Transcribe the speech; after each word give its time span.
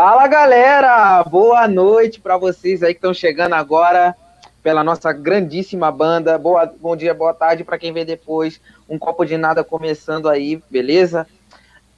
Fala 0.00 0.28
galera, 0.28 1.24
boa 1.24 1.66
noite 1.66 2.20
para 2.20 2.38
vocês 2.38 2.84
aí 2.84 2.94
que 2.94 2.98
estão 2.98 3.12
chegando 3.12 3.54
agora 3.54 4.14
pela 4.62 4.84
nossa 4.84 5.12
grandíssima 5.12 5.90
banda. 5.90 6.38
Boa, 6.38 6.72
bom 6.80 6.94
dia, 6.94 7.12
boa 7.12 7.34
tarde 7.34 7.64
para 7.64 7.76
quem 7.76 7.92
vem 7.92 8.06
depois. 8.06 8.60
Um 8.88 8.96
copo 8.96 9.24
de 9.24 9.36
nada 9.36 9.64
começando 9.64 10.28
aí, 10.28 10.62
beleza? 10.70 11.26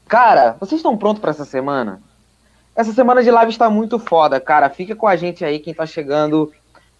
Cara, 0.08 0.56
vocês 0.58 0.78
estão 0.78 0.96
prontos 0.96 1.20
para 1.20 1.32
essa 1.32 1.44
semana? 1.44 2.00
Essa 2.74 2.94
semana 2.94 3.22
de 3.22 3.30
live 3.30 3.52
está 3.52 3.68
muito 3.68 3.98
foda, 3.98 4.40
cara. 4.40 4.70
Fica 4.70 4.96
com 4.96 5.06
a 5.06 5.14
gente 5.14 5.44
aí, 5.44 5.58
quem 5.58 5.74
tá 5.74 5.84
chegando 5.84 6.50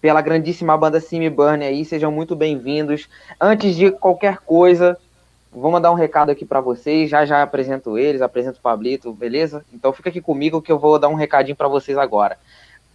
pela 0.03 0.21
grandíssima 0.21 0.77
banda 0.77 1.01
Simi 1.01 1.31
Burn 1.31 1.65
aí, 1.65 1.83
sejam 1.83 2.13
muito 2.13 2.37
bem-vindos. 2.37 3.09
Antes 3.41 3.75
de 3.75 3.91
qualquer 3.91 4.37
coisa, 4.37 4.99
vou 5.53 5.71
mandar 5.71 5.91
um 5.91 5.95
recado 5.95 6.31
aqui 6.31 6.45
para 6.45 6.61
vocês. 6.61 7.11
Já 7.11 7.25
já 7.25 7.43
apresento 7.43 7.99
eles, 7.99 8.23
apresento 8.23 8.59
o 8.59 8.63
Pablito, 8.63 9.13
beleza? 9.13 9.65
Então 9.73 9.93
fica 9.93 10.09
aqui 10.09 10.21
comigo 10.21 10.63
que 10.63 10.71
eu 10.71 10.79
vou 10.79 10.99
dar 10.99 11.09
um 11.09 11.15
recadinho 11.15 11.57
para 11.57 11.69
vocês 11.69 11.99
agora. 11.99 12.39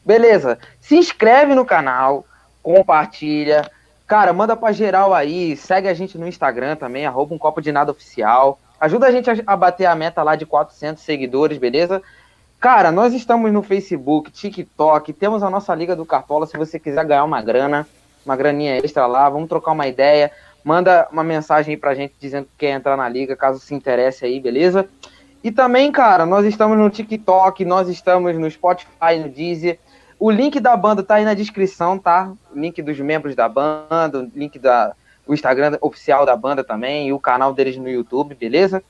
Beleza? 0.05 0.57
Se 0.79 0.95
inscreve 0.95 1.55
no 1.55 1.65
canal, 1.65 2.25
compartilha. 2.61 3.69
Cara, 4.07 4.31
manda 4.31 4.55
pra 4.55 4.71
geral 4.71 5.13
aí, 5.13 5.57
segue 5.57 5.87
a 5.87 5.93
gente 5.93 6.17
no 6.17 6.27
Instagram 6.27 6.75
também, 6.75 7.05
arroba 7.05 7.33
um 7.33 7.39
copo 7.39 7.61
de 7.61 7.71
nada 7.71 7.91
oficial. 7.91 8.59
Ajuda 8.79 9.07
a 9.07 9.11
gente 9.11 9.29
a 9.45 9.55
bater 9.55 9.85
a 9.85 9.95
meta 9.95 10.21
lá 10.21 10.35
de 10.35 10.45
400 10.45 11.01
seguidores, 11.01 11.57
beleza? 11.57 12.03
Cara, 12.59 12.91
nós 12.91 13.13
estamos 13.13 13.51
no 13.51 13.63
Facebook, 13.63 14.31
TikTok, 14.31 15.11
temos 15.13 15.43
a 15.43 15.49
nossa 15.49 15.73
Liga 15.73 15.95
do 15.95 16.05
Cartola, 16.05 16.45
se 16.45 16.57
você 16.57 16.79
quiser 16.79 17.05
ganhar 17.05 17.23
uma 17.23 17.41
grana, 17.41 17.87
uma 18.25 18.35
graninha 18.35 18.77
extra 18.77 19.05
lá, 19.05 19.29
vamos 19.29 19.49
trocar 19.49 19.71
uma 19.71 19.87
ideia. 19.87 20.31
Manda 20.65 21.07
uma 21.11 21.23
mensagem 21.23 21.75
aí 21.75 21.79
pra 21.79 21.93
gente 21.93 22.15
dizendo 22.19 22.45
que 22.45 22.65
quer 22.65 22.71
entrar 22.71 22.97
na 22.97 23.07
liga, 23.07 23.35
caso 23.35 23.59
se 23.59 23.75
interesse 23.75 24.25
aí, 24.25 24.39
beleza? 24.39 24.89
E 25.43 25.51
também, 25.51 25.91
cara, 25.91 26.25
nós 26.25 26.43
estamos 26.43 26.75
no 26.75 26.89
TikTok, 26.89 27.63
nós 27.63 27.87
estamos 27.87 28.35
no 28.35 28.49
Spotify, 28.49 29.19
no 29.21 29.29
Deezer. 29.29 29.77
O 30.19 30.31
link 30.31 30.59
da 30.59 30.75
banda 30.75 31.03
tá 31.03 31.15
aí 31.15 31.23
na 31.23 31.35
descrição, 31.35 31.99
tá? 31.99 32.33
O 32.51 32.59
link 32.59 32.81
dos 32.81 32.99
membros 32.99 33.35
da 33.35 33.47
banda, 33.47 34.19
o 34.19 34.31
link 34.35 34.57
da 34.57 34.95
o 35.27 35.33
Instagram 35.33 35.77
oficial 35.81 36.25
da 36.25 36.35
banda 36.35 36.63
também 36.63 37.07
e 37.07 37.13
o 37.13 37.19
canal 37.19 37.53
deles 37.53 37.77
no 37.77 37.89
YouTube, 37.89 38.35
beleza? 38.35 38.83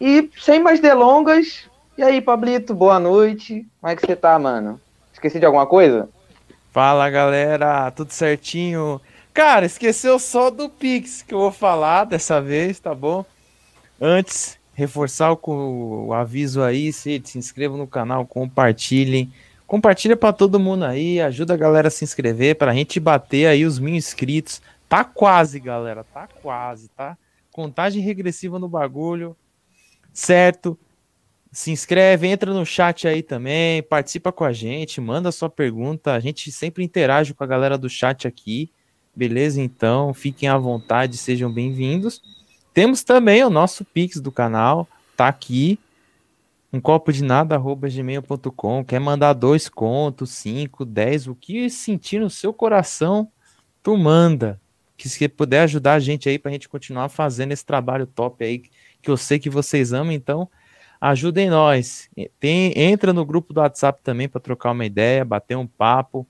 E 0.00 0.30
sem 0.38 0.60
mais 0.60 0.80
delongas, 0.80 1.68
e 1.96 2.02
aí, 2.02 2.20
Pablito, 2.20 2.74
boa 2.74 2.98
noite. 2.98 3.64
Como 3.80 3.92
é 3.92 3.94
que 3.94 4.04
você 4.04 4.16
tá, 4.16 4.36
mano? 4.36 4.80
Esqueci 5.12 5.38
de 5.38 5.46
alguma 5.46 5.64
coisa? 5.64 6.08
Fala, 6.72 7.08
galera, 7.08 7.88
tudo 7.92 8.10
certinho? 8.10 9.00
Cara, 9.34 9.66
esqueceu 9.66 10.18
só 10.18 10.48
do 10.48 10.70
Pix 10.70 11.20
que 11.20 11.34
eu 11.34 11.40
vou 11.40 11.52
falar 11.52 12.04
dessa 12.04 12.40
vez, 12.40 12.80
tá 12.80 12.94
bom? 12.94 13.26
Antes, 14.00 14.58
reforçar 14.72 15.32
o, 15.32 16.06
o 16.06 16.14
aviso 16.14 16.62
aí, 16.62 16.92
se, 16.92 17.20
se 17.24 17.36
inscrevam 17.36 17.76
no 17.76 17.86
canal, 17.86 18.24
compartilhem 18.24 19.30
Compartilha 19.66 20.16
para 20.16 20.32
todo 20.32 20.60
mundo 20.60 20.84
aí, 20.84 21.20
ajuda 21.20 21.54
a 21.54 21.56
galera 21.56 21.88
a 21.88 21.90
se 21.90 22.04
inscrever 22.04 22.56
para 22.56 22.70
a 22.70 22.74
gente 22.74 23.00
bater 23.00 23.46
aí 23.46 23.64
os 23.64 23.78
mil 23.78 23.94
inscritos. 23.94 24.60
Tá 24.88 25.02
quase, 25.02 25.58
galera, 25.58 26.04
tá 26.04 26.28
quase, 26.42 26.88
tá? 26.88 27.16
Contagem 27.50 28.02
regressiva 28.02 28.58
no 28.58 28.68
bagulho, 28.68 29.34
certo? 30.12 30.78
Se 31.50 31.70
inscreve, 31.70 32.28
entra 32.28 32.52
no 32.52 32.66
chat 32.66 33.08
aí 33.08 33.22
também, 33.22 33.82
participa 33.82 34.30
com 34.30 34.44
a 34.44 34.52
gente, 34.52 35.00
manda 35.00 35.32
sua 35.32 35.48
pergunta. 35.48 36.12
A 36.12 36.20
gente 36.20 36.52
sempre 36.52 36.84
interage 36.84 37.32
com 37.32 37.42
a 37.42 37.46
galera 37.46 37.78
do 37.78 37.88
chat 37.88 38.28
aqui, 38.28 38.70
beleza? 39.14 39.60
Então, 39.60 40.12
fiquem 40.12 40.48
à 40.48 40.58
vontade, 40.58 41.16
sejam 41.16 41.52
bem-vindos. 41.52 42.22
Temos 42.72 43.04
também 43.04 43.44
o 43.44 43.50
nosso 43.50 43.84
Pix 43.84 44.20
do 44.20 44.32
canal, 44.32 44.88
tá 45.16 45.28
aqui 45.28 45.78
um 46.72 46.80
copo 46.80 47.12
de 47.12 47.22
nada, 47.22 47.54
arroba 47.54 47.88
gmail.com. 47.88 48.84
Quer 48.84 48.98
mandar 48.98 49.32
dois 49.32 49.68
contos, 49.68 50.30
cinco, 50.30 50.84
dez, 50.84 51.28
o 51.28 51.34
que 51.34 51.70
sentir 51.70 52.20
no 52.20 52.28
seu 52.28 52.52
coração, 52.52 53.30
tu 53.80 53.96
manda. 53.96 54.60
Que 54.96 55.08
se 55.08 55.28
puder 55.28 55.60
ajudar 55.60 55.94
a 55.94 56.00
gente 56.00 56.28
aí 56.28 56.36
pra 56.36 56.50
gente 56.50 56.68
continuar 56.68 57.08
fazendo 57.08 57.52
esse 57.52 57.64
trabalho 57.64 58.08
top 58.08 58.44
aí, 58.44 58.64
que 59.00 59.08
eu 59.08 59.16
sei 59.16 59.38
que 59.38 59.48
vocês 59.48 59.92
amam, 59.92 60.12
então 60.12 60.50
ajudem 61.00 61.48
nós. 61.48 62.10
Tem, 62.40 62.72
entra 62.76 63.12
no 63.12 63.24
grupo 63.24 63.52
do 63.52 63.60
WhatsApp 63.60 64.00
também 64.02 64.28
para 64.28 64.40
trocar 64.40 64.72
uma 64.72 64.84
ideia, 64.84 65.24
bater 65.24 65.56
um 65.56 65.68
papo. 65.68 66.26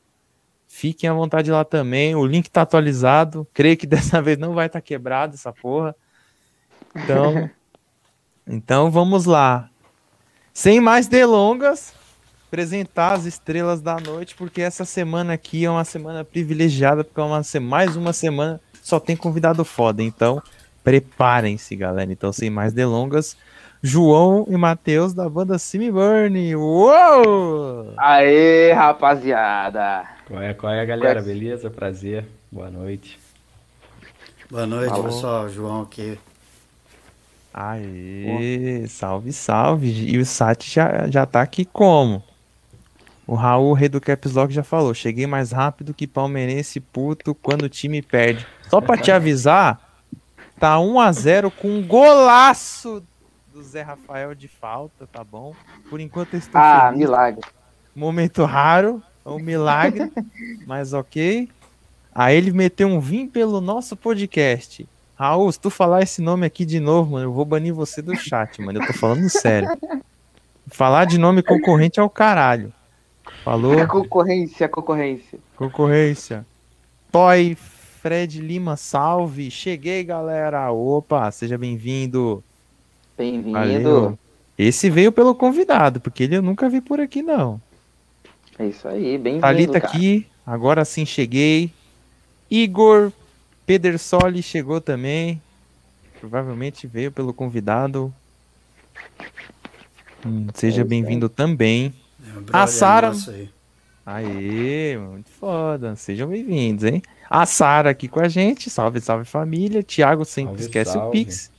Fiquem 0.77 1.09
à 1.09 1.15
vontade 1.15 1.53
lá 1.53 1.65
também. 1.65 2.17
O 2.17 2.27
link 2.27 2.51
tá 2.51 2.63
atualizado. 2.63 3.47
Creio 3.55 3.77
que 3.77 3.87
dessa 3.87 4.21
vez 4.21 4.37
não 4.37 4.55
vai 4.55 4.67
estar 4.67 4.81
tá 4.81 4.85
quebrado 4.85 5.35
essa 5.35 5.53
porra. 5.53 5.95
Então, 6.97 7.49
então 8.45 8.91
vamos 8.91 9.25
lá. 9.25 9.71
Sem 10.53 10.81
mais 10.81 11.07
delongas, 11.07 11.95
apresentar 12.49 13.13
as 13.13 13.25
estrelas 13.25 13.81
da 13.81 14.01
noite, 14.01 14.35
porque 14.35 14.61
essa 14.61 14.85
semana 14.85 15.35
aqui 15.35 15.65
é 15.65 15.71
uma 15.71 15.85
semana 15.85 16.25
privilegiada, 16.25 17.05
porque 17.05 17.21
é 17.21 17.23
uma, 17.23 17.41
mais 17.63 17.95
uma 17.95 18.13
semana 18.13 18.61
só 18.83 18.99
tem 18.99 19.17
convidado 19.17 19.65
foda. 19.65 20.03
Então, 20.03 20.43
preparem-se, 20.83 21.77
galera. 21.77 22.11
Então, 22.11 22.33
sem 22.33 22.51
mais 22.51 22.73
delongas, 22.73 23.37
João 23.81 24.45
e 24.49 24.57
Matheus 24.57 25.15
da 25.15 25.29
banda 25.29 25.57
Simi 25.57 25.93
Burn. 25.93 26.57
Uou! 26.57 27.95
Aê, 27.97 28.73
rapaziada! 28.73 30.14
Qual 30.27 30.41
é, 30.43 30.55
qual 30.55 30.73
é, 30.73 30.85
galera? 30.87 31.21
Beleza? 31.23 31.71
Prazer. 31.71 32.27
Boa 32.51 32.71
noite. 32.71 33.19
Boa 34.51 34.67
noite, 34.67 34.93
Alô. 34.93 35.05
pessoal. 35.05 35.49
João 35.49 35.83
aqui. 35.83 36.19
Aê, 37.53 38.87
salve, 38.89 39.33
salve. 39.33 39.89
E 40.11 40.19
o 40.19 40.25
Sati 40.27 40.71
já, 40.71 41.07
já 41.09 41.25
tá 41.27 41.41
aqui 41.43 41.65
como? 41.65 42.23
O 43.27 43.35
Raul, 43.35 43.73
rei 43.75 43.89
do 43.89 44.01
Caps 44.01 44.33
Lock, 44.33 44.53
já 44.53 44.63
falou. 44.63 44.93
Cheguei 44.93 45.27
mais 45.27 45.53
rápido 45.53 45.95
que 45.95 46.07
palmeirense 46.07 46.81
puto 46.81 47.35
quando 47.35 47.63
o 47.63 47.69
time 47.69 48.03
perde. 48.03 48.47
Só 48.69 48.81
pra 48.81 48.97
te 48.99 49.11
avisar, 49.13 49.81
tá 50.59 50.79
1 50.81 51.01
a 51.01 51.13
0 51.13 51.51
com 51.51 51.69
um 51.69 51.87
golaço 51.87 53.03
do 53.53 53.63
Zé 53.63 53.83
Rafael 53.83 54.35
de 54.35 54.49
falta, 54.49 55.07
tá 55.07 55.23
bom? 55.23 55.55
Por 55.89 56.01
enquanto 56.01 56.35
eu 56.35 56.39
estou 56.39 56.61
Ah, 56.61 56.87
feliz. 56.89 56.99
milagre. 56.99 57.41
Momento 57.95 58.45
raro, 58.45 59.01
é 59.25 59.29
um 59.29 59.39
milagre, 59.39 60.11
mas 60.67 60.93
ok. 60.93 61.49
Aí 62.15 62.37
ele 62.37 62.53
meteu 62.53 62.89
um 62.89 63.01
vim 63.01 63.27
pelo 63.27 63.61
nosso 63.61 63.97
podcast. 63.97 64.87
Raul, 65.17 65.51
se 65.51 65.59
tu 65.59 65.71
falar 65.71 66.03
esse 66.03 66.21
nome 66.21 66.47
aqui 66.47 66.65
de 66.65 66.81
novo, 66.81 67.13
mano, 67.13 67.27
eu 67.27 67.33
vou 67.33 67.45
banir 67.45 67.73
você 67.73 68.03
do 68.03 68.15
chat, 68.17 68.61
mano. 68.61 68.81
Eu 68.81 68.87
tô 68.87 68.93
falando 68.93 69.29
sério. 69.29 69.69
Falar 70.69 71.05
de 71.05 71.19
nome 71.19 71.43
concorrente 71.43 72.01
é 72.01 72.03
o 72.03 72.11
caralho. 72.11 72.73
Falou? 73.45 73.79
É 73.79 73.87
concorrência, 73.87 74.69
concorrência. 74.69 75.39
Concorrência. 75.57 76.47
Toy 77.11 77.57
Fred 78.01 78.41
Lima, 78.41 78.77
salve. 78.77 79.51
Cheguei, 79.51 80.05
galera. 80.05 80.71
Opa, 80.73 81.31
seja 81.31 81.57
bem-vindo. 81.57 82.43
Bem-vindo. 83.17 84.19
Esse 84.59 84.91
veio 84.91 85.11
pelo 85.11 85.35
convidado, 85.35 86.01
porque 86.01 86.25
ele 86.25 86.37
eu 86.37 86.43
nunca 86.43 86.69
vi 86.69 86.81
por 86.81 87.01
aqui, 87.01 87.23
não. 87.23 87.61
É 88.59 88.67
isso 88.67 88.87
aí, 88.87 89.19
bem-vindo. 89.19 89.43
Thalita 89.43 89.79
aqui, 89.79 90.27
agora 90.47 90.85
sim 90.85 91.05
cheguei. 91.05 91.73
Igor 92.51 93.13
Pedersoli 93.67 94.43
chegou 94.43 94.81
também. 94.81 95.41
Provavelmente 96.21 96.87
veio 96.87 97.11
pelo 97.11 97.35
convidado. 97.35 98.15
Hum, 100.25 100.47
seja 100.55 100.83
é 100.83 100.85
bem-vindo 100.85 101.29
também. 101.29 101.93
É, 102.23 102.41
a 102.53 102.67
Sara. 102.67 103.13
Aê, 104.07 104.97
muito 104.99 105.31
foda. 105.31 105.97
Sejam 105.97 106.29
bem-vindos, 106.29 106.85
hein? 106.85 107.03
A 107.29 107.45
Sara 107.47 107.91
aqui 107.91 108.07
com 108.07 108.21
a 108.21 108.29
gente. 108.29 108.71
Salve, 108.71 109.01
salve 109.01 109.25
família. 109.25 109.83
Tiago 109.83 110.25
sempre 110.25 110.53
salve, 110.53 110.63
esquece 110.63 110.93
salve. 110.93 111.09
o 111.09 111.11
Pix. 111.11 111.51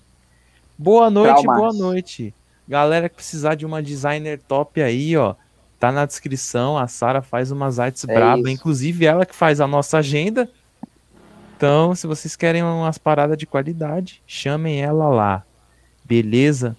Boa 0.77 1.09
noite, 1.09 1.41
Traumas. 1.41 1.57
boa 1.57 1.73
noite. 1.73 2.33
Galera 2.67 3.09
que 3.09 3.15
precisar 3.15 3.55
de 3.55 3.65
uma 3.65 3.83
designer 3.83 4.39
top 4.47 4.81
aí, 4.81 5.15
ó. 5.17 5.35
Tá 5.79 5.91
na 5.91 6.05
descrição. 6.05 6.77
A 6.77 6.87
Sara 6.87 7.21
faz 7.21 7.51
umas 7.51 7.79
artes 7.79 8.03
é 8.03 8.13
braba. 8.13 8.49
Inclusive, 8.49 9.05
ela 9.05 9.25
que 9.25 9.35
faz 9.35 9.59
a 9.59 9.67
nossa 9.67 9.97
agenda. 9.97 10.49
Então, 11.55 11.95
se 11.95 12.05
vocês 12.05 12.35
querem 12.35 12.63
umas 12.63 12.97
paradas 12.97 13.37
de 13.37 13.45
qualidade, 13.45 14.21
chamem 14.27 14.81
ela 14.81 15.07
lá. 15.07 15.43
Beleza? 16.03 16.75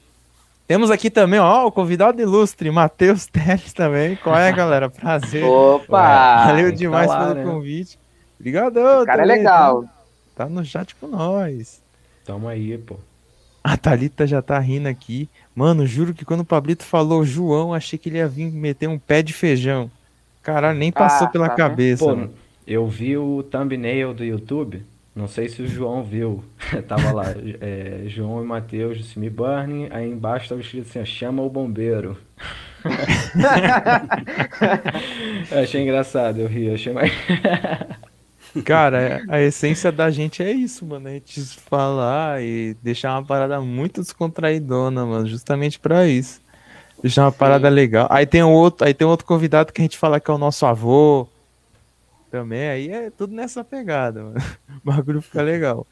Temos 0.69 0.91
aqui 0.91 1.09
também, 1.11 1.39
ó, 1.39 1.67
o 1.67 1.73
convidado 1.73 2.21
ilustre, 2.21 2.71
Matheus 2.71 3.27
Teles 3.31 3.73
também. 3.73 4.17
Qual 4.17 4.37
é, 4.37 4.53
galera? 4.53 4.91
Prazer. 4.91 5.45
Opa! 5.45 6.47
Valeu 6.47 6.73
demais 6.73 7.11
pelo 7.11 7.35
né? 7.35 7.45
convite. 7.45 7.99
Obrigadão. 8.39 9.03
O 9.03 9.07
cara 9.07 9.23
é 9.23 9.27
legal. 9.27 9.85
Tá, 10.35 10.45
tá 10.45 10.49
no 10.49 10.65
chat 10.65 10.95
com 10.97 11.07
nós. 11.07 11.81
Tamo 12.25 12.49
aí, 12.49 12.77
pô. 12.77 12.97
A 13.67 13.77
Thalita 13.77 14.29
já 14.29 14.41
tá 14.41 14.57
rindo 14.61 14.87
aqui. 14.87 15.29
Mano, 15.53 15.85
juro 15.85 16.15
que 16.15 16.25
quando 16.25 16.43
o 16.43 16.45
Pablito 16.45 16.85
falou 16.85 17.25
João, 17.25 17.75
achei 17.75 17.99
que 17.99 18.09
ele 18.09 18.19
ia 18.19 18.29
vir 18.29 18.49
meter 18.53 18.89
um 18.89 18.97
pé 18.97 19.25
de 19.25 19.33
feijão. 19.33 19.91
Caralho, 20.41 20.79
nem 20.79 20.93
passou 20.93 21.27
ah, 21.27 21.31
pela 21.31 21.49
tá 21.49 21.57
cabeça. 21.57 22.05
Pô, 22.05 22.29
eu 22.65 22.87
vi 22.87 23.17
o 23.17 23.43
thumbnail 23.43 24.15
do 24.15 24.23
YouTube, 24.23 24.85
não 25.13 25.27
sei 25.27 25.49
se 25.49 25.63
o 25.63 25.67
João 25.67 26.05
viu. 26.05 26.45
tava 26.87 27.11
lá, 27.11 27.25
é, 27.61 28.03
João 28.07 28.41
e 28.41 28.47
Matheus 28.47 29.05
Simi 29.07 29.29
Burning, 29.29 29.89
aí 29.91 30.09
embaixo 30.09 30.49
tava 30.49 30.61
escrito 30.61 30.89
assim, 30.89 31.05
chama 31.05 31.43
o 31.43 31.51
bombeiro. 31.51 32.17
eu 35.51 35.59
achei 35.59 35.83
engraçado, 35.83 36.39
eu 36.39 36.47
ri, 36.47 36.67
eu 36.67 36.75
achei 36.75 36.93
mais. 36.93 37.11
Cara, 38.65 39.23
a 39.29 39.41
essência 39.41 39.91
da 39.93 40.11
gente 40.11 40.43
é 40.43 40.51
isso, 40.51 40.85
mano. 40.87 41.09
A 41.09 41.13
gente 41.13 41.41
falar 41.69 42.43
e 42.43 42.75
deixar 42.83 43.13
uma 43.13 43.25
parada 43.25 43.61
muito 43.61 44.01
descontraidona, 44.01 45.05
mano. 45.05 45.27
Justamente 45.27 45.79
pra 45.79 46.07
isso. 46.07 46.41
Deixar 47.03 47.25
uma 47.25 47.33
Sim. 47.33 47.39
parada 47.39 47.69
legal. 47.69 48.07
Aí 48.11 48.27
tem 48.27 48.43
outro, 48.43 48.87
aí 48.87 48.95
tem 48.95 49.07
outro 49.07 49.27
convidado 49.27 49.73
que 49.73 49.81
a 49.81 49.85
gente 49.85 49.99
fala 49.99 50.21
que 50.21 50.31
é 50.31 50.35
o 50.35 50.39
nosso 50.39 50.65
avô. 50.65 51.29
Também, 52.31 52.69
aí 52.69 52.89
é 52.89 53.11
tudo 53.11 53.35
nessa 53.35 53.63
pegada, 53.63 54.23
mano. 54.23 54.37
O 54.85 54.93
bagulho 54.93 55.21
fica 55.23 55.43
legal. 55.43 55.87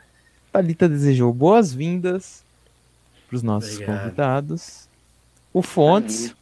Thalita 0.52 0.88
desejou 0.88 1.32
boas-vindas 1.32 2.44
pros 3.28 3.42
nossos 3.42 3.74
Obrigado. 3.74 4.02
convidados. 4.02 4.88
O 5.52 5.62
Fontes, 5.62 6.34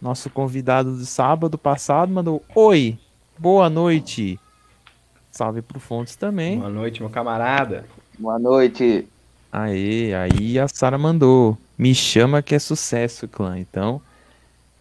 nosso 0.00 0.28
convidado 0.30 0.96
do 0.96 1.06
sábado 1.06 1.56
passado, 1.56 2.12
mandou: 2.12 2.42
Oi, 2.54 2.98
boa 3.38 3.70
noite. 3.70 4.38
Salve 5.32 5.62
pro 5.62 5.80
Fontes 5.80 6.14
também. 6.14 6.58
Boa 6.58 6.68
noite, 6.68 7.00
meu 7.00 7.08
camarada. 7.08 7.86
Boa 8.18 8.38
noite. 8.38 9.08
Aí, 9.50 10.12
aí 10.14 10.58
a 10.58 10.68
Sara 10.68 10.98
mandou. 10.98 11.56
Me 11.76 11.94
chama 11.94 12.42
que 12.42 12.54
é 12.54 12.58
sucesso, 12.58 13.26
clã. 13.26 13.58
Então, 13.58 14.00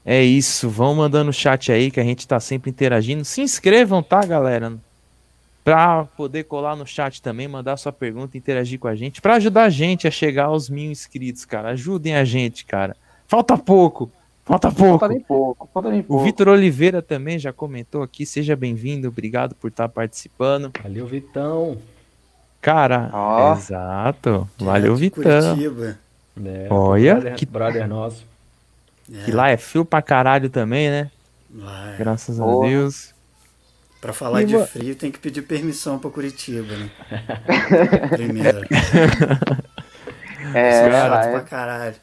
é 0.06 0.22
isso. 0.22 0.70
Vão 0.70 0.94
mandando 0.94 1.30
o 1.30 1.34
chat 1.34 1.72
aí 1.72 1.90
que 1.90 2.02
a 2.02 2.04
gente 2.04 2.28
tá 2.28 2.38
sempre 2.40 2.70
interagindo. 2.70 3.24
Se 3.24 3.42
inscrevam, 3.42 4.04
tá, 4.04 4.26
galera? 4.26 4.74
Pra 5.64 6.04
poder 6.04 6.44
colar 6.44 6.76
no 6.76 6.86
chat 6.86 7.22
também, 7.22 7.48
mandar 7.48 7.78
sua 7.78 7.94
pergunta, 7.94 8.38
interagir 8.38 8.78
com 8.78 8.90
a 8.90 8.96
gente, 8.96 9.22
para 9.22 9.36
ajudar 9.36 9.64
a 9.64 9.70
gente 9.70 10.08
a 10.08 10.12
chegar 10.12 10.46
aos 10.46 10.70
mil 10.70 10.92
inscritos, 10.92 11.46
cara. 11.46 11.70
Ajudem 11.70 12.16
a 12.16 12.26
gente, 12.26 12.66
cara. 12.66 12.98
Falta 13.26 13.58
pouco. 13.58 14.12
Falta 14.44 14.72
pouco. 14.72 15.00
Falta 15.00 15.08
nem 15.08 15.20
pouco. 15.20 15.70
Falta 15.74 15.90
nem 15.90 16.04
pouco. 16.04 16.22
O 16.22 16.26
Vitor 16.26 16.50
Oliveira 16.50 17.02
também 17.02 17.38
já 17.38 17.54
comentou 17.54 18.04
aqui. 18.04 18.26
Seja 18.26 18.56
bem-vindo. 18.56 19.08
Obrigado 19.08 19.56
por 19.56 19.70
estar 19.70 19.88
participando. 19.88 20.72
Valeu, 20.82 21.08
Vitão. 21.08 21.78
Cara, 22.62 23.10
oh. 23.14 23.54
exato. 23.58 24.50
Valeu, 24.58 24.96
Vitão. 24.96 25.58
É, 26.46 26.68
Olha, 26.70 27.16
brother, 27.16 27.36
que 27.36 27.46
brother 27.46 27.88
nosso. 27.88 28.26
É. 29.12 29.26
Que 29.26 29.32
lá 29.32 29.50
é 29.50 29.58
frio 29.58 29.84
pra 29.84 30.02
caralho 30.02 30.50
também, 30.50 30.90
né? 30.90 31.12
É. 31.54 31.98
Graças 31.98 32.40
a 32.40 32.46
Deus. 32.46 33.14
Pra 34.00 34.14
falar 34.14 34.42
e 34.42 34.46
de 34.46 34.66
frio 34.66 34.96
tem 34.96 35.12
que 35.12 35.20
pedir 35.20 35.44
permissão 35.44 36.00
pra 36.00 36.10
Curitiba, 36.10 36.76
né? 36.76 36.90
Primeiro. 38.10 38.66
É, 40.54 40.90
cara, 40.90 41.26
é. 41.26 41.32
pra 41.32 41.42
caralho. 41.42 41.96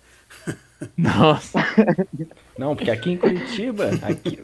Nossa. 0.96 1.58
Não, 2.58 2.74
porque 2.74 2.90
aqui 2.90 3.10
em 3.10 3.16
Curitiba, 3.16 3.90
aqui, 4.02 4.38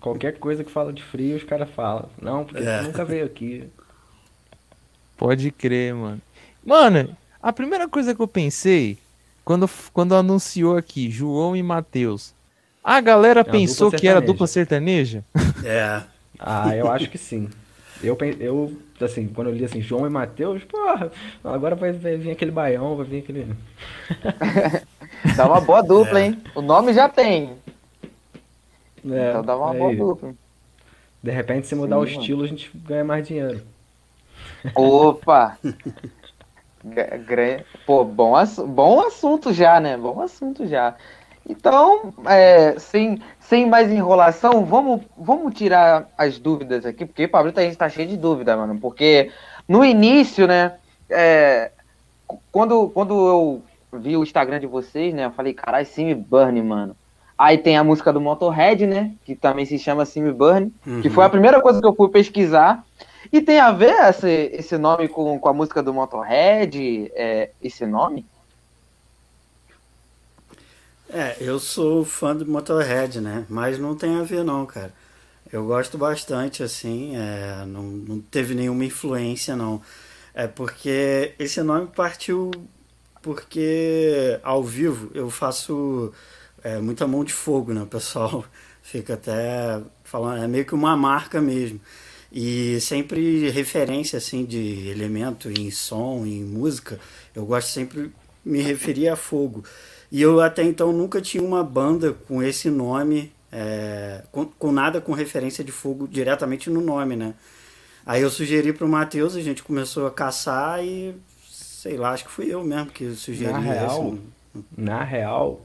qualquer 0.00 0.38
coisa 0.38 0.64
que 0.64 0.70
fala 0.70 0.92
de 0.92 1.02
frio, 1.02 1.36
os 1.36 1.44
caras 1.44 1.68
falam. 1.70 2.08
Não, 2.20 2.44
porque 2.44 2.62
é. 2.62 2.82
nunca 2.82 3.04
veio 3.04 3.24
aqui. 3.24 3.68
Pode 5.16 5.50
crer, 5.50 5.94
mano. 5.94 6.20
Mano, 6.64 7.16
a 7.42 7.52
primeira 7.52 7.88
coisa 7.88 8.14
que 8.14 8.20
eu 8.20 8.28
pensei, 8.28 8.98
quando, 9.44 9.68
quando 9.92 10.14
anunciou 10.14 10.76
aqui, 10.76 11.10
João 11.10 11.56
e 11.56 11.62
Matheus, 11.62 12.34
a 12.82 13.00
galera 13.00 13.40
é 13.40 13.44
pensou 13.44 13.90
que 13.90 14.06
era 14.06 14.20
dupla 14.20 14.46
sertaneja? 14.46 15.24
É. 15.64 16.02
Ah, 16.38 16.74
eu 16.76 16.90
acho 16.90 17.10
que 17.10 17.18
sim. 17.18 17.48
Eu, 18.02 18.16
eu 18.38 18.78
assim, 19.04 19.28
quando 19.28 19.48
eu 19.48 19.54
li 19.54 19.64
assim, 19.64 19.80
João 19.80 20.06
e 20.06 20.10
Matheus, 20.10 20.64
porra, 20.64 21.10
agora 21.44 21.74
vai, 21.74 21.92
vai 21.92 22.16
vir 22.16 22.30
aquele 22.30 22.50
baião, 22.50 22.96
vai 22.96 23.06
vir 23.06 23.18
aquele. 23.18 23.56
Dá 25.36 25.46
uma 25.46 25.60
boa 25.60 25.82
dupla, 25.82 26.20
é. 26.20 26.26
hein? 26.26 26.42
O 26.54 26.62
nome 26.62 26.92
já 26.92 27.08
tem. 27.08 27.56
É, 29.08 29.30
então 29.30 29.42
dá 29.42 29.56
uma 29.56 29.72
aí. 29.72 29.78
boa 29.78 29.94
dupla. 29.94 30.34
De 31.22 31.30
repente, 31.30 31.66
se 31.66 31.74
mudar 31.74 31.96
Sim, 31.96 32.02
o 32.02 32.04
estilo, 32.04 32.38
mano. 32.38 32.44
a 32.44 32.48
gente 32.48 32.70
ganha 32.76 33.04
mais 33.04 33.26
dinheiro. 33.26 33.62
Opa! 34.74 35.58
Pô, 37.84 38.04
bom, 38.04 38.34
bom 38.68 39.00
assunto 39.00 39.52
já, 39.52 39.80
né? 39.80 39.96
Bom 39.96 40.20
assunto 40.20 40.66
já. 40.66 40.94
Então, 41.48 42.14
é, 42.26 42.78
sem, 42.78 43.20
sem 43.48 43.66
mais 43.66 43.90
enrolação, 43.90 44.62
vamos, 44.62 45.00
vamos 45.16 45.54
tirar 45.54 46.06
as 46.18 46.38
dúvidas 46.38 46.84
aqui, 46.84 47.06
porque 47.06 47.26
Pablito 47.26 47.58
a 47.58 47.62
gente 47.62 47.78
tá 47.78 47.88
cheio 47.88 48.06
de 48.06 48.16
dúvida, 48.16 48.54
mano. 48.54 48.78
Porque 48.78 49.30
no 49.66 49.82
início, 49.82 50.46
né? 50.46 50.74
É, 51.08 51.70
quando, 52.52 52.90
quando 52.90 53.14
eu 53.26 53.62
vi 53.98 54.18
o 54.18 54.22
Instagram 54.22 54.60
de 54.60 54.66
vocês, 54.66 55.14
né? 55.14 55.24
Eu 55.24 55.30
falei, 55.30 55.54
caralho, 55.54 55.86
Simi 55.86 56.14
Burn, 56.14 56.60
mano. 56.62 56.94
Aí 57.38 57.56
tem 57.56 57.78
a 57.78 57.84
música 57.84 58.12
do 58.12 58.20
Motorhead, 58.20 58.86
né? 58.86 59.12
Que 59.24 59.34
também 59.34 59.64
se 59.64 59.78
chama 59.78 60.04
Simi 60.04 60.30
Burn, 60.30 60.70
uhum. 60.86 61.00
que 61.00 61.08
foi 61.08 61.24
a 61.24 61.30
primeira 61.30 61.58
coisa 61.62 61.80
que 61.80 61.86
eu 61.86 61.94
fui 61.94 62.10
pesquisar. 62.10 62.84
E 63.32 63.40
tem 63.40 63.60
a 63.60 63.72
ver 63.72 63.94
esse, 64.10 64.50
esse 64.52 64.76
nome 64.76 65.08
com, 65.08 65.38
com 65.38 65.48
a 65.48 65.54
música 65.54 65.82
do 65.82 65.94
Motorhead, 65.94 67.10
é, 67.14 67.48
esse 67.62 67.86
nome? 67.86 68.26
É, 71.10 71.36
eu 71.40 71.58
sou 71.58 72.04
fã 72.04 72.36
do 72.36 72.46
Motorhead, 72.46 73.20
né? 73.20 73.46
Mas 73.48 73.78
não 73.78 73.96
tem 73.96 74.16
a 74.16 74.22
ver 74.22 74.44
não, 74.44 74.66
cara. 74.66 74.92
Eu 75.50 75.64
gosto 75.66 75.96
bastante, 75.96 76.62
assim, 76.62 77.16
é, 77.16 77.64
não, 77.66 77.82
não 77.82 78.20
teve 78.20 78.54
nenhuma 78.54 78.84
influência, 78.84 79.56
não. 79.56 79.80
É 80.34 80.46
porque 80.46 81.34
esse 81.38 81.62
nome 81.62 81.88
partiu 81.96 82.50
porque 83.22 84.38
ao 84.42 84.62
vivo 84.62 85.10
eu 85.14 85.30
faço 85.30 86.12
é, 86.62 86.78
muita 86.78 87.06
mão 87.06 87.24
de 87.24 87.32
fogo, 87.32 87.72
né? 87.72 87.82
O 87.82 87.86
pessoal 87.86 88.44
fica 88.82 89.14
até 89.14 89.80
falando, 90.04 90.44
é 90.44 90.48
meio 90.48 90.66
que 90.66 90.74
uma 90.74 90.96
marca 90.96 91.40
mesmo. 91.40 91.80
E 92.30 92.78
sempre 92.80 93.48
referência 93.50 94.18
assim 94.18 94.44
de 94.44 94.88
elemento 94.88 95.50
em 95.50 95.70
som, 95.70 96.26
em 96.26 96.44
música, 96.44 97.00
eu 97.34 97.46
gosto 97.46 97.68
sempre 97.68 98.12
me 98.44 98.60
referir 98.60 99.08
a 99.08 99.16
fogo. 99.16 99.64
E 100.10 100.22
eu 100.22 100.40
até 100.40 100.62
então 100.62 100.92
nunca 100.92 101.20
tinha 101.20 101.42
uma 101.42 101.62
banda 101.62 102.12
com 102.12 102.42
esse 102.42 102.70
nome, 102.70 103.32
é, 103.52 104.22
com, 104.32 104.46
com, 104.46 104.72
nada 104.72 105.00
com 105.00 105.12
referência 105.12 105.62
de 105.62 105.72
fogo 105.72 106.08
diretamente 106.08 106.70
no 106.70 106.80
nome, 106.80 107.14
né? 107.14 107.34
Aí 108.06 108.22
eu 108.22 108.30
sugeri 108.30 108.72
para 108.72 108.86
o 108.86 108.88
Matheus, 108.88 109.36
a 109.36 109.40
gente 109.40 109.62
começou 109.62 110.06
a 110.06 110.10
caçar 110.10 110.82
e 110.82 111.14
sei 111.46 111.96
lá, 111.96 112.12
acho 112.12 112.24
que 112.24 112.30
fui 112.30 112.52
eu 112.52 112.64
mesmo 112.64 112.90
que 112.90 113.10
sugeri 113.12 113.52
na 113.52 113.58
real, 113.58 114.14
esse. 114.14 114.64
Na 114.76 115.04
real, 115.04 115.60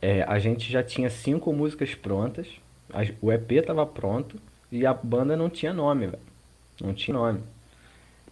é, 0.00 0.22
a 0.22 0.38
gente 0.38 0.70
já 0.70 0.82
tinha 0.82 1.10
cinco 1.10 1.52
músicas 1.52 1.94
prontas, 1.94 2.46
a, 2.92 3.00
o 3.20 3.32
EP 3.32 3.52
estava 3.52 3.84
pronto 3.84 4.38
e 4.70 4.86
a 4.86 4.94
banda 4.94 5.36
não 5.36 5.50
tinha 5.50 5.72
nome, 5.72 6.06
velho. 6.06 6.22
Não 6.80 6.94
tinha 6.94 7.16
nome. 7.16 7.40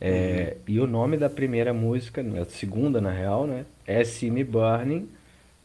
É, 0.01 0.57
uhum. 0.57 0.75
E 0.75 0.81
o 0.81 0.87
nome 0.87 1.17
da 1.17 1.31
primeira 1.31 1.73
música, 1.73 2.25
a 2.41 2.45
segunda 2.45 3.01
na 3.01 3.11
real, 3.11 3.47
né? 3.47 3.65
É 3.87 4.03
See 4.03 4.31
Me 4.31 4.43
Burning, 4.43 5.09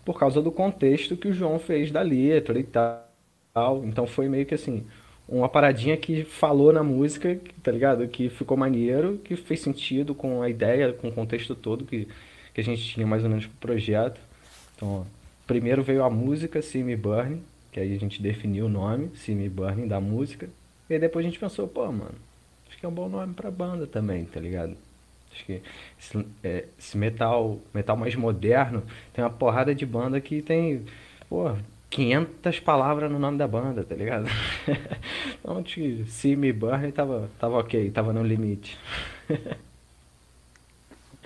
por 0.07 0.17
causa 0.17 0.41
do 0.41 0.53
contexto 0.53 1.17
que 1.17 1.27
o 1.27 1.33
João 1.33 1.59
fez 1.59 1.91
da 1.91 2.01
letra 2.01 2.57
e 2.57 2.63
tal. 2.63 3.83
Então 3.83 4.07
foi 4.07 4.29
meio 4.29 4.45
que 4.45 4.55
assim, 4.55 4.85
uma 5.27 5.49
paradinha 5.49 5.97
que 5.97 6.23
falou 6.23 6.71
na 6.71 6.81
música, 6.81 7.37
tá 7.61 7.69
ligado? 7.73 8.07
Que 8.07 8.29
ficou 8.29 8.55
maneiro, 8.55 9.17
que 9.17 9.35
fez 9.35 9.59
sentido 9.59 10.15
com 10.15 10.41
a 10.41 10.49
ideia, 10.49 10.93
com 10.93 11.09
o 11.09 11.11
contexto 11.11 11.53
todo 11.53 11.83
que, 11.83 12.07
que 12.53 12.61
a 12.61 12.63
gente 12.63 12.81
tinha 12.81 13.05
mais 13.05 13.21
ou 13.25 13.29
menos 13.29 13.47
pro 13.47 13.57
projeto. 13.67 14.21
Então, 14.77 15.01
ó, 15.01 15.03
primeiro 15.45 15.83
veio 15.83 16.01
a 16.05 16.09
música 16.09 16.61
See 16.61 16.83
Me 16.85 16.95
Burning, 16.95 17.43
que 17.69 17.77
aí 17.77 17.93
a 17.93 17.99
gente 17.99 18.21
definiu 18.21 18.67
o 18.67 18.69
nome, 18.69 19.11
See 19.13 19.35
Me 19.35 19.49
Burning, 19.49 19.89
da 19.89 19.99
música. 19.99 20.47
E 20.89 20.93
aí 20.93 20.99
depois 21.01 21.25
a 21.25 21.27
gente 21.27 21.37
pensou, 21.37 21.67
pô, 21.67 21.85
mano, 21.91 22.15
acho 22.69 22.77
que 22.77 22.85
é 22.85 22.87
um 22.87 22.93
bom 22.93 23.09
nome 23.09 23.33
pra 23.33 23.51
banda 23.51 23.85
também, 23.85 24.23
tá 24.23 24.39
ligado? 24.39 24.77
Acho 25.37 25.45
que 25.45 25.61
esse, 25.99 26.25
é, 26.43 26.65
esse 26.77 26.97
metal, 26.97 27.59
metal 27.73 27.95
mais 27.95 28.15
moderno, 28.15 28.83
tem 29.13 29.23
uma 29.23 29.29
porrada 29.29 29.73
de 29.75 29.85
banda 29.85 30.19
que 30.19 30.41
tem, 30.41 30.83
pô, 31.29 31.51
500 31.91 32.59
palavras 32.59 33.11
no 33.11 33.19
nome 33.19 33.37
da 33.37 33.47
banda, 33.47 33.83
tá 33.83 33.95
ligado? 33.95 34.25
então, 35.39 35.63
se 36.07 36.35
me 36.35 36.51
burn 36.51 36.91
tava, 36.91 37.29
tava 37.39 37.59
ok, 37.59 37.91
tava 37.91 38.11
no 38.11 38.23
limite. 38.23 38.77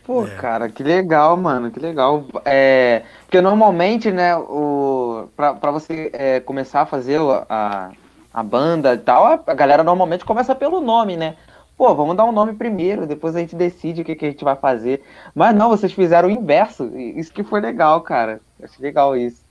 Pô, 0.03 0.25
é. 0.25 0.32
cara, 0.32 0.68
que 0.68 0.82
legal, 0.82 1.38
mano, 1.38 1.70
que 1.70 1.80
legal. 1.80 2.25
É, 2.44 3.03
porque 3.22 3.39
normalmente, 3.39 4.12
né, 4.12 4.36
o, 4.36 5.30
pra, 5.36 5.53
pra 5.53 5.70
você 5.70 6.10
é, 6.12 6.39
começar 6.39 6.82
a 6.82 6.86
fazer 6.88 7.20
a, 7.48 7.91
a 8.34 8.44
banda 8.44 8.96
e 8.96 8.98
tal, 8.98 9.44
a 9.46 9.53
galera 9.53 9.84
normalmente 9.84 10.25
começa 10.25 10.56
pelo 10.56 10.82
nome, 10.82 11.15
né? 11.15 11.36
Pô, 11.81 11.95
vamos 11.95 12.15
dar 12.15 12.25
um 12.25 12.31
nome 12.31 12.53
primeiro, 12.53 13.07
depois 13.07 13.35
a 13.35 13.39
gente 13.39 13.55
decide 13.55 14.03
o 14.03 14.05
que, 14.05 14.13
que 14.13 14.23
a 14.23 14.29
gente 14.29 14.43
vai 14.43 14.55
fazer. 14.55 15.01
Mas 15.33 15.55
não, 15.55 15.69
vocês 15.69 15.91
fizeram 15.91 16.29
o 16.29 16.31
inverso. 16.31 16.95
Isso 16.95 17.33
que 17.33 17.43
foi 17.43 17.59
legal, 17.59 18.01
cara. 18.01 18.39
Achei 18.61 18.85
legal 18.85 19.17
isso. 19.17 19.41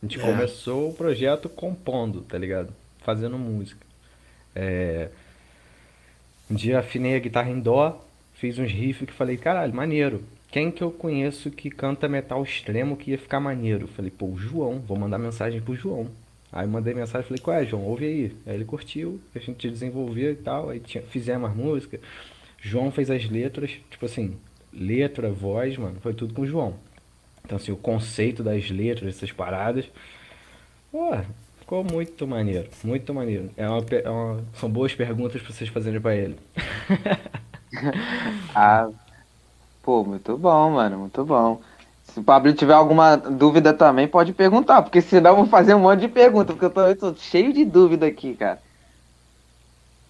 A 0.00 0.06
gente 0.06 0.20
é. 0.20 0.22
começou 0.22 0.90
o 0.90 0.94
projeto 0.94 1.48
compondo, 1.48 2.20
tá 2.20 2.38
ligado? 2.38 2.72
Fazendo 2.98 3.36
música. 3.36 3.84
É... 4.54 5.08
Um 6.48 6.54
dia 6.54 6.78
afinei 6.78 7.16
a 7.16 7.18
guitarra 7.18 7.50
em 7.50 7.58
dó, 7.58 8.00
fiz 8.34 8.56
uns 8.56 8.70
riffs 8.70 9.08
que 9.08 9.12
falei, 9.12 9.36
caralho, 9.36 9.74
maneiro. 9.74 10.22
quem 10.52 10.70
que 10.70 10.84
eu 10.84 10.92
conheço 10.92 11.50
que 11.50 11.68
canta 11.68 12.08
metal 12.08 12.44
extremo 12.44 12.96
que 12.96 13.10
ia 13.10 13.18
ficar 13.18 13.40
maneiro? 13.40 13.88
Falei, 13.88 14.12
pô, 14.12 14.26
o 14.26 14.38
João, 14.38 14.78
vou 14.78 14.96
mandar 14.96 15.18
mensagem 15.18 15.60
pro 15.60 15.74
João. 15.74 16.06
Aí 16.52 16.66
mandei 16.66 16.94
mensagem, 16.94 17.26
falei, 17.26 17.42
qual 17.42 17.56
é, 17.56 17.64
João? 17.64 17.84
Ouve 17.84 18.04
aí. 18.04 18.36
Aí 18.46 18.54
ele 18.54 18.64
curtiu, 18.64 19.20
a 19.34 19.38
gente 19.38 19.70
desenvolveu 19.70 20.32
e 20.32 20.36
tal, 20.36 20.70
aí 20.70 20.80
tinha, 20.80 21.02
fizemos 21.02 21.50
as 21.50 21.56
músicas. 21.56 22.00
João 22.60 22.90
fez 22.90 23.10
as 23.10 23.28
letras, 23.28 23.70
tipo 23.90 24.04
assim, 24.04 24.36
letra, 24.72 25.30
voz, 25.30 25.76
mano, 25.76 25.98
foi 26.00 26.12
tudo 26.12 26.34
com 26.34 26.42
o 26.42 26.46
João. 26.46 26.74
Então, 27.44 27.56
assim, 27.56 27.72
o 27.72 27.76
conceito 27.76 28.42
das 28.42 28.68
letras, 28.70 29.16
essas 29.16 29.32
paradas, 29.32 29.86
pô, 30.92 31.16
ficou 31.60 31.84
muito 31.84 32.26
maneiro, 32.26 32.68
muito 32.84 33.14
maneiro. 33.14 33.50
É 33.56 33.68
uma, 33.68 33.84
é 33.90 34.10
uma, 34.10 34.44
são 34.54 34.70
boas 34.70 34.94
perguntas 34.94 35.40
pra 35.40 35.52
vocês 35.52 35.70
fazerem 35.70 36.00
pra 36.00 36.14
ele. 36.14 36.36
ah, 38.54 38.90
pô, 39.82 40.04
muito 40.04 40.36
bom, 40.36 40.70
mano, 40.70 40.98
muito 40.98 41.24
bom. 41.24 41.60
Se 42.12 42.20
o 42.20 42.24
Pablo 42.24 42.52
tiver 42.52 42.74
alguma 42.74 43.16
dúvida 43.16 43.72
também, 43.72 44.08
pode 44.08 44.32
perguntar, 44.32 44.82
porque 44.82 45.00
senão 45.00 45.30
eu 45.30 45.36
vou 45.36 45.46
fazer 45.46 45.74
um 45.74 45.80
monte 45.80 46.00
de 46.00 46.08
perguntas, 46.08 46.54
porque 46.56 46.64
eu 46.66 46.70
tô, 46.70 46.80
eu 46.80 46.96
tô 46.96 47.14
cheio 47.14 47.52
de 47.52 47.64
dúvida 47.64 48.06
aqui, 48.06 48.34
cara. 48.34 48.60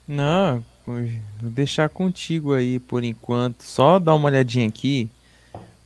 Não, 0.08 0.64
vou 0.86 0.98
deixar 1.40 1.88
contigo 1.88 2.54
aí 2.54 2.78
por 2.78 3.04
enquanto. 3.04 3.62
Só 3.62 3.98
dar 3.98 4.14
uma 4.14 4.28
olhadinha 4.28 4.66
aqui. 4.66 5.08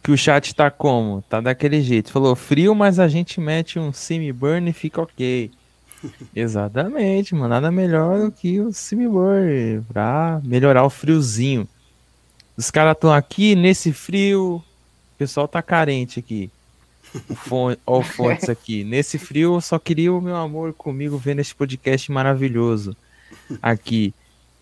Que 0.03 0.13
o 0.13 0.19
chat 0.19 0.55
tá 0.55 0.71
como? 0.71 1.23
Tá 1.23 1.41
daquele 1.41 1.83
jeito. 1.83 2.13
Falou 2.13 2.37
frio, 2.37 2.75
mas 2.75 2.99
a 2.99 3.09
gente 3.09 3.41
mete 3.41 3.79
um 3.79 3.93
semi-burn 3.93 4.69
e 4.69 4.73
fica 4.73 5.03
ok. 5.03 5.51
Exatamente, 6.35 7.35
mano. 7.35 7.49
Nada 7.49 7.71
melhor 7.71 8.21
do 8.21 8.31
que 8.31 8.61
o 8.61 8.73
semi-burn 8.73 9.83
pra 9.93 10.41
melhorar 10.45 10.85
o 10.85 10.91
friozinho. 10.91 11.67
Os 12.57 12.71
caras 12.71 12.93
estão 12.93 13.13
aqui 13.13 13.55
nesse 13.55 13.93
frio, 13.93 14.63
o 15.15 15.19
pessoal 15.19 15.47
tá 15.47 15.63
carente 15.63 16.19
aqui. 16.19 16.51
O 17.31 17.35
fone, 17.35 17.79
ó, 17.87 17.99
o 17.99 18.03
Fontes 18.05 18.49
aqui. 18.49 18.83
Nesse 18.83 19.19
frio, 19.19 19.55
eu 19.55 19.61
só 19.61 19.79
queria 19.79 20.13
o 20.13 20.21
meu 20.21 20.37
amor 20.37 20.73
comigo 20.73 21.17
vendo 21.17 21.41
esse 21.41 21.55
podcast 21.55 22.11
maravilhoso 22.11 22.97
aqui. 23.63 24.13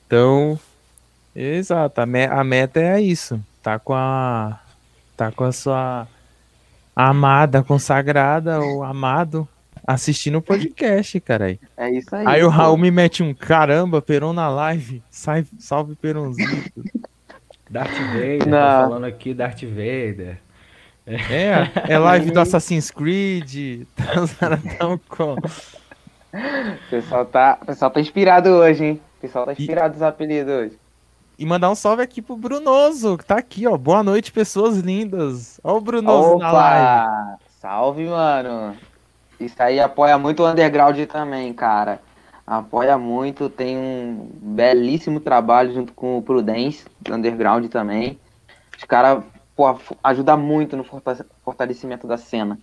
Então, 0.06 0.60
exato, 1.34 2.00
a, 2.02 2.06
me 2.06 2.26
a 2.26 2.44
meta 2.44 2.80
é 2.80 3.00
isso. 3.00 3.42
Tá 3.62 3.78
com 3.78 3.94
a. 3.94 4.60
Tá 5.16 5.30
com 5.32 5.44
a 5.44 5.52
sua 5.52 6.06
amada 6.94 7.62
consagrada 7.62 8.60
ou 8.60 8.82
amado 8.82 9.48
assistindo 9.86 10.38
o 10.38 10.42
podcast, 10.42 11.18
cara. 11.20 11.58
É 11.76 11.90
isso 11.90 12.14
aí. 12.14 12.26
Aí 12.26 12.44
o 12.44 12.48
Raul 12.48 12.76
me 12.76 12.90
mete 12.90 13.22
um 13.22 13.32
caramba, 13.32 14.02
Peron 14.02 14.32
na 14.32 14.48
live. 14.48 15.02
Sai, 15.10 15.46
salve 15.58 15.94
Peronzinho. 15.94 16.64
Darth 17.72 17.98
Vader, 18.12 18.50
tá 18.50 18.82
falando 18.82 19.04
aqui 19.04 19.32
Darth 19.32 19.62
Vader. 19.62 20.38
É, 21.06 21.94
é 21.94 21.98
live 21.98 22.30
do 22.30 22.38
Assassin's 22.40 22.90
Creed. 22.90 23.86
Caras 24.38 24.60
tão 24.78 25.00
com. 25.08 25.32
O 25.32 26.90
pessoal 26.90 27.24
tá, 27.24 27.58
o 27.62 27.64
pessoal 27.64 27.90
tá 27.90 27.98
inspirado 27.98 28.50
hoje, 28.50 28.84
hein? 28.84 29.00
O 29.16 29.20
pessoal 29.22 29.46
tá 29.46 29.52
inspirado 29.52 29.88
e... 29.88 29.92
dos 29.94 30.02
apelidos 30.02 30.52
hoje. 30.52 30.78
E 31.38 31.46
mandar 31.46 31.70
um 31.70 31.74
salve 31.74 32.02
aqui 32.02 32.20
pro 32.20 32.36
Brunoso, 32.36 33.16
que 33.16 33.24
tá 33.24 33.38
aqui, 33.38 33.66
ó. 33.66 33.74
Boa 33.78 34.02
noite, 34.02 34.30
pessoas 34.30 34.76
lindas. 34.76 35.58
Ó 35.64 35.78
o 35.78 35.80
Brunoso 35.80 36.36
Opa! 36.36 36.44
na 36.44 36.52
live. 36.52 37.38
Salve, 37.58 38.04
mano. 38.04 38.76
Isso 39.40 39.60
aí 39.62 39.80
apoia 39.80 40.18
muito 40.18 40.42
o 40.42 40.46
underground 40.46 41.00
também, 41.06 41.50
cara 41.54 41.98
apoia 42.46 42.98
muito, 42.98 43.48
tem 43.48 43.76
um 43.76 44.28
belíssimo 44.40 45.20
trabalho 45.20 45.72
junto 45.72 45.92
com 45.92 46.18
o 46.18 46.22
Prudence, 46.22 46.84
do 47.00 47.14
Underground 47.14 47.66
também. 47.68 48.18
Os 48.76 48.84
caras 48.84 49.24
ajudam 50.02 50.38
muito 50.38 50.76
no 50.76 50.84
fortalecimento 51.44 52.06
da 52.06 52.16
cena. 52.16 52.58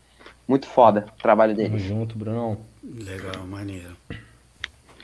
Muito 0.48 0.68
foda 0.68 1.06
o 1.18 1.22
trabalho 1.22 1.56
deles. 1.56 1.72
Tamo 1.72 2.00
junto, 2.00 2.18
Bruno. 2.18 2.58
Legal, 2.84 3.46
maneiro. 3.46 3.96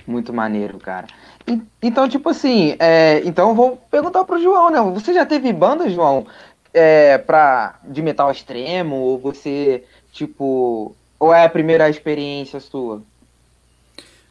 Muito 0.08 0.34
maneiro, 0.34 0.79
cara. 0.79 1.08
E, 1.48 1.62
então, 1.82 2.10
tipo 2.10 2.29
assim, 2.29 2.75
é, 2.79 3.22
então 3.25 3.50
eu 3.50 3.55
vou 3.55 3.77
perguntar 3.77 4.24
pro 4.24 4.41
João, 4.41 4.70
né? 4.70 4.82
Você 4.94 5.13
já 5.13 5.25
teve 5.25 5.53
banda, 5.53 5.89
João, 5.89 6.25
é, 6.74 7.17
pra, 7.17 7.79
de 7.84 8.01
metal 8.01 8.32
extremo? 8.32 8.96
Ou 8.96 9.20
você, 9.20 9.84
tipo, 10.12 10.96
ou 11.20 11.34
é 11.34 11.46
a 11.46 11.50
primeira 11.50 11.89
experiência 11.89 12.60
sua? 12.60 13.01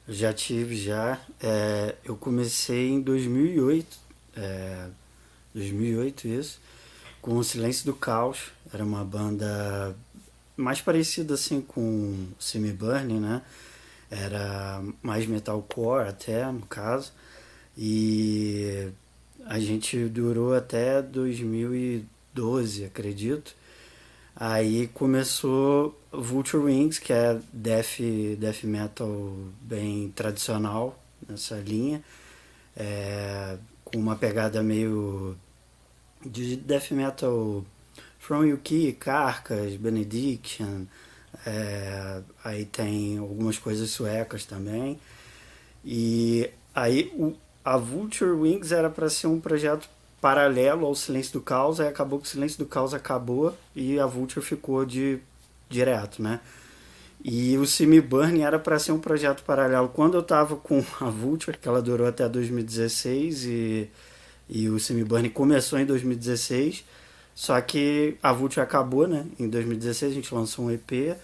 Já 0.09 0.33
tive, 0.35 0.77
já. 0.77 1.19
É, 1.43 1.95
eu 2.05 2.17
comecei 2.17 2.91
em 2.91 3.01
2008, 3.01 3.99
é, 4.37 4.89
2008 5.55 6.29
isso, 6.29 6.61
com 7.23 7.37
o 7.37 7.45
Silêncio 7.45 7.87
do 7.87 7.95
Caos. 7.95 8.53
Era 8.73 8.85
uma 8.85 9.03
banda 9.03 9.97
mais 10.57 10.81
parecida 10.81 11.35
assim 11.35 11.61
com 11.61 12.27
Semi 12.39 12.73
Burning, 12.73 13.21
né? 13.21 13.43
Era 14.11 14.83
mais 15.03 15.27
metalcore 15.27 16.09
até, 16.09 16.45
no 16.53 16.67
caso. 16.67 17.13
E 17.77 18.91
a 19.47 19.59
gente 19.59 20.07
durou 20.09 20.55
até 20.55 21.01
2012, 21.01 22.85
acredito. 22.85 23.57
Aí 24.37 24.89
começou 24.89 25.99
Vulture 26.11 26.65
Wings, 26.65 26.99
que 26.99 27.13
é 27.13 27.39
death, 27.53 28.01
death 28.39 28.65
metal 28.65 29.09
bem 29.61 30.11
tradicional 30.15 30.99
nessa 31.29 31.57
linha, 31.57 32.03
é, 32.77 33.57
com 33.85 33.99
uma 33.99 34.17
pegada 34.17 34.63
meio 34.63 35.37
de 36.25 36.57
death 36.57 36.91
metal 36.91 37.65
From 38.19 38.45
Yuki, 38.45 38.93
Carcas, 38.95 39.77
Benediction, 39.77 40.87
é, 41.47 42.23
aí 42.43 42.65
tem 42.65 43.19
algumas 43.19 43.59
coisas 43.59 43.91
suecas 43.91 44.45
também. 44.45 44.99
E 45.85 46.51
aí 46.75 47.13
o, 47.17 47.37
a 47.65 47.77
Vulture 47.77 48.33
Wings 48.33 48.73
era 48.73 48.89
para 48.91 49.09
ser 49.09 49.27
um 49.27 49.41
projeto 49.41 49.89
paralelo 50.25 50.87
ao 50.87 50.95
Silêncio 50.95 51.35
do 51.35 51.43
Caos, 51.43 51.81
aí 51.81 51.87
acabou 51.87 52.19
que 52.19 52.25
o 52.27 52.31
Silêncio 52.31 52.59
do 52.59 52.65
Caos 52.65 52.95
acabou 52.95 53.55
e 53.77 54.01
a 54.01 54.07
Vulture 54.07 54.43
ficou 54.43 54.83
de 54.87 55.19
direto, 55.69 56.23
né? 56.23 56.41
E 57.23 57.59
o 57.59 57.67
Simi 57.67 58.01
Burn 58.01 58.41
era 58.41 58.59
para 58.59 58.79
ser 58.79 58.93
um 58.93 58.99
projeto 58.99 59.43
paralelo. 59.43 59.91
Quando 59.91 60.15
eu 60.15 60.23
estava 60.23 60.57
com 60.57 60.83
a 60.99 61.11
Vulture, 61.11 61.59
que 61.59 61.69
ela 61.69 61.83
durou 61.83 62.07
até 62.07 62.27
2016 62.27 63.45
e, 63.45 63.91
e 64.49 64.67
o 64.71 64.81
Simi 64.81 65.05
Burn 65.05 65.29
começou 65.29 65.79
em 65.79 65.85
2016, 65.85 66.87
só 67.35 67.61
que 67.61 68.17
a 68.23 68.33
Vulture 68.33 68.63
acabou, 68.63 69.07
né? 69.07 69.27
Em 69.39 69.47
2016 69.47 70.11
a 70.11 70.15
gente 70.15 70.35
lançou 70.35 70.65
um 70.65 70.71
EP, 70.71 71.19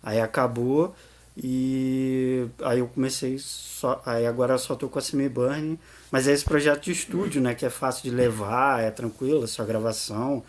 aí 0.00 0.20
acabou 0.20 0.94
e 1.36 2.46
aí 2.62 2.78
eu 2.78 2.86
comecei 2.86 3.36
só, 3.36 4.00
aí 4.06 4.24
agora 4.24 4.56
só 4.58 4.76
tô 4.76 4.88
com 4.88 5.00
a 5.00 5.02
Simi 5.02 5.28
Burn 5.28 5.76
mas 6.14 6.28
é 6.28 6.32
esse 6.32 6.44
projeto 6.44 6.84
de 6.84 6.92
estúdio, 6.92 7.42
né? 7.42 7.56
Que 7.56 7.66
é 7.66 7.70
fácil 7.70 8.04
de 8.08 8.10
levar, 8.10 8.80
é 8.80 8.88
tranquilo, 8.88 9.42
é 9.42 9.46
só 9.48 9.64
gravação. 9.64 10.44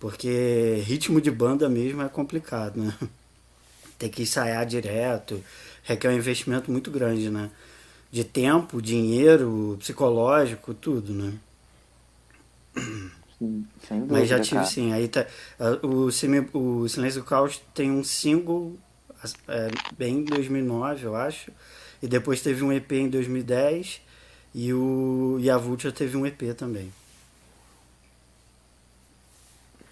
Porque 0.00 0.82
ritmo 0.86 1.20
de 1.20 1.30
banda 1.30 1.68
mesmo 1.68 2.00
é 2.00 2.08
complicado, 2.08 2.80
né? 2.80 2.96
Tem 3.98 4.08
que 4.08 4.22
ensaiar 4.22 4.64
direto, 4.64 5.44
requer 5.82 6.08
um 6.08 6.16
investimento 6.16 6.72
muito 6.72 6.90
grande, 6.90 7.28
né? 7.28 7.50
De 8.10 8.24
tempo, 8.24 8.80
dinheiro, 8.80 9.76
psicológico, 9.78 10.72
tudo, 10.72 11.12
né? 11.12 11.34
Sim, 13.38 13.66
sem 13.86 13.98
dúvida, 13.98 14.18
Mas 14.20 14.26
já 14.26 14.40
tive 14.40 14.56
cara. 14.56 14.66
sim. 14.66 14.90
Aí 14.94 15.06
tá, 15.06 15.26
o, 15.82 16.06
o 16.06 16.88
Silêncio 16.88 17.20
do 17.20 17.26
Caos 17.26 17.60
tem 17.74 17.90
um 17.90 18.02
single 18.02 18.78
é, 19.48 19.68
bem 19.98 20.20
em 20.20 20.24
2009, 20.24 21.04
eu 21.04 21.14
acho. 21.14 21.52
E 22.02 22.08
depois 22.08 22.40
teve 22.40 22.64
um 22.64 22.72
EP 22.72 22.90
em 22.92 23.10
2010 23.10 24.02
e, 24.54 24.72
o, 24.72 25.38
e 25.40 25.50
a 25.50 25.58
Vulture 25.58 25.92
teve 25.92 26.16
um 26.16 26.24
EP 26.24 26.54
também. 26.56 26.92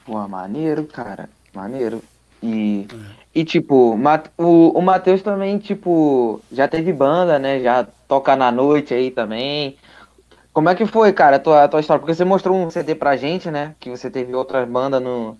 Pô, 0.04 0.26
maneiro, 0.28 0.84
cara. 0.84 1.28
Maneiro. 1.52 2.02
E, 2.42 2.86
é. 2.92 3.40
e 3.40 3.44
tipo, 3.44 3.96
o, 4.38 4.78
o 4.78 4.82
Matheus 4.82 5.22
também, 5.22 5.58
tipo, 5.58 6.40
já 6.50 6.66
teve 6.68 6.92
banda, 6.92 7.38
né? 7.38 7.60
Já 7.60 7.86
toca 8.06 8.36
na 8.36 8.50
noite 8.52 8.94
aí 8.94 9.10
também. 9.10 9.76
Como 10.52 10.68
é 10.68 10.74
que 10.74 10.86
foi, 10.86 11.12
cara, 11.12 11.36
a 11.36 11.40
tua, 11.40 11.64
a 11.64 11.68
tua 11.68 11.80
história? 11.80 12.00
Porque 12.00 12.14
você 12.14 12.24
mostrou 12.24 12.56
um 12.56 12.70
CD 12.70 12.94
pra 12.94 13.16
gente, 13.16 13.50
né? 13.50 13.74
Que 13.80 13.90
você 13.90 14.10
teve 14.10 14.34
outras 14.34 14.68
bandas 14.68 15.02
no, 15.02 15.36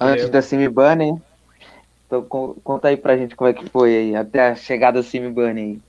antes 0.00 0.28
da 0.28 0.42
Simi 0.42 0.68
Bunny. 0.68 1.20
Então 2.06 2.22
conta 2.24 2.88
aí 2.88 2.96
pra 2.96 3.16
gente 3.16 3.36
como 3.36 3.48
é 3.48 3.52
que 3.52 3.68
foi 3.68 3.96
aí, 3.96 4.16
até 4.16 4.48
a 4.48 4.56
chegada 4.56 5.00
do 5.00 5.06
Simi 5.06 5.30
Bunny 5.30 5.60
aí. 5.60 5.80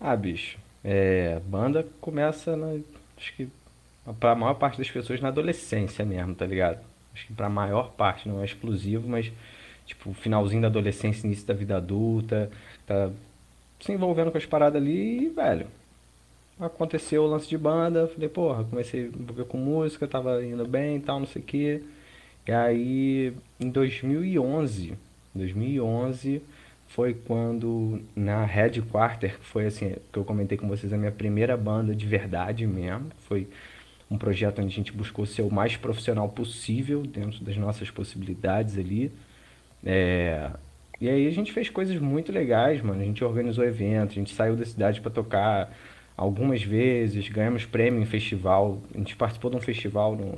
Ah, 0.00 0.16
bicho. 0.16 0.58
É, 0.88 1.40
banda 1.40 1.84
começa, 2.00 2.56
na, 2.56 2.78
acho 3.18 3.34
que 3.34 3.48
para 4.20 4.30
a 4.30 4.34
maior 4.36 4.54
parte 4.54 4.78
das 4.78 4.88
pessoas 4.88 5.20
na 5.20 5.28
adolescência 5.28 6.04
mesmo, 6.04 6.32
tá 6.32 6.46
ligado? 6.46 6.78
Acho 7.12 7.26
que 7.26 7.32
para 7.32 7.46
a 7.46 7.50
maior 7.50 7.90
parte, 7.90 8.28
não 8.28 8.40
é 8.40 8.44
exclusivo, 8.44 9.08
mas 9.08 9.32
tipo, 9.84 10.14
finalzinho 10.14 10.62
da 10.62 10.68
adolescência, 10.68 11.26
início 11.26 11.44
da 11.44 11.54
vida 11.54 11.76
adulta, 11.76 12.48
tá 12.86 13.10
se 13.80 13.90
envolvendo 13.92 14.30
com 14.30 14.38
as 14.38 14.46
paradas 14.46 14.80
ali 14.80 15.24
e, 15.24 15.28
velho, 15.28 15.66
aconteceu 16.58 17.24
o 17.24 17.26
lance 17.26 17.48
de 17.48 17.58
banda, 17.58 18.06
falei, 18.06 18.28
porra, 18.28 18.62
comecei 18.62 19.06
a 19.06 19.06
envolver 19.06 19.44
com 19.46 19.58
música, 19.58 20.06
tava 20.06 20.44
indo 20.44 20.66
bem 20.68 20.98
e 20.98 21.00
tal, 21.00 21.18
não 21.18 21.26
sei 21.26 21.42
o 21.42 21.44
quê. 21.44 21.82
E 22.46 22.52
aí, 22.52 23.32
em 23.58 23.68
2011, 23.70 24.96
2011 25.34 26.42
foi 26.96 27.12
quando 27.12 28.00
na 28.16 28.42
Headquarter, 28.46 29.38
que 29.38 29.44
foi 29.44 29.66
assim, 29.66 29.96
que 30.10 30.18
eu 30.18 30.24
comentei 30.24 30.56
com 30.56 30.66
vocês, 30.66 30.90
a 30.94 30.96
minha 30.96 31.12
primeira 31.12 31.54
banda 31.54 31.94
de 31.94 32.06
verdade 32.06 32.66
mesmo, 32.66 33.10
foi 33.28 33.46
um 34.10 34.16
projeto 34.16 34.60
onde 34.62 34.72
a 34.72 34.76
gente 34.76 34.92
buscou 34.92 35.26
ser 35.26 35.42
o 35.42 35.52
mais 35.52 35.76
profissional 35.76 36.26
possível 36.30 37.02
dentro 37.02 37.44
das 37.44 37.54
nossas 37.58 37.90
possibilidades 37.90 38.78
ali. 38.78 39.12
É, 39.84 40.50
e 40.98 41.06
aí 41.06 41.26
a 41.26 41.30
gente 41.30 41.52
fez 41.52 41.68
coisas 41.68 42.00
muito 42.00 42.32
legais, 42.32 42.80
mano. 42.80 43.02
A 43.02 43.04
gente 43.04 43.22
organizou 43.22 43.62
eventos, 43.62 44.16
a 44.16 44.18
gente 44.18 44.34
saiu 44.34 44.56
da 44.56 44.64
cidade 44.64 45.02
para 45.02 45.10
tocar 45.10 45.76
algumas 46.16 46.62
vezes, 46.62 47.28
ganhamos 47.28 47.66
prêmio 47.66 48.00
em 48.00 48.06
festival. 48.06 48.80
A 48.94 48.96
gente 48.96 49.14
participou 49.16 49.50
de 49.50 49.58
um 49.58 49.60
festival 49.60 50.16
no, 50.16 50.34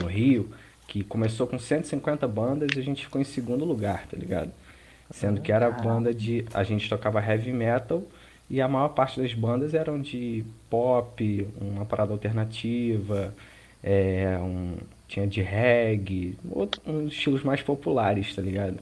no 0.00 0.08
Rio 0.08 0.50
que 0.88 1.04
começou 1.04 1.46
com 1.46 1.60
150 1.60 2.26
bandas 2.26 2.70
e 2.74 2.80
a 2.80 2.82
gente 2.82 3.04
ficou 3.04 3.20
em 3.20 3.24
segundo 3.24 3.64
lugar, 3.64 4.04
tá 4.08 4.16
ligado? 4.16 4.50
Sendo 5.10 5.40
que 5.40 5.50
era 5.50 5.70
banda 5.70 6.12
de. 6.12 6.44
A 6.52 6.62
gente 6.62 6.88
tocava 6.88 7.20
heavy 7.20 7.52
metal 7.52 8.02
e 8.50 8.60
a 8.60 8.68
maior 8.68 8.88
parte 8.88 9.20
das 9.20 9.34
bandas 9.34 9.74
eram 9.74 10.00
de 10.00 10.44
pop, 10.70 11.48
uma 11.60 11.84
parada 11.84 12.12
alternativa, 12.12 13.34
é, 13.82 14.38
um, 14.38 14.76
tinha 15.06 15.26
de 15.26 15.42
reggae, 15.42 16.38
outro, 16.50 16.80
uns 16.86 17.12
estilos 17.12 17.42
mais 17.42 17.62
populares, 17.62 18.34
tá 18.34 18.42
ligado? 18.42 18.78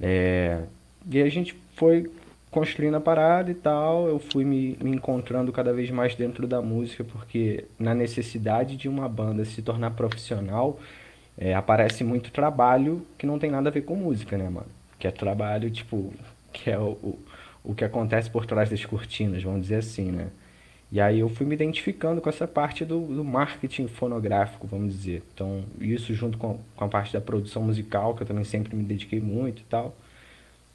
É, 0.00 0.62
e 1.10 1.22
a 1.22 1.28
gente 1.28 1.56
foi 1.76 2.10
construindo 2.50 2.94
a 2.94 3.00
parada 3.00 3.50
e 3.50 3.54
tal, 3.54 4.06
eu 4.06 4.18
fui 4.18 4.44
me, 4.44 4.78
me, 4.80 4.92
encontrando 4.92 5.50
cada 5.50 5.72
vez 5.72 5.90
mais 5.90 6.14
dentro 6.14 6.46
da 6.46 6.62
música, 6.62 7.02
porque 7.02 7.64
na 7.78 7.94
necessidade 7.94 8.76
de 8.76 8.88
uma 8.88 9.08
banda 9.08 9.44
se 9.44 9.60
tornar 9.60 9.90
profissional, 9.92 10.78
é, 11.36 11.54
aparece 11.54 12.04
muito 12.04 12.30
trabalho 12.30 13.04
que 13.18 13.26
não 13.26 13.38
tem 13.38 13.50
nada 13.50 13.70
a 13.70 13.72
ver 13.72 13.82
com 13.82 13.96
música, 13.96 14.38
né, 14.38 14.48
mano? 14.48 14.68
Que 15.04 15.08
é 15.08 15.10
trabalho, 15.10 15.70
tipo, 15.70 16.14
que 16.50 16.70
é 16.70 16.78
o, 16.78 16.92
o, 16.92 17.18
o 17.62 17.74
que 17.74 17.84
acontece 17.84 18.30
por 18.30 18.46
trás 18.46 18.70
das 18.70 18.86
cortinas, 18.86 19.42
vamos 19.42 19.60
dizer 19.60 19.76
assim, 19.76 20.10
né? 20.10 20.30
E 20.90 20.98
aí 20.98 21.20
eu 21.20 21.28
fui 21.28 21.44
me 21.44 21.54
identificando 21.54 22.22
com 22.22 22.28
essa 22.30 22.48
parte 22.48 22.86
do, 22.86 23.00
do 23.00 23.22
marketing 23.22 23.86
fonográfico, 23.86 24.66
vamos 24.66 24.94
dizer. 24.94 25.22
Então, 25.34 25.62
isso 25.78 26.14
junto 26.14 26.38
com, 26.38 26.58
com 26.74 26.84
a 26.86 26.88
parte 26.88 27.12
da 27.12 27.20
produção 27.20 27.60
musical, 27.62 28.14
que 28.14 28.22
eu 28.22 28.26
também 28.26 28.44
sempre 28.44 28.74
me 28.74 28.82
dediquei 28.82 29.20
muito 29.20 29.60
e 29.60 29.64
tal. 29.66 29.94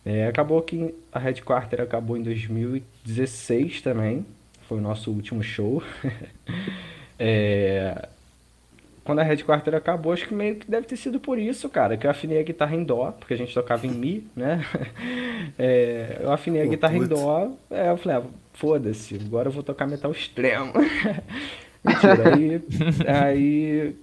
É, 0.05 0.27
acabou 0.27 0.61
que 0.61 0.93
a 1.11 1.17
Headquarter 1.17 1.81
acabou 1.81 2.15
em 2.15 2.21
2016 2.21 3.81
também. 3.81 4.23
Foi 4.67 4.77
o 4.77 4.81
nosso 4.81 5.09
último 5.09 5.41
show. 5.41 5.81
é, 7.17 8.09
quando 9.09 9.19
a 9.21 9.23
Headquarter 9.23 9.73
acabou, 9.73 10.13
acho 10.13 10.27
que 10.27 10.35
meio 10.35 10.57
que 10.57 10.69
deve 10.69 10.85
ter 10.85 10.95
sido 10.95 11.19
por 11.19 11.39
isso, 11.39 11.67
cara, 11.67 11.97
que 11.97 12.05
eu 12.05 12.11
afinei 12.11 12.39
a 12.39 12.43
guitarra 12.43 12.75
em 12.75 12.83
dó, 12.83 13.11
porque 13.11 13.33
a 13.33 13.37
gente 13.37 13.51
tocava 13.51 13.87
em 13.87 13.89
mi, 13.89 14.27
né? 14.35 14.63
É, 15.57 16.19
eu 16.21 16.31
afinei 16.31 16.61
a 16.61 16.65
Pô, 16.65 16.69
guitarra 16.69 16.93
putz. 16.93 17.05
em 17.05 17.09
dó, 17.09 17.51
é, 17.71 17.89
eu 17.89 17.97
falei, 17.97 18.17
ah, 18.17 18.23
foda-se, 18.53 19.15
agora 19.15 19.47
eu 19.47 19.51
vou 19.51 19.63
tocar 19.63 19.87
metal 19.87 20.11
extremo. 20.11 20.73
Mentira, 21.83 22.35
aí, 22.35 22.61
aí 23.07 23.95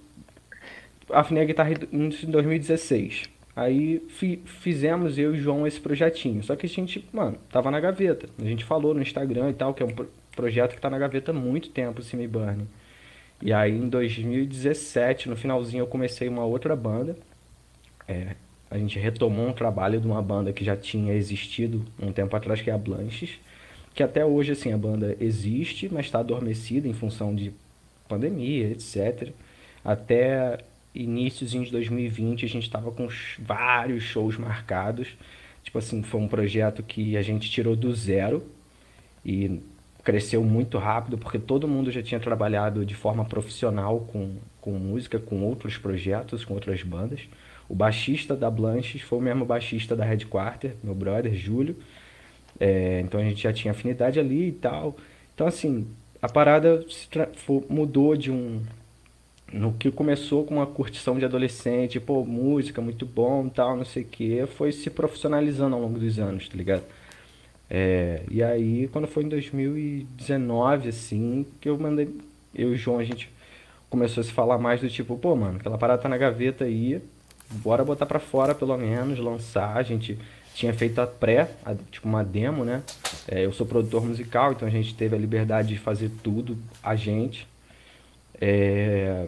afinei 1.09 1.43
a 1.43 1.45
guitarra 1.45 1.71
em 1.91 2.29
2016. 2.29 3.29
Aí 3.55 4.03
fi, 4.09 4.41
fizemos 4.45 5.17
eu 5.17 5.33
e 5.33 5.37
o 5.37 5.41
João 5.41 5.65
esse 5.65 5.79
projetinho. 5.79 6.43
Só 6.43 6.55
que 6.55 6.65
a 6.65 6.69
gente, 6.69 7.07
mano, 7.13 7.37
tava 7.49 7.71
na 7.71 7.79
gaveta. 7.79 8.27
A 8.39 8.45
gente 8.45 8.65
falou 8.65 8.93
no 8.93 9.01
Instagram 9.01 9.51
e 9.51 9.53
tal, 9.53 9.73
que 9.73 9.81
é 9.81 9.85
um 9.85 9.95
projeto 10.35 10.75
que 10.75 10.81
tá 10.81 10.89
na 10.89 10.99
gaveta 10.99 11.31
há 11.31 11.33
muito 11.33 11.69
tempo, 11.69 12.01
o 12.01 12.03
Simi 12.03 12.27
Burning. 12.27 12.67
E 13.41 13.53
aí 13.53 13.75
em 13.75 13.87
2017, 13.87 15.29
no 15.29 15.35
finalzinho, 15.35 15.81
eu 15.81 15.87
comecei 15.87 16.27
uma 16.27 16.45
outra 16.45 16.75
banda. 16.75 17.15
É, 18.07 18.35
a 18.69 18.77
gente 18.77 18.99
retomou 18.99 19.47
um 19.47 19.53
trabalho 19.53 19.99
de 19.99 20.07
uma 20.07 20.21
banda 20.21 20.51
que 20.51 20.63
já 20.65 20.75
tinha 20.75 21.13
existido 21.13 21.85
um 21.99 22.11
tempo 22.11 22.35
atrás, 22.35 22.61
que 22.61 22.69
é 22.69 22.73
a 22.73 22.77
Blanches 22.77 23.39
que 23.97 24.03
até 24.03 24.23
hoje 24.23 24.51
assim 24.51 24.71
a 24.71 24.77
banda 24.77 25.17
existe, 25.19 25.91
mas 25.91 26.05
está 26.05 26.19
adormecida 26.19 26.87
em 26.87 26.93
função 26.93 27.33
de 27.33 27.51
pandemia, 28.07 28.69
etc. 28.69 29.31
Até 29.83 30.59
inícios 30.93 31.49
de 31.49 31.71
2020 31.71 32.45
a 32.45 32.47
gente 32.47 32.61
estava 32.61 32.91
com 32.91 33.07
vários 33.39 34.03
shows 34.03 34.37
marcados. 34.37 35.17
Tipo 35.63 35.79
assim, 35.79 36.03
foi 36.03 36.21
um 36.21 36.27
projeto 36.27 36.83
que 36.83 37.17
a 37.17 37.23
gente 37.23 37.49
tirou 37.49 37.75
do 37.75 37.91
zero 37.91 38.45
e 39.25 39.59
cresceu 40.07 40.41
muito 40.41 40.77
rápido 40.77 41.17
porque 41.17 41.37
todo 41.37 41.67
mundo 41.67 41.91
já 41.91 42.01
tinha 42.01 42.17
trabalhado 42.17 42.85
de 42.85 42.95
forma 42.95 43.25
profissional 43.25 44.07
com, 44.09 44.37
com 44.61 44.71
música, 44.71 45.19
com 45.19 45.43
outros 45.43 45.77
projetos, 45.77 46.45
com 46.45 46.53
outras 46.53 46.81
bandas. 46.81 47.27
O 47.67 47.75
baixista 47.75 48.33
da 48.33 48.49
Blanches 48.49 49.01
foi 49.01 49.19
o 49.19 49.21
mesmo 49.21 49.43
baixista 49.43 49.97
da 49.97 50.05
Headquarter, 50.05 50.77
meu 50.81 50.95
brother, 50.95 51.35
Júlio. 51.35 51.75
É, 52.57 53.01
então 53.01 53.19
a 53.19 53.23
gente 53.25 53.43
já 53.43 53.51
tinha 53.51 53.71
afinidade 53.71 54.17
ali 54.17 54.47
e 54.47 54.51
tal. 54.53 54.95
Então, 55.35 55.45
assim, 55.45 55.85
a 56.21 56.29
parada 56.29 56.85
mudou 57.69 58.15
de 58.15 58.31
um. 58.31 58.61
No 59.51 59.73
que 59.73 59.91
começou 59.91 60.45
com 60.45 60.55
uma 60.55 60.67
curtição 60.67 61.19
de 61.19 61.25
adolescente, 61.25 61.99
pô, 61.99 62.23
música 62.23 62.81
muito 62.81 63.05
bom 63.05 63.49
tal, 63.49 63.75
não 63.75 63.83
sei 63.83 64.03
o 64.03 64.05
que, 64.05 64.45
foi 64.45 64.71
se 64.71 64.89
profissionalizando 64.89 65.75
ao 65.75 65.81
longo 65.81 65.99
dos 65.99 66.17
anos, 66.17 66.47
tá 66.47 66.55
ligado? 66.55 66.83
É, 67.69 68.23
e 68.29 68.41
aí, 68.41 68.89
quando 68.91 69.07
foi 69.07 69.23
em 69.23 69.29
2019, 69.29 70.89
assim, 70.89 71.45
que 71.59 71.69
eu 71.69 71.77
mandei. 71.77 72.09
Eu 72.55 72.71
e 72.71 72.73
o 72.73 72.77
João, 72.77 72.99
a 72.99 73.03
gente 73.03 73.29
começou 73.89 74.21
a 74.21 74.23
se 74.23 74.31
falar 74.31 74.57
mais 74.57 74.81
do 74.81 74.89
tipo, 74.89 75.17
pô, 75.17 75.35
mano, 75.35 75.57
aquela 75.57 75.77
parada 75.77 76.01
tá 76.01 76.09
na 76.09 76.17
gaveta 76.17 76.65
aí, 76.65 77.01
bora 77.51 77.83
botar 77.83 78.05
pra 78.05 78.19
fora 78.19 78.55
pelo 78.55 78.75
menos, 78.77 79.19
lançar, 79.19 79.77
a 79.77 79.83
gente 79.83 80.17
tinha 80.53 80.73
feito 80.73 80.99
a 80.99 81.05
pré, 81.05 81.51
a, 81.63 81.75
tipo 81.91 82.07
uma 82.07 82.23
demo, 82.23 82.65
né? 82.65 82.83
É, 83.27 83.45
eu 83.45 83.53
sou 83.53 83.65
produtor 83.65 84.03
musical, 84.03 84.53
então 84.53 84.67
a 84.67 84.71
gente 84.71 84.95
teve 84.95 85.15
a 85.15 85.19
liberdade 85.19 85.69
de 85.69 85.77
fazer 85.77 86.09
tudo 86.23 86.57
a 86.81 86.95
gente. 86.95 87.47
É... 88.41 89.27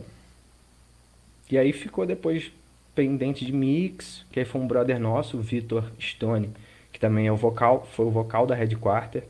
E 1.51 1.57
aí 1.57 1.71
ficou 1.71 2.05
depois 2.05 2.51
pendente 2.95 3.45
de 3.45 3.51
mix, 3.51 4.25
que 4.31 4.39
aí 4.39 4.45
foi 4.45 4.59
um 4.59 4.67
brother 4.67 4.99
nosso, 4.99 5.37
o 5.37 5.41
Vitor 5.41 5.83
Stone, 5.99 6.49
que 6.99 7.05
também 7.05 7.27
é 7.27 7.31
o 7.31 7.35
vocal, 7.35 7.87
foi 7.93 8.05
o 8.05 8.11
vocal 8.11 8.45
da 8.45 8.53
Red 8.53 8.75
Quarter 8.75 9.23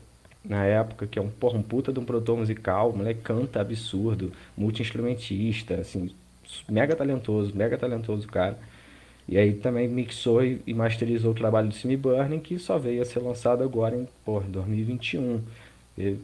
na 0.44 0.64
época, 0.64 1.06
que 1.06 1.18
é 1.18 1.22
um, 1.22 1.30
porra, 1.30 1.58
um 1.58 1.62
puta 1.62 1.92
de 1.92 2.00
um 2.00 2.04
produtor 2.04 2.36
musical, 2.38 2.90
o 2.90 2.96
moleque 2.96 3.20
canta 3.20 3.60
absurdo, 3.60 4.32
multi-instrumentista, 4.56 5.74
assim, 5.74 6.10
mega 6.68 6.96
talentoso, 6.96 7.54
mega 7.54 7.76
talentoso 7.78 8.26
cara. 8.26 8.58
E 9.28 9.38
aí 9.38 9.54
também 9.54 9.86
mixou 9.86 10.42
e 10.44 10.74
masterizou 10.74 11.30
o 11.32 11.34
trabalho 11.34 11.68
do 11.68 11.74
Simi 11.74 11.96
Burning, 11.96 12.40
que 12.40 12.58
só 12.58 12.78
veio 12.78 13.02
a 13.02 13.04
ser 13.04 13.20
lançado 13.20 13.62
agora 13.62 13.94
em 13.94 14.08
por 14.24 14.42
2021. 14.42 15.40
E 15.96 16.16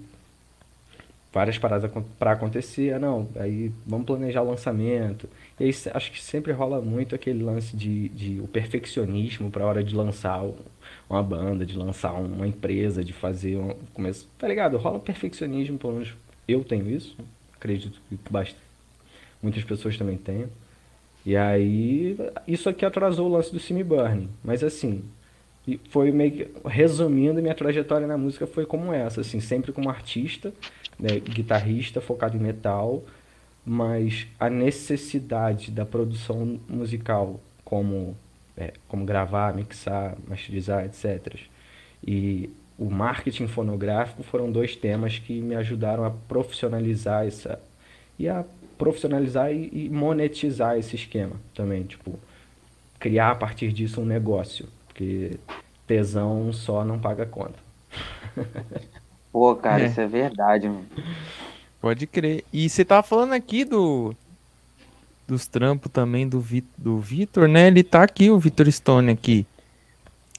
várias 1.32 1.58
paradas 1.58 1.90
para 2.18 2.32
acontecer, 2.32 2.94
ah, 2.94 2.98
não, 2.98 3.28
aí 3.36 3.70
vamos 3.86 4.06
planejar 4.06 4.42
o 4.42 4.48
lançamento. 4.48 5.28
E 5.60 5.64
aí 5.64 5.70
acho 5.92 6.10
que 6.10 6.20
sempre 6.20 6.50
rola 6.52 6.80
muito 6.80 7.14
aquele 7.14 7.44
lance 7.44 7.76
de, 7.76 8.08
de 8.08 8.40
o 8.40 8.48
perfeccionismo 8.48 9.50
para 9.50 9.62
a 9.64 9.66
hora 9.66 9.84
de 9.84 9.94
lançar 9.94 10.42
uma 11.08 11.22
banda, 11.22 11.64
de 11.64 11.76
lançar 11.76 12.12
uma 12.14 12.46
empresa, 12.46 13.04
de 13.04 13.12
fazer 13.12 13.56
um 13.56 13.74
começo, 13.94 14.28
tá 14.38 14.48
ligado? 14.48 14.76
Rola 14.76 14.98
perfeccionismo, 14.98 15.78
pelo 15.78 15.94
menos 15.94 16.14
eu 16.48 16.64
tenho 16.64 16.90
isso, 16.90 17.16
acredito 17.54 18.00
que 18.08 18.18
basta, 18.30 18.58
muitas 19.42 19.64
pessoas 19.64 19.96
também 19.96 20.16
têm. 20.16 20.46
E 21.24 21.36
aí, 21.36 22.16
isso 22.46 22.68
aqui 22.68 22.84
atrasou 22.84 23.28
o 23.28 23.32
lance 23.32 23.52
do 23.52 23.58
Simi 23.58 23.82
Burning. 23.82 24.28
Mas 24.44 24.62
assim, 24.62 25.02
foi 25.90 26.12
meio 26.12 26.30
que, 26.30 26.48
resumindo, 26.64 27.42
minha 27.42 27.54
trajetória 27.54 28.06
na 28.06 28.16
música 28.16 28.46
foi 28.46 28.64
como 28.64 28.92
essa, 28.92 29.20
assim, 29.20 29.40
sempre 29.40 29.72
como 29.72 29.90
artista, 29.90 30.52
né, 30.98 31.18
guitarrista 31.18 32.00
focado 32.00 32.36
em 32.36 32.40
metal, 32.40 33.02
mas 33.64 34.28
a 34.38 34.48
necessidade 34.48 35.72
da 35.72 35.84
produção 35.84 36.60
musical, 36.68 37.40
como, 37.64 38.16
é, 38.56 38.72
como 38.88 39.04
gravar, 39.04 39.54
mixar, 39.54 40.16
masterizar, 40.26 40.84
etc. 40.84 41.36
E 42.06 42.50
o 42.78 42.90
marketing 42.90 43.46
fonográfico 43.46 44.22
foram 44.22 44.50
dois 44.50 44.76
temas 44.76 45.18
que 45.18 45.40
me 45.40 45.54
ajudaram 45.54 46.04
a 46.04 46.10
profissionalizar 46.10 47.26
essa 47.26 47.60
e 48.18 48.28
a 48.28 48.44
profissionalizar 48.78 49.52
e, 49.52 49.70
e 49.72 49.88
monetizar 49.88 50.78
esse 50.78 50.96
esquema 50.96 51.36
também, 51.54 51.82
tipo, 51.84 52.18
criar 52.98 53.30
a 53.30 53.34
partir 53.34 53.72
disso 53.72 54.00
um 54.00 54.04
negócio, 54.04 54.66
porque 54.86 55.38
tesão 55.86 56.52
só 56.52 56.84
não 56.84 56.98
paga 56.98 57.26
conta. 57.26 57.58
Pô, 59.32 59.54
cara, 59.54 59.82
é. 59.82 59.86
isso 59.86 60.00
é 60.00 60.06
verdade, 60.06 60.68
mano. 60.68 60.86
Pode 61.80 62.06
crer. 62.06 62.44
E 62.52 62.68
você 62.68 62.84
tava 62.84 63.02
falando 63.02 63.32
aqui 63.32 63.64
do 63.64 64.14
dos 65.26 65.46
trampos 65.46 65.90
também 65.90 66.28
do, 66.28 66.40
Vi, 66.40 66.64
do 66.76 66.98
Vitor, 66.98 67.48
né? 67.48 67.66
Ele 67.66 67.82
tá 67.82 68.02
aqui, 68.02 68.30
o 68.30 68.38
Vitor 68.38 68.70
Stone 68.70 69.10
aqui. 69.10 69.46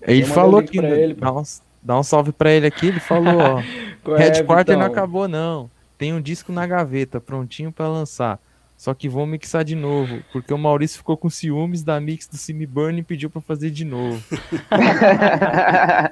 Ele 0.02 0.26
falou 0.26 0.64
que 0.64 0.78
ele, 0.78 1.16
Nossa, 1.16 1.62
Dá 1.88 1.98
um 1.98 2.04
salve 2.04 2.34
pra 2.34 2.52
ele 2.52 2.68
aqui, 2.68 2.88
ele 2.88 3.00
falou, 3.00 3.38
ó. 3.38 3.64
Headquarter 4.18 4.76
é, 4.76 4.78
não 4.78 4.86
acabou, 4.86 5.26
não. 5.26 5.72
Tem 5.98 6.14
um 6.14 6.22
disco 6.22 6.52
na 6.52 6.68
gaveta, 6.68 7.22
prontinho 7.22 7.72
para 7.72 7.88
lançar. 7.88 8.40
Só 8.76 8.94
que 8.94 9.08
vou 9.08 9.26
mixar 9.26 9.64
de 9.64 9.74
novo, 9.74 10.22
porque 10.34 10.54
o 10.54 10.58
Maurício 10.58 10.98
ficou 10.98 11.16
com 11.16 11.30
ciúmes 11.30 11.84
da 11.84 11.98
mix 12.00 12.28
do 12.28 12.36
Cine 12.36 12.66
Burn 12.66 13.00
e 13.00 13.04
pediu 13.04 13.30
para 13.30 13.42
fazer 13.42 13.72
de 13.72 13.86
novo. 13.86 14.22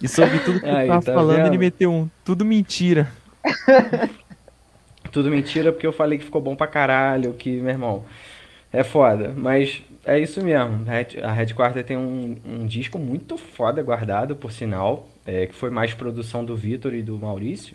e 0.00 0.06
sobre 0.06 0.38
tudo 0.38 0.60
que 0.60 0.66
Aí, 0.66 0.82
ele 0.82 0.88
tava 0.88 1.04
tá 1.04 1.12
falando, 1.12 1.36
vendo? 1.38 1.48
ele 1.48 1.58
meteu 1.58 1.92
um. 1.92 2.08
Tudo 2.24 2.44
mentira. 2.44 3.12
tudo 5.16 5.30
mentira 5.30 5.72
porque 5.72 5.86
eu 5.86 5.94
falei 5.94 6.18
que 6.18 6.24
ficou 6.26 6.42
bom 6.42 6.54
pra 6.54 6.66
caralho, 6.66 7.32
que, 7.32 7.50
meu 7.56 7.70
irmão, 7.70 8.04
é 8.70 8.84
foda. 8.84 9.32
Mas 9.34 9.82
é 10.04 10.18
isso 10.20 10.44
mesmo. 10.44 10.84
A 11.22 11.32
Red 11.32 11.54
Quarter 11.54 11.82
tem 11.82 11.96
um, 11.96 12.36
um 12.44 12.66
disco 12.66 12.98
muito 12.98 13.38
foda 13.38 13.82
guardado, 13.82 14.36
por 14.36 14.52
sinal, 14.52 15.08
é, 15.24 15.46
que 15.46 15.54
foi 15.54 15.70
mais 15.70 15.94
produção 15.94 16.44
do 16.44 16.54
Vitor 16.54 16.92
e 16.92 17.02
do 17.02 17.18
Maurício. 17.18 17.74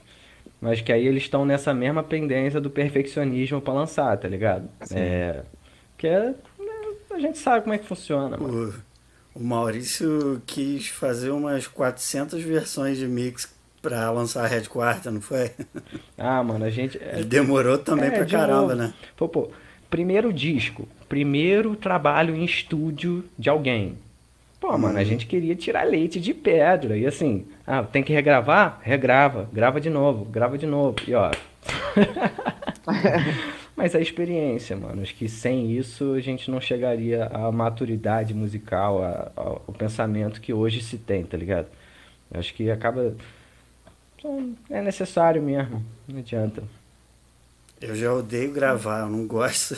Mas 0.62 0.82
que 0.82 0.94
aí 0.94 1.08
eles 1.08 1.24
estão 1.24 1.44
nessa 1.44 1.74
mesma 1.74 2.04
pendência 2.04 2.62
do 2.62 2.70
perfeccionismo 2.70 3.60
para 3.60 3.74
lançar, 3.74 4.16
tá 4.20 4.28
ligado? 4.28 4.70
Sim. 4.84 5.00
É. 5.00 5.42
Que 5.98 6.06
é. 6.06 6.26
Né, 6.30 6.36
a 7.10 7.20
gente 7.20 7.40
sabe 7.40 7.64
como 7.64 7.74
é 7.74 7.80
que 7.80 7.88
funciona, 7.88 8.38
mano. 8.38 8.72
O, 9.34 9.40
o 9.40 9.44
Maurício 9.44 10.40
quis 10.46 10.90
fazer 10.90 11.32
umas 11.32 11.66
400 11.66 12.44
versões 12.44 13.00
de 13.00 13.08
mix 13.08 13.52
pra 13.82 14.12
lançar 14.12 14.46
a 14.46 14.48
Red 14.48 14.64
Quarta, 14.64 15.12
não 15.12 15.22
foi? 15.22 15.52
Ah, 16.24 16.44
mano, 16.44 16.64
a 16.64 16.70
gente. 16.70 17.00
É... 17.02 17.24
Demorou 17.24 17.80
também 17.80 18.10
é, 18.10 18.12
pra 18.12 18.26
caramba, 18.28 18.76
né? 18.76 18.94
Pô, 19.18 19.28
pô, 19.28 19.50
primeiro 19.90 20.32
disco, 20.32 20.88
primeiro 21.10 21.76
trabalho 21.76 22.36
em 22.36 22.46
estúdio 22.46 23.26
de 23.40 23.50
alguém. 23.50 23.98
Pô, 24.60 24.78
mano, 24.78 25.00
a 25.00 25.02
uhum. 25.02 25.06
gente 25.06 25.26
queria 25.26 25.56
tirar 25.56 25.84
leite 25.84 26.20
de 26.20 26.32
pedra. 26.32 26.96
E 26.96 27.08
assim, 27.08 27.48
ah, 27.66 27.82
tem 27.82 28.04
que 28.04 28.14
regravar? 28.14 28.80
Regrava. 28.84 29.50
Grava 29.52 29.82
de 29.82 29.90
novo, 29.90 30.26
grava 30.26 30.56
de 30.60 30.68
novo. 30.68 30.98
E 31.08 31.16
ó. 31.16 31.32
Mas 33.76 33.96
a 33.96 34.00
experiência, 34.00 34.78
mano. 34.78 35.02
Acho 35.02 35.16
que 35.16 35.28
sem 35.28 35.72
isso 35.72 36.14
a 36.14 36.20
gente 36.20 36.52
não 36.52 36.62
chegaria 36.62 37.26
à 37.26 37.52
maturidade 37.52 38.36
musical, 38.36 39.32
ao 39.36 39.74
pensamento 39.76 40.40
que 40.40 40.54
hoje 40.54 40.84
se 40.84 41.00
tem, 41.00 41.24
tá 41.24 41.36
ligado? 41.36 41.66
Acho 42.32 42.54
que 42.54 42.70
acaba. 42.70 43.16
É 44.70 44.82
necessário 44.82 45.42
mesmo. 45.42 45.84
Não 46.08 46.20
adianta. 46.20 46.64
Eu 47.80 47.96
já 47.96 48.14
odeio 48.14 48.52
gravar, 48.52 49.02
eu 49.02 49.10
não 49.10 49.26
gosto. 49.26 49.78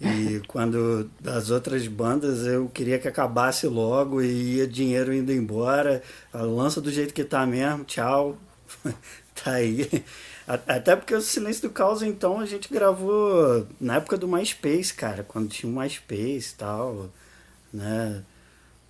E 0.00 0.42
quando 0.48 1.10
das 1.20 1.50
outras 1.50 1.86
bandas 1.86 2.46
eu 2.46 2.68
queria 2.68 2.98
que 2.98 3.08
acabasse 3.08 3.66
logo 3.66 4.20
e 4.20 4.56
ia 4.56 4.66
dinheiro 4.66 5.14
indo 5.14 5.32
embora. 5.32 6.02
Lança 6.32 6.80
do 6.80 6.90
jeito 6.90 7.14
que 7.14 7.24
tá 7.24 7.46
mesmo, 7.46 7.84
tchau. 7.84 8.36
tá 9.42 9.52
aí. 9.52 9.88
Até 10.46 10.94
porque 10.94 11.14
o 11.14 11.22
Silêncio 11.22 11.62
do 11.62 11.70
Caos, 11.70 12.02
então, 12.02 12.38
a 12.38 12.44
gente 12.44 12.70
gravou 12.70 13.66
na 13.80 13.96
época 13.96 14.18
do 14.18 14.28
MySpace, 14.28 14.92
cara, 14.92 15.24
quando 15.24 15.48
tinha 15.48 15.72
o 15.72 15.74
MySpace 15.74 16.52
e 16.52 16.56
tal, 16.58 17.10
né? 17.72 18.22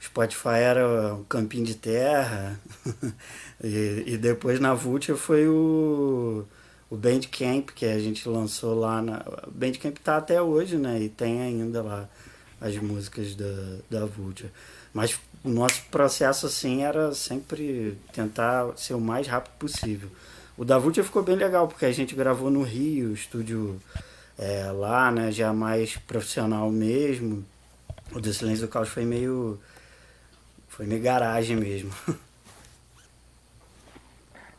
Spotify 0.04 0.58
era 0.60 1.14
um 1.14 1.24
campinho 1.24 1.64
de 1.64 1.74
terra. 1.74 2.58
e, 3.62 4.04
e 4.06 4.16
depois 4.16 4.60
na 4.60 4.74
Vulture 4.74 5.18
foi 5.18 5.48
o 5.48 6.44
o 6.94 6.96
Bandcamp 6.96 7.70
que 7.74 7.86
a 7.86 7.98
gente 7.98 8.28
lançou 8.28 8.78
lá 8.78 9.02
na. 9.02 9.24
Bandcamp 9.50 9.96
tá 9.98 10.16
até 10.16 10.40
hoje, 10.40 10.76
né? 10.76 11.02
E 11.02 11.08
tem 11.08 11.42
ainda 11.42 11.82
lá 11.82 12.08
as 12.60 12.76
músicas 12.76 13.34
da, 13.34 13.78
da 13.90 14.06
Vulture. 14.06 14.50
Mas 14.92 15.18
o 15.42 15.48
nosso 15.48 15.82
processo, 15.90 16.46
assim, 16.46 16.84
era 16.84 17.12
sempre 17.12 17.98
tentar 18.12 18.72
ser 18.76 18.94
o 18.94 19.00
mais 19.00 19.26
rápido 19.26 19.54
possível. 19.58 20.08
O 20.56 20.64
da 20.64 20.78
Vulture 20.78 21.04
ficou 21.04 21.22
bem 21.22 21.34
legal, 21.34 21.66
porque 21.66 21.84
a 21.84 21.92
gente 21.92 22.14
gravou 22.14 22.48
no 22.48 22.62
Rio, 22.62 23.12
estúdio 23.12 23.80
é, 24.38 24.70
lá, 24.70 25.10
né? 25.10 25.32
Já 25.32 25.52
mais 25.52 25.96
profissional 25.96 26.70
mesmo. 26.70 27.44
O 28.12 28.20
do 28.20 28.32
Silêncio 28.32 28.66
do 28.66 28.70
Caos 28.70 28.88
foi 28.88 29.04
meio. 29.04 29.58
Foi 30.76 30.86
meio 30.86 31.00
garagem 31.00 31.56
mesmo. 31.56 31.90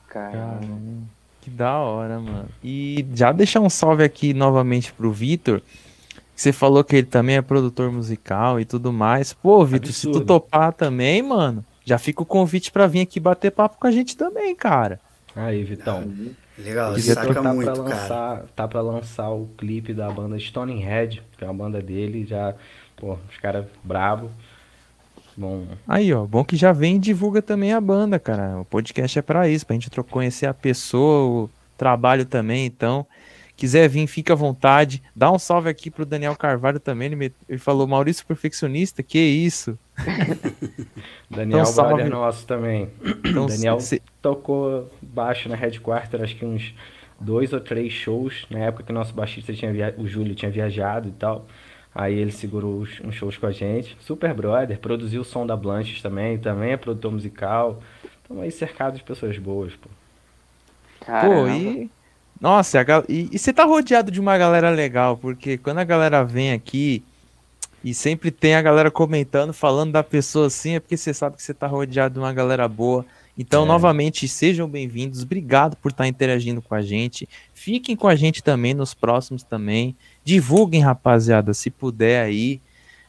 Caramba. 0.08 0.65
Que 1.41 1.49
da 1.49 1.78
hora, 1.78 2.19
mano. 2.19 2.47
E 2.63 3.06
já 3.13 3.34
deixar 3.34 3.60
um 3.60 3.69
salve 3.69 4.01
aqui 4.01 4.34
novamente 4.34 4.93
pro 4.93 5.12
Vitor. 5.12 5.62
Você 6.34 6.54
falou 6.54 6.86
que 6.86 6.95
ele 6.95 7.08
também 7.08 7.36
é 7.36 7.41
produtor 7.41 7.91
musical 7.91 8.62
e 8.62 8.65
tudo 8.65 8.93
mais. 8.93 9.34
Pô, 9.34 9.65
Vitor, 9.65 9.91
se 9.91 10.10
tu 10.10 10.21
topar 10.21 10.71
também, 10.71 11.21
mano, 11.21 11.65
já 11.84 11.97
fica 11.97 12.23
o 12.23 12.25
convite 12.25 12.71
para 12.71 12.88
vir 12.88 13.01
aqui 13.01 13.19
bater 13.19 13.51
papo 13.51 13.78
com 13.78 13.88
a 13.88 13.91
gente 13.91 14.15
também, 14.15 14.56
cara. 14.56 15.01
Aí, 15.36 15.65
Vitão. 15.65 16.13
Legal, 16.58 16.97
saca 16.97 17.34
tá 17.34 17.54
muito, 17.54 17.69
pra 17.69 17.84
lançar, 17.84 18.08
cara. 18.08 18.45
Tá 18.56 18.67
pra 18.69 18.82
lançar 18.82 19.30
o 19.32 19.49
clipe 19.58 19.93
da 19.93 20.10
banda 20.10 20.39
Stone 20.39 20.80
Head, 20.82 21.21
que 21.38 21.43
é 21.43 21.47
uma 21.47 21.65
banda 21.65 21.82
dele, 21.82 22.25
já, 22.25 22.56
pô, 22.95 23.17
os 23.30 23.38
caras 23.41 23.65
brabo. 23.84 24.32
Bom. 25.37 25.67
Aí, 25.87 26.13
ó, 26.13 26.25
bom 26.25 26.43
que 26.43 26.55
já 26.55 26.71
vem 26.71 26.95
e 26.95 26.99
divulga 26.99 27.41
também 27.41 27.73
a 27.73 27.81
banda, 27.81 28.17
cara. 28.17 28.59
O 28.59 28.65
podcast 28.65 29.19
é 29.19 29.21
para 29.21 29.49
isso, 29.49 29.65
pra 29.65 29.73
gente 29.75 29.89
conhecer 30.03 30.45
a 30.45 30.53
pessoa, 30.53 31.45
o 31.45 31.49
trabalho 31.77 32.25
também, 32.25 32.65
então. 32.65 33.05
Quiser 33.55 33.87
vir, 33.87 34.05
fica 34.07 34.33
à 34.33 34.35
vontade. 34.35 35.01
Dá 35.15 35.31
um 35.31 35.39
salve 35.39 35.69
aqui 35.69 35.89
pro 35.89 36.05
Daniel 36.05 36.35
Carvalho 36.35 36.79
também. 36.79 37.07
Ele, 37.07 37.15
me, 37.15 37.33
ele 37.47 37.57
falou, 37.57 37.87
Maurício 37.87 38.25
Perfeccionista, 38.25 39.01
que 39.01 39.17
isso? 39.17 39.79
Daniel 41.29 41.61
então, 41.61 41.65
salve. 41.65 42.03
nosso 42.03 42.45
também. 42.45 42.89
Então, 43.23 43.45
Daniel 43.45 43.79
se... 43.79 44.01
tocou 44.21 44.91
baixo 45.01 45.47
na 45.47 45.55
Headquarter, 45.55 46.21
acho 46.21 46.35
que 46.35 46.45
uns 46.45 46.73
dois 47.19 47.53
ou 47.53 47.61
três 47.61 47.93
shows, 47.93 48.45
na 48.49 48.59
época 48.59 48.83
que 48.83 48.91
o 48.91 48.95
nosso 48.95 49.13
baixista 49.13 49.53
tinha 49.53 49.71
via... 49.71 49.95
o 49.97 50.05
Júlio 50.05 50.35
tinha 50.35 50.51
viajado 50.51 51.07
e 51.07 51.13
tal. 51.13 51.47
Aí 51.95 52.13
ele 52.13 52.31
segurou 52.34 52.81
uns 52.81 53.15
shows 53.15 53.38
com 53.38 53.47
a 53.47 53.53
gente. 53.53 53.95
Super 54.01 54.34
brother, 54.34 54.77
produziu 54.77 55.21
o 55.21 55.25
som 55.25 55.47
da 55.47 55.55
Blanches 55.55 56.01
também, 56.01 56.38
também 56.38 56.73
é 56.73 56.77
produtor 56.77 57.13
musical. 57.13 57.79
Estamos 58.21 58.43
aí 58.43 58.51
cercados 58.51 58.99
de 58.99 59.05
pessoas 59.05 59.38
boas, 59.38 59.73
pô. 59.75 59.89
Caramba. 60.99 61.36
Pô, 61.36 61.47
e. 61.47 61.89
Nossa, 62.39 62.86
e, 63.08 63.29
e 63.31 63.39
você 63.39 63.53
tá 63.53 63.63
rodeado 63.63 64.12
de 64.12 64.19
uma 64.19 64.38
galera 64.38 64.69
legal, 64.69 65.15
porque 65.15 65.58
quando 65.58 65.77
a 65.77 65.86
galera 65.86 66.21
vem 66.21 66.51
aqui 66.51 67.01
e 67.81 67.93
sempre 67.93 68.29
tem 68.29 68.55
a 68.55 68.62
galera 68.62 68.91
comentando, 68.91 69.53
falando 69.53 69.93
da 69.93 70.03
pessoa 70.03 70.47
assim, 70.47 70.75
é 70.75 70.81
porque 70.81 70.97
você 70.97 71.13
sabe 71.13 71.38
que 71.38 71.43
você 71.43 71.53
tá 71.53 71.65
rodeado 71.65 72.15
de 72.15 72.19
uma 72.19 72.34
galera 72.34 72.67
boa. 72.67 73.05
Então, 73.38 73.63
é. 73.63 73.67
novamente, 73.67 74.27
sejam 74.27 74.67
bem-vindos. 74.67 75.23
Obrigado 75.23 75.77
por 75.77 75.91
estar 75.91 76.08
interagindo 76.08 76.62
com 76.62 76.75
a 76.75 76.81
gente. 76.81 77.27
Fiquem 77.53 77.95
com 77.95 78.08
a 78.08 78.15
gente 78.15 78.43
também 78.43 78.73
nos 78.73 78.93
próximos 78.93 79.43
também. 79.43 79.95
Divulguem, 80.25 80.81
rapaziada, 80.81 81.53
se 81.53 81.69
puder 81.69 82.25
aí, 82.25 82.59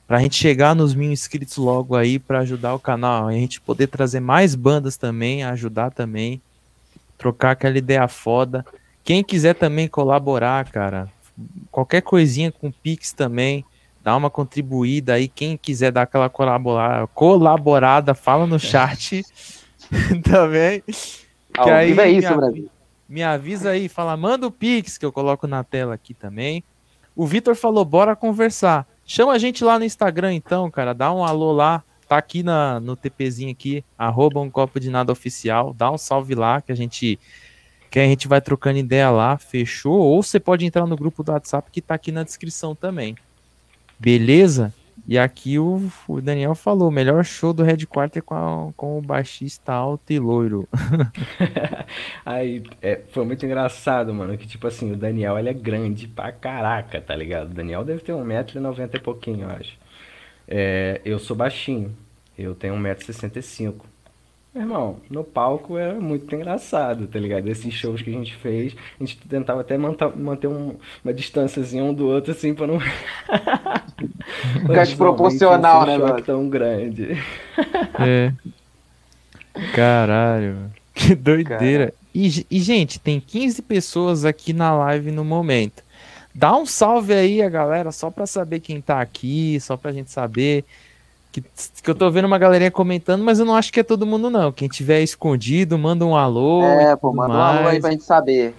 pra 0.07 0.21
gente 0.21 0.37
chegar 0.37 0.75
nos 0.75 0.95
mil 0.95 1.11
inscritos 1.11 1.57
logo 1.57 1.97
aí, 1.97 2.19
para 2.19 2.41
ajudar 2.41 2.75
o 2.75 2.79
canal, 2.79 3.27
a 3.27 3.33
gente 3.33 3.61
poder 3.61 3.87
trazer 3.87 4.21
mais 4.21 4.55
bandas 4.55 4.97
também, 4.97 5.43
ajudar 5.43 5.91
também, 5.91 6.41
trocar 7.19 7.53
aquela 7.53 7.79
ideia 7.79 8.07
foda. 8.07 8.65
Quem 9.03 9.25
quiser 9.25 9.55
também 9.55 9.89
colaborar, 9.89 10.71
cara, 10.71 11.09
qualquer 11.71 12.03
coisinha 12.03 12.53
com 12.53 12.71
Pix 12.71 13.13
também, 13.13 13.65
dá 14.05 14.15
uma 14.15 14.31
contribuída 14.31 15.15
aí. 15.15 15.27
Quem 15.27 15.57
quiser 15.57 15.91
dar 15.91 16.03
aquela 16.03 16.29
colaborada, 16.29 17.07
colaborada 17.09 18.15
fala 18.15 18.47
no 18.47 18.61
chat. 18.61 19.25
também. 20.23 20.83
Aí, 21.57 21.99
é 21.99 22.11
isso, 22.11 22.31
me, 22.31 22.37
Brasil. 22.37 22.71
Me 23.09 23.23
avisa 23.23 23.71
aí, 23.71 23.89
fala, 23.89 24.17
manda 24.17 24.47
o 24.47 24.51
Pix, 24.51 24.99
que 24.99 25.07
eu 25.07 25.13
coloco 25.13 25.47
na 25.47 25.65
tela 25.65 25.95
aqui 25.95 26.13
também. 26.13 26.63
O 27.17 27.27
Vitor 27.27 27.57
falou, 27.57 27.83
bora 27.83 28.15
conversar. 28.15 28.87
Chama 29.07 29.33
a 29.33 29.39
gente 29.39 29.65
lá 29.65 29.79
no 29.79 29.87
Instagram, 29.87 30.35
então, 30.35 30.71
cara. 30.71 30.93
Dá 30.93 31.11
um 31.13 31.25
alô 31.25 31.51
lá. 31.51 31.83
Tá 32.07 32.19
aqui 32.19 32.43
na, 32.43 32.79
no 32.79 32.95
TPzinho 32.95 33.51
aqui, 33.51 33.85
arroba 33.99 34.39
um 34.39 34.49
copo 34.49 34.79
de 34.79 34.91
nada 34.91 35.11
oficial. 35.11 35.75
Dá 35.75 35.91
um 35.91 35.99
salve 35.99 36.37
lá 36.37 36.61
que 36.61 36.71
a 36.71 36.75
gente 36.75 37.19
que 37.91 37.99
a 37.99 38.05
gente 38.05 38.29
vai 38.29 38.41
trocando 38.41 38.79
ideia 38.79 39.11
lá, 39.11 39.39
fechou? 39.39 39.99
Ou 39.99 40.23
você 40.23 40.39
pode 40.39 40.67
entrar 40.67 40.87
no 40.87 40.97
grupo 40.97 41.23
do 41.23 41.33
WhatsApp 41.33 41.71
que 41.71 41.81
tá 41.81 41.95
aqui 41.95 42.13
na 42.13 42.23
descrição 42.23 42.75
também. 42.75 43.17
Beleza? 43.99 44.73
E 45.09 45.17
aqui 45.17 45.57
o, 45.59 45.89
o 46.09 46.21
Daniel 46.21 46.55
falou, 46.57 46.91
melhor 46.91 47.25
show 47.25 47.53
do 47.53 47.63
Red 47.63 47.87
Quarter 47.87 48.23
com, 48.23 48.35
a, 48.35 48.73
com 48.73 48.99
o 48.99 49.03
baixista 49.03 49.73
alto 49.73 50.13
e 50.13 50.19
loiro. 50.19 50.69
Aí, 52.27 52.65
é, 52.83 53.03
foi 53.13 53.25
muito 53.25 53.47
engraçado, 53.47 54.13
mano, 54.13 54.37
que 54.37 54.49
tipo 54.49 54.67
assim, 54.67 54.91
o 54.93 54.97
Daniel, 54.97 55.39
ele 55.39 55.49
é 55.49 55.53
grande 55.53 56.09
pra 56.09 56.33
caraca, 56.33 57.01
tá 57.01 57.15
ligado? 57.15 57.51
O 57.51 57.55
Daniel 57.55 57.85
deve 57.85 58.01
ter 58.01 58.13
1,90m 58.13 58.95
e 58.97 59.01
pouquinho, 59.01 59.43
eu 59.45 59.51
acho. 59.51 59.79
É, 60.49 61.01
eu 61.05 61.19
sou 61.21 61.37
baixinho, 61.37 61.97
eu 62.37 62.55
tenho 62.55 62.75
1,65m. 62.75 63.96
Meu 64.57 64.65
irmão, 64.65 64.97
no 65.11 65.23
palco 65.23 65.77
era 65.77 65.93
muito 66.01 66.35
engraçado, 66.35 67.07
tá 67.07 67.19
ligado? 67.19 67.47
Esses 67.47 67.75
shows 67.75 68.01
que 68.01 68.09
a 68.09 68.13
gente 68.15 68.35
fez, 68.37 68.75
a 68.99 69.05
gente 69.05 69.19
tentava 69.29 69.61
até 69.61 69.77
manter, 69.77 70.17
manter 70.17 70.47
um, 70.47 70.77
uma 71.05 71.13
distânciazinha 71.13 71.85
um 71.85 71.93
do 71.93 72.07
outro, 72.07 72.33
assim, 72.33 72.55
pra 72.55 72.67
não. 72.67 72.81
Ficar 74.67 74.85
desproporcional, 74.87 75.85
né, 75.85 75.99
mano? 75.99 76.23
tão 76.23 76.49
grande. 76.49 77.23
É. 78.01 78.33
Caralho, 79.75 80.71
que 80.95 81.15
doideira. 81.15 81.93
E, 82.15 82.47
e, 82.51 82.59
gente, 82.59 82.99
tem 82.99 83.21
15 83.21 83.61
pessoas 83.61 84.25
aqui 84.25 84.55
na 84.55 84.75
live 84.75 85.11
no 85.11 85.23
momento. 85.23 85.85
Dá 86.35 86.57
um 86.57 86.65
salve 86.65 87.13
aí, 87.13 87.43
a 87.43 87.51
galera, 87.51 87.93
só 87.93 88.11
pra 88.11 88.25
saber 88.25 88.61
quem 88.61 88.81
tá 88.81 89.03
aqui, 89.03 89.59
só 89.61 89.77
pra 89.77 89.93
gente 89.93 90.11
saber. 90.11 90.65
Que, 91.37 91.45
que 91.83 91.91
eu 91.91 91.95
tô 91.95 92.11
vendo 92.11 92.25
uma 92.25 92.39
galerinha 92.39 92.71
comentando, 92.71 93.23
mas 93.23 93.39
eu 93.39 93.45
não 93.45 93.55
acho 93.55 93.71
que 93.71 93.81
é 93.81 93.83
todo 93.83 94.07
mundo, 94.07 94.31
não. 94.31 94.51
Quem 94.51 94.69
tiver 94.69 95.03
escondido, 95.03 95.77
manda 95.77 96.07
um 96.07 96.17
alô. 96.17 96.63
É, 96.63 96.97
pô, 96.97 97.13
manda 97.13 97.35
mais. 97.35 97.57
um 97.57 97.59
alô 97.59 97.69
aí 97.69 97.79
pra 97.79 97.91
gente 97.91 98.05
saber. 98.05 98.55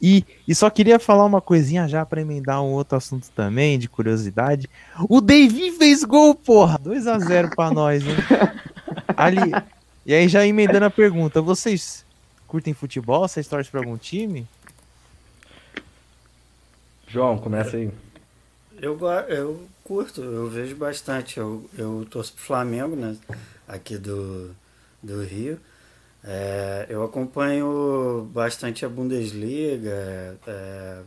E, 0.00 0.24
e 0.48 0.54
só 0.54 0.70
queria 0.70 0.98
falar 0.98 1.26
uma 1.26 1.42
coisinha 1.42 1.86
já 1.86 2.06
para 2.06 2.22
emendar 2.22 2.62
um 2.62 2.72
outro 2.72 2.96
assunto 2.96 3.28
também, 3.36 3.78
de 3.78 3.86
curiosidade. 3.86 4.66
O 5.10 5.20
Davi 5.20 5.72
fez 5.72 6.02
gol, 6.02 6.34
porra! 6.34 6.78
2 6.78 7.06
a 7.06 7.18
0 7.18 7.50
para 7.54 7.68
nós, 7.74 8.02
hein? 8.02 8.16
Ali. 9.14 9.52
E 10.06 10.14
aí, 10.14 10.26
já 10.26 10.46
emendando 10.46 10.86
a 10.86 10.90
pergunta, 10.90 11.42
vocês 11.42 12.06
curtem 12.48 12.72
futebol? 12.72 13.28
Vocês 13.28 13.46
torcem 13.46 13.70
para 13.70 13.80
algum 13.80 13.98
time? 13.98 14.46
João, 17.06 17.36
começa 17.36 17.76
aí. 17.76 17.90
Eu, 18.80 18.98
eu 19.28 19.60
curto, 19.90 20.22
eu 20.22 20.48
vejo 20.48 20.76
bastante. 20.76 21.38
Eu, 21.38 21.68
eu 21.76 22.06
torço 22.08 22.32
pro 22.34 22.44
Flamengo, 22.44 22.94
né? 22.94 23.16
Aqui 23.66 23.98
do, 23.98 24.54
do 25.02 25.20
Rio. 25.24 25.58
É, 26.22 26.86
eu 26.88 27.02
acompanho 27.02 28.30
bastante 28.32 28.84
a 28.84 28.88
Bundesliga, 28.88 30.38
é, 30.46 31.00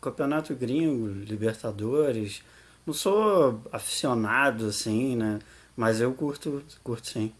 Campeonato 0.00 0.56
Gringo, 0.56 1.06
Libertadores. 1.06 2.42
Não 2.84 2.92
sou 2.92 3.60
aficionado 3.70 4.66
assim, 4.66 5.14
né? 5.14 5.38
Mas 5.76 6.00
eu 6.00 6.12
curto, 6.12 6.64
curto 6.82 7.06
sim. 7.06 7.32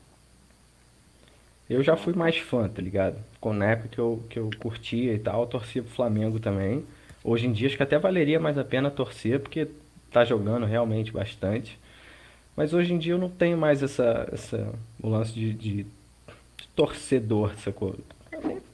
Eu 1.68 1.83
já 1.83 1.96
fui 1.96 2.12
mais 2.12 2.37
fã, 2.37 2.68
tá 2.68 2.81
ligado? 2.81 3.18
Com 3.40 3.53
na 3.53 3.72
época 3.72 3.88
que 3.88 3.99
eu, 3.99 4.22
que 4.31 4.38
eu 4.38 4.49
curtia 4.61 5.14
e 5.14 5.18
tal, 5.18 5.40
eu 5.40 5.46
torcia 5.49 5.83
pro 5.83 5.90
Flamengo 5.90 6.38
também. 6.38 6.87
Hoje 7.25 7.49
em 7.49 7.53
dia 7.53 7.66
acho 7.66 7.77
que 7.77 7.83
até 7.83 7.99
valeria 7.99 8.38
mais 8.38 8.57
a 8.57 8.62
pena 8.62 8.88
torcer, 8.88 9.40
porque 9.40 9.66
tá 10.17 10.25
jogando 10.25 10.65
realmente 10.65 11.13
bastante. 11.13 11.79
Mas 12.57 12.73
hoje 12.73 12.95
em 12.95 12.99
dia 12.99 13.13
eu 13.13 13.19
não 13.19 13.29
tenho 13.29 13.59
mais 13.59 13.83
essa, 13.83 14.27
essa 14.33 14.73
o 15.03 15.11
lance 15.11 15.31
de, 15.31 15.53
de 15.53 15.87
torcedor, 16.75 17.53
sacou? 17.59 17.95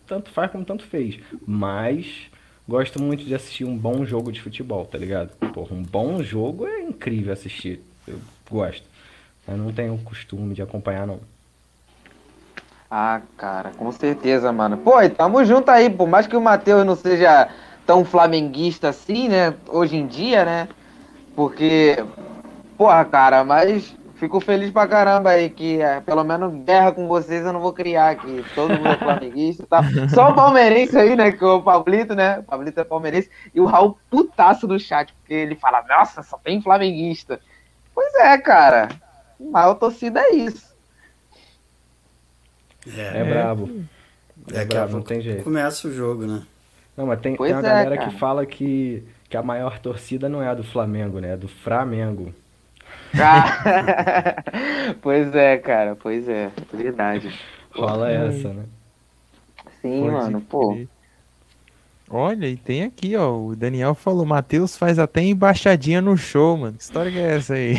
Tanto 0.07 0.31
faz 0.31 0.53
como 0.53 0.65
tanto 0.65 0.85
fez. 0.85 1.19
Mas 1.45 2.31
gosto 2.69 3.03
muito 3.03 3.25
de 3.25 3.35
assistir 3.35 3.65
um 3.65 3.77
bom 3.77 4.07
jogo 4.07 4.31
de 4.31 4.41
futebol, 4.41 4.87
tá 4.87 4.97
ligado? 4.97 5.31
Porra, 5.53 5.75
um 5.75 5.83
bom 5.83 6.23
jogo 6.23 6.65
é 6.65 6.81
incrível 6.81 7.33
assistir. 7.33 7.83
Eu 8.07 8.21
gosto. 8.49 8.87
Eu 9.49 9.57
não 9.57 9.73
tenho 9.73 9.99
costume 9.99 10.55
de 10.55 10.63
acompanhar, 10.63 11.09
não. 11.09 11.19
Ah, 12.89 13.21
cara, 13.37 13.71
com 13.71 13.91
certeza, 13.91 14.53
mano. 14.53 14.77
Pô, 14.77 15.03
e 15.03 15.09
tamo 15.09 15.45
junto 15.45 15.73
aí, 15.73 15.91
por 15.91 16.07
mais 16.07 16.29
que 16.29 16.37
o 16.37 16.41
Matheus 16.41 16.87
não 16.87 16.95
seja 16.95 17.49
tão 17.85 18.05
flamenguista 18.05 18.91
assim, 18.91 19.29
né? 19.29 19.55
Hoje 19.67 19.97
em 19.97 20.07
dia, 20.07 20.45
né? 20.45 20.69
Porque, 21.35 22.05
porra, 22.77 23.05
cara, 23.05 23.45
mas 23.45 23.95
Fico 24.23 24.38
feliz 24.38 24.71
pra 24.71 24.87
caramba 24.87 25.31
aí 25.31 25.51
que 25.51 25.83
é, 25.83 26.01
pelo 26.01 26.23
menos 26.23 26.55
guerra 26.62 26.92
com 26.92 27.09
vocês 27.09 27.45
eu 27.45 27.53
não 27.53 27.59
vou 27.59 27.73
criar 27.73 28.11
aqui. 28.11 28.45
Todo 28.55 28.73
mundo 28.73 28.87
é 28.87 28.97
flamenguista 28.97 29.66
tá? 29.66 29.83
Só 30.14 30.31
o 30.31 30.35
palmeirense 30.37 30.97
aí, 30.97 31.16
né? 31.16 31.33
Que 31.33 31.42
é 31.42 31.47
o 31.49 31.61
Pablito, 31.61 32.14
né? 32.14 32.38
O 32.38 32.45
Pablito 32.45 32.79
é 32.79 32.85
palmeirense. 32.85 33.29
E 33.53 33.61
o 33.61 33.64
Raul 33.66 33.99
putaço 34.09 34.64
do 34.64 34.79
chat, 34.79 35.12
porque 35.12 35.35
ele 35.35 35.57
fala, 35.57 35.85
nossa, 35.88 36.23
só 36.23 36.38
tem 36.38 36.62
flamenguista. 36.62 37.40
Pois 37.92 38.14
é, 38.14 38.38
cara. 38.38 38.90
Maior 39.40 39.75
torcida 39.75 40.21
é 40.21 40.37
isso. 40.37 40.73
É, 42.97 43.23
é 43.23 43.25
brabo. 43.25 43.71
É, 44.53 44.61
é 44.61 44.64
brabo, 44.64 44.92
não 44.92 45.03
tem 45.03 45.21
jeito. 45.21 45.42
Começa 45.42 45.88
o 45.88 45.92
jogo, 45.92 46.29
né? 46.29 46.45
Não, 46.97 47.07
mas 47.07 47.21
tem, 47.21 47.37
tem 47.37 47.53
uma 47.55 47.59
é, 47.59 47.62
galera 47.62 47.97
cara. 47.97 48.09
que 48.09 48.16
fala 48.16 48.47
que, 48.47 49.03
que 49.33 49.37
a 49.38 49.42
maior 49.42 49.79
torcida 49.79 50.29
não 50.29 50.42
é 50.42 50.49
a 50.49 50.55
do 50.55 50.62
Flamengo, 50.62 51.18
né? 51.18 51.33
É 51.33 51.37
do 51.38 51.49
Flamengo. 51.49 52.35
Ah, 53.14 54.45
pois 55.01 55.35
é, 55.35 55.57
cara, 55.57 55.97
pois 55.97 56.29
é, 56.29 56.51
verdade. 56.71 57.33
Rola 57.71 58.11
essa, 58.11 58.53
né? 58.53 58.64
Sim, 59.81 60.03
Pode 60.03 60.12
mano, 60.12 60.40
pô. 60.42 60.77
Olha, 62.11 62.47
e 62.47 62.59
tem 62.59 62.85
aqui, 62.85 63.16
ó. 63.16 63.35
O 63.35 63.57
Daniel 63.57 63.95
falou: 63.95 64.27
Matheus 64.27 64.77
faz 64.77 64.99
até 64.99 65.23
embaixadinha 65.23 66.03
no 66.03 66.14
show, 66.14 66.59
mano. 66.59 66.77
Que 66.77 66.83
história 66.83 67.11
que 67.11 67.18
é 67.18 67.37
essa 67.37 67.55
aí? 67.55 67.77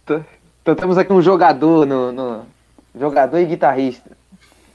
então 0.62 0.74
temos 0.74 0.96
aqui 0.96 1.12
um 1.12 1.20
jogador 1.20 1.84
no, 1.84 2.10
no, 2.10 2.46
Jogador 2.98 3.36
e 3.36 3.44
guitarrista. 3.44 4.15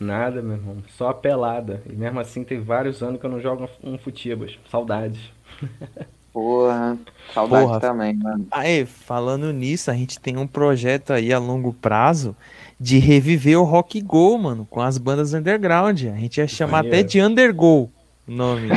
Nada, 0.02 0.42
meu 0.42 0.54
irmão. 0.54 0.78
Só 0.98 1.10
a 1.10 1.14
pelada. 1.14 1.84
E 1.86 1.94
mesmo 1.94 2.20
assim 2.20 2.44
tem 2.44 2.60
vários 2.60 3.04
anos 3.04 3.20
que 3.20 3.26
eu 3.26 3.30
não 3.30 3.40
jogo 3.40 3.70
um 3.84 4.00
futibas. 4.00 4.58
Saudades. 4.70 5.22
Porra, 6.34 6.98
saudade 7.34 7.66
Porra. 7.66 7.80
também, 7.80 8.16
mano. 8.16 8.48
Aí, 8.50 8.86
falando 8.86 9.52
nisso, 9.52 9.92
a 9.92 9.94
gente 9.94 10.20
tem 10.20 10.38
um 10.38 10.48
projeto 10.48 11.12
aí 11.12 11.32
a 11.32 11.38
longo 11.38 11.74
prazo 11.74 12.36
de 12.80 12.98
reviver 12.98 13.60
o 13.60 13.64
Rock 13.64 14.02
Go, 14.02 14.38
mano, 14.38 14.66
com 14.68 14.82
as 14.82 14.98
bandas 14.98 15.34
underground. 15.34 16.04
A 16.06 16.18
gente 16.18 16.38
ia 16.38 16.48
chamar 16.48 16.86
até 16.86 17.04
de 17.04 17.22
Undergo 17.22 17.92
nome. 18.28 18.70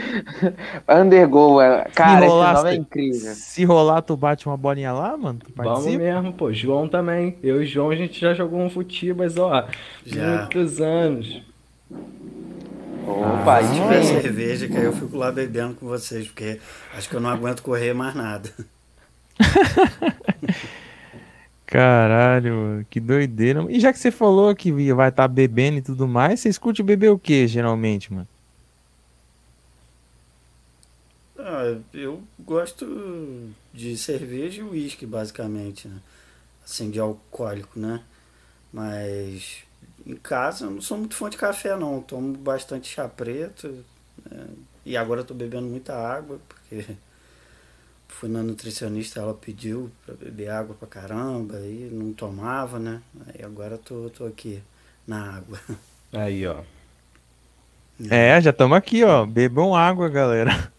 Undergo, 0.88 1.60
é. 1.60 1.84
cara, 1.94 2.26
rolar, 2.26 2.52
esse 2.52 2.62
nome 2.62 2.70
é 2.70 2.76
incrível. 2.76 3.34
Se 3.34 3.64
rolar, 3.64 4.02
tu 4.02 4.16
bate 4.16 4.46
uma 4.46 4.56
bolinha 4.56 4.92
lá, 4.92 5.16
mano? 5.16 5.40
Vamos 5.54 5.86
mesmo, 5.86 6.32
pô. 6.32 6.52
João 6.52 6.88
também. 6.88 7.36
Eu 7.42 7.62
e 7.62 7.66
João, 7.66 7.90
a 7.90 7.96
gente 7.96 8.20
já 8.20 8.34
jogou 8.34 8.60
um 8.60 8.70
futibas, 8.70 9.36
ó, 9.36 9.66
já. 10.04 10.38
muitos 10.38 10.80
anos. 10.80 11.42
Opa, 13.06 13.58
ah, 13.58 13.64
se 13.64 13.72
tiver 13.72 14.02
cerveja, 14.04 14.68
que 14.68 14.76
aí 14.76 14.84
eu 14.84 14.92
fico 14.92 15.16
lá 15.16 15.32
bebendo 15.32 15.74
com 15.74 15.86
vocês, 15.86 16.26
porque 16.26 16.60
acho 16.94 17.08
que 17.08 17.16
eu 17.16 17.20
não 17.20 17.30
aguento 17.30 17.62
correr 17.62 17.94
mais 17.94 18.14
nada. 18.14 18.50
Caralho, 21.64 22.86
que 22.88 23.00
doideira. 23.00 23.64
E 23.68 23.80
já 23.80 23.92
que 23.92 23.98
você 23.98 24.10
falou 24.10 24.54
que 24.54 24.70
vai 24.92 25.08
estar 25.08 25.24
tá 25.24 25.28
bebendo 25.28 25.78
e 25.78 25.82
tudo 25.82 26.06
mais, 26.06 26.40
você 26.40 26.48
escute 26.48 26.82
beber 26.82 27.10
o 27.10 27.18
que 27.18 27.46
geralmente, 27.46 28.12
mano? 28.12 28.28
Ah, 31.38 31.78
eu 31.94 32.22
gosto 32.40 33.50
de 33.72 33.96
cerveja 33.96 34.60
e 34.60 34.64
uísque, 34.64 35.06
basicamente, 35.06 35.86
né? 35.86 36.00
Assim, 36.64 36.90
de 36.90 36.98
alcoólico, 36.98 37.78
né? 37.78 38.02
Mas 38.72 39.62
em 40.04 40.16
casa 40.16 40.64
eu 40.64 40.70
não 40.72 40.80
sou 40.80 40.98
muito 40.98 41.14
fã 41.14 41.30
de 41.30 41.36
café 41.36 41.76
não, 41.76 41.96
eu 41.96 42.02
tomo 42.02 42.36
bastante 42.36 42.88
chá 42.88 43.08
preto 43.08 43.84
né? 44.30 44.46
e 44.84 44.96
agora 44.96 45.20
eu 45.20 45.24
tô 45.24 45.34
bebendo 45.34 45.66
muita 45.66 45.94
água, 45.94 46.40
porque 46.48 46.86
fui 48.08 48.28
na 48.28 48.42
nutricionista, 48.42 49.20
ela 49.20 49.34
pediu 49.34 49.90
para 50.04 50.14
beber 50.14 50.50
água 50.50 50.74
pra 50.74 50.88
caramba 50.88 51.60
e 51.60 51.88
não 51.92 52.12
tomava, 52.12 52.78
né? 52.78 53.00
Aí 53.26 53.44
agora 53.44 53.74
eu 53.74 53.78
tô, 53.78 54.10
tô 54.10 54.26
aqui 54.26 54.62
na 55.06 55.36
água. 55.36 55.58
Aí, 56.12 56.46
ó. 56.46 56.62
É, 58.10 58.40
já 58.40 58.50
estamos 58.50 58.76
aqui, 58.78 59.04
ó. 59.04 59.26
Bebam 59.26 59.74
água, 59.74 60.08
galera. 60.08 60.72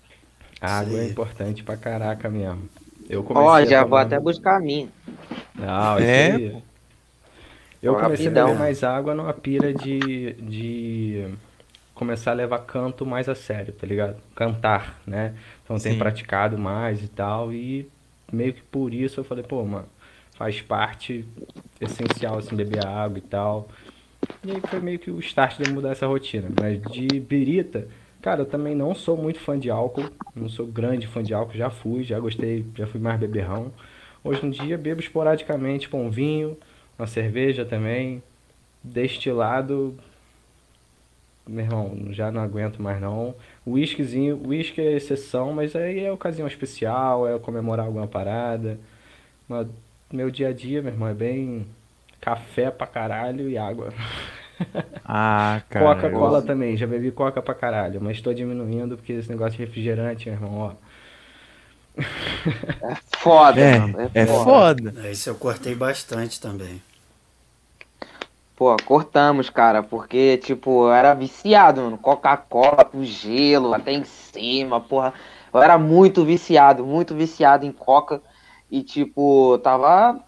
água 0.62 1.00
é 1.00 1.02
Sim. 1.02 1.06
é 1.06 1.06
importante 1.06 1.64
pra 1.64 1.78
caraca 1.78 2.30
mesmo. 2.30 2.70
Eu 3.10 3.26
Ó, 3.34 3.66
já 3.66 3.84
vou 3.84 3.98
até 3.98 4.20
buscar 4.20 4.58
a 4.58 4.60
minha. 4.60 4.90
Não, 5.56 5.98
é. 6.00 6.62
Eu 7.82 7.96
comecei 7.96 8.30
rapidão. 8.30 8.44
a 8.48 8.48
beber 8.52 8.60
mais 8.60 8.84
água 8.84 9.16
numa 9.16 9.34
pira 9.34 9.74
de, 9.74 10.34
de 10.34 11.28
começar 11.94 12.32
a 12.32 12.34
levar 12.34 12.60
canto 12.60 13.06
mais 13.06 13.30
a 13.30 13.36
sério, 13.36 13.74
tá 13.74 13.88
ligado? 13.88 14.22
Cantar, 14.36 15.00
né? 15.08 15.36
Então 15.64 15.80
tenho 15.80 15.98
praticado 15.98 16.58
mais 16.58 17.04
e 17.04 17.08
tal. 17.08 17.54
E 17.54 17.90
meio 18.32 18.54
que 18.54 18.62
por 18.64 18.94
isso 18.94 19.20
eu 19.22 19.24
falei, 19.24 19.44
pô, 19.44 19.64
mano, 19.66 19.88
faz 20.36 20.62
parte 20.62 21.26
essencial 21.80 22.38
assim, 22.38 22.56
beber 22.56 22.86
água 22.86 23.18
e 23.18 23.22
tal. 23.22 23.70
E 24.44 24.52
aí 24.52 24.62
foi 24.70 24.80
meio 24.82 25.00
que 25.00 25.12
o 25.12 25.20
start 25.20 25.58
de 25.62 25.72
mudar 25.72 25.92
essa 25.92 26.08
rotina. 26.08 26.50
Mas 26.60 26.82
de 26.92 27.20
birita, 27.20 27.88
cara, 28.22 28.42
eu 28.42 28.46
também 28.46 28.76
não 28.76 28.94
sou 28.96 29.18
muito 29.18 29.40
fã 29.40 29.58
de 29.58 29.70
álcool. 29.70 30.10
Não 30.36 30.50
sou 30.50 30.68
grande 30.68 31.08
fã 31.08 31.24
de 31.24 31.34
álcool, 31.34 31.56
já 31.56 31.70
fui, 31.70 32.04
já 32.04 32.20
gostei, 32.20 32.66
já 32.76 32.88
fui 32.88 33.00
mais 33.00 33.20
beberrão. 33.20 33.72
Hoje 34.24 34.46
em 34.46 34.50
dia 34.50 34.78
bebo 34.78 35.02
esporadicamente 35.02 35.88
com 35.90 36.10
vinho 36.10 36.58
uma 37.00 37.08
cerveja 37.08 37.66
também, 37.66 38.22
destilado, 38.84 39.98
meu 41.48 41.64
irmão, 41.64 42.14
já 42.14 42.30
não 42.32 42.42
aguento 42.42 42.82
mais 42.82 43.00
não. 43.02 43.34
Whiskyzinho, 43.66 44.42
whisky 44.46 44.82
é 44.82 44.94
exceção, 44.94 45.54
mas 45.54 45.76
aí 45.76 46.02
é 46.02 46.12
ocasião 46.12 46.48
especial, 46.48 47.28
é 47.28 47.40
comemorar 47.40 47.86
alguma 47.86 48.08
parada. 48.08 48.78
Mas 49.48 49.68
meu 50.12 50.30
dia 50.30 50.50
a 50.50 50.54
dia, 50.54 50.82
meu 50.82 50.92
irmão, 50.92 51.08
é 51.08 51.14
bem 51.14 51.66
café 52.22 52.70
pra 52.70 52.86
caralho 52.88 53.50
e 53.50 53.58
água. 53.58 53.90
Ah, 55.12 55.64
cara. 55.70 55.96
Coca-Cola 55.96 56.40
eu... 56.40 56.46
também, 56.46 56.78
já 56.78 56.86
bebi 56.86 57.12
coca 57.12 57.42
pra 57.42 57.56
caralho, 57.56 58.00
mas 58.02 58.22
tô 58.22 58.34
diminuindo 58.34 58.96
porque 58.96 59.14
esse 59.14 59.30
negócio 59.30 59.58
de 59.58 59.66
refrigerante, 59.66 60.30
meu 60.30 60.36
irmão, 60.36 60.58
ó. 60.60 60.72
É 62.82 62.96
foda, 63.18 63.60
É, 63.60 63.80
mano. 63.80 64.12
é 64.14 64.26
foda. 64.26 64.94
Isso 65.12 65.30
eu 65.30 65.36
cortei 65.36 65.76
bastante 65.76 66.40
também. 66.40 66.82
Pô, 68.56 68.76
cortamos, 68.86 69.50
cara, 69.50 69.82
porque, 69.82 70.38
tipo, 70.38 70.88
eu 70.88 70.94
era 70.94 71.14
viciado, 71.14 71.82
mano. 71.82 71.98
Coca-Cola 71.98 72.84
com 72.84 73.04
gelo 73.04 73.74
até 73.74 73.94
em 73.94 74.04
cima, 74.04 74.82
porra. 74.82 75.14
Eu 75.54 75.62
era 75.62 75.78
muito 75.78 76.26
viciado, 76.26 76.86
muito 76.86 77.16
viciado 77.16 77.66
em 77.66 77.72
coca. 77.72 78.22
E, 78.70 78.84
tipo, 78.84 79.58
tava, 79.60 80.20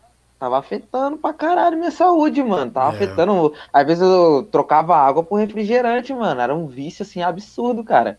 tava 0.41 0.57
afetando 0.57 1.19
pra 1.19 1.31
caralho 1.31 1.77
minha 1.77 1.91
saúde, 1.91 2.41
mano. 2.41 2.71
Tava 2.71 2.93
É. 2.93 2.95
afetando. 2.95 3.53
Às 3.71 3.85
vezes 3.85 4.01
eu 4.01 4.41
trocava 4.51 4.97
água 4.97 5.21
por 5.21 5.35
refrigerante, 5.35 6.11
mano. 6.15 6.41
Era 6.41 6.55
um 6.55 6.65
vício, 6.65 7.03
assim, 7.03 7.21
absurdo, 7.21 7.83
cara. 7.83 8.17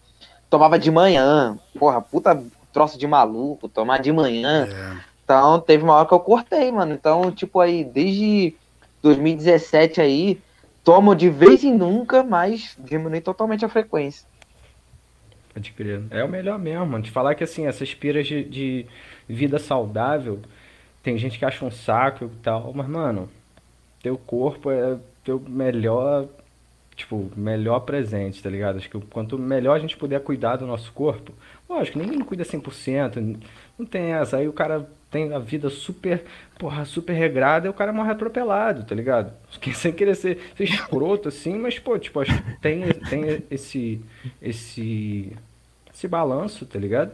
Tomava 0.48 0.78
de 0.78 0.88
manhã. 0.88 1.58
Porra, 1.76 2.00
puta 2.00 2.40
troço 2.72 2.96
de 2.96 3.08
maluco, 3.08 3.68
tomar 3.68 3.98
de 3.98 4.12
manhã. 4.12 4.68
É. 4.70 4.96
Então, 5.24 5.58
teve 5.58 5.82
uma 5.82 5.94
hora 5.96 6.06
que 6.06 6.14
eu 6.14 6.20
cortei, 6.20 6.70
mano. 6.70 6.94
Então, 6.94 7.28
tipo, 7.32 7.58
aí, 7.58 7.82
desde 7.82 8.54
2017 9.02 10.00
aí, 10.00 10.40
tomo 10.84 11.16
de 11.16 11.28
vez 11.28 11.64
em 11.64 11.74
nunca, 11.76 12.22
mas 12.22 12.76
diminui 12.78 13.20
totalmente 13.20 13.64
a 13.64 13.68
frequência. 13.68 14.28
Pode 15.52 15.72
crer. 15.72 16.02
É 16.08 16.22
o 16.22 16.28
melhor 16.28 16.56
mesmo, 16.56 16.86
mano. 16.86 17.02
Te 17.02 17.10
falar 17.10 17.34
que 17.34 17.42
assim, 17.42 17.66
essas 17.66 17.92
piras 17.92 18.28
de, 18.28 18.44
de 18.44 18.86
vida 19.28 19.58
saudável, 19.58 20.38
tem 21.02 21.18
gente 21.18 21.38
que 21.38 21.44
acha 21.44 21.64
um 21.64 21.70
saco 21.70 22.26
e 22.26 22.28
tal, 22.42 22.72
mas, 22.74 22.88
mano, 22.88 23.28
teu 24.02 24.16
corpo 24.16 24.70
é 24.70 24.98
teu 25.24 25.40
melhor, 25.40 26.28
tipo, 26.94 27.30
melhor 27.36 27.80
presente, 27.80 28.42
tá 28.42 28.48
ligado? 28.48 28.76
Acho 28.76 28.88
que 28.88 29.00
quanto 29.06 29.38
melhor 29.38 29.76
a 29.76 29.78
gente 29.78 29.96
puder 29.96 30.20
cuidar 30.20 30.56
do 30.56 30.66
nosso 30.66 30.92
corpo, 30.92 31.32
lógico, 31.68 31.98
ninguém 31.98 32.20
cuida 32.20 32.44
100%, 32.44 33.40
não 33.78 33.86
tem 33.86 34.12
essa. 34.12 34.36
Aí 34.36 34.48
o 34.48 34.52
cara 34.52 34.88
tem 35.10 35.32
a 35.32 35.38
vida 35.38 35.68
super, 35.68 36.24
porra, 36.58 36.84
super 36.84 37.12
regrada 37.12 37.66
e 37.66 37.70
o 37.70 37.74
cara 37.74 37.92
morre 37.92 38.12
atropelado, 38.12 38.84
tá 38.84 38.94
ligado? 38.94 39.32
Sem 39.74 39.92
querer 39.92 40.14
ser, 40.14 40.38
ser 40.56 40.64
escroto 40.64 41.28
assim, 41.28 41.58
mas, 41.58 41.78
pô, 41.78 41.98
tipo, 41.98 42.20
acho 42.20 42.34
que 42.42 42.60
tem, 42.60 42.82
tem 43.10 43.44
esse, 43.50 44.00
esse, 44.40 45.36
esse 45.92 46.08
balanço, 46.08 46.64
tá 46.64 46.78
ligado? 46.78 47.12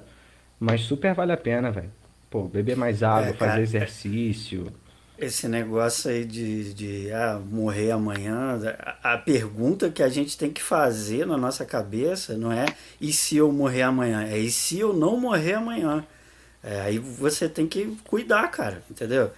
Mas 0.61 0.83
super 0.83 1.15
vale 1.15 1.33
a 1.33 1.37
pena, 1.37 1.71
velho. 1.71 1.98
Pô, 2.31 2.49
beber 2.49 2.77
mais 2.77 3.03
água, 3.03 3.31
É, 3.31 3.33
cara, 3.35 3.35
fazer 3.35 3.63
exercício. 3.63 4.73
Esse 5.17 5.49
negócio 5.49 6.11
aí 6.11 6.25
de, 6.25 6.73
de 6.75 7.13
ah, 7.13 7.41
morrer 7.45 7.91
amanhã, 7.91 8.57
a, 9.03 9.15
a 9.15 9.19
pergunta 9.19 9.91
que 9.91 10.01
a 10.01 10.09
gente 10.09 10.39
tem 10.39 10.53
que 10.53 10.63
fazer 10.63 11.27
na 11.27 11.37
nossa 11.37 11.67
cabeça 11.67 12.37
não 12.39 12.53
é 12.53 12.77
e 13.01 13.13
se 13.13 13.37
eu 13.37 13.51
morrer 13.51 13.83
amanhã? 13.83 14.23
É 14.25 14.39
e 14.39 14.49
se 14.51 14.79
eu 14.79 14.93
não 14.93 15.19
morrer 15.19 15.55
amanhã? 15.55 16.07
É, 16.63 16.83
aí 16.83 16.99
você 16.99 17.49
tem 17.49 17.67
que 17.69 17.97
cuidar, 18.05 18.49
cara, 18.51 18.85
entendeu? 18.91 19.33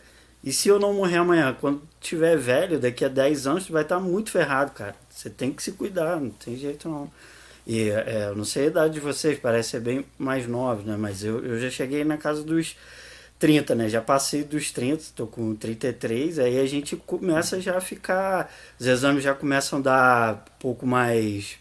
E 0.45 0.53
se 0.53 0.69
eu 0.69 0.79
não 0.81 0.95
morrer 0.95 1.19
amanhã? 1.19 1.57
Quando 1.61 1.83
tiver 2.01 2.37
velho, 2.39 2.81
daqui 2.81 3.05
a 3.05 3.09
10 3.09 3.47
anos, 3.47 3.67
tu 3.67 3.73
vai 3.73 3.83
estar 3.83 4.01
muito 4.01 4.31
ferrado, 4.31 4.73
cara. 4.73 4.97
Você 5.11 5.31
tem 5.31 5.53
que 5.53 5.63
se 5.63 5.73
cuidar, 5.73 6.21
não 6.21 6.31
tem 6.31 6.57
jeito 6.57 6.89
não. 6.89 7.11
E 7.67 7.91
é, 7.91 8.27
eu 8.31 8.37
não 8.37 8.45
sei 8.45 8.65
a 8.65 8.67
idade 8.69 8.95
de 8.95 9.01
vocês, 9.01 9.39
parece 9.39 9.71
ser 9.71 9.81
bem 9.81 10.05
mais 10.19 10.47
novos, 10.47 10.85
né? 10.85 10.97
Mas 10.99 11.23
eu, 11.25 11.45
eu 11.45 11.59
já 11.61 11.71
cheguei 11.71 12.05
na 12.05 12.17
casa 12.17 12.43
dos 12.43 12.77
30, 13.39 13.75
né? 13.75 13.89
Já 13.89 14.01
passei 14.03 14.45
dos 14.45 14.71
30, 14.71 15.05
tô 15.17 15.27
com 15.27 15.55
33, 15.55 16.39
aí 16.39 16.61
a 16.61 16.67
gente 16.67 16.97
começa 16.97 17.61
já 17.61 17.77
a 17.79 17.81
ficar. 17.81 18.53
Os 18.79 18.87
exames 18.87 19.25
já 19.25 19.35
começam 19.35 19.79
a 19.81 19.83
dar 19.83 20.35
um 20.35 20.59
pouco 20.61 20.87
mais. 20.87 21.59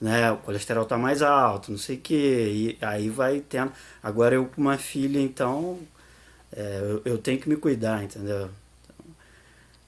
Né? 0.00 0.30
O 0.32 0.38
colesterol 0.38 0.84
tá 0.86 0.96
mais 0.98 1.22
alto, 1.22 1.70
não 1.70 1.78
sei 1.78 1.96
o 1.96 2.00
que. 2.00 2.14
E 2.14 2.78
aí 2.84 3.08
vai 3.10 3.40
tendo. 3.40 3.72
Agora 4.02 4.34
eu 4.34 4.46
com 4.46 4.60
uma 4.60 4.78
filha, 4.78 5.20
então. 5.20 5.78
é, 6.52 6.80
eu, 6.82 7.02
eu 7.04 7.18
tenho 7.18 7.38
que 7.40 7.48
me 7.48 7.56
cuidar, 7.56 8.02
entendeu? 8.04 8.50
Então, 8.84 9.06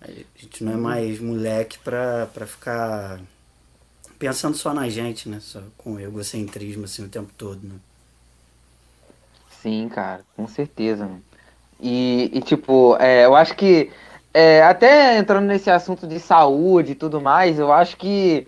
a 0.02 0.08
gente 0.40 0.64
não 0.64 0.72
é 0.72 0.76
mais 0.76 1.20
moleque 1.20 1.78
pra, 1.78 2.26
pra 2.26 2.46
ficar 2.46 3.20
pensando 4.22 4.56
só 4.56 4.72
na 4.72 4.88
gente, 4.88 5.28
né? 5.28 5.38
Só 5.40 5.60
com 5.76 5.98
egocentrismo 5.98 6.84
assim 6.84 7.04
o 7.04 7.08
tempo 7.08 7.32
todo, 7.36 7.58
né? 7.64 7.74
Sim, 9.60 9.88
cara, 9.88 10.20
com 10.36 10.46
certeza. 10.46 11.06
mano. 11.06 11.20
E, 11.80 12.30
e, 12.32 12.40
tipo, 12.40 12.96
é, 13.00 13.24
eu 13.24 13.34
acho 13.34 13.56
que, 13.56 13.90
é, 14.32 14.62
até 14.62 15.18
entrando 15.18 15.46
nesse 15.46 15.68
assunto 15.68 16.06
de 16.06 16.20
saúde 16.20 16.92
e 16.92 16.94
tudo 16.94 17.20
mais, 17.20 17.58
eu 17.58 17.72
acho 17.72 17.96
que 17.96 18.46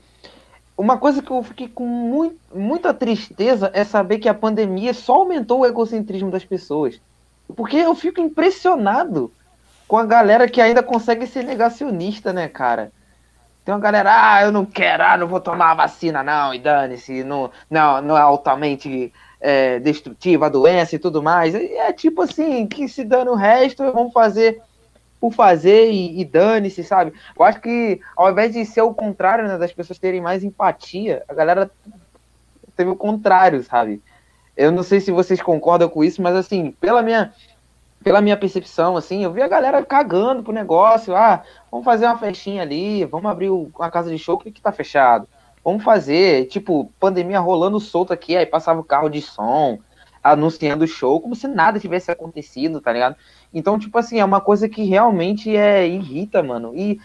uma 0.78 0.96
coisa 0.96 1.20
que 1.20 1.32
eu 1.32 1.42
fiquei 1.42 1.66
com 1.66 1.84
muito, 1.84 2.38
muita 2.54 2.94
tristeza 2.94 3.68
é 3.74 3.82
saber 3.82 4.18
que 4.18 4.28
a 4.28 4.34
pandemia 4.34 4.94
só 4.94 5.14
aumentou 5.16 5.60
o 5.60 5.66
egocentrismo 5.66 6.30
das 6.30 6.44
pessoas. 6.44 7.00
Porque 7.56 7.78
eu 7.78 7.96
fico 7.96 8.20
impressionado 8.20 9.32
com 9.88 9.98
a 9.98 10.06
galera 10.06 10.48
que 10.48 10.60
ainda 10.60 10.84
consegue 10.84 11.26
ser 11.26 11.42
negacionista, 11.42 12.32
né, 12.32 12.46
cara? 12.46 12.92
Tem 13.64 13.74
uma 13.74 13.80
galera, 13.80 14.10
ah, 14.12 14.42
eu 14.42 14.52
não 14.52 14.66
quero, 14.66 15.02
ah, 15.02 15.16
não 15.16 15.26
vou 15.26 15.40
tomar 15.40 15.70
a 15.70 15.74
vacina, 15.74 16.22
não, 16.22 16.52
e 16.52 16.58
dane-se, 16.58 17.24
não, 17.24 17.50
não, 17.70 18.02
não 18.02 18.16
é 18.16 18.20
altamente 18.20 19.10
é, 19.40 19.78
destrutiva 19.78 20.46
a 20.46 20.50
doença 20.50 20.96
e 20.96 20.98
tudo 20.98 21.22
mais. 21.22 21.54
É 21.54 21.92
tipo 21.92 22.22
assim, 22.22 22.66
que 22.66 22.86
se 22.88 23.04
dane 23.04 23.30
o 23.30 23.34
resto, 23.34 23.90
vamos 23.90 24.12
fazer 24.12 24.60
por 25.18 25.32
fazer 25.32 25.90
e, 25.90 26.20
e 26.20 26.24
dane-se, 26.26 26.84
sabe? 26.84 27.14
Eu 27.38 27.44
acho 27.44 27.58
que 27.62 27.98
ao 28.14 28.30
invés 28.30 28.52
de 28.52 28.66
ser 28.66 28.82
o 28.82 28.92
contrário, 28.92 29.48
né, 29.48 29.56
das 29.56 29.72
pessoas 29.72 29.98
terem 29.98 30.20
mais 30.20 30.44
empatia, 30.44 31.24
a 31.26 31.32
galera 31.32 31.70
teve 32.76 32.90
o 32.90 32.96
contrário, 32.96 33.62
sabe? 33.62 34.02
Eu 34.54 34.70
não 34.70 34.82
sei 34.82 35.00
se 35.00 35.10
vocês 35.10 35.40
concordam 35.40 35.88
com 35.88 36.04
isso, 36.04 36.20
mas 36.20 36.36
assim, 36.36 36.72
pela 36.72 37.02
minha 37.02 37.32
pela 38.04 38.20
minha 38.20 38.36
percepção, 38.36 38.98
assim, 38.98 39.24
eu 39.24 39.32
vi 39.32 39.40
a 39.40 39.48
galera 39.48 39.82
cagando 39.82 40.42
pro 40.42 40.52
negócio, 40.52 41.16
ah, 41.16 41.42
vamos 41.74 41.84
fazer 41.84 42.06
uma 42.06 42.16
festinha 42.16 42.62
ali, 42.62 43.04
vamos 43.04 43.28
abrir 43.28 43.50
uma 43.50 43.90
casa 43.90 44.08
de 44.08 44.16
show 44.16 44.38
que 44.38 44.52
que 44.52 44.60
tá 44.60 44.70
fechado. 44.70 45.26
Vamos 45.64 45.82
fazer, 45.82 46.46
tipo, 46.46 46.92
pandemia 47.00 47.40
rolando 47.40 47.80
solto 47.80 48.12
aqui, 48.12 48.36
aí 48.36 48.46
passava 48.46 48.78
o 48.78 48.84
carro 48.84 49.08
de 49.08 49.20
som, 49.20 49.80
anunciando 50.22 50.84
o 50.84 50.86
show, 50.86 51.20
como 51.20 51.34
se 51.34 51.48
nada 51.48 51.80
tivesse 51.80 52.12
acontecido, 52.12 52.80
tá 52.80 52.92
ligado? 52.92 53.16
Então, 53.52 53.76
tipo 53.76 53.98
assim, 53.98 54.20
é 54.20 54.24
uma 54.24 54.40
coisa 54.40 54.68
que 54.68 54.84
realmente 54.84 55.56
é 55.56 55.84
irrita, 55.88 56.44
mano. 56.44 56.72
E 56.76 57.00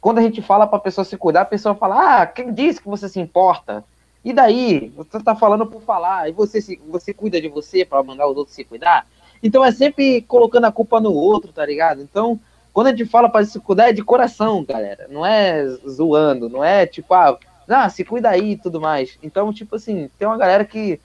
quando 0.00 0.18
a 0.18 0.22
gente 0.22 0.42
fala 0.42 0.66
pra 0.66 0.80
pessoa 0.80 1.04
se 1.04 1.16
cuidar, 1.16 1.42
a 1.42 1.44
pessoa 1.44 1.76
fala, 1.76 2.22
ah, 2.22 2.26
quem 2.26 2.52
disse 2.52 2.82
que 2.82 2.88
você 2.88 3.08
se 3.08 3.20
importa? 3.20 3.84
E 4.24 4.32
daí? 4.32 4.92
Você 4.96 5.22
tá 5.22 5.36
falando 5.36 5.64
por 5.64 5.80
falar, 5.82 6.28
e 6.28 6.32
você, 6.32 6.60
se, 6.60 6.80
você 6.88 7.14
cuida 7.14 7.40
de 7.40 7.46
você 7.46 7.84
pra 7.84 8.02
mandar 8.02 8.26
os 8.26 8.36
outros 8.36 8.56
se 8.56 8.64
cuidar? 8.64 9.06
Então 9.40 9.64
é 9.64 9.70
sempre 9.70 10.22
colocando 10.22 10.64
a 10.64 10.72
culpa 10.72 11.00
no 11.00 11.12
outro, 11.12 11.52
tá 11.52 11.64
ligado? 11.64 12.02
Então, 12.02 12.40
quando 12.78 12.86
a 12.86 12.90
gente 12.90 13.06
fala 13.06 13.28
pra 13.28 13.44
se 13.44 13.58
cuidar, 13.58 13.88
é 13.88 13.92
de 13.92 14.04
coração, 14.04 14.64
galera. 14.64 15.08
Não 15.10 15.26
é 15.26 15.66
zoando, 15.88 16.48
não 16.48 16.62
é 16.62 16.86
tipo, 16.86 17.12
ah, 17.12 17.36
ah, 17.68 17.90
se 17.90 18.04
cuida 18.04 18.28
aí 18.30 18.52
e 18.52 18.56
tudo 18.56 18.80
mais. 18.80 19.18
Então, 19.20 19.52
tipo 19.52 19.74
assim, 19.74 20.08
tem 20.16 20.28
uma 20.28 20.36
galera 20.38 20.64
que 20.64 21.00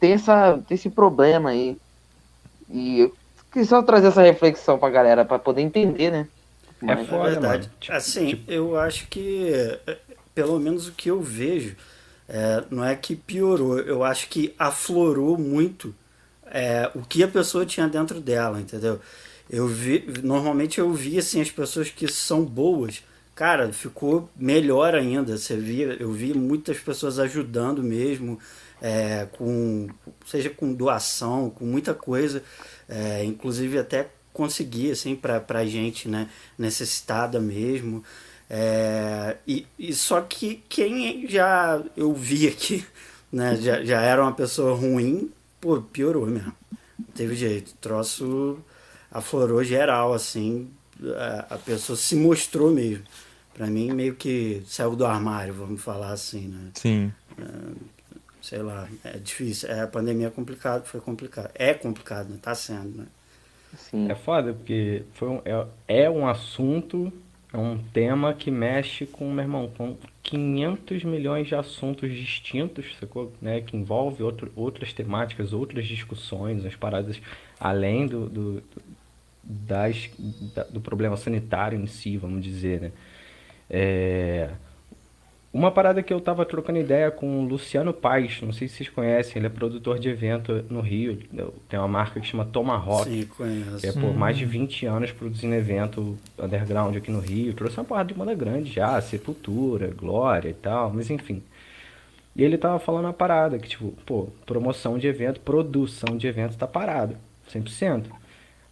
tem, 0.00 0.12
essa, 0.12 0.58
tem 0.66 0.76
esse 0.76 0.88
problema 0.88 1.50
aí. 1.50 1.76
E 2.70 3.00
eu 3.00 3.14
quis 3.52 3.68
só 3.68 3.82
trazer 3.82 4.06
essa 4.06 4.22
reflexão 4.22 4.78
pra 4.78 4.88
galera, 4.88 5.22
pra 5.22 5.38
poder 5.38 5.60
entender, 5.60 6.10
né? 6.10 6.26
É 6.82 6.86
Mas- 6.94 7.06
foda, 7.06 7.28
É 7.28 7.30
verdade. 7.32 7.64
mano. 7.68 7.74
Tipo, 7.78 7.96
assim, 7.98 8.26
tipo- 8.28 8.50
eu 8.50 8.80
acho 8.80 9.06
que, 9.08 9.52
é, 9.52 9.98
pelo 10.34 10.58
menos 10.58 10.88
o 10.88 10.92
que 10.92 11.10
eu 11.10 11.20
vejo, 11.20 11.76
é, 12.26 12.64
não 12.70 12.82
é 12.82 12.96
que 12.96 13.14
piorou, 13.14 13.78
eu 13.78 14.02
acho 14.02 14.26
que 14.30 14.54
aflorou 14.58 15.36
muito 15.36 15.94
é, 16.50 16.90
o 16.94 17.02
que 17.02 17.22
a 17.22 17.28
pessoa 17.28 17.66
tinha 17.66 17.86
dentro 17.86 18.20
dela, 18.22 18.58
entendeu? 18.58 18.98
Eu 19.50 19.66
vi, 19.66 20.04
normalmente 20.22 20.78
eu 20.78 20.92
vi 20.92 21.18
assim, 21.18 21.40
as 21.40 21.50
pessoas 21.50 21.90
que 21.90 22.06
são 22.06 22.44
boas, 22.44 23.02
cara, 23.34 23.72
ficou 23.72 24.30
melhor 24.36 24.94
ainda. 24.94 25.36
Você 25.36 25.56
via, 25.56 25.96
eu 25.98 26.12
vi 26.12 26.32
muitas 26.32 26.78
pessoas 26.78 27.18
ajudando 27.18 27.82
mesmo, 27.82 28.38
é, 28.80 29.26
com, 29.32 29.88
seja 30.24 30.50
com 30.50 30.72
doação, 30.72 31.50
com 31.50 31.64
muita 31.64 31.92
coisa, 31.92 32.44
é, 32.88 33.24
inclusive 33.24 33.76
até 33.76 34.08
conseguir 34.32 34.92
assim 34.92 35.16
para 35.16 35.40
pra 35.40 35.66
gente, 35.66 36.08
né, 36.08 36.28
necessitada 36.56 37.40
mesmo. 37.40 38.04
É, 38.48 39.36
e, 39.46 39.66
e 39.76 39.92
só 39.92 40.20
que 40.20 40.62
quem 40.68 41.26
já 41.28 41.82
eu 41.96 42.14
vi 42.14 42.46
aqui, 42.46 42.86
né, 43.32 43.56
já, 43.56 43.84
já 43.84 44.00
era 44.00 44.22
uma 44.22 44.32
pessoa 44.32 44.76
ruim, 44.76 45.32
pô, 45.60 45.80
piorou 45.82 46.26
mesmo. 46.26 46.54
Não 46.96 47.06
teve 47.14 47.34
jeito. 47.34 47.74
Troço 47.80 48.58
aflorou 49.10 49.62
geral, 49.64 50.12
assim. 50.12 50.70
A, 51.16 51.54
a 51.54 51.58
pessoa 51.58 51.96
se 51.96 52.14
mostrou 52.14 52.70
mesmo. 52.70 53.04
Pra 53.54 53.66
mim, 53.66 53.92
meio 53.92 54.14
que 54.14 54.62
saiu 54.66 54.94
do 54.94 55.04
armário, 55.04 55.52
vamos 55.52 55.82
falar 55.82 56.12
assim, 56.12 56.48
né? 56.48 56.70
Sim. 56.74 57.12
Sei 58.40 58.62
lá, 58.62 58.88
é 59.04 59.18
difícil. 59.18 59.68
É, 59.68 59.80
a 59.82 59.86
pandemia 59.86 60.28
é 60.28 60.30
complicado, 60.30 60.86
foi 60.86 61.00
complicado. 61.00 61.50
É 61.54 61.74
complicado, 61.74 62.28
né? 62.30 62.38
Tá 62.40 62.54
sendo, 62.54 62.98
né? 62.98 63.06
Sim. 63.76 64.10
É 64.10 64.14
foda, 64.14 64.52
porque 64.52 65.04
foi 65.14 65.28
um, 65.28 65.42
é, 65.44 65.66
é 65.88 66.10
um 66.10 66.26
assunto 66.26 67.12
é 67.52 67.56
um 67.56 67.78
tema 67.92 68.32
que 68.32 68.48
mexe 68.50 69.06
com, 69.06 69.28
meu 69.32 69.42
irmão, 69.42 69.68
com 69.76 69.96
500 70.22 71.02
milhões 71.02 71.48
de 71.48 71.56
assuntos 71.56 72.12
distintos, 72.12 72.96
sacou? 73.00 73.32
Né? 73.42 73.60
Que 73.60 73.76
envolve 73.76 74.22
outro, 74.22 74.52
outras 74.54 74.92
temáticas, 74.92 75.52
outras 75.52 75.86
discussões, 75.86 76.64
as 76.64 76.76
paradas 76.76 77.20
além 77.58 78.06
do, 78.06 78.28
do, 78.28 78.62
das, 79.50 80.08
da, 80.54 80.64
do 80.64 80.80
problema 80.80 81.16
sanitário 81.16 81.78
em 81.78 81.86
si, 81.86 82.16
vamos 82.16 82.42
dizer, 82.42 82.80
né? 82.80 82.92
É... 83.68 84.50
Uma 85.52 85.72
parada 85.72 86.00
que 86.00 86.12
eu 86.12 86.20
tava 86.20 86.46
trocando 86.46 86.78
ideia 86.78 87.10
com 87.10 87.40
o 87.40 87.44
Luciano 87.44 87.92
Paes, 87.92 88.40
não 88.40 88.52
sei 88.52 88.68
se 88.68 88.76
vocês 88.76 88.88
conhecem, 88.88 89.40
ele 89.40 89.46
é 89.46 89.50
produtor 89.50 89.98
de 89.98 90.08
evento 90.08 90.64
no 90.70 90.80
Rio, 90.80 91.18
tem 91.68 91.76
uma 91.76 91.88
marca 91.88 92.20
que 92.20 92.26
chama 92.26 92.44
Tomahawk. 92.44 93.10
Sim, 93.10 93.26
conheço. 93.36 93.84
é 93.84 93.90
por 93.90 94.14
mais 94.14 94.38
de 94.38 94.44
20 94.44 94.86
anos 94.86 95.10
produzindo 95.10 95.52
evento 95.52 96.16
underground 96.38 96.96
aqui 96.96 97.10
no 97.10 97.18
Rio. 97.18 97.52
Trouxe 97.52 97.76
uma 97.78 97.84
porrada 97.84 98.12
de 98.12 98.14
banda 98.14 98.32
grande 98.32 98.70
já, 98.70 99.00
Sepultura, 99.00 99.88
Glória 99.88 100.50
e 100.50 100.54
tal, 100.54 100.92
mas 100.94 101.10
enfim. 101.10 101.42
E 102.36 102.44
ele 102.44 102.56
tava 102.56 102.78
falando 102.78 103.06
uma 103.06 103.12
parada 103.12 103.58
que, 103.58 103.68
tipo, 103.68 103.92
pô, 104.06 104.28
promoção 104.46 104.98
de 104.98 105.08
evento, 105.08 105.40
produção 105.40 106.16
de 106.16 106.28
evento 106.28 106.56
tá 106.56 106.66
parado, 106.66 107.16
100%. 107.52 108.19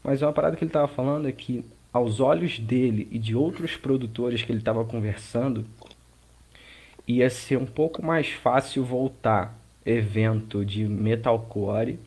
Mas 0.08 0.22
uma 0.22 0.32
parada 0.32 0.56
que 0.56 0.64
ele 0.64 0.70
tava 0.70 0.88
falando 0.88 1.28
é 1.28 1.32
que, 1.32 1.62
aos 1.92 2.18
olhos 2.18 2.58
dele 2.58 3.06
e 3.10 3.18
de 3.18 3.36
outros 3.36 3.76
produtores 3.76 4.42
que 4.42 4.50
ele 4.50 4.62
tava 4.62 4.82
conversando, 4.82 5.66
ia 7.06 7.28
ser 7.28 7.58
um 7.58 7.66
pouco 7.66 8.02
mais 8.02 8.30
fácil 8.30 8.82
voltar 8.86 9.54
evento 9.84 10.64
de 10.64 10.88
metalcore 10.88 11.98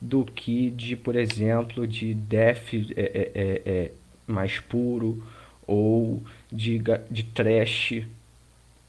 do 0.00 0.24
que 0.24 0.70
de, 0.70 0.96
por 0.96 1.16
exemplo, 1.16 1.86
de 1.86 2.14
death 2.14 2.72
é, 2.72 3.02
é, 3.02 3.30
é, 3.34 3.62
é 3.66 3.92
mais 4.26 4.58
puro 4.58 5.22
ou 5.66 6.22
de, 6.50 6.80
de 7.10 7.24
trash, 7.24 8.06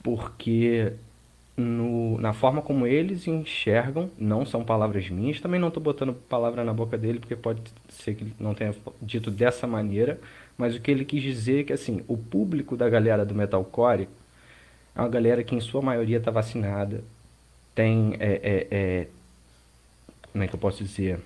porque 0.02 0.94
no, 1.58 2.20
na 2.20 2.34
forma 2.34 2.62
como 2.62 2.86
eles 2.86 3.28
enxergam, 3.28 4.12
não 4.18 4.46
são 4.46 4.64
palavras 4.64 5.10
minhas, 5.10 5.42
também 5.42 5.60
não 5.60 5.70
estou 5.70 5.82
botando 5.82 6.14
palavra 6.14 6.64
na 6.64 6.72
boca 6.72 6.98
dele, 6.98 7.20
porque 7.20 7.36
pode 7.36 7.62
ser 7.90 8.14
que 8.14 8.24
ele 8.24 8.34
não 8.40 8.54
tenha 8.54 8.76
dito 9.02 9.32
dessa 9.32 9.66
maneira, 9.66 10.20
mas 10.56 10.76
o 10.76 10.80
que 10.80 10.92
ele 10.92 11.04
quis 11.04 11.22
dizer 11.24 11.62
é 11.62 11.64
que 11.64 11.74
assim, 11.74 12.04
o 12.08 12.16
público 12.16 12.78
da 12.78 12.88
galera 12.88 13.26
do 13.26 13.34
metalcore 13.34 14.08
é 14.96 15.00
uma 15.00 15.10
galera 15.10 15.44
que 15.44 15.56
em 15.56 15.60
sua 15.60 15.82
maioria 15.82 16.18
está 16.18 16.30
vacinada, 16.30 17.04
tem, 17.74 18.16
é, 18.20 18.40
é, 18.44 18.68
é, 18.72 19.08
como 20.32 20.44
é 20.44 20.48
que 20.48 20.54
eu 20.54 20.60
posso 20.60 20.84
dizer, 20.84 21.20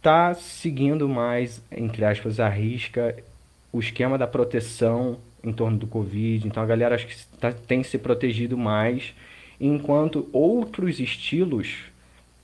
tá 0.00 0.32
seguindo 0.34 1.08
mais, 1.08 1.62
entre 1.70 2.04
aspas, 2.04 2.40
a 2.40 2.48
risca 2.48 3.14
o 3.76 3.80
esquema 3.80 4.16
da 4.16 4.26
proteção 4.26 5.18
em 5.48 5.52
torno 5.52 5.78
do 5.78 5.86
Covid. 5.86 6.46
Então 6.46 6.62
a 6.62 6.66
galera 6.66 6.94
acho 6.94 7.06
que 7.06 7.16
tá, 7.38 7.52
tem 7.52 7.82
se 7.82 7.98
protegido 7.98 8.58
mais, 8.58 9.14
enquanto 9.60 10.28
outros 10.32 11.00
estilos 11.00 11.76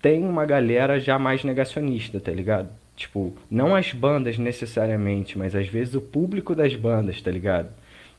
tem 0.00 0.24
uma 0.24 0.44
galera 0.44 0.98
já 0.98 1.18
mais 1.18 1.44
negacionista, 1.44 2.18
tá 2.18 2.32
ligado? 2.32 2.68
Tipo, 2.96 3.34
não 3.50 3.74
as 3.74 3.92
bandas 3.92 4.36
necessariamente, 4.38 5.38
mas 5.38 5.54
às 5.54 5.66
vezes 5.68 5.94
o 5.94 6.00
público 6.00 6.54
das 6.54 6.74
bandas, 6.74 7.20
tá 7.20 7.30
ligado? 7.30 7.70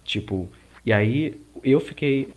Tipo, 0.04 0.50
e 0.86 0.92
aí 0.92 1.40
eu 1.64 1.80
fiquei, 1.80 2.30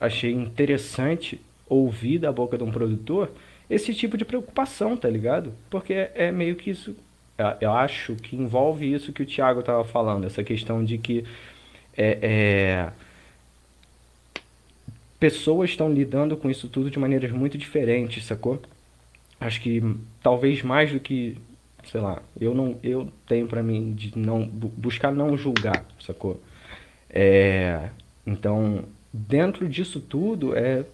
achei 0.00 0.32
interessante 0.32 1.40
ouvir 1.68 2.18
da 2.18 2.32
boca 2.32 2.56
de 2.56 2.64
um 2.64 2.70
produtor 2.70 3.30
esse 3.68 3.92
tipo 3.94 4.16
de 4.16 4.24
preocupação, 4.24 4.96
tá 4.96 5.08
ligado? 5.08 5.52
Porque 5.68 6.08
é, 6.14 6.30
meio 6.30 6.56
que 6.56 6.70
isso, 6.70 6.96
eu 7.60 7.72
acho 7.72 8.14
que 8.16 8.36
envolve 8.36 8.92
isso 8.92 9.12
que 9.12 9.22
o 9.22 9.26
Thiago 9.26 9.62
tava 9.62 9.84
falando, 9.84 10.24
essa 10.24 10.44
questão 10.44 10.84
de 10.84 10.98
que 10.98 11.24
é, 11.96 12.18
é, 12.22 12.92
pessoas 15.18 15.70
estão 15.70 15.92
lidando 15.92 16.36
com 16.36 16.50
isso 16.50 16.68
tudo 16.68 16.90
de 16.90 16.98
maneiras 16.98 17.30
muito 17.32 17.56
diferentes, 17.58 18.24
sacou? 18.24 18.60
Acho 19.40 19.60
que 19.60 19.82
talvez 20.22 20.62
mais 20.62 20.92
do 20.92 21.00
que, 21.00 21.36
sei 21.84 22.00
lá, 22.00 22.22
eu 22.40 22.54
não 22.54 22.78
eu 22.82 23.10
tenho 23.26 23.46
para 23.46 23.62
mim 23.62 23.94
de 23.94 24.16
não 24.18 24.46
buscar 24.46 25.12
não 25.12 25.36
julgar, 25.36 25.84
sacou? 26.00 26.40
É, 27.10 27.90
então, 28.26 28.84
dentro 29.12 29.68
disso 29.68 30.00
tudo, 30.00 30.56
é 30.56 30.84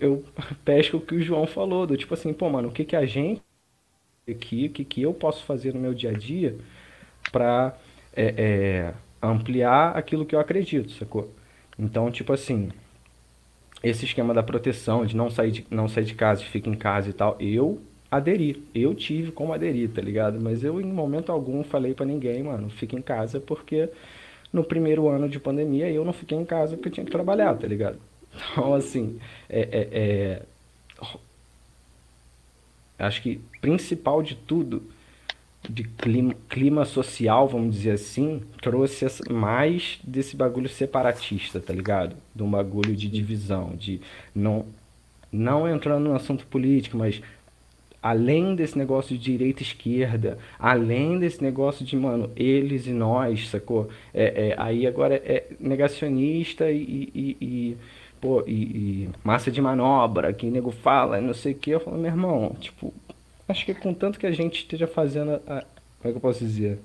eu 0.00 0.24
pesco 0.64 0.98
o 0.98 1.00
que 1.00 1.14
o 1.14 1.22
João 1.22 1.46
falou, 1.46 1.86
do 1.86 1.96
tipo 1.96 2.14
assim, 2.14 2.32
pô, 2.32 2.48
mano, 2.50 2.68
o 2.68 2.72
que 2.72 2.84
que 2.84 2.96
a 2.96 3.06
gente 3.06 3.42
aqui, 4.28 4.66
o 4.66 4.70
que 4.70 4.84
que 4.84 5.02
eu 5.02 5.14
posso 5.14 5.44
fazer 5.44 5.74
no 5.74 5.80
meu 5.80 5.94
dia 5.94 6.10
a 6.10 6.12
dia 6.12 6.56
para 7.32 7.76
é, 8.16 8.34
é, 8.36 8.94
ampliar 9.26 9.96
aquilo 9.96 10.26
que 10.26 10.34
eu 10.34 10.40
acredito, 10.40 10.92
sacou? 10.92 11.30
Então, 11.78 12.10
tipo 12.10 12.32
assim, 12.32 12.70
esse 13.82 14.04
esquema 14.04 14.32
da 14.32 14.42
proteção, 14.42 15.04
de 15.04 15.16
não 15.16 15.30
sair 15.30 15.50
de, 15.50 15.66
não 15.70 15.88
sair 15.88 16.04
de 16.04 16.14
casa, 16.14 16.42
de 16.42 16.48
ficar 16.48 16.70
em 16.70 16.74
casa 16.74 17.10
e 17.10 17.12
tal, 17.12 17.36
eu 17.38 17.80
aderi. 18.10 18.62
Eu 18.74 18.94
tive 18.94 19.32
como 19.32 19.52
aderir, 19.52 19.90
tá 19.90 20.00
ligado? 20.00 20.40
Mas 20.40 20.64
eu, 20.64 20.80
em 20.80 20.86
momento 20.86 21.30
algum, 21.32 21.62
falei 21.64 21.94
para 21.94 22.06
ninguém, 22.06 22.42
mano, 22.42 22.70
fica 22.70 22.96
em 22.96 23.02
casa 23.02 23.40
porque 23.40 23.90
no 24.52 24.64
primeiro 24.64 25.08
ano 25.08 25.28
de 25.28 25.40
pandemia 25.40 25.90
eu 25.90 26.04
não 26.04 26.12
fiquei 26.12 26.38
em 26.38 26.44
casa 26.44 26.76
porque 26.76 26.88
eu 26.88 26.92
tinha 26.92 27.06
que 27.06 27.12
trabalhar, 27.12 27.54
tá 27.56 27.66
ligado? 27.66 27.98
Então, 28.52 28.74
assim, 28.74 29.20
é, 29.48 29.60
é, 29.60 29.88
é... 29.92 30.42
acho 32.98 33.22
que 33.22 33.40
principal 33.60 34.22
de 34.22 34.34
tudo, 34.34 34.82
de 35.68 35.84
clima, 35.84 36.34
clima 36.48 36.84
social, 36.84 37.48
vamos 37.48 37.76
dizer 37.76 37.92
assim, 37.92 38.42
trouxe 38.60 39.06
mais 39.30 39.98
desse 40.04 40.36
bagulho 40.36 40.68
separatista, 40.68 41.60
tá 41.60 41.72
ligado? 41.72 42.16
De 42.34 42.42
um 42.42 42.50
bagulho 42.50 42.94
de 42.94 43.08
divisão, 43.08 43.74
de 43.76 44.00
não, 44.34 44.66
não 45.32 45.68
entrando 45.68 46.04
no 46.04 46.14
assunto 46.14 46.46
político, 46.46 46.96
mas 46.96 47.20
além 48.02 48.54
desse 48.54 48.76
negócio 48.76 49.16
de 49.16 49.24
direita 49.24 49.62
e 49.62 49.66
esquerda, 49.66 50.36
além 50.58 51.18
desse 51.18 51.42
negócio 51.42 51.84
de, 51.86 51.96
mano, 51.96 52.30
eles 52.36 52.86
e 52.86 52.92
nós, 52.92 53.48
sacou? 53.48 53.88
É, 54.12 54.48
é 54.48 54.54
aí 54.58 54.86
agora 54.86 55.14
é 55.14 55.46
negacionista 55.58 56.70
e, 56.70 57.10
e, 57.14 57.36
e 57.40 57.76
pô, 58.20 58.42
e, 58.46 58.52
e, 58.52 59.10
massa 59.22 59.50
de 59.50 59.60
manobra, 59.60 60.32
que 60.32 60.50
nego 60.50 60.70
fala, 60.70 61.20
não 61.20 61.34
sei 61.34 61.52
o 61.52 61.56
que, 61.56 61.70
eu 61.70 61.80
falo, 61.80 61.96
meu 61.98 62.10
irmão, 62.10 62.54
tipo, 62.60 62.92
acho 63.48 63.64
que 63.64 63.74
contanto 63.74 64.18
que 64.18 64.26
a 64.26 64.32
gente 64.32 64.60
esteja 64.60 64.86
fazendo, 64.86 65.32
a, 65.46 65.64
como 65.98 66.04
é 66.04 66.10
que 66.10 66.16
eu 66.16 66.20
posso 66.20 66.40
dizer? 66.40 66.78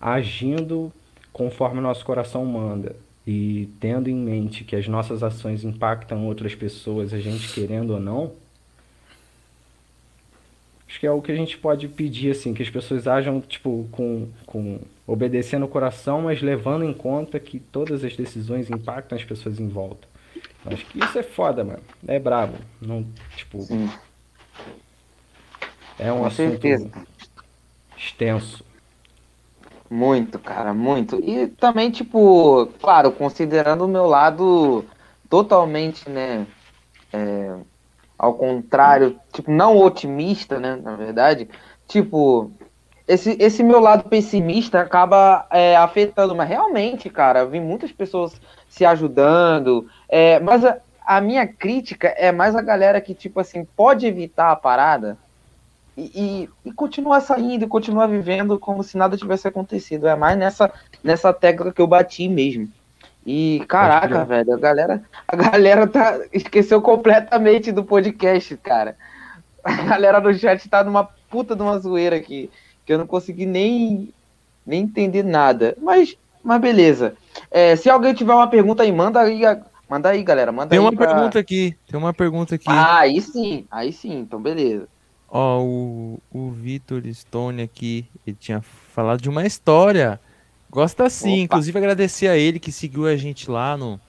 Agindo 0.00 0.92
conforme 1.32 1.78
o 1.78 1.82
nosso 1.82 2.04
coração 2.04 2.44
manda 2.44 2.96
e 3.26 3.68
tendo 3.80 4.08
em 4.08 4.14
mente 4.14 4.62
que 4.62 4.76
as 4.76 4.86
nossas 4.86 5.22
ações 5.22 5.64
impactam 5.64 6.26
outras 6.26 6.54
pessoas, 6.54 7.12
a 7.12 7.18
gente 7.18 7.52
querendo 7.52 7.94
ou 7.94 8.00
não, 8.00 8.32
acho 10.88 11.00
que 11.00 11.06
é 11.06 11.10
o 11.10 11.20
que 11.20 11.32
a 11.32 11.36
gente 11.36 11.58
pode 11.58 11.88
pedir, 11.88 12.30
assim, 12.30 12.54
que 12.54 12.62
as 12.62 12.70
pessoas 12.70 13.08
ajam, 13.08 13.40
tipo, 13.40 13.88
com, 13.90 14.28
com 14.46 14.78
obedecendo 15.06 15.64
o 15.64 15.68
coração, 15.68 16.22
mas 16.22 16.40
levando 16.40 16.84
em 16.84 16.92
conta 16.94 17.40
que 17.40 17.58
todas 17.58 18.04
as 18.04 18.16
decisões 18.16 18.70
impactam 18.70 19.18
as 19.18 19.24
pessoas 19.24 19.58
em 19.58 19.68
volta. 19.68 20.06
Então, 20.60 20.72
acho 20.72 20.86
que 20.86 20.98
isso 20.98 21.18
é 21.18 21.22
foda, 21.22 21.64
mano. 21.64 21.82
É 22.06 22.18
brabo. 22.18 22.56
Não, 22.80 23.04
tipo. 23.36 23.62
Sim. 23.62 23.90
É 25.98 26.12
um 26.12 26.20
com 26.20 26.26
assunto 26.26 26.50
certeza. 26.50 26.90
extenso. 27.96 28.64
Muito, 29.88 30.38
cara, 30.38 30.74
muito. 30.74 31.20
E 31.22 31.46
também, 31.46 31.90
tipo, 31.90 32.66
claro, 32.80 33.12
considerando 33.12 33.84
o 33.84 33.88
meu 33.88 34.06
lado 34.06 34.84
totalmente, 35.28 36.08
né? 36.08 36.46
É 37.12 37.54
ao 38.18 38.34
contrário, 38.34 39.18
tipo, 39.32 39.50
não 39.50 39.76
otimista, 39.76 40.58
né, 40.58 40.76
na 40.76 40.96
verdade, 40.96 41.48
tipo, 41.86 42.50
esse, 43.06 43.36
esse 43.38 43.62
meu 43.62 43.78
lado 43.78 44.08
pessimista 44.08 44.80
acaba 44.80 45.46
é, 45.50 45.76
afetando, 45.76 46.34
mas 46.34 46.48
realmente, 46.48 47.10
cara, 47.10 47.40
eu 47.40 47.50
vi 47.50 47.60
muitas 47.60 47.92
pessoas 47.92 48.40
se 48.68 48.84
ajudando, 48.84 49.86
é, 50.08 50.40
mas 50.40 50.64
a, 50.64 50.78
a, 51.04 51.20
minha 51.20 51.46
crítica 51.46 52.08
é 52.08 52.32
mais 52.32 52.56
a 52.56 52.62
galera 52.62 53.00
que, 53.00 53.14
tipo 53.14 53.38
assim, 53.38 53.64
pode 53.76 54.06
evitar 54.06 54.50
a 54.50 54.56
parada 54.56 55.18
e, 55.96 56.02
e, 56.14 56.68
e 56.68 56.72
continuar 56.72 57.20
saindo, 57.20 57.64
e 57.64 57.68
continuar 57.68 58.06
vivendo 58.06 58.58
como 58.58 58.82
se 58.82 58.98
nada 58.98 59.16
tivesse 59.16 59.48
acontecido. 59.48 60.06
É 60.06 60.14
mais 60.14 60.36
nessa, 60.36 60.70
nessa 61.02 61.32
tecla 61.32 61.72
que 61.72 61.80
eu 61.80 61.86
bati 61.86 62.28
mesmo. 62.28 62.68
E 63.24 63.64
caraca, 63.66 64.24
velho, 64.24 64.54
a 64.54 64.58
galera, 64.58 65.02
a 65.26 65.34
galera 65.34 65.86
tá 65.86 66.20
esqueceu 66.32 66.80
completamente 66.80 67.72
do 67.72 67.82
podcast, 67.82 68.56
cara. 68.58 68.96
A 69.64 69.72
galera 69.82 70.20
do 70.20 70.32
chat 70.32 70.68
tá 70.68 70.84
numa 70.84 71.08
puta 71.28 71.56
de 71.56 71.62
uma 71.62 71.76
zoeira 71.78 72.14
aqui, 72.14 72.48
que 72.84 72.92
eu 72.92 72.98
não 72.98 73.06
consegui 73.06 73.44
nem 73.44 74.12
nem 74.64 74.82
entender 74.82 75.24
nada. 75.24 75.76
Mas 75.82 76.16
mas 76.44 76.60
beleza. 76.60 77.16
É, 77.50 77.74
se 77.74 77.90
alguém 77.90 78.14
tiver 78.14 78.32
uma 78.32 78.46
pergunta 78.46 78.84
aí, 78.84 78.92
manda 78.92 79.20
aí, 79.20 79.42
manda 79.90 80.10
aí, 80.10 80.22
galera, 80.22 80.52
manda 80.52 80.70
Tem 80.70 80.78
aí 80.78 80.84
uma 80.84 80.92
pra... 80.92 81.12
pergunta 81.12 81.40
aqui, 81.40 81.76
tem 81.88 81.98
uma 81.98 82.14
pergunta 82.14 82.54
aqui. 82.54 82.68
Ah, 82.68 83.00
aí 83.00 83.20
sim, 83.20 83.66
aí 83.68 83.92
sim, 83.92 84.20
então 84.20 84.40
beleza. 84.40 84.86
Ó, 85.38 85.60
o, 85.62 86.18
o 86.32 86.50
Vitor 86.50 87.02
Stone 87.12 87.60
aqui, 87.62 88.06
ele 88.26 88.34
tinha 88.40 88.62
falado 88.62 89.20
de 89.20 89.28
uma 89.28 89.44
história. 89.44 90.18
Gosta 90.70 91.10
sim, 91.10 91.34
Opa. 91.34 91.42
inclusive 91.44 91.76
agradecer 91.78 92.28
a 92.28 92.36
ele 92.38 92.58
que 92.58 92.72
seguiu 92.72 93.06
a 93.06 93.16
gente 93.16 93.50
lá 93.50 93.76
no, 93.76 94.00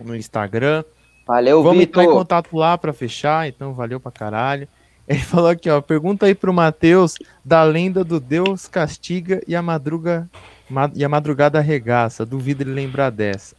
no 0.00 0.16
Instagram. 0.16 0.82
Valeu, 1.26 1.62
Vamos 1.62 1.82
entrar 1.82 2.02
em 2.02 2.06
Vitor. 2.06 2.18
contato 2.18 2.56
lá 2.56 2.76
pra 2.76 2.92
fechar, 2.92 3.46
então 3.48 3.72
valeu 3.72 4.00
pra 4.00 4.10
caralho. 4.10 4.66
Ele 5.06 5.18
falou 5.22 5.48
aqui, 5.48 5.70
ó, 5.70 5.80
pergunta 5.80 6.26
aí 6.26 6.34
pro 6.34 6.52
Matheus 6.52 7.14
da 7.44 7.62
lenda 7.62 8.02
do 8.02 8.18
Deus 8.18 8.66
castiga 8.66 9.40
e 9.46 9.54
a 9.54 9.62
madruga 9.62 10.28
ma- 10.68 10.90
e 10.94 11.04
a 11.04 11.08
madrugada 11.08 11.58
arregaça. 11.60 12.26
Duvido 12.26 12.64
ele 12.64 12.72
lembrar 12.72 13.10
dessa. 13.10 13.54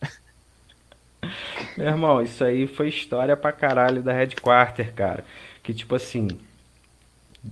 Meu 1.78 1.88
irmão, 1.88 2.22
isso 2.22 2.44
aí 2.44 2.68
foi 2.68 2.90
história 2.90 3.36
pra 3.38 3.52
caralho 3.52 4.04
da 4.04 4.14
Red 4.14 4.32
Quarter, 4.42 4.94
cara. 4.94 5.24
Que 5.64 5.74
tipo 5.74 5.96
assim, 5.96 6.28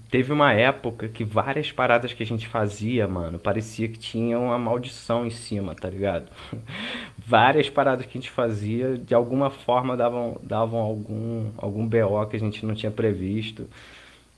teve 0.10 0.32
uma 0.32 0.54
época 0.54 1.08
que 1.08 1.24
várias 1.24 1.72
paradas 1.72 2.14
que 2.14 2.24
a 2.24 2.26
gente 2.26 2.48
fazia, 2.48 3.08
mano, 3.08 3.40
parecia 3.40 3.88
que 3.88 3.98
tinha 3.98 4.40
uma 4.40 4.58
maldição 4.58 5.26
em 5.26 5.30
cima, 5.30 5.76
tá 5.76 5.90
ligado? 5.90 6.30
Várias 7.26 7.70
paradas 7.70 8.06
que 8.06 8.18
a 8.18 8.22
gente 8.22 8.32
fazia, 8.32 8.98
de 8.98 9.16
alguma 9.16 9.50
forma 9.50 9.96
davam, 9.96 10.38
davam 10.44 10.80
algum, 10.80 11.52
algum 11.58 11.88
BO 11.88 12.26
que 12.30 12.36
a 12.36 12.40
gente 12.40 12.66
não 12.66 12.76
tinha 12.76 12.92
previsto. 12.92 13.68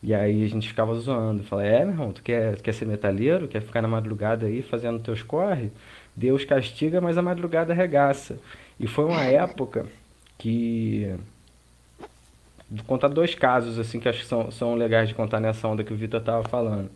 E 0.03 0.13
aí 0.13 0.43
a 0.43 0.47
gente 0.47 0.67
ficava 0.67 0.93
zoando. 0.95 1.43
Falei, 1.43 1.67
é, 1.67 1.79
meu 1.79 1.89
irmão, 1.89 2.11
tu 2.13 2.21
quer, 2.21 2.57
tu 2.57 2.63
quer 2.63 2.73
ser 2.73 2.85
metalheiro? 2.85 3.47
Quer 3.47 3.61
ficar 3.61 3.81
na 3.81 3.87
madrugada 3.87 4.45
aí 4.45 4.61
fazendo 4.61 4.99
teus 4.99 5.23
corre? 5.23 5.71
Deus 6.15 6.45
castiga, 6.45 7.01
mas 7.01 7.17
a 7.17 7.21
madrugada 7.21 7.73
arregaça. 7.73 8.37
E 8.79 8.87
foi 8.87 9.05
uma 9.05 9.23
época 9.23 9.87
que. 10.37 11.15
Contar 12.87 13.09
dois 13.09 13.35
casos 13.35 13.77
assim 13.77 13.99
que 13.99 14.09
acho 14.09 14.21
que 14.21 14.25
são, 14.25 14.49
são 14.51 14.75
legais 14.75 15.07
de 15.07 15.15
contar 15.15 15.39
nessa 15.39 15.67
onda 15.67 15.83
que 15.83 15.93
o 15.93 15.95
Vitor 15.95 16.21
tava 16.21 16.47
falando. 16.47 16.89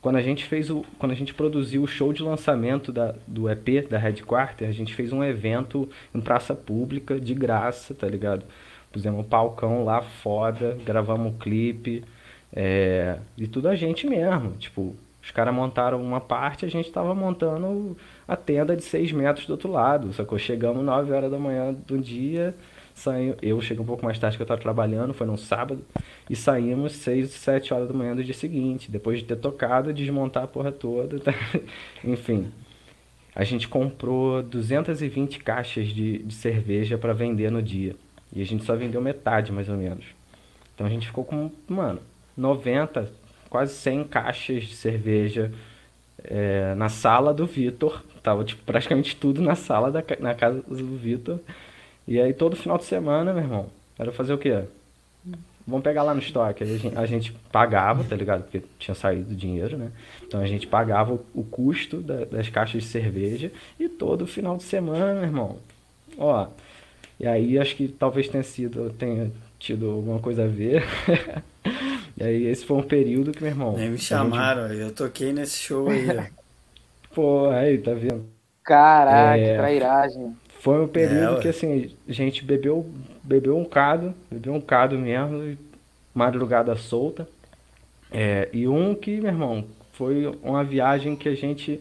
Quando 0.00 0.16
a 0.16 0.22
gente 0.22 0.44
fez 0.46 0.70
o, 0.70 0.84
quando 0.98 1.12
a 1.12 1.14
gente 1.14 1.34
produziu 1.34 1.82
o 1.82 1.86
show 1.86 2.12
de 2.12 2.22
lançamento 2.22 2.90
da, 2.90 3.14
do 3.26 3.50
EP 3.50 3.86
da 3.88 3.98
Red 3.98 4.22
Quarter, 4.22 4.68
a 4.68 4.72
gente 4.72 4.94
fez 4.94 5.12
um 5.12 5.22
evento 5.22 5.88
em 6.14 6.20
praça 6.20 6.54
pública 6.54 7.20
de 7.20 7.34
graça, 7.34 7.94
tá 7.94 8.06
ligado? 8.06 8.44
Pusemos 8.90 9.20
um 9.20 9.28
palcão 9.28 9.84
lá 9.84 10.00
foda, 10.00 10.78
gravamos 10.84 11.32
um 11.32 11.38
clipe, 11.38 12.02
é, 12.52 13.18
e 13.36 13.46
tudo 13.46 13.68
a 13.68 13.76
gente 13.76 14.06
mesmo. 14.06 14.52
Tipo, 14.52 14.96
os 15.22 15.30
caras 15.30 15.54
montaram 15.54 16.02
uma 16.02 16.20
parte, 16.20 16.64
a 16.64 16.68
gente 16.68 16.90
tava 16.90 17.14
montando 17.14 17.96
a 18.26 18.36
tenda 18.36 18.74
de 18.74 18.82
6 18.82 19.12
metros 19.12 19.46
do 19.46 19.52
outro 19.52 19.70
lado. 19.70 20.12
Sacou? 20.12 20.38
Chegamos 20.38 20.82
9 20.84 21.12
horas 21.12 21.30
da 21.30 21.38
manhã 21.38 21.72
do 21.72 21.98
dia, 21.98 22.54
saí, 22.94 23.34
eu 23.42 23.60
cheguei 23.60 23.82
um 23.82 23.86
pouco 23.86 24.04
mais 24.04 24.18
tarde 24.18 24.36
que 24.36 24.42
eu 24.42 24.46
tava 24.46 24.60
trabalhando, 24.60 25.14
foi 25.14 25.26
num 25.26 25.36
sábado, 25.36 25.84
e 26.28 26.36
saímos 26.36 26.92
6, 26.92 27.30
7 27.30 27.74
horas 27.74 27.88
da 27.88 27.94
manhã 27.94 28.14
do 28.14 28.22
dia 28.22 28.34
seguinte, 28.34 28.90
depois 28.90 29.18
de 29.18 29.24
ter 29.24 29.36
tocado, 29.36 29.92
desmontar 29.92 30.44
a 30.44 30.46
porra 30.46 30.72
toda. 30.72 31.18
tá? 31.18 31.32
Enfim. 32.04 32.50
A 33.34 33.44
gente 33.44 33.68
comprou 33.68 34.42
220 34.42 35.38
caixas 35.38 35.88
de, 35.88 36.18
de 36.18 36.34
cerveja 36.34 36.98
para 36.98 37.12
vender 37.12 37.50
no 37.50 37.62
dia. 37.62 37.94
E 38.32 38.42
a 38.42 38.44
gente 38.44 38.64
só 38.64 38.76
vendeu 38.76 39.00
metade, 39.00 39.52
mais 39.52 39.68
ou 39.68 39.76
menos. 39.76 40.04
Então 40.74 40.86
a 40.86 40.90
gente 40.90 41.06
ficou 41.06 41.24
com, 41.24 41.50
mano, 41.68 42.00
90, 42.36 43.10
quase 43.48 43.74
100 43.74 44.04
caixas 44.04 44.64
de 44.64 44.74
cerveja 44.74 45.52
é, 46.22 46.74
na 46.74 46.88
sala 46.88 47.32
do 47.34 47.46
Vitor. 47.46 48.04
Tava 48.22 48.44
tipo, 48.44 48.62
praticamente 48.64 49.16
tudo 49.16 49.40
na 49.40 49.54
sala 49.54 49.90
da, 49.90 50.02
na 50.18 50.34
casa 50.34 50.62
do 50.62 50.96
Vitor. 50.96 51.40
E 52.10 52.20
aí 52.20 52.34
todo 52.34 52.56
final 52.56 52.78
de 52.78 52.84
semana, 52.84 53.32
meu 53.32 53.44
irmão, 53.44 53.70
era 53.98 54.12
fazer 54.12 54.34
o 54.34 54.38
quê? 54.38 54.64
Vamos 55.66 55.84
pegar 55.84 56.02
lá 56.02 56.14
no 56.14 56.20
estoque. 56.20 56.64
Aí 56.64 56.74
a 56.74 56.78
gente, 56.78 56.98
a 56.98 57.06
gente 57.06 57.32
pagava, 57.52 58.02
tá 58.02 58.16
ligado? 58.16 58.42
Porque 58.42 58.62
tinha 58.78 58.94
saído 58.94 59.34
dinheiro, 59.34 59.78
né? 59.78 59.92
Então 60.26 60.40
a 60.40 60.46
gente 60.46 60.66
pagava 60.66 61.14
o, 61.14 61.20
o 61.34 61.44
custo 61.44 61.98
da- 62.00 62.24
das 62.24 62.48
caixas 62.48 62.82
de 62.82 62.88
cerveja 62.88 63.52
e 63.78 63.88
todo 63.88 64.26
final 64.26 64.56
de 64.56 64.64
semana, 64.64 65.14
meu 65.14 65.22
irmão. 65.24 65.58
Ó, 66.18 66.48
e 67.20 67.26
aí 67.26 67.58
acho 67.58 67.76
que 67.76 67.88
talvez 67.88 68.28
tenha 68.28 68.42
sido, 68.44 68.90
tenha 68.98 69.30
tido 69.58 69.90
alguma 69.90 70.20
coisa 70.20 70.44
a 70.44 70.48
ver. 70.48 70.84
E 72.16 72.24
aí 72.24 72.46
esse 72.46 72.66
foi 72.66 72.76
um 72.76 72.82
período 72.82 73.32
que, 73.32 73.42
meu 73.42 73.50
irmão. 73.52 73.72
Nem 73.76 73.90
me 73.90 73.96
gente- 73.96 74.06
chamaram, 74.06 74.72
eu 74.72 74.92
toquei 74.94 75.32
nesse 75.32 75.58
show 75.58 75.88
aí. 75.88 76.06
Pô, 77.14 77.48
aí, 77.50 77.78
tá 77.78 77.92
vendo? 77.94 78.26
Caraca, 78.62 79.38
É. 79.38 79.52
que 79.52 79.58
trairagem. 79.58 80.36
Foi 80.60 80.78
um 80.78 80.86
período 80.86 81.38
É, 81.38 81.40
que 81.40 81.48
assim, 81.48 81.90
a 82.06 82.12
gente 82.12 82.44
bebeu, 82.44 82.86
bebeu 83.22 83.56
um 83.56 83.64
cado, 83.64 84.14
bebeu 84.30 84.52
um 84.52 84.60
cado 84.60 84.98
mesmo, 84.98 85.56
madrugada 86.14 86.76
solta. 86.76 87.26
É, 88.12 88.46
e 88.52 88.68
um 88.68 88.94
que, 88.94 89.20
meu 89.22 89.30
irmão, 89.30 89.64
foi 89.92 90.26
uma 90.42 90.62
viagem 90.62 91.16
que 91.16 91.28
a 91.30 91.34
gente 91.34 91.80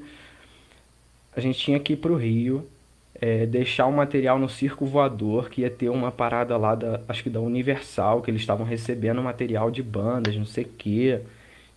a 1.35 1.41
gente 1.41 1.59
tinha 1.59 1.79
que 1.79 1.93
ir 1.93 1.97
pro 1.97 2.15
Rio, 2.15 2.67
é, 3.15 3.45
deixar 3.45 3.85
o 3.85 3.91
material 3.91 4.39
no 4.39 4.47
circo 4.47 4.85
voador, 4.85 5.49
que 5.49 5.61
ia 5.61 5.69
ter 5.69 5.89
uma 5.89 6.11
parada 6.11 6.55
lá 6.55 6.73
da, 6.73 7.01
acho 7.07 7.23
que 7.23 7.29
da 7.29 7.41
Universal, 7.41 8.21
que 8.21 8.31
eles 8.31 8.41
estavam 8.41 8.65
recebendo 8.65 9.21
material 9.21 9.69
de 9.69 9.83
bandas, 9.83 10.35
não 10.35 10.45
sei 10.45 10.63
o 10.63 10.69
quê. 10.77 11.21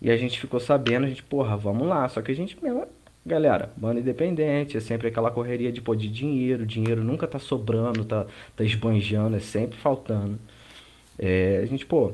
E 0.01 0.09
a 0.09 0.15
gente 0.17 0.39
ficou 0.39 0.59
sabendo, 0.59 1.05
a 1.05 1.09
gente, 1.09 1.23
porra, 1.23 1.57
vamos 1.57 1.87
lá. 1.87 2.07
Só 2.09 2.21
que 2.21 2.31
a 2.31 2.35
gente, 2.35 2.57
meu, 2.63 2.87
galera, 3.25 3.71
banda 3.77 3.99
independente, 3.99 4.77
é 4.77 4.79
sempre 4.79 5.07
aquela 5.07 5.31
correria 5.31 5.71
de, 5.71 5.81
pô, 5.81 5.95
de 5.95 6.07
dinheiro, 6.07 6.65
dinheiro 6.65 7.03
nunca 7.03 7.27
tá 7.27 7.39
sobrando, 7.39 8.05
tá, 8.05 8.25
tá 8.55 8.63
esbanjando, 8.63 9.35
é 9.35 9.39
sempre 9.39 9.77
faltando. 9.77 10.39
É, 11.17 11.59
a 11.63 11.65
gente, 11.65 11.85
pô, 11.85 12.13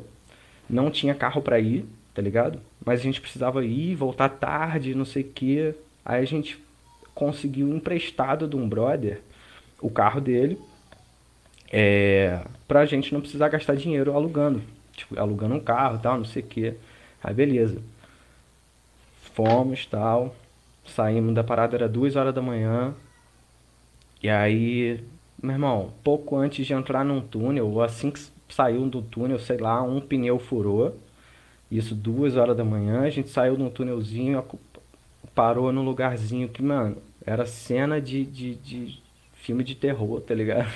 não 0.69 0.91
tinha 0.91 1.15
carro 1.15 1.41
pra 1.41 1.59
ir, 1.59 1.85
tá 2.13 2.21
ligado? 2.21 2.61
Mas 2.85 2.99
a 2.99 3.03
gente 3.03 3.21
precisava 3.21 3.65
ir, 3.65 3.95
voltar 3.95 4.29
tarde, 4.29 4.95
não 4.95 5.05
sei 5.05 5.23
o 5.23 5.29
quê. 5.29 5.75
Aí 6.05 6.21
a 6.21 6.25
gente 6.25 6.57
conseguiu 7.15 7.69
emprestado 7.75 8.47
de 8.47 8.55
um 8.55 8.67
brother 8.67 9.21
o 9.81 9.89
carro 9.89 10.19
dele 10.21 10.57
é, 11.71 12.41
pra 12.67 12.85
gente 12.85 13.13
não 13.13 13.21
precisar 13.21 13.49
gastar 13.49 13.75
dinheiro 13.75 14.13
alugando. 14.13 14.61
Tipo, 14.93 15.19
alugando 15.19 15.55
um 15.55 15.59
carro 15.59 15.99
tal, 15.99 16.17
não 16.17 16.25
sei 16.25 16.41
o 16.41 16.45
quê. 16.45 16.75
Aí 17.23 17.33
beleza. 17.33 17.81
Fomos 19.33 19.85
tal. 19.85 20.35
Saímos 20.89 21.33
da 21.35 21.43
parada, 21.43 21.75
era 21.75 21.89
duas 21.89 22.15
horas 22.15 22.33
da 22.33 22.41
manhã. 22.41 22.95
E 24.21 24.29
aí, 24.29 24.99
meu 25.41 25.53
irmão, 25.53 25.93
pouco 26.03 26.35
antes 26.35 26.65
de 26.65 26.73
entrar 26.73 27.05
num 27.05 27.21
túnel, 27.21 27.67
ou 27.67 27.81
assim 27.81 28.11
que 28.11 28.19
saiu 28.49 28.87
do 28.89 29.01
túnel, 29.01 29.39
sei 29.39 29.57
lá, 29.57 29.81
um 29.81 30.01
pneu 30.01 30.39
furou. 30.39 30.97
Isso 31.71 31.95
duas 31.95 32.37
horas 32.37 32.57
da 32.57 32.63
manhã, 32.65 33.01
a 33.03 33.09
gente 33.09 33.29
saiu 33.29 33.57
num 33.57 33.69
túnelzinho, 33.69 34.39
acu- 34.39 34.59
parou 35.35 35.71
num 35.73 35.83
lugarzinho 35.85 36.49
que, 36.49 36.61
mano, 36.63 36.97
era 37.25 37.45
cena 37.45 38.01
de, 38.01 38.25
de, 38.25 38.55
de 38.55 39.03
filme 39.33 39.63
de 39.63 39.75
terror, 39.75 40.21
tá 40.21 40.33
ligado? 40.35 40.67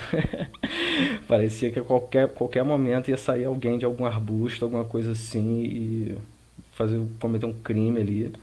Parecia 1.28 1.72
que 1.72 1.80
a 1.80 1.84
qualquer, 1.84 2.30
qualquer 2.30 2.64
momento 2.64 3.10
ia 3.10 3.18
sair 3.18 3.46
alguém 3.46 3.78
de 3.78 3.86
algum 3.86 4.06
arbusto, 4.06 4.66
alguma 4.66 4.86
coisa 4.86 5.12
assim, 5.14 5.64
e 5.64 6.18
fazer, 6.74 7.02
cometer 7.20 7.46
um 7.46 7.54
crime 7.54 8.00
ali. 8.02 8.34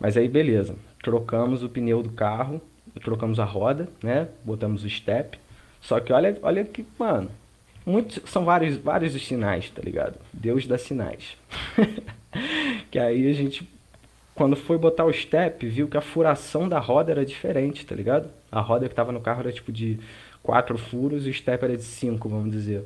Mas 0.00 0.16
aí, 0.16 0.28
beleza. 0.28 0.76
Trocamos 1.08 1.62
o 1.62 1.70
pneu 1.70 2.02
do 2.02 2.10
carro, 2.10 2.60
trocamos 3.02 3.40
a 3.40 3.44
roda, 3.44 3.88
né? 4.02 4.28
Botamos 4.44 4.84
o 4.84 4.90
step. 4.90 5.38
Só 5.80 5.98
que 6.00 6.12
olha, 6.12 6.38
olha 6.42 6.62
que, 6.66 6.84
mano, 6.98 7.30
muitos, 7.86 8.20
são 8.30 8.44
vários, 8.44 8.76
vários 8.76 9.14
os 9.14 9.26
sinais, 9.26 9.70
tá 9.70 9.80
ligado? 9.80 10.16
Deus 10.34 10.66
dá 10.66 10.76
sinais. 10.76 11.34
que 12.90 12.98
aí 12.98 13.26
a 13.26 13.32
gente, 13.32 13.66
quando 14.34 14.54
foi 14.54 14.76
botar 14.76 15.06
o 15.06 15.12
step, 15.14 15.66
viu 15.66 15.88
que 15.88 15.96
a 15.96 16.02
furação 16.02 16.68
da 16.68 16.78
roda 16.78 17.10
era 17.10 17.24
diferente, 17.24 17.86
tá 17.86 17.94
ligado? 17.94 18.28
A 18.52 18.60
roda 18.60 18.86
que 18.86 18.94
tava 18.94 19.10
no 19.10 19.22
carro 19.22 19.40
era 19.40 19.50
tipo 19.50 19.72
de 19.72 19.98
quatro 20.42 20.76
furos 20.76 21.26
e 21.26 21.30
o 21.30 21.32
step 21.32 21.64
era 21.64 21.74
de 21.74 21.84
cinco, 21.84 22.28
vamos 22.28 22.50
dizer. 22.52 22.84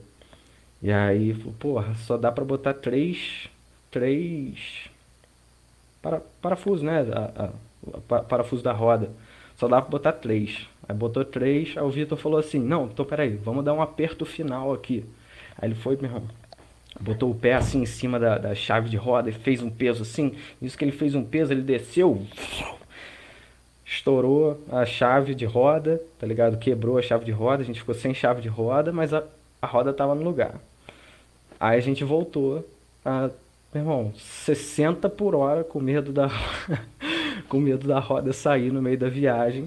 E 0.81 0.93
aí, 0.93 1.35
porra, 1.59 1.93
só 1.97 2.17
dá 2.17 2.31
pra 2.31 2.45
botar 2.45 2.75
três, 2.75 3.49
três 3.91 4.89
para, 6.01 6.23
né? 6.83 7.01
A, 7.13 7.47
a- 7.47 7.72
parafuso 8.29 8.63
da 8.63 8.73
roda. 8.73 9.11
Só 9.57 9.69
dava 9.69 9.83
pra 9.83 9.91
botar 9.91 10.13
três. 10.13 10.69
Aí 10.89 10.95
botou 10.95 11.25
três, 11.25 11.77
aí 11.77 11.83
o 11.83 11.91
Vitor 11.91 12.19
falou 12.19 12.39
assim, 12.39 12.59
não, 12.59 12.87
então 12.87 13.05
peraí, 13.05 13.37
vamos 13.37 13.65
dar 13.65 13.75
um 13.75 13.83
aperto 13.83 14.25
final 14.25 14.73
aqui. 14.73 15.05
Aí 15.59 15.69
ele 15.69 15.75
foi, 15.75 15.97
meu 15.97 16.07
irmão, 16.07 16.25
botou 17.01 17.31
o 17.31 17.35
pé 17.35 17.55
assim 17.55 17.83
em 17.83 17.87
cima 17.87 18.19
da, 18.19 18.39
da 18.39 18.55
chave 18.55 18.89
de 18.89 18.97
roda 18.97 19.31
e 19.31 19.33
fez 19.33 19.63
um 19.63 19.71
peso 19.71 20.03
assim. 20.03 20.35
Isso 20.61 20.77
que 20.77 20.85
ele 20.85 20.93
fez 20.93 21.15
um 21.15 21.25
peso, 21.25 21.53
ele 21.53 21.63
desceu, 21.63 22.27
estourou 23.85 24.61
a 24.71 24.85
chave 24.85 25.35
de 25.35 25.45
roda, 25.45 26.03
tá 26.19 26.27
ligado? 26.27 26.59
Quebrou 26.59 26.99
a 26.99 27.03
chave 27.03 27.25
de 27.25 27.33
roda, 27.33 27.63
a 27.63 27.67
gente 27.67 27.81
ficou 27.81 27.95
sem 27.95 28.15
chave 28.15 28.41
de 28.41 28.49
roda, 28.49 28.93
mas 28.93 29.13
a, 29.13 29.23
a 29.61 29.67
roda 29.67 29.93
tava 29.93 30.15
no 30.15 30.23
lugar. 30.23 30.55
Aí 31.61 31.79
a 31.79 31.83
gente 31.83 32.03
voltou 32.03 32.67
a, 33.05 33.31
meu 33.73 33.83
irmão, 33.83 34.13
60 34.17 35.09
por 35.09 35.35
hora 35.35 35.63
com 35.63 35.81
medo 35.81 36.13
da 36.13 36.29
com 37.49 37.61
medo 37.61 37.87
da 37.87 37.99
roda 37.99 38.33
sair 38.33 38.73
no 38.73 38.83
meio 38.83 38.99
da 38.99 39.09
viagem. 39.09 39.67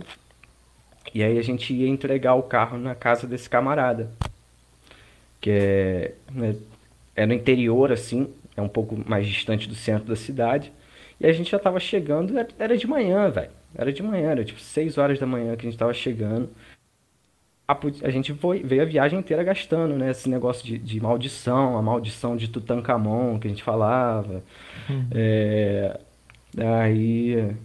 E 1.13 1.23
aí 1.23 1.37
a 1.37 1.41
gente 1.41 1.73
ia 1.73 1.87
entregar 1.87 2.35
o 2.35 2.43
carro 2.43 2.77
na 2.77 2.95
casa 2.95 3.27
desse 3.27 3.49
camarada. 3.49 4.09
Que 5.39 5.49
é, 5.51 6.13
né, 6.31 6.55
é 7.15 7.25
no 7.25 7.33
interior 7.33 7.91
assim, 7.91 8.27
é 8.55 8.61
um 8.61 8.67
pouco 8.67 8.97
mais 9.07 9.27
distante 9.27 9.67
do 9.67 9.75
centro 9.75 10.07
da 10.07 10.15
cidade. 10.15 10.71
E 11.19 11.25
a 11.25 11.31
gente 11.31 11.51
já 11.51 11.59
tava 11.59 11.79
chegando, 11.79 12.33
era 12.59 12.77
de 12.77 12.87
manhã, 12.87 13.29
velho. 13.29 13.51
Era 13.73 13.91
de 13.91 14.01
manhã, 14.01 14.31
era 14.31 14.43
tipo 14.43 14.59
6 14.59 14.97
horas 14.97 15.19
da 15.19 15.25
manhã 15.25 15.55
que 15.55 15.65
a 15.65 15.69
gente 15.69 15.79
tava 15.79 15.93
chegando. 15.93 16.49
A 17.67 18.09
gente 18.11 18.31
foi, 18.33 18.61
veio 18.61 18.83
a 18.83 18.85
viagem 18.85 19.17
inteira 19.17 19.43
gastando, 19.43 19.95
né? 19.95 20.11
Esse 20.11 20.29
negócio 20.29 20.63
de, 20.63 20.77
de 20.77 21.01
maldição, 21.01 21.77
a 21.77 21.81
maldição 21.81 22.37
de 22.37 22.47
Tutankhamon 22.47 23.39
que 23.39 23.47
a 23.47 23.49
gente 23.49 23.63
falava. 23.63 24.43
Uhum. 24.87 25.07
É, 25.11 25.99
aí. 26.57 27.55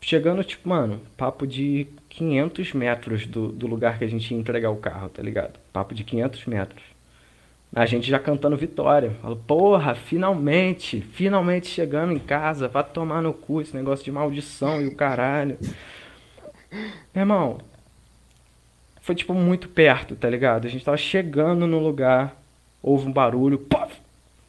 Chegando, 0.00 0.42
tipo, 0.42 0.68
mano, 0.68 1.00
papo 1.16 1.46
de 1.46 1.86
500 2.08 2.72
metros 2.72 3.26
do, 3.26 3.48
do 3.52 3.66
lugar 3.66 3.98
que 3.98 4.04
a 4.04 4.08
gente 4.08 4.32
ia 4.32 4.38
entregar 4.38 4.70
o 4.70 4.76
carro, 4.76 5.08
tá 5.08 5.22
ligado? 5.22 5.58
Papo 5.72 5.94
de 5.94 6.04
500 6.04 6.46
metros. 6.46 6.82
A 7.74 7.86
gente 7.86 8.08
já 8.08 8.18
cantando 8.18 8.56
vitória. 8.56 9.12
Falo, 9.22 9.36
porra, 9.36 9.94
finalmente, 9.94 11.00
finalmente 11.00 11.68
chegando 11.68 12.12
em 12.12 12.18
casa, 12.18 12.66
vai 12.66 12.82
tomar 12.82 13.22
no 13.22 13.32
cu 13.32 13.60
esse 13.60 13.76
negócio 13.76 14.04
de 14.04 14.10
maldição 14.10 14.80
e 14.80 14.88
o 14.88 14.96
caralho. 14.96 15.56
Meu 17.14 17.22
irmão, 17.22 17.58
foi 19.00 19.14
tipo 19.14 19.34
muito 19.34 19.68
perto, 19.68 20.16
tá 20.16 20.28
ligado? 20.28 20.66
A 20.66 20.70
gente 20.70 20.84
tava 20.84 20.96
chegando 20.96 21.66
no 21.66 21.78
lugar, 21.78 22.36
houve 22.82 23.08
um 23.08 23.12
barulho, 23.12 23.58
pof, 23.58 23.94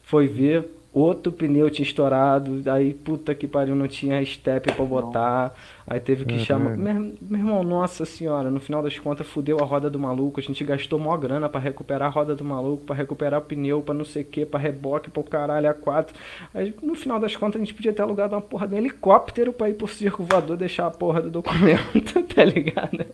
foi 0.02 0.26
ver, 0.26 0.68
outro 0.92 1.32
pneu 1.32 1.70
tinha 1.70 1.86
estourado, 1.86 2.62
aí 2.70 2.92
puta 2.92 3.34
que 3.34 3.48
pariu, 3.48 3.74
não 3.74 3.88
tinha 3.88 4.24
step 4.24 4.72
pra 4.72 4.84
botar, 4.84 5.54
aí 5.86 5.98
teve 5.98 6.24
que 6.24 6.34
uhum. 6.34 6.40
chamar. 6.40 6.76
Meu, 6.76 6.94
meu, 6.94 7.40
irmão, 7.40 7.64
nossa 7.64 8.04
senhora, 8.04 8.50
no 8.50 8.60
final 8.60 8.82
das 8.82 8.98
contas 8.98 9.26
fudeu 9.26 9.58
a 9.60 9.64
roda 9.64 9.88
do 9.88 9.98
maluco, 9.98 10.38
a 10.38 10.42
gente 10.42 10.62
gastou 10.64 10.98
mó 10.98 11.16
grana 11.16 11.48
para 11.48 11.60
recuperar 11.60 12.08
a 12.08 12.10
roda 12.10 12.36
do 12.36 12.44
maluco, 12.44 12.84
para 12.84 12.96
recuperar 12.96 13.40
o 13.40 13.44
pneu, 13.44 13.80
para 13.80 13.94
não 13.94 14.04
sei 14.04 14.22
o 14.22 14.26
que, 14.26 14.44
pra 14.44 14.60
reboque, 14.60 15.10
pro 15.10 15.24
caralho, 15.24 15.70
a 15.70 15.74
quatro. 15.74 16.14
Aí 16.52 16.74
no 16.82 16.94
final 16.94 17.18
das 17.18 17.34
contas 17.36 17.60
a 17.60 17.64
gente 17.64 17.74
podia 17.74 17.92
ter 17.92 18.02
alugado 18.02 18.34
uma 18.34 18.42
porra 18.42 18.68
de 18.68 18.74
um 18.74 18.78
helicóptero 18.78 19.52
pra 19.52 19.70
ir 19.70 19.74
pro 19.74 19.88
circo 19.88 20.22
voador 20.22 20.58
deixar 20.58 20.86
a 20.86 20.90
porra 20.90 21.22
do 21.22 21.30
documento, 21.30 22.22
tá 22.34 22.44
ligado? 22.44 23.06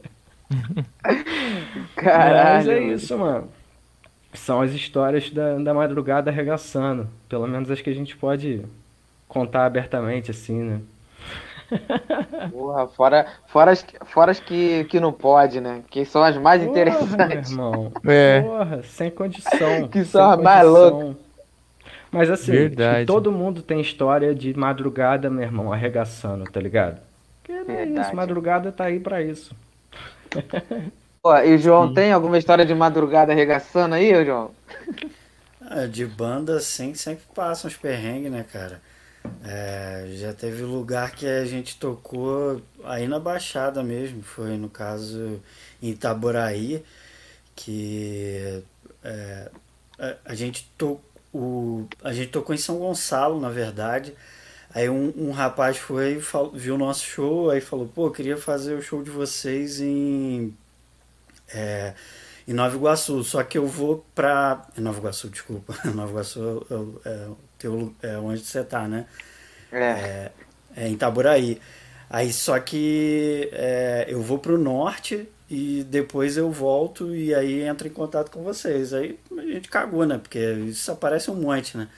Caralho. 1.95 2.67
Mas 2.67 2.69
é 2.69 2.81
isso, 2.81 3.17
mano 3.17 3.58
são 4.33 4.61
as 4.61 4.73
histórias 4.73 5.31
da, 5.31 5.57
da 5.57 5.75
madrugada 5.75 6.31
arregaçando. 6.31 7.09
Pelo 7.29 7.47
menos 7.47 7.71
as 7.71 7.81
que 7.81 7.91
a 7.91 7.95
gente 7.95 8.17
pode 8.17 8.65
contar 9.27 9.67
abertamente, 9.67 10.31
assim, 10.31 10.63
né? 10.63 10.81
Porra, 12.51 12.89
fora, 12.89 13.27
fora, 13.47 13.71
as, 13.73 13.85
fora 14.07 14.31
as 14.31 14.41
que, 14.41 14.85
que 14.85 14.99
não 14.99 15.13
pode, 15.13 15.61
né? 15.61 15.83
Que 15.91 16.05
são 16.05 16.23
as 16.23 16.37
mais 16.37 16.63
Porra, 16.63 16.71
interessantes. 16.71 17.55
Meu 17.55 17.67
irmão. 17.67 17.93
É. 18.07 18.41
Porra, 18.41 18.83
sem 18.83 19.11
condição. 19.11 19.89
que 19.89 20.05
são 20.05 20.31
as 20.31 20.41
mais 20.41 20.67
loucas. 20.67 21.17
Mas 22.11 22.31
assim, 22.31 22.53
Verdade. 22.53 23.05
todo 23.05 23.31
mundo 23.31 23.61
tem 23.61 23.81
história 23.81 24.35
de 24.35 24.57
madrugada, 24.57 25.29
meu 25.29 25.43
irmão, 25.43 25.71
arregaçando, 25.71 26.45
tá 26.45 26.59
ligado? 26.59 27.03
Que 27.45 27.53
é 27.53 27.85
isso, 27.85 28.17
madrugada 28.17 28.73
tá 28.73 28.85
aí 28.85 28.99
pra 28.99 29.23
isso. 29.23 29.55
Pô, 31.23 31.37
e 31.37 31.55
o 31.55 31.59
João 31.59 31.89
Sim. 31.89 31.95
tem 31.95 32.13
alguma 32.13 32.39
história 32.39 32.65
de 32.65 32.75
madrugada 32.75 33.33
arregaçando 33.33 33.95
aí, 33.95 34.25
João? 34.25 34.53
É, 35.71 35.87
de 35.87 36.07
banda, 36.07 36.57
assim, 36.57 36.95
sempre 36.95 37.25
passam 37.35 37.69
os 37.69 37.77
perrengues, 37.77 38.31
né, 38.31 38.45
cara? 38.51 38.81
É, 39.45 40.07
já 40.13 40.33
teve 40.33 40.63
lugar 40.63 41.11
que 41.13 41.27
a 41.27 41.45
gente 41.45 41.79
tocou 41.79 42.63
aí 42.85 43.07
na 43.07 43.19
Baixada 43.19 43.83
mesmo, 43.83 44.23
foi 44.23 44.57
no 44.57 44.71
caso 44.71 45.41
em 45.83 45.91
Itaboraí, 45.91 46.83
que 47.55 48.63
é, 49.05 49.51
a, 49.99 50.15
a, 50.33 50.35
gente 50.35 50.71
to, 50.79 51.01
o, 51.33 51.87
a 52.03 52.13
gente 52.13 52.31
tocou 52.31 52.55
em 52.55 52.59
São 52.59 52.79
Gonçalo, 52.79 53.41
na 53.41 53.51
verdade. 53.51 54.15
Aí 54.75 54.89
um, 54.89 55.13
um 55.17 55.31
rapaz 55.33 55.77
foi, 55.77 56.21
viu 56.55 56.75
o 56.77 56.79
nosso 56.79 57.05
show, 57.05 57.51
aí 57.51 57.61
falou, 57.61 57.89
pô, 57.89 58.11
queria 58.11 58.37
fazer 58.37 58.75
o 58.75 58.83
show 58.83 59.03
de 59.03 59.11
vocês 59.11 59.81
em 59.81 60.55
é, 61.53 61.95
em 62.47 62.53
Nova 62.53 62.77
Iguaçu. 62.77 63.23
Só 63.25 63.43
que 63.43 63.59
eu 63.59 63.67
vou 63.67 64.05
para. 64.15 64.67
Nova 64.77 64.99
Iguaçu, 64.99 65.29
desculpa. 65.29 65.75
Nova 65.95 66.11
Iguaçu 66.11 66.67
é, 67.05 67.09
é, 67.09 67.29
teu, 67.59 67.95
é 68.03 68.17
onde 68.17 68.41
você 68.45 68.63
tá, 68.65 68.87
né? 68.89 69.07
É. 69.73 69.79
é. 69.79 70.33
é 70.77 70.89
em 70.89 70.95
Itaboraí. 70.95 71.61
Aí 72.11 72.33
só 72.33 72.59
que 72.59 73.51
é, 73.53 74.07
eu 74.09 74.23
vou 74.23 74.39
para 74.39 74.53
o 74.53 74.59
norte 74.59 75.29
e 75.51 75.85
depois 75.85 76.37
eu 76.37 76.51
volto 76.51 77.15
e 77.15 77.35
aí 77.35 77.63
entro 77.63 77.87
em 77.87 77.91
contato 77.91 78.31
com 78.31 78.43
vocês. 78.43 78.95
Aí 78.95 79.19
a 79.37 79.43
gente 79.43 79.69
cagou, 79.69 80.07
né? 80.07 80.19
Porque 80.19 80.39
isso 80.39 80.91
aparece 80.91 81.31
um 81.31 81.35
monte, 81.35 81.77
né? 81.77 81.89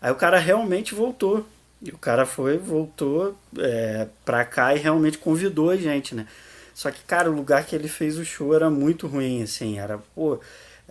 Aí 0.00 0.10
o 0.10 0.16
cara 0.16 0.38
realmente 0.38 0.94
voltou. 0.94 1.46
E 1.82 1.90
o 1.90 1.98
cara 1.98 2.24
foi, 2.24 2.56
voltou 2.56 3.36
é, 3.58 4.06
pra 4.24 4.44
cá 4.44 4.74
e 4.74 4.78
realmente 4.78 5.18
convidou 5.18 5.70
a 5.70 5.76
gente, 5.76 6.14
né? 6.14 6.26
Só 6.74 6.90
que, 6.90 7.02
cara, 7.04 7.30
o 7.30 7.34
lugar 7.34 7.66
que 7.66 7.74
ele 7.74 7.88
fez 7.88 8.18
o 8.18 8.24
show 8.24 8.54
era 8.54 8.70
muito 8.70 9.06
ruim, 9.06 9.42
assim. 9.42 9.78
Era, 9.78 9.98
pô, 10.14 10.40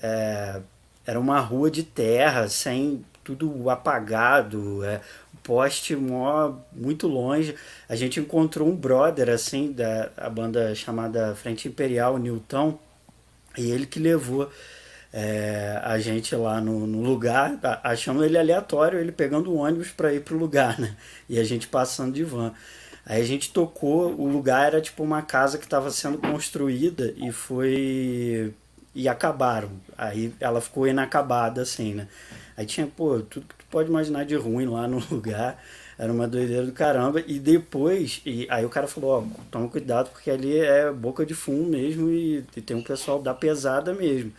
é, 0.02 0.62
era 1.06 1.20
uma 1.20 1.40
rua 1.40 1.70
de 1.72 1.84
terra, 1.84 2.48
sem 2.48 3.04
tudo 3.24 3.70
apagado, 3.70 4.84
é, 4.84 5.02
poste 5.44 5.96
mó, 5.96 6.54
muito 6.72 7.08
longe. 7.08 7.56
A 7.90 7.96
gente 7.96 8.20
encontrou 8.20 8.68
um 8.68 8.76
brother, 8.76 9.30
assim, 9.30 9.72
da 9.72 10.12
a 10.18 10.30
banda 10.30 10.74
chamada 10.76 11.36
Frente 11.36 11.68
Imperial, 11.68 12.18
Newton, 12.18 12.78
e 13.58 13.70
ele 13.72 13.86
que 13.86 14.00
levou 14.00 14.50
é, 15.14 15.80
a 15.84 16.00
gente 16.00 16.36
lá 16.36 16.62
no, 16.62 16.88
no, 16.88 17.02
lugar, 17.02 17.60
achando 17.84 18.24
ele 18.24 18.38
aleatório, 18.38 19.00
ele 19.00 19.12
pegando 19.12 19.52
o 19.52 19.58
ônibus 19.58 19.90
para 19.92 20.14
ir 20.14 20.22
pro 20.22 20.38
lugar, 20.38 20.80
né? 20.80 20.96
E 21.28 21.38
a 21.40 21.44
gente 21.44 21.68
passando 21.68 22.14
de 22.14 22.24
van. 22.24 22.54
Aí 23.06 23.22
a 23.22 23.26
gente 23.26 23.52
tocou, 23.52 24.14
o 24.14 24.28
lugar 24.28 24.68
era 24.68 24.82
tipo 24.82 25.04
uma 25.04 25.22
casa 25.22 25.58
que 25.58 25.64
estava 25.66 25.90
sendo 25.92 26.18
construída 26.18 27.14
e 27.18 27.32
foi. 27.32 28.54
E 28.94 29.08
acabaram. 29.08 29.72
Aí 29.98 30.34
ela 30.40 30.60
ficou 30.62 30.88
inacabada, 30.88 31.62
assim, 31.62 31.94
né? 31.94 32.08
Aí 32.58 32.66
tinha, 32.66 32.86
pô, 32.86 33.20
tudo 33.22 33.46
que 33.48 33.56
tu 33.56 33.66
pode 33.72 33.90
imaginar 33.90 34.26
de 34.26 34.36
ruim 34.36 34.66
lá 34.68 34.88
no 34.88 35.02
lugar. 35.10 35.62
Era 35.98 36.12
uma 36.12 36.28
doideira 36.28 36.66
do 36.66 36.72
caramba. 36.72 37.24
E 37.26 37.40
depois, 37.40 38.22
e 38.26 38.48
aí 38.50 38.66
o 38.66 38.70
cara 38.70 38.88
falou, 38.88 39.20
ó, 39.20 39.42
toma 39.50 39.68
cuidado 39.68 40.10
porque 40.10 40.30
ali 40.32 40.58
é 40.58 40.92
boca 40.92 41.26
de 41.26 41.34
fumo 41.34 41.64
mesmo 41.66 42.10
e, 42.10 42.44
e 42.56 42.62
tem 42.62 42.76
um 42.76 42.84
pessoal 42.84 43.22
da 43.22 43.34
pesada 43.34 43.94
mesmo. 43.94 44.32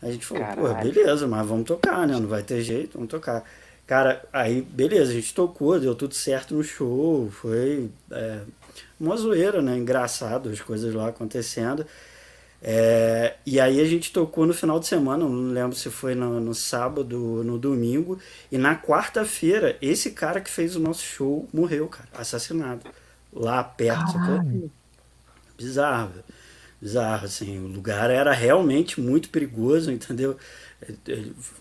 A 0.00 0.10
gente 0.10 0.24
falou, 0.26 0.44
Caralho. 0.44 0.68
pô, 0.68 0.74
beleza, 0.74 1.26
mas 1.26 1.46
vamos 1.46 1.64
tocar, 1.66 2.06
né? 2.06 2.14
Não 2.14 2.26
vai 2.26 2.42
ter 2.42 2.62
jeito, 2.62 2.94
vamos 2.94 3.10
tocar. 3.10 3.44
Cara, 3.92 4.24
aí 4.32 4.62
beleza, 4.62 5.10
a 5.10 5.14
gente 5.14 5.34
tocou, 5.34 5.78
deu 5.78 5.94
tudo 5.94 6.14
certo 6.14 6.54
no 6.54 6.64
show, 6.64 7.30
foi 7.30 7.90
é, 8.10 8.40
uma 8.98 9.14
zoeira, 9.18 9.60
né? 9.60 9.76
Engraçado 9.76 10.48
as 10.48 10.62
coisas 10.62 10.94
lá 10.94 11.08
acontecendo. 11.08 11.84
É, 12.62 13.34
e 13.44 13.60
aí 13.60 13.78
a 13.82 13.84
gente 13.84 14.10
tocou 14.10 14.46
no 14.46 14.54
final 14.54 14.80
de 14.80 14.86
semana, 14.86 15.28
não 15.28 15.52
lembro 15.52 15.76
se 15.76 15.90
foi 15.90 16.14
no, 16.14 16.40
no 16.40 16.54
sábado 16.54 17.44
no 17.44 17.58
domingo. 17.58 18.18
E 18.50 18.56
na 18.56 18.74
quarta-feira, 18.74 19.76
esse 19.82 20.12
cara 20.12 20.40
que 20.40 20.48
fez 20.48 20.74
o 20.74 20.80
nosso 20.80 21.02
show 21.02 21.46
morreu, 21.52 21.86
cara, 21.86 22.08
assassinado. 22.14 22.80
Lá 23.30 23.62
perto, 23.62 24.10
sacou? 24.10 24.70
Bizarro, 25.58 26.12
bizarro, 26.80 27.26
assim. 27.26 27.58
O 27.58 27.66
lugar 27.68 28.08
era 28.08 28.32
realmente 28.32 28.98
muito 28.98 29.28
perigoso, 29.28 29.92
entendeu? 29.92 30.38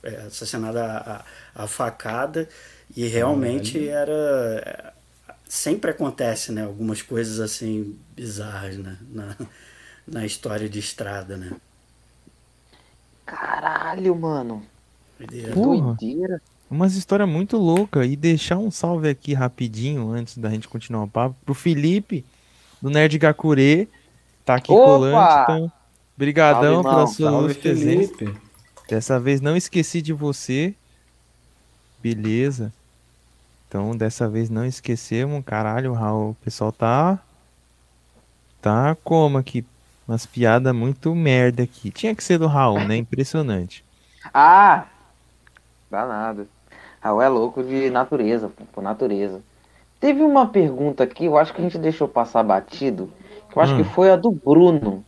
É, 0.04 0.16
assassinada 0.28 1.24
a, 1.56 1.64
a, 1.64 1.68
facada. 1.68 2.48
E 2.96 3.08
realmente 3.08 3.88
era 3.88 4.94
sempre 5.48 5.92
acontece 5.92 6.52
né 6.52 6.64
algumas 6.64 7.02
coisas 7.02 7.40
assim 7.40 7.98
bizarras 8.16 8.78
né 8.78 8.98
na, 9.10 9.36
na 10.08 10.26
história 10.26 10.68
de 10.70 10.80
estrada 10.80 11.38
né. 11.38 11.52
Caralho 13.26 14.16
mano. 14.16 14.64
Doideira. 15.54 16.42
Umas 16.70 16.96
histórias 16.96 17.28
muito 17.28 17.58
louca. 17.58 18.06
E 18.06 18.16
deixar 18.16 18.58
um 18.58 18.72
salve 18.72 19.10
aqui 19.10 19.34
rapidinho 19.34 20.10
antes 20.10 20.38
da 20.38 20.50
gente 20.50 20.68
continuar 20.68 21.04
o 21.04 21.08
papo 21.08 21.36
pro 21.46 21.54
Felipe 21.54 22.26
do 22.82 22.90
Nerd 22.90 23.18
Gakure 23.18 23.88
tá 24.44 24.56
aqui 24.56 24.72
Opa! 24.72 24.84
colando 24.84 25.44
então. 25.44 25.72
Brigadão 26.18 26.84
pela 26.84 27.08
sua 27.08 27.32
salve, 27.32 27.54
Felipe. 27.54 28.34
Dessa 28.92 29.18
vez 29.18 29.40
não 29.40 29.56
esqueci 29.56 30.02
de 30.02 30.12
você. 30.12 30.76
Beleza. 32.04 32.74
Então, 33.66 33.96
dessa 33.96 34.28
vez 34.28 34.50
não 34.50 34.66
esquecemos. 34.66 35.46
Caralho, 35.46 35.94
Raul, 35.94 36.32
o 36.32 36.38
pessoal 36.44 36.74
tá. 36.74 37.18
Tá 38.62 38.98
como 39.02 39.38
aqui? 39.38 39.66
Umas 40.06 40.26
piadas 40.26 40.76
muito 40.76 41.16
merda 41.16 41.64
aqui. 41.64 41.90
Tinha 41.90 42.14
que 42.14 42.22
ser 42.22 42.38
do 42.38 42.48
Raul, 42.48 42.82
né? 42.82 42.98
Impressionante. 42.98 43.82
ah! 44.34 44.88
Dá 45.90 46.06
nada. 46.06 46.46
Raul 47.00 47.22
é 47.22 47.30
louco 47.30 47.64
de 47.64 47.90
natureza, 47.90 48.52
por 48.74 48.84
natureza. 48.84 49.42
Teve 50.02 50.22
uma 50.22 50.48
pergunta 50.48 51.06
aqui, 51.06 51.24
eu 51.24 51.38
acho 51.38 51.54
que 51.54 51.62
a 51.62 51.64
gente 51.64 51.78
deixou 51.78 52.10
passar 52.10 52.44
batido. 52.44 53.10
Que 53.50 53.58
eu 53.58 53.62
acho 53.62 53.74
hum. 53.74 53.78
que 53.78 53.84
foi 53.86 54.12
a 54.12 54.18
do 54.18 54.32
Bruno. 54.32 55.06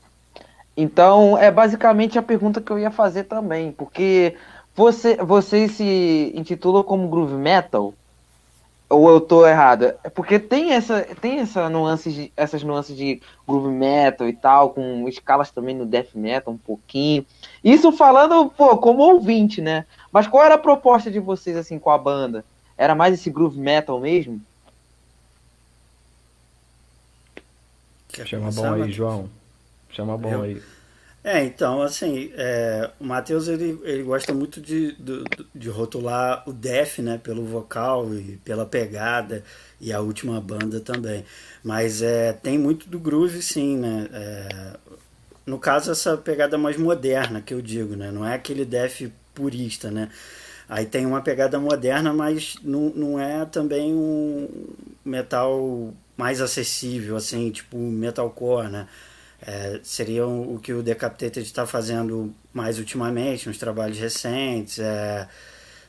Então, 0.76 1.38
é 1.38 1.52
basicamente 1.52 2.18
a 2.18 2.24
pergunta 2.24 2.62
que 2.62 2.72
eu 2.72 2.80
ia 2.80 2.92
fazer 2.92 3.26
também, 3.26 3.72
porque 3.72 4.36
Você, 4.76 5.18
vocês 5.18 5.74
se 5.74 6.32
intitulam 6.36 6.84
como 6.84 7.08
groove 7.08 7.36
metal? 7.36 7.94
Ou 8.90 9.08
eu 9.08 9.22
tô 9.22 9.46
errada? 9.46 10.00
É 10.04 10.10
porque 10.10 10.40
tem 10.40 10.74
essa, 10.74 11.04
tem 11.22 11.40
essa 11.40 11.70
nuance 11.70 12.12
de, 12.12 12.34
essas 12.36 12.64
nuances 12.64 12.98
de 12.98 13.22
groove 13.48 13.70
metal 13.70 14.28
e 14.28 14.34
tal, 14.34 14.72
com 14.72 15.08
escalas 15.08 15.52
também 15.52 15.76
no 15.76 15.86
death 15.86 16.16
metal 16.16 16.54
um 16.54 16.58
pouquinho. 16.58 17.24
Isso 17.64 17.92
falando, 17.92 18.50
pô, 18.50 18.76
como 18.78 19.04
ouvinte, 19.04 19.62
né? 19.62 19.86
Mas 20.12 20.28
qual 20.28 20.44
era 20.44 20.56
a 20.56 20.58
proposta 20.58 21.12
de 21.12 21.20
vocês 21.20 21.56
assim 21.56 21.78
com 21.78 21.92
a 21.92 21.98
banda? 21.98 22.44
Era 22.76 22.96
mais 22.96 23.14
esse 23.14 23.30
groove 23.30 23.60
metal 23.60 24.00
mesmo? 24.00 24.42
Chama 28.26 28.52
bom 28.52 28.74
aí, 28.74 28.92
João. 28.92 29.30
Chama 29.94 30.18
bom 30.18 30.42
aí. 30.42 30.62
É, 31.24 31.42
então, 31.42 31.82
assim, 31.82 32.34
é, 32.36 32.92
o 33.00 33.06
Matheus 33.06 33.48
ele, 33.48 33.80
ele 33.84 34.04
gosta 34.04 34.34
muito 34.34 34.60
de, 34.60 34.92
de, 34.94 35.24
de, 35.56 35.70
rotular 35.70 36.44
o 36.46 36.52
Def, 36.52 37.00
né, 37.00 37.18
pelo 37.18 37.46
vocal 37.46 38.14
e 38.14 38.38
pela 38.44 38.66
pegada, 38.66 39.42
e 39.80 39.94
a 39.94 40.02
última 40.02 40.42
banda 40.42 40.82
também. 40.82 41.24
Mas 41.64 42.02
é, 42.02 42.34
tem 42.34 42.58
muito 42.58 42.90
do 42.90 43.00
groove, 43.00 43.42
sim, 43.42 43.78
né? 43.78 44.10
É, 44.12 44.78
no 45.46 45.58
caso, 45.58 45.92
essa 45.92 46.18
pegada 46.18 46.58
mais 46.58 46.76
moderna 46.76 47.42
que 47.42 47.54
eu 47.54 47.62
digo, 47.62 47.96
né? 47.96 48.12
Não 48.12 48.26
é 48.26 48.36
aquele 48.36 48.66
Def 48.66 49.10
purista, 49.34 49.90
né? 49.90 50.10
Aí 50.68 50.86
tem 50.86 51.06
uma 51.06 51.22
pegada 51.22 51.58
moderna, 51.60 52.14
mas 52.14 52.58
não, 52.64 52.90
não 52.96 53.20
é 53.20 53.46
também 53.46 53.94
um 53.94 54.50
metal 55.06 55.94
mais 56.18 56.42
acessível, 56.42 57.16
assim, 57.16 57.50
tipo 57.52 57.78
metalcore, 57.78 58.70
né? 58.70 58.88
É, 59.46 59.80
seria 59.84 60.26
o 60.26 60.58
que 60.58 60.72
o 60.72 60.82
Decapitated 60.82 61.46
está 61.46 61.66
fazendo 61.66 62.34
mais 62.54 62.80
ultimamente, 62.80 63.48
nos 63.48 63.58
trabalhos 63.58 63.98
recentes. 64.00 64.80
É, 64.80 65.28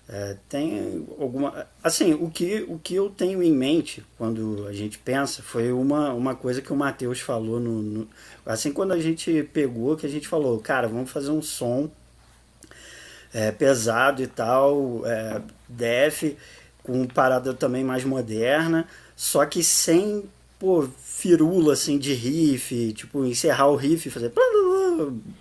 é, 0.09 0.37
tem 0.49 1.07
alguma. 1.19 1.67
Assim, 1.83 2.13
o 2.15 2.29
que, 2.29 2.65
o 2.69 2.79
que 2.79 2.95
eu 2.95 3.09
tenho 3.09 3.43
em 3.43 3.53
mente 3.53 4.05
quando 4.19 4.67
a 4.67 4.73
gente 4.73 4.99
pensa 4.99 5.43
foi 5.43 5.73
uma, 5.73 6.13
uma 6.13 6.35
coisa 6.35 6.61
que 6.61 6.73
o 6.73 6.77
Matheus 6.77 7.21
falou. 7.21 7.61
No, 7.61 7.81
no, 7.81 8.09
assim, 8.45 8.73
quando 8.73 8.93
a 8.93 8.99
gente 8.99 9.49
pegou, 9.53 9.97
que 9.97 10.05
a 10.05 10.11
gente 10.11 10.29
falou, 10.29 10.59
cara, 10.59 10.89
vamos 10.89 11.11
fazer 11.11 11.31
um 11.31 11.41
som 11.41 11.89
é, 13.33 13.51
pesado 13.51 14.23
e 14.23 14.27
tal, 14.27 15.07
é, 15.07 15.41
def, 15.69 16.37
com 16.83 17.07
parada 17.07 17.55
também 17.55 17.83
mais 17.83 18.05
moderna, 18.05 18.87
só 19.17 19.47
que 19.47 19.63
sem 19.65 20.25
pô, 20.65 20.89
firula 20.99 21.75
assim 21.75 21.99
de 21.99 22.15
riff, 22.15 22.95
tipo, 22.95 23.23
encerrar 23.27 23.69
o 23.69 23.77
riff, 23.77 24.09
fazer 24.09 24.33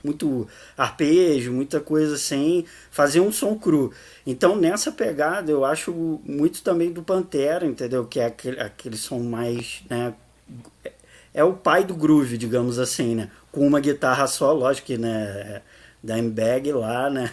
muito 0.04 0.46
arpejo, 0.78 1.54
muita 1.54 1.80
coisa 1.80 2.16
assim, 2.16 2.66
fazer 2.92 3.22
um 3.22 3.32
som 3.32 3.58
cru. 3.58 3.94
Então 4.28 4.58
nessa 4.58 4.92
pegada 4.92 5.50
eu 5.50 5.64
acho 5.64 5.94
muito 6.26 6.62
também 6.62 6.92
do 6.92 7.02
Pantera, 7.02 7.66
entendeu? 7.66 8.06
Que 8.06 8.20
é 8.20 8.26
aquele, 8.26 8.60
aquele 8.60 8.98
som 8.98 9.20
mais, 9.20 9.82
né, 9.90 10.14
é 11.34 11.44
o 11.44 11.54
pai 11.54 11.86
do 11.86 11.96
groove, 11.96 12.38
digamos 12.38 12.78
assim, 12.78 13.16
né? 13.16 13.32
Com 13.50 13.66
uma 13.66 13.80
guitarra 13.80 14.28
só, 14.28 14.52
lógico 14.52 14.88
que, 14.88 14.98
né, 14.98 15.62
da 16.04 16.22
Bag 16.22 16.72
lá, 16.74 17.10
né? 17.10 17.32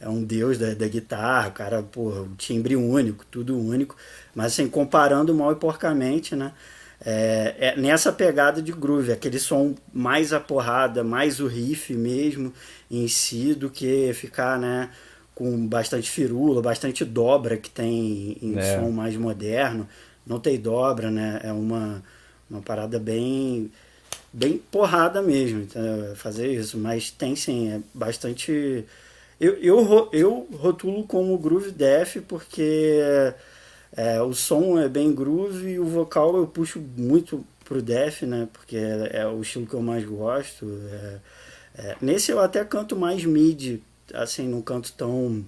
É 0.00 0.08
um 0.08 0.22
deus 0.22 0.58
da, 0.58 0.74
da 0.74 0.86
guitarra, 0.86 1.48
o 1.48 1.52
cara, 1.52 1.80
o 1.96 2.28
timbre 2.36 2.76
único, 2.76 3.24
tudo 3.30 3.58
único. 3.58 3.96
Mas 4.34 4.52
assim, 4.52 4.68
comparando 4.68 5.34
mal 5.34 5.52
e 5.52 5.56
porcamente, 5.56 6.36
né? 6.36 6.52
É, 7.06 7.54
é, 7.58 7.76
nessa 7.76 8.10
pegada 8.10 8.62
de 8.62 8.72
groove, 8.72 9.12
aquele 9.12 9.38
som 9.38 9.74
mais 9.92 10.32
a 10.32 10.40
porrada, 10.40 11.04
mais 11.04 11.38
o 11.38 11.46
riff 11.46 11.92
mesmo 11.92 12.52
em 12.90 13.06
si, 13.08 13.54
do 13.54 13.68
que 13.68 14.12
ficar 14.14 14.58
né, 14.58 14.88
com 15.34 15.66
bastante 15.66 16.10
firula, 16.10 16.62
bastante 16.62 17.04
dobra 17.04 17.58
que 17.58 17.68
tem 17.68 18.38
em 18.40 18.58
é. 18.58 18.78
som 18.78 18.90
mais 18.90 19.16
moderno. 19.16 19.86
Não 20.26 20.40
tem 20.40 20.58
dobra, 20.58 21.10
né? 21.10 21.40
É 21.44 21.52
uma, 21.52 22.02
uma 22.48 22.62
parada 22.62 22.98
bem 22.98 23.70
bem 24.32 24.58
porrada 24.58 25.22
mesmo, 25.22 25.62
então, 25.62 25.82
fazer 26.16 26.52
isso. 26.52 26.76
Mas 26.78 27.10
tem 27.10 27.36
sim, 27.36 27.70
é 27.70 27.80
bastante. 27.92 28.84
Eu, 29.40 29.54
eu, 29.56 30.08
eu 30.12 30.48
rotulo 30.52 31.04
como 31.04 31.38
groove 31.38 31.70
def 31.70 32.16
porque 32.26 33.00
é, 33.96 34.20
o 34.20 34.32
som 34.34 34.78
é 34.78 34.88
bem 34.88 35.14
groove 35.14 35.70
e 35.70 35.78
o 35.78 35.84
vocal 35.84 36.36
eu 36.36 36.46
puxo 36.46 36.80
muito 36.96 37.44
pro 37.64 37.80
def, 37.80 38.22
né? 38.22 38.48
Porque 38.52 38.76
é, 38.76 39.20
é 39.20 39.26
o 39.26 39.40
estilo 39.40 39.66
que 39.66 39.74
eu 39.74 39.82
mais 39.82 40.04
gosto. 40.04 40.66
É, 40.90 41.20
é, 41.76 41.96
nesse 42.00 42.30
eu 42.32 42.40
até 42.40 42.64
canto 42.64 42.96
mais 42.96 43.24
mid, 43.24 43.80
assim, 44.12 44.48
não 44.48 44.60
canto 44.62 44.92
tão. 44.92 45.44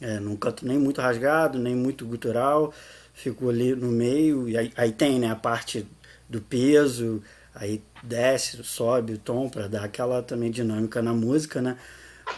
É, 0.00 0.20
não 0.20 0.36
canto 0.36 0.66
nem 0.66 0.78
muito 0.78 1.00
rasgado, 1.00 1.58
nem 1.58 1.74
muito 1.74 2.04
gutural. 2.04 2.74
Fico 3.14 3.48
ali 3.48 3.74
no 3.74 3.88
meio, 3.88 4.48
e 4.48 4.56
aí, 4.56 4.72
aí 4.76 4.92
tem 4.92 5.18
né, 5.18 5.30
a 5.30 5.36
parte 5.36 5.86
do 6.28 6.40
peso, 6.40 7.22
aí 7.54 7.82
desce, 8.02 8.62
sobe 8.64 9.14
o 9.14 9.18
tom 9.18 9.48
para 9.48 9.68
dar 9.68 9.84
aquela 9.84 10.22
também 10.22 10.50
dinâmica 10.50 11.02
na 11.02 11.12
música, 11.12 11.60
né? 11.62 11.76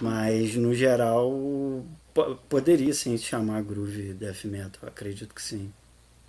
Mas 0.01 0.57
no 0.57 0.74
geral 0.74 1.85
poderia 2.49 2.93
sim 2.95 3.17
se 3.17 3.25
chamar 3.25 3.62
groove 3.62 4.15
death 4.15 4.45
metal, 4.45 4.89
acredito 4.89 5.35
que 5.35 5.43
sim. 5.43 5.73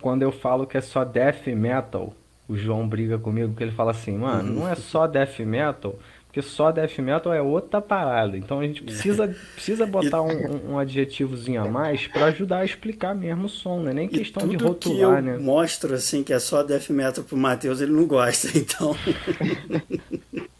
Quando 0.00 0.22
eu 0.22 0.32
falo 0.32 0.66
que 0.66 0.76
é 0.76 0.80
só 0.80 1.04
death 1.04 1.46
metal, 1.46 2.14
o 2.48 2.56
João 2.56 2.86
briga 2.86 3.18
comigo 3.18 3.48
porque 3.48 3.64
ele 3.64 3.72
fala 3.72 3.92
assim, 3.92 4.18
mano, 4.18 4.52
não 4.52 4.68
é 4.68 4.74
só 4.74 5.06
death 5.06 5.38
metal, 5.40 5.98
porque 6.26 6.42
só 6.42 6.70
death 6.70 6.98
metal 6.98 7.32
é 7.32 7.40
outra 7.40 7.80
parada. 7.80 8.36
Então 8.36 8.60
a 8.60 8.66
gente 8.66 8.82
precisa, 8.82 9.34
precisa 9.54 9.86
botar 9.88 10.20
um, 10.22 10.72
um 10.72 10.78
adjetivozinho 10.78 11.62
a 11.62 11.68
mais 11.68 12.06
para 12.06 12.26
ajudar 12.26 12.58
a 12.58 12.64
explicar 12.64 13.14
mesmo 13.14 13.46
o 13.46 13.48
som, 13.48 13.80
né? 13.80 13.92
Nem 13.92 14.08
questão 14.08 14.46
de 14.46 14.56
rotular, 14.56 15.22
que 15.22 15.28
eu 15.28 15.32
né? 15.32 15.38
Mostro 15.38 15.94
assim 15.94 16.22
que 16.22 16.32
é 16.32 16.38
só 16.38 16.62
death 16.62 16.90
metal 16.90 17.24
pro 17.24 17.36
Matheus, 17.36 17.80
ele 17.80 17.92
não 17.92 18.06
gosta, 18.06 18.48
então. 18.58 18.94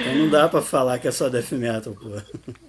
Então 0.00 0.14
não 0.16 0.28
dá 0.30 0.48
pra 0.48 0.62
falar 0.62 0.98
que 0.98 1.06
é 1.06 1.10
só 1.10 1.28
death 1.28 1.52
metal, 1.52 1.94
pô. 1.94 2.08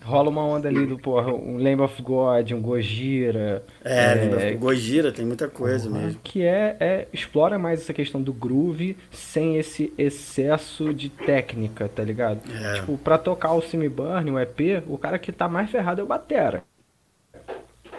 Rola 0.03 0.29
uma 0.29 0.43
onda 0.43 0.67
ali 0.67 0.85
do, 0.85 0.97
porra, 0.97 1.33
um 1.33 1.57
Lamb 1.57 1.81
of 1.81 2.01
God, 2.01 2.51
um 2.51 2.61
Gojira. 2.61 3.63
É, 3.83 4.49
é 4.49 4.53
Gojira 4.53 5.11
tem 5.11 5.25
muita 5.25 5.47
coisa 5.47 5.89
porra, 5.89 6.01
mesmo. 6.01 6.19
Que 6.23 6.43
é, 6.43 6.75
é, 6.79 7.07
explora 7.13 7.57
mais 7.57 7.81
essa 7.81 7.93
questão 7.93 8.21
do 8.21 8.33
groove 8.33 8.97
sem 9.11 9.57
esse 9.57 9.93
excesso 9.97 10.93
de 10.93 11.09
técnica, 11.09 11.89
tá 11.89 12.03
ligado? 12.03 12.41
É. 12.51 12.73
Tipo, 12.73 12.97
pra 12.97 13.17
tocar 13.17 13.53
o 13.53 13.61
Simi 13.61 13.89
Burn, 13.89 14.31
o 14.31 14.39
EP, 14.39 14.83
o 14.87 14.97
cara 14.97 15.17
que 15.17 15.31
tá 15.31 15.47
mais 15.47 15.69
ferrado 15.69 16.01
é 16.01 16.03
o 16.03 16.07
Batera. 16.07 16.63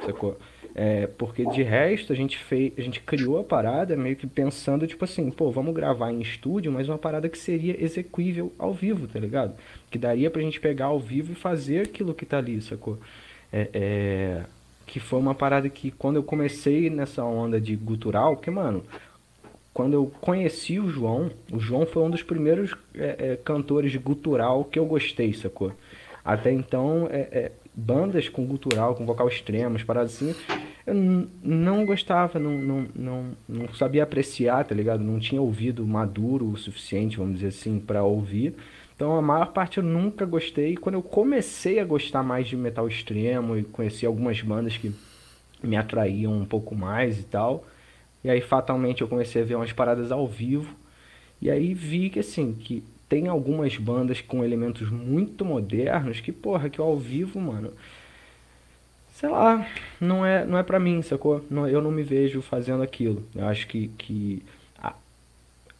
Sacou? 0.04 0.38
É, 0.74 1.06
porque 1.06 1.44
de 1.46 1.62
resto 1.62 2.12
a 2.12 2.16
gente 2.16 2.38
fez, 2.38 2.72
a 2.78 2.80
gente 2.80 3.00
criou 3.00 3.38
a 3.38 3.44
parada 3.44 3.94
meio 3.94 4.16
que 4.16 4.26
pensando, 4.26 4.86
tipo 4.86 5.04
assim, 5.04 5.30
pô, 5.30 5.50
vamos 5.50 5.74
gravar 5.74 6.10
em 6.10 6.20
estúdio, 6.20 6.72
mas 6.72 6.88
uma 6.88 6.96
parada 6.96 7.28
que 7.28 7.36
seria 7.36 7.82
execuível 7.82 8.52
ao 8.58 8.72
vivo, 8.72 9.06
tá 9.06 9.20
ligado? 9.20 9.54
Que 9.90 9.98
daria 9.98 10.30
pra 10.30 10.40
gente 10.40 10.58
pegar 10.58 10.86
ao 10.86 10.98
vivo 10.98 11.32
e 11.32 11.34
fazer 11.34 11.82
aquilo 11.82 12.14
que 12.14 12.24
tá 12.24 12.38
ali, 12.38 12.60
sacou? 12.62 12.98
É, 13.52 13.68
é, 13.74 14.44
que 14.86 14.98
foi 14.98 15.18
uma 15.18 15.34
parada 15.34 15.68
que 15.68 15.90
quando 15.90 16.16
eu 16.16 16.22
comecei 16.22 16.88
nessa 16.88 17.22
onda 17.22 17.60
de 17.60 17.76
gutural, 17.76 18.36
porque, 18.36 18.50
mano, 18.50 18.82
quando 19.74 19.94
eu 19.94 20.10
conheci 20.22 20.80
o 20.80 20.88
João, 20.88 21.30
o 21.50 21.58
João 21.58 21.84
foi 21.84 22.02
um 22.02 22.10
dos 22.10 22.22
primeiros 22.22 22.74
é, 22.94 23.32
é 23.32 23.36
cantores 23.36 23.92
de 23.92 23.98
gutural 23.98 24.64
que 24.64 24.78
eu 24.78 24.86
gostei, 24.86 25.34
sacou? 25.34 25.72
Até 26.24 26.52
então, 26.52 27.08
é, 27.10 27.20
é 27.32 27.52
bandas 27.74 28.28
com 28.28 28.44
gutural, 28.44 28.94
com 28.94 29.06
vocal 29.06 29.28
extremo, 29.28 29.82
paradas 29.84 30.14
assim, 30.14 30.34
eu 30.86 30.94
não 31.42 31.86
gostava, 31.86 32.38
não, 32.38 32.58
não, 32.58 32.88
não, 32.94 33.36
não 33.48 33.74
sabia 33.74 34.02
apreciar, 34.02 34.64
tá 34.64 34.74
ligado? 34.74 35.02
Não 35.02 35.18
tinha 35.18 35.40
ouvido 35.40 35.86
maduro 35.86 36.50
o 36.50 36.56
suficiente, 36.56 37.16
vamos 37.16 37.34
dizer 37.34 37.48
assim, 37.48 37.78
para 37.78 38.02
ouvir. 38.02 38.54
Então 38.94 39.16
a 39.16 39.22
maior 39.22 39.52
parte 39.52 39.78
eu 39.78 39.84
nunca 39.84 40.26
gostei. 40.26 40.76
Quando 40.76 40.96
eu 40.96 41.02
comecei 41.02 41.78
a 41.78 41.84
gostar 41.84 42.22
mais 42.22 42.46
de 42.48 42.56
metal 42.56 42.86
extremo 42.88 43.56
e 43.56 43.62
conheci 43.62 44.04
algumas 44.04 44.40
bandas 44.42 44.76
que 44.76 44.92
me 45.62 45.76
atraíam 45.76 46.32
um 46.32 46.44
pouco 46.44 46.74
mais 46.74 47.18
e 47.18 47.24
tal, 47.24 47.64
e 48.24 48.30
aí 48.30 48.40
fatalmente 48.40 49.02
eu 49.02 49.08
comecei 49.08 49.42
a 49.42 49.44
ver 49.44 49.54
umas 49.54 49.72
paradas 49.72 50.12
ao 50.12 50.26
vivo. 50.26 50.76
E 51.40 51.50
aí 51.50 51.74
vi 51.74 52.10
que 52.10 52.20
assim, 52.20 52.52
que 52.52 52.84
tem 53.12 53.28
algumas 53.28 53.76
bandas 53.76 54.22
com 54.22 54.42
elementos 54.42 54.88
muito 54.88 55.44
modernos 55.44 56.18
que, 56.18 56.32
porra, 56.32 56.70
que 56.70 56.80
ao 56.80 56.96
vivo, 56.96 57.38
mano, 57.38 57.70
sei 59.12 59.28
lá, 59.28 59.68
não 60.00 60.24
é, 60.24 60.46
não 60.46 60.56
é 60.56 60.62
pra 60.62 60.80
mim, 60.80 61.02
sacou? 61.02 61.44
Não, 61.50 61.68
eu 61.68 61.82
não 61.82 61.90
me 61.90 62.02
vejo 62.02 62.40
fazendo 62.40 62.82
aquilo. 62.82 63.22
Eu 63.36 63.46
acho 63.46 63.66
que, 63.66 63.88
que 63.98 64.42
a, 64.78 64.94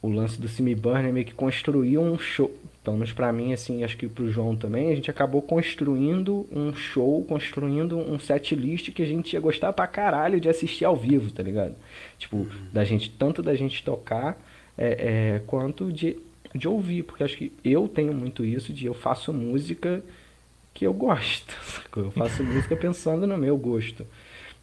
o 0.03 0.11
lance 0.11 0.39
do 0.39 0.47
Simi 0.47 0.75
Burn 0.75 1.09
é 1.09 1.11
meio 1.11 1.25
que 1.25 1.33
construir 1.33 1.97
um 1.97 2.19
show. 2.19 2.55
Pelo 2.85 2.99
menos 2.99 3.15
pra 3.15 3.33
mim, 3.33 3.55
assim, 3.55 3.83
acho 3.83 3.97
que 3.97 4.09
pro 4.09 4.31
João 4.31 4.55
também, 4.55 4.93
a 4.93 4.95
gente 4.95 5.11
acabou 5.11 5.41
construindo 5.41 6.47
um 6.53 6.75
show, 6.75 7.25
construindo 7.25 7.97
um 7.97 8.19
set 8.19 8.55
list 8.55 8.93
que 8.93 9.03
a 9.03 9.07
gente 9.07 9.33
ia 9.33 9.41
gostar 9.41 9.73
pra 9.73 9.87
caralho 9.87 10.39
de 10.39 10.51
assistir 10.51 10.85
ao 10.85 10.97
vivo, 10.97 11.33
tá 11.33 11.43
ligado? 11.43 11.75
Tipo, 12.19 12.37
uhum. 12.37 12.49
da 12.71 12.85
gente, 12.85 13.09
tanto 13.09 13.43
da 13.43 13.55
gente 13.55 13.83
tocar, 13.83 14.39
é, 14.77 15.37
é, 15.37 15.43
quanto 15.47 15.91
de 15.91 16.19
de 16.55 16.69
ouvir, 16.69 17.03
porque 17.05 17.25
acho 17.25 17.37
que 17.37 17.53
eu 17.65 17.89
tenho 17.89 18.13
muito 18.13 18.45
isso 18.45 18.73
de 18.73 18.87
eu 18.87 18.95
faço 18.95 19.33
música 19.33 20.03
que 20.75 20.87
eu 20.87 20.93
gosto. 20.93 21.55
Eu 21.95 22.11
faço 22.11 22.43
música 22.45 22.75
pensando 22.75 23.27
no 23.27 23.37
meu 23.37 23.57
gosto. 23.57 24.07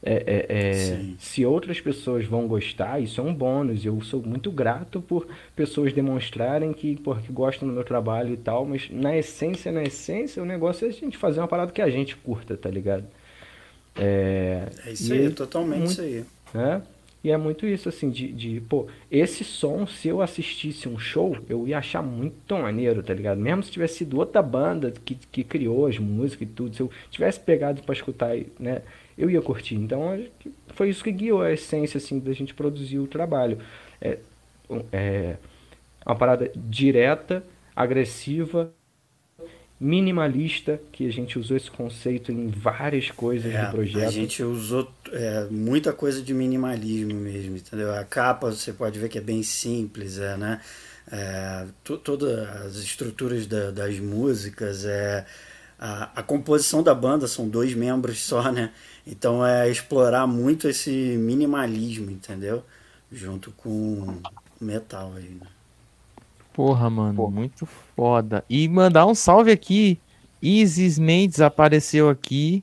É, 0.02 0.14
é, 0.26 0.46
é, 0.50 1.00
se 1.20 1.46
outras 1.46 1.82
pessoas 1.82 2.26
vão 2.26 2.48
gostar, 2.48 3.02
isso 3.02 3.20
é 3.20 3.24
um 3.24 3.34
bônus. 3.34 3.86
Eu 3.86 4.00
sou 4.02 4.22
muito 4.22 4.50
grato 4.50 5.02
por 5.02 5.28
pessoas 5.56 5.92
demonstrarem 5.92 6.72
que, 6.72 6.96
por, 6.96 7.22
que 7.22 7.32
gostam 7.32 7.68
do 7.68 7.74
meu 7.74 7.84
trabalho 7.84 8.34
e 8.34 8.38
tal, 8.38 8.66
mas 8.66 8.90
na 8.90 9.18
essência, 9.18 9.72
na 9.72 9.84
essência, 9.84 10.42
o 10.42 10.46
negócio 10.46 10.86
é 10.86 10.90
a 10.90 10.94
gente 10.94 11.18
fazer 11.18 11.42
uma 11.42 11.48
parada 11.48 11.72
que 11.72 11.82
a 11.82 11.90
gente 11.90 12.16
curta, 12.16 12.56
tá 12.56 12.70
ligado? 12.70 13.06
É, 13.96 14.70
é 14.86 14.92
isso 14.94 15.12
aí, 15.12 15.26
é 15.26 15.30
totalmente 15.32 15.80
muito, 15.80 15.92
isso 15.92 16.02
aí. 16.02 16.26
É, 16.56 16.82
e 17.24 17.32
é 17.32 17.38
muito 17.38 17.65
isso, 17.67 17.89
assim, 17.89 18.09
de, 18.09 18.32
de, 18.32 18.61
pô, 18.61 18.88
esse 19.11 19.43
som, 19.43 19.86
se 19.86 20.07
eu 20.07 20.22
assistisse 20.22 20.88
um 20.88 20.97
show, 20.97 21.36
eu 21.49 21.67
ia 21.67 21.78
achar 21.78 22.01
muito 22.01 22.57
maneiro, 22.57 23.03
tá 23.03 23.13
ligado? 23.13 23.39
Mesmo 23.39 23.61
se 23.63 23.72
tivesse 23.72 23.99
sido 23.99 24.17
outra 24.17 24.41
banda 24.41 24.91
que, 25.03 25.15
que 25.15 25.43
criou 25.43 25.86
as 25.86 25.97
músicas 25.99 26.47
e 26.47 26.51
tudo, 26.51 26.76
se 26.76 26.82
eu 26.82 26.89
tivesse 27.11 27.39
pegado 27.39 27.84
para 27.84 27.93
escutar, 27.93 28.38
né, 28.57 28.82
eu 29.17 29.30
ia 29.30 29.41
curtir. 29.41 29.76
Então, 29.76 30.17
foi 30.70 30.89
isso 30.89 31.03
que 31.03 31.11
guiou 31.11 31.41
a 31.41 31.51
essência, 31.51 31.97
assim, 31.97 32.20
da 32.20 32.32
gente 32.32 32.53
produzir 32.53 32.99
o 32.99 33.07
trabalho. 33.07 33.59
É, 34.01 34.17
é 34.93 35.38
uma 36.05 36.15
parada 36.15 36.51
direta, 36.55 37.43
agressiva, 37.76 38.74
minimalista, 39.80 40.80
que 40.91 41.07
a 41.07 41.11
gente 41.11 41.39
usou 41.39 41.55
esse 41.55 41.71
conceito 41.71 42.32
em 42.32 42.49
várias 42.49 43.09
coisas 43.11 43.53
é, 43.53 43.65
do 43.65 43.71
projeto. 43.71 44.07
A 44.07 44.11
gente 44.11 44.43
usou 44.43 44.91
é, 45.11 45.47
muita 45.49 45.93
coisa 45.93 46.21
de 46.21 46.34
minimalismo 46.34 47.13
mesmo, 47.13 47.55
entendeu? 47.55 47.93
A 47.93 48.03
capa 48.03 48.51
você 48.51 48.73
pode 48.73 48.99
ver 48.99 49.07
que 49.07 49.17
é 49.17 49.21
bem 49.21 49.41
simples, 49.41 50.17
é, 50.17 50.36
né? 50.36 50.59
É, 51.11 51.65
todas 51.84 52.47
as 52.65 52.75
estruturas 52.75 53.47
da, 53.47 53.71
das 53.71 53.97
músicas, 53.99 54.84
é, 54.84 55.25
a, 55.80 56.19
a 56.19 56.23
composição 56.23 56.84
da 56.84 56.93
banda 56.93 57.25
são 57.25 57.47
dois 57.47 57.73
membros 57.73 58.19
só, 58.19 58.51
né? 58.51 58.73
Então 59.07 59.45
é 59.45 59.69
explorar 59.69 60.27
muito 60.27 60.67
esse 60.67 60.91
minimalismo, 60.91 62.11
entendeu? 62.11 62.63
Junto 63.09 63.51
com 63.51 64.19
metal 64.59 65.13
aí, 65.15 65.30
né? 65.30 65.47
Porra, 66.60 66.89
mano, 66.89 67.16
Porra. 67.16 67.32
muito 67.32 67.66
foda. 67.95 68.43
E 68.49 68.68
mandar 68.68 69.05
um 69.05 69.16
salve 69.16 69.49
aqui. 69.49 69.97
Isis 70.41 70.99
Mendes 70.99 71.39
apareceu 71.39 72.10
aqui. 72.10 72.62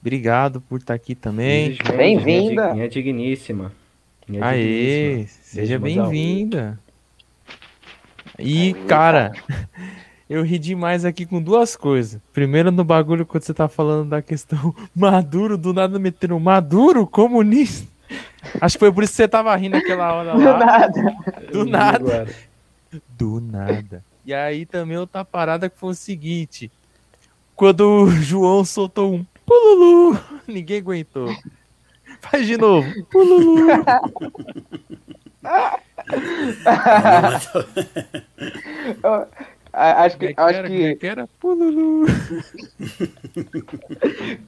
Obrigado 0.00 0.60
por 0.60 0.78
estar 0.78 0.92
tá 0.92 0.94
aqui 0.94 1.16
também. 1.16 1.76
Bem-vinda. 1.96 2.72
Minha 2.72 2.88
digníssima. 2.88 3.72
Minha 4.28 4.44
Aê, 4.44 5.16
digníssima. 5.16 5.42
seja 5.42 5.78
bem-vinda. 5.80 6.78
E, 8.38 8.72
cara, 8.86 9.32
eu 10.30 10.44
ri 10.44 10.56
demais 10.56 11.04
aqui 11.04 11.26
com 11.26 11.42
duas 11.42 11.74
coisas. 11.74 12.20
Primeiro, 12.32 12.70
no 12.70 12.84
bagulho, 12.84 13.26
quando 13.26 13.42
você 13.42 13.52
tá 13.52 13.66
falando 13.66 14.10
da 14.10 14.22
questão 14.22 14.72
Maduro, 14.94 15.58
do 15.58 15.74
nada 15.74 15.98
metendo 15.98 16.38
Maduro 16.38 17.04
comunista. 17.04 17.92
Acho 18.60 18.76
que 18.76 18.80
foi 18.80 18.92
por 18.92 19.02
isso 19.02 19.14
que 19.14 19.16
você 19.16 19.26
tava 19.26 19.56
rindo 19.56 19.76
aquela 19.76 20.12
hora 20.14 20.34
lá. 20.34 20.36
Do 20.36 20.64
nada. 20.64 21.16
Do 21.50 21.64
nada. 21.64 22.26
Do 23.16 23.40
nada. 23.40 24.04
E 24.24 24.32
aí 24.32 24.66
também 24.66 24.96
outra 24.96 25.24
parada 25.24 25.68
que 25.68 25.78
foi 25.78 25.90
o 25.90 25.94
seguinte: 25.94 26.70
quando 27.54 27.82
o 27.82 28.10
João 28.10 28.64
soltou 28.64 29.14
um 29.14 29.26
pululu, 29.46 30.18
ninguém 30.48 30.78
aguentou. 30.78 31.28
Faz 32.20 32.46
de 32.46 32.56
novo. 32.56 32.88
Pululu. 33.10 33.66
acho 39.72 40.18
que. 40.18 40.34
Acho 40.36 40.62
que... 40.64 40.96
que 40.96 41.06
era? 41.06 41.28
Pululu. 41.38 42.06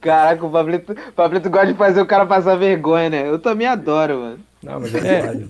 Caraca, 0.01 0.45
o 0.45 0.51
Pablito, 0.51 0.95
Pablito 1.15 1.49
gosta 1.49 1.67
de 1.67 1.77
fazer 1.77 2.01
o 2.01 2.05
cara 2.05 2.25
passar 2.25 2.55
vergonha, 2.55 3.09
né? 3.09 3.29
Eu 3.29 3.37
também 3.37 3.67
adoro, 3.67 4.19
mano. 4.19 4.39
Não, 4.63 4.79
mas 4.79 4.95
é, 4.95 5.19
é. 5.19 5.47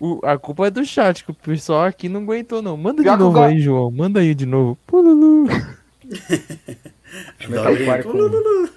O, 0.00 0.20
a 0.24 0.38
culpa 0.38 0.68
é 0.68 0.70
do 0.70 0.84
chat, 0.84 1.24
que 1.24 1.30
o 1.30 1.34
pessoal 1.34 1.84
aqui 1.84 2.08
não 2.08 2.22
aguentou, 2.22 2.62
não. 2.62 2.76
Manda 2.76 3.02
Pior 3.02 3.16
de 3.16 3.22
novo 3.22 3.40
aí, 3.40 3.60
João. 3.60 3.90
Manda 3.90 4.20
aí 4.20 4.34
de 4.34 4.46
novo. 4.46 4.78
Pululu. 4.86 5.48
Pululu. 8.04 8.70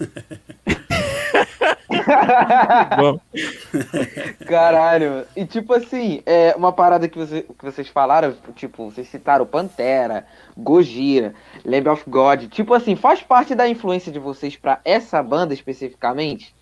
Bom. 2.97 3.19
Caralho. 4.47 5.26
E 5.36 5.45
tipo 5.45 5.74
assim, 5.74 6.22
é 6.26 6.55
uma 6.55 6.72
parada 6.72 7.07
que, 7.07 7.17
você, 7.17 7.43
que 7.43 7.63
vocês 7.63 7.88
falaram, 7.88 8.36
tipo, 8.55 8.89
vocês 8.89 9.07
citaram 9.07 9.45
Pantera, 9.45 10.26
Gojira, 10.57 11.34
Lamb 11.63 11.89
of 11.89 12.03
God. 12.07 12.47
Tipo 12.47 12.74
assim, 12.74 12.95
faz 12.95 13.22
parte 13.22 13.53
da 13.53 13.67
influência 13.67 14.11
de 14.11 14.19
vocês 14.19 14.55
para 14.55 14.80
essa 14.84 15.22
banda 15.22 15.53
especificamente? 15.53 16.55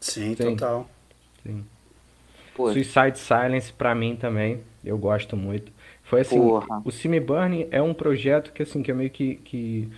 Sim, 0.00 0.34
Sim. 0.34 0.56
total. 0.56 0.88
Sim. 1.42 1.64
Suicide 2.58 3.18
Silence 3.18 3.72
para 3.72 3.94
mim 3.94 4.16
também, 4.16 4.60
eu 4.84 4.98
gosto 4.98 5.36
muito. 5.36 5.72
Foi 6.02 6.22
assim, 6.22 6.40
Porra. 6.40 6.80
o 6.84 6.90
Simi 6.90 7.20
Burn 7.20 7.68
é 7.70 7.82
um 7.82 7.92
projeto 7.92 8.52
que 8.52 8.62
assim 8.62 8.82
que 8.82 8.90
eu 8.90 8.96
meio 8.96 9.10
que, 9.10 9.36
que 9.36 9.90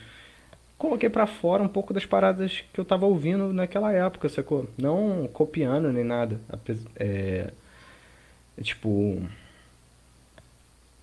coloquei 0.77 1.09
para 1.11 1.27
fora 1.27 1.63
um 1.63 1.69
pouco 1.69 1.93
das 1.93 2.07
paradas 2.07 2.65
que 2.73 2.81
eu 2.81 2.85
tava 2.85 3.07
ouvindo 3.07 3.53
naquela 3.53 3.93
época, 3.93 4.29
sacou? 4.29 4.69
Não 4.79 5.29
copiando 5.33 5.93
nem 5.93 6.03
nada. 6.03 6.41
É, 6.97 7.53
é, 8.59 8.63
tipo, 8.63 9.23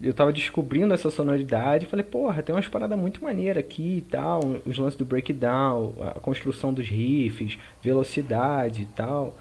eu 0.01 0.13
tava 0.13 0.33
descobrindo 0.33 0.93
essa 0.93 1.09
sonoridade 1.09 1.85
e 1.85 1.89
falei, 1.89 2.03
porra, 2.03 2.43
tem 2.43 2.53
umas 2.55 2.67
paradas 2.67 2.97
muito 2.97 3.23
maneiras 3.23 3.63
aqui 3.63 3.97
e 3.97 4.01
tal, 4.01 4.41
os 4.65 4.77
lances 4.77 4.97
do 4.97 5.05
breakdown, 5.05 5.93
a 6.15 6.19
construção 6.19 6.73
dos 6.73 6.87
riffs, 6.87 7.57
velocidade 7.81 8.83
e 8.83 8.85
tal. 8.87 9.37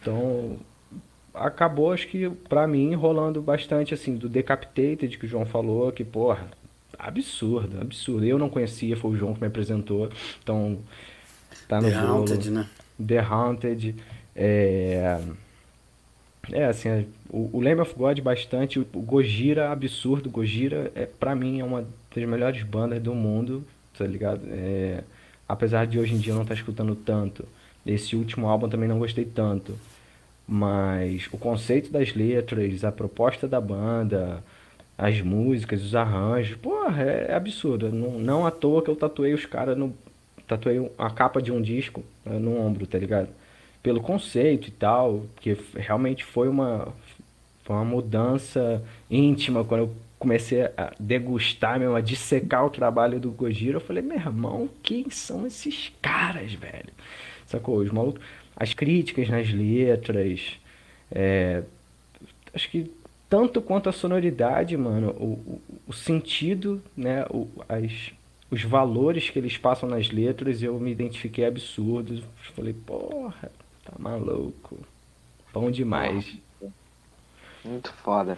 Então, 0.00 0.58
acabou, 1.40 1.92
acho 1.92 2.08
que, 2.08 2.28
pra 2.48 2.66
mim, 2.66 2.94
rolando 2.94 3.40
bastante, 3.40 3.94
assim, 3.94 4.16
do 4.16 4.28
Decapitated, 4.28 5.18
que 5.18 5.26
o 5.26 5.28
João 5.28 5.46
falou, 5.46 5.90
que, 5.92 6.04
porra, 6.04 6.48
absurdo, 6.98 7.80
absurdo. 7.80 8.24
Eu 8.24 8.38
não 8.38 8.48
conhecia, 8.48 8.96
foi 8.96 9.12
o 9.12 9.16
João 9.16 9.34
que 9.34 9.40
me 9.40 9.46
apresentou, 9.46 10.10
então, 10.42 10.78
tá 11.68 11.80
no 11.80 11.88
The 11.88 12.00
bolo. 12.00 12.12
Haunted, 12.12 12.50
né? 12.50 12.68
The 13.04 13.18
Haunted, 13.18 13.96
é... 14.34 15.20
É, 16.50 16.64
assim, 16.64 17.06
o, 17.28 17.58
o 17.58 17.60
Lamb 17.60 17.82
of 17.82 17.94
God 17.94 18.20
bastante, 18.20 18.78
o, 18.78 18.86
o 18.94 19.02
Gojira, 19.02 19.70
absurdo, 19.70 20.30
Gojira, 20.30 20.90
é, 20.94 21.04
pra 21.04 21.34
mim, 21.34 21.60
é 21.60 21.64
uma 21.64 21.86
das 22.14 22.24
melhores 22.24 22.62
bandas 22.62 23.02
do 23.02 23.14
mundo, 23.14 23.64
tá 23.96 24.06
ligado? 24.06 24.40
É, 24.46 25.04
apesar 25.46 25.86
de 25.86 25.98
hoje 25.98 26.14
em 26.14 26.18
dia 26.18 26.32
eu 26.32 26.36
não 26.36 26.42
estar 26.42 26.54
tá 26.54 26.60
escutando 26.60 26.94
tanto, 26.94 27.46
esse 27.84 28.16
último 28.16 28.48
álbum 28.48 28.68
também 28.68 28.88
não 28.88 28.98
gostei 28.98 29.24
tanto. 29.24 29.78
Mas 30.50 31.28
o 31.30 31.36
conceito 31.36 31.92
das 31.92 32.14
letras, 32.14 32.82
a 32.82 32.90
proposta 32.90 33.46
da 33.46 33.60
banda, 33.60 34.42
as 34.96 35.20
músicas, 35.20 35.84
os 35.84 35.94
arranjos, 35.94 36.56
porra, 36.56 37.02
é, 37.02 37.26
é 37.30 37.34
absurdo. 37.34 37.92
Não, 37.92 38.18
não 38.18 38.46
à 38.46 38.50
toa 38.50 38.82
que 38.82 38.90
eu 38.90 38.96
tatuei 38.96 39.34
os 39.34 39.44
caras 39.44 39.76
no. 39.76 39.94
Tatuei 40.46 40.90
a 40.96 41.10
capa 41.10 41.42
de 41.42 41.52
um 41.52 41.60
disco 41.60 42.02
né, 42.24 42.38
no 42.38 42.58
ombro, 42.58 42.86
tá 42.86 42.98
ligado? 42.98 43.28
Pelo 43.82 44.00
conceito 44.00 44.68
e 44.68 44.70
tal, 44.70 45.26
que 45.36 45.54
realmente 45.76 46.24
foi 46.24 46.48
uma, 46.48 46.88
foi 47.64 47.76
uma 47.76 47.84
mudança 47.84 48.82
íntima 49.10 49.62
quando 49.62 49.82
eu 49.82 49.94
comecei 50.18 50.62
a 50.62 50.92
degustar 50.98 51.78
mesmo, 51.78 51.94
a 51.94 52.00
dissecar 52.00 52.64
o 52.64 52.70
trabalho 52.70 53.20
do 53.20 53.30
Gojira, 53.30 53.76
eu 53.76 53.80
falei, 53.80 54.02
meu 54.02 54.16
irmão, 54.16 54.68
quem 54.82 55.10
são 55.10 55.46
esses 55.46 55.92
caras, 56.02 56.52
velho? 56.54 56.92
Sacou? 57.46 57.78
Os 57.78 57.90
malucos 57.90 58.20
as 58.58 58.74
críticas 58.74 59.28
nas 59.28 59.50
letras. 59.50 60.58
É, 61.10 61.62
acho 62.52 62.68
que 62.70 62.90
tanto 63.30 63.62
quanto 63.62 63.88
a 63.88 63.92
sonoridade, 63.92 64.76
mano, 64.76 65.10
o, 65.10 65.24
o, 65.24 65.62
o 65.86 65.92
sentido, 65.92 66.82
né, 66.96 67.24
o, 67.30 67.46
as, 67.68 68.10
os 68.50 68.62
valores 68.64 69.30
que 69.30 69.38
eles 69.38 69.56
passam 69.56 69.88
nas 69.88 70.10
letras, 70.10 70.62
eu 70.62 70.78
me 70.80 70.90
identifiquei 70.90 71.46
absurdo. 71.46 72.22
Falei, 72.54 72.72
porra, 72.72 73.50
tá 73.84 73.92
maluco. 73.98 74.78
Bom 75.52 75.70
demais. 75.70 76.36
Muito 77.64 77.92
foda. 78.02 78.36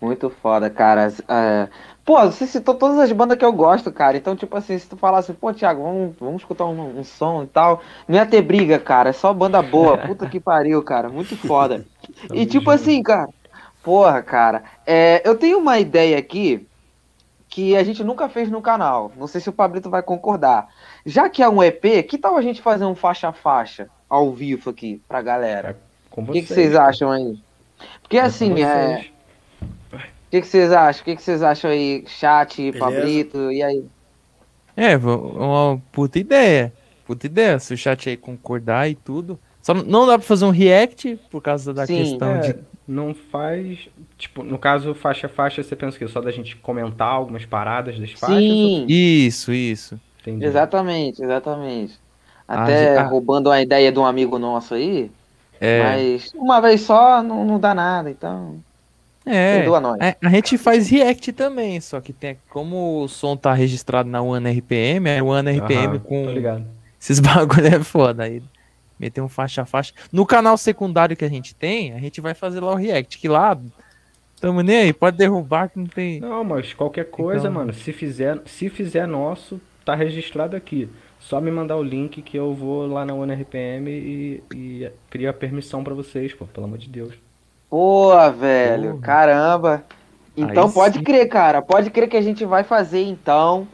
Muito 0.00 0.30
foda, 0.30 0.68
cara. 0.70 1.12
É... 1.28 1.68
Pô, 2.04 2.20
você 2.24 2.46
citou 2.46 2.74
todas 2.74 2.98
as 2.98 3.12
bandas 3.12 3.38
que 3.38 3.44
eu 3.44 3.52
gosto, 3.52 3.92
cara. 3.92 4.16
Então, 4.16 4.34
tipo 4.34 4.56
assim, 4.56 4.76
se 4.76 4.88
tu 4.88 4.96
falasse, 4.96 5.32
pô, 5.32 5.52
Thiago, 5.52 5.82
vamos, 5.82 6.16
vamos 6.18 6.42
escutar 6.42 6.64
um, 6.64 6.98
um 6.98 7.04
som 7.04 7.44
e 7.44 7.46
tal. 7.46 7.80
Não 8.08 8.16
ia 8.16 8.26
ter 8.26 8.42
briga, 8.42 8.78
cara. 8.78 9.10
É 9.10 9.12
só 9.12 9.32
banda 9.32 9.62
boa. 9.62 9.98
Puta 10.06 10.28
que 10.28 10.40
pariu, 10.40 10.82
cara. 10.82 11.08
Muito 11.08 11.36
foda. 11.36 11.84
e 12.32 12.44
tipo 12.44 12.70
assim, 12.70 13.02
cara. 13.02 13.28
Porra, 13.84 14.20
cara. 14.20 14.64
É, 14.84 15.22
eu 15.24 15.36
tenho 15.36 15.58
uma 15.58 15.78
ideia 15.78 16.18
aqui 16.18 16.66
que 17.48 17.76
a 17.76 17.84
gente 17.84 18.02
nunca 18.02 18.28
fez 18.28 18.50
no 18.50 18.62
canal. 18.62 19.12
Não 19.16 19.28
sei 19.28 19.40
se 19.40 19.48
o 19.48 19.52
Pablito 19.52 19.90
vai 19.90 20.02
concordar. 20.02 20.68
Já 21.06 21.28
que 21.28 21.42
é 21.42 21.48
um 21.48 21.62
EP, 21.62 22.02
que 22.08 22.18
tal 22.18 22.36
a 22.36 22.42
gente 22.42 22.62
fazer 22.62 22.84
um 22.84 22.94
faixa 22.94 23.28
a 23.28 23.32
faixa 23.32 23.88
ao 24.08 24.32
vivo 24.32 24.70
aqui 24.70 25.00
pra 25.06 25.22
galera? 25.22 25.78
É 26.16 26.20
o 26.20 26.24
que, 26.26 26.42
que 26.42 26.52
vocês 26.52 26.74
acham 26.74 27.10
aí? 27.10 27.38
Porque 28.02 28.18
é 28.18 28.22
assim, 28.22 28.62
é 28.62 29.11
que, 30.32 30.40
que 30.40 30.46
vocês 30.46 30.72
acham? 30.72 31.02
O 31.02 31.04
que, 31.04 31.16
que 31.16 31.22
vocês 31.22 31.42
acham 31.42 31.70
aí? 31.70 32.04
Chat, 32.06 32.56
Beleza. 32.56 32.78
Pablito, 32.78 33.52
e 33.52 33.62
aí? 33.62 33.84
É, 34.74 34.96
uma 34.96 35.80
puta 35.92 36.18
ideia. 36.18 36.72
Puta 37.06 37.26
ideia. 37.26 37.58
Se 37.58 37.74
o 37.74 37.76
chat 37.76 38.08
aí 38.08 38.16
concordar 38.16 38.88
e 38.88 38.94
tudo. 38.94 39.38
Só 39.60 39.74
não- 39.74 40.06
dá 40.06 40.18
pra 40.18 40.26
fazer 40.26 40.44
um 40.46 40.50
react 40.50 41.18
por 41.30 41.40
causa 41.42 41.72
da 41.74 41.86
Sim. 41.86 41.98
questão 41.98 42.30
É, 42.36 42.40
de. 42.40 42.56
não 42.88 43.14
faz. 43.14 43.88
Tipo, 44.16 44.42
no 44.42 44.58
caso, 44.58 44.94
faixa 44.94 45.26
a 45.26 45.30
faixa, 45.30 45.62
você 45.62 45.76
pensa 45.76 45.98
que 45.98 46.08
só 46.08 46.20
da 46.20 46.30
gente 46.32 46.56
comentar 46.56 47.08
algumas 47.08 47.44
paradas 47.44 47.98
das 47.98 48.12
faixas? 48.12 48.38
Sim, 48.38 48.86
Isso, 48.88 49.52
isso. 49.52 50.00
Entendi. 50.20 50.44
exatamente, 50.46 51.22
exatamente. 51.22 52.00
Ah, 52.48 52.62
Até 52.64 52.96
ah. 52.96 53.02
roubando 53.04 53.48
uma 53.50 53.60
ideia 53.60 53.92
de 53.92 53.98
um 53.98 54.06
amigo 54.06 54.38
nosso 54.38 54.74
aí, 54.74 55.10
É. 55.60 55.82
mas 55.82 56.32
uma 56.34 56.60
vez 56.60 56.80
só 56.80 57.22
não, 57.22 57.44
não 57.44 57.60
dá 57.60 57.74
nada, 57.74 58.10
então 58.10 58.56
É. 59.24 59.58
perdoa 59.58 59.80
nós. 59.80 59.98
A, 60.00 60.16
a 60.26 60.30
gente 60.30 60.58
faz 60.58 60.88
react 60.88 61.32
também, 61.32 61.80
só 61.80 62.00
que 62.00 62.12
tem 62.12 62.38
como 62.50 63.02
o 63.02 63.08
som 63.08 63.36
tá 63.36 63.52
registrado 63.54 64.08
na 64.08 64.20
One 64.20 64.50
RPM, 64.50 65.08
é 65.08 65.22
One 65.22 65.50
RPM 65.58 65.96
Aham, 65.96 65.98
com 66.00 66.26
esses 67.00 67.18
bagulho 67.20 67.66
é 67.66 67.82
foda. 67.82 68.24
Aí 68.24 68.42
meter 68.98 69.20
um 69.20 69.28
faixa 69.28 69.62
a 69.62 69.66
faixa. 69.66 69.92
No 70.12 70.24
canal 70.24 70.56
secundário 70.56 71.16
que 71.16 71.24
a 71.24 71.28
gente 71.28 71.54
tem, 71.54 71.92
a 71.92 71.98
gente 71.98 72.20
vai 72.20 72.34
fazer 72.34 72.60
lá 72.60 72.72
o 72.72 72.76
react, 72.76 73.18
que 73.18 73.28
lá 73.28 73.58
tamo 74.40 74.60
nem 74.60 74.76
aí, 74.76 74.92
pode 74.92 75.16
derrubar 75.16 75.68
que 75.68 75.78
não 75.78 75.86
tem. 75.86 76.20
Não, 76.20 76.42
mas 76.44 76.72
qualquer 76.74 77.04
coisa, 77.10 77.48
Então- 77.48 77.52
mano, 77.52 77.72
se 77.72 77.92
fizer, 77.92 78.40
se 78.44 78.68
fizer 78.68 79.06
nosso, 79.06 79.60
tá 79.84 79.94
registrado 79.94 80.56
aqui. 80.56 80.88
Só 81.18 81.40
me 81.40 81.50
mandar 81.52 81.76
o 81.76 81.82
link 81.82 82.20
que 82.22 82.36
eu 82.36 82.52
vou 82.52 82.84
lá 82.86 83.04
na 83.04 83.14
OneRPM 83.14 83.88
e, 83.88 84.42
e 84.52 84.90
crio 85.08 85.30
a 85.30 85.32
permissão 85.32 85.84
pra 85.84 85.94
vocês, 85.94 86.34
pô, 86.34 86.44
pelo 86.46 86.66
amor 86.66 86.78
de 86.78 86.88
Deus. 86.88 87.14
Pô, 87.72 88.12
velho, 88.32 88.98
caramba. 88.98 89.82
Então 90.36 90.66
Aí 90.66 90.72
pode 90.74 90.98
sim. 90.98 91.04
crer, 91.04 91.26
cara. 91.26 91.62
Pode 91.62 91.88
crer 91.88 92.06
que 92.06 92.18
a 92.18 92.20
gente 92.20 92.44
vai 92.44 92.64
fazer 92.64 93.02
então. 93.02 93.66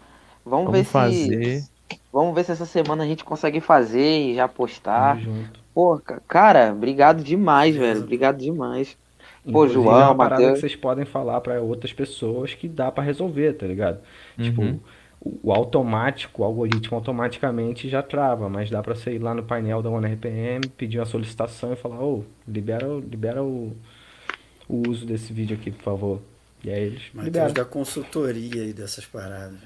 Vamos, 0.47 0.67
Vamos 0.67 0.79
ver 0.79 0.85
fazer. 0.85 1.61
se. 1.63 1.71
Vamos 2.13 2.33
ver 2.33 2.45
se 2.45 2.53
essa 2.53 2.65
semana 2.65 3.03
a 3.03 3.07
gente 3.09 3.25
consegue 3.25 3.61
fazer 3.61 4.21
e 4.31 4.35
já 4.37 4.47
postar. 4.47 5.19
Pô, 5.75 5.99
ca- 5.99 6.21
cara, 6.29 6.71
obrigado 6.73 7.25
demais, 7.25 7.75
Beleza. 7.75 7.95
velho. 7.95 8.05
Obrigado 8.05 8.39
demais. 8.39 8.97
Pô, 9.43 9.51
Inclusive, 9.65 9.83
João, 9.83 10.01
é 10.01 10.05
uma 10.05 10.15
parada 10.15 10.35
Matheus. 10.43 10.55
que 10.55 10.61
vocês 10.61 10.77
podem 10.77 11.05
falar 11.05 11.41
pra 11.41 11.61
outras 11.61 11.93
pessoas 11.93 12.55
que 12.55 12.69
dá 12.69 12.93
pra 12.93 13.03
resolver, 13.03 13.55
tá 13.55 13.67
ligado? 13.67 13.99
Tipo, 14.41 14.63
Uhum. 14.63 14.75
o, 14.75 14.81
o 15.21 15.53
automático, 15.53 16.43
o 16.43 16.45
algoritmo 16.45 16.97
automaticamente 16.97 17.89
já 17.89 18.03
trava, 18.03 18.49
mas 18.49 18.71
dá 18.71 18.81
pra 18.83 18.95
você 18.95 19.13
ir 19.13 19.19
lá 19.19 19.35
no 19.35 19.43
painel 19.43 19.83
da 19.83 19.91
OneRPM, 19.91 20.69
pedir 20.77 20.99
uma 20.99 21.07
solicitação 21.07 21.73
e 21.73 21.77
falar, 21.77 22.01
ô, 22.01 22.25
libera, 22.47 22.89
o- 22.89 23.01
libera 23.01 23.43
o, 23.43 23.77
o 24.69 24.89
uso 24.89 25.05
desse 25.05 25.33
vídeo 25.33 25.57
aqui, 25.57 25.71
por 25.73 25.83
favor. 25.83 26.21
E 26.63 26.71
aí 26.71 26.83
eles 26.83 27.03
Matheus 27.13 27.25
liberam. 27.27 27.53
da 27.55 27.65
consultoria 27.65 28.63
aí 28.63 28.73
dessas 28.73 29.05
paradas. 29.07 29.59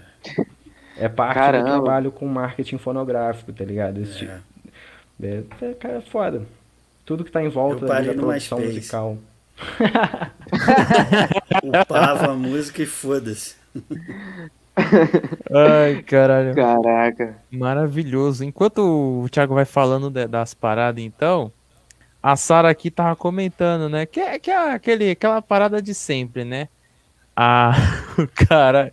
É 0.97 1.09
parte 1.09 1.35
Caramba. 1.35 1.65
do 1.65 1.71
trabalho 1.83 2.13
com 2.13 2.27
marketing 2.27 2.79
fonográfico, 2.79 3.53
tá 3.53 3.65
ligado? 3.65 4.01
Esse 4.01 4.19
tipo- 4.19 4.33
É. 5.23 5.27
é, 5.27 5.45
é, 5.71 5.75
cara, 5.75 5.99
é 5.99 6.01
foda. 6.01 6.43
Tudo 7.05 7.25
que 7.25 7.31
tá 7.33 7.43
em 7.43 7.49
volta 7.49 7.87
da 7.87 7.97
produção 8.03 8.59
MySpace. 8.59 8.67
musical. 8.67 9.19
Upava 11.63 12.33
a 12.33 12.35
música 12.35 12.83
e 12.83 12.87
foda-se. 12.87 13.57
Ai, 15.55 16.03
caralho. 16.03 16.55
Caraca. 16.55 17.37
Maravilhoso. 17.51 18.45
Enquanto 18.45 18.79
o 19.25 19.29
Thiago 19.29 19.55
vai 19.55 19.65
falando 19.65 20.11
de- 20.11 20.27
das 20.27 20.55
paradas, 20.55 21.03
então, 21.05 21.53
a 22.23 22.37
Sara 22.37 22.71
aqui 22.71 22.91
tava 22.91 23.15
comentando, 23.17 23.89
né? 23.89 24.07
Que 24.07 24.21
é, 24.21 24.39
que 24.39 24.51
é 24.51 24.73
aquele, 24.73 25.11
aquela 25.11 25.43
parada 25.43 25.81
de 25.83 25.95
sempre, 25.95 26.45
né? 26.45 26.69
A, 27.37 27.73
cara. 28.49 28.93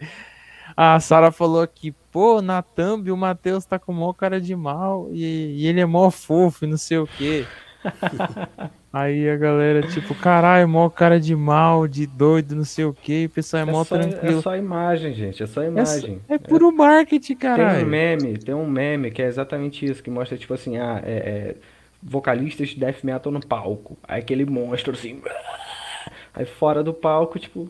A 0.75 0.99
Sara 0.99 1.31
falou 1.31 1.61
aqui, 1.61 1.91
pô, 2.11 2.41
na 2.41 2.61
thumb 2.61 3.11
o 3.11 3.17
Matheus 3.17 3.65
tá 3.65 3.77
com 3.77 3.91
mó 3.91 4.13
cara 4.13 4.39
de 4.39 4.55
mal 4.55 5.09
e, 5.11 5.57
e 5.63 5.67
ele 5.67 5.81
é 5.81 5.85
mó 5.85 6.09
fofo 6.09 6.63
e 6.65 6.67
não 6.67 6.77
sei 6.77 6.97
o 6.99 7.07
quê. 7.07 7.45
Aí 8.91 9.29
a 9.29 9.37
galera, 9.37 9.83
tipo, 9.87 10.15
caralho, 10.15 10.67
mó 10.67 10.89
cara 10.89 11.19
de 11.19 11.35
mal, 11.35 11.87
de 11.87 12.07
doido, 12.07 12.55
não 12.55 12.63
sei 12.65 12.85
o 12.85 12.93
quê, 12.93 13.21
e 13.21 13.25
o 13.27 13.29
pessoal 13.29 13.61
é 13.61 13.65
mó 13.65 13.81
É 13.81 13.85
só, 13.85 13.95
é 13.95 13.99
tranquilo. 13.99 14.41
só 14.41 14.55
imagem, 14.57 15.13
gente. 15.13 15.43
É 15.43 15.45
só 15.45 15.61
É, 15.61 15.67
imagem. 15.67 16.21
é 16.27 16.37
puro 16.39 16.71
marketing, 16.71 17.35
Tem 17.35 17.51
um 17.51 17.55
caralho. 17.57 17.85
meme, 17.87 18.37
tem 18.39 18.55
um 18.55 18.67
meme 18.67 19.11
que 19.11 19.21
é 19.21 19.27
exatamente 19.27 19.85
isso, 19.85 20.01
que 20.01 20.09
mostra, 20.09 20.37
tipo 20.37 20.53
assim, 20.55 20.77
ah, 20.77 21.01
é, 21.05 21.11
é, 21.11 21.55
vocalistas 22.01 22.69
de 22.69 22.79
death 22.79 23.03
metal 23.03 23.31
no 23.31 23.45
palco. 23.45 23.95
Aí 24.07 24.21
aquele 24.21 24.43
monstro 24.45 24.93
assim. 24.93 25.21
Aí 26.33 26.45
fora 26.45 26.83
do 26.83 26.93
palco, 26.93 27.37
tipo. 27.37 27.69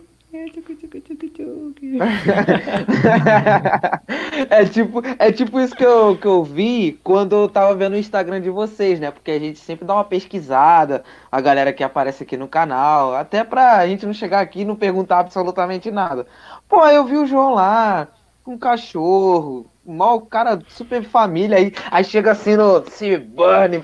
é 4.49 4.65
tipo, 4.65 5.01
é 5.17 5.31
tipo 5.31 5.59
isso 5.59 5.75
que 5.75 5.83
eu, 5.83 6.15
que 6.17 6.27
eu 6.27 6.43
vi 6.43 6.99
quando 7.03 7.35
eu 7.35 7.49
tava 7.49 7.73
vendo 7.73 7.93
o 7.93 7.97
Instagram 7.97 8.39
de 8.39 8.49
vocês, 8.49 8.99
né? 8.99 9.09
Porque 9.09 9.31
a 9.31 9.39
gente 9.39 9.57
sempre 9.57 9.85
dá 9.85 9.95
uma 9.95 10.03
pesquisada, 10.03 11.03
a 11.31 11.41
galera 11.41 11.73
que 11.73 11.83
aparece 11.83 12.23
aqui 12.23 12.37
no 12.37 12.47
canal, 12.47 13.15
até 13.15 13.43
pra 13.43 13.87
gente 13.87 14.05
não 14.05 14.13
chegar 14.13 14.41
aqui 14.41 14.61
e 14.61 14.65
não 14.65 14.75
perguntar 14.75 15.19
absolutamente 15.19 15.89
nada. 15.89 16.27
Pô, 16.67 16.85
eu 16.87 17.05
vi 17.05 17.17
o 17.17 17.25
João 17.25 17.55
lá, 17.55 18.07
com 18.43 18.53
um 18.53 18.57
cachorro, 18.57 19.65
mal 19.83 20.21
cara 20.21 20.59
super 20.67 21.03
família 21.03 21.57
aí, 21.57 21.73
aí 21.89 22.03
chega 22.03 22.31
assim 22.31 22.55
no 22.55 22.87
se 22.89 23.17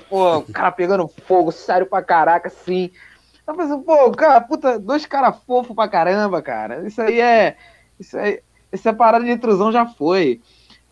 pô, 0.08 0.38
o 0.38 0.52
cara 0.52 0.70
pegando 0.70 1.08
fogo, 1.26 1.50
sério 1.50 1.86
pra 1.86 2.02
caraca, 2.02 2.48
assim. 2.48 2.90
Eu 3.46 3.54
pensei, 3.54 3.78
pô, 3.78 4.10
cara, 4.10 4.40
puta, 4.40 4.78
dois 4.78 5.06
caras 5.06 5.36
fofos 5.46 5.74
pra 5.74 5.88
caramba, 5.88 6.42
cara. 6.42 6.86
Isso 6.86 7.00
aí 7.00 7.20
é. 7.20 7.56
Isso 7.98 8.18
aí. 8.18 8.40
Essa 8.72 8.92
parada 8.92 9.24
de 9.24 9.30
intrusão 9.30 9.70
já 9.70 9.86
foi. 9.86 10.40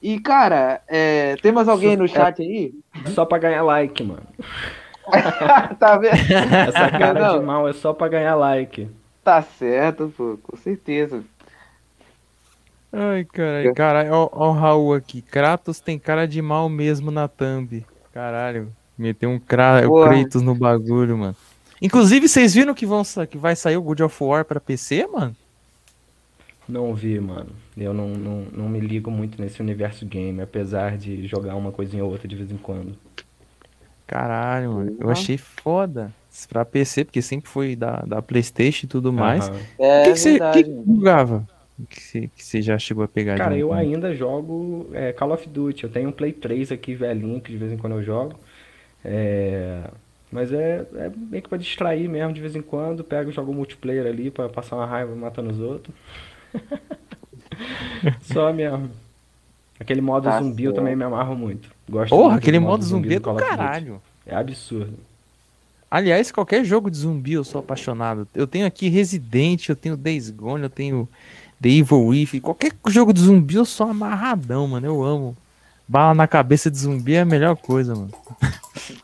E, 0.00 0.20
cara, 0.20 0.82
é, 0.86 1.34
tem 1.36 1.50
mais 1.50 1.68
alguém 1.68 1.96
no 1.96 2.07
chat 2.07 2.40
aí? 2.40 2.74
Só 3.14 3.24
pra 3.24 3.38
ganhar 3.38 3.62
like, 3.62 4.02
mano. 4.02 4.22
tá 5.78 5.96
vendo? 5.96 6.14
Essa 6.68 6.90
cara 6.90 7.20
Não. 7.20 7.40
de 7.40 7.44
mal 7.44 7.68
é 7.68 7.72
só 7.72 7.92
pra 7.92 8.09
ganhar 8.09 8.34
like. 8.34 8.88
Tá 9.24 9.42
certo, 9.42 10.12
pô, 10.16 10.38
com 10.42 10.57
certeza. 10.57 11.24
Ai, 12.92 13.24
caralho. 13.24 13.74
Caralho, 13.74 14.12
ó, 14.12 14.28
ó 14.30 14.50
o 14.50 14.52
Raul 14.52 14.94
aqui. 14.94 15.20
Kratos 15.20 15.80
tem 15.80 15.98
cara 15.98 16.28
de 16.28 16.40
mal 16.40 16.68
mesmo 16.68 17.11
na 17.11 17.26
thumb. 17.26 17.84
Caralho. 18.12 18.70
Meteu 18.96 19.30
um 19.30 19.38
Kra. 19.38 19.80
Kratos 19.82 20.42
no 20.42 20.55
bagulho, 20.55 21.18
mano. 21.18 21.36
Inclusive, 21.85 22.26
vocês 22.26 22.55
viram 22.55 22.72
que, 22.72 22.87
vão, 22.87 23.03
que 23.28 23.37
vai 23.37 23.55
sair 23.55 23.76
o 23.76 23.82
God 23.82 24.01
of 24.01 24.24
War 24.24 24.43
pra 24.43 24.59
PC, 24.59 25.07
mano? 25.07 25.37
Não 26.66 26.95
vi, 26.95 27.20
mano. 27.20 27.51
Eu 27.76 27.93
não, 27.93 28.09
não, 28.09 28.47
não 28.51 28.68
me 28.70 28.80
ligo 28.80 29.11
muito 29.11 29.39
nesse 29.39 29.61
universo 29.61 30.07
game, 30.07 30.41
apesar 30.41 30.97
de 30.97 31.26
jogar 31.26 31.55
uma 31.57 31.70
coisinha 31.70 32.03
ou 32.03 32.11
outra 32.11 32.26
de 32.26 32.37
vez 32.37 32.51
em 32.51 32.57
quando. 32.57 32.97
Caralho, 34.07 34.72
mano. 34.72 34.97
Eu 34.99 35.11
achei 35.11 35.37
foda. 35.37 36.11
Pra 36.49 36.64
PC, 36.64 37.05
porque 37.05 37.20
sempre 37.20 37.51
foi 37.51 37.76
da, 37.76 38.01
da 38.01 38.22
Playstation 38.22 38.87
e 38.87 38.89
tudo 38.89 39.12
mais. 39.12 39.47
Aham. 39.47 39.61
É 39.78 40.01
O 40.01 40.05
que, 40.05 40.12
que, 40.12 40.18
você, 40.18 40.39
que 40.53 40.64
que 40.64 40.85
jogava? 40.87 41.47
Que 41.87 42.03
você, 42.03 42.30
que 42.35 42.45
você 42.45 42.62
já 42.62 42.78
chegou 42.78 43.05
a 43.05 43.09
pegar 43.09 43.37
Cara, 43.37 43.59
eu 43.59 43.74
ainda 43.74 44.14
jogo 44.14 44.89
é, 44.95 45.12
Call 45.12 45.32
of 45.32 45.47
Duty. 45.47 45.85
Eu 45.85 45.91
tenho 45.91 46.09
um 46.09 46.12
Play 46.12 46.32
3 46.32 46.72
aqui 46.72 46.95
velhinho 46.95 47.43
que 47.43 47.53
de 47.53 47.59
vez 47.59 47.70
em 47.72 47.76
quando 47.76 47.93
eu 47.93 48.03
jogo. 48.03 48.37
É, 49.05 49.82
Mas 50.35 50.53
é, 50.53 50.85
é 50.97 51.12
meio 51.16 51.45
que 51.45 51.49
pra 51.49 51.57
distrair 51.57 52.09
mesmo 52.09 52.32
de 52.32 52.41
vez 52.41 52.57
em 52.57 52.61
quando. 52.61 53.05
Pego 53.05 53.30
e 53.30 53.32
jogo 53.32 53.55
multiplayer 53.55 54.05
ali 54.05 54.32
pra 54.32 54.49
passar 54.49 54.74
uma 54.74 54.85
raiva 54.85 55.14
matando 55.14 55.53
os 55.53 55.61
outros. 55.61 55.95
Só 58.20 58.53
mesmo. 58.53 58.91
Aquele 59.78 60.01
modo 60.01 60.24
Tá 60.24 60.41
zumbi 60.41 60.64
eu 60.64 60.72
também 60.72 60.97
me 60.97 61.05
amarro 61.05 61.37
muito. 61.37 61.70
Gosto 61.89 62.11
Porra, 62.11 62.30
muito 62.30 62.39
aquele 62.43 62.59
do 62.59 62.64
modo 62.64 62.82
zumbi 62.82 63.14
é 63.14 63.20
do 63.20 63.30
Duty. 63.32 63.45
caralho. 63.45 64.03
É 64.26 64.35
absurdo. 64.35 64.95
Aliás, 65.89 66.32
qualquer 66.32 66.64
jogo 66.64 66.91
de 66.91 66.97
zumbi 66.97 67.35
eu 67.35 67.45
sou 67.45 67.61
apaixonado. 67.61 68.26
Eu 68.35 68.49
tenho 68.49 68.66
aqui 68.66 68.89
Resident, 68.89 69.68
eu 69.68 69.76
tenho 69.76 69.97
Days 69.97 70.30
Gone, 70.30 70.64
eu 70.64 70.70
tenho 70.70 71.09
The 71.62 71.68
Evil 71.68 72.07
Within. 72.07 72.41
Qualquer 72.41 72.72
jogo 72.89 73.12
de 73.12 73.20
zumbi 73.20 73.55
eu 73.55 73.64
sou 73.64 73.89
amarradão, 73.89 74.66
mano. 74.66 74.85
Eu 74.85 75.01
amo. 75.05 75.37
Bala 75.87 76.12
na 76.12 76.26
cabeça 76.26 76.68
de 76.68 76.78
zumbi 76.78 77.14
é 77.14 77.20
a 77.20 77.24
melhor 77.24 77.55
coisa, 77.55 77.95
mano. 77.95 78.11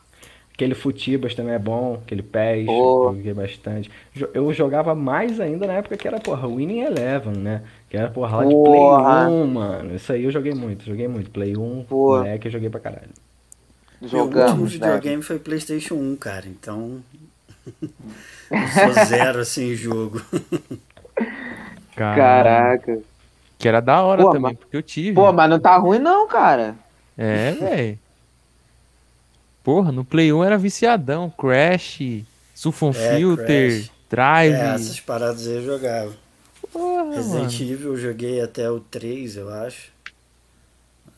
Aquele 0.61 0.75
Futibas 0.75 1.33
também 1.33 1.55
é 1.55 1.59
bom, 1.59 1.99
aquele 2.03 2.21
PES, 2.21 2.67
eu 2.67 3.13
joguei 3.15 3.33
bastante. 3.33 3.89
Eu 4.31 4.53
jogava 4.53 4.93
mais 4.93 5.39
ainda 5.39 5.65
na 5.65 5.73
época 5.73 5.97
que 5.97 6.07
era, 6.07 6.19
porra, 6.19 6.47
Winning 6.47 6.81
Eleven, 6.81 7.35
né? 7.35 7.63
Que 7.89 7.97
era, 7.97 8.11
porra, 8.11 8.37
lá 8.37 8.43
de 8.45 8.53
Play 8.53 8.79
Porra. 8.79 9.27
1, 9.27 9.47
mano. 9.47 9.95
Isso 9.95 10.13
aí 10.13 10.23
eu 10.23 10.29
joguei 10.29 10.53
muito, 10.53 10.85
joguei 10.85 11.07
muito. 11.07 11.31
Play 11.31 11.57
1, 11.57 11.85
Pô. 11.89 12.17
moleque, 12.17 12.47
eu 12.47 12.51
joguei 12.51 12.69
pra 12.69 12.79
caralho. 12.79 13.09
Meu 13.99 14.21
último 14.21 14.39
Jogamos, 14.39 14.61
né? 14.61 14.67
videogame 14.69 15.23
foi 15.23 15.39
PlayStation 15.39 15.95
1, 15.95 16.15
cara. 16.17 16.45
Então. 16.45 16.99
eu 18.51 18.93
sou 18.93 19.05
zero 19.05 19.39
assim 19.39 19.71
em 19.71 19.75
jogo. 19.75 20.21
Caraca. 21.95 22.99
Que 23.57 23.67
era 23.67 23.79
da 23.79 24.03
hora 24.03 24.21
Pô, 24.21 24.27
também, 24.29 24.41
mas- 24.43 24.57
porque 24.59 24.77
eu 24.77 24.83
tive. 24.83 25.15
Pô, 25.15 25.33
mas 25.33 25.49
não 25.49 25.59
tá 25.59 25.75
ruim 25.77 25.97
não, 25.97 26.27
cara. 26.27 26.75
É, 27.17 27.51
velho. 27.53 27.99
Porra, 29.63 29.91
no 29.91 30.03
Play 30.03 30.33
1 30.33 30.43
era 30.43 30.57
viciadão. 30.57 31.29
Crash, 31.29 31.99
Sulfon 32.53 32.89
É, 32.89 33.15
Filter, 33.17 33.71
Crash. 33.71 33.91
Drive. 34.09 34.53
É, 34.53 34.75
essas 34.75 34.99
paradas 34.99 35.47
aí 35.47 35.55
eu 35.55 35.63
jogava. 35.63 36.13
Porra, 36.71 37.15
Resident 37.15 37.59
mano. 37.59 37.71
Evil 37.71 37.91
eu 37.93 37.97
joguei 37.97 38.41
até 38.41 38.69
o 38.69 38.79
3, 38.79 39.37
eu 39.37 39.49
acho. 39.49 39.91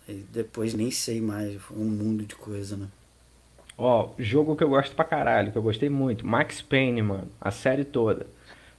E 0.08 0.14
depois 0.34 0.74
nem 0.74 0.92
sei 0.92 1.22
mais, 1.22 1.56
foi 1.62 1.78
um 1.78 1.86
mundo 1.86 2.26
de 2.26 2.36
coisa, 2.36 2.76
né? 2.76 2.88
Ó, 3.78 4.10
jogo 4.20 4.56
que 4.56 4.64
eu 4.64 4.70
gosto 4.70 4.96
pra 4.96 5.06
caralho, 5.06 5.52
que 5.52 5.58
eu 5.58 5.62
gostei 5.62 5.90
muito. 5.90 6.26
Max 6.28 6.62
Payne, 6.62 7.02
mano. 7.02 7.28
A 7.40 7.50
série 7.52 7.84
toda. 7.84 8.28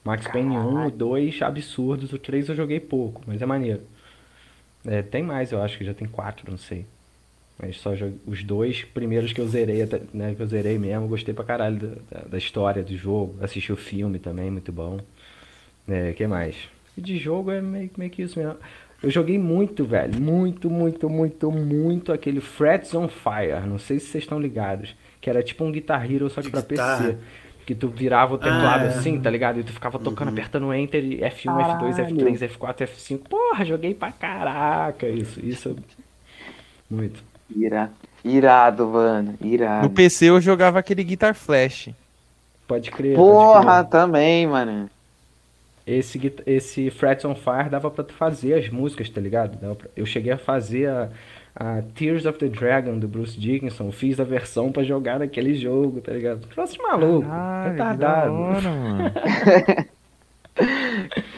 Max 0.04 0.26
Payne 0.28 0.56
1, 0.56 0.90
2, 0.90 1.42
absurdos. 1.42 2.12
O 2.12 2.18
3 2.18 2.50
eu 2.50 2.54
joguei 2.54 2.78
pouco, 2.78 3.22
mas 3.26 3.40
é 3.40 3.46
maneiro. 3.46 3.82
É, 4.86 5.02
tem 5.02 5.22
mais, 5.22 5.50
eu 5.50 5.62
acho 5.62 5.78
que 5.78 5.84
já 5.84 5.94
tem 5.94 6.06
quatro, 6.06 6.50
não 6.50 6.58
sei. 6.58 6.86
Mas 7.58 7.76
só 7.76 7.94
joguei, 7.94 8.18
os 8.26 8.42
dois 8.42 8.82
primeiros 8.82 9.32
que 9.32 9.40
eu 9.40 9.46
zerei, 9.46 9.88
né, 10.12 10.34
que 10.34 10.42
eu 10.42 10.46
zerei 10.46 10.76
mesmo, 10.78 11.06
gostei 11.06 11.32
pra 11.32 11.44
caralho 11.44 11.76
da, 12.10 12.18
da, 12.18 12.24
da 12.28 12.38
história 12.38 12.82
do 12.82 12.96
jogo. 12.96 13.36
Assisti 13.40 13.72
o 13.72 13.76
filme 13.76 14.18
também, 14.18 14.50
muito 14.50 14.72
bom. 14.72 14.98
É, 15.86 16.12
que 16.12 16.26
mais? 16.26 16.56
E 16.96 17.00
de 17.00 17.16
jogo 17.16 17.50
é 17.50 17.60
meio, 17.60 17.90
meio 17.96 18.10
que 18.10 18.22
isso 18.22 18.38
mesmo. 18.38 18.56
Eu 19.02 19.10
joguei 19.10 19.38
muito, 19.38 19.84
velho. 19.84 20.18
Muito, 20.20 20.70
muito, 20.70 21.08
muito, 21.10 21.50
muito 21.52 22.12
aquele 22.12 22.40
Frets 22.40 22.94
on 22.94 23.06
Fire. 23.06 23.66
Não 23.68 23.78
sei 23.78 23.98
se 24.00 24.06
vocês 24.06 24.24
estão 24.24 24.40
ligados. 24.40 24.96
Que 25.20 25.28
era 25.30 25.42
tipo 25.42 25.62
um 25.64 25.70
Guitar 25.70 26.10
Hero, 26.10 26.28
só 26.30 26.40
que 26.42 26.50
pra. 26.50 26.62
PC. 26.62 27.16
Que 27.66 27.74
tu 27.74 27.88
virava 27.88 28.34
o 28.34 28.38
teclado 28.38 28.82
Ah, 28.82 28.86
é. 28.86 28.88
assim, 28.88 29.18
tá 29.20 29.30
ligado? 29.30 29.58
E 29.60 29.64
tu 29.64 29.72
ficava 29.72 29.98
tocando, 29.98 30.28
apertando 30.28 30.72
Enter, 30.74 31.02
e 31.02 31.18
F1, 31.20 31.44
F2, 31.44 31.96
Caralho. 31.96 32.16
F3, 32.16 32.48
F4, 32.50 32.76
F5. 32.88 33.18
Porra, 33.28 33.64
joguei 33.64 33.94
pra 33.94 34.12
caraca 34.12 35.08
isso. 35.08 35.40
Isso. 35.44 35.74
Muito. 36.90 37.22
Ira... 37.50 37.90
Irado, 38.24 38.86
mano. 38.88 39.34
Irado. 39.40 39.82
No 39.82 39.90
PC 39.90 40.26
eu 40.30 40.40
jogava 40.40 40.78
aquele 40.78 41.04
Guitar 41.04 41.34
Flash. 41.34 41.90
Pode 42.66 42.90
crer. 42.90 43.14
Porra, 43.16 43.62
pode 43.62 43.88
crer. 43.90 43.90
também, 43.90 44.46
mano. 44.46 44.88
Esse, 45.86 46.32
esse 46.46 46.90
Frets 46.90 47.26
on 47.26 47.34
Fire 47.34 47.68
dava 47.68 47.90
pra 47.90 48.02
tu 48.02 48.14
fazer 48.14 48.54
as 48.54 48.70
músicas, 48.70 49.10
tá 49.10 49.20
ligado? 49.20 49.58
Eu 49.94 50.06
cheguei 50.06 50.32
a 50.32 50.38
fazer 50.38 50.88
a, 50.88 51.10
a 51.54 51.82
Tears 51.94 52.24
of 52.24 52.38
the 52.38 52.48
Dragon 52.48 52.98
do 52.98 53.06
Bruce 53.06 53.38
Dickinson. 53.38 53.92
Fiz 53.92 54.18
a 54.18 54.24
versão 54.24 54.72
pra 54.72 54.82
jogar 54.82 55.18
naquele 55.18 55.54
jogo, 55.54 56.00
tá 56.00 56.12
ligado? 56.12 56.46
Troço 56.48 56.80
maluco. 56.82 57.24
Que 57.24 57.28
da 57.28 57.68
retardado. 57.68 58.32
hora, 58.32 58.70
mano. 58.70 59.12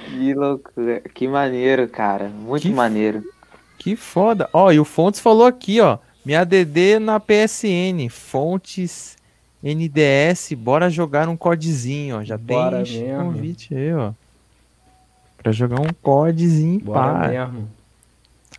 Que 0.05 0.35
loucura. 0.35 1.01
Que 1.15 1.27
maneiro, 1.29 1.89
cara. 1.89 2.29
Muito 2.29 2.63
Que 2.63 2.73
maneiro. 2.73 3.25
Que 3.87 3.95
foda. 3.95 4.49
Ó, 4.53 4.73
e 4.73 4.81
o 4.81 4.85
Fontes 4.85 5.21
falou 5.21 5.47
aqui, 5.47 5.81
ó. 5.81 5.99
Minha 6.25 6.43
DD 6.43 6.99
na 6.99 7.21
PSN. 7.21 8.09
Fontes 8.11 9.17
NDS. 9.63 10.55
Bora 10.59 10.91
jogar 10.91 11.29
um 11.29 11.37
codezinho, 11.37 12.19
ó. 12.19 12.25
Já 12.25 12.37
Bora 12.37 12.83
tem 12.83 13.05
mesmo. 13.05 13.23
convite 13.27 13.73
aí, 13.77 13.95
ó. 13.95 14.11
Pra 15.41 15.53
jogar 15.53 15.81
um 15.81 15.93
codezinho, 16.03 16.81
Bora 16.81 17.13
pá. 17.13 17.29
mesmo. 17.29 17.71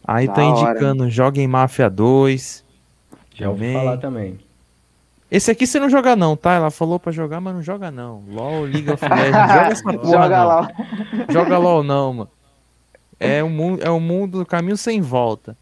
Aí 0.08 0.28
Da 0.28 0.34
tá 0.34 0.44
indicando, 0.46 1.10
joga 1.10 1.42
em 1.42 1.48
Máfia 1.48 1.90
2. 1.90 2.64
Já 3.36 3.50
ouvi 3.50 3.74
falar 3.74 3.98
também. 3.98 4.40
Esse 5.30 5.52
aqui 5.52 5.68
você 5.68 5.78
não 5.78 5.90
joga 5.90 6.16
não, 6.16 6.38
tá? 6.38 6.54
Ela 6.54 6.72
falou 6.72 6.98
pra 7.02 7.12
jogar, 7.12 7.42
mas 7.42 7.54
não 7.54 7.62
joga 7.62 7.92
não. 7.92 8.24
LOL, 8.30 8.62
League 8.62 8.90
of 8.90 9.04
Legends, 9.04 9.34
joga 9.34 9.68
essa 9.68 9.84
porra 9.84 10.06
Joga 10.24 10.30
não. 10.40 10.48
lá. 10.48 10.72
Joga 11.28 11.58
LOL 11.58 11.84
não, 11.84 12.14
mano. 12.14 12.30
É 13.20 13.44
um 13.44 13.50
mundo, 13.50 13.84
é 13.84 13.90
um 13.90 14.00
mundo, 14.00 14.46
caminho 14.46 14.78
sem 14.78 15.02
volta. 15.02 15.58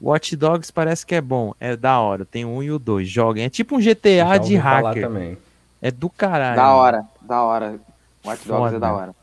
Watch 0.00 0.36
Dogs 0.36 0.72
parece 0.72 1.06
que 1.06 1.14
é 1.14 1.20
bom, 1.20 1.54
é 1.58 1.76
da 1.76 1.98
hora. 2.00 2.24
Tem 2.24 2.44
o 2.44 2.48
um 2.48 2.62
e 2.62 2.70
o 2.70 2.78
dois, 2.78 3.08
joguem. 3.08 3.44
É 3.44 3.50
tipo 3.50 3.76
um 3.76 3.80
GTA 3.80 4.38
de 4.38 4.56
hacker. 4.56 5.02
também. 5.02 5.38
É 5.80 5.90
do 5.90 6.10
caralho. 6.10 6.56
Da 6.56 6.74
hora, 6.74 7.04
da 7.20 7.42
hora. 7.42 7.80
Watch 8.24 8.46
Dogs 8.46 8.64
Foda. 8.64 8.76
é 8.76 8.78
da 8.78 8.92
hora. 8.92 9.14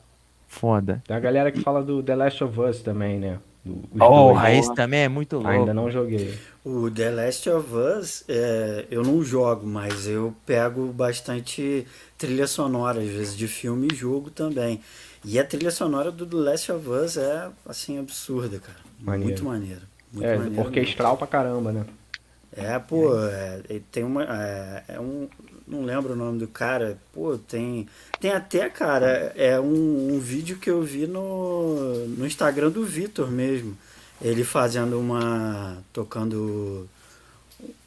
Foda. 0.47 1.03
Tem 1.07 1.15
a 1.15 1.19
galera 1.19 1.51
que 1.51 1.61
fala 1.61 1.83
do 1.83 2.03
The 2.03 2.15
Last 2.15 2.43
of 2.43 2.59
Us 2.59 2.81
também, 2.81 3.19
né? 3.19 3.39
Do, 3.63 3.75
Porra, 3.97 4.47
dois. 4.47 4.59
esse 4.59 4.73
também 4.73 5.01
é 5.01 5.07
muito 5.07 5.35
louco. 5.35 5.49
Ainda 5.49 5.73
não 5.73 5.89
joguei. 5.89 6.37
O 6.65 6.89
The 6.89 7.11
Last 7.11 7.49
of 7.49 7.73
Us, 7.73 8.23
é, 8.27 8.85
eu 8.89 9.03
não 9.03 9.23
jogo, 9.23 9.65
mas 9.67 10.07
eu 10.07 10.33
pego 10.45 10.87
bastante 10.87 11.85
trilha 12.17 12.47
sonora, 12.47 12.99
às 12.99 13.07
vezes 13.07 13.37
de 13.37 13.47
filme 13.47 13.87
e 13.91 13.95
jogo 13.95 14.29
também. 14.31 14.81
E 15.23 15.39
a 15.39 15.43
trilha 15.43 15.71
sonora 15.71 16.11
do 16.11 16.25
The 16.25 16.35
Last 16.35 16.71
of 16.71 16.89
Us 16.89 17.17
é, 17.17 17.49
assim, 17.65 17.99
absurda, 17.99 18.59
cara. 18.59 18.79
Maneiro. 18.99 19.25
Muito 19.27 19.45
maneiro. 19.45 19.81
Muito 20.11 20.25
É, 20.27 20.37
maneiro 20.37 20.65
orquestral 20.65 21.15
pra 21.17 21.27
caramba, 21.27 21.71
né? 21.71 21.85
É, 22.53 22.77
pô, 22.79 23.17
é, 23.17 23.61
ele 23.69 23.83
tem 23.91 24.03
uma. 24.03 24.23
É, 24.23 24.83
é 24.89 24.99
um. 24.99 25.29
Não 25.67 25.83
lembro 25.85 26.13
o 26.13 26.15
nome 26.15 26.39
do 26.39 26.47
cara. 26.47 26.97
Pô, 27.13 27.37
tem. 27.37 27.87
Tem 28.19 28.31
até, 28.31 28.69
cara, 28.69 29.31
é 29.35 29.59
um, 29.59 30.15
um 30.15 30.19
vídeo 30.19 30.57
que 30.57 30.69
eu 30.69 30.81
vi 30.81 31.07
no, 31.07 32.05
no 32.07 32.25
Instagram 32.25 32.69
do 32.69 32.83
Vitor 32.83 33.31
mesmo. 33.31 33.77
Ele 34.21 34.43
fazendo 34.43 34.99
uma. 34.99 35.77
tocando 35.93 36.89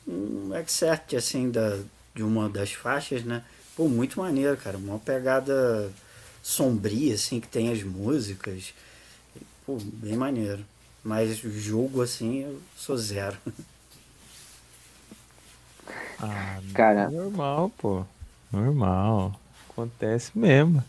um 0.06 0.50
excerpt 0.54 1.16
assim 1.16 1.50
da, 1.50 1.78
de 2.14 2.22
uma 2.22 2.48
das 2.48 2.72
faixas, 2.72 3.22
né? 3.24 3.42
Pô, 3.76 3.88
muito 3.88 4.18
maneiro, 4.18 4.56
cara. 4.56 4.78
Uma 4.78 4.98
pegada 4.98 5.90
sombria, 6.44 7.14
assim, 7.16 7.40
que 7.40 7.48
tem 7.48 7.72
as 7.72 7.82
músicas. 7.84 8.74
Pô, 9.66 9.78
bem 9.82 10.16
maneiro. 10.16 10.64
Mas 11.04 11.38
jogo 11.38 12.02
assim 12.02 12.40
eu 12.44 12.60
sou 12.76 12.96
zero. 12.98 13.38
Ah, 16.18 16.60
Cara, 16.72 17.10
normal, 17.10 17.70
pô. 17.78 18.04
Normal. 18.52 19.32
Acontece 19.70 20.36
mesmo. 20.38 20.82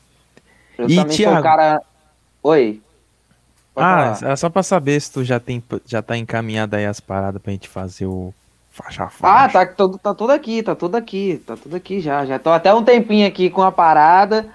eu 0.77 0.87
E, 0.87 0.95
também 0.95 1.17
sou 1.17 1.33
Thiago? 1.33 1.35
um 1.35 1.41
cara. 1.41 1.81
Oi. 2.43 2.81
Pode 3.73 3.89
ah, 3.89 3.89
falar. 3.89 4.23
é 4.23 4.35
só 4.35 4.49
pra 4.49 4.63
saber 4.63 4.99
se 5.01 5.11
tu 5.11 5.23
já, 5.23 5.39
tem, 5.39 5.63
já 5.85 6.01
tá 6.01 6.17
encaminhado 6.17 6.75
aí 6.75 6.85
as 6.85 6.99
paradas 6.99 7.41
pra 7.41 7.51
gente 7.51 7.67
fazer 7.69 8.05
o 8.05 8.33
faixa 8.71 9.03
a 9.03 9.09
Ah, 9.21 9.49
faixa. 9.49 9.49
tá, 9.49 9.65
tudo- 9.65 9.97
tá 9.97 10.13
tudo 10.13 10.31
aqui, 10.31 10.61
tá 10.63 10.75
tudo 10.75 10.95
aqui, 10.95 11.37
tá 11.45 11.57
tudo 11.57 11.75
aqui 11.75 11.99
já. 11.99 12.25
Já 12.25 12.37
tô 12.39 12.49
até 12.51 12.73
um 12.73 12.83
tempinho 12.83 13.27
aqui 13.27 13.49
com 13.49 13.61
a 13.63 13.71
parada. 13.71 14.47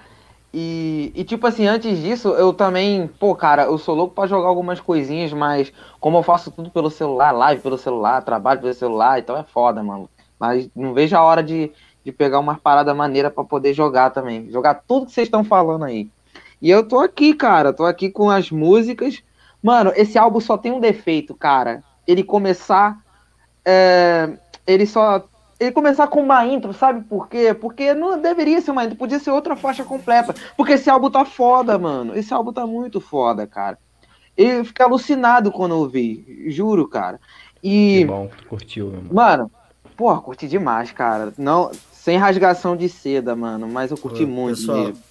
E, 0.53 1.13
e 1.15 1.23
tipo 1.23 1.47
assim, 1.47 1.65
antes 1.65 1.97
disso, 1.99 2.29
eu 2.29 2.51
também, 2.53 3.07
pô, 3.07 3.33
cara, 3.35 3.63
eu 3.63 3.77
sou 3.77 3.95
louco 3.95 4.13
pra 4.13 4.27
jogar 4.27 4.49
algumas 4.49 4.81
coisinhas, 4.81 5.31
mas 5.31 5.71
como 5.99 6.17
eu 6.17 6.23
faço 6.23 6.51
tudo 6.51 6.69
pelo 6.69 6.89
celular, 6.89 7.31
live 7.31 7.61
pelo 7.61 7.77
celular, 7.77 8.21
trabalho 8.21 8.59
pelo 8.59 8.73
celular, 8.73 9.19
então 9.19 9.37
é 9.37 9.43
foda, 9.43 9.81
mano. 9.81 10.09
Mas 10.37 10.69
não 10.75 10.93
vejo 10.93 11.15
a 11.15 11.21
hora 11.21 11.41
de, 11.41 11.71
de 12.03 12.11
pegar 12.11 12.39
umas 12.39 12.59
paradas 12.59 12.95
maneiras 12.95 13.31
pra 13.31 13.43
poder 13.43 13.73
jogar 13.73 14.09
também. 14.09 14.49
Jogar 14.51 14.75
tudo 14.87 15.05
que 15.05 15.13
vocês 15.13 15.27
estão 15.27 15.43
falando 15.43 15.85
aí. 15.85 16.09
E 16.61 16.69
eu 16.69 16.87
tô 16.87 16.99
aqui, 16.99 17.33
cara, 17.33 17.73
tô 17.73 17.85
aqui 17.85 18.09
com 18.09 18.29
as 18.29 18.51
músicas. 18.51 19.23
Mano, 19.63 19.91
esse 19.95 20.17
álbum 20.17 20.39
só 20.39 20.57
tem 20.57 20.71
um 20.71 20.79
defeito, 20.79 21.33
cara. 21.35 21.83
Ele 22.07 22.23
começar. 22.23 22.99
é, 23.65 24.29
ele 24.67 24.85
só. 24.85 25.23
Ele 25.61 25.71
começar 25.71 26.07
com 26.07 26.23
uma 26.23 26.43
intro, 26.43 26.73
sabe 26.73 27.03
por 27.03 27.27
quê? 27.27 27.53
Porque 27.53 27.93
não 27.93 28.19
deveria 28.19 28.59
ser 28.59 28.71
uma 28.71 28.83
intro, 28.83 28.97
podia 28.97 29.19
ser 29.19 29.29
outra 29.29 29.55
faixa 29.55 29.83
completa. 29.83 30.33
Porque 30.57 30.73
esse 30.73 30.89
álbum 30.89 31.11
tá 31.11 31.23
foda, 31.23 31.77
mano. 31.77 32.17
Esse 32.17 32.33
álbum 32.33 32.51
tá 32.51 32.65
muito 32.65 32.99
foda, 32.99 33.45
cara. 33.45 33.77
Eu 34.35 34.65
fiquei 34.65 34.83
alucinado 34.83 35.51
quando 35.51 35.75
eu 35.75 35.87
vi, 35.87 36.45
juro, 36.47 36.87
cara. 36.87 37.21
E. 37.63 37.99
Que 37.99 38.05
bom 38.05 38.27
que 38.27 38.37
tu 38.37 38.47
curtiu, 38.47 38.87
meu 38.87 38.95
irmão. 38.97 39.13
Mano, 39.13 39.51
porra, 39.95 40.19
curti 40.19 40.47
demais, 40.47 40.91
cara. 40.91 41.31
Não, 41.37 41.69
sem 41.91 42.17
rasgação 42.17 42.75
de 42.75 42.89
seda, 42.89 43.35
mano, 43.35 43.67
mas 43.67 43.91
eu 43.91 43.97
curti 43.97 44.23
Ô, 44.23 44.27
muito 44.27 44.57
pessoal, 44.57 44.77
mesmo. 44.79 45.03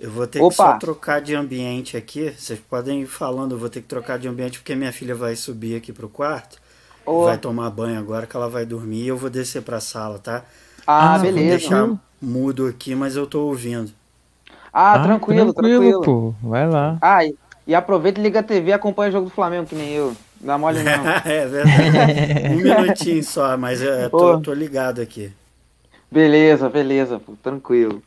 Eu 0.00 0.10
vou 0.10 0.26
ter 0.26 0.40
Opa. 0.40 0.48
que 0.48 0.56
só 0.56 0.78
trocar 0.78 1.20
de 1.20 1.32
ambiente 1.32 1.96
aqui. 1.96 2.34
Vocês 2.36 2.58
podem 2.58 3.02
ir 3.02 3.06
falando, 3.06 3.52
eu 3.52 3.58
vou 3.58 3.68
ter 3.68 3.82
que 3.82 3.86
trocar 3.86 4.18
de 4.18 4.26
ambiente 4.26 4.58
porque 4.58 4.74
minha 4.74 4.92
filha 4.92 5.14
vai 5.14 5.36
subir 5.36 5.76
aqui 5.76 5.92
pro 5.92 6.08
quarto. 6.08 6.58
Ô, 7.06 7.16
Vai 7.16 7.38
tomar 7.38 7.70
banho 7.70 7.98
agora 7.98 8.26
que 8.26 8.36
ela 8.36 8.48
vai 8.48 8.66
dormir 8.66 9.04
e 9.04 9.08
eu 9.08 9.16
vou 9.16 9.30
descer 9.30 9.62
pra 9.62 9.80
sala, 9.80 10.18
tá? 10.18 10.44
ah, 10.86 11.08
Ah, 11.08 11.24
Vou 11.26 11.44
beleza. 11.44 11.44
deixar 11.44 11.98
mudo 12.20 12.66
aqui, 12.66 12.94
mas 12.94 13.16
eu 13.16 13.26
tô 13.26 13.46
ouvindo. 13.46 13.92
Ah, 14.72 14.98
tranquilo, 14.98 15.52
tranquilo. 15.54 16.02
pô. 16.02 16.32
Vai 16.42 16.66
lá. 16.68 17.00
Ah, 17.00 17.24
e, 17.24 17.38
e 17.66 17.74
aproveita 17.74 18.20
e 18.20 18.22
liga 18.24 18.40
a 18.40 18.42
TV 18.42 18.70
e 18.70 18.74
acompanha 18.74 19.10
o 19.10 19.12
jogo 19.12 19.26
do 19.30 19.34
Flamengo, 19.34 19.68
que 19.68 19.74
nem 19.76 19.92
eu. 19.94 20.10
Não 20.40 20.48
dá 20.48 20.58
mole 20.58 20.84
não. 20.84 21.12
é 21.24 21.46
verdade. 21.46 21.94
um 22.46 22.58
minutinho 22.60 23.22
só, 23.22 23.56
mas 23.56 23.80
eu 23.82 24.10
tô, 24.10 24.36
Pô. 24.36 24.38
tô 24.38 24.52
ligado 24.52 25.00
aqui. 25.00 25.32
beleza, 26.10 26.68
beleza, 26.68 27.18
pô, 27.20 27.36
tranquilo. 27.36 28.02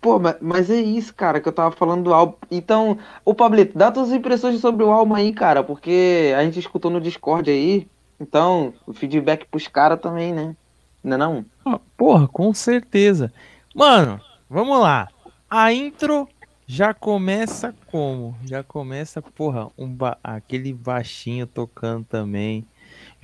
Pô, 0.00 0.18
ma- 0.18 0.36
mas 0.40 0.70
é 0.70 0.80
isso, 0.80 1.14
cara, 1.14 1.40
que 1.40 1.48
eu 1.48 1.52
tava 1.52 1.74
falando 1.74 2.04
do 2.04 2.14
álbum. 2.14 2.36
Então, 2.50 2.98
ô 3.24 3.34
Pablito, 3.34 3.76
dá 3.76 3.90
tuas 3.90 4.12
impressões 4.12 4.60
sobre 4.60 4.84
o 4.84 4.90
álbum 4.90 5.14
aí, 5.14 5.32
cara, 5.34 5.64
porque 5.64 6.32
a 6.36 6.44
gente 6.44 6.58
escutou 6.58 6.90
no 6.90 7.00
Discord 7.00 7.50
aí. 7.50 7.90
Então, 8.20 8.78
o 8.86 8.92
feedback 8.94 9.46
pros 9.50 9.66
caras 9.68 10.00
também, 10.00 10.32
né? 10.32 10.56
Não 11.02 11.14
é 11.14 11.18
não? 11.18 11.50
Ah, 11.64 11.78
Porra, 11.96 12.28
com 12.28 12.52
certeza. 12.52 13.32
Mano, 13.74 14.22
vamos 14.48 14.80
lá. 14.80 15.10
A 15.48 15.72
intro 15.72 16.28
já 16.66 16.92
começa 16.94 17.74
como? 17.86 18.38
Já 18.42 18.62
começa, 18.64 19.22
porra, 19.22 19.70
um 19.76 19.94
ba- 19.94 20.18
aquele 20.22 20.72
baixinho 20.72 21.46
tocando 21.46 22.04
também, 22.06 22.68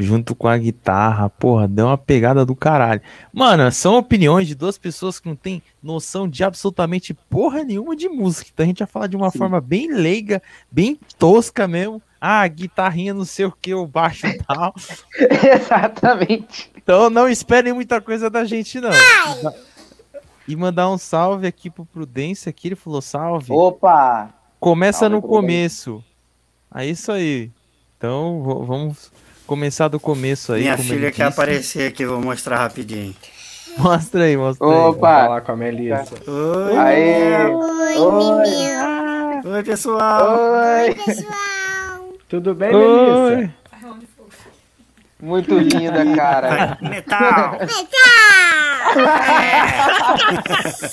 junto 0.01 0.35
com 0.35 0.49
a 0.49 0.57
guitarra. 0.57 1.29
Porra, 1.29 1.69
deu 1.69 1.87
uma 1.87 1.99
pegada 1.99 2.45
do 2.45 2.57
caralho. 2.57 3.01
Mano, 3.33 3.71
são 3.71 3.97
opiniões 3.97 4.49
de 4.49 4.55
duas 4.55 4.79
pessoas 4.79 5.21
que 5.21 5.29
não 5.29 5.37
têm 5.37 5.63
noção 5.83 6.27
de 6.29 6.43
absolutamente 6.43 7.13
porra 7.15 7.63
nenhuma 7.63 7.95
de 7.95 8.09
música. 8.09 8.51
Então 8.53 8.65
a 8.65 8.67
gente 8.67 8.79
vai 8.79 8.89
falar 8.89 9.07
de 9.07 9.17
uma 9.17 9.31
Sim. 9.31 9.39
forma 9.39 9.61
bem 9.61 9.93
leiga, 9.93 10.43
bem 10.71 10.99
tosca 11.19 11.69
mesmo. 11.69 12.03
ah, 12.21 12.47
guitarrinha 12.49 13.15
não 13.15 13.25
sei 13.25 13.47
o 13.47 13.53
que, 13.53 13.73
o 13.75 13.87
baixo 13.87 14.27
e 14.27 14.39
tal. 14.43 14.75
Exatamente. 15.55 16.71
Então 16.77 17.09
não 17.11 17.29
esperem 17.29 17.73
muita 17.73 18.01
coisa 18.01 18.29
da 18.29 18.45
gente, 18.45 18.81
não. 18.81 18.91
E 20.49 20.57
mandar 20.57 20.91
um 20.91 20.99
salve 20.99 21.47
aqui 21.47 21.71
pro 21.71 21.85
Prudência, 21.85 22.51
aqui 22.51 22.69
ele 22.69 22.75
falou 22.75 23.01
salve. 23.01 23.53
Opa! 23.53 24.31
Começa 24.59 25.01
salve, 25.01 25.15
no 25.15 25.23
Prudência. 25.23 25.93
começo. 25.93 26.05
É 26.75 26.87
isso 26.87 27.11
aí. 27.13 27.51
Então 27.97 28.43
vamos 28.43 29.11
começar 29.51 29.89
do 29.89 29.99
começo 29.99 30.53
aí. 30.53 30.61
Minha 30.63 30.77
como 30.77 30.89
filha 30.89 31.11
quer 31.11 31.27
disse. 31.27 31.41
aparecer 31.41 31.89
aqui, 31.89 32.07
vou 32.07 32.21
mostrar 32.21 32.59
rapidinho. 32.59 33.13
Mostra 33.79 34.25
aí, 34.25 34.37
mostra 34.37 34.67
aí. 34.67 34.73
Vou 34.73 34.91
Opa! 34.91 35.23
falar 35.23 35.41
com 35.43 35.53
a 35.53 35.57
Melissa. 35.57 36.15
Oi, 36.27 36.77
Aê! 36.77 37.47
Oi, 37.47 37.99
Oi. 37.99 38.25
menino. 38.45 39.55
Oi 39.55 39.63
pessoal! 39.63 40.39
Oi! 40.39 40.95
Pessoal. 40.95 42.09
Tudo 42.29 42.55
bem, 42.55 42.75
Oi. 42.75 43.37
Melissa? 43.37 43.55
Muito 45.21 45.59
linda, 45.59 46.05
cara. 46.17 46.79
Metal! 46.81 47.59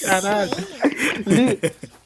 Caralho. 0.06 0.52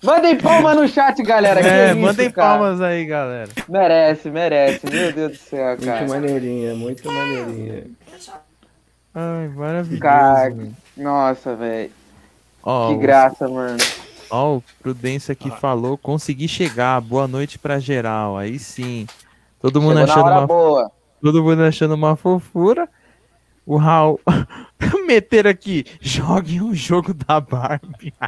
Mandem 0.03 0.35
palma 0.37 0.73
no 0.73 0.87
chat, 0.87 1.21
galera. 1.21 1.61
que 1.61 1.67
É, 1.67 1.91
isso, 1.91 1.99
mandem 1.99 2.31
cara. 2.31 2.47
palmas 2.59 2.81
aí, 2.81 3.05
galera. 3.05 3.49
Merece, 3.69 4.29
merece. 4.31 4.79
Meu 4.89 5.13
Deus 5.13 5.31
do 5.33 5.37
céu, 5.37 5.67
Muito 5.69 5.85
cara. 5.85 6.07
maneirinha, 6.07 6.73
muito 6.75 7.11
maneirinha. 7.11 7.83
Ai, 9.13 9.47
maravilhoso. 9.49 10.01
Cara. 10.01 10.55
Nossa, 10.97 11.55
velho. 11.55 11.91
Ó, 12.63 12.89
Que 12.89 12.93
o- 12.95 12.99
graça, 12.99 13.47
mano. 13.47 13.77
Ó, 14.29 14.55
o 14.57 14.63
Prudência 14.81 15.33
aqui 15.33 15.51
falou, 15.51 15.97
consegui 15.97 16.47
chegar, 16.47 16.99
boa 17.01 17.27
noite 17.27 17.59
pra 17.59 17.79
geral, 17.79 18.37
aí 18.37 18.57
sim. 18.57 19.05
Todo 19.61 19.81
mundo 19.81 19.97
Chegou 19.99 20.13
achando 20.13 20.31
uma, 20.31 20.47
boa. 20.47 20.91
todo 21.21 21.43
mundo 21.43 21.61
achando 21.63 21.93
uma 21.93 22.15
fofura. 22.15 22.87
O 23.71 23.77
Raul 23.77 24.19
meter 25.07 25.47
aqui, 25.47 25.85
jogue 26.01 26.61
um 26.61 26.75
jogo 26.75 27.13
da 27.13 27.39
Barbie. 27.39 28.13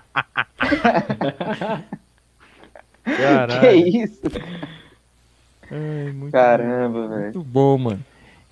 Caralho. 3.03 3.60
Que 3.60 3.74
isso? 3.74 4.22
Ai, 5.70 6.14
muito 6.14 6.32
Caramba, 6.32 7.10
velho. 7.10 7.24
Muito 7.24 7.44
bom, 7.44 7.78
mano. 7.78 8.06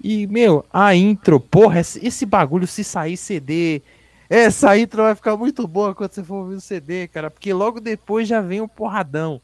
E, 0.04 0.28
meu, 0.28 0.66
a 0.70 0.94
intro, 0.94 1.40
porra, 1.40 1.80
esse, 1.80 2.06
esse 2.06 2.26
bagulho, 2.26 2.68
se 2.68 2.84
sair 2.84 3.16
CD, 3.16 3.82
essa 4.30 4.78
intro 4.78 5.04
vai 5.04 5.16
ficar 5.16 5.38
muito 5.38 5.66
boa 5.66 5.96
quando 5.96 6.12
você 6.12 6.22
for 6.22 6.40
ouvir 6.40 6.56
o 6.56 6.62
CD, 6.62 7.08
cara, 7.08 7.32
porque 7.32 7.54
logo 7.54 7.80
depois 7.80 8.28
já 8.28 8.42
vem 8.42 8.60
o 8.60 8.68
porradão 8.68 9.40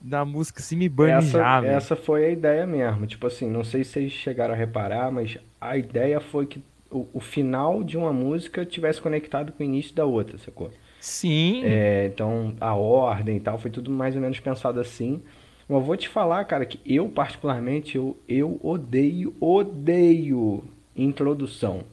da 0.00 0.24
música 0.24 0.62
Se 0.62 0.76
Me 0.76 0.88
Burn 0.88 1.20
Essa, 1.20 1.38
Já, 1.38 1.62
essa 1.62 1.96
foi 1.96 2.26
a 2.26 2.30
ideia 2.30 2.66
mesmo. 2.66 3.06
Tipo 3.06 3.26
assim, 3.26 3.50
não 3.50 3.64
sei 3.64 3.84
se 3.84 3.92
vocês 3.92 4.12
chegaram 4.12 4.54
a 4.54 4.56
reparar, 4.56 5.10
mas 5.10 5.38
a 5.60 5.76
ideia 5.76 6.20
foi 6.20 6.46
que 6.46 6.62
o, 6.90 7.06
o 7.14 7.20
final 7.20 7.82
de 7.82 7.96
uma 7.96 8.12
música 8.12 8.64
tivesse 8.66 9.00
conectado 9.00 9.52
com 9.52 9.62
o 9.62 9.66
início 9.66 9.94
da 9.94 10.04
outra, 10.04 10.36
sacou? 10.38 10.72
Sim, 11.00 11.80
É, 11.82 12.06
então, 12.06 12.56
a 12.60 12.74
ordem 12.74 13.36
e 13.36 13.40
tal, 13.40 13.58
foi 13.58 13.70
tudo 13.70 13.90
mais 13.90 14.16
ou 14.16 14.22
menos 14.22 14.40
pensado 14.40 14.80
assim. 14.80 15.22
Mas 15.68 15.78
eu 15.80 15.84
vou 15.84 15.96
te 15.96 16.08
falar, 16.08 16.44
cara, 16.46 16.66
que 16.66 16.80
eu 16.86 17.08
particularmente, 17.10 17.96
eu, 17.96 18.18
eu 18.28 18.60
odeio, 18.62 19.34
odeio 19.40 20.64
introdução. 20.96 21.84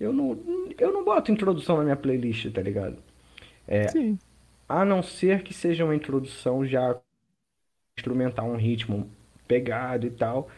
Eu 0.00 0.12
não, 0.12 0.38
eu 0.78 0.92
não 0.92 1.04
boto 1.04 1.32
introdução 1.32 1.78
na 1.78 1.84
minha 1.84 1.96
playlist, 1.96 2.52
tá 2.52 2.62
ligado? 2.62 2.98
sim. 3.80 4.18
A 4.68 4.84
não 4.84 5.02
ser 5.02 5.42
que 5.42 5.52
seja 5.54 5.84
uma 5.84 5.94
introdução 5.94 6.64
já 6.66 6.98
instrumental, 8.04 8.46
um 8.46 8.56
ritmo 8.56 9.08
pegado 9.46 10.06
e 10.06 10.10
tal. 10.10 10.48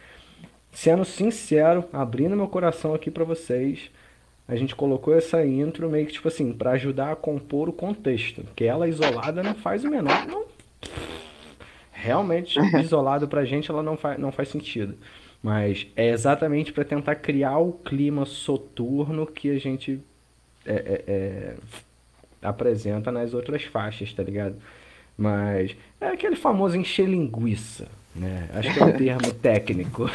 Sendo 0.73 1.05
sincero, 1.05 1.85
abrindo 1.93 2.37
meu 2.37 2.49
coração 2.49 2.95
aqui 2.95 3.11
pra 3.11 3.25
vocês, 3.25 3.91
a 4.47 4.57
gente 4.57 4.75
colocou 4.75 5.15
essa 5.15 5.45
intro 5.45 5.89
meio 5.91 6.07
que 6.07 6.13
tipo 6.13 6.29
assim, 6.29 6.53
pra 6.53 6.73
ajudar 6.73 7.13
a 7.13 7.17
compor 7.17 7.69
o 7.69 7.73
contexto, 7.73 8.45
que 8.55 8.65
ela 8.65 8.89
isolada 8.89 9.43
não 9.43 9.55
faz 9.55 9.85
o 9.85 9.91
menor, 9.91 10.27
não 10.27 10.45
realmente 11.93 12.59
isolado 12.79 13.27
pra 13.27 13.45
gente 13.45 13.71
ela 13.71 13.83
não 13.83 13.97
faz, 13.97 14.19
não 14.19 14.31
faz 14.31 14.49
sentido. 14.49 14.97
Mas 15.43 15.87
é 15.97 16.11
exatamente 16.11 16.73
pra 16.73 16.85
tentar 16.85 17.17
criar 17.17 17.59
o 17.59 17.73
clima 17.73 18.25
soturno 18.25 19.27
que 19.27 19.51
a 19.51 19.59
gente 19.59 20.01
é, 20.65 20.75
é, 20.75 21.05
é, 21.07 21.57
apresenta 22.43 23.13
nas 23.13 23.33
outras 23.33 23.63
faixas, 23.63 24.13
tá 24.13 24.23
ligado? 24.23 24.57
Mas 25.17 25.77
é 26.01 26.09
aquele 26.09 26.37
famoso 26.37 26.77
encher 26.77 27.07
linguiça, 27.09 27.87
né? 28.15 28.49
Acho 28.55 28.73
que 28.73 28.79
é 28.79 28.83
um 28.83 28.93
termo 28.97 29.33
técnico. 29.33 30.11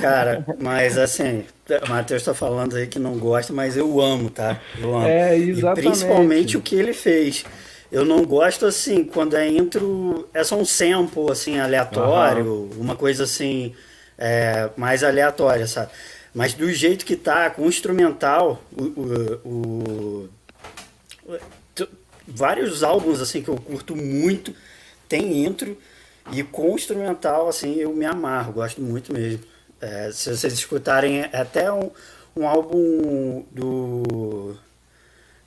Cara, 0.00 0.44
mas 0.60 0.98
assim, 0.98 1.44
o 1.86 1.88
Matheus 1.90 2.22
tá 2.22 2.34
falando 2.34 2.76
aí 2.76 2.86
que 2.86 2.98
não 2.98 3.18
gosta, 3.18 3.52
mas 3.52 3.76
eu 3.76 4.00
amo, 4.00 4.30
tá? 4.30 4.60
Eu 4.76 4.94
amo. 4.94 5.06
É, 5.06 5.38
E 5.38 5.50
exatamente. 5.50 5.82
principalmente 5.88 6.56
o 6.56 6.62
que 6.62 6.74
ele 6.76 6.92
fez. 6.92 7.44
Eu 7.90 8.04
não 8.04 8.24
gosto 8.24 8.64
assim, 8.64 9.04
quando 9.04 9.36
é 9.36 9.46
intro, 9.48 10.26
é 10.32 10.42
só 10.42 10.56
um 10.56 10.64
sample 10.64 11.30
assim, 11.30 11.58
aleatório, 11.58 12.70
uma 12.78 12.96
coisa 12.96 13.24
assim, 13.24 13.74
é, 14.16 14.70
mais 14.76 15.04
aleatória, 15.04 15.66
sabe? 15.66 15.90
Mas 16.34 16.54
do 16.54 16.72
jeito 16.72 17.04
que 17.04 17.14
tá, 17.16 17.50
com 17.50 17.62
o 17.62 17.68
instrumental, 17.68 18.62
o, 18.72 18.82
o- 18.84 19.40
o- 19.44 20.28
vários 22.26 22.82
álbuns 22.82 23.20
assim 23.20 23.42
que 23.42 23.48
eu 23.48 23.56
curto 23.56 23.96
muito 23.96 24.54
tem 25.12 25.44
intro 25.44 25.76
e 26.32 26.42
com 26.42 26.72
o 26.72 26.74
instrumental 26.74 27.46
assim 27.46 27.74
eu 27.74 27.92
me 27.92 28.06
amarro, 28.06 28.54
gosto 28.54 28.80
muito 28.80 29.12
mesmo. 29.12 29.44
É, 29.78 30.10
se 30.10 30.34
vocês 30.34 30.54
escutarem 30.54 31.20
é 31.20 31.36
até 31.36 31.70
um, 31.70 31.90
um 32.34 32.48
álbum 32.48 33.44
do 33.50 34.56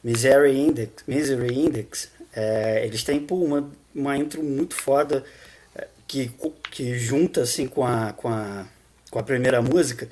Misery 0.03 0.55
Index, 0.59 1.03
Misery 1.07 1.57
Index, 1.57 2.11
é, 2.35 2.85
eles 2.85 3.03
têm 3.03 3.19
pô, 3.19 3.37
uma, 3.37 3.71
uma 3.95 4.15
intro 4.15 4.43
muito 4.43 4.75
foda 4.75 5.23
é, 5.75 5.87
que, 6.05 6.31
que 6.69 6.99
junta 6.99 7.41
assim 7.41 7.65
com 7.65 7.83
a, 7.83 8.13
com 8.13 8.27
a, 8.27 8.67
com 9.09 9.17
a 9.17 9.23
primeira 9.23 9.63
música. 9.63 10.07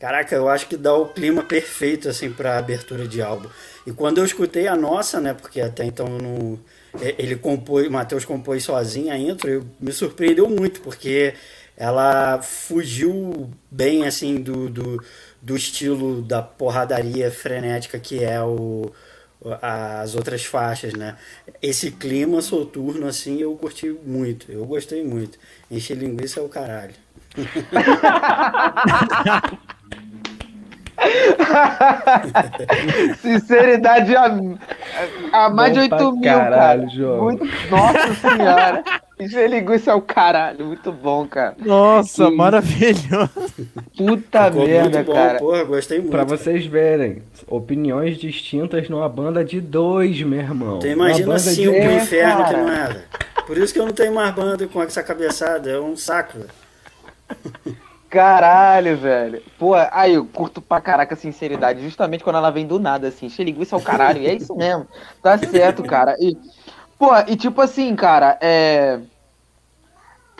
Caraca, 0.00 0.34
eu 0.34 0.48
acho 0.48 0.66
que 0.66 0.76
dá 0.76 0.92
o 0.92 1.10
clima 1.10 1.44
perfeito 1.44 2.08
assim 2.08 2.32
para 2.32 2.58
abertura 2.58 3.06
de 3.06 3.22
álbum. 3.22 3.48
E 3.86 3.92
quando 3.92 4.18
eu 4.18 4.24
escutei 4.24 4.66
a 4.66 4.74
nossa, 4.74 5.20
né, 5.20 5.32
porque 5.32 5.60
até 5.60 5.84
então 5.84 6.06
eu 6.08 6.18
não 6.18 6.58
ele 7.18 7.36
compôs, 7.36 7.88
Matheus 7.88 8.24
compôs 8.24 8.64
sozinho 8.64 9.12
a 9.12 9.18
intro, 9.18 9.66
me 9.80 9.92
surpreendeu 9.92 10.48
muito, 10.48 10.80
porque 10.80 11.34
ela 11.76 12.40
fugiu 12.42 13.50
bem 13.70 14.06
assim 14.06 14.40
do, 14.40 14.70
do, 14.70 15.04
do 15.42 15.56
estilo 15.56 16.22
da 16.22 16.42
porradaria 16.42 17.30
frenética 17.30 17.98
que 17.98 18.24
é 18.24 18.42
o 18.42 18.90
as 19.62 20.14
outras 20.14 20.44
faixas, 20.44 20.94
né? 20.94 21.16
Esse 21.62 21.90
clima 21.90 22.40
soturno 22.40 23.06
assim 23.06 23.40
eu 23.40 23.54
curti 23.54 23.94
muito, 24.04 24.50
eu 24.50 24.64
gostei 24.64 25.04
muito. 25.04 25.38
Encher 25.70 25.96
linguiça 25.96 26.40
é 26.40 26.42
o 26.42 26.48
caralho. 26.48 26.94
Sinceridade 33.20 34.14
a, 34.16 34.26
a 35.32 35.50
mais 35.50 35.72
de 35.72 35.80
Bom 35.80 35.88
pra 35.88 35.98
8 36.06 36.12
mil, 36.12 36.22
caralho, 36.22 36.80
cara. 36.82 36.94
João. 36.94 37.22
Muito, 37.24 37.44
nossa 37.70 38.14
senhora. 38.14 38.84
Linguiça 39.48 39.92
é 39.92 39.94
o 39.94 40.02
caralho. 40.02 40.66
Muito 40.66 40.92
bom, 40.92 41.26
cara. 41.26 41.54
Nossa, 41.58 42.26
Que- 42.26 42.36
maravilhoso. 42.36 43.30
Puta 43.96 44.44
Ficou 44.50 44.66
merda, 44.66 44.98
muito 44.98 45.06
bom, 45.06 45.14
cara. 45.14 45.38
porra, 45.38 45.64
gostei 45.64 45.98
muito. 45.98 46.10
Pra 46.10 46.24
vocês 46.24 46.66
verem, 46.66 47.22
opiniões 47.46 48.18
distintas 48.18 48.88
numa 48.90 49.08
banda 49.08 49.42
de 49.44 49.60
dois, 49.60 50.20
meu 50.22 50.38
irmão. 50.40 50.78
Tu 50.80 50.86
Uma 50.88 50.92
imagina 50.92 51.26
banda 51.28 51.38
de 51.40 51.50
cinco 51.54 51.74
É, 51.74 51.96
inferno 51.96 52.44
que 52.44 52.50
cara. 52.50 52.62
não 52.62 52.70
era. 52.72 53.04
Por 53.46 53.56
isso 53.56 53.72
que 53.72 53.78
eu 53.80 53.86
não 53.86 53.92
tenho 53.92 54.14
mais 54.14 54.34
banda 54.34 54.66
com 54.66 54.82
essa 54.82 55.02
cabeçada, 55.02 55.70
é 55.70 55.80
um 55.80 55.96
saco. 55.96 56.38
Caralho, 58.08 58.96
velho. 58.96 59.42
Pô, 59.58 59.74
aí 59.90 60.14
eu 60.14 60.24
curto 60.24 60.60
pra 60.60 60.80
caraca 60.80 61.14
a 61.14 61.16
sinceridade, 61.16 61.82
justamente 61.82 62.22
quando 62.22 62.36
ela 62.36 62.50
vem 62.50 62.66
do 62.66 62.78
nada, 62.78 63.08
assim. 63.08 63.26
Encher 63.26 63.44
linguiça 63.44 63.74
é 63.74 63.78
o 63.78 63.82
caralho. 63.82 64.22
E 64.22 64.26
é 64.26 64.34
isso 64.34 64.54
mesmo. 64.54 64.86
Tá 65.22 65.36
certo, 65.38 65.82
cara. 65.82 66.16
E, 66.20 66.36
pô, 66.98 67.10
e 67.26 67.36
tipo 67.36 67.60
assim, 67.60 67.94
cara, 67.96 68.38
é. 68.40 69.00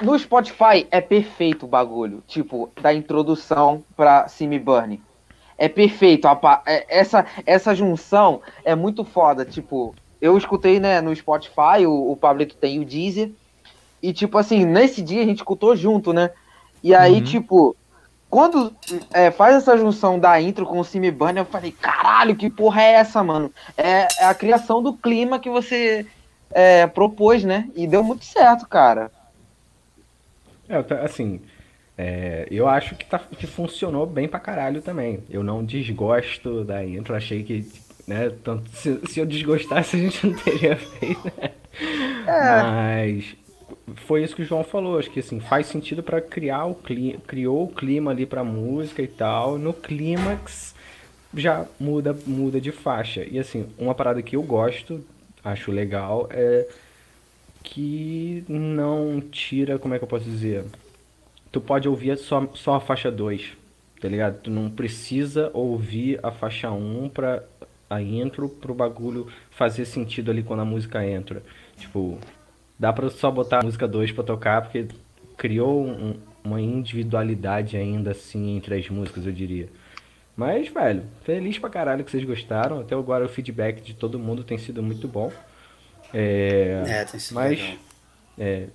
No 0.01 0.19
Spotify 0.19 0.87
é 0.91 1.01
perfeito 1.01 1.65
o 1.65 1.69
bagulho. 1.69 2.23
Tipo, 2.27 2.71
da 2.81 2.93
introdução 2.95 3.83
pra 3.97 4.29
Simi 4.29 4.59
Burn. 4.59 5.03
É 5.59 5.69
perfeito. 5.69 6.27
a 6.29 6.63
é- 6.67 6.87
essa, 6.89 7.27
essa 7.45 7.75
junção 7.75 8.43
é 8.65 8.75
muito 8.75 9.05
foda. 9.05 9.45
Tipo, 9.45 9.95
eu 10.21 10.37
escutei, 10.37 10.79
né, 10.79 11.01
no 11.01 11.15
Spotify, 11.17 11.87
o, 11.87 12.13
o 12.13 12.17
Pablito 12.17 12.57
tem 12.57 12.79
o 12.79 12.85
Deezer. 12.85 13.33
E, 14.03 14.13
tipo 14.13 14.39
assim, 14.39 14.65
nesse 14.65 15.03
dia 15.03 15.23
a 15.23 15.25
gente 15.25 15.39
escutou 15.39 15.75
junto, 15.75 16.13
né? 16.13 16.31
E 16.87 16.95
aí, 16.95 17.15
Uhum. 17.15 17.25
tipo, 17.25 17.77
quando 18.31 18.73
é, 19.13 19.33
faz 19.33 19.57
essa 19.57 19.77
junção 19.77 20.21
da 20.21 20.41
intro 20.41 20.65
com 20.65 20.79
o 20.79 20.85
Simi 20.85 21.13
eu 21.35 21.45
falei, 21.45 21.73
caralho, 21.73 22.37
que 22.37 22.49
porra 22.49 22.81
é 22.81 22.93
essa, 22.93 23.25
mano? 23.25 23.53
É, 23.77 24.07
é 24.21 24.25
a 24.27 24.35
criação 24.35 24.81
do 24.81 24.93
clima 24.93 25.41
que 25.41 25.51
você 25.51 26.07
é, 26.53 26.87
propôs, 26.87 27.43
né? 27.43 27.69
E 27.75 27.89
deu 27.89 28.05
muito 28.05 28.25
certo, 28.25 28.69
cara. 28.69 29.11
É, 30.69 30.77
assim, 31.05 31.41
é, 31.99 32.47
eu 32.53 32.69
acho 32.69 32.95
que, 32.95 33.05
tá, 33.05 33.19
que 33.19 33.49
funcionou 33.49 34.07
bem 34.07 34.29
pra 34.29 34.39
caralho 34.39 34.81
também. 34.81 35.25
Eu 35.29 35.43
não 35.43 35.65
desgosto 35.65 36.63
da 36.63 36.85
intro, 36.87 37.17
achei 37.17 37.43
que, 37.43 37.69
né, 38.07 38.31
tanto, 38.45 38.71
se, 38.71 39.01
se 39.09 39.19
eu 39.19 39.27
desgostasse 39.27 39.97
a 39.97 39.99
gente 39.99 40.25
não 40.25 40.37
teria 40.37 40.77
feito, 40.79 41.25
né? 41.37 41.51
É. 42.29 42.63
Mas 42.63 43.37
foi 43.95 44.25
isso 44.25 44.35
que 44.35 44.43
o 44.43 44.45
João 44.45 44.65
falou, 44.65 44.99
acho 44.99 45.11
que 45.11 45.21
assim, 45.21 45.39
faz 45.41 45.67
sentido 45.67 46.03
para 46.03 46.21
criar 46.21 46.65
o 46.67 46.75
clima, 46.75 47.21
criou 47.27 47.65
o 47.65 47.73
clima 47.73 48.11
ali 48.11 48.27
pra 48.27 48.43
música 48.43 49.01
e 49.03 49.07
tal. 49.07 49.59
No 49.59 49.73
clímax 49.73 50.75
já 51.35 51.67
muda, 51.79 52.17
muda 52.27 52.61
de 52.61 52.73
faixa. 52.73 53.25
E 53.25 53.39
assim, 53.39 53.67
uma 53.79 53.95
parada 53.95 54.23
que 54.23 54.37
eu 54.37 54.43
gosto, 54.43 55.05
acho 55.45 55.71
legal, 55.71 56.29
é 56.31 56.67
que 57.63 58.45
não 58.49 59.21
tira, 59.21 59.79
como 59.79 59.95
é 59.95 59.99
que 59.99 60.05
eu 60.05 60.09
posso 60.09 60.25
dizer? 60.25 60.65
Tu 61.51 61.61
pode 61.61 61.89
ouvir 61.89 62.17
só, 62.19 62.49
só 62.55 62.75
a 62.75 62.81
faixa 62.81 63.11
2, 63.11 63.53
tá 64.01 64.09
ligado? 64.09 64.41
Tu 64.43 64.51
não 64.51 64.71
precisa 64.71 65.51
ouvir 65.53 66.21
a 66.23 66.31
faixa 66.31 66.71
1 66.71 67.09
pra 67.09 67.43
a 67.89 68.03
intro 68.03 68.49
pro 68.49 68.75
bagulho 68.75 69.29
fazer 69.51 69.85
sentido 69.85 70.31
ali 70.31 70.43
quando 70.43 70.61
a 70.61 70.65
música 70.65 71.07
entra. 71.07 71.43
Tipo, 71.77 72.19
dá 72.79 72.93
pra 72.93 73.09
só 73.11 73.31
botar 73.31 73.61
a 73.61 73.65
música 73.65 73.87
2 73.87 74.13
pra 74.13 74.25
tocar, 74.25 74.63
porque 74.63 74.87
criou 75.37 75.87
um, 75.87 76.17
uma 76.45 76.61
individualidade 76.61 77.77
ainda 77.77 78.13
assim 78.13 78.57
entre 78.57 78.77
as 78.77 78.89
músicas, 78.89 79.27
eu 79.27 79.33
diria. 79.33 79.69
Mas, 80.37 80.69
velho, 80.69 81.05
feliz 81.23 81.59
pra 81.59 81.71
caralho 81.71 82.05
que 82.05 82.11
vocês 82.11 82.25
gostaram. 82.25 82.81
Até 82.81 82.95
agora 82.95 83.25
o 83.25 83.29
feedback 83.29 83.81
de 83.81 83.95
todo 83.95 84.19
mundo 84.19 84.45
tem 84.45 84.59
sido 84.59 84.83
muito 84.83 85.09
bom. 85.09 85.33
É, 86.13 86.83
é 86.87 87.05
tem 87.05 87.19
sido 87.19 87.35
mas, 87.35 87.59
legal. 87.59 87.77
É, 88.39 88.67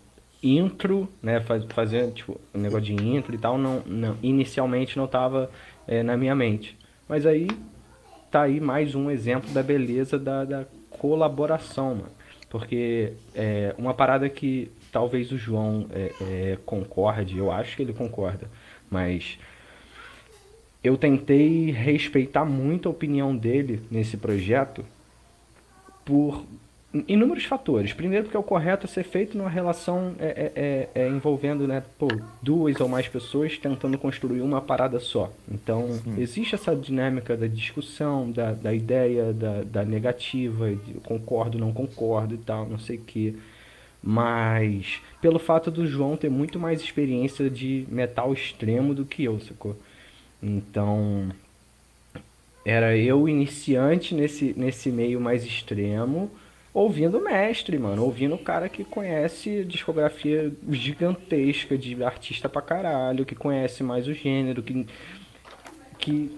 intro, 0.41 1.07
né, 1.21 1.39
faz, 1.41 1.63
fazer 1.69 2.11
tipo, 2.13 2.41
um 2.53 2.59
negócio 2.59 2.85
de 2.85 2.93
intro 2.93 3.35
e 3.35 3.37
tal, 3.37 3.59
não, 3.59 3.83
não 3.85 4.17
inicialmente 4.23 4.97
não 4.97 5.05
tava 5.05 5.51
é, 5.87 6.01
na 6.01 6.17
minha 6.17 6.33
mente. 6.33 6.75
Mas 7.07 7.27
aí 7.27 7.47
tá 8.31 8.43
aí 8.43 8.59
mais 8.59 8.95
um 8.95 9.11
exemplo 9.11 9.51
da 9.51 9.61
beleza 9.61 10.17
da, 10.17 10.43
da 10.43 10.65
colaboração, 10.89 11.95
mano. 11.95 12.20
Porque 12.51 13.13
é, 13.33 13.73
uma 13.77 13.93
parada 13.93 14.27
que 14.27 14.69
talvez 14.91 15.31
o 15.31 15.37
João 15.37 15.87
é, 15.89 16.11
é, 16.19 16.57
concorde, 16.65 17.37
eu 17.37 17.49
acho 17.49 17.77
que 17.77 17.81
ele 17.81 17.93
concorda, 17.93 18.49
mas 18.89 19.39
eu 20.83 20.97
tentei 20.97 21.71
respeitar 21.71 22.43
muito 22.43 22.89
a 22.89 22.91
opinião 22.91 23.35
dele 23.35 23.81
nesse 23.89 24.17
projeto 24.17 24.83
por 26.03 26.43
inúmeros 27.07 27.45
fatores. 27.45 27.93
Primeiro, 27.93 28.25
porque 28.25 28.35
é 28.35 28.39
o 28.39 28.43
correto 28.43 28.87
ser 28.87 29.03
feito 29.03 29.37
numa 29.37 29.49
relação 29.49 30.13
é, 30.19 30.25
é, 30.25 30.51
é, 30.55 31.03
é, 31.03 31.07
envolvendo 31.07 31.67
né, 31.67 31.83
pô, 31.97 32.07
duas 32.41 32.79
ou 32.79 32.87
mais 32.87 33.07
pessoas 33.07 33.57
tentando 33.57 33.97
construir 33.97 34.41
uma 34.41 34.61
parada 34.61 34.99
só. 34.99 35.31
Então, 35.49 35.87
Sim. 36.03 36.19
existe 36.21 36.55
essa 36.55 36.75
dinâmica 36.75 37.37
da 37.37 37.47
discussão, 37.47 38.29
da, 38.29 38.51
da 38.51 38.73
ideia, 38.73 39.31
da, 39.31 39.63
da 39.63 39.85
negativa, 39.85 40.69
de 40.71 40.93
concordo, 41.03 41.57
não 41.57 41.71
concordo 41.71 42.35
e 42.35 42.39
tal, 42.39 42.67
não 42.67 42.79
sei 42.79 42.97
o 42.97 43.01
quê. 43.01 43.35
Mas, 44.03 44.99
pelo 45.21 45.39
fato 45.39 45.69
do 45.69 45.85
João 45.85 46.17
ter 46.17 46.29
muito 46.29 46.59
mais 46.59 46.81
experiência 46.81 47.49
de 47.49 47.85
metal 47.89 48.33
extremo 48.33 48.93
do 48.93 49.05
que 49.05 49.23
eu, 49.23 49.39
sacou? 49.39 49.77
Então, 50.41 51.29
era 52.65 52.97
eu 52.97 53.29
iniciante 53.29 54.15
nesse, 54.15 54.53
nesse 54.57 54.91
meio 54.91 55.21
mais 55.21 55.45
extremo, 55.45 56.31
ouvindo 56.73 57.17
o 57.17 57.23
mestre, 57.23 57.77
mano. 57.77 58.03
Ouvindo 58.03 58.35
o 58.35 58.39
cara 58.39 58.69
que 58.69 58.83
conhece 58.83 59.63
discografia 59.65 60.51
gigantesca 60.69 61.77
de 61.77 62.03
artista 62.03 62.47
pra 62.47 62.61
caralho, 62.61 63.25
que 63.25 63.35
conhece 63.35 63.83
mais 63.83 64.07
o 64.07 64.13
gênero, 64.13 64.63
que, 64.63 64.85
que 65.97 66.37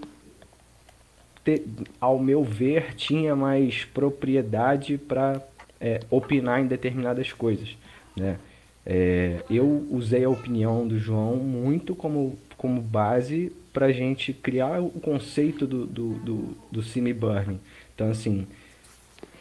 te, 1.44 1.62
ao 2.00 2.18
meu 2.18 2.42
ver, 2.42 2.94
tinha 2.94 3.36
mais 3.36 3.84
propriedade 3.84 4.98
para 4.98 5.40
é, 5.80 6.00
opinar 6.10 6.60
em 6.60 6.66
determinadas 6.66 7.32
coisas, 7.32 7.76
né? 8.16 8.38
É, 8.86 9.42
eu 9.48 9.86
usei 9.90 10.24
a 10.24 10.28
opinião 10.28 10.86
do 10.86 10.98
João 10.98 11.36
muito 11.36 11.94
como, 11.94 12.38
como 12.56 12.82
base 12.82 13.50
para 13.72 13.90
gente 13.92 14.32
criar 14.32 14.80
o 14.80 14.90
conceito 14.90 15.66
do, 15.66 15.86
do, 15.86 16.14
do, 16.18 16.56
do 16.70 17.14
Burning. 17.14 17.58
Então, 17.94 18.10
assim, 18.10 18.46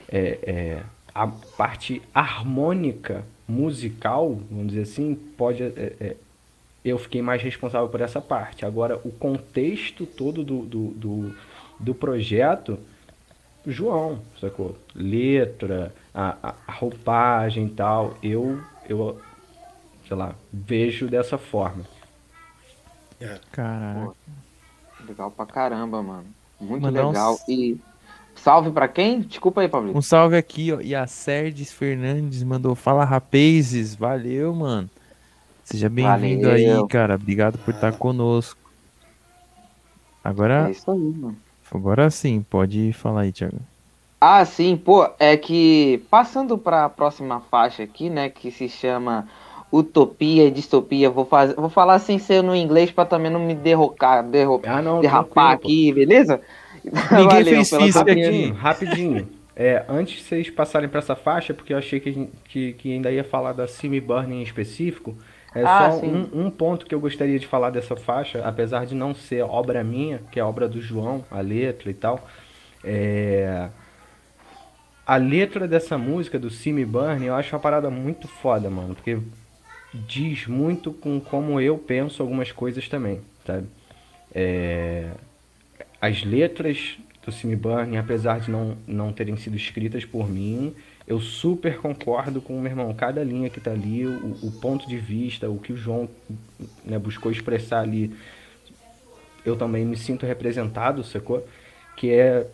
é, 0.09 0.39
é, 0.43 0.84
a 1.13 1.27
parte 1.27 2.01
harmônica 2.13 3.23
musical, 3.47 4.39
vamos 4.49 4.67
dizer 4.67 4.81
assim, 4.81 5.15
pode. 5.15 5.63
É, 5.63 5.93
é, 5.99 6.15
eu 6.84 6.97
fiquei 6.97 7.21
mais 7.21 7.41
responsável 7.41 7.88
por 7.88 8.01
essa 8.01 8.19
parte. 8.19 8.65
Agora, 8.65 8.99
o 9.05 9.11
contexto 9.11 10.05
todo 10.05 10.43
do, 10.43 10.65
do, 10.65 10.88
do, 10.91 11.35
do 11.80 11.95
projeto, 11.95 12.77
João, 13.65 14.19
sacou? 14.39 14.77
Letra, 14.93 15.93
a, 16.13 16.55
a 16.67 16.71
roupagem 16.73 17.67
e 17.67 17.69
tal, 17.69 18.17
eu, 18.21 18.61
eu, 18.88 19.21
sei 20.07 20.17
lá, 20.17 20.35
vejo 20.51 21.07
dessa 21.07 21.38
forma. 21.38 21.85
É. 23.21 23.39
Caraca. 23.51 24.11
legal 25.07 25.31
pra 25.31 25.45
caramba, 25.45 26.03
mano. 26.03 26.25
Muito 26.59 26.85
legal. 26.89 27.39
Um... 27.47 27.51
E 27.51 27.80
salve 28.35 28.72
pra 28.72 28.88
quem? 28.88 29.22
Desculpa 29.22 29.61
aí, 29.61 29.68
Pablo. 29.68 29.95
Um 29.95 30.01
salve 30.01 30.35
aqui, 30.35 30.72
ó. 30.72 30.81
E 30.81 30.93
a 30.93 31.07
Serdes 31.07 31.72
Fernandes 31.72 32.43
mandou 32.43 32.76
fala 32.76 33.03
rapazes. 33.03 33.95
Valeu, 33.95 34.53
mano. 34.53 34.89
Seja 35.64 35.89
bem-vindo 35.89 36.49
aí, 36.49 36.68
cara. 36.88 37.15
Obrigado 37.15 37.57
por 37.60 37.73
estar 37.73 37.93
conosco. 37.93 38.60
Agora. 40.23 40.68
É 40.68 40.72
isso 40.72 40.89
aí, 40.89 40.99
mano. 40.99 41.38
Agora 41.72 42.10
sim, 42.11 42.45
pode 42.47 42.93
falar 42.93 43.22
aí, 43.22 43.31
Thiago. 43.31 43.57
Ah, 44.22 44.45
sim, 44.45 44.77
pô, 44.77 45.10
é 45.19 45.35
que 45.35 46.01
passando 46.10 46.57
para 46.57 46.85
a 46.85 46.89
próxima 46.89 47.41
faixa 47.41 47.84
aqui, 47.84 48.10
né, 48.10 48.30
que 48.30 48.51
se 48.51 48.69
chama 48.69 49.27
utopia 49.69 50.45
e 50.45 50.51
distopia. 50.51 51.10
Vou, 51.10 51.26
fazer, 51.26 51.55
vou 51.55 51.69
falar 51.69 51.99
sem 51.99 52.19
ser 52.19 52.41
no 52.43 52.55
inglês 52.55 52.91
para 52.91 53.05
também 53.05 53.31
não 53.31 53.39
me 53.39 53.55
derrocar, 53.55 54.23
derro, 54.23 54.61
ah, 54.65 54.81
não, 54.81 55.01
derrapar 55.01 55.51
aqui, 55.51 55.91
beleza? 55.91 56.39
Ninguém 57.11 57.27
Valeu, 57.27 57.45
fez 57.45 57.72
isso 57.72 57.99
aqui. 57.99 58.51
Rapidinho. 58.51 59.30
É, 59.55 59.85
antes 59.88 60.18
de 60.18 60.23
vocês 60.23 60.49
passarem 60.49 60.89
para 60.89 60.97
essa 60.97 61.15
faixa, 61.15 61.53
porque 61.53 61.73
eu 61.73 61.77
achei 61.77 61.99
que, 61.99 62.27
que, 62.45 62.73
que, 62.73 62.91
ainda 62.91 63.11
ia 63.11 63.23
falar 63.23 63.53
da 63.53 63.68
Simi 63.68 64.01
Burn 64.01 64.34
em 64.34 64.41
específico, 64.41 65.15
é 65.53 65.61
ah, 65.61 65.91
só 65.91 66.03
um, 66.03 66.45
um, 66.45 66.49
ponto 66.49 66.85
que 66.88 66.95
eu 66.95 66.99
gostaria 66.99 67.38
de 67.38 67.45
falar 67.45 67.69
dessa 67.69 67.95
faixa, 67.95 68.41
apesar 68.43 68.88
de 68.88 68.95
não 68.95 69.14
ser 69.14 69.43
obra 69.43 69.84
minha, 69.84 70.19
que 70.31 70.39
é 70.39 70.43
obra 70.43 70.68
do 70.68 70.81
João, 70.81 71.23
a 71.30 71.39
letra 71.39 71.91
e 71.91 71.93
tal. 71.93 72.27
É... 72.84 73.69
A 75.05 75.18
letra 75.18 75.68
dessa 75.68 75.97
música, 75.97 76.39
do 76.39 76.49
Simi 76.49 76.84
Burn, 76.84 77.23
eu 77.23 77.35
acho 77.35 77.53
uma 77.53 77.61
parada 77.61 77.91
muito 77.91 78.27
foda, 78.27 78.69
mano, 78.69 78.95
porque 78.95 79.19
diz 79.93 80.47
muito 80.47 80.91
com 80.91 81.19
como 81.19 81.61
eu 81.61 81.77
penso 81.77 82.23
algumas 82.23 82.51
coisas 82.51 82.89
também, 82.89 83.22
sabe? 83.45 83.68
É... 84.34 85.11
As 86.03 86.21
letras 86.21 86.97
do 87.25 87.31
Cine 87.31 87.55
Burning, 87.55 87.95
apesar 87.95 88.41
de 88.41 88.51
não, 88.51 88.77
não 88.85 89.13
terem 89.13 89.38
sido 89.38 89.55
escritas 89.55 90.03
por 90.03 90.30
mim, 90.30 90.75
eu 91.07 91.21
super 91.21 91.77
concordo 91.77 92.41
com 92.41 92.57
o 92.57 92.59
meu 92.59 92.69
irmão. 92.69 92.93
Cada 92.93 93.23
linha 93.23 93.49
que 93.49 93.61
tá 93.61 93.71
ali, 93.71 94.05
o, 94.05 94.38
o 94.43 94.51
ponto 94.51 94.85
de 94.85 94.97
vista, 94.97 95.49
o 95.49 95.57
que 95.57 95.71
o 95.71 95.77
João 95.77 96.09
né, 96.84 96.99
buscou 96.99 97.31
expressar 97.31 97.80
ali, 97.80 98.13
eu 99.45 99.55
também 99.55 99.85
me 99.85 99.95
sinto 99.95 100.25
representado, 100.25 101.05
sacou? 101.05 101.47
Que 101.95 102.11
é 102.11 102.47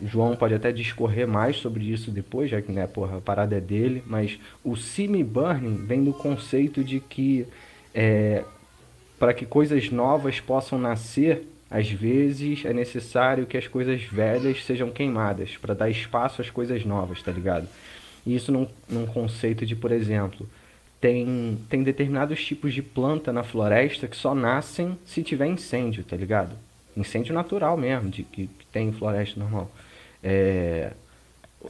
João 0.00 0.34
pode 0.34 0.54
até 0.54 0.72
discorrer 0.72 1.28
mais 1.28 1.56
sobre 1.56 1.84
isso 1.84 2.10
depois, 2.10 2.48
já 2.50 2.62
que 2.62 2.72
né, 2.72 2.86
porra, 2.86 3.18
a 3.18 3.20
parada 3.20 3.54
é 3.54 3.60
dele, 3.60 4.02
mas 4.06 4.40
o 4.64 4.74
semi 4.76 5.22
burning 5.22 5.84
vem 5.84 6.02
do 6.02 6.14
conceito 6.14 6.82
de 6.82 7.00
que 7.00 7.46
é, 7.94 8.42
para 9.18 9.34
que 9.34 9.44
coisas 9.44 9.90
novas 9.90 10.40
possam 10.40 10.78
nascer, 10.78 11.48
às 11.70 11.90
vezes 11.90 12.64
é 12.64 12.72
necessário 12.72 13.46
que 13.46 13.56
as 13.56 13.66
coisas 13.66 14.02
velhas 14.02 14.64
sejam 14.64 14.90
queimadas 14.90 15.56
para 15.56 15.74
dar 15.74 15.90
espaço 15.90 16.40
às 16.40 16.50
coisas 16.50 16.84
novas, 16.84 17.22
tá 17.22 17.32
ligado? 17.32 17.66
Isso 18.26 18.52
num, 18.52 18.68
num 18.88 19.06
conceito 19.06 19.66
de, 19.66 19.74
por 19.74 19.92
exemplo, 19.92 20.48
tem, 21.00 21.58
tem 21.68 21.82
determinados 21.82 22.42
tipos 22.44 22.72
de 22.72 22.82
planta 22.82 23.32
na 23.32 23.42
floresta 23.42 24.08
que 24.08 24.16
só 24.16 24.34
nascem 24.34 24.98
se 25.04 25.22
tiver 25.22 25.46
incêndio, 25.46 26.02
tá 26.04 26.16
ligado? 26.16 26.56
Incêndio 26.96 27.34
natural 27.34 27.76
mesmo, 27.76 28.08
de 28.08 28.22
que, 28.22 28.46
que 28.46 28.66
tem 28.72 28.88
em 28.88 28.92
floresta 28.92 29.38
normal. 29.38 29.70
É... 30.22 30.92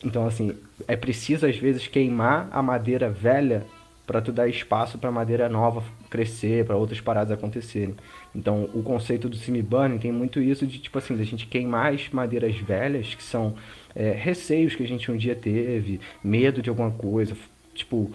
Então, 0.04 0.26
assim, 0.26 0.54
é 0.86 0.96
preciso 0.96 1.46
às 1.46 1.56
vezes 1.56 1.86
queimar 1.86 2.48
a 2.52 2.62
madeira 2.62 3.10
velha 3.10 3.64
para 4.06 4.20
tu 4.20 4.32
dar 4.32 4.48
espaço 4.48 4.98
para 4.98 5.10
madeira 5.10 5.48
nova 5.48 5.82
crescer, 6.10 6.64
para 6.64 6.76
outras 6.76 7.00
paradas 7.00 7.36
acontecerem. 7.36 7.94
Então, 8.34 8.68
o 8.74 8.82
conceito 8.82 9.28
do 9.28 9.36
semi-burning 9.36 9.98
tem 9.98 10.10
muito 10.10 10.40
isso 10.40 10.66
de, 10.66 10.78
tipo 10.78 10.98
assim, 10.98 11.16
da 11.16 11.22
gente 11.22 11.46
queimar 11.46 11.94
as 11.94 12.08
madeiras 12.10 12.56
velhas, 12.56 13.14
que 13.14 13.22
são 13.22 13.54
é, 13.94 14.10
receios 14.10 14.74
que 14.74 14.82
a 14.82 14.88
gente 14.88 15.10
um 15.10 15.16
dia 15.16 15.36
teve, 15.36 16.00
medo 16.22 16.60
de 16.60 16.68
alguma 16.68 16.90
coisa, 16.90 17.36
tipo, 17.74 18.10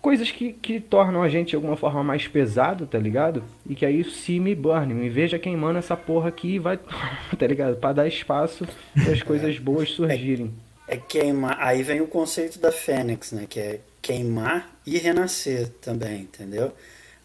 coisas 0.00 0.30
que, 0.30 0.52
que 0.52 0.80
tornam 0.80 1.22
a 1.22 1.28
gente 1.28 1.48
de 1.50 1.56
alguma 1.56 1.76
forma 1.76 2.02
mais 2.04 2.28
pesado, 2.28 2.86
tá 2.86 2.98
ligado? 2.98 3.42
E 3.68 3.74
que 3.74 3.84
aí 3.84 4.04
se 4.04 4.38
me 4.38 4.54
burn, 4.54 4.94
me 4.94 5.08
veja 5.08 5.38
queimando 5.38 5.78
essa 5.78 5.96
porra 5.96 6.28
aqui 6.28 6.54
e 6.54 6.58
vai, 6.58 6.78
tá 7.36 7.46
ligado? 7.46 7.76
Pra 7.76 7.92
dar 7.92 8.06
espaço 8.06 8.66
para 8.94 9.12
as 9.12 9.22
coisas 9.22 9.58
boas 9.58 9.90
surgirem. 9.90 10.52
É 10.86 10.96
queimar. 10.96 11.58
Aí 11.60 11.82
vem 11.82 12.00
o 12.00 12.06
conceito 12.06 12.58
da 12.58 12.72
Fênix, 12.72 13.32
né? 13.32 13.46
Que 13.48 13.60
é 13.60 13.80
queimar 14.00 14.74
e 14.86 14.96
renascer 14.96 15.68
também, 15.82 16.22
entendeu? 16.22 16.72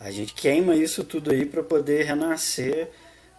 A 0.03 0.11
gente 0.11 0.33
queima 0.33 0.75
isso 0.75 1.01
tudo 1.05 1.31
aí 1.31 1.45
para 1.45 1.63
poder 1.63 2.03
renascer 2.03 2.89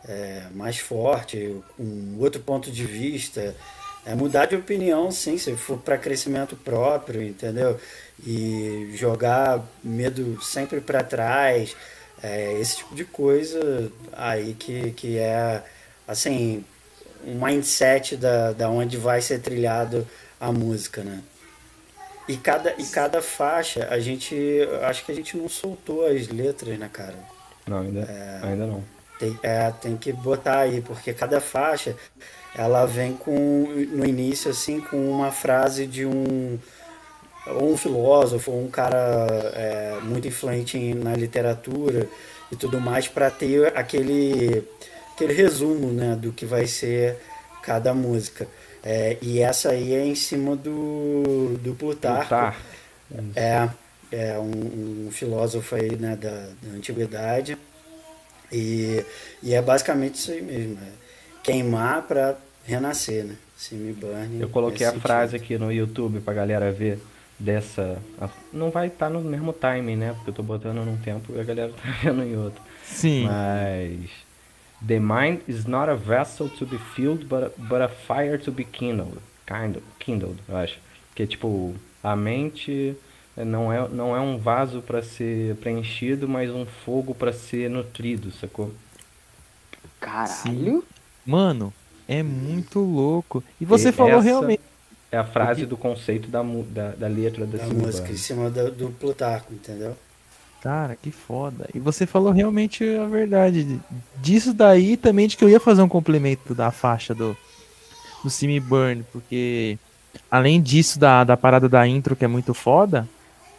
é, 0.09 0.45
mais 0.55 0.79
forte, 0.79 1.55
com 1.77 2.17
outro 2.19 2.41
ponto 2.41 2.71
de 2.71 2.87
vista. 2.87 3.55
É 4.07 4.15
mudar 4.15 4.47
de 4.47 4.57
opinião, 4.57 5.11
sim, 5.11 5.37
se 5.37 5.55
for 5.57 5.79
para 5.79 5.99
crescimento 5.99 6.57
próprio, 6.57 7.23
entendeu? 7.23 7.79
E 8.27 8.91
jogar 8.95 9.63
medo 9.83 10.43
sempre 10.43 10.81
para 10.81 11.03
trás, 11.05 11.77
é, 12.23 12.59
esse 12.59 12.79
tipo 12.79 12.95
de 12.95 13.05
coisa 13.05 13.93
aí 14.13 14.55
que, 14.55 14.93
que 14.93 15.19
é, 15.19 15.63
assim, 16.09 16.65
um 17.27 17.45
mindset 17.45 18.17
da, 18.17 18.53
da 18.53 18.71
onde 18.71 18.97
vai 18.97 19.21
ser 19.21 19.41
trilhado 19.41 20.07
a 20.41 20.51
música, 20.51 21.03
né? 21.03 21.23
E 22.27 22.37
cada, 22.37 22.75
e 22.79 22.85
cada 22.87 23.21
faixa, 23.21 23.87
a 23.91 23.99
gente. 23.99 24.35
Acho 24.83 25.05
que 25.05 25.13
a 25.13 25.15
gente 25.15 25.37
não 25.37 25.49
soltou 25.49 26.07
as 26.07 26.29
letras, 26.29 26.79
né, 26.79 26.89
cara? 26.91 27.17
Não, 27.67 27.81
ainda, 27.81 28.01
é, 28.01 28.41
ainda 28.43 28.67
não. 28.67 28.83
Tem, 29.19 29.39
é, 29.43 29.71
tem 29.71 29.97
que 29.97 30.13
botar 30.13 30.61
aí, 30.61 30.81
porque 30.81 31.13
cada 31.13 31.41
faixa 31.41 31.95
ela 32.57 32.87
vem 32.87 33.15
com 33.15 33.67
no 33.91 34.05
início 34.05 34.51
assim 34.51 34.81
com 34.81 35.11
uma 35.11 35.33
frase 35.33 35.87
de 35.87 36.07
um 36.07 36.59
ou 37.47 37.73
um 37.73 37.77
filósofo 37.77 38.53
ou 38.53 38.65
um 38.65 38.71
cara 38.71 39.27
é, 39.55 39.99
muito 40.03 40.29
influente 40.29 40.95
na 40.95 41.15
literatura 41.15 42.09
e 42.51 42.57
tudo 42.57 42.81
mais 42.81 43.09
para 43.09 43.31
ter 43.31 43.77
aquele 43.77 44.65
aquele 45.13 45.33
resumo 45.33 45.93
né 45.93 46.17
do 46.17 46.33
que 46.33 46.47
vai 46.47 46.67
ser 46.67 47.19
cada 47.63 47.93
música 47.93 48.47
é, 48.85 49.17
e 49.23 49.41
essa 49.41 49.71
aí 49.71 49.95
é 49.95 50.05
em 50.05 50.15
cima 50.15 50.55
do, 50.55 51.57
do 51.63 51.75
Plutarco. 51.75 52.29
Plutar. 52.29 52.57
É, 53.35 53.69
é 54.13 54.39
um, 54.39 55.07
um, 55.07 55.11
filósofo 55.11 55.75
aí 55.75 55.97
né, 55.97 56.17
da, 56.17 56.49
da 56.63 56.77
antiguidade. 56.77 57.57
E, 58.53 59.03
e 59.43 59.55
é 59.55 59.63
basicamente 59.63 60.17
isso 60.17 60.31
aí 60.31 60.43
mesmo. 60.43 60.79
É 60.81 61.05
queimar 61.43 62.03
para 62.03 62.37
renascer, 62.65 63.25
né? 63.25 63.37
me 63.73 63.93
burn. 63.93 64.41
Eu 64.41 64.49
coloquei 64.49 64.87
a 64.87 64.93
frase 64.93 65.37
aqui 65.37 65.57
no 65.57 65.73
YouTube 65.73 66.21
pra 66.21 66.35
galera 66.35 66.71
ver 66.71 66.99
dessa. 67.39 67.99
Não 68.53 68.71
vai 68.71 68.89
estar 68.89 69.07
tá 69.07 69.11
no 69.11 69.21
mesmo 69.23 69.53
timing, 69.53 69.97
né? 69.97 70.13
Porque 70.15 70.31
eu 70.31 70.35
tô 70.35 70.43
botando 70.43 70.85
num 70.85 70.97
tempo 70.99 71.33
e 71.35 71.41
a 71.41 71.45
galera 71.45 71.73
tá 71.73 71.91
vendo 72.03 72.23
em 72.23 72.37
outro. 72.37 72.61
Sim. 72.85 73.25
Mas 73.25 74.11
The 74.87 74.99
mind 74.99 75.43
is 75.49 75.67
not 75.67 75.89
a 75.89 75.97
vessel 75.97 76.49
to 76.59 76.67
be 76.67 76.79
filled, 76.79 77.29
but 77.29 77.45
a, 77.45 77.53
but 77.57 77.81
a 77.81 77.89
fire 77.89 78.37
to 78.39 78.53
be 78.53 78.65
kindled. 78.65 79.21
Kindled, 79.47 79.85
kindled, 79.99 80.39
eu 80.49 80.57
acho. 80.57 80.79
Que 81.15 81.23
é 81.23 81.27
tipo, 81.27 81.75
a 82.03 82.15
mente 82.15 82.97
não 83.37 83.73
é, 83.73 83.89
não 83.89 84.15
é 84.15 84.21
um 84.21 84.37
vaso 84.37 84.83
para 84.83 85.03
ser 85.03 85.57
preenchido, 85.57 86.29
mas 86.29 86.51
um 86.51 86.67
fogo 86.67 87.15
para 87.15 87.33
ser 87.33 87.71
nutrido, 87.71 88.31
sacou? 88.33 88.73
Caralho. 90.01 90.29
Sim. 90.29 90.83
Mano, 91.25 91.73
é 92.07 92.23
muito 92.23 92.81
louco. 92.81 93.43
E 93.61 93.65
você 93.65 93.89
e 93.89 93.93
falou 93.93 94.21
realmente. 94.21 94.61
É 95.11 95.17
a 95.17 95.25
frase 95.25 95.65
do 95.65 95.77
conceito 95.77 96.29
da, 96.29 96.43
da, 96.43 96.91
da 96.91 97.07
letra 97.07 97.47
da, 97.47 97.59
da 97.59 97.67
música, 97.69 98.11
em 98.11 98.17
cima 98.17 98.51
do, 98.51 98.71
do 98.71 98.91
Plutarco, 98.91 99.55
entendeu? 99.55 99.97
Cara, 100.65 100.97
que 100.97 101.11
foda. 101.11 101.69
E 101.75 101.79
você 101.79 102.07
falou 102.07 102.33
realmente 102.33 102.83
a 102.97 103.05
verdade. 103.05 103.79
Disso 104.17 104.55
daí 104.55 104.97
também 104.97 105.29
de 105.29 105.37
que 105.37 105.45
eu 105.45 105.51
ia 105.51 105.61
fazer 105.61 105.83
um 105.83 105.89
complemento 105.89 106.55
da 106.55 106.71
faixa 106.71 107.15
do, 107.15 107.37
do 108.23 108.31
Simi 108.31 108.59
Burn, 108.59 109.05
porque 109.13 109.79
além 110.31 110.63
disso 110.63 110.99
da, 110.99 111.23
da 111.23 111.37
parada 111.37 111.69
da 111.69 111.87
intro 111.87 112.17
que 112.17 112.25
é 112.25 112.29
muito 112.29 112.55
foda, 112.55 113.07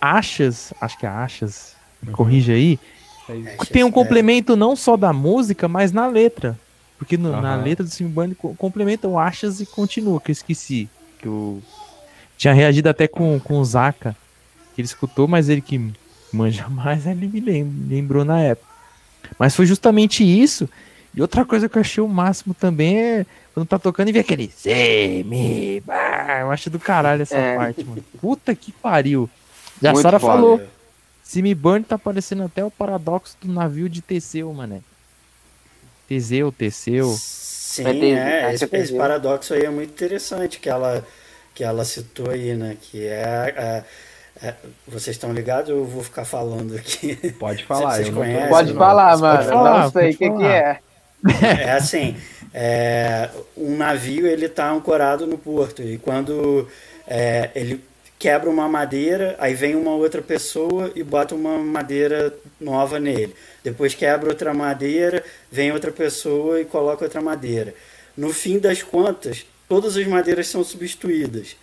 Achas, 0.02 0.73
acho 0.82 0.98
que 0.98 1.06
é 1.06 1.10
Achas, 1.10 1.76
uhum. 2.03 2.11
corrige 2.11 2.52
aí, 2.52 2.80
é 3.30 3.65
tem 3.65 3.84
um 3.84 3.90
é. 3.90 3.91
complemento 3.91 4.56
não 4.56 4.76
só 4.76 4.98
da 4.98 5.14
música, 5.14 5.68
mas 5.68 5.91
na 5.91 6.07
letra. 6.07 6.57
Porque 6.98 7.18
no, 7.18 7.30
uhum. 7.30 7.41
na 7.41 7.56
letra 7.56 7.86
do 7.86 7.91
Simi 7.91 8.10
Burn 8.10 8.34
complementa 8.57 9.07
o 9.07 9.19
Achas 9.19 9.61
e 9.61 9.65
continua, 9.68 10.19
que 10.19 10.32
eu 10.32 10.34
esqueci. 10.34 10.90
Que 11.19 11.27
eu 11.27 11.61
tinha 12.36 12.52
reagido 12.52 12.90
até 12.90 13.07
com, 13.07 13.40
com 13.40 13.60
o 13.60 13.65
Zaka, 13.65 14.15
que 14.73 14.82
ele 14.82 14.88
escutou, 14.88 15.27
mas 15.27 15.49
ele 15.49 15.61
que 15.61 15.94
manja 16.36 16.68
mais, 16.70 17.06
ele 17.07 17.28
me 17.28 17.40
lembrou 17.40 18.26
na 18.26 18.41
época. 18.41 18.68
Mas 19.40 19.56
foi 19.56 19.66
justamente 19.66 20.24
isso. 20.24 20.70
E 21.16 21.22
outra 21.22 21.45
coisa 21.45 21.70
que 21.70 21.78
eu 21.78 21.82
achei 21.82 22.03
o 22.03 22.07
máximo 22.07 22.53
também 22.53 22.98
é 22.98 23.26
quando 23.53 23.68
tá 23.68 23.80
tocando 23.80 24.10
e 24.10 24.12
vê 24.12 24.20
aquele 24.20 24.52
semi. 24.53 25.82
Eu 26.41 26.52
acho 26.52 26.70
do 26.70 26.78
caralho 26.78 27.22
essa 27.22 27.38
é. 27.38 27.56
parte, 27.56 27.84
mano. 27.84 28.03
Puta 28.20 28.53
que 28.53 28.72
pariu. 28.72 29.30
Já 29.82 29.91
a 29.91 29.95
Sara 29.95 30.20
falou. 30.20 30.62
Simi 31.24 31.56
Burn 31.56 31.84
tá 31.84 31.98
parecendo 31.98 32.44
até 32.44 32.64
o 32.64 32.70
paradoxo 32.70 33.36
do 33.41 33.52
navio 33.52 33.90
de 33.90 34.02
Teseu, 34.02 34.53
mané. 34.53 34.82
Teseu, 36.07 36.52
Teseu. 36.52 37.16
Sim, 37.18 37.84
é, 38.14 38.53
esse, 38.53 38.70
esse, 38.72 38.94
paradoxo 38.94 39.53
aí 39.53 39.64
é 39.64 39.70
muito 39.70 39.90
interessante 39.90 40.60
que 40.60 40.70
ela, 40.70 41.06
que 41.56 41.64
ela 41.64 41.84
citou 41.84 42.30
aí, 42.30 42.56
né? 42.56 42.78
Que 42.80 43.07
é, 43.07 43.53
é 43.57 43.84
é, 44.41 44.53
vocês 44.88 45.16
estão 45.16 45.32
ligados? 45.32 45.70
Eu 45.70 45.86
vou 45.86 46.03
ficar 46.03 46.26
falando 46.26 46.76
aqui. 46.76 47.16
Pode 47.40 47.64
falar. 47.64 47.95
Vocês 47.95 48.10
conhecem, 48.10 48.49
pode 48.49 48.74
falar, 48.74 49.18
mano. 49.18 49.38
Pode 49.38 49.49
falar, 49.49 49.84
não 49.84 49.91
sei 49.91 50.12
o 50.12 50.18
que, 50.18 50.30
que, 50.30 50.44
é. 50.44 50.80
É 51.41 51.72
assim, 51.72 52.16
é, 52.53 53.30
um 53.57 53.76
navio 53.76 54.28
ele 54.28 54.45
está 54.45 54.70
ancorado 54.70 55.26
no 55.26 55.38
porto 55.38 55.82
e 55.82 55.98
quando 55.98 56.68
é, 57.07 57.49
ele 57.56 57.84
quebra 58.20 58.49
uma 58.49 58.68
madeira, 58.68 59.36
aí 59.40 59.53
vem 59.53 59.76
uma 59.76 59.95
outra 59.95 60.22
pessoa 60.22 60.91
e 60.95 61.03
bota 61.03 61.34
uma 61.34 61.57
madeira 61.57 62.34
nova 62.60 62.99
nele. 62.99 63.36
Depois 63.64 63.95
quebra 63.95 64.30
outra 64.30 64.53
madeira, 64.53 65.24
vem 65.52 65.72
outra 65.72 65.91
pessoa 65.91 66.62
e 66.62 66.66
coloca 66.66 67.03
outra 67.03 67.22
madeira. 67.22 67.74
No 68.16 68.32
fim 68.32 68.60
das 68.60 68.84
contas, 68.84 69.45
todas 69.68 69.98
as 69.98 70.06
madeiras 70.07 70.48
são 70.48 70.64
substituídas. 70.64 71.57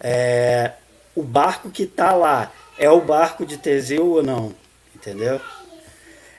É, 0.00 0.72
o 1.14 1.22
barco 1.22 1.70
que 1.70 1.84
está 1.84 2.14
lá 2.14 2.52
é 2.78 2.90
o 2.90 3.00
barco 3.00 3.44
de 3.44 3.56
Teseu 3.56 4.06
ou 4.06 4.22
não, 4.22 4.54
entendeu? 4.94 5.40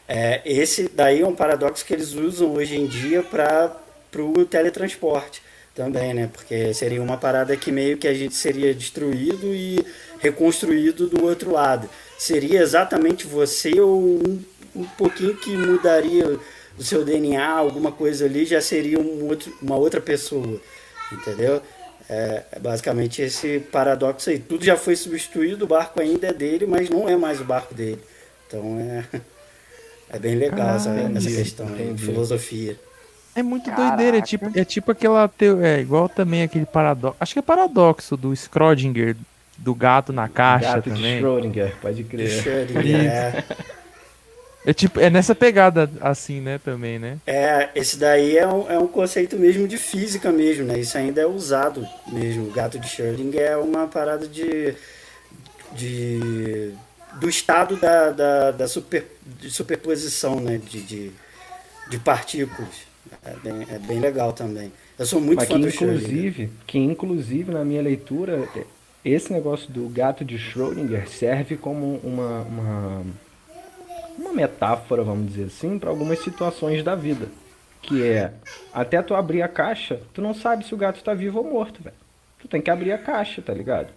É, 0.07 0.41
esse 0.45 0.89
daí 0.89 1.21
é 1.21 1.27
um 1.27 1.35
paradoxo 1.35 1.85
que 1.85 1.93
eles 1.93 2.13
usam 2.13 2.53
hoje 2.53 2.75
em 2.75 2.87
dia 2.87 3.23
para 3.23 3.75
o 4.17 4.45
teletransporte 4.45 5.41
também, 5.73 6.13
né? 6.13 6.29
Porque 6.31 6.73
seria 6.73 7.01
uma 7.01 7.17
parada 7.17 7.55
que 7.55 7.71
meio 7.71 7.97
que 7.97 8.07
a 8.07 8.13
gente 8.13 8.35
seria 8.35 8.73
destruído 8.73 9.53
e 9.53 9.83
reconstruído 10.19 11.07
do 11.07 11.23
outro 11.23 11.51
lado. 11.51 11.89
Seria 12.17 12.61
exatamente 12.61 13.25
você 13.25 13.79
ou 13.79 13.99
um, 13.99 14.43
um 14.75 14.83
pouquinho 14.83 15.35
que 15.35 15.55
mudaria 15.55 16.39
o 16.77 16.83
seu 16.83 17.03
DNA, 17.03 17.45
alguma 17.45 17.91
coisa 17.91 18.25
ali, 18.25 18.45
já 18.45 18.61
seria 18.61 18.99
um 18.99 19.27
outro, 19.27 19.55
uma 19.61 19.75
outra 19.75 20.01
pessoa, 20.01 20.59
entendeu? 21.11 21.61
É, 22.13 22.43
é, 22.51 22.59
basicamente 22.59 23.23
esse 23.23 23.59
paradoxo 23.59 24.29
aí. 24.29 24.37
Tudo 24.37 24.63
já 24.63 24.77
foi 24.77 24.95
substituído, 24.95 25.65
o 25.65 25.67
barco 25.67 25.99
ainda 25.99 26.27
é 26.27 26.33
dele, 26.33 26.67
mas 26.67 26.87
não 26.87 27.09
é 27.09 27.17
mais 27.17 27.41
o 27.41 27.43
barco 27.43 27.73
dele. 27.73 27.99
Então 28.47 28.77
é, 28.79 29.03
é 30.15 30.19
bem 30.19 30.35
legal 30.35 30.75
essa, 30.75 30.91
essa 30.91 31.29
questão 31.29 31.67
aí, 31.67 31.91
de 31.91 32.05
filosofia. 32.05 32.79
É 33.35 33.41
muito 33.41 33.65
Caraca. 33.65 33.87
doideira, 33.87 34.17
é 34.19 34.21
tipo, 34.21 34.51
é 34.53 34.63
tipo 34.63 34.91
aquela. 34.91 35.29
É 35.63 35.79
igual 35.79 36.07
também 36.07 36.43
aquele 36.43 36.67
paradoxo. 36.67 37.17
Acho 37.19 37.33
que 37.33 37.39
é 37.39 37.41
paradoxo 37.41 38.15
do 38.15 38.31
Schrödinger, 38.31 39.15
do 39.57 39.73
gato 39.73 40.13
na 40.13 40.29
caixa 40.29 40.75
gato 40.75 40.91
também. 40.91 41.15
De 41.15 41.23
Schrödinger, 41.23 41.75
pode 41.81 42.03
crer. 42.03 42.29
Schrödinger, 42.29 43.05
é. 43.05 43.43
É 44.65 44.73
tipo, 44.73 44.99
é 44.99 45.09
nessa 45.09 45.35
pegada 45.35 45.89
assim, 45.99 46.39
né, 46.39 46.57
também, 46.57 46.97
né? 46.97 47.17
É, 47.27 47.69
esse 47.75 47.97
daí 47.97 48.37
é 48.37 48.47
um, 48.47 48.71
é 48.71 48.79
um 48.79 48.87
conceito 48.87 49.37
mesmo 49.37 49.67
de 49.67 49.77
física 49.77 50.31
mesmo, 50.31 50.65
né? 50.65 50.79
Isso 50.79 50.97
ainda 50.97 51.21
é 51.21 51.25
usado 51.25 51.85
mesmo. 52.07 52.47
O 52.47 52.51
gato 52.51 52.79
de 52.79 52.87
Schrödinger 52.87 53.41
é 53.41 53.57
uma 53.57 53.87
parada 53.87 54.25
de, 54.27 54.73
de 55.73 56.73
do 57.19 57.29
estado 57.29 57.75
da, 57.75 58.11
da, 58.11 58.51
da 58.51 58.67
super, 58.67 59.05
de 59.39 59.51
superposição, 59.51 60.39
né? 60.39 60.57
De, 60.57 60.81
de, 60.81 61.11
de 61.89 61.99
partículas. 61.99 62.93
É 63.25 63.35
bem, 63.43 63.67
é 63.69 63.79
bem 63.79 63.99
legal 63.99 64.31
também. 64.31 64.71
Eu 64.97 65.05
sou 65.05 65.19
muito 65.19 65.39
Mas 65.39 65.47
fã 65.49 65.55
que, 65.55 65.61
do 65.61 65.67
inclusive, 65.67 66.49
que 66.65 66.77
inclusive 66.77 67.51
na 67.51 67.65
minha 67.65 67.81
leitura, 67.81 68.47
esse 69.03 69.33
negócio 69.33 69.69
do 69.69 69.89
gato 69.89 70.23
de 70.23 70.37
Schrödinger 70.37 71.09
serve 71.09 71.57
como 71.57 71.99
uma, 72.03 72.41
uma 72.41 73.05
uma 74.17 74.33
metáfora, 74.33 75.03
vamos 75.03 75.27
dizer 75.27 75.45
assim, 75.45 75.77
para 75.79 75.89
algumas 75.89 76.19
situações 76.19 76.83
da 76.83 76.95
vida. 76.95 77.27
Que 77.81 78.03
é, 78.03 78.33
até 78.73 79.01
tu 79.01 79.13
abrir 79.13 79.41
a 79.41 79.47
caixa, 79.47 79.99
tu 80.13 80.21
não 80.21 80.33
sabe 80.33 80.65
se 80.65 80.73
o 80.73 80.77
gato 80.77 81.03
tá 81.03 81.13
vivo 81.13 81.39
ou 81.39 81.45
morto, 81.45 81.83
velho. 81.83 81.95
Tu 82.39 82.47
tem 82.47 82.61
que 82.61 82.69
abrir 82.69 82.91
a 82.91 82.97
caixa, 82.97 83.41
tá 83.41 83.53
ligado? 83.53 83.89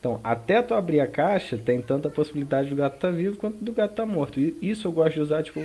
Então, 0.00 0.20
até 0.22 0.62
tu 0.62 0.74
abrir 0.74 1.00
a 1.00 1.06
caixa, 1.06 1.58
tem 1.58 1.82
tanta 1.82 2.08
possibilidade 2.08 2.70
do 2.70 2.76
gato 2.76 2.94
estar 2.94 3.08
tá 3.08 3.14
vivo 3.14 3.36
quanto 3.36 3.62
do 3.62 3.72
gato 3.72 3.90
estar 3.90 4.04
tá 4.04 4.08
morto. 4.08 4.38
E 4.38 4.56
isso 4.62 4.86
eu 4.86 4.92
gosto 4.92 5.14
de 5.14 5.20
usar, 5.20 5.42
tipo, 5.42 5.60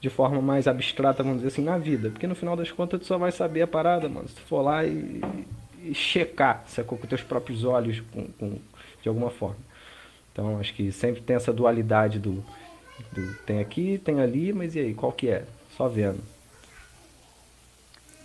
de 0.00 0.10
forma 0.10 0.42
mais 0.42 0.68
abstrata, 0.68 1.22
vamos 1.22 1.38
dizer 1.38 1.48
assim, 1.48 1.64
na 1.64 1.78
vida. 1.78 2.10
Porque 2.10 2.26
no 2.26 2.34
final 2.34 2.54
das 2.54 2.70
contas 2.70 3.00
tu 3.00 3.06
só 3.06 3.16
vai 3.16 3.32
saber 3.32 3.62
a 3.62 3.66
parada, 3.66 4.08
mano. 4.08 4.28
Se 4.28 4.34
tu 4.34 4.42
for 4.42 4.60
lá 4.60 4.84
e, 4.84 5.22
e 5.82 5.94
checar, 5.94 6.64
sacou? 6.66 6.98
Com 6.98 7.06
teus 7.06 7.22
próprios 7.22 7.64
olhos, 7.64 8.00
com, 8.12 8.26
com, 8.38 8.58
de 9.00 9.08
alguma 9.08 9.30
forma. 9.30 9.58
Então, 10.32 10.58
acho 10.58 10.74
que 10.74 10.92
sempre 10.92 11.22
tem 11.22 11.36
essa 11.36 11.52
dualidade 11.52 12.18
do, 12.18 12.44
tem 13.46 13.60
aqui, 13.60 13.98
tem 13.98 14.20
ali, 14.20 14.52
mas 14.52 14.74
e 14.74 14.80
aí, 14.80 14.94
qual 14.94 15.12
que 15.12 15.28
é? 15.28 15.44
Só 15.76 15.88
vendo. 15.88 16.22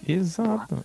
Exato 0.08 0.84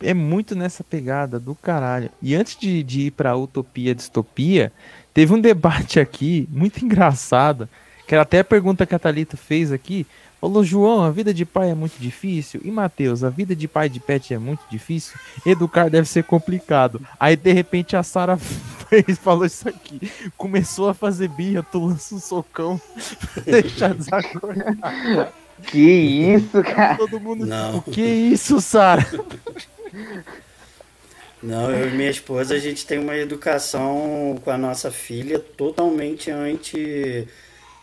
é 0.00 0.12
muito 0.12 0.54
nessa 0.54 0.84
pegada 0.84 1.38
do 1.38 1.54
caralho. 1.54 2.10
E 2.20 2.34
antes 2.34 2.56
de, 2.56 2.82
de 2.82 3.00
ir 3.02 3.10
pra 3.12 3.36
utopia 3.36 3.94
distopia, 3.94 4.72
teve 5.14 5.32
um 5.32 5.40
debate 5.40 5.98
aqui 5.98 6.48
muito 6.50 6.78
engraçado, 6.84 7.68
que 8.06 8.14
era 8.14 8.22
até 8.22 8.40
a 8.40 8.44
pergunta 8.44 8.86
que 8.86 8.94
a 8.94 8.98
Thalita 8.98 9.36
fez 9.36 9.72
aqui. 9.72 10.06
Falou, 10.46 10.62
João, 10.62 11.02
a 11.02 11.10
vida 11.10 11.34
de 11.34 11.44
pai 11.44 11.70
é 11.70 11.74
muito 11.74 11.98
difícil. 11.98 12.60
E 12.62 12.70
Matheus, 12.70 13.24
a 13.24 13.28
vida 13.28 13.56
de 13.56 13.66
pai 13.66 13.88
de 13.88 13.98
pet 13.98 14.32
é 14.32 14.38
muito 14.38 14.62
difícil. 14.70 15.18
Educar 15.44 15.90
deve 15.90 16.08
ser 16.08 16.22
complicado. 16.22 17.04
Aí 17.18 17.34
de 17.34 17.52
repente 17.52 17.96
a 17.96 18.04
Sara 18.04 18.38
falou 19.20 19.44
isso 19.44 19.68
aqui. 19.68 20.08
Começou 20.36 20.88
a 20.88 20.94
fazer 20.94 21.26
birra, 21.30 21.64
tu 21.64 21.86
lança 21.86 22.14
um 22.14 22.20
socão. 22.20 22.80
Deixa 23.44 23.88
desacordar. 23.92 25.32
Que 25.64 25.80
isso, 25.80 26.62
cara? 26.62 26.96
Todo 26.96 27.18
mundo. 27.18 27.44
Não. 27.44 27.78
O 27.78 27.82
que 27.82 28.02
isso, 28.02 28.60
Sara? 28.60 29.04
Não, 31.42 31.72
eu 31.72 31.88
e 31.88 31.92
minha 31.96 32.10
esposa, 32.10 32.54
a 32.54 32.58
gente 32.60 32.86
tem 32.86 33.00
uma 33.00 33.16
educação 33.16 34.40
com 34.44 34.50
a 34.52 34.56
nossa 34.56 34.92
filha 34.92 35.40
totalmente 35.40 36.30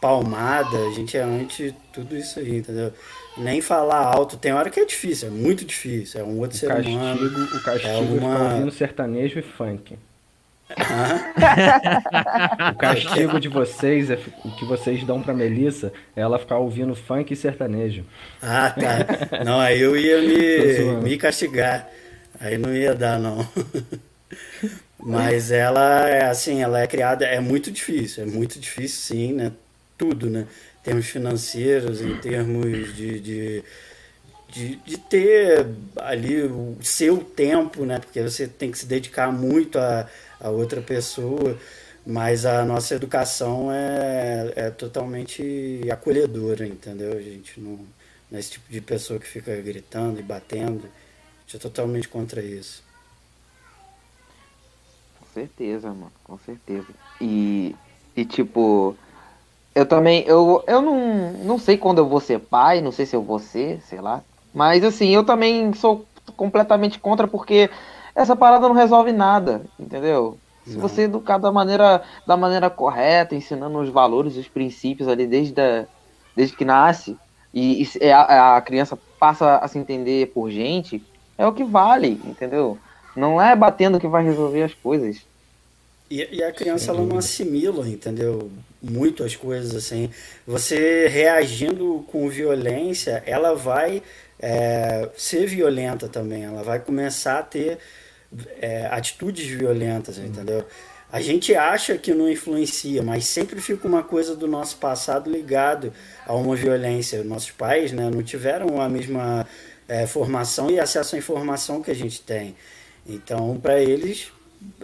anti-palmada, 0.04 0.78
a 0.88 0.92
gente 0.92 1.18
é 1.18 1.22
anti 1.22 1.74
tudo 1.92 2.16
isso 2.16 2.40
aí, 2.40 2.58
entendeu? 2.58 2.92
Nem 3.38 3.62
falar 3.62 4.06
alto, 4.06 4.38
tem 4.38 4.52
hora 4.52 4.70
que 4.70 4.80
é 4.80 4.86
difícil, 4.86 5.30
é 5.30 5.32
muito 5.32 5.66
difícil, 5.66 6.22
é 6.22 6.24
um 6.24 6.40
outro 6.40 6.56
o 6.58 6.60
ser 6.60 6.68
castigo, 6.68 6.98
humano. 6.98 7.46
O 7.46 7.64
castigo 7.64 7.92
é 7.92 8.20
uma... 8.20 8.54
ouvindo 8.54 8.72
sertanejo 8.72 9.40
e 9.40 9.42
funk. 9.42 9.98
o 12.72 12.76
castigo 12.78 13.40
de 13.40 13.48
vocês, 13.48 14.12
é, 14.12 14.20
o 14.44 14.52
que 14.52 14.66
vocês 14.66 15.04
dão 15.04 15.22
pra 15.22 15.34
Melissa, 15.34 15.92
é 16.16 16.22
ela 16.22 16.38
ficar 16.38 16.58
ouvindo 16.58 16.96
funk 16.96 17.34
e 17.34 17.36
sertanejo. 17.36 18.04
Ah, 18.42 18.70
tá. 18.72 19.44
Não, 19.44 19.60
aí 19.60 19.80
eu 19.80 19.98
ia 19.98 20.22
me, 20.22 21.02
me 21.10 21.18
castigar. 21.18 21.90
Aí 22.40 22.58
não 22.58 22.74
ia 22.74 22.94
dar, 22.94 23.20
não. 23.20 23.48
Mas 25.00 25.52
ela 25.52 26.08
é 26.08 26.26
assim, 26.26 26.62
ela 26.62 26.80
é 26.80 26.88
criada, 26.88 27.26
é 27.26 27.40
muito 27.40 27.70
difícil, 27.72 28.24
é 28.24 28.26
muito 28.26 28.60
difícil 28.60 29.02
sim, 29.02 29.34
né? 29.34 29.52
Tudo, 30.04 30.30
né? 30.30 30.48
Em 30.80 30.84
termos 30.84 31.06
financeiros, 31.06 32.02
em 32.02 32.18
termos 32.18 32.94
de, 32.96 33.20
de, 33.20 33.64
de, 34.50 34.76
de, 34.76 34.98
ter 34.98 35.66
ali 35.98 36.44
o 36.44 36.78
seu 36.82 37.24
tempo, 37.24 37.86
né? 37.86 38.00
Porque 38.00 38.22
você 38.22 38.48
tem 38.48 38.70
que 38.70 38.78
se 38.78 38.86
dedicar 38.86 39.32
muito 39.32 39.80
a, 39.80 40.08
a 40.42 40.50
outra 40.50 40.82
pessoa, 40.82 41.58
mas 42.06 42.46
a 42.46 42.66
nossa 42.66 42.96
educação 42.96 43.72
é, 43.72 44.52
é 44.56 44.70
totalmente 44.70 45.82
acolhedora, 45.90 46.68
entendeu? 46.68 47.14
A 47.14 47.22
gente 47.22 47.62
não, 47.62 47.80
não 48.30 48.38
é 48.38 48.40
esse 48.40 48.52
tipo 48.52 48.70
de 48.70 48.82
pessoa 48.82 49.20
que 49.20 49.28
fica 49.28 49.56
gritando 49.62 50.20
e 50.20 50.24
batendo 50.24 50.90
é 51.56 51.60
totalmente 51.60 52.08
contra 52.08 52.42
isso. 52.42 52.84
Com 55.20 55.26
certeza, 55.34 55.90
mano, 55.90 56.12
com 56.24 56.38
certeza. 56.40 56.88
E, 57.22 57.76
e 58.16 58.26
tipo, 58.26 58.98
eu 59.76 59.86
também, 59.86 60.24
eu, 60.28 60.64
eu 60.68 60.82
não, 60.82 61.32
não 61.44 61.58
sei 61.58 61.78
quando 61.78 61.98
eu 61.98 62.08
vou 62.08 62.20
ser 62.20 62.40
pai, 62.40 62.82
não 62.82 62.92
sei 62.92 63.06
se 63.06 63.16
eu 63.16 63.22
vou 63.22 63.40
ser, 63.40 63.82
sei 63.82 64.00
lá. 64.00 64.22
Mas 64.54 64.84
assim, 64.84 65.10
eu 65.10 65.24
também 65.24 65.74
sou 65.74 66.06
completamente 66.38 67.00
contra 67.00 67.28
porque 67.28 67.70
essa 68.16 68.36
parada 68.36 68.68
não 68.68 68.76
resolve 68.76 69.12
nada, 69.12 69.64
entendeu? 69.80 70.38
Se 70.66 70.76
não. 70.76 70.82
você 70.82 71.04
educar 71.04 71.38
da 71.38 71.52
maneira, 71.52 72.04
da 72.26 72.38
maneira 72.38 72.70
correta, 72.70 73.36
ensinando 73.36 73.80
os 73.80 73.90
valores, 73.90 74.38
os 74.38 74.48
princípios 74.48 75.10
ali 75.10 75.26
desde, 75.26 75.60
a, 75.60 75.86
desde 76.36 76.56
que 76.56 76.64
nasce, 76.64 77.18
e, 77.54 77.88
e 78.00 78.12
a, 78.12 78.58
a 78.58 78.62
criança 78.62 78.98
passa 79.20 79.58
a 79.58 79.68
se 79.68 79.78
entender 79.78 80.28
por 80.28 80.50
gente, 80.50 81.04
é 81.38 81.46
o 81.46 81.54
que 81.54 81.64
vale, 81.64 82.22
entendeu? 82.26 82.78
Não 83.16 83.42
é 83.42 83.56
batendo 83.56 84.00
que 84.00 84.08
vai 84.08 84.24
resolver 84.24 84.64
as 84.64 84.74
coisas. 84.74 85.26
E, 86.14 86.28
e 86.32 86.44
a 86.44 86.52
criança 86.52 86.92
ela 86.92 87.04
não 87.04 87.18
assimila, 87.18 87.90
entendeu? 87.90 88.52
Muito 88.80 89.24
as 89.24 89.36
coisas 89.36 89.74
assim. 89.74 90.12
Você 90.46 91.08
reagindo 91.08 92.06
com 92.12 92.30
violência, 92.30 93.24
ela 93.26 93.56
vai 93.56 94.04
é, 94.40 95.10
ser 95.18 95.48
violenta 95.48 96.08
também. 96.08 96.44
Ela 96.44 96.62
vai 96.62 96.80
começar 96.80 97.40
a 97.40 97.42
ter 97.42 97.80
é, 98.62 98.86
atitudes 98.92 99.44
violentas, 99.48 100.20
entendeu? 100.20 100.64
A 101.12 101.20
gente 101.20 101.56
acha 101.56 101.98
que 101.98 102.14
não 102.14 102.30
influencia, 102.30 103.02
mas 103.02 103.26
sempre 103.26 103.60
fica 103.60 103.88
uma 103.88 104.04
coisa 104.04 104.36
do 104.36 104.48
nosso 104.48 104.78
passado 104.78 105.32
ligado 105.32 105.92
a 106.28 106.36
uma 106.36 106.56
violência. 106.56 107.24
Nossos 107.24 107.50
pais 107.50 107.92
né, 107.92 108.12
não 108.12 108.22
tiveram 108.22 108.80
a 108.80 108.88
mesma 108.88 109.48
é, 109.88 110.06
formação 110.06 110.70
e 110.70 110.80
acesso 110.80 111.16
à 111.16 111.18
informação 111.18 111.82
que 111.82 111.90
a 111.90 111.96
gente 111.96 112.22
tem. 112.22 112.56
Então, 113.08 113.60
para 113.60 113.82
eles, 113.82 114.32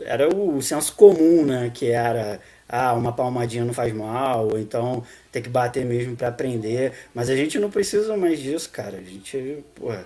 era 0.01 0.27
o 0.33 0.61
senso 0.61 0.93
comum, 0.95 1.45
né? 1.45 1.71
Que 1.73 1.87
era, 1.87 2.39
ah, 2.67 2.93
uma 2.93 3.11
palmadinha 3.13 3.65
não 3.65 3.73
faz 3.73 3.93
mal, 3.93 4.47
ou 4.49 4.59
então 4.59 5.03
tem 5.31 5.41
que 5.41 5.49
bater 5.49 5.85
mesmo 5.85 6.15
para 6.15 6.29
aprender. 6.29 6.93
Mas 7.13 7.29
a 7.29 7.35
gente 7.35 7.59
não 7.59 7.69
precisa 7.69 8.15
mais 8.17 8.39
disso, 8.39 8.69
cara. 8.69 8.97
A 8.97 9.01
gente, 9.01 9.63
porra, 9.75 10.05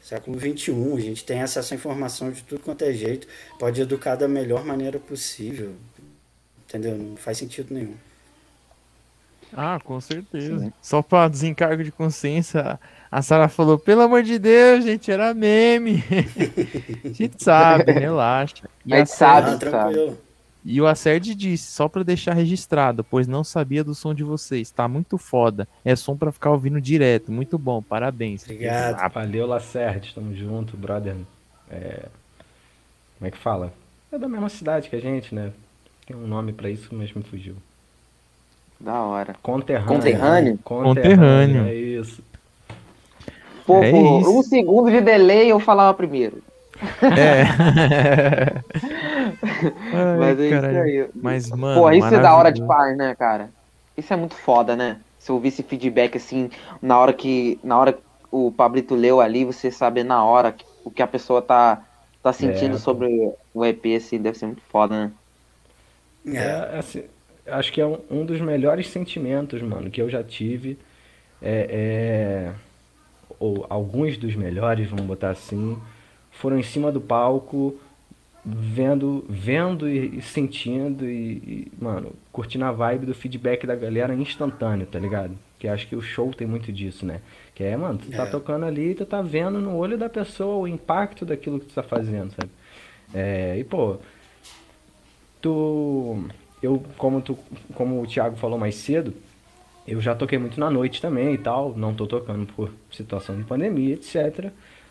século 0.00 0.38
XXI, 0.38 0.72
a 0.96 1.00
gente 1.00 1.24
tem 1.24 1.42
acesso 1.42 1.74
à 1.74 1.76
informação 1.76 2.30
de 2.30 2.42
tudo 2.42 2.60
quanto 2.60 2.84
é 2.84 2.92
jeito, 2.92 3.26
pode 3.58 3.80
educar 3.80 4.14
da 4.14 4.28
melhor 4.28 4.64
maneira 4.64 4.98
possível. 4.98 5.74
Entendeu? 6.68 6.96
Não 6.96 7.16
faz 7.16 7.38
sentido 7.38 7.74
nenhum. 7.74 7.94
Ah, 9.52 9.80
com 9.82 10.00
certeza. 10.00 10.58
Sim. 10.58 10.72
Só 10.82 11.02
para 11.02 11.28
desencargo 11.28 11.82
de 11.82 11.92
consciência, 11.92 12.78
a 13.10 13.22
Sara 13.22 13.48
falou, 13.48 13.78
pelo 13.78 14.02
amor 14.02 14.22
de 14.22 14.38
Deus, 14.38 14.84
gente, 14.84 15.10
era 15.10 15.32
meme. 15.32 16.02
a 17.04 17.08
gente 17.08 17.42
sabe, 17.42 17.92
relaxa. 17.92 18.68
E 18.84 18.94
a 18.94 18.98
gente 18.98 19.10
sabe, 19.10 19.70
sabe. 19.70 20.16
E 20.68 20.80
o 20.80 20.86
Acerd 20.88 21.32
disse, 21.36 21.70
só 21.70 21.88
para 21.88 22.02
deixar 22.02 22.34
registrado, 22.34 23.04
pois 23.04 23.28
não 23.28 23.44
sabia 23.44 23.84
do 23.84 23.94
som 23.94 24.12
de 24.12 24.24
vocês. 24.24 24.68
Tá 24.72 24.88
muito 24.88 25.16
foda. 25.16 25.68
É 25.84 25.94
som 25.94 26.16
para 26.16 26.32
ficar 26.32 26.50
ouvindo 26.50 26.80
direto. 26.80 27.30
Muito 27.30 27.56
bom, 27.56 27.80
parabéns. 27.80 28.42
Obrigado. 28.42 28.96
Ah, 28.98 29.06
valeu, 29.06 29.46
Lacerda. 29.46 30.08
Tamo 30.12 30.34
junto, 30.34 30.76
brother. 30.76 31.14
É... 31.70 32.06
Como 33.16 33.28
é 33.28 33.30
que 33.30 33.38
fala? 33.38 33.72
É 34.10 34.18
da 34.18 34.28
mesma 34.28 34.48
cidade 34.48 34.90
que 34.90 34.96
a 34.96 35.00
gente, 35.00 35.32
né? 35.32 35.52
Tem 36.04 36.16
um 36.16 36.26
nome 36.26 36.52
para 36.52 36.68
isso, 36.68 36.88
mas 36.92 37.12
me 37.12 37.22
fugiu. 37.22 37.54
Da 38.80 39.00
hora. 39.02 39.36
Conterrâneo. 39.42 39.86
Conterrâneo? 39.86 40.58
Conterrâneo. 40.64 41.66
É 41.66 41.74
isso. 41.74 42.20
Pô, 43.66 43.82
é 43.82 43.92
um 43.92 44.42
segundo 44.42 44.90
de 44.90 45.00
delay 45.00 45.50
eu 45.50 45.58
falava 45.58 45.92
primeiro. 45.92 46.42
É. 47.02 47.42
Ai, 49.92 50.16
Mas 50.18 50.40
é 50.40 50.46
isso 50.46 50.66
aí. 50.66 51.08
Mas, 51.14 51.50
mano. 51.50 51.80
Pô, 51.80 51.90
isso 51.90 52.14
é 52.14 52.18
da 52.20 52.34
hora 52.36 52.52
de 52.52 52.62
par, 52.64 52.94
né, 52.94 53.14
cara? 53.14 53.50
Isso 53.96 54.12
é 54.12 54.16
muito 54.16 54.34
foda, 54.34 54.76
né? 54.76 54.98
Se 55.18 55.32
ouvir 55.32 55.48
esse 55.48 55.62
feedback 55.62 56.16
assim, 56.16 56.50
na 56.80 56.98
hora 56.98 57.12
que. 57.12 57.58
Na 57.62 57.78
hora 57.78 57.92
que 57.92 58.00
o 58.30 58.52
Pablito 58.52 58.94
leu 58.94 59.20
ali, 59.20 59.44
você 59.44 59.70
saber 59.70 60.04
na 60.04 60.24
hora 60.24 60.54
o 60.84 60.90
que 60.90 61.02
a 61.02 61.06
pessoa 61.06 61.40
tá, 61.42 61.82
tá 62.22 62.32
sentindo 62.32 62.76
é, 62.76 62.78
sobre 62.78 63.32
o 63.54 63.64
EP, 63.64 63.86
assim, 63.96 64.18
deve 64.18 64.38
ser 64.38 64.46
muito 64.46 64.62
foda, 64.68 65.06
né? 65.06 65.12
É, 66.38 66.78
assim, 66.78 67.04
acho 67.46 67.72
que 67.72 67.80
é 67.80 67.86
um, 67.86 67.98
um 68.10 68.24
dos 68.24 68.40
melhores 68.40 68.88
sentimentos, 68.88 69.62
mano, 69.62 69.90
que 69.90 70.00
eu 70.00 70.10
já 70.10 70.22
tive. 70.22 70.78
É, 71.40 72.50
é, 72.50 72.52
ou 73.38 73.66
alguns 73.68 74.16
dos 74.16 74.34
melhores, 74.34 74.88
vamos 74.88 75.06
botar 75.06 75.30
assim, 75.30 75.76
foram 76.30 76.58
em 76.58 76.62
cima 76.62 76.92
do 76.92 77.00
palco, 77.00 77.78
vendo, 78.44 79.24
vendo 79.28 79.88
e, 79.88 80.18
e 80.18 80.22
sentindo 80.22 81.04
e, 81.04 81.32
e, 81.36 81.72
mano, 81.80 82.12
curtindo 82.32 82.64
a 82.64 82.72
vibe 82.72 83.06
do 83.06 83.14
feedback 83.14 83.66
da 83.66 83.74
galera 83.74 84.14
instantâneo, 84.14 84.86
tá 84.86 84.98
ligado? 84.98 85.36
Que 85.58 85.66
acho 85.66 85.88
que 85.88 85.96
o 85.96 86.02
show 86.02 86.32
tem 86.32 86.46
muito 86.46 86.72
disso, 86.72 87.04
né? 87.04 87.20
Que 87.54 87.64
é, 87.64 87.76
mano, 87.76 87.98
tu 87.98 88.10
tá 88.10 88.24
é. 88.24 88.26
tocando 88.26 88.66
ali 88.66 88.90
e 88.90 88.94
tu 88.94 89.06
tá 89.06 89.22
vendo 89.22 89.60
no 89.60 89.76
olho 89.76 89.98
da 89.98 90.08
pessoa 90.08 90.56
o 90.56 90.68
impacto 90.68 91.24
daquilo 91.24 91.58
que 91.58 91.66
tu 91.66 91.74
tá 91.74 91.82
fazendo, 91.82 92.30
sabe? 92.32 92.50
É, 93.14 93.58
e 93.58 93.64
pô, 93.64 93.96
tu 95.40 96.22
eu, 96.62 96.82
como, 96.96 97.20
tu, 97.20 97.38
como 97.74 98.02
o 98.02 98.06
Thiago 98.06 98.36
falou 98.36 98.58
mais 98.58 98.74
cedo, 98.74 99.14
eu 99.86 100.00
já 100.00 100.14
toquei 100.14 100.38
muito 100.38 100.58
na 100.58 100.70
noite 100.70 101.00
também 101.00 101.34
e 101.34 101.38
tal. 101.38 101.74
Não 101.76 101.94
tô 101.94 102.06
tocando 102.06 102.46
por 102.46 102.70
situação 102.90 103.36
de 103.36 103.44
pandemia, 103.44 103.94
etc. 103.94 104.50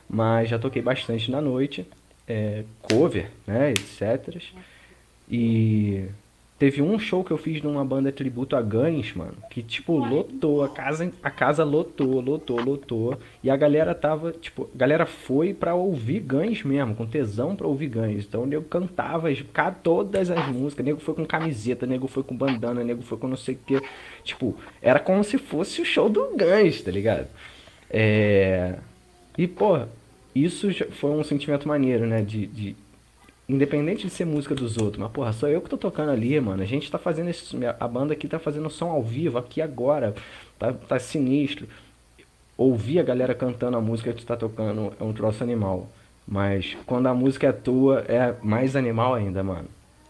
Mas 0.09 0.49
já 0.49 0.57
toquei 0.57 0.81
bastante 0.81 1.29
na 1.29 1.41
noite. 1.41 1.87
É, 2.27 2.63
cover, 2.81 3.29
né, 3.45 3.71
etc. 3.71 4.41
E 5.29 6.05
teve 6.57 6.81
um 6.81 6.97
show 6.97 7.23
que 7.23 7.31
eu 7.31 7.37
fiz 7.37 7.61
numa 7.61 7.83
banda 7.83 8.11
tributo 8.11 8.55
a 8.55 8.61
Guns, 8.61 9.13
mano, 9.13 9.35
que 9.49 9.61
tipo 9.61 9.97
lotou, 9.97 10.63
a 10.63 10.69
casa, 10.69 11.11
a 11.21 11.29
casa 11.29 11.63
lotou, 11.63 12.21
lotou, 12.21 12.59
lotou. 12.61 13.19
E 13.43 13.49
a 13.49 13.57
galera 13.57 13.93
tava, 13.93 14.31
tipo, 14.31 14.69
a 14.73 14.77
galera 14.77 15.05
foi 15.05 15.53
pra 15.53 15.75
ouvir 15.75 16.21
Guns 16.21 16.63
mesmo, 16.63 16.95
com 16.95 17.05
tesão 17.05 17.55
pra 17.55 17.67
ouvir 17.67 17.89
Guns. 17.89 18.25
Então 18.25 18.43
o 18.43 18.45
nego 18.45 18.63
cantava 18.65 19.29
todas 19.83 20.31
as 20.31 20.47
músicas, 20.47 20.83
o 20.83 20.87
nego 20.87 20.99
foi 20.99 21.13
com 21.13 21.25
camiseta, 21.25 21.85
o 21.85 21.89
nego 21.89 22.07
foi 22.07 22.23
com 22.23 22.35
bandana, 22.35 22.81
o 22.81 22.85
nego 22.85 23.01
foi 23.01 23.17
com 23.17 23.27
não 23.27 23.37
sei 23.37 23.55
o 23.55 23.59
que. 23.65 23.81
Tipo, 24.23 24.55
era 24.81 24.99
como 24.99 25.23
se 25.23 25.37
fosse 25.37 25.81
o 25.81 25.85
show 25.85 26.09
do 26.09 26.29
Guns, 26.37 26.81
tá 26.81 26.91
ligado? 26.91 27.27
É. 27.89 28.75
E, 29.37 29.47
pô, 29.47 29.79
isso 30.33 30.69
foi 30.91 31.11
um 31.11 31.23
sentimento 31.23 31.67
maneiro, 31.67 32.05
né? 32.05 32.21
De, 32.21 32.45
de, 32.47 32.75
Independente 33.47 34.07
de 34.07 34.09
ser 34.09 34.25
música 34.25 34.55
dos 34.55 34.75
outros, 34.77 34.97
mas, 34.97 35.11
porra, 35.11 35.31
sou 35.31 35.47
eu 35.47 35.61
que 35.61 35.69
tô 35.69 35.77
tocando 35.77 36.09
ali, 36.09 36.39
mano. 36.39 36.63
A 36.63 36.65
gente 36.65 36.89
tá 36.89 36.97
fazendo 36.97 37.29
esse. 37.29 37.55
A 37.79 37.87
banda 37.87 38.13
aqui 38.13 38.27
tá 38.27 38.39
fazendo 38.39 38.69
som 38.71 38.89
ao 38.89 39.03
vivo, 39.03 39.37
aqui 39.37 39.61
agora. 39.61 40.15
Tá, 40.57 40.73
tá 40.73 40.97
sinistro. 40.97 41.67
Ouvir 42.57 42.99
a 42.99 43.03
galera 43.03 43.35
cantando 43.35 43.77
a 43.77 43.81
música 43.81 44.11
que 44.11 44.21
tu 44.21 44.25
tá 44.25 44.35
tocando 44.35 44.93
é 44.99 45.03
um 45.03 45.13
troço 45.13 45.43
animal. 45.43 45.87
Mas 46.27 46.75
quando 46.87 47.05
a 47.05 47.13
música 47.13 47.47
é 47.47 47.51
tua, 47.51 47.99
é 48.07 48.35
mais 48.41 48.75
animal 48.75 49.13
ainda, 49.13 49.43
mano. 49.43 49.67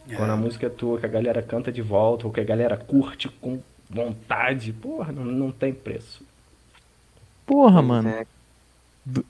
É. 0.09 0.15
Quando 0.15 0.29
a 0.29 0.37
música 0.37 0.67
é 0.67 0.69
tua, 0.69 0.99
que 0.99 1.05
a 1.05 1.09
galera 1.09 1.41
canta 1.41 1.71
de 1.71 1.81
volta, 1.81 2.25
ou 2.25 2.31
que 2.31 2.39
a 2.39 2.43
galera 2.43 2.77
curte 2.77 3.27
com 3.27 3.59
vontade, 3.89 4.71
porra, 4.71 5.11
não, 5.11 5.25
não 5.25 5.51
tem 5.51 5.73
preço. 5.73 6.23
Porra, 7.45 7.81
mano. 7.81 8.07
É. 8.07 8.25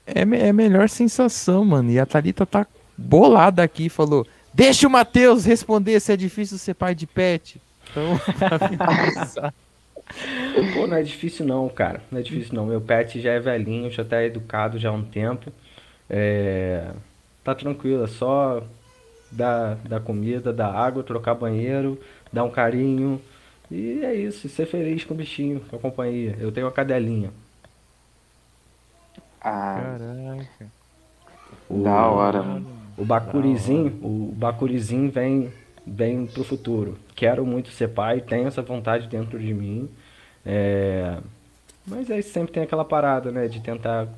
É, 0.06 0.20
é 0.20 0.48
a 0.48 0.52
melhor 0.52 0.88
sensação, 0.88 1.64
mano. 1.64 1.90
E 1.90 1.98
a 1.98 2.06
Thalita 2.06 2.46
tá 2.46 2.66
bolada 2.96 3.62
aqui 3.62 3.88
falou: 3.88 4.26
Deixa 4.52 4.86
o 4.86 4.90
Matheus 4.90 5.44
responder 5.44 6.00
se 6.00 6.12
é 6.12 6.16
difícil 6.16 6.58
ser 6.58 6.74
pai 6.74 6.94
de 6.94 7.06
pet. 7.06 7.60
Então, 7.90 8.18
Pô, 10.74 10.86
não 10.86 10.96
é 10.96 11.02
difícil 11.02 11.44
não, 11.44 11.68
cara. 11.68 12.02
Não 12.10 12.18
é 12.18 12.22
difícil 12.22 12.54
não. 12.54 12.66
Meu 12.66 12.80
pet 12.80 13.20
já 13.20 13.32
é 13.32 13.40
velhinho, 13.40 13.90
já 13.90 14.04
tá 14.04 14.22
educado 14.22 14.78
já 14.78 14.90
há 14.90 14.92
um 14.92 15.02
tempo. 15.02 15.52
É... 16.08 16.90
Tá 17.42 17.54
tranquilo, 17.54 18.04
é 18.04 18.08
só 18.08 18.62
dar, 19.30 19.76
dar 19.88 20.00
comida, 20.00 20.52
dar 20.52 20.72
água, 20.72 21.02
trocar 21.02 21.34
banheiro, 21.34 22.00
dar 22.32 22.44
um 22.44 22.50
carinho. 22.50 23.20
E 23.70 24.04
é 24.04 24.14
isso, 24.14 24.48
ser 24.48 24.66
feliz 24.66 25.04
com 25.04 25.14
o 25.14 25.16
bichinho, 25.16 25.60
com 25.68 25.76
a 25.76 25.78
companhia. 25.78 26.36
Eu 26.38 26.52
tenho 26.52 26.66
uma 26.66 26.72
cadelinha. 26.72 27.30
Ah. 29.40 29.96
Caraca. 29.98 30.66
Da 31.68 32.06
hora. 32.06 32.44
O 32.96 33.04
Bacurizinho, 33.04 33.98
o 34.02 34.32
Bacurizinho 34.32 35.10
vem, 35.10 35.52
vem 35.86 36.26
pro 36.26 36.44
futuro. 36.44 36.96
Quero 37.14 37.44
muito 37.44 37.70
ser 37.70 37.88
pai, 37.88 38.20
tenho 38.20 38.46
essa 38.46 38.62
vontade 38.62 39.06
dentro 39.08 39.38
de 39.38 39.52
mim. 39.52 39.88
É... 40.44 41.18
Mas 41.86 42.10
aí 42.10 42.22
sempre 42.22 42.52
tem 42.52 42.62
aquela 42.62 42.84
parada, 42.84 43.30
né? 43.30 43.48
De 43.48 43.60
tentar 43.60 44.08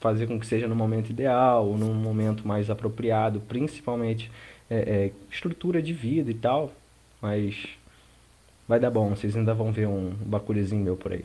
fazer 0.00 0.26
com 0.26 0.40
que 0.40 0.46
seja 0.46 0.66
no 0.66 0.74
momento 0.74 1.10
ideal, 1.10 1.66
ou 1.66 1.78
num 1.78 1.94
momento 1.94 2.46
mais 2.46 2.70
apropriado, 2.70 3.40
principalmente 3.40 4.30
é, 4.68 4.76
é, 4.76 5.12
estrutura 5.30 5.82
de 5.82 5.92
vida 5.92 6.30
e 6.30 6.34
tal. 6.34 6.72
Mas 7.20 7.68
vai 8.66 8.80
dar 8.80 8.90
bom, 8.90 9.10
vocês 9.10 9.36
ainda 9.36 9.54
vão 9.54 9.72
ver 9.72 9.86
um 9.86 10.10
bacurizinho 10.24 10.82
meu 10.82 10.96
por 10.96 11.12
aí. 11.12 11.24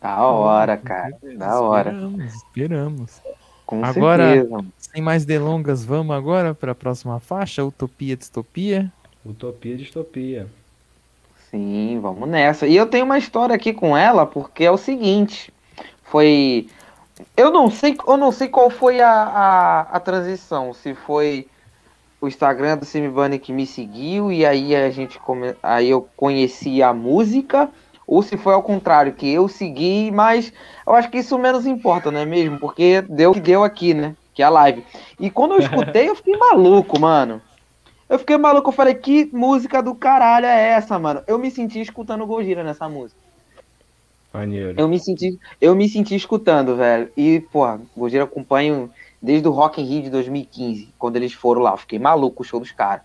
Da 0.00 0.22
hora, 0.22 0.76
cara. 0.76 1.16
Da 1.36 1.60
hora. 1.60 1.90
Esperamos, 1.90 2.34
esperamos. 2.34 3.22
Com 3.66 3.84
agora, 3.84 4.34
certeza. 4.34 4.64
sem 4.78 5.02
mais 5.02 5.24
delongas, 5.24 5.84
vamos 5.84 6.14
agora 6.14 6.54
para 6.54 6.70
a 6.72 6.74
próxima 6.74 7.18
faixa, 7.18 7.64
Utopia 7.64 8.16
Distopia. 8.16 8.92
Utopia 9.24 9.76
Distopia. 9.76 10.46
Sim, 11.50 11.98
vamos 12.00 12.28
nessa. 12.28 12.66
E 12.66 12.76
eu 12.76 12.86
tenho 12.86 13.04
uma 13.04 13.18
história 13.18 13.54
aqui 13.54 13.72
com 13.72 13.96
ela, 13.96 14.24
porque 14.24 14.64
é 14.64 14.70
o 14.70 14.76
seguinte, 14.76 15.52
foi 16.04 16.68
eu 17.36 17.50
não 17.50 17.70
sei, 17.70 17.96
eu 18.06 18.16
não 18.16 18.30
sei 18.30 18.48
qual 18.48 18.70
foi 18.70 19.00
a, 19.00 19.10
a, 19.10 19.80
a 19.92 20.00
transição, 20.00 20.74
se 20.74 20.94
foi 20.94 21.46
o 22.20 22.28
Instagram 22.28 22.78
do 22.78 22.84
Simibani 22.84 23.38
que 23.38 23.52
me 23.52 23.66
seguiu 23.66 24.30
e 24.30 24.44
aí 24.44 24.74
a 24.74 24.90
gente 24.90 25.18
come, 25.18 25.54
aí 25.62 25.90
eu 25.90 26.08
conheci 26.16 26.82
a 26.82 26.92
música 26.92 27.70
ou 28.06 28.22
se 28.22 28.36
foi 28.36 28.54
ao 28.54 28.62
contrário, 28.62 29.12
que 29.12 29.28
eu 29.28 29.48
segui, 29.48 30.10
mas 30.12 30.52
eu 30.86 30.94
acho 30.94 31.10
que 31.10 31.18
isso 31.18 31.36
menos 31.38 31.66
importa, 31.66 32.10
não 32.10 32.20
é 32.20 32.24
mesmo? 32.24 32.58
Porque 32.58 33.02
deu 33.02 33.32
o 33.32 33.34
que 33.34 33.40
deu 33.40 33.64
aqui, 33.64 33.92
né? 33.92 34.14
Que 34.32 34.42
é 34.42 34.46
a 34.46 34.50
live. 34.50 34.84
E 35.18 35.30
quando 35.30 35.54
eu 35.54 35.58
escutei, 35.60 36.08
eu 36.08 36.14
fiquei 36.14 36.36
maluco, 36.36 37.00
mano. 37.00 37.42
Eu 38.08 38.18
fiquei 38.20 38.36
maluco, 38.36 38.68
eu 38.68 38.72
falei, 38.72 38.94
que 38.94 39.28
música 39.32 39.82
do 39.82 39.94
caralho 39.94 40.46
é 40.46 40.68
essa, 40.68 40.98
mano? 40.98 41.22
Eu 41.26 41.38
me 41.38 41.50
senti 41.50 41.80
escutando 41.80 42.26
Gojira 42.26 42.62
nessa 42.62 42.88
música. 42.88 43.20
Maneiro. 44.32 44.78
Eu 44.78 44.86
me 44.86 45.00
senti, 45.00 45.38
eu 45.60 45.74
me 45.74 45.88
senti 45.88 46.14
escutando, 46.14 46.76
velho. 46.76 47.10
E, 47.16 47.40
porra, 47.50 47.80
Gojira 47.96 48.22
acompanho 48.22 48.90
desde 49.20 49.48
o 49.48 49.50
Rock 49.50 49.80
in 49.80 49.86
Rio 49.86 50.02
de 50.02 50.10
2015, 50.10 50.90
quando 50.96 51.16
eles 51.16 51.32
foram 51.32 51.62
lá. 51.62 51.72
Eu 51.72 51.78
fiquei 51.78 51.98
maluco 51.98 52.42
o 52.42 52.44
show 52.44 52.60
dos 52.60 52.70
caras. 52.70 53.02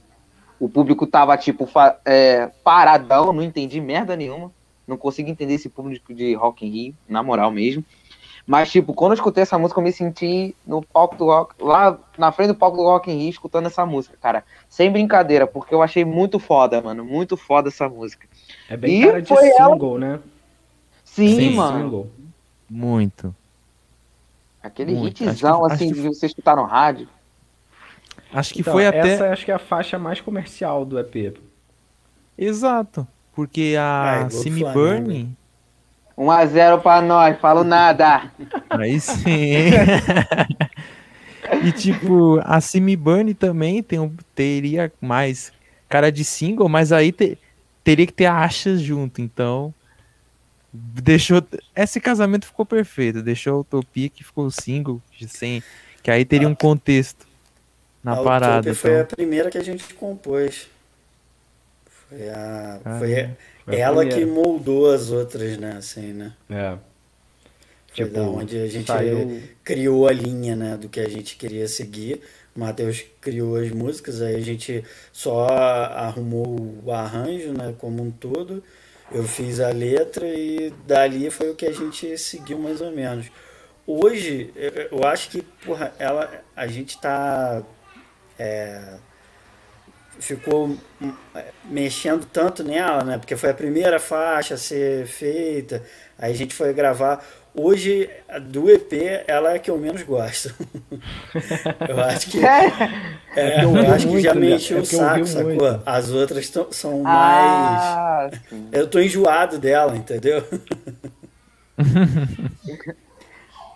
O 0.59 0.69
público 0.69 1.07
tava, 1.07 1.35
tipo, 1.37 1.67
é, 2.05 2.51
paradão, 2.63 3.33
não 3.33 3.41
entendi 3.41 3.81
merda 3.81 4.15
nenhuma. 4.15 4.51
Não 4.91 4.97
consigo 4.97 5.29
entender 5.29 5.53
esse 5.53 5.69
público 5.69 6.13
de 6.13 6.33
Rock 6.33 6.67
in 6.67 6.69
Rio, 6.69 6.95
na 7.07 7.23
moral 7.23 7.49
mesmo. 7.49 7.83
Mas, 8.45 8.69
tipo, 8.69 8.93
quando 8.93 9.11
eu 9.11 9.15
escutei 9.15 9.43
essa 9.43 9.57
música, 9.57 9.79
eu 9.79 9.83
me 9.83 9.91
senti 9.93 10.53
no 10.67 10.81
palco 10.81 11.15
do 11.15 11.25
rock, 11.25 11.55
lá 11.57 11.97
na 12.17 12.31
frente 12.33 12.49
do 12.49 12.55
palco 12.55 12.75
do 12.75 12.83
Rock 12.83 13.09
in 13.09 13.17
Rio, 13.17 13.29
escutando 13.29 13.67
essa 13.67 13.85
música, 13.85 14.17
cara. 14.21 14.43
Sem 14.67 14.91
brincadeira, 14.91 15.47
porque 15.47 15.73
eu 15.73 15.81
achei 15.81 16.03
muito 16.03 16.39
foda, 16.39 16.81
mano. 16.81 17.05
Muito 17.05 17.37
foda 17.37 17.69
essa 17.69 17.87
música. 17.87 18.27
É 18.67 18.75
bem 18.75 19.01
e 19.01 19.05
cara 19.05 19.21
de 19.21 19.27
single, 19.29 19.95
ela... 19.95 19.99
né? 19.99 20.19
Sim, 21.05 21.35
Sim 21.35 21.55
mano. 21.55 21.83
Single. 21.83 22.11
Muito. 22.69 23.35
Aquele 24.61 24.93
muito. 24.93 25.23
hitzão, 25.23 25.65
que, 25.65 25.73
assim, 25.73 25.93
de 25.93 26.01
você 26.01 26.25
escutar 26.25 26.57
no 26.57 26.63
rádio. 26.63 27.07
Acho 28.33 28.53
que 28.53 28.59
então, 28.59 28.73
foi 28.73 28.85
até. 28.85 29.13
Essa 29.13 29.29
acho 29.29 29.45
que 29.45 29.51
é 29.51 29.55
a 29.55 29.59
faixa 29.59 29.97
mais 29.97 30.19
comercial 30.19 30.83
do 30.83 30.99
EP. 30.99 31.37
Exato. 32.37 33.07
Porque 33.35 33.75
a 33.79 34.25
é, 34.25 34.29
Simi 34.29 34.63
Burning. 34.63 35.35
1x0 36.17 36.81
pra 36.81 37.01
nós, 37.01 37.39
falo 37.39 37.63
nada. 37.63 38.31
Aí 38.69 38.99
sim. 38.99 39.53
e 41.63 41.71
tipo, 41.71 42.39
a 42.43 42.61
Simi 42.61 42.95
Burn 42.95 43.33
também 43.33 43.81
tem 43.81 43.99
um, 43.99 44.13
teria 44.35 44.91
mais 45.01 45.51
cara 45.89 46.11
de 46.11 46.23
single, 46.23 46.69
mas 46.69 46.91
aí 46.91 47.11
te, 47.11 47.37
teria 47.83 48.05
que 48.05 48.13
ter 48.13 48.25
a 48.25 48.39
Achas 48.39 48.81
junto, 48.81 49.21
então 49.21 49.73
deixou 50.73 51.43
esse 51.75 51.99
casamento 51.99 52.45
ficou 52.45 52.65
perfeito, 52.65 53.21
deixou 53.21 53.57
a 53.57 53.59
Utopia 53.59 54.07
que 54.07 54.23
ficou 54.23 54.49
single, 54.49 55.01
sem 55.27 55.61
que 56.01 56.09
aí 56.09 56.23
teria 56.23 56.47
um 56.47 56.55
contexto 56.55 57.27
na 58.03 58.13
a 58.13 58.23
parada. 58.23 58.71
Utopia 58.71 58.71
então. 58.71 58.75
foi 58.75 58.99
a 59.01 59.05
primeira 59.05 59.49
que 59.49 59.57
a 59.57 59.63
gente 59.63 59.93
compôs. 59.93 60.69
Foi, 62.11 62.29
a, 62.29 62.79
ah, 62.83 62.99
foi, 62.99 63.29
foi 63.63 63.77
ela 63.77 64.05
que 64.05 64.25
moldou 64.25 64.91
as 64.91 65.11
outras, 65.11 65.57
né? 65.57 65.75
Assim, 65.77 66.11
né? 66.11 66.33
É. 66.49 66.71
Foi 67.87 68.05
tipo, 68.05 68.11
da 68.11 68.23
onde 68.23 68.57
a 68.57 68.67
gente 68.67 68.87
saiu... 68.87 69.41
criou 69.63 70.09
a 70.09 70.11
linha, 70.11 70.53
né? 70.53 70.75
Do 70.75 70.89
que 70.89 70.99
a 70.99 71.07
gente 71.07 71.37
queria 71.37 71.69
seguir. 71.69 72.21
O 72.53 72.59
Matheus 72.59 73.05
criou 73.21 73.55
as 73.55 73.71
músicas, 73.71 74.21
aí 74.21 74.35
a 74.35 74.41
gente 74.41 74.83
só 75.13 75.47
arrumou 75.47 76.77
o 76.83 76.91
arranjo, 76.91 77.53
né? 77.53 77.73
Como 77.77 78.03
um 78.03 78.11
todo. 78.11 78.61
Eu 79.09 79.23
fiz 79.23 79.61
a 79.61 79.69
letra 79.69 80.27
e 80.27 80.73
dali 80.85 81.29
foi 81.29 81.49
o 81.49 81.55
que 81.55 81.65
a 81.65 81.71
gente 81.71 82.17
seguiu 82.17 82.59
mais 82.59 82.81
ou 82.81 82.91
menos. 82.91 83.31
Hoje, 83.87 84.53
eu 84.91 85.05
acho 85.05 85.29
que, 85.29 85.41
porra, 85.65 85.93
ela, 85.97 86.43
a 86.53 86.67
gente 86.67 86.99
tá. 86.99 87.63
É, 88.37 88.97
ficou 90.21 90.77
hum, 91.01 91.13
mexendo 91.65 92.25
tanto 92.25 92.63
nela, 92.63 93.03
né? 93.03 93.17
Porque 93.17 93.35
foi 93.35 93.49
a 93.49 93.53
primeira 93.53 93.99
faixa 93.99 94.53
a 94.53 94.57
ser 94.57 95.05
feita, 95.07 95.83
aí 96.17 96.31
a 96.31 96.35
gente 96.35 96.53
foi 96.53 96.73
gravar. 96.73 97.23
Hoje, 97.53 98.09
do 98.43 98.69
EP, 98.71 98.93
ela 99.27 99.51
é 99.51 99.55
a 99.57 99.59
que 99.59 99.69
eu 99.69 99.77
menos 99.77 100.03
gosto. 100.03 100.55
eu 101.89 101.99
acho 101.99 102.29
que. 102.29 102.45
É, 102.45 102.71
é 103.35 103.65
eu, 103.65 103.75
eu 103.75 103.93
acho 103.93 104.07
que 104.07 104.21
já 104.21 104.33
me 104.33 104.53
encheu 104.53 104.77
é 104.77 104.81
o 104.81 104.85
saco, 104.85 105.25
sacou? 105.25 105.51
Muito. 105.51 105.83
As 105.85 106.11
outras 106.11 106.49
tão, 106.49 106.71
são 106.71 107.03
ah, 107.05 108.29
mais. 108.31 108.41
Sim. 108.49 108.69
Eu 108.71 108.87
tô 108.87 109.01
enjoado 109.01 109.59
dela, 109.59 109.97
entendeu? 109.97 110.45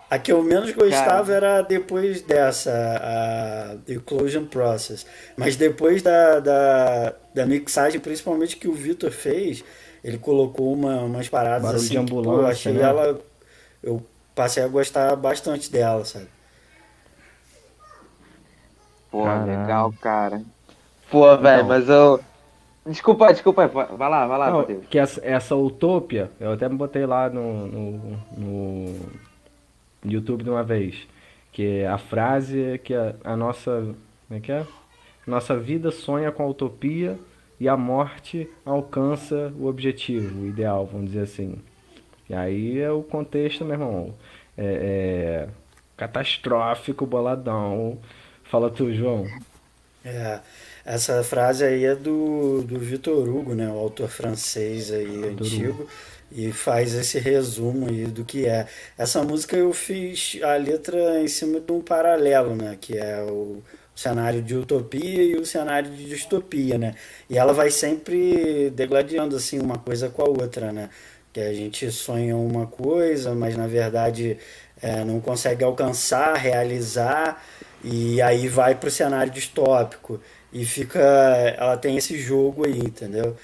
A 0.08 0.18
que 0.18 0.30
eu 0.30 0.42
menos 0.42 0.70
gostava 0.72 1.32
Cara. 1.32 1.36
era 1.36 1.62
depois 1.62 2.22
dessa, 2.22 2.70
a 2.70 3.76
The 3.84 3.94
Eclosion 3.94 4.46
Process. 4.46 5.04
Mas 5.36 5.56
depois 5.56 6.00
da, 6.02 6.38
da, 6.40 7.14
da 7.34 7.46
mixagem, 7.46 8.00
principalmente 8.00 8.56
que 8.56 8.68
o 8.68 8.72
Vitor 8.72 9.10
fez, 9.10 9.64
ele 10.04 10.18
colocou 10.18 10.72
uma, 10.72 11.02
umas 11.02 11.28
paradas 11.28 11.62
Barulho 11.62 11.76
assim. 11.76 11.88
De 11.90 11.96
ambulância, 11.98 12.22
que, 12.30 12.36
pô, 12.36 12.40
eu 12.42 12.46
achei 12.46 12.72
né? 12.74 12.82
ela. 12.82 13.20
Eu 13.82 14.06
passei 14.34 14.62
a 14.62 14.68
gostar 14.68 15.16
bastante 15.16 15.70
dela, 15.70 16.04
sabe? 16.04 16.28
Pô, 19.10 19.24
Caramba. 19.24 19.44
legal, 19.44 19.92
cara. 20.00 20.42
Pô, 21.10 21.36
velho, 21.38 21.64
Então. 21.64 21.66
mas 21.66 21.88
eu. 21.88 22.20
Desculpa, 22.86 23.32
desculpa, 23.32 23.66
vai 23.68 24.10
lá, 24.10 24.26
vai 24.26 24.38
lá, 24.38 24.50
Não, 24.50 24.58
Matheus. 24.58 24.86
que 24.88 24.98
essa, 24.98 25.20
essa 25.24 25.56
utopia, 25.56 26.30
eu 26.38 26.52
até 26.52 26.68
me 26.68 26.76
botei 26.76 27.04
lá 27.06 27.28
no, 27.28 27.66
no, 27.66 28.26
no 28.36 29.20
YouTube 30.12 30.44
de 30.44 30.50
uma 30.50 30.62
vez, 30.62 31.06
que 31.52 31.80
é 31.80 31.86
a 31.86 31.98
frase 31.98 32.60
é 32.60 32.78
que 32.78 32.94
a, 32.94 33.14
a 33.24 33.36
nossa, 33.36 33.94
como 34.26 34.38
é 34.38 34.40
que 34.40 34.52
é? 34.52 34.66
Nossa 35.26 35.56
vida 35.56 35.90
sonha 35.90 36.30
com 36.30 36.42
a 36.42 36.46
utopia 36.46 37.18
e 37.58 37.68
a 37.68 37.76
morte 37.76 38.48
alcança 38.64 39.52
o 39.58 39.66
objetivo, 39.66 40.42
o 40.42 40.46
ideal, 40.46 40.86
vamos 40.86 41.08
dizer 41.08 41.22
assim. 41.22 41.56
E 42.28 42.34
aí 42.34 42.78
é 42.78 42.90
o 42.90 43.02
contexto, 43.02 43.64
meu 43.64 43.74
irmão, 43.74 44.14
é, 44.56 45.46
é 45.46 45.48
catastrófico, 45.96 47.06
boladão. 47.06 47.98
Fala 48.44 48.70
tu, 48.70 48.92
João. 48.92 49.26
É, 50.04 50.40
essa 50.84 51.22
frase 51.24 51.64
aí 51.64 51.84
é 51.84 51.96
do, 51.96 52.62
do 52.62 52.78
Vitor 52.78 53.28
Hugo, 53.28 53.54
né, 53.54 53.68
o 53.68 53.76
autor 53.76 54.08
francês 54.08 54.92
aí 54.92 55.24
antigo, 55.24 55.88
e 56.30 56.52
faz 56.52 56.94
esse 56.94 57.18
resumo 57.18 57.88
aí 57.88 58.06
do 58.06 58.24
que 58.24 58.46
é. 58.46 58.66
Essa 58.98 59.22
música 59.22 59.56
eu 59.56 59.72
fiz 59.72 60.38
a 60.42 60.56
letra 60.56 61.20
em 61.20 61.28
cima 61.28 61.60
de 61.60 61.72
um 61.72 61.80
paralelo, 61.80 62.54
né, 62.54 62.76
que 62.80 62.96
é 62.98 63.22
o 63.22 63.62
cenário 63.94 64.42
de 64.42 64.54
utopia 64.54 65.22
e 65.22 65.36
o 65.36 65.46
cenário 65.46 65.90
de 65.90 66.04
distopia, 66.04 66.76
né? 66.76 66.94
E 67.30 67.38
ela 67.38 67.52
vai 67.54 67.70
sempre 67.70 68.70
degladiando 68.70 69.34
assim 69.36 69.58
uma 69.58 69.78
coisa 69.78 70.10
com 70.10 70.22
a 70.22 70.28
outra, 70.28 70.70
né? 70.70 70.90
Que 71.32 71.40
a 71.40 71.52
gente 71.54 71.90
sonha 71.90 72.36
uma 72.36 72.66
coisa, 72.66 73.34
mas 73.34 73.56
na 73.56 73.66
verdade 73.66 74.38
é, 74.82 75.04
não 75.04 75.20
consegue 75.20 75.64
alcançar, 75.64 76.34
realizar, 76.34 77.42
e 77.82 78.20
aí 78.20 78.48
vai 78.48 78.74
para 78.74 78.88
o 78.88 78.90
cenário 78.90 79.32
distópico 79.32 80.20
e 80.52 80.64
fica, 80.64 81.00
ela 81.56 81.76
tem 81.76 81.96
esse 81.96 82.18
jogo 82.18 82.66
aí, 82.66 82.78
entendeu? 82.78 83.36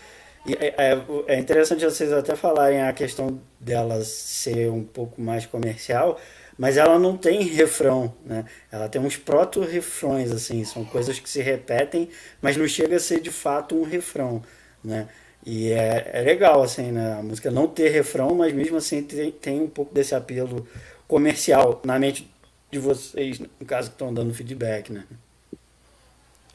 É, 0.46 0.92
é, 0.92 1.02
é 1.28 1.38
interessante 1.38 1.84
vocês 1.84 2.12
até 2.12 2.34
falarem 2.34 2.82
a 2.82 2.92
questão 2.92 3.40
dela 3.60 4.02
ser 4.04 4.70
um 4.70 4.82
pouco 4.82 5.20
mais 5.20 5.46
comercial, 5.46 6.18
mas 6.58 6.76
ela 6.76 6.98
não 6.98 7.16
tem 7.16 7.42
refrão, 7.42 8.12
né? 8.24 8.44
Ela 8.70 8.88
tem 8.88 9.00
uns 9.00 9.16
proto-refrões, 9.16 10.32
assim, 10.32 10.64
são 10.64 10.84
coisas 10.84 11.18
que 11.18 11.30
se 11.30 11.40
repetem, 11.40 12.08
mas 12.40 12.56
não 12.56 12.66
chega 12.66 12.96
a 12.96 13.00
ser 13.00 13.20
de 13.20 13.30
fato 13.30 13.76
um 13.76 13.84
refrão, 13.84 14.42
né? 14.82 15.08
E 15.44 15.72
é, 15.72 16.10
é 16.12 16.20
legal, 16.22 16.62
assim, 16.62 16.92
né? 16.92 17.14
A 17.18 17.22
música 17.22 17.50
não 17.50 17.66
ter 17.68 17.90
refrão, 17.90 18.34
mas 18.34 18.52
mesmo 18.52 18.76
assim 18.76 19.02
tem, 19.02 19.30
tem 19.30 19.60
um 19.60 19.68
pouco 19.68 19.94
desse 19.94 20.14
apelo 20.14 20.66
comercial 21.08 21.80
na 21.84 21.98
mente 21.98 22.28
de 22.70 22.78
vocês, 22.78 23.38
no 23.38 23.66
caso 23.66 23.90
que 23.90 23.94
estão 23.94 24.12
dando 24.12 24.34
feedback, 24.34 24.92
né? 24.92 25.04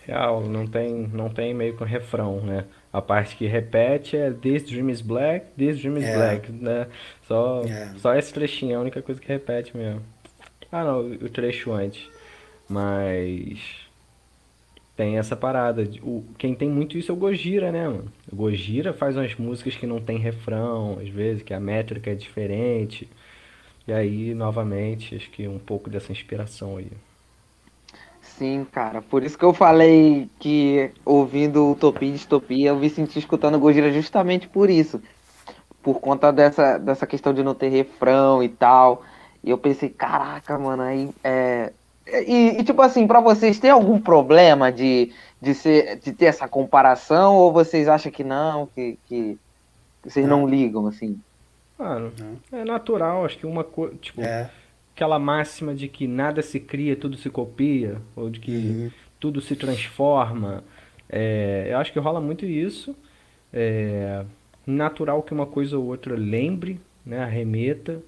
Real, 0.06 0.42
não 0.42 0.66
tem, 0.66 0.94
não 1.14 1.30
tem 1.30 1.54
meio 1.54 1.76
que 1.76 1.84
um 1.84 1.86
refrão, 1.86 2.42
né? 2.42 2.66
A 2.98 3.02
parte 3.02 3.36
que 3.36 3.46
repete 3.46 4.18
é 4.18 4.32
This 4.32 4.64
Dream 4.64 4.90
is 4.90 5.02
Black, 5.02 5.46
This 5.56 5.80
Dream 5.80 5.98
is 5.98 6.04
É. 6.06 6.16
Black, 6.16 6.52
né? 6.52 6.88
Só, 7.28 7.62
É. 7.64 7.94
só 7.98 8.16
esse 8.16 8.34
trechinho 8.34 8.72
é 8.74 8.76
a 8.76 8.80
única 8.80 9.02
coisa 9.04 9.22
que 9.22 9.28
repete 9.28 9.76
mesmo. 9.78 10.02
Ah, 10.72 10.84
não, 10.84 11.02
o 11.12 11.30
trecho 11.30 11.72
antes. 11.72 12.10
Mas 12.68 13.60
tem 14.96 15.18
essa 15.20 15.36
parada. 15.36 15.84
O, 16.02 16.26
quem 16.40 16.56
tem 16.56 16.68
muito 16.70 16.98
isso 16.98 17.12
é 17.12 17.14
o 17.14 17.18
Gojira, 17.18 17.72
né, 17.72 17.88
mano? 17.88 18.12
O 18.32 18.36
Gojira 18.36 18.94
faz 18.94 19.16
umas 19.16 19.36
músicas 19.36 19.76
que 19.76 19.86
não 19.86 20.02
tem 20.02 20.18
refrão, 20.18 20.98
às 21.00 21.08
vezes, 21.08 21.44
que 21.44 21.54
a 21.54 21.60
métrica 21.60 22.10
é 22.12 22.16
diferente. 22.16 23.08
E 23.88 23.94
aí, 23.94 24.34
novamente, 24.34 25.16
acho 25.16 25.30
que 25.30 25.48
um 25.48 25.60
pouco 25.60 25.88
dessa 25.90 26.12
inspiração 26.12 26.78
aí. 26.78 26.88
Sim, 28.38 28.68
cara. 28.72 29.02
Por 29.02 29.24
isso 29.24 29.38
que 29.38 29.44
eu 29.44 29.54
falei 29.54 30.30
que 30.40 30.92
ouvindo 31.04 31.72
Utopia 31.72 32.08
e 32.08 32.12
Distopia, 32.12 32.70
eu 32.70 32.76
me 32.76 32.88
senti 32.88 33.18
escutando 33.18 33.60
Gojira 33.60 33.92
justamente 33.92 34.48
por 34.48 34.70
isso. 34.70 35.02
Por 35.82 36.00
conta 36.00 36.32
dessa, 36.32 36.78
dessa 36.78 37.08
questão 37.08 37.34
de 37.34 37.42
não 37.42 37.56
ter 37.56 37.70
refrão 37.70 38.44
e 38.44 38.50
tal. 38.50 39.04
E 39.44 39.50
eu 39.50 39.58
pensei, 39.58 39.90
caraca, 39.90 40.58
mano, 40.58 40.84
aí 40.84 41.10
é. 41.24 41.74
E, 42.06 42.60
e, 42.60 42.64
tipo 42.64 42.82
assim, 42.82 43.08
pra 43.08 43.20
vocês, 43.20 43.60
tem 43.60 43.72
algum 43.72 44.00
problema 44.00 44.72
de, 44.72 45.12
de, 45.42 45.54
ser, 45.54 45.98
de 46.00 46.14
ter 46.14 46.26
essa 46.26 46.48
comparação? 46.48 47.36
Ou 47.36 47.52
vocês 47.52 47.88
acham 47.88 48.12
que 48.12 48.24
não, 48.24 48.68
que, 48.68 49.00
que 49.08 49.38
vocês 50.04 50.28
não 50.28 50.48
ligam, 50.48 50.86
assim? 50.88 51.20
Mano, 51.78 52.14
é 52.52 52.64
natural, 52.64 53.26
acho 53.26 53.38
que 53.38 53.46
uma 53.46 53.64
coisa, 53.64 53.96
tipo, 53.96 54.22
É. 54.22 54.50
aquela 54.98 55.20
máxima 55.20 55.76
de 55.76 55.88
que 55.88 56.08
nada 56.08 56.42
se 56.42 56.60
cria, 56.60 56.96
tudo 56.96 57.16
se 57.18 57.30
copia, 57.30 58.02
ou 58.16 58.32
de 58.32 58.40
que 58.40 58.52
Uhum. 58.52 58.92
tudo 59.20 59.40
se 59.40 59.56
transforma. 59.56 60.64
É, 61.08 61.68
eu 61.70 61.78
acho 61.78 61.94
que 61.94 62.00
rola 62.00 62.20
muito 62.20 62.46
isso. 62.48 62.96
É 63.54 64.26
natural 64.66 65.22
que 65.24 65.32
uma 65.34 65.46
coisa 65.46 65.78
ou 65.78 65.86
outra 65.86 66.16
lembre, 66.16 66.82
né, 67.06 67.20
arremeta. 67.20 68.02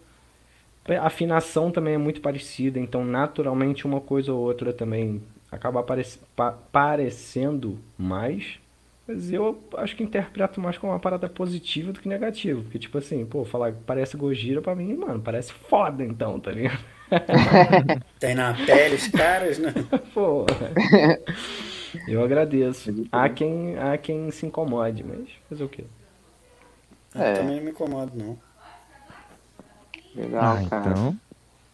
A 0.89 1.05
afinação 1.05 1.71
também 1.71 1.93
é 1.93 1.97
muito 1.97 2.19
parecida, 2.21 2.79
então 2.79 3.05
naturalmente 3.05 3.85
uma 3.85 4.01
coisa 4.01 4.33
ou 4.33 4.39
outra 4.39 4.73
também 4.73 5.21
acaba 5.51 5.79
aparec- 5.81 6.17
pa- 6.35 6.51
parecendo 6.71 7.77
mais. 7.97 8.59
Mas 9.11 9.31
eu 9.31 9.59
acho 9.77 9.95
que 9.95 10.03
interpreto 10.03 10.61
mais 10.61 10.77
como 10.77 10.93
uma 10.93 10.99
parada 10.99 11.27
positiva 11.27 11.91
do 11.91 11.99
que 11.99 12.07
negativa. 12.07 12.61
Porque, 12.61 12.77
tipo 12.77 12.95
assim, 12.99 13.25
pô, 13.25 13.43
falar 13.43 13.71
que 13.71 13.79
parece 13.83 14.15
Gojira 14.15 14.61
pra 14.61 14.75
mim, 14.75 14.93
mano, 14.95 15.19
parece 15.19 15.51
foda 15.51 16.03
então, 16.05 16.39
tá 16.39 16.51
ligado? 16.51 16.77
Tem 18.19 18.35
na 18.35 18.53
pele 18.53 18.93
os 18.95 19.07
caras, 19.07 19.57
né? 19.57 19.73
Pô, 20.13 20.45
eu 22.07 22.23
agradeço. 22.23 22.93
Há 23.11 23.27
quem, 23.29 23.75
há 23.79 23.97
quem 23.97 24.29
se 24.29 24.45
incomode, 24.45 25.03
mas 25.03 25.27
fazer 25.49 25.63
o 25.63 25.69
quê? 25.69 25.85
Eu 27.15 27.21
É. 27.21 27.33
também 27.33 27.55
não 27.55 27.63
me 27.63 27.71
incomodo, 27.71 28.11
não. 28.15 28.37
Legal, 30.15 30.57
Ah, 30.63 30.69
cara. 30.69 30.89
então. 30.91 31.19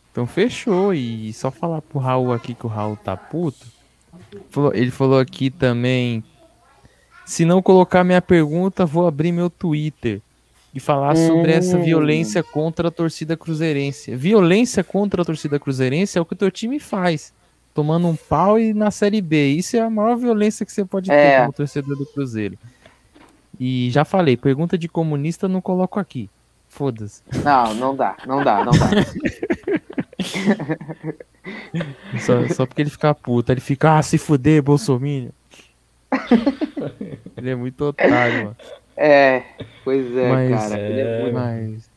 Então 0.10 0.26
fechou. 0.26 0.94
E 0.94 1.34
só 1.34 1.52
falar 1.52 1.82
pro 1.82 2.00
Raul 2.00 2.32
aqui 2.32 2.54
que 2.56 2.66
o 2.66 2.70
Raul 2.70 2.96
tá 2.96 3.18
puto. 3.18 3.66
Ele 4.74 4.92
falou 4.92 5.20
aqui 5.20 5.52
também. 5.52 6.24
Se 7.26 7.46
não 7.46 7.62
colocar 7.62 8.04
minha 8.04 8.22
pergunta, 8.22 8.86
vou 8.86 9.08
abrir 9.08 9.32
meu 9.32 9.50
Twitter 9.50 10.22
e 10.74 10.80
falar 10.80 11.16
sobre 11.16 11.52
essa 11.54 11.78
Hum. 11.78 11.84
violência 11.84 12.44
contra 12.44 12.90
a 12.90 12.92
torcida 12.92 13.36
cruzeirense. 13.36 14.16
Violência 14.16 14.84
contra 14.84 15.22
a 15.22 15.26
torcida 15.26 15.60
cruzeirense 15.60 16.18
é 16.18 16.22
o 16.22 16.26
que 16.26 16.34
o 16.34 16.38
teu 16.38 16.52
time 16.52 16.80
faz. 16.80 17.34
Tomando 17.74 18.08
um 18.08 18.16
pau 18.16 18.60
e 18.60 18.74
na 18.74 18.92
Série 18.92 19.22
B. 19.22 19.48
Isso 19.50 19.76
é 19.76 19.80
a 19.82 19.90
maior 19.90 20.16
violência 20.16 20.66
que 20.66 20.72
você 20.72 20.86
pode 20.86 21.10
ter 21.10 21.16
É. 21.16 21.40
como 21.42 21.54
torcedor 21.54 21.98
do 21.98 22.06
Cruzeiro. 22.06 22.58
E 23.60 23.90
já 23.92 24.06
falei, 24.06 24.38
pergunta 24.38 24.78
de 24.78 24.88
comunista 24.88 25.48
não 25.48 25.62
coloco 25.62 26.00
aqui. 26.00 26.30
Foda-se. 26.70 27.22
Não, 27.44 27.74
não 27.74 27.96
dá, 27.96 28.16
não 28.28 28.44
dá, 28.44 28.64
não 28.66 28.72
dá. 28.74 28.90
Só, 32.20 32.48
só 32.50 32.66
porque 32.66 32.82
ele 32.82 32.90
fica 32.90 33.14
puto. 33.14 33.52
Ele 33.52 33.62
fica, 33.62 33.98
ah, 33.98 34.02
se 34.02 34.18
fuder, 34.18 34.62
Bolsonaro. 34.64 35.30
ele 37.38 37.50
é 37.50 37.56
muito 37.56 37.84
otário, 37.86 38.44
mano. 38.46 38.58
É, 38.98 39.44
pois 39.84 40.16
é, 40.16 40.32
Mas, 40.32 40.70
cara. 40.70 40.82
ele 40.82 41.02
é 41.02 41.22
muito- 41.22 41.34
Mas, 41.34 41.90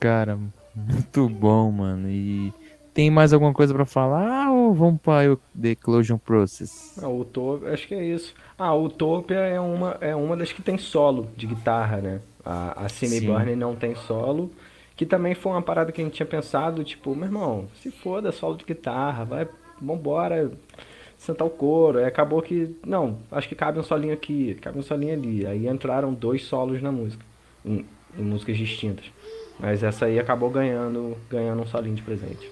cara, 0.00 0.38
muito 0.74 1.28
bom, 1.28 1.70
mano. 1.70 2.08
E 2.08 2.52
tem 2.94 3.10
mais 3.10 3.32
alguma 3.32 3.52
coisa 3.52 3.72
pra 3.74 3.84
falar 3.86 4.50
ou 4.50 4.74
vamos 4.74 5.00
para 5.00 5.32
o 5.32 5.38
The 5.60 5.74
Closure 5.74 6.18
Process? 6.18 6.98
Ah, 7.02 7.08
o 7.08 7.20
Utopia, 7.20 7.72
acho 7.72 7.86
que 7.86 7.94
é 7.94 8.04
isso. 8.04 8.34
Ah, 8.58 8.74
o 8.74 8.84
Utopia 8.84 9.38
é 9.38 9.60
uma, 9.60 9.96
é 10.00 10.14
uma 10.14 10.36
das 10.36 10.52
que 10.52 10.62
tem 10.62 10.78
solo 10.78 11.28
de 11.36 11.46
guitarra, 11.46 11.98
né? 11.98 12.20
A, 12.44 12.84
a 12.84 12.88
Sim. 12.88 13.26
Burner 13.26 13.56
não 13.56 13.74
tem 13.76 13.94
solo. 13.94 14.50
Que 14.94 15.06
também 15.06 15.34
foi 15.34 15.52
uma 15.52 15.62
parada 15.62 15.90
que 15.90 16.00
a 16.00 16.04
gente 16.04 16.14
tinha 16.14 16.26
pensado, 16.26 16.84
tipo, 16.84 17.14
meu 17.14 17.24
irmão, 17.24 17.66
se 17.82 17.90
foda 17.90 18.30
solo 18.30 18.56
de 18.56 18.64
guitarra, 18.64 19.24
vai, 19.24 19.48
vambora, 19.80 20.52
sentar 21.22 21.46
o 21.46 21.50
couro. 21.50 21.98
Aí 21.98 22.04
acabou 22.04 22.42
que, 22.42 22.76
não, 22.84 23.18
acho 23.30 23.48
que 23.48 23.54
cabe 23.54 23.78
um 23.78 23.82
solinho 23.82 24.12
aqui, 24.12 24.54
cabe 24.60 24.78
um 24.78 24.82
solinho 24.82 25.14
ali. 25.14 25.46
Aí 25.46 25.68
entraram 25.68 26.12
dois 26.12 26.44
solos 26.44 26.82
na 26.82 26.90
música, 26.90 27.24
em, 27.64 27.86
em 28.18 28.22
músicas 28.22 28.56
distintas. 28.56 29.06
Mas 29.58 29.82
essa 29.82 30.06
aí 30.06 30.18
acabou 30.18 30.50
ganhando, 30.50 31.16
ganhando 31.30 31.62
um 31.62 31.66
solinho 31.66 31.94
de 31.94 32.02
presente. 32.02 32.50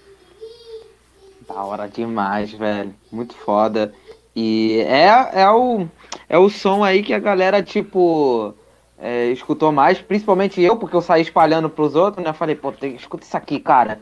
Da 1.49 1.63
hora 1.65 1.89
demais, 1.89 2.53
velho. 2.53 2.95
Muito 3.11 3.35
foda. 3.35 3.93
E 4.35 4.81
é, 4.87 5.43
é, 5.43 5.51
o, 5.51 5.89
é 6.29 6.39
o 6.39 6.49
som 6.49 6.85
aí 6.85 7.03
que 7.03 7.13
a 7.13 7.19
galera, 7.19 7.61
tipo, 7.61 8.55
é, 8.97 9.27
escutou 9.33 9.73
mais, 9.73 10.01
principalmente 10.01 10.63
eu, 10.63 10.77
porque 10.77 10.95
eu 10.95 11.03
saí 11.03 11.23
espalhando 11.23 11.69
pros 11.69 11.97
outros, 11.97 12.25
né? 12.25 12.33
Falei, 12.33 12.55
pô, 12.55 12.73
escuta 12.83 13.25
isso 13.25 13.37
aqui, 13.37 13.59
cara. 13.59 14.01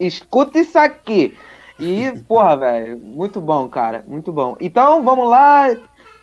Escuta 0.00 0.58
isso 0.58 0.76
aqui. 0.76 1.36
E, 1.78 2.12
porra, 2.26 2.56
velho, 2.56 2.98
muito 2.98 3.40
bom, 3.40 3.68
cara. 3.68 4.04
Muito 4.06 4.32
bom. 4.32 4.56
Então, 4.60 5.02
vamos 5.04 5.28
lá. 5.28 5.68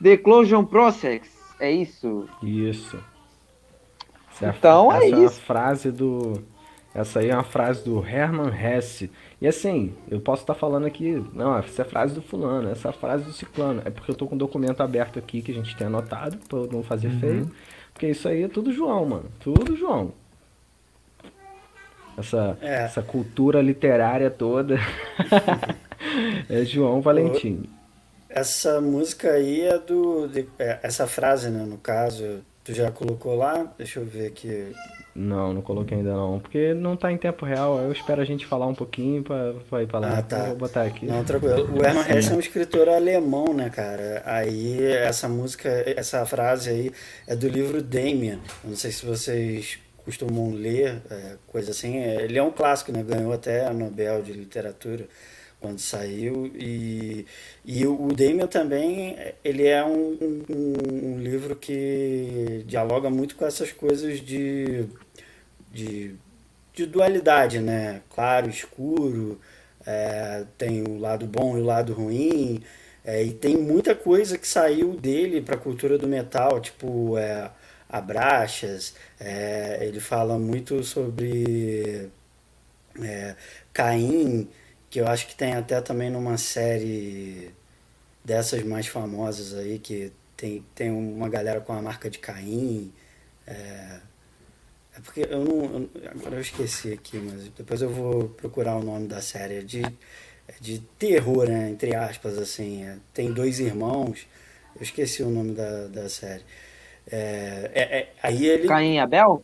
The 0.02 0.18
Closure 0.18 0.66
Process. 0.68 1.56
É 1.60 1.72
isso? 1.72 2.30
Isso. 2.42 3.04
Essa 4.40 4.46
é 4.48 4.50
Então 4.50 4.92
é 4.92 4.98
essa 4.98 5.16
é 5.16 5.18
uma 5.18 5.26
isso. 5.26 5.42
frase 5.46 5.92
do 5.92 6.44
Essa 6.94 7.20
aí 7.22 7.30
é 7.30 7.36
uma 7.36 7.44
frase 7.44 7.84
do 7.84 8.06
Hermann 8.06 8.50
Hesse. 8.54 9.12
E 9.42 9.48
assim, 9.48 9.98
eu 10.08 10.22
posso 10.22 10.44
estar 10.44 10.56
falando 10.56 10.86
aqui, 10.86 11.14
não, 11.34 11.58
essa 11.58 11.82
é 11.82 11.86
a 11.86 11.90
frase 11.90 12.14
do 12.16 12.22
fulano, 12.22 12.70
essa 12.70 12.90
é 12.90 12.92
a 12.92 12.94
frase 12.94 13.26
do 13.26 13.34
ciclano. 13.34 13.82
É 13.86 13.92
porque 13.92 14.12
eu 14.12 14.16
tô 14.16 14.28
com 14.28 14.36
um 14.36 14.38
documento 14.38 14.82
aberto 14.82 15.20
aqui 15.20 15.42
que 15.42 15.52
a 15.52 15.56
gente 15.56 15.76
tem 15.76 15.88
anotado, 15.88 16.38
pra 16.50 16.60
eu 16.60 16.68
não 16.72 16.84
fazer 16.84 17.12
feio. 17.12 17.50
Porque 17.94 18.08
isso 18.10 18.28
aí 18.28 18.44
é 18.44 18.48
tudo 18.50 18.72
João, 18.74 19.06
mano. 19.06 19.32
Tudo 19.40 19.76
João. 19.76 20.14
Essa, 22.18 22.58
É. 22.62 22.84
essa 22.84 23.02
cultura 23.02 23.62
literária 23.62 24.30
toda. 24.30 24.78
é 26.50 26.64
João 26.66 27.02
Valentim. 27.02 27.64
Essa 28.30 28.82
música 28.82 29.32
aí 29.32 29.62
é 29.62 29.78
do. 29.78 30.28
de- 30.28 30.48
é, 30.58 30.80
essa 30.84 31.06
frase, 31.08 31.50
né, 31.50 31.64
no 31.68 31.78
caso, 31.78 32.40
tu 32.64 32.74
já 32.74 32.92
colocou 32.92 33.36
lá? 33.36 33.72
Deixa 33.78 34.00
eu 34.00 34.06
ver 34.06 34.28
aqui. 34.28 34.72
Não, 35.16 35.54
não 35.54 35.62
coloquei 35.62 36.00
ainda 36.00 36.12
não. 36.14 36.40
Porque 36.40 36.74
não 36.74 36.98
tá 36.98 37.12
em 37.12 37.18
tempo 37.18 37.46
real. 37.46 37.78
Eu 37.80 37.92
espero 37.92 38.20
a 38.20 38.26
gente 38.26 38.48
falar 38.48 38.66
um 38.66 38.74
pouquinho 38.74 39.22
pra 39.22 39.84
ir 39.84 39.88
pra 39.88 40.00
lá. 40.00 40.18
Ah, 40.18 40.22
tá. 40.24 40.46
Vou 40.46 40.56
botar 40.56 40.82
aqui. 40.82 41.06
Não, 41.06 41.24
tranquilo. 41.24 41.70
O 41.72 41.86
Hermann 41.86 42.10
Hesse 42.18 42.32
é 42.32 42.36
um 42.36 42.40
escritor 42.40 42.90
alemão, 42.90 43.54
né, 43.54 43.70
cara? 43.70 44.24
Aí 44.26 44.82
essa 44.84 45.30
música, 45.30 45.70
essa 45.96 46.26
frase 46.26 46.72
aí 46.72 46.92
é 47.28 47.36
do 47.36 47.48
livro 47.48 47.80
Damien. 47.84 48.40
Não 48.64 48.76
sei 48.76 48.92
se 48.92 49.06
vocês 49.06 49.78
costumam 50.06 50.52
ler, 50.52 51.02
é, 51.10 51.36
coisa 51.48 51.72
assim. 51.72 51.98
É, 51.98 52.24
Ele 52.24 52.38
é 52.38 52.44
um 52.44 52.52
clássico, 52.52 52.92
né? 52.92 53.04
Ganhou 53.04 53.34
até 53.34 53.66
a 53.66 53.74
Nobel 53.74 54.22
de 54.22 54.34
Literatura 54.34 55.08
quando 55.60 55.80
saiu. 55.80 56.48
E, 56.56 57.26
e 57.66 57.86
o 57.88 58.08
Damien 58.14 58.48
também, 58.48 59.18
ele 59.44 59.66
é 59.68 59.84
um, 59.86 60.18
um, 60.50 61.16
um 61.16 61.20
livro 61.20 61.56
que 61.56 62.64
dialoga 62.68 63.10
muito 63.10 63.36
com 63.36 63.46
essas 63.46 63.72
coisas 63.72 64.20
de, 64.20 64.86
de, 65.72 66.16
de 66.74 66.86
dualidade, 66.86 67.60
né? 67.60 68.02
Claro, 68.14 68.50
escuro, 68.50 69.40
é, 69.86 70.46
tem 70.58 70.84
o 70.84 70.98
lado 71.00 71.26
bom 71.26 71.58
e 71.58 71.62
o 71.62 71.66
lado 71.66 71.94
ruim. 71.94 72.64
é, 73.06 73.24
e 73.24 73.34
tem 73.34 73.58
muita 73.58 73.96
coisa 73.96 74.38
que 74.38 74.48
saiu 74.48 74.96
dele 74.96 75.42
para 75.42 75.56
a 75.56 75.58
cultura 75.58 75.98
do 75.98 76.08
metal, 76.08 76.60
tipo 76.62 77.18
é, 77.18 77.52
Abraxas. 77.94 78.96
é, 79.20 79.80
ele 79.86 80.00
fala 80.02 80.38
muito 80.40 80.84
sobre 80.84 82.10
é, 83.02 83.36
Caim, 83.74 84.50
que 84.90 85.00
eu 85.02 85.08
acho 85.08 85.28
que 85.28 85.36
tem 85.36 85.54
até 85.54 85.82
também 85.82 86.10
numa 86.10 86.38
série 86.38 87.52
dessas 88.26 88.64
mais 88.64 88.88
famosas 88.88 89.54
aí, 89.56 89.80
que 89.80 90.12
tem, 90.38 90.66
tem 90.76 90.92
uma 90.92 91.30
galera 91.30 91.62
com 91.62 91.74
a 91.74 91.82
marca 91.82 92.10
de 92.10 92.20
Caim. 92.20 92.94
É, 93.48 94.00
é 94.98 95.00
porque 95.02 95.22
eu 95.30 95.44
não. 95.46 95.66
eu- 95.82 96.12
agora 96.12 96.36
eu 96.38 96.42
esqueci 96.42 96.94
aqui, 96.94 97.18
mas 97.20 97.50
depois 97.50 97.82
eu 97.82 97.90
vou 97.90 98.30
procurar 98.30 98.76
o 98.78 98.84
nome 98.84 99.08
da 99.08 99.22
série. 99.22 99.56
É 99.56 99.62
de, 99.64 99.82
é 99.84 100.54
de 100.62 100.80
terror, 101.00 101.48
né? 101.50 101.70
Entre 101.70 101.96
aspas, 101.96 102.38
assim. 102.38 102.84
É, 102.86 102.98
tem 103.14 103.34
dois 103.34 103.60
irmãos. 103.60 104.28
Eu 104.76 104.84
esqueci 104.84 105.24
o 105.24 105.30
nome 105.30 105.54
da, 105.54 105.88
da 105.88 106.10
série. 106.10 106.44
É, 107.12 107.72
é- 107.74 107.98
é- 108.00 108.14
aí 108.24 108.46
ele. 108.46 108.68
Caim 108.68 109.00
Abel? 109.00 109.44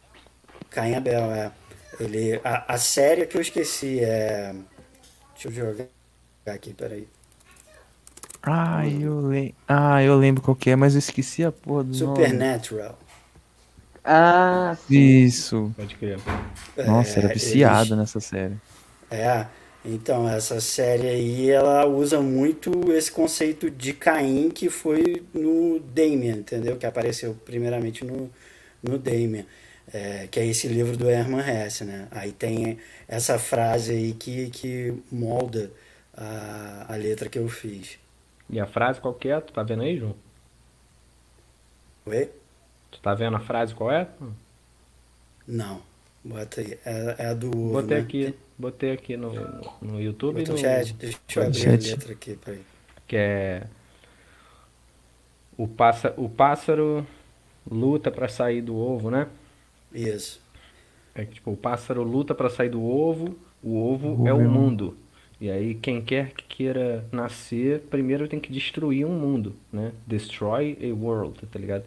Caim 0.70 0.96
Abel, 0.96 1.32
é. 1.32 1.52
Ele, 2.00 2.40
a, 2.44 2.74
a 2.74 2.78
série 2.78 3.26
que 3.28 3.38
eu 3.38 3.42
esqueci 3.42 4.00
é. 4.00 4.54
Deixa 5.34 5.48
eu 5.50 5.52
jogar 5.52 5.86
aqui, 6.48 6.74
peraí. 6.74 7.08
Ah, 8.42 8.88
eu, 8.88 9.20
lem... 9.20 9.54
ah, 9.68 10.02
eu 10.02 10.18
lembro 10.18 10.42
qual 10.42 10.56
que 10.56 10.70
é, 10.70 10.76
mas 10.76 10.94
eu 10.96 11.00
esqueci 11.00 11.44
a 11.44 11.52
porra 11.52 11.84
do 11.84 11.98
nome. 11.98 11.98
Supernatural. 11.98 12.98
Ah, 14.04 14.76
sim. 14.88 14.96
Isso. 15.26 15.74
Pode 15.76 15.96
crer. 15.96 16.20
Nossa, 16.88 17.20
É, 17.20 17.24
era 17.26 17.34
viciado 17.34 17.90
eles- 17.90 17.98
nessa 17.98 18.20
série. 18.22 18.56
É, 19.12 19.46
então 19.84 20.28
essa 20.28 20.60
série 20.60 21.08
aí 21.08 21.50
ela 21.50 21.86
usa 21.86 22.22
muito 22.22 22.92
esse 22.92 23.12
conceito 23.12 23.70
de 23.72 23.94
Caim 23.94 24.50
que 24.50 24.70
foi 24.70 25.24
no 25.34 25.80
Damien, 25.80 26.40
entendeu? 26.40 26.78
Que 26.78 26.86
apareceu 26.86 27.36
primeiramente 27.46 28.04
no, 28.04 28.30
no 28.84 28.98
Damien, 28.98 29.46
é, 29.94 30.28
que 30.30 30.40
é 30.40 30.46
esse 30.46 30.68
livro 30.68 30.98
do 30.98 31.10
Hermann 31.10 31.48
Hesse, 31.48 31.84
né? 31.84 32.08
Aí 32.12 32.32
tem 32.32 32.78
essa 33.08 33.40
frase 33.40 33.94
aí 33.94 34.14
que, 34.14 34.50
que 34.50 34.94
molda 35.12 35.72
a, 36.16 36.94
a 36.94 36.96
letra 36.96 37.30
que 37.30 37.40
eu 37.40 37.48
fiz. 37.48 37.98
E 38.50 38.60
a 38.60 38.66
frase 38.66 39.00
qual 39.00 39.14
que 39.14 39.30
é? 39.30 39.40
Tu 39.40 39.54
tá 39.54 39.64
vendo 39.64 39.84
aí, 39.84 39.98
João? 39.98 40.16
Oi? 42.06 42.30
Tu 42.92 43.00
tá 43.00 43.14
vendo 43.14 43.38
a 43.38 43.40
frase 43.40 43.74
qual 43.74 43.92
é? 43.92 44.08
Não, 45.48 45.82
bota 46.24 46.62
aí. 46.62 46.78
É, 46.86 47.16
é 47.20 47.26
a 47.28 47.34
do 47.34 47.48
ovo, 47.48 47.82
Botei 47.82 47.98
né? 47.98 48.04
aqui, 48.04 48.36
botei 48.60 48.92
aqui 48.92 49.16
no, 49.16 49.32
no 49.82 50.02
YouTube 50.02 50.46
no, 50.46 50.58
chat, 50.58 50.94
deixa 50.94 51.18
eu 51.36 51.44
abrir 51.44 51.60
chat. 51.60 51.88
a 51.88 51.92
letra 51.92 52.12
aqui, 52.12 52.36
peraí. 52.36 52.62
que 53.08 53.16
é 53.16 53.64
o 55.58 55.68
pássaro, 55.68 56.14
o 56.18 56.30
pássaro 56.30 57.08
luta 57.70 58.12
pra 58.12 58.28
sair 58.28 58.62
do 58.62 58.76
ovo, 58.78 59.10
né? 59.10 59.28
Isso. 59.94 60.42
É 61.16 61.26
que, 61.26 61.36
tipo, 61.36 61.52
o 61.52 61.58
pássaro 61.58 62.04
luta 62.04 62.36
pra 62.36 62.50
sair 62.50 62.70
do 62.70 62.84
ovo, 62.84 63.38
o 63.64 63.78
ovo 63.78 64.24
O 64.24 64.28
é 64.28 64.34
o 64.34 64.42
é 64.42 64.48
mundo. 64.48 64.96
E 65.42 65.50
aí 65.50 65.74
quem 65.74 66.02
quer 66.02 66.32
que 66.32 66.44
queira 66.44 67.06
nascer, 67.12 67.80
primeiro 67.90 68.28
tem 68.28 68.40
que 68.40 68.52
destruir 68.52 69.06
um 69.06 69.18
mundo, 69.18 69.56
né? 69.72 69.94
Destroy 70.06 70.78
a 70.82 70.94
world, 70.94 71.46
tá 71.48 71.58
ligado? 71.58 71.86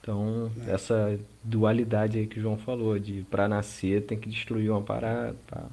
Então, 0.00 0.50
essa 0.66 1.18
dualidade 1.42 2.18
aí 2.18 2.26
que 2.26 2.38
o 2.38 2.42
João 2.42 2.58
falou, 2.58 2.98
de 2.98 3.24
pra 3.30 3.48
nascer 3.48 4.02
tem 4.02 4.18
que 4.18 4.28
destruir 4.28 4.70
uma 4.70 4.82
parada, 4.82 5.36
tá? 5.46 5.66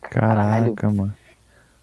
Caraca, 0.00 0.90
mano. 0.90 1.16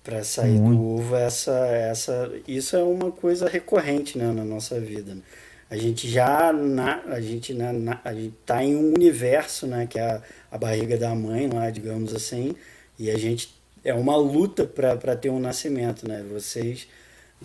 Para 0.03 0.23
sair 0.23 0.59
Muito. 0.59 0.59
do 0.59 0.79
ovo, 0.97 1.15
essa, 1.15 1.51
essa, 1.67 2.31
isso 2.47 2.75
é 2.75 2.83
uma 2.83 3.11
coisa 3.11 3.49
recorrente 3.49 4.17
né, 4.19 4.31
na 4.31 4.43
nossa 4.45 4.79
vida. 4.79 5.15
né? 5.15 5.21
A 5.67 5.75
gente 5.75 6.07
já 6.07 6.53
na, 6.53 7.01
a 7.05 7.19
gente, 7.19 7.53
na, 7.55 7.73
na- 7.73 8.01
a 8.03 8.13
gente 8.13 8.35
tá 8.45 8.63
em 8.63 8.75
um 8.75 8.93
universo, 8.93 9.65
né, 9.65 9.87
que 9.87 9.97
é 9.97 10.03
a, 10.03 10.21
a 10.51 10.57
barriga 10.59 10.95
da 10.95 11.15
mãe, 11.15 11.47
lá, 11.47 11.71
digamos 11.71 12.13
assim, 12.13 12.55
e 12.99 13.09
a 13.09 13.17
gente 13.17 13.55
é 13.83 13.93
uma 13.95 14.15
luta 14.15 14.63
para 14.65 15.15
ter 15.15 15.29
um 15.31 15.39
nascimento, 15.39 16.07
né? 16.07 16.23
Vocês 16.31 16.87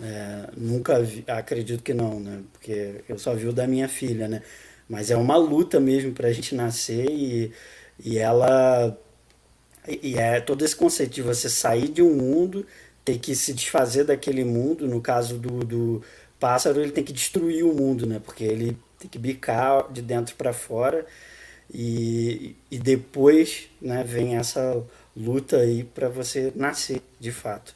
é, 0.01 0.49
nunca 0.57 1.01
vi, 1.03 1.23
acredito 1.27 1.83
que 1.83 1.93
não, 1.93 2.19
né? 2.19 2.41
Porque 2.53 3.03
eu 3.07 3.17
só 3.19 3.33
vi 3.35 3.47
o 3.47 3.53
da 3.53 3.67
minha 3.67 3.87
filha, 3.89 4.27
né? 4.27 4.41
Mas 4.89 5.11
é 5.11 5.15
uma 5.17 5.35
luta 5.37 5.79
mesmo 5.79 6.13
para 6.13 6.27
a 6.29 6.33
gente 6.33 6.55
nascer 6.55 7.05
e, 7.09 7.51
e 8.03 8.17
ela 8.17 8.97
e 9.87 10.11
e 10.11 10.17
é 10.17 10.39
todo 10.41 10.63
esse 10.63 10.75
conceito 10.75 11.13
de 11.13 11.21
você 11.21 11.49
sair 11.49 11.87
de 11.89 12.01
um 12.01 12.15
mundo, 12.15 12.65
ter 13.05 13.19
que 13.19 13.35
se 13.35 13.53
desfazer 13.53 14.03
daquele 14.05 14.43
mundo, 14.43 14.87
no 14.87 15.01
caso 15.01 15.37
do, 15.37 15.63
do 15.65 16.03
pássaro, 16.39 16.81
ele 16.81 16.91
tem 16.91 17.03
que 17.03 17.13
destruir 17.13 17.63
o 17.63 17.73
mundo, 17.73 18.05
né? 18.05 18.19
Porque 18.23 18.43
ele 18.43 18.77
tem 18.99 19.09
que 19.09 19.19
bicar 19.19 19.91
de 19.91 20.01
dentro 20.01 20.35
para 20.35 20.53
fora 20.53 21.05
e, 21.73 22.55
e 22.69 22.77
depois 22.79 23.69
né, 23.81 24.03
vem 24.03 24.35
essa 24.37 24.83
luta 25.15 25.57
aí 25.57 25.83
para 25.83 26.09
você 26.09 26.51
nascer 26.55 27.01
de 27.19 27.31
fato. 27.31 27.75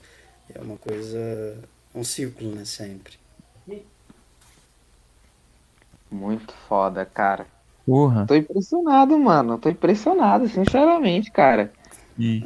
É 0.54 0.62
uma 0.62 0.78
coisa, 0.78 1.58
um 1.94 2.04
ciclo, 2.04 2.54
né? 2.54 2.66
Sempre. 2.66 3.14
Muito 6.12 6.54
foda, 6.68 7.06
cara. 7.06 7.46
Porra. 7.86 8.26
Tô 8.26 8.36
impressionado, 8.36 9.18
mano. 9.20 9.58
Tô 9.58 9.70
impressionado, 9.70 10.48
sinceramente, 10.48 11.32
cara. 11.32 11.72
E 12.18 12.44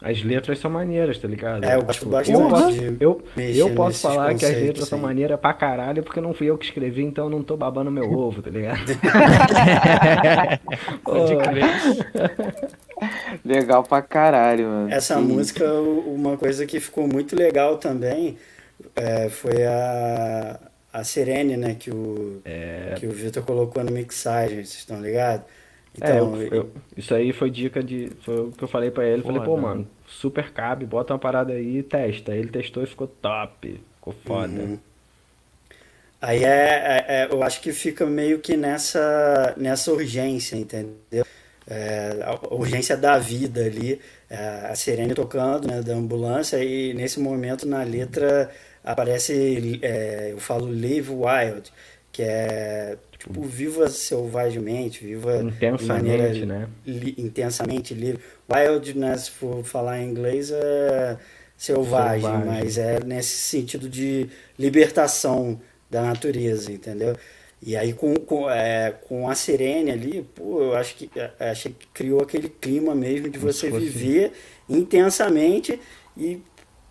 As 0.00 0.22
letras 0.22 0.58
são 0.58 0.70
maneiras, 0.70 1.18
tá 1.18 1.28
ligado? 1.28 1.64
É, 1.64 1.76
eu 1.76 1.82
gosto 1.82 1.98
Tipo, 1.98 2.10
bastante 2.48 2.96
eu 3.00 3.22
eu, 3.36 3.36
eu 3.36 3.74
posso 3.74 4.00
falar 4.00 4.34
que 4.34 4.44
as 4.44 4.56
letras 4.56 4.88
são 4.88 4.98
maneiras 4.98 5.38
pra 5.38 5.52
caralho 5.52 6.02
porque 6.02 6.20
não 6.20 6.32
fui 6.32 6.48
eu 6.48 6.56
que 6.56 6.64
escrevi, 6.64 7.02
então 7.02 7.24
eu 7.24 7.30
não 7.30 7.42
tô 7.42 7.56
babando 7.56 7.90
meu 7.90 8.10
ovo, 8.10 8.42
tá 8.42 8.50
ligado? 8.50 8.78
Pode 11.04 11.36
crer. 11.36 12.30
Legal 13.44 13.82
pra 13.84 14.02
caralho, 14.02 14.66
mano. 14.66 14.92
Essa 14.92 15.16
Sim. 15.16 15.22
música, 15.22 15.70
uma 15.72 16.36
coisa 16.36 16.66
que 16.66 16.80
ficou 16.80 17.06
muito 17.06 17.36
legal 17.36 17.76
também 17.78 18.36
é, 18.96 19.28
foi 19.28 19.64
a, 19.66 20.58
a 20.92 21.04
Sirene, 21.04 21.56
né? 21.56 21.76
Que 21.78 21.90
o, 21.90 22.42
que 22.96 23.06
o 23.06 23.12
Vitor 23.12 23.44
colocou 23.44 23.82
na 23.84 23.90
mixagem, 23.90 24.56
vocês 24.56 24.78
estão 24.78 25.00
ligados? 25.00 25.46
É, 26.00 26.10
Então, 26.16 26.40
eu- 26.42 26.54
eu- 26.54 26.70
isso 26.96 27.14
aí 27.14 27.32
foi 27.32 27.50
dica 27.50 27.82
de. 27.82 28.10
Foi 28.22 28.40
o 28.40 28.52
que 28.52 28.62
eu 28.62 28.68
falei 28.68 28.90
pra 28.90 29.04
ele. 29.06 29.22
Falei, 29.22 29.38
Foda. 29.38 29.46
pô, 29.50 29.56
mano, 29.56 29.86
super 30.06 30.50
cabe, 30.52 30.84
bota 30.86 31.12
uma 31.12 31.18
parada 31.18 31.52
aí 31.52 31.78
e 31.78 31.82
testa. 31.82 32.34
Ele 32.34 32.48
testou 32.48 32.82
e 32.82 32.86
ficou 32.86 33.06
top. 33.06 33.80
Ficou 33.96 34.14
foda. 34.24 34.52
Uhum. 34.52 34.78
Aí 36.20 36.42
é, 36.44 36.48
é- 36.48 37.04
é- 37.08 37.28
eu 37.30 37.42
acho 37.42 37.60
que 37.60 37.72
fica 37.72 38.04
meio 38.04 38.40
que 38.40 38.56
nessa, 38.56 39.54
nessa 39.56 39.92
urgência, 39.92 40.56
entendeu? 40.56 41.24
É, 41.70 42.20
a 42.24 42.54
urgência 42.54 42.96
da 42.96 43.18
vida 43.18 43.64
ali, 43.64 44.00
é, 44.28 44.36
a 44.70 44.74
sirene 44.74 45.14
tocando, 45.14 45.68
né, 45.68 45.80
da 45.82 45.92
ambulância, 45.94 46.62
e 46.64 46.94
nesse 46.94 47.20
momento 47.20 47.66
na 47.68 47.82
letra 47.82 48.50
aparece, 48.82 49.78
é, 49.82 50.30
eu 50.32 50.38
falo 50.38 50.66
Live 50.66 51.10
Wild, 51.10 51.70
que 52.10 52.22
é 52.22 52.96
tipo 53.28 53.42
viva 53.42 53.88
selvagemente, 53.88 55.04
viva 55.04 55.42
intensamente, 55.42 56.46
né? 56.46 56.68
Li, 56.86 57.14
intensamente 57.18 57.94
livre. 57.94 58.20
Wildness, 58.50 59.28
por 59.28 59.62
falar 59.64 60.00
em 60.00 60.10
inglês, 60.10 60.50
é 60.50 61.18
selvagem, 61.56 62.22
selvagem, 62.22 62.46
mas 62.46 62.78
é 62.78 63.00
nesse 63.04 63.36
sentido 63.36 63.88
de 63.88 64.28
libertação 64.58 65.60
da 65.90 66.02
natureza, 66.02 66.72
entendeu? 66.72 67.16
E 67.60 67.76
aí 67.76 67.92
com, 67.92 68.14
com, 68.14 68.48
é, 68.48 68.94
com 69.08 69.28
a 69.28 69.34
Sirene 69.34 69.90
ali, 69.90 70.22
pô, 70.34 70.62
eu 70.62 70.76
acho 70.76 70.94
que 70.94 71.10
é, 71.16 71.50
achei 71.50 71.72
que 71.72 71.86
criou 71.88 72.22
aquele 72.22 72.48
clima 72.48 72.94
mesmo 72.94 73.28
de 73.28 73.38
você 73.38 73.68
viver 73.70 74.32
intensamente 74.68 75.78
e 76.16 76.40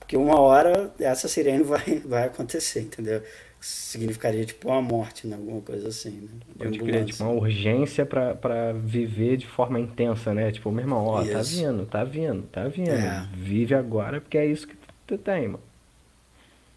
que 0.08 0.16
uma 0.16 0.40
hora 0.40 0.94
essa 1.00 1.28
sirene 1.28 1.64
vai, 1.64 2.02
vai 2.06 2.24
acontecer, 2.26 2.82
entendeu? 2.82 3.22
Significaria 3.68 4.46
tipo 4.46 4.70
uma 4.70 4.82
morte, 4.82 5.28
né? 5.28 5.36
alguma 5.36 5.60
coisa 5.62 5.90
assim, 5.90 6.12
né? 6.12 6.30
Pode 6.58 6.80
crer, 6.80 7.04
tipo 7.04 7.22
uma 7.22 7.34
urgência 7.34 8.06
para 8.06 8.72
viver 8.72 9.36
de 9.36 9.46
forma 9.46 9.78
intensa, 9.78 10.34
né? 10.34 10.52
Tipo, 10.54 10.72
meu 10.72 10.86
irmão, 10.86 11.06
ó, 11.06 11.18
tá 11.18 11.24
isso. 11.26 11.34
tá 11.34 11.42
vindo, 11.42 11.86
tá 11.86 12.04
vindo, 12.06 12.44
tá 12.44 12.68
vindo. 12.70 12.92
É. 12.92 13.28
Vive 13.34 13.76
agora 13.76 14.22
porque 14.22 14.38
é 14.38 14.46
isso 14.46 14.68
que 14.68 14.76
tu 15.06 15.18
tem, 15.18 15.50
mano. 15.50 15.64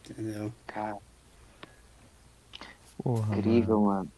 Entendeu? 0.09 0.53
Cara. 0.67 0.97
Porra, 2.99 3.37
Incrível, 3.37 3.81
mano. 3.81 3.95
mano. 3.95 4.11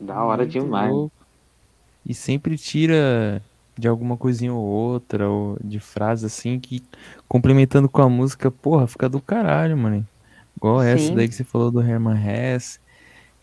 Da 0.00 0.24
hora 0.24 0.42
Muito 0.42 0.52
demais. 0.52 0.90
Louco. 0.90 1.14
E 2.04 2.12
sempre 2.12 2.58
tira 2.58 3.40
de 3.78 3.86
alguma 3.86 4.16
coisinha 4.16 4.52
ou 4.52 4.64
outra, 4.64 5.28
ou 5.28 5.56
de 5.62 5.78
frase 5.78 6.26
assim, 6.26 6.58
que 6.58 6.82
complementando 7.28 7.88
com 7.88 8.02
a 8.02 8.08
música, 8.08 8.50
porra, 8.50 8.88
fica 8.88 9.08
do 9.08 9.20
caralho, 9.20 9.76
mano. 9.76 10.06
Igual 10.64 10.80
Sim. 10.80 10.88
essa 10.88 11.14
daí 11.14 11.28
que 11.28 11.34
você 11.34 11.44
falou 11.44 11.70
do 11.70 11.82
Herman 11.82 12.16
Hesse, 12.16 12.80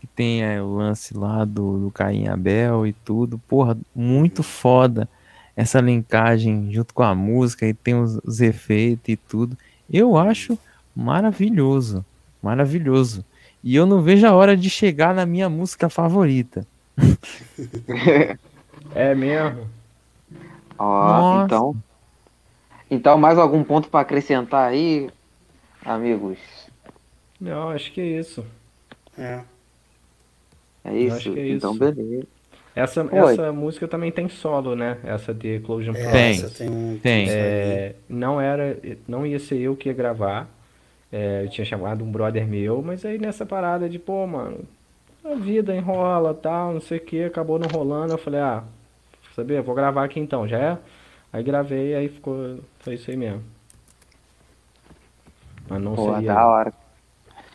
que 0.00 0.08
tem 0.08 0.42
é, 0.42 0.60
o 0.60 0.74
lance 0.74 1.16
lá 1.16 1.44
do, 1.44 1.78
do 1.78 1.90
Caim 1.92 2.26
Abel 2.26 2.84
e 2.84 2.92
tudo. 2.92 3.38
Porra, 3.46 3.78
muito 3.94 4.42
foda 4.42 5.08
essa 5.54 5.80
linkagem 5.80 6.72
junto 6.72 6.92
com 6.92 7.04
a 7.04 7.14
música 7.14 7.64
e 7.64 7.72
tem 7.72 7.94
os, 7.94 8.18
os 8.24 8.40
efeitos 8.40 9.08
e 9.08 9.16
tudo. 9.16 9.56
Eu 9.88 10.18
acho 10.18 10.58
maravilhoso, 10.96 12.04
maravilhoso. 12.42 13.24
E 13.62 13.76
eu 13.76 13.86
não 13.86 14.02
vejo 14.02 14.26
a 14.26 14.32
hora 14.32 14.56
de 14.56 14.68
chegar 14.68 15.14
na 15.14 15.24
minha 15.24 15.48
música 15.48 15.88
favorita. 15.88 16.66
é 18.96 19.14
mesmo? 19.14 19.68
Ó, 20.76 21.44
então. 21.44 21.76
Então, 22.90 23.16
mais 23.16 23.38
algum 23.38 23.62
ponto 23.62 23.88
para 23.88 24.00
acrescentar 24.00 24.68
aí, 24.68 25.08
amigos? 25.84 26.61
Não, 27.42 27.70
acho 27.70 27.90
que 27.90 28.00
é 28.00 28.06
isso. 28.06 28.46
É. 29.18 29.40
É 30.84 30.96
isso? 30.96 31.36
É 31.36 31.48
então, 31.48 31.72
isso. 31.72 31.80
beleza. 31.80 32.26
Essa, 32.74 33.06
essa 33.12 33.52
música 33.52 33.88
também 33.88 34.12
tem 34.12 34.28
solo, 34.28 34.76
né? 34.76 34.96
Essa 35.02 35.34
de 35.34 35.58
Closure 35.60 35.98
é, 35.98 36.10
Tem, 36.10 36.48
tem. 36.50 36.98
tem. 37.00 37.26
É, 37.28 37.96
não 38.08 38.40
era, 38.40 38.78
não 39.06 39.26
ia 39.26 39.40
ser 39.40 39.58
eu 39.58 39.76
que 39.76 39.88
ia 39.88 39.94
gravar. 39.94 40.48
É, 41.10 41.42
eu 41.44 41.50
tinha 41.50 41.64
chamado 41.64 42.04
um 42.04 42.10
brother 42.12 42.46
meu, 42.46 42.80
mas 42.80 43.04
aí 43.04 43.18
nessa 43.18 43.44
parada 43.44 43.88
de, 43.88 43.98
pô, 43.98 44.24
mano, 44.26 44.60
a 45.24 45.34
vida 45.34 45.74
enrola, 45.74 46.32
tal, 46.32 46.72
não 46.72 46.80
sei 46.80 46.98
o 46.98 47.00
que, 47.04 47.24
acabou 47.24 47.58
não 47.58 47.68
rolando. 47.68 48.14
Eu 48.14 48.18
falei, 48.18 48.40
ah, 48.40 48.62
saber, 49.34 49.60
vou 49.62 49.74
gravar 49.74 50.04
aqui 50.04 50.20
então, 50.20 50.46
já 50.46 50.58
é? 50.58 50.78
Aí 51.32 51.42
gravei, 51.42 51.94
aí 51.94 52.08
ficou, 52.08 52.60
foi 52.78 52.94
isso 52.94 53.10
aí 53.10 53.16
mesmo. 53.16 53.42
Mas 55.68 55.82
não 55.82 55.94
Pô, 55.94 56.14
seria... 56.14 56.32
da 56.32 56.46
hora. 56.46 56.81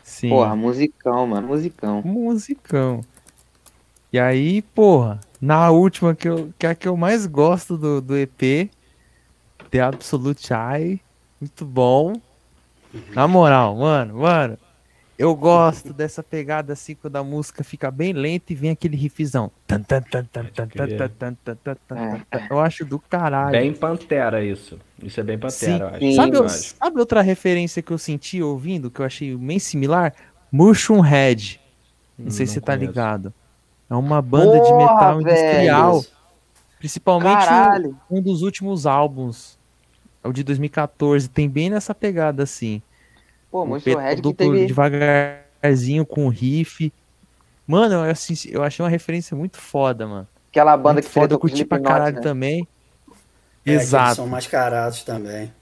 Sim. 0.08 0.30
Porra, 0.30 0.56
musicão, 0.56 1.26
mano, 1.26 1.48
musicão. 1.48 2.02
Musicão. 2.02 3.04
E 4.10 4.18
aí, 4.18 4.62
porra, 4.62 5.20
na 5.38 5.70
última 5.70 6.14
que, 6.14 6.26
eu, 6.26 6.50
que 6.58 6.66
é 6.66 6.70
a 6.70 6.74
que 6.74 6.88
eu 6.88 6.96
mais 6.96 7.26
gosto 7.26 7.76
do, 7.76 8.00
do 8.00 8.16
EP, 8.16 8.70
The 9.70 9.80
Absolute 9.80 10.48
Eye, 10.50 10.98
muito 11.38 11.62
bom. 11.66 12.14
Na 13.14 13.28
moral, 13.28 13.76
mano, 13.76 14.20
mano, 14.20 14.58
eu 15.18 15.34
gosto 15.34 15.92
dessa 15.92 16.22
pegada 16.22 16.74
assim 16.74 16.94
quando 16.94 17.16
a 17.16 17.24
música 17.24 17.64
fica 17.64 17.90
bem 17.90 18.12
lenta 18.12 18.52
e 18.52 18.56
vem 18.56 18.70
aquele 18.70 18.96
riffzão. 18.96 19.50
Eu 22.48 22.60
acho 22.60 22.84
do 22.84 23.00
caralho. 23.00 23.50
Bem 23.50 23.74
Pantera 23.74 24.44
isso. 24.44 24.78
Isso 25.02 25.18
é 25.18 25.24
bem 25.24 25.36
Pantera, 25.36 25.98
Sim. 25.98 26.14
Sabe, 26.14 26.48
sabe, 26.48 27.00
outra 27.00 27.20
referência 27.20 27.82
que 27.82 27.90
eu 27.90 27.98
senti 27.98 28.40
ouvindo, 28.40 28.92
que 28.92 29.00
eu 29.00 29.04
achei 29.04 29.36
bem 29.36 29.58
similar? 29.58 30.14
Mushroom 30.52 31.00
Head. 31.00 31.60
Não, 32.16 32.26
não 32.26 32.32
sei 32.32 32.46
se 32.46 32.54
você 32.54 32.60
tá 32.60 32.76
ligado. 32.76 33.34
É 33.90 33.94
uma 33.96 34.22
banda 34.22 34.58
Porra, 34.58 34.64
de 34.64 34.72
metal 34.72 35.20
industrial. 35.20 36.00
Velho. 36.00 36.12
Principalmente 36.78 37.46
um, 38.08 38.18
um 38.18 38.22
dos 38.22 38.42
últimos 38.42 38.86
álbuns. 38.86 39.58
É 40.22 40.28
o 40.28 40.32
de 40.32 40.44
2014. 40.44 41.28
Tem 41.28 41.48
bem 41.48 41.70
nessa 41.70 41.92
pegada 41.92 42.44
assim. 42.44 42.80
Pô, 43.50 43.64
Monstro 43.64 43.98
Red 43.98 44.16
que 44.16 44.34
teve... 44.34 44.66
devagarzinho 44.66 46.04
com 46.04 46.28
riff. 46.28 46.92
Mano, 47.66 47.94
eu, 47.94 48.10
assim, 48.10 48.34
eu 48.50 48.62
achei 48.62 48.82
uma 48.82 48.90
referência 48.90 49.36
muito 49.36 49.58
foda, 49.58 50.06
mano. 50.06 50.28
Aquela 50.50 50.76
banda 50.76 50.94
muito 50.94 51.06
que 51.06 51.12
foda, 51.12 51.34
eu 51.34 51.38
curti 51.38 51.64
pra 51.64 51.80
caralho 51.80 52.16
né? 52.16 52.22
também. 52.22 52.68
É, 53.64 53.72
Exato. 53.72 54.16
são 54.16 54.26
mascarados 54.26 55.02
também. 55.02 55.52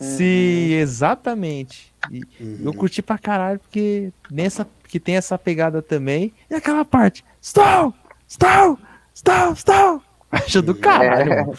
Sim, 0.00 0.72
uhum. 0.72 0.80
exatamente. 0.80 1.92
E 2.10 2.22
uhum. 2.40 2.58
Eu 2.64 2.74
curti 2.74 3.00
pra 3.00 3.16
caralho 3.16 3.60
porque 3.60 4.12
nessa 4.30 4.66
que 4.88 4.98
tem 4.98 5.16
essa 5.16 5.38
pegada 5.38 5.80
também. 5.80 6.34
E 6.50 6.54
aquela 6.54 6.84
parte, 6.84 7.24
stop, 7.40 7.96
stop, 8.28 8.82
stop, 9.14 9.56
stop. 9.56 10.04
Acho 10.30 10.60
do 10.60 10.74
caralho, 10.74 11.32
é. 11.32 11.44
mano. 11.44 11.58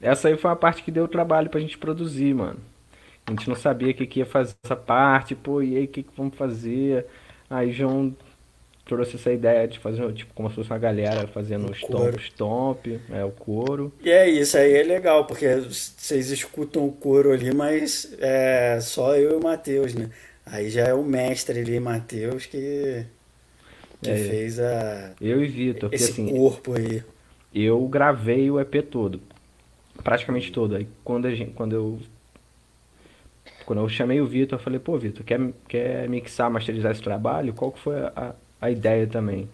Essa 0.00 0.28
aí 0.28 0.36
foi 0.36 0.50
a 0.50 0.56
parte 0.56 0.82
que 0.82 0.90
deu 0.90 1.08
trabalho 1.08 1.48
pra 1.48 1.60
gente 1.60 1.78
produzir, 1.78 2.34
mano. 2.34 2.58
A 3.28 3.30
gente 3.30 3.48
não 3.48 3.56
sabia 3.56 3.90
o 3.90 3.94
que, 3.94 4.06
que 4.06 4.20
ia 4.20 4.26
fazer 4.26 4.54
essa 4.64 4.74
parte, 4.74 5.34
pô, 5.34 5.60
e 5.60 5.76
aí 5.76 5.84
o 5.84 5.88
que, 5.88 6.02
que 6.02 6.10
vamos 6.16 6.34
fazer? 6.34 7.04
Aí 7.50 7.70
João 7.70 8.16
trouxe 8.86 9.16
essa 9.16 9.30
ideia 9.30 9.68
de 9.68 9.78
fazer, 9.78 10.10
tipo, 10.14 10.32
como 10.32 10.48
se 10.48 10.56
fosse 10.56 10.70
uma 10.70 10.78
galera 10.78 11.28
fazendo 11.28 11.70
o 11.70 11.74
stomp, 11.74 12.18
stomp, 12.20 12.86
é, 13.10 13.22
o 13.22 13.30
couro. 13.30 13.92
E 14.02 14.10
é 14.10 14.26
isso 14.26 14.56
aí, 14.56 14.72
é 14.72 14.82
legal, 14.82 15.26
porque 15.26 15.46
vocês 15.56 16.30
escutam 16.30 16.86
o 16.86 16.92
couro 16.92 17.30
ali, 17.30 17.54
mas 17.54 18.16
é 18.18 18.80
só 18.80 19.14
eu 19.14 19.32
e 19.32 19.34
o 19.34 19.42
Matheus, 19.42 19.94
né? 19.94 20.08
Aí 20.46 20.70
já 20.70 20.86
é 20.86 20.94
o 20.94 21.04
mestre 21.04 21.60
ali, 21.60 21.78
Matheus, 21.78 22.46
que, 22.46 23.04
que 24.00 24.10
é, 24.10 24.16
fez 24.16 24.58
a. 24.58 25.12
Eu 25.20 25.44
e 25.44 25.48
Vitor, 25.48 25.90
esse 25.92 26.12
assim, 26.12 26.30
corpo 26.30 26.72
aí. 26.72 27.04
Eu 27.54 27.86
gravei 27.88 28.50
o 28.50 28.58
EP 28.58 28.82
todo, 28.90 29.20
praticamente 30.02 30.50
todo. 30.50 30.76
Aí 30.76 30.88
quando, 31.04 31.26
a 31.26 31.34
gente, 31.34 31.52
quando 31.52 31.74
eu 31.74 31.98
quando 33.68 33.80
eu 33.80 33.88
chamei 33.90 34.18
o 34.18 34.26
Vitor, 34.26 34.58
eu 34.58 34.62
falei, 34.62 34.78
pô, 34.78 34.96
Vitor, 34.96 35.22
quer, 35.22 35.38
quer 35.68 36.08
mixar, 36.08 36.50
masterizar 36.50 36.90
esse 36.90 37.02
trabalho? 37.02 37.52
Qual 37.52 37.70
que 37.70 37.78
foi 37.78 38.00
a, 38.00 38.34
a 38.58 38.70
ideia 38.70 39.06
também? 39.06 39.46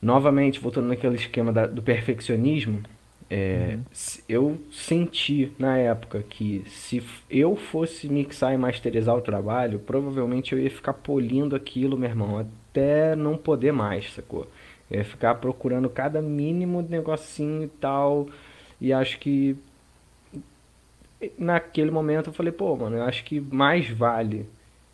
Novamente, 0.00 0.58
voltando 0.58 0.88
naquele 0.88 1.16
esquema 1.16 1.52
da, 1.52 1.66
do 1.66 1.82
perfeccionismo, 1.82 2.82
é, 3.28 3.74
uhum. 3.74 3.82
eu 4.26 4.58
senti 4.70 5.52
na 5.58 5.76
época 5.76 6.24
que 6.26 6.64
se 6.68 7.04
eu 7.28 7.54
fosse 7.54 8.08
mixar 8.08 8.54
e 8.54 8.56
masterizar 8.56 9.14
o 9.14 9.20
trabalho, 9.20 9.78
provavelmente 9.78 10.54
eu 10.54 10.58
ia 10.58 10.70
ficar 10.70 10.94
polindo 10.94 11.54
aquilo, 11.54 11.98
meu 11.98 12.08
irmão, 12.08 12.38
até 12.38 13.14
não 13.14 13.36
poder 13.36 13.74
mais, 13.74 14.10
sacou? 14.14 14.46
Eu 14.90 15.00
ia 15.00 15.04
ficar 15.04 15.34
procurando 15.34 15.90
cada 15.90 16.22
mínimo 16.22 16.80
negocinho 16.80 17.64
e 17.64 17.68
tal, 17.68 18.26
e 18.80 18.90
acho 18.90 19.18
que 19.18 19.54
naquele 21.38 21.90
momento 21.90 22.30
eu 22.30 22.32
falei, 22.32 22.52
pô, 22.52 22.76
mano, 22.76 22.96
eu 22.96 23.02
acho 23.02 23.24
que 23.24 23.40
mais 23.40 23.88
vale 23.88 24.48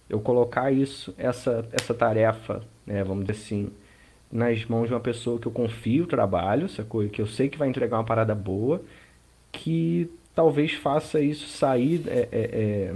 eu 0.09 0.21
colocar 0.21 0.71
isso, 0.71 1.15
essa, 1.17 1.67
essa 1.73 1.95
tarefa, 1.95 2.63
né, 2.87 3.03
vamos 3.03 3.25
dizer 3.25 3.41
assim, 3.41 3.73
nas 4.31 4.65
mãos 4.65 4.89
de 4.89 4.95
uma 4.95 5.01
pessoa 5.01 5.39
que 5.39 5.47
eu 5.47 5.53
confio 5.53 6.05
o 6.05 6.07
trabalho, 6.07 6.69
sacou? 6.69 7.07
Que 7.09 7.21
eu 7.21 7.27
sei 7.27 7.49
que 7.49 7.59
vai 7.59 7.69
entregar 7.69 7.99
uma 7.99 8.05
parada 8.05 8.35
boa, 8.35 8.83
que 9.51 10.11
talvez 10.35 10.73
faça 10.73 11.21
isso 11.21 11.49
sair 11.49 12.03
é, 12.09 12.29
é, 12.33 12.41
é, 12.43 12.95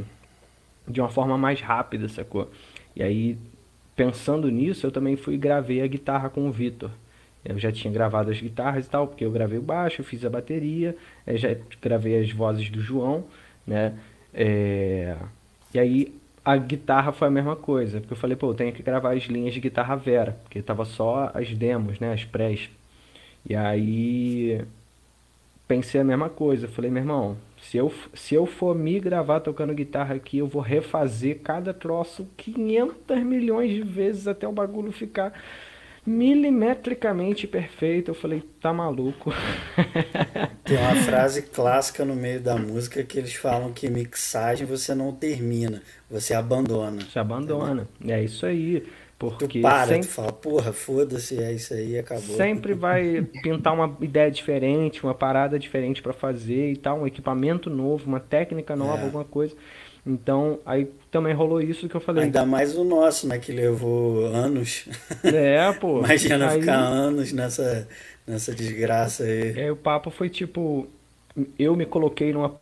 de 0.89 1.01
uma 1.01 1.11
forma 1.11 1.36
mais 1.36 1.61
rápida, 1.61 2.09
sacou? 2.09 2.51
E 2.94 3.03
aí, 3.03 3.39
pensando 3.94 4.51
nisso, 4.51 4.86
eu 4.86 4.90
também 4.90 5.16
fui 5.16 5.36
gravei 5.36 5.82
a 5.82 5.86
guitarra 5.86 6.31
com 6.31 6.48
o 6.48 6.53
Vitor. 6.53 6.90
Eu 7.48 7.59
já 7.59 7.70
tinha 7.73 7.93
gravado 7.93 8.31
as 8.31 8.40
guitarras 8.40 8.86
e 8.86 8.90
tal, 8.90 9.06
porque 9.06 9.24
eu 9.24 9.31
gravei 9.31 9.59
o 9.59 9.62
baixo, 9.62 10.02
fiz 10.02 10.24
a 10.24 10.31
bateria, 10.31 10.97
já 11.27 11.56
gravei 11.81 12.18
as 12.20 12.31
vozes 12.31 12.68
do 12.70 12.81
João, 12.81 13.24
né? 13.66 13.94
É... 14.35 15.16
E 15.73 15.78
aí 15.78 16.14
a 16.44 16.56
guitarra 16.56 17.12
foi 17.12 17.28
a 17.28 17.31
mesma 17.31 17.56
coisa, 17.56 18.01
porque 18.01 18.12
eu 18.12 18.16
falei, 18.16 18.36
pô, 18.36 18.51
eu 18.51 18.55
tenho 18.55 18.73
que 18.73 18.82
gravar 18.82 19.14
as 19.16 19.24
linhas 19.24 19.55
de 19.55 19.60
guitarra 19.60 19.97
Vera, 19.97 20.39
porque 20.44 20.62
tava 20.62 20.85
só 20.85 21.31
as 21.35 21.52
demos, 21.55 21.98
né, 22.01 22.12
as 22.12 22.24
prés. 22.24 22.70
E 23.48 23.55
aí 23.55 24.64
pensei 25.66 26.01
a 26.01 26.05
mesma 26.05 26.28
coisa. 26.28 26.68
Falei, 26.68 26.90
meu 26.90 27.02
irmão, 27.02 27.36
se 27.60 27.77
eu, 27.77 27.93
se 28.14 28.35
eu 28.35 28.47
for 28.47 28.74
me 28.74 29.01
gravar 29.01 29.40
tocando 29.40 29.74
guitarra 29.74 30.14
aqui, 30.14 30.39
eu 30.39 30.47
vou 30.47 30.62
refazer 30.62 31.40
cada 31.40 31.74
troço 31.74 32.28
500 32.36 33.23
milhões 33.24 33.70
de 33.73 33.82
vezes 33.82 34.28
até 34.28 34.47
o 34.47 34.52
bagulho 34.52 34.93
ficar 34.93 35.32
milimetricamente 36.07 37.47
perfeito. 37.47 38.11
Eu 38.11 38.15
falei, 38.15 38.43
tá 38.61 38.73
maluco. 38.73 39.33
Tem 40.65 40.77
uma 40.78 40.97
frase 40.97 41.43
clássica 41.43 42.05
no 42.05 42.15
meio 42.15 42.41
da 42.41 42.57
música 42.57 43.03
que 43.03 43.19
eles 43.19 43.35
falam 43.35 43.73
que 43.73 43.91
mixagem 43.91 44.66
você 44.66 44.95
não 44.95 45.12
termina, 45.12 45.83
você 46.09 46.35
abandona. 46.35 47.03
Você 47.03 47.19
abandona. 47.19 47.89
É 48.07 48.23
isso 48.23 48.47
aí. 48.47 48.85
Porque 49.19 49.47
tu 49.61 49.62
para, 49.62 49.87
sempre, 49.87 50.09
tu 50.09 50.12
fala, 50.12 50.33
porra, 50.33 50.73
foda-se, 50.74 51.43
é 51.43 51.51
isso 51.51 51.73
aí, 51.73 51.99
acabou. 51.99 52.37
Sempre 52.37 52.74
vai 52.74 53.27
pintar 53.43 53.73
uma 53.73 53.97
ideia 54.03 54.31
diferente, 54.31 55.03
uma 55.03 55.15
parada 55.15 55.59
diferente 55.59 56.03
para 56.03 56.12
fazer 56.12 56.73
e 56.73 56.77
tal, 56.77 57.01
um 57.01 57.07
equipamento 57.07 57.70
novo, 57.70 58.07
uma 58.07 58.20
técnica 58.20 58.77
nova, 58.77 59.01
é. 59.01 59.05
alguma 59.05 59.24
coisa. 59.24 59.57
Então, 60.07 60.61
aí 60.65 60.89
também 61.11 61.35
rolou 61.35 61.61
isso 61.61 61.89
que 61.89 61.97
eu 61.97 62.01
falei. 62.01 62.24
Ainda 62.24 62.47
mais 62.47 62.77
o 62.77 62.85
nosso, 62.85 63.27
né? 63.27 63.39
Que 63.39 63.51
levou 63.51 64.27
anos. 64.27 64.89
É, 65.24 65.73
pô. 65.74 65.99
Imagina 65.99 66.51
aí... 66.51 66.61
ficar 66.61 66.78
anos 66.78 67.33
nessa, 67.33 67.89
nessa 68.24 68.55
desgraça 68.55 69.24
aí. 69.24 69.59
É, 69.59 69.73
o 69.73 69.77
papo 69.77 70.11
foi 70.11 70.28
tipo. 70.28 70.87
Eu 71.59 71.74
me 71.74 71.85
coloquei 71.85 72.33
numa 72.33 72.59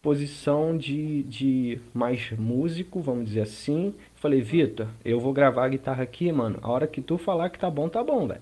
posição 0.00 0.76
de, 0.76 1.22
de 1.24 1.78
mais 1.94 2.32
músico, 2.32 3.00
vamos 3.00 3.26
dizer 3.26 3.42
assim. 3.42 3.94
Falei, 4.16 4.40
Vitor, 4.40 4.88
eu 5.04 5.20
vou 5.20 5.32
gravar 5.32 5.66
a 5.66 5.68
guitarra 5.68 6.02
aqui, 6.02 6.32
mano. 6.32 6.58
A 6.62 6.70
hora 6.70 6.86
que 6.86 7.02
tu 7.02 7.18
falar 7.18 7.50
que 7.50 7.58
tá 7.58 7.70
bom, 7.70 7.88
tá 7.88 8.02
bom, 8.02 8.26
velho. 8.26 8.40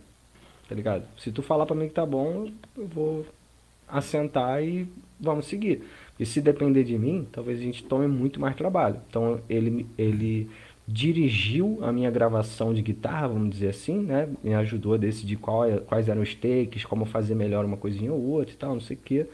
Tá 0.69 0.75
ligado? 0.75 1.05
Se 1.19 1.33
tu 1.33 1.43
falar 1.43 1.67
pra 1.67 1.75
mim 1.75 1.89
que 1.89 1.95
tá 1.95 2.07
bom, 2.07 2.49
eu 2.79 2.87
vou 2.87 3.27
assentar 3.89 4.63
e 4.63 4.89
vamos 5.19 5.47
seguir. 5.47 5.83
E 6.21 6.27
se 6.27 6.43
depender 6.43 6.85
de 6.85 6.99
mim, 6.99 7.27
talvez 7.33 7.59
a 7.59 7.63
gente 7.63 7.83
tome 7.83 8.07
muito 8.07 8.39
mais 8.39 8.55
trabalho. 8.55 9.01
Então 9.09 9.41
ele, 9.49 9.87
ele 9.97 10.51
dirigiu 10.87 11.79
a 11.81 11.91
minha 11.91 12.11
gravação 12.11 12.75
de 12.75 12.83
guitarra, 12.83 13.29
vamos 13.29 13.49
dizer 13.49 13.69
assim, 13.69 14.01
né? 14.01 14.29
Me 14.45 14.53
ajudou 14.53 14.93
a 14.93 14.97
decidir 14.99 15.37
qual, 15.37 15.65
é, 15.65 15.79
quais 15.79 16.11
eram 16.11 16.21
os 16.21 16.35
takes, 16.35 16.85
como 16.85 17.07
fazer 17.07 17.35
melhor 17.35 17.65
uma 17.65 17.79
coisinha 17.79 18.13
ou 18.13 18.21
outra 18.21 18.53
e 18.53 18.57
tal, 18.59 18.75
não 18.75 18.83
sei 18.83 18.99
o 18.99 19.01
quê. 19.03 19.27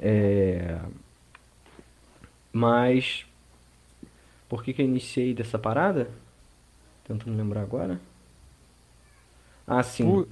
É... 0.00 0.78
Mas 2.52 3.26
por 4.48 4.62
que, 4.62 4.72
que 4.72 4.80
eu 4.80 4.86
iniciei 4.86 5.34
dessa 5.34 5.58
parada? 5.58 6.08
Tentando 7.02 7.36
lembrar 7.36 7.62
agora. 7.62 8.00
Ah, 9.66 9.82
sim. 9.82 10.24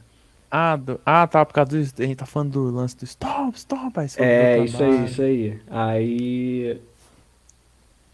Ah, 0.50 0.76
do... 0.76 1.00
ah, 1.06 1.26
tá, 1.26 1.44
por 1.44 1.54
causa 1.54 1.70
do. 1.70 2.02
A 2.02 2.06
gente 2.06 2.16
tá 2.16 2.26
falando 2.26 2.52
do 2.52 2.74
lance 2.74 2.96
do 2.96 3.04
stop, 3.04 3.56
stop. 3.56 3.98
Aí 3.98 4.08
é, 4.18 4.64
isso 4.64 4.82
aí, 4.82 5.04
isso 5.04 5.22
aí. 5.22 5.60
Aí. 5.70 6.80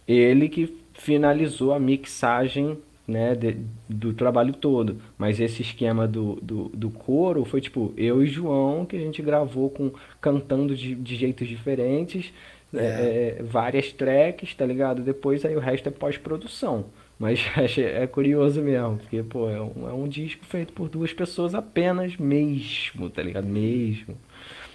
Ele 0.06 0.48
que 0.48 0.76
finalizou 0.94 1.72
a 1.72 1.80
mixagem, 1.80 2.78
né, 3.06 3.34
de, 3.34 3.56
do 3.88 4.12
trabalho 4.12 4.52
todo. 4.52 5.00
Mas 5.16 5.40
esse 5.40 5.62
esquema 5.62 6.06
do, 6.06 6.38
do, 6.42 6.68
do 6.68 6.90
coro 6.90 7.44
foi 7.44 7.60
tipo 7.60 7.92
eu 7.96 8.22
e 8.22 8.26
João, 8.26 8.84
que 8.84 8.96
a 8.96 9.00
gente 9.00 9.22
gravou 9.22 9.70
com 9.70 9.90
cantando 10.20 10.76
de, 10.76 10.94
de 10.94 11.16
jeitos 11.16 11.48
diferentes, 11.48 12.32
é. 12.74 13.38
É, 13.38 13.42
várias 13.42 13.92
tracks, 13.92 14.54
tá 14.54 14.66
ligado? 14.66 15.02
Depois 15.02 15.44
aí 15.44 15.56
o 15.56 15.60
resto 15.60 15.88
é 15.88 15.92
pós-produção. 15.92 16.86
Mas 17.18 17.40
é 17.78 18.06
curioso 18.06 18.60
mesmo, 18.60 18.98
porque, 18.98 19.22
pô, 19.22 19.48
é 19.48 19.60
um, 19.60 19.88
é 19.88 19.92
um 19.92 20.08
disco 20.08 20.44
feito 20.44 20.72
por 20.72 20.88
duas 20.88 21.12
pessoas 21.12 21.54
apenas 21.54 22.16
mesmo, 22.16 23.08
tá 23.08 23.22
ligado? 23.22 23.46
Mesmo. 23.46 24.16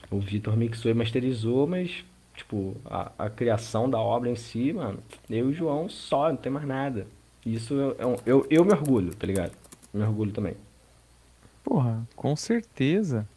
O 0.10 0.20
Vitor 0.20 0.58
mixou 0.58 0.92
e 0.92 0.94
masterizou, 0.94 1.68
mas, 1.68 2.04
tipo, 2.36 2.76
a, 2.86 3.12
a 3.18 3.30
criação 3.30 3.90
da 3.90 4.00
obra 4.00 4.30
em 4.30 4.36
si, 4.36 4.74
mano, 4.74 5.00
eu 5.30 5.50
e 5.50 5.52
o 5.52 5.54
João 5.54 5.88
só, 5.88 6.30
não 6.30 6.38
tem 6.38 6.52
mais 6.52 6.68
nada. 6.68 7.08
Isso 7.46 7.74
eu, 7.74 7.96
eu, 7.98 8.20
eu, 8.26 8.48
eu 8.50 8.66
me 8.66 8.72
orgulho, 8.72 9.16
tá 9.16 9.26
ligado? 9.26 9.54
Me 9.94 10.04
orgulho 10.04 10.32
também. 10.32 10.56
Porra, 11.64 12.06
com 12.16 12.36
certeza. 12.36 13.28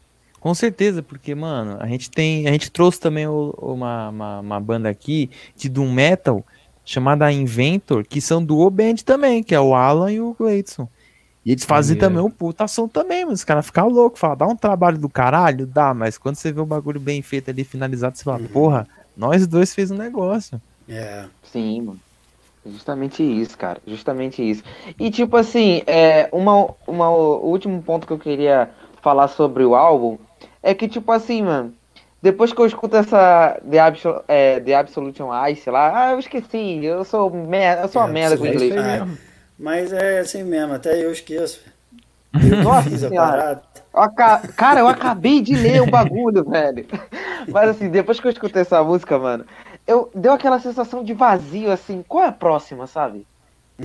Com 0.40 0.54
certeza, 0.54 1.02
porque, 1.02 1.34
mano, 1.34 1.78
a 1.80 1.86
gente 1.86 2.10
tem. 2.10 2.46
A 2.46 2.52
gente 2.52 2.70
trouxe 2.70 3.00
também 3.00 3.26
uma, 3.26 4.10
uma, 4.10 4.40
uma 4.40 4.60
banda 4.60 4.90
aqui 4.90 5.30
de 5.56 5.70
Doom 5.70 5.90
Metal 5.90 6.44
chamada 6.84 7.32
Inventor, 7.32 8.04
que 8.04 8.20
são 8.20 8.44
do 8.44 8.68
Band 8.70 8.96
também, 9.04 9.42
que 9.42 9.54
é 9.54 9.60
o 9.60 9.74
Alan 9.74 10.12
e 10.12 10.20
o 10.20 10.34
Gleidson. 10.38 10.88
E 11.44 11.52
eles 11.52 11.64
fazem 11.64 11.96
também 11.96 12.22
um 12.22 12.30
puta 12.30 12.64
ação 12.64 12.88
também, 12.88 13.24
mas 13.24 13.40
os 13.40 13.44
caras 13.44 13.66
ficam 13.66 13.88
loucos, 13.88 14.18
falam, 14.18 14.36
dá 14.36 14.46
um 14.46 14.56
trabalho 14.56 14.96
do 14.96 15.10
caralho? 15.10 15.66
Dá, 15.66 15.92
mas 15.92 16.16
quando 16.16 16.36
você 16.36 16.50
vê 16.50 16.60
o 16.60 16.66
bagulho 16.66 16.98
bem 16.98 17.20
feito 17.20 17.50
ali, 17.50 17.64
finalizado, 17.64 18.16
você 18.16 18.24
fala, 18.24 18.40
uhum. 18.40 18.48
porra, 18.48 18.88
nós 19.14 19.46
dois 19.46 19.74
fez 19.74 19.90
um 19.90 19.96
negócio. 19.96 20.60
É. 20.88 21.26
Sim, 21.42 21.82
mano. 21.82 22.00
Justamente 22.66 23.22
isso, 23.22 23.58
cara. 23.58 23.78
Justamente 23.86 24.42
isso. 24.42 24.62
E 24.98 25.10
tipo 25.10 25.36
assim, 25.36 25.82
é, 25.86 26.30
uma, 26.32 26.70
uma, 26.86 27.10
o 27.10 27.46
último 27.46 27.82
ponto 27.82 28.06
que 28.06 28.12
eu 28.12 28.18
queria 28.18 28.70
falar 29.02 29.28
sobre 29.28 29.64
o 29.64 29.74
álbum 29.74 30.16
é 30.62 30.72
que, 30.74 30.88
tipo 30.88 31.12
assim, 31.12 31.42
mano, 31.42 31.74
depois 32.24 32.54
que 32.54 32.58
eu 32.58 32.64
escuto 32.64 32.96
essa 32.96 33.60
The, 33.70 33.78
Absol 33.78 34.22
é, 34.26 34.58
The 34.58 34.74
Absolution 34.74 35.28
Ice 35.50 35.68
lá, 35.68 36.06
ah, 36.06 36.12
eu 36.12 36.18
esqueci, 36.18 36.82
eu 36.82 37.04
sou, 37.04 37.28
merda, 37.28 37.82
eu 37.82 37.88
sou 37.88 38.00
uma 38.00 38.08
é, 38.08 38.12
merda 38.12 38.38
com 38.38 38.46
inglês. 38.46 38.74
É, 38.74 39.06
mas 39.58 39.92
é 39.92 40.20
assim 40.20 40.42
mesmo, 40.42 40.72
até 40.72 41.04
eu 41.04 41.12
esqueço. 41.12 41.60
Eu 42.34 42.64
Nossa 42.64 42.90
fiz 42.90 43.04
a 43.04 43.10
parada. 43.10 43.62
Cara, 44.56 44.80
eu 44.80 44.88
acabei 44.88 45.40
de 45.40 45.54
ler 45.54 45.82
o 45.82 45.86
bagulho, 45.86 46.42
velho. 46.50 46.84
Mas 47.46 47.68
assim, 47.68 47.88
depois 47.88 48.18
que 48.18 48.26
eu 48.26 48.32
escutei 48.32 48.62
essa 48.62 48.82
música, 48.82 49.16
mano, 49.16 49.44
eu 49.86 50.10
deu 50.12 50.32
aquela 50.32 50.58
sensação 50.58 51.04
de 51.04 51.14
vazio, 51.14 51.70
assim, 51.70 52.02
qual 52.08 52.24
é 52.24 52.28
a 52.28 52.32
próxima, 52.32 52.88
sabe? 52.88 53.24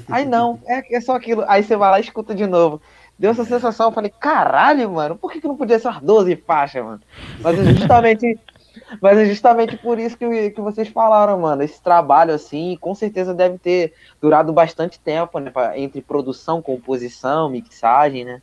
Aí 0.10 0.26
não, 0.26 0.60
é, 0.66 0.96
é 0.96 1.00
só 1.00 1.16
aquilo. 1.16 1.46
Aí 1.48 1.62
você 1.62 1.76
vai 1.76 1.92
lá 1.92 2.00
e 2.00 2.02
escuta 2.02 2.34
de 2.34 2.48
novo 2.48 2.82
deu 3.20 3.32
essa 3.32 3.44
sensação. 3.44 3.88
Eu 3.88 3.92
falei, 3.92 4.12
caralho, 4.18 4.90
mano, 4.90 5.18
por 5.18 5.32
que, 5.32 5.42
que 5.42 5.48
não 5.48 5.58
podia 5.58 5.78
ser 5.78 5.90
umas 5.90 6.02
12 6.02 6.36
faixas, 6.38 6.84
mano? 6.84 7.02
Mas 7.42 7.60
é 7.60 7.64
justamente. 7.74 8.40
mas 9.02 9.18
é 9.18 9.26
justamente 9.26 9.78
por 9.78 10.00
isso 10.00 10.18
que, 10.18 10.52
que 10.52 10.62
vocês 10.62 10.88
falaram, 10.88 11.38
mano. 11.40 11.62
Esse 11.62 11.82
trabalho, 11.82 12.34
assim, 12.34 12.78
com 12.80 12.96
certeza 12.96 13.34
deve 13.34 13.58
ter 13.58 13.94
durado 14.22 14.54
bastante 14.54 14.98
tempo, 15.00 15.38
né? 15.40 15.52
Entre 15.76 16.02
produção, 16.02 16.62
composição, 16.62 17.50
mixagem, 17.50 18.24
né? 18.24 18.42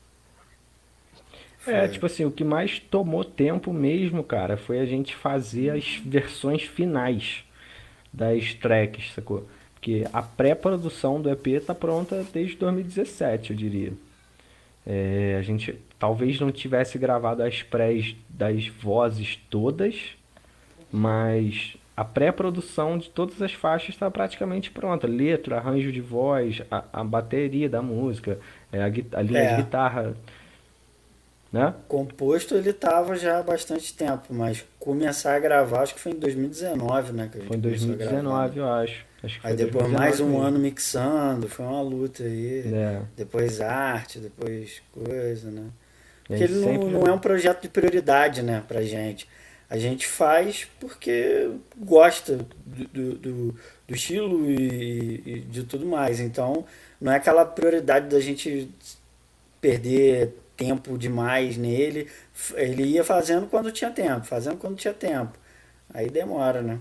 É, 1.66 1.88
tipo 1.88 2.06
assim, 2.06 2.24
o 2.24 2.30
que 2.30 2.44
mais 2.44 2.78
tomou 2.78 3.24
tempo 3.24 3.72
mesmo, 3.72 4.22
cara, 4.22 4.56
foi 4.56 4.78
a 4.78 4.86
gente 4.86 5.16
fazer 5.16 5.70
as 5.70 5.96
versões 5.96 6.62
finais 6.62 7.44
das 8.12 8.54
tracks, 8.54 9.12
sacou? 9.14 9.48
Porque 9.74 10.06
a 10.12 10.22
pré-produção 10.22 11.20
do 11.20 11.28
EP 11.28 11.60
tá 11.66 11.74
pronta 11.74 12.24
desde 12.32 12.56
2017, 12.56 13.50
eu 13.50 13.56
diria. 13.56 13.92
É, 14.86 15.36
a 15.38 15.42
gente 15.42 15.78
talvez 15.98 16.38
não 16.38 16.52
tivesse 16.52 16.96
gravado 16.96 17.42
as 17.42 17.62
prés 17.62 18.14
das 18.28 18.68
vozes 18.68 19.36
todas, 19.50 20.16
mas 20.92 21.76
a 21.96 22.04
pré-produção 22.04 22.98
de 22.98 23.08
todas 23.08 23.40
as 23.40 23.52
faixas 23.52 23.90
está 23.90 24.10
praticamente 24.10 24.70
pronta. 24.70 25.06
Letra, 25.06 25.56
arranjo 25.56 25.90
de 25.90 26.00
voz, 26.00 26.62
a, 26.70 26.84
a 26.92 27.02
bateria 27.02 27.68
da 27.68 27.80
música, 27.80 28.38
é, 28.70 28.82
a, 28.82 28.86
a, 29.18 29.22
linha 29.22 29.40
é. 29.40 29.56
de 29.56 29.62
guitarra. 29.62 30.14
Né? 31.50 31.74
Composto 31.88 32.54
ele 32.54 32.70
estava 32.70 33.16
já 33.16 33.38
há 33.38 33.42
bastante 33.42 33.94
tempo, 33.94 34.26
mas 34.30 34.64
começar 34.86 35.34
a 35.34 35.40
gravar 35.40 35.80
acho 35.82 35.96
que 35.96 36.00
foi 36.00 36.12
em 36.12 36.18
2019, 36.20 37.12
né? 37.12 37.28
foi 37.44 37.56
em 37.56 37.60
2019, 37.60 38.60
eu 38.60 38.68
acho. 38.72 39.04
Acho 39.20 39.40
aí 39.42 39.56
depois 39.56 39.90
mais 39.90 40.20
um 40.20 40.40
ano 40.40 40.60
mixando, 40.60 41.48
foi 41.48 41.66
uma 41.66 41.82
luta 41.82 42.22
aí. 42.22 42.72
É. 42.72 43.02
Depois 43.16 43.60
arte, 43.60 44.20
depois 44.20 44.80
coisa, 44.92 45.50
né? 45.50 45.64
Porque 46.22 46.44
ele 46.44 46.54
não, 46.54 46.88
não 46.88 47.02
é 47.02 47.12
um 47.12 47.18
projeto 47.18 47.62
de 47.62 47.68
prioridade, 47.68 48.42
né, 48.42 48.62
pra 48.66 48.82
gente. 48.82 49.28
A 49.68 49.76
gente 49.76 50.06
faz 50.06 50.68
porque 50.78 51.50
gosta 51.76 52.46
do, 52.64 53.14
do, 53.14 53.54
do 53.88 53.94
estilo 53.94 54.48
e, 54.48 55.22
e, 55.26 55.40
de 55.40 55.64
tudo 55.64 55.84
mais. 55.84 56.20
Então, 56.20 56.64
não 57.00 57.10
é 57.10 57.16
aquela 57.16 57.44
prioridade 57.44 58.08
da 58.08 58.20
gente 58.20 58.70
perder 59.60 60.32
tempo 60.56 60.96
demais 60.98 61.56
nele. 61.56 62.08
Ele 62.54 62.84
ia 62.84 63.04
fazendo 63.04 63.46
quando 63.46 63.70
tinha 63.72 63.90
tempo, 63.90 64.26
fazendo 64.26 64.56
quando 64.56 64.76
tinha 64.76 64.94
tempo. 64.94 65.38
Aí 65.92 66.08
demora, 66.10 66.62
né? 66.62 66.78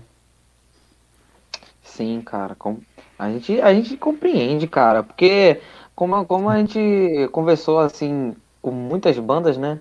Sim, 1.82 2.20
cara. 2.20 2.54
Com... 2.54 2.78
A, 3.18 3.30
gente, 3.30 3.60
a 3.60 3.72
gente 3.72 3.96
compreende, 3.96 4.66
cara, 4.66 5.02
porque 5.02 5.60
como, 5.94 6.24
como 6.26 6.50
a 6.50 6.58
gente 6.58 7.28
conversou 7.32 7.78
assim 7.78 8.36
com 8.60 8.70
muitas 8.70 9.18
bandas, 9.18 9.56
né? 9.56 9.80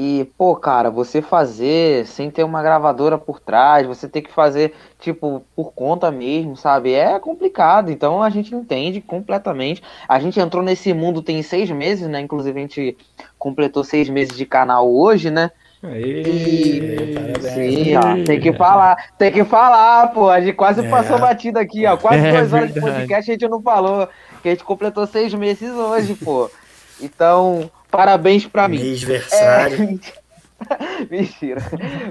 E, 0.00 0.30
pô, 0.38 0.54
cara, 0.54 0.92
você 0.92 1.20
fazer 1.20 2.06
sem 2.06 2.30
ter 2.30 2.44
uma 2.44 2.62
gravadora 2.62 3.18
por 3.18 3.40
trás, 3.40 3.84
você 3.84 4.08
ter 4.08 4.22
que 4.22 4.30
fazer, 4.32 4.72
tipo, 5.00 5.42
por 5.56 5.72
conta 5.72 6.08
mesmo, 6.08 6.56
sabe? 6.56 6.92
É 6.92 7.18
complicado. 7.18 7.90
Então 7.90 8.22
a 8.22 8.30
gente 8.30 8.54
entende 8.54 9.00
completamente. 9.00 9.82
A 10.08 10.20
gente 10.20 10.38
entrou 10.38 10.62
nesse 10.62 10.94
mundo 10.94 11.20
tem 11.20 11.42
seis 11.42 11.68
meses, 11.72 12.06
né? 12.06 12.20
Inclusive 12.20 12.56
a 12.56 12.62
gente 12.62 12.96
completou 13.36 13.82
seis 13.82 14.08
meses 14.08 14.36
de 14.36 14.46
canal 14.46 14.88
hoje, 14.88 15.32
né? 15.32 15.50
Aê, 15.82 17.12
parabéns. 17.14 17.54
Sim, 17.54 17.96
ó, 17.96 18.24
tem 18.24 18.38
que 18.38 18.52
falar, 18.52 18.96
tem 19.18 19.32
que 19.32 19.44
falar, 19.44 20.12
pô. 20.12 20.28
A 20.28 20.40
gente 20.40 20.54
quase 20.54 20.80
É. 20.84 20.88
passou 20.88 21.18
batida 21.18 21.58
aqui, 21.58 21.84
ó. 21.86 21.96
Quase 21.96 22.24
É 22.24 22.30
duas 22.32 22.52
horas 22.52 22.72
de 22.72 22.80
podcast 22.80 23.30
a 23.30 23.34
gente 23.34 23.48
não 23.48 23.60
falou. 23.60 24.08
Que 24.42 24.48
a 24.48 24.52
gente 24.52 24.62
completou 24.62 25.04
seis 25.08 25.34
meses 25.34 25.70
hoje, 25.72 26.14
pô. 26.14 26.48
Então, 27.00 27.70
parabéns 27.90 28.46
pra 28.46 28.68
mim. 28.68 28.78
Mêsversário. 28.78 30.00
É... 30.14 30.28
Mentira. 31.10 31.62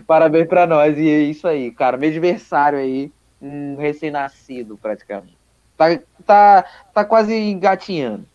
Parabéns 0.05 0.47
pra 0.47 0.65
nós. 0.65 0.97
E 0.97 1.09
é 1.09 1.19
isso 1.19 1.47
aí, 1.47 1.71
cara. 1.71 1.97
Meu 1.97 2.09
aniversário 2.09 2.79
aí. 2.79 3.11
Um 3.41 3.75
recém-nascido, 3.75 4.77
praticamente. 4.77 5.37
Tá, 5.77 5.99
tá, 6.25 6.65
tá 6.91 7.05
quase 7.05 7.35
engatinhando. 7.35 8.25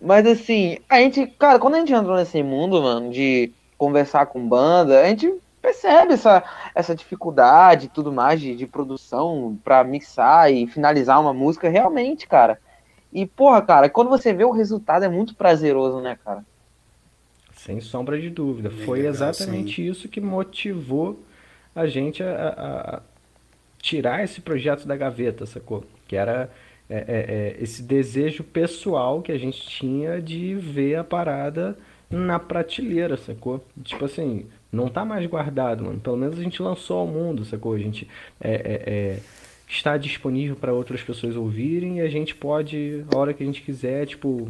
Mas 0.00 0.26
assim, 0.26 0.78
a 0.88 0.96
gente, 1.00 1.26
cara, 1.26 1.58
quando 1.58 1.74
a 1.74 1.78
gente 1.78 1.92
entrou 1.92 2.16
nesse 2.16 2.42
mundo, 2.42 2.82
mano, 2.82 3.10
de 3.10 3.52
conversar 3.76 4.26
com 4.26 4.48
banda, 4.48 5.00
a 5.00 5.08
gente 5.08 5.32
percebe 5.62 6.14
essa, 6.14 6.42
essa 6.74 6.94
dificuldade 6.94 7.86
e 7.86 7.88
tudo 7.88 8.12
mais 8.12 8.40
de, 8.40 8.56
de 8.56 8.66
produção 8.66 9.58
pra 9.62 9.84
mixar 9.84 10.52
e 10.52 10.66
finalizar 10.66 11.20
uma 11.20 11.32
música, 11.32 11.68
realmente, 11.68 12.26
cara. 12.26 12.58
E, 13.12 13.26
porra, 13.26 13.62
cara, 13.62 13.88
quando 13.88 14.10
você 14.10 14.32
vê 14.32 14.44
o 14.44 14.50
resultado 14.50 15.04
é 15.04 15.08
muito 15.08 15.34
prazeroso, 15.34 16.00
né, 16.00 16.18
cara? 16.24 16.44
Sem 17.68 17.82
sombra 17.82 18.18
de 18.18 18.30
dúvida. 18.30 18.70
Foi 18.70 19.00
Legal, 19.00 19.12
exatamente 19.12 19.86
isso 19.86 20.08
que 20.08 20.22
motivou 20.22 21.22
a 21.76 21.86
gente 21.86 22.22
a, 22.22 22.30
a- 22.32 22.94
a 22.96 23.02
tirar 23.78 24.24
esse 24.24 24.40
projeto 24.40 24.88
da 24.88 24.96
gaveta, 24.96 25.44
sacou? 25.44 25.84
Que 26.06 26.16
era 26.16 26.50
é, 26.88 26.96
é, 26.96 27.04
é, 27.58 27.62
esse 27.62 27.82
desejo 27.82 28.42
pessoal 28.42 29.20
que 29.20 29.30
a 29.30 29.36
gente 29.38 29.60
tinha 29.68 30.18
de 30.18 30.54
ver 30.54 30.96
a 30.96 31.04
parada 31.04 31.76
na 32.10 32.38
prateleira, 32.38 33.18
sacou? 33.18 33.62
Tipo 33.84 34.06
assim, 34.06 34.46
não 34.72 34.88
tá 34.88 35.04
mais 35.04 35.26
guardado, 35.26 35.84
mano. 35.84 36.00
Pelo 36.00 36.16
menos 36.16 36.38
a 36.38 36.42
gente 36.42 36.62
lançou 36.62 37.00
ao 37.00 37.06
mundo, 37.06 37.44
sacou? 37.44 37.74
A 37.74 37.78
gente 37.78 38.08
é, 38.40 38.50
é, 38.54 38.82
é, 38.86 39.20
está 39.68 39.98
disponível 39.98 40.56
para 40.56 40.72
outras 40.72 41.02
pessoas 41.02 41.36
ouvirem 41.36 41.98
e 41.98 42.00
a 42.00 42.08
gente 42.08 42.34
pode, 42.34 43.04
a 43.14 43.18
hora 43.18 43.34
que 43.34 43.42
a 43.42 43.46
gente 43.46 43.60
quiser, 43.60 44.06
tipo, 44.06 44.48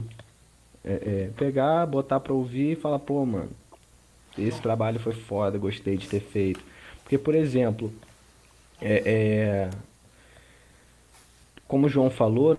é, 0.89 1.25
é, 1.27 1.31
pegar, 1.37 1.87
botar 1.87 2.21
pra 2.21 2.33
ouvir 2.33 2.73
e 2.73 2.77
falar, 2.77 2.99
pô, 3.01 3.25
mano, 3.27 3.51
esse 4.39 4.61
trabalho 4.63 5.01
foi 5.01 5.13
foda, 5.13 5.59
gostei 5.59 5.97
de 5.97 6.09
ter 6.09 6.21
feito. 6.21 6.65
Porque, 7.03 7.19
por 7.19 7.35
exemplo, 7.35 7.93
é, 8.81 9.03
é, 9.07 9.71
como 11.67 11.87
o 11.87 11.89
João 11.89 12.11
falou, 12.11 12.59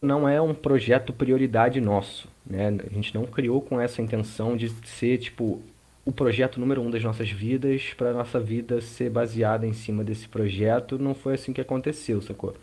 não 0.00 0.28
é 0.28 0.40
um 0.40 0.54
projeto 0.54 1.12
prioridade 1.12 1.80
nosso, 1.80 2.28
né? 2.46 2.68
A 2.68 2.94
gente 2.94 3.14
não 3.14 3.26
criou 3.26 3.60
com 3.60 3.80
essa 3.80 4.02
intenção 4.02 4.56
de 4.56 4.70
ser, 4.86 5.18
tipo, 5.18 5.62
o 6.04 6.12
projeto 6.12 6.60
número 6.60 6.82
um 6.82 6.90
das 6.90 7.04
nossas 7.04 7.30
vidas, 7.30 7.94
para 7.96 8.12
nossa 8.12 8.40
vida 8.40 8.80
ser 8.80 9.10
baseada 9.10 9.66
em 9.66 9.72
cima 9.74 10.04
desse 10.04 10.28
projeto. 10.28 10.98
Não 10.98 11.14
foi 11.14 11.34
assim 11.34 11.52
que 11.52 11.60
aconteceu, 11.60 12.22
sacou? 12.22 12.54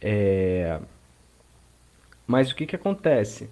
É... 0.00 0.80
Mas 2.26 2.50
o 2.50 2.54
que 2.56 2.66
que 2.66 2.76
acontece? 2.76 3.48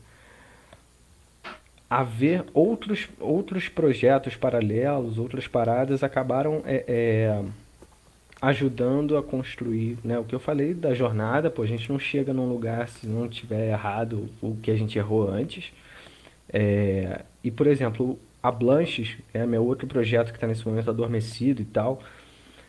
Haver 1.88 2.44
outros, 2.52 3.08
outros 3.20 3.68
projetos 3.68 4.36
paralelos, 4.36 5.18
outras 5.18 5.46
paradas 5.46 6.02
acabaram 6.02 6.62
é, 6.64 6.84
é, 6.88 7.44
ajudando 8.42 9.16
a 9.16 9.22
construir, 9.22 9.96
né? 10.04 10.18
O 10.18 10.24
que 10.24 10.34
eu 10.34 10.40
falei 10.40 10.74
da 10.74 10.94
jornada, 10.94 11.50
pô, 11.50 11.62
a 11.62 11.66
gente 11.66 11.90
não 11.90 11.98
chega 11.98 12.32
num 12.32 12.48
lugar 12.48 12.88
se 12.88 13.06
não 13.06 13.28
tiver 13.28 13.70
errado 13.70 14.28
o 14.42 14.56
que 14.56 14.70
a 14.70 14.76
gente 14.76 14.98
errou 14.98 15.28
antes. 15.28 15.72
É, 16.52 17.22
e, 17.42 17.50
por 17.50 17.66
exemplo, 17.66 18.18
a 18.42 18.50
Blanches, 18.50 19.16
é 19.32 19.46
meu 19.46 19.64
outro 19.64 19.86
projeto 19.86 20.30
que 20.30 20.36
está 20.36 20.46
nesse 20.46 20.66
momento 20.66 20.90
adormecido 20.90 21.62
e 21.62 21.64
tal, 21.64 22.00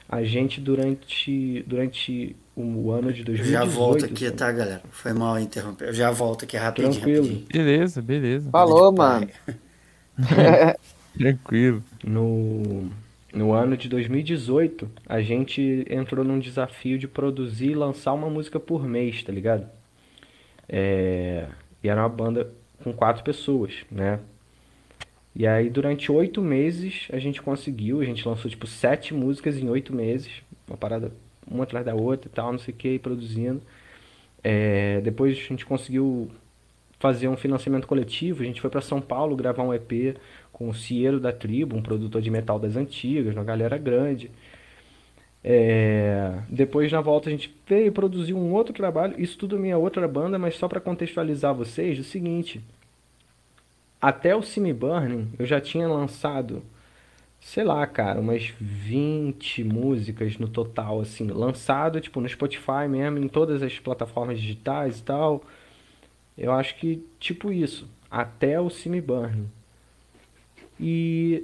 a 0.07 0.23
gente 0.23 0.61
durante, 0.61 1.63
durante 1.67 2.35
o 2.61 2.91
ano 2.91 3.13
de 3.13 3.19
Eu 3.21 3.25
2018... 3.25 3.51
já 3.51 3.63
volto 3.65 4.05
aqui, 4.05 4.25
sabe? 4.25 4.37
tá, 4.37 4.51
galera? 4.51 4.81
Foi 4.89 5.13
mal 5.13 5.39
interromper. 5.39 5.89
Eu 5.89 5.93
já 5.93 6.09
volto 6.11 6.45
aqui 6.45 6.57
rapidinho, 6.57 6.93
Tranquilo. 6.93 7.23
rapidinho. 7.23 7.47
Beleza, 7.53 8.01
beleza. 8.01 8.49
Falou, 8.49 8.91
mano. 8.91 9.27
Tranquilo. 11.17 11.83
No, 12.03 12.89
no 13.33 13.53
ano 13.53 13.77
de 13.77 13.87
2018, 13.87 14.89
a 15.07 15.21
gente 15.21 15.85
entrou 15.89 16.25
num 16.25 16.39
desafio 16.39 16.97
de 16.97 17.07
produzir 17.07 17.71
e 17.71 17.75
lançar 17.75 18.13
uma 18.13 18.29
música 18.29 18.59
por 18.59 18.83
mês, 18.87 19.23
tá 19.23 19.31
ligado? 19.31 19.67
É, 20.67 21.47
e 21.83 21.89
era 21.89 22.01
uma 22.01 22.09
banda 22.09 22.51
com 22.83 22.91
quatro 22.93 23.23
pessoas, 23.23 23.73
né? 23.91 24.19
E 25.35 25.45
aí, 25.45 25.69
durante 25.69 26.11
oito 26.11 26.41
meses, 26.41 27.07
a 27.13 27.19
gente 27.19 27.41
conseguiu. 27.41 28.01
A 28.01 28.05
gente 28.05 28.27
lançou, 28.27 28.49
tipo, 28.49 28.65
sete 28.65 29.13
músicas 29.13 29.57
em 29.57 29.69
oito 29.69 29.93
meses. 29.93 30.31
Uma 30.67 30.77
parada 30.77 31.11
uma 31.49 31.63
atrás 31.63 31.85
da 31.85 31.95
outra 31.95 32.29
e 32.29 32.31
tal, 32.31 32.51
não 32.51 32.59
sei 32.59 32.73
o 32.73 32.77
que, 32.77 32.99
produzindo. 32.99 33.61
É, 34.43 35.01
depois 35.01 35.37
a 35.37 35.41
gente 35.41 35.65
conseguiu 35.65 36.29
fazer 36.99 37.27
um 37.27 37.37
financiamento 37.37 37.87
coletivo. 37.87 38.43
A 38.43 38.45
gente 38.45 38.61
foi 38.61 38.69
para 38.69 38.81
São 38.81 39.01
Paulo 39.01 39.35
gravar 39.35 39.63
um 39.63 39.73
EP 39.73 40.17
com 40.51 40.69
o 40.69 40.73
Cieiro 40.73 41.19
da 41.19 41.31
Tribo, 41.31 41.75
um 41.75 41.81
produtor 41.81 42.21
de 42.21 42.31
metal 42.31 42.59
das 42.59 42.75
antigas, 42.75 43.35
uma 43.35 43.43
galera 43.43 43.77
grande. 43.77 44.31
É, 45.43 46.41
depois 46.49 46.91
na 46.91 46.99
volta 46.99 47.29
a 47.29 47.31
gente 47.31 47.55
veio 47.65 47.91
produzir 47.91 48.33
um 48.33 48.51
outro 48.51 48.73
trabalho, 48.73 49.15
isso 49.17 49.37
tudo 49.37 49.57
minha 49.57 49.77
outra 49.77 50.07
banda, 50.07 50.37
mas 50.37 50.55
só 50.55 50.67
para 50.67 50.81
contextualizar 50.81 51.53
vocês, 51.53 51.97
o 51.99 52.03
seguinte, 52.03 52.61
até 54.01 54.35
o 54.35 54.41
Simi 54.41 54.73
Burning 54.73 55.29
eu 55.39 55.45
já 55.45 55.61
tinha 55.61 55.87
lançado, 55.87 56.63
sei 57.39 57.63
lá, 57.63 57.85
cara, 57.87 58.19
umas 58.19 58.53
20 58.59 59.63
músicas 59.63 60.37
no 60.37 60.47
total, 60.47 61.01
assim, 61.01 61.27
lançado, 61.27 62.01
tipo, 62.01 62.19
no 62.21 62.27
Spotify 62.29 62.87
mesmo, 62.89 63.17
em 63.19 63.27
todas 63.27 63.63
as 63.63 63.79
plataformas 63.79 64.39
digitais 64.39 64.99
e 64.99 65.03
tal. 65.03 65.43
Eu 66.37 66.51
acho 66.51 66.75
que, 66.77 67.03
tipo 67.19 67.51
isso, 67.51 67.87
até 68.11 68.59
o 68.59 68.69
Simi 68.69 69.01
Burning. 69.01 69.49
E 70.79 71.43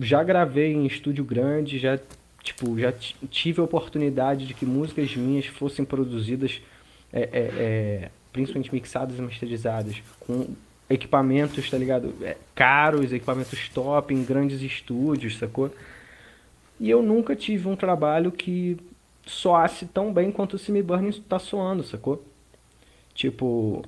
já 0.00 0.22
gravei 0.22 0.72
em 0.72 0.86
estúdio 0.86 1.24
grande, 1.24 1.78
já, 1.78 1.98
tipo, 2.42 2.78
já 2.78 2.92
ti- 2.92 3.16
tive 3.30 3.60
a 3.60 3.64
oportunidade 3.64 4.46
de 4.46 4.54
que 4.54 4.64
músicas 4.64 5.14
minhas 5.16 5.46
fossem 5.46 5.84
produzidas, 5.84 6.60
é, 7.12 7.20
é, 7.20 7.28
é, 7.32 8.10
principalmente 8.32 8.72
mixadas 8.72 9.18
e 9.18 9.22
masterizadas, 9.22 10.02
com 10.20 10.54
equipamentos, 10.88 11.68
tá 11.68 11.76
ligado? 11.76 12.14
É, 12.22 12.36
caros, 12.54 13.12
equipamentos 13.12 13.68
top, 13.68 14.14
em 14.14 14.24
grandes 14.24 14.62
estúdios, 14.62 15.38
sacou? 15.38 15.70
E 16.78 16.90
eu 16.90 17.02
nunca 17.02 17.34
tive 17.34 17.68
um 17.68 17.76
trabalho 17.76 18.30
que 18.30 18.76
soasse 19.24 19.86
tão 19.86 20.12
bem 20.12 20.30
quanto 20.30 20.54
o 20.54 20.58
Simi 20.58 20.82
Burning 20.82 21.12
tá 21.28 21.38
soando, 21.38 21.82
sacou? 21.82 22.22
Tipo, 23.14 23.82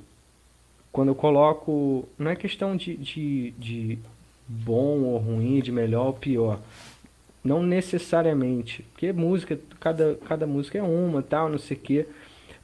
quando 0.90 1.08
eu 1.08 1.14
coloco. 1.14 2.08
Não 2.18 2.30
é 2.30 2.36
questão 2.36 2.76
de, 2.76 2.96
de, 2.96 3.50
de 3.52 3.98
bom 4.46 5.02
ou 5.02 5.18
ruim, 5.18 5.60
de 5.60 5.70
melhor 5.70 6.06
ou 6.06 6.12
pior. 6.14 6.60
Não 7.44 7.62
necessariamente. 7.62 8.82
Porque 8.92 9.12
música, 9.12 9.58
cada, 9.78 10.16
cada 10.26 10.46
música 10.46 10.78
é 10.78 10.82
uma, 10.82 11.22
tal, 11.22 11.48
não 11.48 11.58
sei 11.58 11.76
o 11.76 11.80
quê. 11.80 12.08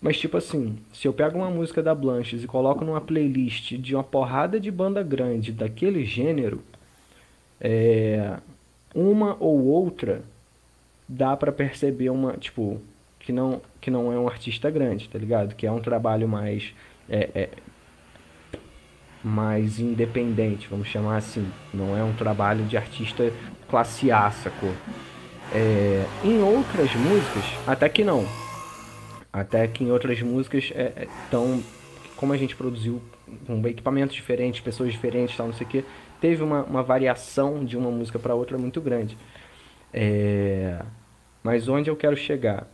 Mas 0.04 0.18
tipo 0.18 0.36
assim, 0.36 0.76
se 0.92 1.08
eu 1.08 1.14
pego 1.14 1.38
uma 1.38 1.48
música 1.48 1.82
da 1.82 1.94
Blanches 1.94 2.44
e 2.44 2.46
coloco 2.46 2.84
numa 2.84 3.00
playlist 3.00 3.72
de 3.78 3.94
uma 3.94 4.04
porrada 4.04 4.60
de 4.60 4.70
banda 4.70 5.02
grande 5.02 5.50
daquele 5.50 6.04
gênero, 6.04 6.62
é, 7.58 8.36
uma 8.94 9.34
ou 9.40 9.64
outra 9.64 10.20
dá 11.08 11.34
pra 11.34 11.50
perceber 11.50 12.10
uma, 12.10 12.34
tipo, 12.34 12.82
que 13.18 13.32
não, 13.32 13.62
que 13.80 13.90
não 13.90 14.12
é 14.12 14.18
um 14.18 14.28
artista 14.28 14.70
grande, 14.70 15.08
tá 15.08 15.18
ligado? 15.18 15.54
Que 15.54 15.66
é 15.66 15.72
um 15.72 15.80
trabalho 15.80 16.28
mais 16.28 16.74
é, 17.08 17.30
é, 17.34 17.48
mais 19.22 19.80
independente, 19.80 20.68
vamos 20.68 20.88
chamar 20.88 21.16
assim. 21.16 21.50
Não 21.72 21.96
é 21.96 22.04
um 22.04 22.12
trabalho 22.12 22.66
de 22.66 22.76
artista 22.76 23.32
classe 23.70 24.12
A, 24.12 24.30
sacou? 24.30 24.74
É, 25.50 26.04
em 26.22 26.42
outras 26.42 26.94
músicas, 26.94 27.44
até 27.66 27.88
que 27.88 28.04
não. 28.04 28.43
Até 29.34 29.66
que 29.66 29.82
em 29.82 29.90
outras 29.90 30.22
músicas 30.22 30.70
é, 30.72 30.92
é 30.94 31.08
tão. 31.28 31.60
Como 32.16 32.32
a 32.32 32.36
gente 32.36 32.54
produziu 32.54 33.02
com 33.44 33.66
equipamentos 33.66 34.14
diferentes, 34.14 34.60
pessoas 34.60 34.92
diferentes, 34.92 35.36
tal, 35.36 35.48
não 35.48 35.54
sei 35.54 35.66
o 35.66 35.70
que, 35.70 35.84
teve 36.20 36.40
uma, 36.40 36.62
uma 36.62 36.84
variação 36.84 37.64
de 37.64 37.76
uma 37.76 37.90
música 37.90 38.16
para 38.16 38.32
outra 38.32 38.56
muito 38.56 38.80
grande. 38.80 39.18
É, 39.92 40.80
mas 41.42 41.66
onde 41.68 41.90
eu 41.90 41.96
quero 41.96 42.16
chegar? 42.16 42.68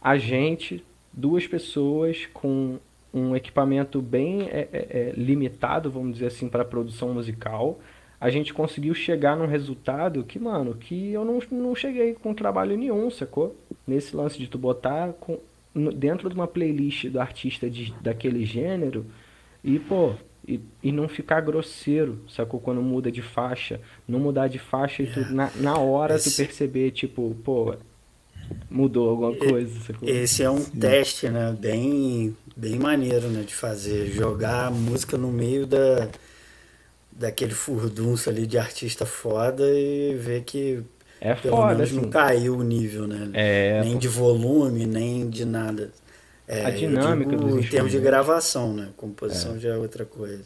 A 0.00 0.16
gente, 0.16 0.82
duas 1.12 1.46
pessoas 1.46 2.26
com 2.32 2.78
um 3.12 3.36
equipamento 3.36 4.00
bem 4.00 4.48
é, 4.48 4.68
é, 4.72 4.86
é, 4.90 5.12
limitado, 5.14 5.90
vamos 5.90 6.14
dizer 6.14 6.26
assim, 6.28 6.48
para 6.48 6.64
produção 6.64 7.12
musical, 7.12 7.78
a 8.18 8.30
gente 8.30 8.54
conseguiu 8.54 8.94
chegar 8.94 9.36
num 9.36 9.46
resultado 9.46 10.24
que, 10.24 10.38
mano, 10.38 10.74
que 10.74 11.12
eu 11.12 11.26
não, 11.26 11.40
não 11.50 11.74
cheguei 11.74 12.14
com 12.14 12.32
trabalho 12.32 12.76
nenhum, 12.76 13.10
sacou? 13.10 13.54
Nesse 13.86 14.16
lance 14.16 14.38
de 14.38 14.48
tu 14.48 14.56
botar 14.56 15.12
com, 15.20 15.38
no- 15.74 15.92
dentro 15.92 16.28
de 16.28 16.34
uma 16.34 16.46
playlist 16.48 17.06
do 17.08 17.20
artista 17.20 17.68
de, 17.70 17.92
daquele 18.00 18.44
gênero 18.44 19.06
e, 19.62 19.78
pô, 19.78 20.14
e, 20.46 20.60
e 20.82 20.90
não 20.90 21.08
ficar 21.08 21.40
grosseiro, 21.40 22.20
sacou? 22.28 22.58
Quando 22.60 22.82
muda 22.82 23.10
de 23.12 23.22
faixa, 23.22 23.80
não 24.08 24.18
mudar 24.18 24.48
de 24.48 24.58
faixa 24.58 25.02
e 25.02 25.06
tu, 25.06 25.20
na, 25.32 25.50
na 25.56 25.78
hora 25.78 26.14
tu 26.18 26.28
Esse- 26.28 26.42
perceber, 26.42 26.90
tipo, 26.92 27.36
pô, 27.44 27.74
mudou 28.70 29.10
alguma 29.10 29.34
coisa, 29.36 29.78
sacou? 29.80 30.08
Esse 30.08 30.42
é 30.42 30.50
um 30.50 30.64
teste, 30.64 31.28
né? 31.28 31.54
Bem, 31.58 32.36
bem 32.56 32.78
maneiro, 32.78 33.28
né? 33.28 33.42
De 33.42 33.54
fazer. 33.54 34.06
Jogar 34.12 34.66
a 34.66 34.70
música 34.70 35.16
no 35.18 35.30
meio 35.30 35.66
da, 35.66 36.08
daquele 37.12 37.52
furdunço 37.54 38.30
ali 38.30 38.46
de 38.46 38.58
artista 38.58 39.04
foda 39.04 39.64
e 39.68 40.14
ver 40.14 40.42
que 40.44 40.82
É 41.20 41.34
pelo 41.34 41.56
foda, 41.56 41.74
menos 41.74 41.90
assim. 41.90 42.00
não 42.02 42.08
caiu 42.10 42.56
o 42.58 42.62
nível, 42.62 43.06
né? 43.06 43.30
É, 43.32 43.82
nem 43.82 43.98
de 43.98 44.08
volume, 44.08 44.86
nem 44.86 45.28
de 45.28 45.44
nada. 45.44 45.92
É, 46.48 46.66
A 46.66 46.70
dinâmica 46.70 47.36
digo 47.36 47.36
dos 47.36 47.54
em 47.58 47.66
termos 47.66 47.92
de 47.92 48.00
gravação, 48.00 48.74
né? 48.74 48.90
Composição 48.96 49.58
já 49.58 49.70
é 49.74 49.76
outra 49.78 50.04
coisa. 50.04 50.44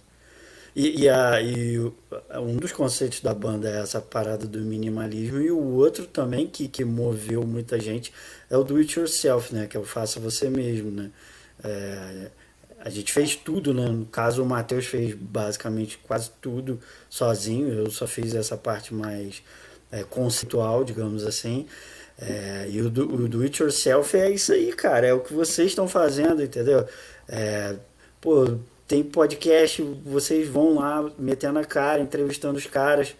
E, 0.77 1.03
e, 1.05 1.09
a, 1.09 1.41
e 1.43 1.79
o- 1.79 1.95
um 2.41 2.57
dos 2.57 2.73
conceitos 2.73 3.21
da 3.21 3.35
banda 3.35 3.69
é 3.71 3.81
essa 3.81 4.01
parada 4.01 4.47
do 4.47 4.61
minimalismo, 4.61 5.41
e 5.41 5.51
o 5.51 5.59
outro 5.77 6.07
também 6.07 6.47
que, 6.49 6.69
que 6.69 6.85
moveu 6.85 7.45
muita 7.47 7.79
gente 7.81 8.13
é 8.51 8.57
o 8.57 8.65
do 8.65 8.77
it 8.77 8.99
yourself, 8.99 9.55
né? 9.55 9.67
Que 9.67 9.77
é 9.77 9.81
o 9.81 9.85
faça 9.85 10.21
você 10.21 10.51
mesmo, 10.51 10.91
né? 10.91 11.11
É, 11.63 12.31
a 12.81 12.91
gente 12.91 13.13
fez 13.13 13.37
tudo, 13.37 13.73
né? 13.73 13.89
No 13.89 14.05
caso, 14.07 14.43
o 14.43 14.47
Matheus 14.47 14.87
fez 14.87 15.15
basicamente 15.15 15.99
quase 15.99 16.31
tudo 16.41 16.81
sozinho, 17.09 17.69
eu 17.73 17.91
só 17.91 18.07
fiz 18.07 18.35
essa 18.35 18.57
parte 18.57 18.93
mais 18.93 19.43
é, 19.95 20.03
conceitual, 20.03 20.83
digamos 20.83 21.25
assim. 21.25 21.67
É, 22.21 22.67
e 22.69 22.81
o 22.81 22.91
do, 22.91 23.15
o 23.15 23.29
do 23.29 23.43
it 23.43 23.63
yourself 23.63 24.17
é 24.17 24.31
isso 24.31 24.53
aí, 24.53 24.73
cara. 24.73 25.07
É 25.07 25.15
o 25.15 25.21
que 25.21 25.33
vocês 25.33 25.69
estão 25.69 25.87
fazendo, 25.87 26.43
entendeu? 26.43 26.87
É, 27.29 27.77
pô, 28.21 28.59
tem 28.89 29.03
podcast, 29.05 29.83
vocês 30.05 30.49
vão 30.49 30.75
lá 30.75 31.11
metendo 31.19 31.59
a 31.59 31.65
cara, 31.65 32.01
entrevistando 32.01 32.59
os 32.59 32.67
caras. 32.67 33.15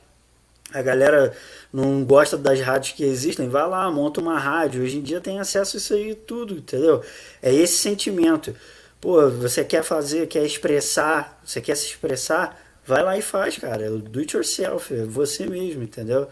A 0.73 0.83
galera 0.83 1.33
não 1.73 2.05
gosta 2.05 2.37
das 2.37 2.61
rádios 2.61 2.95
que 2.95 3.05
existem, 3.05 3.49
vai 3.49 3.69
lá, 3.69 3.89
monta 3.91 4.21
uma 4.21 4.39
rádio. 4.39 4.83
Hoje 4.83 4.99
em 4.99 5.03
dia 5.03 5.21
tem 5.21 5.39
acesso 5.39 5.77
a 5.77 5.79
isso 5.79 5.95
aí 5.95 6.15
tudo, 6.15 6.55
entendeu? 6.55 7.03
É 7.41 7.53
esse 7.55 7.77
sentimento. 7.77 8.55
Pô, 9.01 9.29
você 9.31 9.63
quer 9.63 9.85
fazer, 9.85 10.27
quer 10.27 10.45
expressar, 10.45 11.41
você 11.45 11.61
quer 11.61 11.77
se 11.77 11.87
expressar, 11.87 12.59
vai 12.85 13.03
lá 13.03 13.17
e 13.17 13.23
faz, 13.23 13.59
cara. 13.59 13.85
É 13.85 13.91
do 13.91 14.19
it 14.19 14.35
yourself, 14.35 14.93
é 14.93 15.05
você 15.05 15.47
mesmo, 15.47 15.83
entendeu? 15.83 16.29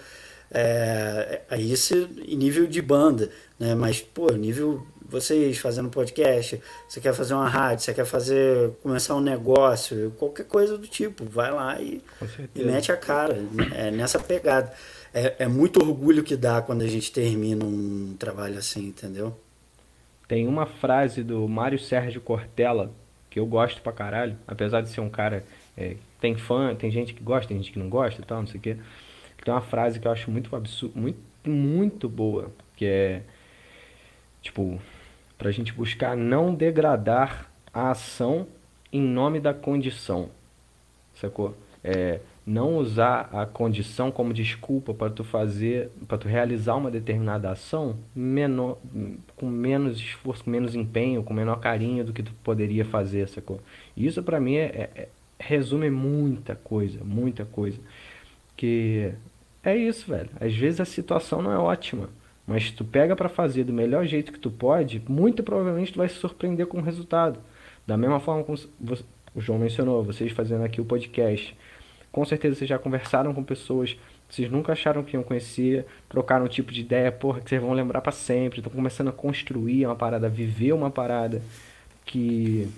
É, 0.54 1.40
é 1.50 1.60
isso 1.60 2.08
em 2.26 2.36
nível 2.36 2.66
de 2.66 2.82
banda, 2.82 3.30
né? 3.58 3.74
Mas, 3.74 4.00
pô, 4.00 4.30
nível 4.32 4.86
vocês 5.12 5.58
fazendo 5.58 5.90
podcast, 5.90 6.60
você 6.88 7.00
quer 7.00 7.12
fazer 7.12 7.34
uma 7.34 7.48
rádio, 7.48 7.84
você 7.84 7.92
quer 7.92 8.06
fazer 8.06 8.70
começar 8.82 9.14
um 9.14 9.20
negócio, 9.20 10.10
qualquer 10.18 10.46
coisa 10.46 10.78
do 10.78 10.86
tipo, 10.86 11.24
vai 11.26 11.50
lá 11.50 11.80
e, 11.80 12.02
e 12.54 12.64
mete 12.64 12.90
a 12.90 12.96
cara, 12.96 13.36
é 13.74 13.90
nessa 13.90 14.18
pegada. 14.18 14.72
É, 15.12 15.36
é 15.40 15.48
muito 15.48 15.82
orgulho 15.82 16.24
que 16.24 16.34
dá 16.34 16.62
quando 16.62 16.80
a 16.80 16.88
gente 16.88 17.12
termina 17.12 17.64
um 17.64 18.16
trabalho 18.18 18.58
assim, 18.58 18.86
entendeu? 18.86 19.38
Tem 20.26 20.48
uma 20.48 20.64
frase 20.64 21.22
do 21.22 21.46
Mário 21.46 21.78
Sérgio 21.78 22.22
Cortella 22.22 22.90
que 23.28 23.38
eu 23.38 23.44
gosto 23.44 23.82
pra 23.82 23.92
caralho, 23.92 24.36
apesar 24.46 24.80
de 24.80 24.88
ser 24.88 25.00
um 25.00 25.10
cara. 25.10 25.44
é, 25.76 25.96
tem 26.20 26.36
fã, 26.36 26.74
tem 26.74 26.90
gente 26.90 27.12
que 27.12 27.22
gosta, 27.22 27.48
tem 27.48 27.58
gente 27.58 27.72
que 27.72 27.78
não 27.78 27.88
gosta 27.88 28.22
e 28.22 28.24
tal, 28.24 28.40
não 28.40 28.46
sei 28.46 28.58
o 28.58 28.62
quê. 28.62 28.76
Tem 29.44 29.52
uma 29.52 29.60
frase 29.60 29.98
que 30.01 30.06
eu 30.06 30.12
acho 30.12 30.31
muito 30.31 30.55
absurda, 30.55 30.98
muito, 30.98 31.19
muito 31.44 32.09
boa, 32.09 32.51
que 32.77 32.85
é 32.86 33.23
tipo, 34.40 34.81
pra 35.39 35.51
gente 35.51 35.73
buscar 35.73 36.16
não 36.16 36.55
degradar 36.55 37.51
a 37.73 37.90
ação 37.90 38.47
em 38.93 39.01
nome 39.01 39.40
da 39.40 39.55
condição. 39.55 40.31
Sacou? 41.14 41.56
É, 41.85 42.20
não 42.47 42.77
usar 42.77 43.28
a 43.32 43.47
condição 43.47 44.10
como 44.10 44.32
desculpa 44.35 44.94
para 44.94 45.10
tu 45.10 45.24
fazer, 45.24 45.90
para 46.09 46.19
tu 46.19 46.28
realizar 46.28 46.77
uma 46.77 46.90
determinada 46.90 47.51
ação 47.51 47.97
menor, 48.14 48.78
com 49.36 49.47
menos 49.48 49.98
esforço, 49.98 50.44
com 50.44 50.51
menos 50.51 50.74
empenho, 50.74 51.23
com 51.23 51.35
menor 51.35 51.56
carinho 51.60 52.05
do 52.05 52.12
que 52.12 52.23
tu 52.23 52.32
poderia 52.44 52.85
fazer, 52.85 53.28
sacou? 53.28 53.60
Isso 53.97 54.23
para 54.23 54.40
mim 54.40 54.56
é, 54.56 54.90
é- 54.94 55.09
resume 55.39 55.90
muita 55.90 56.55
coisa, 56.56 57.02
muita 57.05 57.44
coisa. 57.44 57.78
Que 58.56 59.12
é 59.62 59.76
isso, 59.76 60.10
velho. 60.10 60.30
Às 60.40 60.55
vezes 60.55 60.80
a 60.80 60.84
situação 60.84 61.40
não 61.40 61.52
é 61.52 61.59
ótima, 61.59 62.09
mas 62.47 62.70
tu 62.70 62.84
pega 62.84 63.14
para 63.14 63.28
fazer 63.28 63.64
do 63.64 63.72
melhor 63.72 64.05
jeito 64.06 64.32
que 64.32 64.39
tu 64.39 64.51
pode, 64.51 65.02
muito 65.09 65.43
provavelmente 65.43 65.93
tu 65.93 65.98
vai 65.98 66.09
se 66.09 66.16
surpreender 66.16 66.66
com 66.66 66.78
o 66.78 66.82
resultado. 66.82 67.39
Da 67.86 67.97
mesma 67.97 68.20
forma 68.20 68.44
como 68.44 68.59
o 69.34 69.40
João 69.40 69.59
mencionou, 69.59 70.02
vocês 70.02 70.32
fazendo 70.32 70.64
aqui 70.64 70.80
o 70.80 70.84
podcast. 70.84 71.56
Com 72.10 72.24
certeza 72.24 72.56
vocês 72.56 72.68
já 72.68 72.78
conversaram 72.78 73.32
com 73.32 73.43
pessoas, 73.43 73.97
vocês 74.28 74.51
nunca 74.51 74.72
acharam 74.72 75.02
que 75.02 75.16
iam 75.16 75.22
conhecer, 75.22 75.86
trocaram 76.09 76.44
um 76.44 76.48
tipo 76.48 76.72
de 76.72 76.80
ideia, 76.80 77.10
porra, 77.10 77.40
que 77.40 77.48
vocês 77.48 77.60
vão 77.60 77.72
lembrar 77.72 78.01
pra 78.01 78.12
sempre. 78.12 78.60
Estão 78.60 78.72
começando 78.72 79.09
a 79.09 79.12
construir 79.12 79.86
uma 79.86 79.97
parada, 79.97 80.28
viver 80.28 80.72
uma 80.72 80.90
parada 80.90 81.43
que 82.05 82.68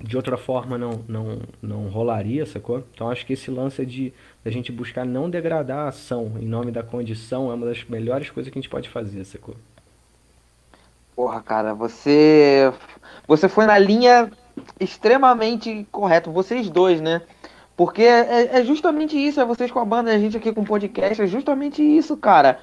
de 0.00 0.16
outra 0.16 0.36
forma 0.36 0.76
não, 0.76 1.04
não, 1.08 1.38
não 1.62 1.88
rolaria, 1.88 2.44
sacou? 2.44 2.84
Então 2.92 3.10
acho 3.10 3.24
que 3.24 3.32
esse 3.32 3.50
lance 3.50 3.80
é 3.80 3.84
de 3.84 4.12
a 4.44 4.50
gente 4.50 4.70
buscar 4.70 5.04
não 5.04 5.30
degradar 5.30 5.86
a 5.86 5.88
ação 5.88 6.32
em 6.38 6.44
nome 6.44 6.70
da 6.70 6.82
condição 6.82 7.50
é 7.50 7.54
uma 7.54 7.66
das 7.66 7.84
melhores 7.84 8.30
coisas 8.30 8.52
que 8.52 8.58
a 8.58 8.60
gente 8.60 8.70
pode 8.70 8.88
fazer, 8.88 9.24
sacou? 9.24 9.54
Porra, 11.16 11.40
cara, 11.40 11.74
você. 11.74 12.72
Você 13.26 13.48
foi 13.48 13.66
na 13.66 13.78
linha 13.78 14.30
extremamente 14.78 15.86
correta. 15.90 16.30
Vocês 16.30 16.68
dois, 16.68 17.00
né? 17.00 17.22
Porque 17.76 18.02
é, 18.02 18.58
é 18.58 18.64
justamente 18.64 19.16
isso, 19.16 19.40
é 19.40 19.44
vocês 19.44 19.70
com 19.70 19.80
a 19.80 19.84
banda, 19.84 20.12
a 20.12 20.18
gente 20.18 20.36
aqui 20.36 20.52
com 20.52 20.60
o 20.60 20.66
podcast, 20.66 21.20
é 21.22 21.26
justamente 21.26 21.82
isso, 21.82 22.16
cara. 22.16 22.60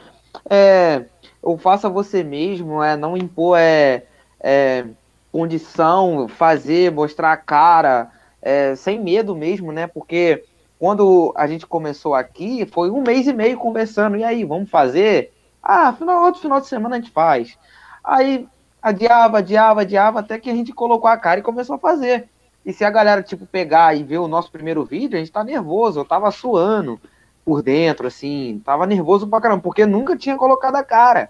É, 0.49 1.05
eu 1.43 1.57
faça 1.57 1.89
você 1.89 2.23
mesmo, 2.23 2.81
é 2.81 2.95
não 2.95 3.17
impor 3.17 3.57
é, 3.59 4.05
é, 4.39 4.85
condição, 5.31 6.29
fazer, 6.29 6.91
mostrar 6.91 7.33
a 7.33 7.37
cara, 7.37 8.09
é, 8.41 8.73
sem 8.75 9.01
medo 9.01 9.35
mesmo, 9.35 9.71
né? 9.73 9.85
Porque 9.85 10.45
quando 10.81 11.31
a 11.35 11.45
gente 11.45 11.67
começou 11.67 12.15
aqui, 12.15 12.65
foi 12.65 12.89
um 12.89 13.03
mês 13.03 13.27
e 13.27 13.33
meio 13.33 13.55
conversando, 13.55 14.17
e 14.17 14.23
aí, 14.23 14.43
vamos 14.43 14.67
fazer? 14.67 15.31
Ah, 15.61 15.93
final, 15.93 16.23
outro 16.23 16.41
final 16.41 16.59
de 16.59 16.65
semana 16.65 16.95
a 16.95 16.99
gente 16.99 17.11
faz. 17.11 17.55
Aí 18.03 18.47
adiava, 18.81 19.37
adiava, 19.37 19.81
adiava, 19.81 20.19
até 20.21 20.39
que 20.39 20.49
a 20.49 20.55
gente 20.55 20.73
colocou 20.73 21.07
a 21.07 21.15
cara 21.17 21.39
e 21.39 21.43
começou 21.43 21.75
a 21.75 21.77
fazer. 21.77 22.27
E 22.65 22.73
se 22.73 22.83
a 22.83 22.89
galera, 22.89 23.21
tipo, 23.21 23.45
pegar 23.45 23.95
e 23.95 24.01
ver 24.01 24.17
o 24.17 24.27
nosso 24.27 24.51
primeiro 24.51 24.83
vídeo, 24.83 25.17
a 25.17 25.19
gente 25.19 25.31
tá 25.31 25.43
nervoso, 25.43 25.99
eu 25.99 26.05
tava 26.05 26.31
suando 26.31 26.99
por 27.45 27.61
dentro, 27.61 28.07
assim, 28.07 28.59
tava 28.65 28.87
nervoso 28.87 29.27
pra 29.27 29.39
caramba, 29.39 29.61
porque 29.61 29.85
nunca 29.85 30.17
tinha 30.17 30.35
colocado 30.35 30.77
a 30.77 30.83
cara. 30.83 31.29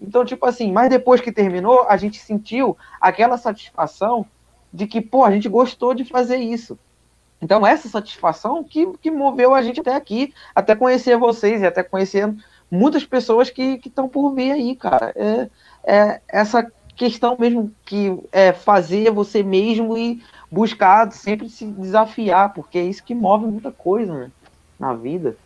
Então, 0.00 0.24
tipo 0.24 0.46
assim, 0.46 0.70
mas 0.70 0.88
depois 0.88 1.20
que 1.20 1.32
terminou, 1.32 1.86
a 1.88 1.96
gente 1.96 2.20
sentiu 2.20 2.76
aquela 3.00 3.36
satisfação 3.36 4.24
de 4.72 4.86
que, 4.86 5.00
pô, 5.00 5.24
a 5.24 5.32
gente 5.32 5.48
gostou 5.48 5.92
de 5.92 6.04
fazer 6.04 6.36
isso. 6.36 6.78
Então, 7.42 7.66
essa 7.66 7.88
satisfação 7.88 8.62
que, 8.62 8.86
que 8.98 9.10
moveu 9.10 9.52
a 9.52 9.60
gente 9.62 9.80
até 9.80 9.96
aqui, 9.96 10.32
até 10.54 10.76
conhecer 10.76 11.18
vocês 11.18 11.60
e 11.60 11.66
até 11.66 11.82
conhecer 11.82 12.32
muitas 12.70 13.04
pessoas 13.04 13.50
que 13.50 13.80
estão 13.84 14.08
por 14.08 14.32
vir 14.32 14.52
aí, 14.52 14.76
cara. 14.76 15.12
É, 15.16 15.50
é 15.84 16.20
essa 16.28 16.70
questão 16.94 17.36
mesmo 17.36 17.72
que 17.84 18.16
é 18.30 18.52
fazer 18.52 19.10
você 19.10 19.42
mesmo 19.42 19.98
e 19.98 20.22
buscar 20.48 21.10
sempre 21.10 21.48
se 21.48 21.66
desafiar, 21.66 22.52
porque 22.52 22.78
é 22.78 22.84
isso 22.84 23.02
que 23.02 23.14
move 23.14 23.46
muita 23.46 23.72
coisa 23.72 24.14
né, 24.14 24.30
na 24.78 24.94
vida. 24.94 25.36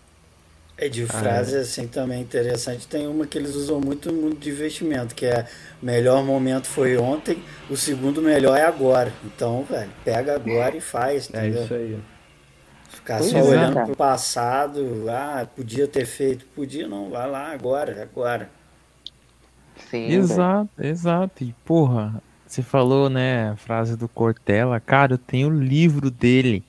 É 0.78 0.88
de 0.90 1.06
frase 1.06 1.56
assim 1.56 1.88
também 1.88 2.20
interessante. 2.20 2.86
Tem 2.86 3.06
uma 3.06 3.26
que 3.26 3.38
eles 3.38 3.54
usam 3.54 3.80
muito 3.80 4.12
no 4.12 4.20
mundo 4.22 4.36
de 4.38 4.50
investimento, 4.50 5.14
que 5.14 5.24
é 5.24 5.46
melhor 5.82 6.22
momento 6.22 6.66
foi 6.66 6.98
ontem, 6.98 7.42
o 7.70 7.76
segundo 7.76 8.20
melhor 8.20 8.56
é 8.58 8.62
agora. 8.64 9.12
Então, 9.24 9.64
velho, 9.64 9.90
pega 10.04 10.34
agora 10.34 10.76
e 10.76 10.80
faz, 10.80 11.30
É 11.32 11.48
entendeu? 11.48 11.64
isso 11.64 11.74
aí. 11.74 12.04
Ficar 12.88 13.18
Pois 13.18 13.30
só 13.30 13.38
é, 13.38 13.42
olhando 13.42 13.74
cara. 13.74 13.86
pro 13.86 13.96
passado, 13.96 15.06
ah, 15.08 15.46
podia 15.56 15.88
ter 15.88 16.06
feito, 16.06 16.46
podia 16.46 16.86
não, 16.88 17.10
vai 17.10 17.30
lá 17.30 17.52
agora, 17.52 18.02
agora. 18.02 18.50
Sim, 19.90 20.22
velho. 20.22 20.22
Exato, 20.22 20.70
exato. 20.82 21.44
E 21.44 21.52
porra, 21.64 22.22
você 22.46 22.62
falou, 22.62 23.08
né, 23.10 23.50
a 23.50 23.56
frase 23.56 23.96
do 23.96 24.08
Cortella, 24.08 24.80
cara, 24.80 25.14
eu 25.14 25.18
tenho 25.18 25.48
o 25.48 25.60
livro 25.62 26.10
dele. 26.10 26.64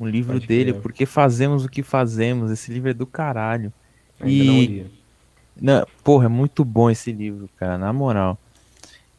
Um 0.00 0.06
livro 0.06 0.34
Pode 0.34 0.46
dele, 0.46 0.72
crer. 0.72 0.82
porque 0.82 1.06
fazemos 1.06 1.64
o 1.64 1.68
que 1.68 1.82
fazemos. 1.82 2.50
Esse 2.50 2.72
livro 2.72 2.90
é 2.90 2.94
do 2.94 3.06
caralho. 3.06 3.72
Ainda 4.20 4.44
não 4.44 4.54
E- 4.54 4.66
li. 4.66 4.98
Não, 5.60 5.84
porra, 6.04 6.26
é 6.26 6.28
muito 6.28 6.64
bom 6.64 6.88
esse 6.88 7.10
livro, 7.10 7.48
cara, 7.56 7.76
na 7.76 7.92
moral. 7.92 8.38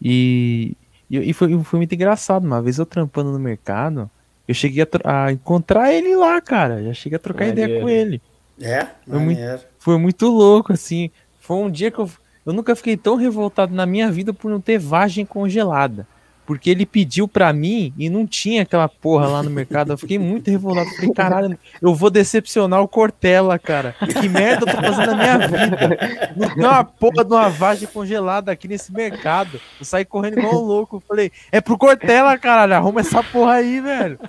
E, 0.02 0.76
e, 1.10 1.18
e 1.30 1.34
foi, 1.34 1.62
foi 1.64 1.80
muito 1.80 1.94
engraçado. 1.94 2.46
Uma 2.46 2.62
vez 2.62 2.78
eu 2.78 2.86
trampando 2.86 3.32
no 3.32 3.40
mercado, 3.40 4.10
eu 4.48 4.54
cheguei 4.56 4.84
a, 5.04 5.26
a 5.26 5.32
encontrar 5.34 5.94
ele 5.94 6.16
lá, 6.16 6.40
cara. 6.42 6.82
Já 6.84 6.94
cheguei 6.94 7.18
a 7.18 7.20
trocar 7.20 7.48
ideia 7.48 7.68
Maneiro. 7.68 7.84
com 7.86 7.90
ele. 7.90 8.22
É? 8.62 8.88
Foi 9.08 9.20
muito-. 9.20 9.66
Foi 9.80 9.98
muito 9.98 10.28
louco, 10.28 10.74
assim. 10.74 11.10
Foi 11.40 11.58
um 11.58 11.70
dia 11.70 11.92
que 11.92 12.00
eu, 12.00 12.10
eu 12.46 12.54
nunca 12.54 12.76
fiquei 12.76 12.96
tão 12.96 13.16
revoltado 13.16 13.74
na 13.74 13.86
minha 13.86 14.12
vida 14.12 14.34
por 14.34 14.50
não 14.50 14.62
ter 14.62 14.78
vagem 14.80 15.26
congelada. 15.26 16.08
Porque 16.50 16.72
ele 16.72 16.84
pediu 16.84 17.28
pra 17.28 17.54
mim 17.54 17.94
e 17.96 18.10
não 18.10 18.26
tinha 18.26 18.64
aquela 18.64 18.90
porra 18.90 19.28
lá 19.28 19.44
no 19.44 19.52
mercado. 19.52 19.94
Eu 19.94 19.98
fiquei 20.00 20.18
muito 20.18 20.50
revoltado. 20.50 20.90
Falei, 20.96 21.14
caralho, 21.14 21.60
eu 21.80 21.94
vou 21.94 22.10
decepcionar 22.10 22.82
o 22.82 22.88
Cortella, 22.88 23.60
cara. 23.60 23.96
Que 24.20 24.28
merda 24.28 24.66
eu 24.66 24.76
tô 24.76 24.82
fazendo 24.82 25.12
na 25.12 25.16
minha 25.16 25.38
vida. 25.48 26.34
Não 26.36 26.50
tem 26.50 26.66
uma 26.66 26.84
porra 26.84 27.24
de 27.24 27.32
uma 27.32 27.50
vagem 27.50 27.88
congelada 27.88 28.52
aqui 28.52 28.68
nesse 28.68 28.92
mercado. 28.92 29.62
Eu 29.80 29.86
saí 29.86 30.04
correndo 30.04 30.40
igual 30.40 30.56
um 30.56 30.66
louco. 30.66 31.04
Falei, 31.08 31.32
é 31.52 31.62
pro 31.62 31.78
Cortella, 31.78 32.36
caralho, 32.36 32.74
arruma 32.74 33.02
essa 33.02 33.22
porra 33.22 33.54
aí, 33.54 33.80
velho. 33.80 34.20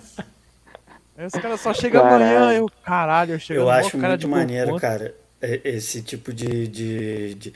Aí 1.17 1.25
os 1.25 1.33
caras 1.33 1.59
só 1.59 1.73
chegam 1.73 2.05
amanhã, 2.05 2.53
eu, 2.53 2.71
caralho, 2.85 3.33
eu 3.33 3.39
chego 3.39 3.61
Eu 3.61 3.71
acho 3.71 3.97
muito 3.97 4.29
maneiro, 4.29 4.77
cara, 4.77 5.15
esse 5.41 6.03
tipo 6.03 6.35
de, 6.35 6.69
de, 6.69 7.35
de 7.35 7.53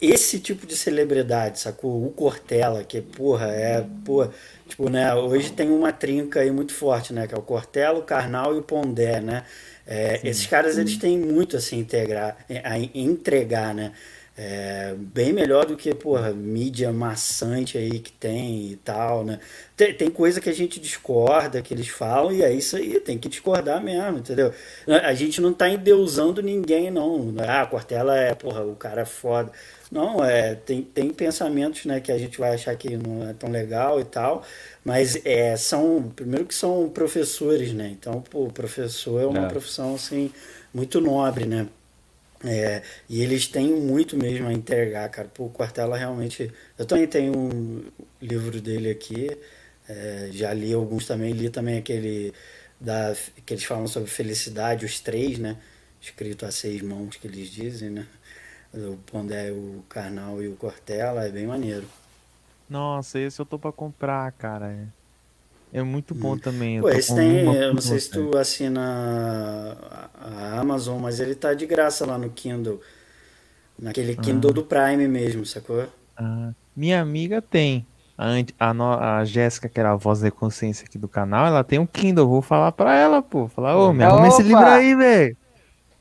esse 0.00 0.38
tipo 0.38 0.66
de 0.66 0.76
celebridade, 0.76 1.58
sacou? 1.58 2.06
O 2.06 2.10
Cortella, 2.12 2.84
que 2.84 3.00
porra, 3.00 3.46
é, 3.48 3.84
porra, 4.04 4.32
tipo, 4.68 4.88
né, 4.88 5.12
hoje 5.14 5.52
tem 5.52 5.68
uma 5.70 5.92
trinca 5.92 6.40
aí 6.40 6.50
muito 6.50 6.72
forte, 6.72 7.12
né, 7.12 7.26
que 7.26 7.34
é 7.34 7.38
o 7.38 7.42
Cortella, 7.42 7.98
o 7.98 8.02
Karnal 8.04 8.54
e 8.54 8.58
o 8.58 8.62
Pondé, 8.62 9.20
né? 9.20 9.44
É, 9.86 10.20
esses 10.24 10.46
caras, 10.46 10.78
eles 10.78 10.96
têm 10.96 11.18
muito 11.18 11.56
assim, 11.56 11.78
integrar, 11.78 12.38
a 12.64 12.78
entregar, 12.78 13.74
né? 13.74 13.92
É, 14.36 14.96
bem 14.98 15.32
melhor 15.32 15.64
do 15.64 15.76
que, 15.76 15.94
porra, 15.94 16.32
mídia 16.32 16.92
maçante 16.92 17.78
aí 17.78 18.00
que 18.00 18.10
tem 18.10 18.72
e 18.72 18.76
tal, 18.76 19.24
né? 19.24 19.38
Tem, 19.76 19.94
tem 19.94 20.10
coisa 20.10 20.40
que 20.40 20.50
a 20.50 20.52
gente 20.52 20.80
discorda, 20.80 21.62
que 21.62 21.72
eles 21.72 21.86
falam, 21.86 22.32
e 22.32 22.42
é 22.42 22.52
isso 22.52 22.76
aí, 22.76 22.98
tem 22.98 23.16
que 23.16 23.28
discordar 23.28 23.80
mesmo, 23.80 24.18
entendeu? 24.18 24.52
A 24.88 25.14
gente 25.14 25.40
não 25.40 25.52
tá 25.52 25.68
endeusando 25.68 26.42
ninguém, 26.42 26.90
não. 26.90 27.32
Ah, 27.46 27.62
a 27.62 27.66
Cortella 27.66 28.16
é, 28.16 28.34
porra, 28.34 28.64
o 28.64 28.74
cara 28.74 29.02
é 29.02 29.04
foda. 29.04 29.52
Não, 29.90 30.24
é, 30.24 30.56
tem, 30.56 30.82
tem 30.82 31.10
pensamentos, 31.10 31.84
né, 31.84 32.00
que 32.00 32.10
a 32.10 32.18
gente 32.18 32.36
vai 32.36 32.54
achar 32.54 32.74
que 32.74 32.96
não 32.96 33.28
é 33.28 33.32
tão 33.34 33.48
legal 33.50 34.00
e 34.00 34.04
tal, 34.04 34.42
mas 34.84 35.16
é, 35.24 35.56
são, 35.56 36.12
primeiro 36.14 36.44
que 36.44 36.54
são 36.54 36.88
professores, 36.88 37.72
né? 37.72 37.88
Então, 37.92 38.20
pô, 38.20 38.48
professor 38.48 39.22
é 39.22 39.26
uma 39.26 39.46
é. 39.46 39.48
profissão, 39.48 39.94
assim, 39.94 40.32
muito 40.72 41.00
nobre, 41.00 41.46
né? 41.46 41.68
É, 42.44 42.82
e 43.08 43.22
eles 43.22 43.46
têm 43.46 43.68
muito 43.68 44.16
mesmo 44.16 44.46
a 44.46 44.52
entregar, 44.52 45.08
cara. 45.08 45.28
Pô, 45.28 45.44
o 45.46 45.50
Quartela 45.50 45.96
realmente. 45.96 46.52
Eu 46.78 46.84
também 46.84 47.06
tenho 47.06 47.36
um 47.36 47.84
livro 48.20 48.60
dele 48.60 48.90
aqui, 48.90 49.36
é, 49.88 50.28
já 50.30 50.52
li 50.52 50.72
alguns 50.72 51.06
também. 51.06 51.32
Li 51.32 51.48
também 51.48 51.78
aquele 51.78 52.32
da, 52.80 53.16
que 53.46 53.54
eles 53.54 53.64
falam 53.64 53.86
sobre 53.86 54.10
felicidade, 54.10 54.84
os 54.84 55.00
três, 55.00 55.38
né? 55.38 55.56
Escrito 56.00 56.44
a 56.44 56.50
seis 56.50 56.82
mãos, 56.82 57.16
que 57.16 57.26
eles 57.26 57.48
dizem, 57.48 57.90
né? 57.90 58.06
O 58.74 58.98
Pondé, 59.06 59.50
o 59.52 59.82
Carnal 59.88 60.42
e 60.42 60.48
o 60.48 60.56
Cortella, 60.56 61.24
é 61.24 61.30
bem 61.30 61.46
maneiro. 61.46 61.86
Nossa, 62.68 63.18
esse 63.18 63.40
eu 63.40 63.46
tô 63.46 63.58
pra 63.58 63.72
comprar, 63.72 64.30
cara. 64.32 64.76
É. 65.74 65.82
Muito 65.82 66.14
bom 66.14 66.38
também. 66.38 66.80
Pô, 66.80 66.88
esse 66.88 67.12
tem, 67.12 67.52
eu 67.52 67.74
não 67.74 67.82
sei 67.82 67.98
se 67.98 68.08
tu 68.08 68.38
assina 68.38 69.76
a 70.14 70.60
Amazon, 70.60 71.00
mas 71.00 71.18
ele 71.18 71.34
tá 71.34 71.52
de 71.52 71.66
graça 71.66 72.06
lá 72.06 72.16
no 72.16 72.30
Kindle. 72.30 72.80
Naquele 73.76 74.14
Kindle 74.14 74.52
ah. 74.52 74.54
do 74.54 74.62
Prime 74.62 75.08
mesmo, 75.08 75.44
sacou? 75.44 75.88
Ah. 76.16 76.52
Minha 76.76 77.02
amiga 77.02 77.42
tem. 77.42 77.84
A, 78.16 78.28
a, 78.60 79.18
a 79.18 79.24
Jéssica, 79.24 79.68
que 79.68 79.80
era 79.80 79.90
a 79.90 79.96
voz 79.96 80.20
da 80.20 80.30
consciência 80.30 80.86
aqui 80.86 80.96
do 80.96 81.08
canal, 81.08 81.44
ela 81.44 81.64
tem 81.64 81.80
um 81.80 81.86
Kindle. 81.86 82.28
Vou 82.28 82.40
falar 82.40 82.70
pra 82.70 82.96
ela, 82.96 83.20
pô. 83.20 83.48
Falar, 83.48 83.76
ô, 83.76 83.92
me 83.92 84.04
arruma 84.04 84.28
esse 84.28 84.44
livro 84.44 84.64
aí, 84.64 84.94
velho. 84.94 85.36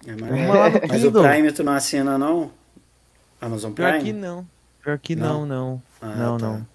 É, 0.06 0.12
mas, 0.12 0.30
mas 0.88 1.04
o 1.04 1.12
Prime 1.12 1.52
tu 1.52 1.64
não 1.64 1.74
assina, 1.74 2.16
não? 2.16 2.52
Amazon 3.42 3.72
Prime? 3.72 3.92
Pior 3.92 4.04
que 4.04 4.14
não. 4.14 4.48
Pior 4.84 5.00
que 5.00 5.16
não, 5.16 5.48
não. 5.48 5.82
Não, 6.00 6.12
ah, 6.12 6.16
não. 6.16 6.38
Tá. 6.38 6.48
não. 6.48 6.68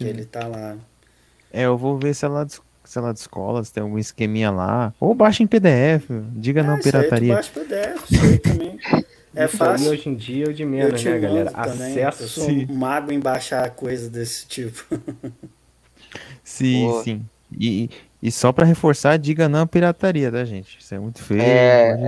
Ele 0.00 0.24
tá 0.24 0.48
lá. 0.48 0.76
É, 1.52 1.64
eu 1.64 1.76
vou 1.76 1.98
ver 1.98 2.14
se 2.14 2.24
ela, 2.24 2.46
se 2.48 2.98
ela 2.98 3.12
descola, 3.12 3.62
se 3.62 3.72
tem 3.72 3.82
algum 3.82 3.98
esqueminha 3.98 4.50
lá. 4.50 4.94
Ou 4.98 5.14
baixa 5.14 5.42
em 5.42 5.46
PDF, 5.46 6.08
diga 6.34 6.60
é, 6.60 6.64
não 6.64 6.80
pirataria. 6.80 7.34
Baixa 7.34 7.50
PDF, 7.52 8.10
isso 8.10 8.24
aí 8.24 8.38
também. 8.38 8.78
É 9.34 9.48
fácil. 9.48 9.90
hoje 9.90 10.10
em 10.10 10.14
dia 10.14 10.50
é 10.50 10.52
de 10.52 10.62
menos, 10.62 11.02
né, 11.02 11.18
galera? 11.18 11.50
Acesso. 11.54 12.22
Eu 12.24 12.28
sou 12.28 12.50
um 12.50 12.74
mago 12.74 13.10
em 13.10 13.18
baixar 13.18 13.70
coisa 13.70 14.10
desse 14.10 14.46
tipo. 14.46 14.84
sim, 16.44 16.86
Pô. 16.86 17.02
sim. 17.02 17.24
E, 17.50 17.88
e 18.22 18.30
só 18.30 18.52
para 18.52 18.66
reforçar, 18.66 19.16
diga 19.16 19.48
não 19.48 19.66
pirataria, 19.66 20.30
tá, 20.30 20.44
gente? 20.44 20.76
Isso 20.78 20.94
é 20.94 20.98
muito 20.98 21.22
feio. 21.22 21.40
É, 21.40 21.98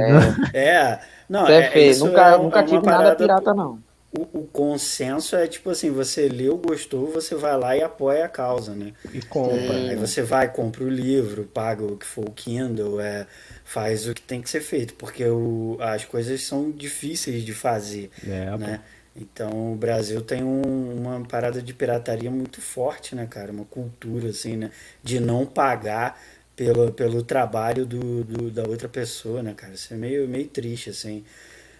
é. 0.53 0.66
é. 0.66 1.01
Não, 1.27 1.49
é, 1.49 1.61
é 1.61 1.71
feio. 1.71 1.99
Nunca, 2.01 2.29
é, 2.29 2.37
nunca 2.37 2.62
tive 2.62 2.87
nada 2.87 3.16
pirata, 3.16 3.55
não 3.55 3.79
o, 4.16 4.41
o, 4.41 4.47
consenso 4.47 5.35
é 5.35 5.47
tipo 5.47 5.70
assim, 5.70 5.91
você 5.91 6.28
leu, 6.28 6.57
gostou, 6.57 7.11
você 7.11 7.35
vai 7.35 7.57
lá 7.59 7.77
e 7.77 7.82
apoia 7.82 8.24
a 8.24 8.28
causa, 8.28 8.74
né? 8.74 8.93
E 9.12 9.20
compra. 9.23 9.57
É, 9.57 9.91
aí 9.91 9.97
você 9.97 10.23
vai, 10.23 10.53
compra 10.53 10.85
o 10.85 10.89
livro, 10.89 11.45
paga 11.45 11.85
o 11.85 11.97
que 11.97 12.07
for 12.07 12.24
o 12.28 12.31
Kindle, 12.31 13.01
é, 13.01 13.27
faz 13.65 14.07
o 14.07 14.15
que 14.15 14.23
tem 14.23 14.41
que 14.41 14.49
ser 14.49 14.61
feito, 14.61 14.95
porque 14.95 15.24
o, 15.24 15.77
as 15.81 16.05
coisas 16.05 16.43
são 16.43 16.70
difíceis 16.70 17.45
de 17.45 17.53
fazer, 17.53 18.11
é, 18.27 18.57
né? 18.57 18.81
Então 19.16 19.73
o 19.73 19.77
Brasil 19.77 20.20
tem 20.20 20.43
um, 20.43 21.01
uma 21.01 21.20
parada 21.24 21.62
de 21.62 21.73
pirataria 21.73 22.31
muito 22.31 22.61
forte, 22.61 23.15
né, 23.15 23.27
cara? 23.27 23.53
Uma 23.53 23.65
cultura, 23.65 24.28
assim, 24.28 24.57
né? 24.57 24.70
De 25.03 25.20
não 25.20 25.47
pagar 25.47 26.20
pelo, 26.57 26.93
pelo 26.93 27.23
trabalho 27.23 27.86
do, 27.86 28.24
do, 28.24 28.51
da 28.51 28.62
outra 28.62 28.89
pessoa, 28.89 29.43
né, 29.43 29.55
cara? 29.55 29.74
Isso 29.74 29.93
é 29.93 29.97
meio, 29.97 30.28
meio 30.28 30.49
triste, 30.49 30.91
assim. 30.91 31.24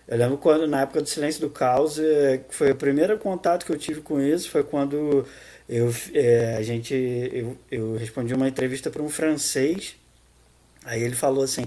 Eu 0.07 0.19
lembro 0.19 0.39
quando, 0.39 0.67
na 0.67 0.83
época 0.83 1.01
do 1.01 1.09
Silêncio 1.09 1.41
do 1.41 1.51
Caos, 1.51 1.99
é, 1.99 2.45
foi 2.51 2.73
o 2.73 2.77
primeiro 2.77 3.19
contato 3.19 3.65
que 3.65 3.73
eu 3.73 3.79
tive 3.79 4.01
com 4.03 4.21
isso, 4.21 4.51
foi 4.51 4.63
quando 4.63 5.27
eu, 5.69 5.91
é, 6.13 6.57
a 6.57 6.63
gente, 6.63 6.95
eu, 6.95 7.57
eu 7.71 7.97
respondi 7.97 8.35
uma 8.35 8.47
entrevista 8.49 8.91
para 8.91 9.03
um 9.03 9.09
francês, 9.09 9.97
aí 10.85 11.03
ele 11.03 11.15
falou 11.15 11.43
assim, 11.45 11.65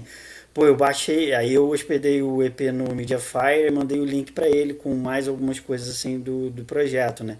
pô, 0.54 0.66
eu 0.66 0.76
baixei, 0.76 1.34
aí 1.34 1.52
eu 1.54 1.68
hospedei 1.68 2.22
o 2.22 2.42
EP 2.42 2.60
no 2.72 2.94
Mediafire 2.94 3.66
e 3.68 3.70
mandei 3.70 3.98
o 4.00 4.04
link 4.04 4.32
para 4.32 4.48
ele 4.48 4.74
com 4.74 4.94
mais 4.94 5.26
algumas 5.28 5.58
coisas 5.60 5.88
assim 5.88 6.20
do, 6.20 6.50
do 6.50 6.64
projeto, 6.64 7.24
né? 7.24 7.38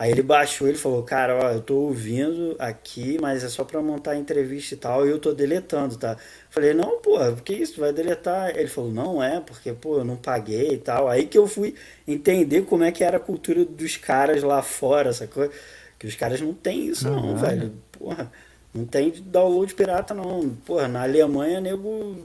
Aí 0.00 0.10
ele 0.10 0.22
baixou, 0.22 0.66
ele 0.66 0.78
falou, 0.78 1.02
cara, 1.02 1.36
ó, 1.36 1.50
eu 1.52 1.60
tô 1.60 1.76
ouvindo 1.76 2.56
aqui, 2.58 3.18
mas 3.20 3.44
é 3.44 3.50
só 3.50 3.64
para 3.64 3.82
montar 3.82 4.12
a 4.12 4.16
entrevista 4.16 4.74
e 4.74 4.78
tal, 4.78 5.06
e 5.06 5.10
eu 5.10 5.18
tô 5.18 5.34
deletando, 5.34 5.94
tá? 5.98 6.16
Falei, 6.48 6.72
não, 6.72 6.98
pô, 7.02 7.18
que 7.44 7.52
isso, 7.52 7.78
vai 7.78 7.92
deletar? 7.92 8.56
Ele 8.56 8.68
falou, 8.68 8.90
não 8.90 9.22
é, 9.22 9.40
porque, 9.40 9.74
pô, 9.74 9.98
eu 9.98 10.04
não 10.04 10.16
paguei 10.16 10.72
e 10.72 10.78
tal. 10.78 11.06
Aí 11.06 11.26
que 11.26 11.36
eu 11.36 11.46
fui 11.46 11.74
entender 12.08 12.62
como 12.62 12.82
é 12.82 12.90
que 12.90 13.04
era 13.04 13.18
a 13.18 13.20
cultura 13.20 13.62
dos 13.64 13.98
caras 13.98 14.42
lá 14.42 14.62
fora, 14.62 15.12
sacou? 15.12 15.50
Que 15.98 16.06
os 16.06 16.14
caras 16.16 16.40
não 16.40 16.54
tem 16.54 16.86
isso 16.86 17.10
não, 17.10 17.20
não 17.20 17.36
velho. 17.36 17.72
Porra, 17.92 18.32
não 18.74 18.86
tem 18.86 19.10
download 19.12 19.74
pirata 19.74 20.14
não. 20.14 20.48
Porra, 20.64 20.88
na 20.88 21.02
Alemanha, 21.02 21.60
nego 21.60 22.16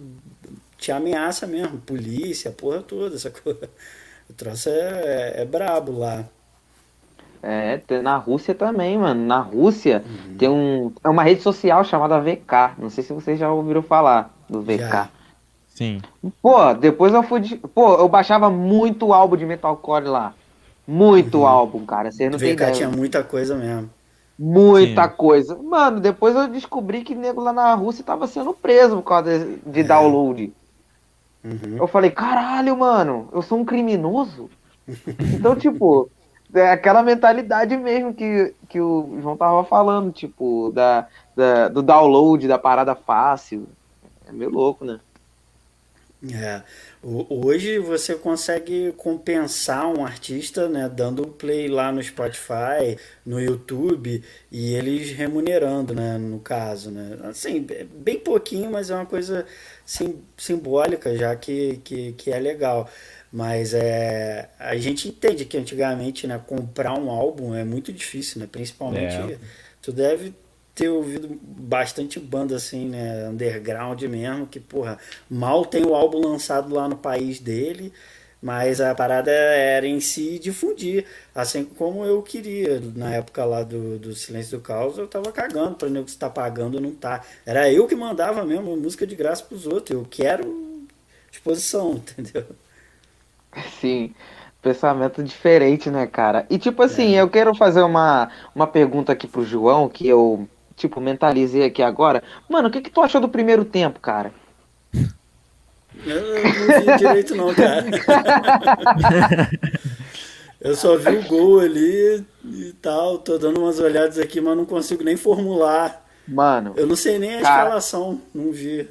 te 0.77 0.91
ameaça 0.93 1.45
mesmo, 1.47 1.79
polícia, 1.81 2.51
porra 2.51 2.81
toda, 2.81 3.17
sacou? 3.19 3.57
O 4.29 4.33
troço 4.33 4.69
é, 4.69 5.33
é, 5.37 5.41
é 5.41 5.45
brabo 5.45 5.91
lá. 5.99 6.27
É, 7.47 7.79
na 8.01 8.17
Rússia 8.17 8.55
também, 8.55 8.97
mano. 8.97 9.23
Na 9.23 9.37
Rússia 9.37 10.03
uhum. 10.03 10.35
tem 10.35 10.49
um, 10.49 10.91
é 11.03 11.07
uma 11.07 11.21
rede 11.21 11.43
social 11.43 11.83
chamada 11.83 12.19
VK. 12.19 12.73
Não 12.79 12.89
sei 12.89 13.03
se 13.03 13.13
vocês 13.13 13.37
já 13.37 13.51
ouviram 13.51 13.83
falar 13.83 14.33
do 14.49 14.63
VK. 14.63 14.79
Já. 14.79 15.09
Sim. 15.67 16.01
Pô, 16.41 16.73
depois 16.73 17.13
eu 17.13 17.21
fui. 17.21 17.41
De, 17.41 17.55
pô, 17.57 17.97
eu 17.97 18.09
baixava 18.09 18.49
muito 18.49 19.13
álbum 19.13 19.37
de 19.37 19.45
metalcore 19.45 20.05
lá. 20.05 20.33
Muito 20.87 21.39
uhum. 21.39 21.45
álbum, 21.45 21.85
cara. 21.85 22.11
Você 22.11 22.27
não 22.27 22.39
VK 22.39 22.45
tem 22.45 22.53
ideia. 22.53 22.71
tinha 22.71 22.89
muita 22.89 23.23
coisa 23.23 23.55
mesmo. 23.55 23.91
Muita 24.39 25.03
Sim. 25.03 25.15
coisa. 25.15 25.55
Mano, 25.55 25.99
depois 25.99 26.35
eu 26.35 26.47
descobri 26.47 27.03
que 27.03 27.13
nego 27.13 27.41
lá 27.41 27.53
na 27.53 27.75
Rússia 27.75 28.03
tava 28.03 28.25
sendo 28.25 28.53
preso 28.53 28.95
por 28.95 29.03
causa 29.03 29.37
de, 29.37 29.57
de 29.57 29.81
é. 29.81 29.83
download. 29.83 30.51
Uhum. 31.43 31.77
Eu 31.77 31.85
falei, 31.85 32.09
caralho, 32.09 32.75
mano, 32.75 33.29
eu 33.31 33.43
sou 33.43 33.59
um 33.59 33.65
criminoso. 33.65 34.49
então, 35.31 35.55
tipo, 35.55 36.09
é 36.53 36.71
aquela 36.71 37.03
mentalidade 37.03 37.75
mesmo 37.77 38.13
que, 38.13 38.53
que 38.69 38.79
o 38.79 39.19
João 39.21 39.37
tava 39.37 39.63
falando, 39.63 40.11
tipo, 40.11 40.71
da, 40.73 41.07
da, 41.35 41.67
do 41.67 41.81
download, 41.81 42.47
da 42.47 42.57
parada 42.57 42.95
fácil. 42.95 43.67
É 44.27 44.31
meio 44.31 44.49
louco, 44.49 44.85
né? 44.85 44.99
É. 46.33 46.63
Hoje 47.03 47.77
você 47.77 48.15
consegue 48.15 48.91
compensar 48.93 49.85
um 49.87 50.03
artista, 50.03 50.67
né, 50.67 50.89
dando 50.89 51.27
play 51.27 51.67
lá 51.67 51.91
no 51.91 52.01
Spotify, 52.01 52.97
no 53.23 53.39
YouTube 53.39 54.23
e 54.51 54.73
eles 54.73 55.11
remunerando, 55.11 55.93
né, 55.93 56.17
no 56.17 56.39
caso, 56.39 56.89
né. 56.89 57.19
Assim, 57.25 57.65
é 57.69 57.83
bem 57.83 58.19
pouquinho, 58.19 58.71
mas 58.71 58.89
é 58.89 58.95
uma 58.95 59.05
coisa 59.05 59.45
sim, 59.85 60.19
simbólica 60.35 61.15
já 61.15 61.35
que, 61.35 61.79
que, 61.83 62.13
que 62.13 62.31
é 62.31 62.39
legal. 62.39 62.89
Mas 63.35 63.73
é, 63.73 64.47
a 64.57 64.77
gente 64.77 65.09
entende 65.09 65.43
que 65.43 65.57
antigamente, 65.57 66.25
né, 66.25 66.41
comprar 66.47 66.97
um 66.97 67.09
álbum 67.09 67.53
é 67.53 67.65
muito 67.65 67.91
difícil, 67.91 68.39
né? 68.39 68.47
Principalmente, 68.49 69.13
é. 69.13 69.37
tu 69.81 69.91
deve 69.91 70.33
ter 70.73 70.87
ouvido 70.87 71.37
bastante 71.43 72.17
banda 72.17 72.55
assim, 72.55 72.87
né, 72.87 73.27
underground 73.27 74.01
mesmo, 74.03 74.47
que 74.47 74.57
porra, 74.61 74.97
mal 75.29 75.65
tem 75.65 75.85
o 75.85 75.93
álbum 75.93 76.19
lançado 76.19 76.73
lá 76.73 76.87
no 76.87 76.95
país 76.95 77.41
dele, 77.41 77.91
Mas 78.41 78.79
a 78.79 78.95
parada 78.95 79.31
era 79.31 79.87
em 79.87 79.99
si 79.99 80.39
difundir, 80.39 81.05
assim 81.33 81.65
como 81.65 82.05
eu 82.05 82.21
queria. 82.21 82.81
Na 82.95 83.15
época 83.15 83.43
lá 83.43 83.63
do, 83.63 83.99
do 83.99 84.15
Silêncio 84.15 84.57
do 84.59 84.63
Caos, 84.63 84.97
eu 84.97 85.07
tava 85.07 85.31
cagando 85.31 85.75
pra 85.75 85.89
nego 85.89 86.07
se 86.07 86.17
tá 86.17 86.29
pagando 86.29 86.75
ou 86.75 86.81
não 86.81 86.91
tá. 86.95 87.21
Era 87.45 87.71
eu 87.71 87.87
que 87.87 87.95
mandava 87.95 88.45
mesmo 88.45 88.77
música 88.77 89.05
de 89.07 89.15
graça 89.15 89.43
pros 89.43 89.65
outros. 89.67 89.91
Eu 89.97 90.07
quero 90.09 90.87
exposição, 91.31 91.93
entendeu? 92.19 92.45
Sim. 93.79 94.13
Pensamento 94.61 95.21
diferente, 95.23 95.89
né, 95.91 96.07
cara? 96.07 96.45
E 96.49 96.57
tipo 96.57 96.81
assim, 96.81 97.11
eu 97.15 97.29
quero 97.29 97.53
fazer 97.53 97.81
uma, 97.83 98.29
uma 98.55 98.65
pergunta 98.65 99.11
aqui 99.11 99.27
pro 99.27 99.45
João, 99.45 99.87
que 99.87 100.07
eu, 100.07 100.47
tipo, 100.75 100.99
mentalizei 100.99 101.63
aqui 101.65 101.83
agora. 101.83 102.23
Mano, 102.49 102.67
o 102.69 102.71
que 102.71 102.81
que 102.81 102.89
tu 102.89 103.01
achou 103.01 103.21
do 103.21 103.29
primeiro 103.29 103.63
tempo, 103.63 103.99
cara? 103.99 104.33
Eu 106.05 106.43
não 106.43 106.81
vi 106.81 106.97
direito 106.97 107.35
não, 107.35 107.53
cara. 107.53 107.85
Eu 110.59 110.75
só 110.75 110.97
vi 110.97 111.17
o 111.17 111.23
gol 111.27 111.59
ali 111.59 112.25
e 112.43 112.73
tal, 112.81 113.19
tô 113.19 113.37
dando 113.37 113.61
umas 113.61 113.79
olhadas 113.79 114.17
aqui, 114.17 114.41
mas 114.41 114.57
não 114.57 114.65
consigo 114.65 115.03
nem 115.03 115.15
formular. 115.15 116.03
Mano, 116.27 116.73
Eu 116.75 116.87
não 116.87 116.95
sei 116.95 117.19
nem 117.19 117.35
a 117.35 117.41
Cara. 117.41 117.63
escalação, 117.65 118.19
não 118.33 118.51
vi. 118.51 118.89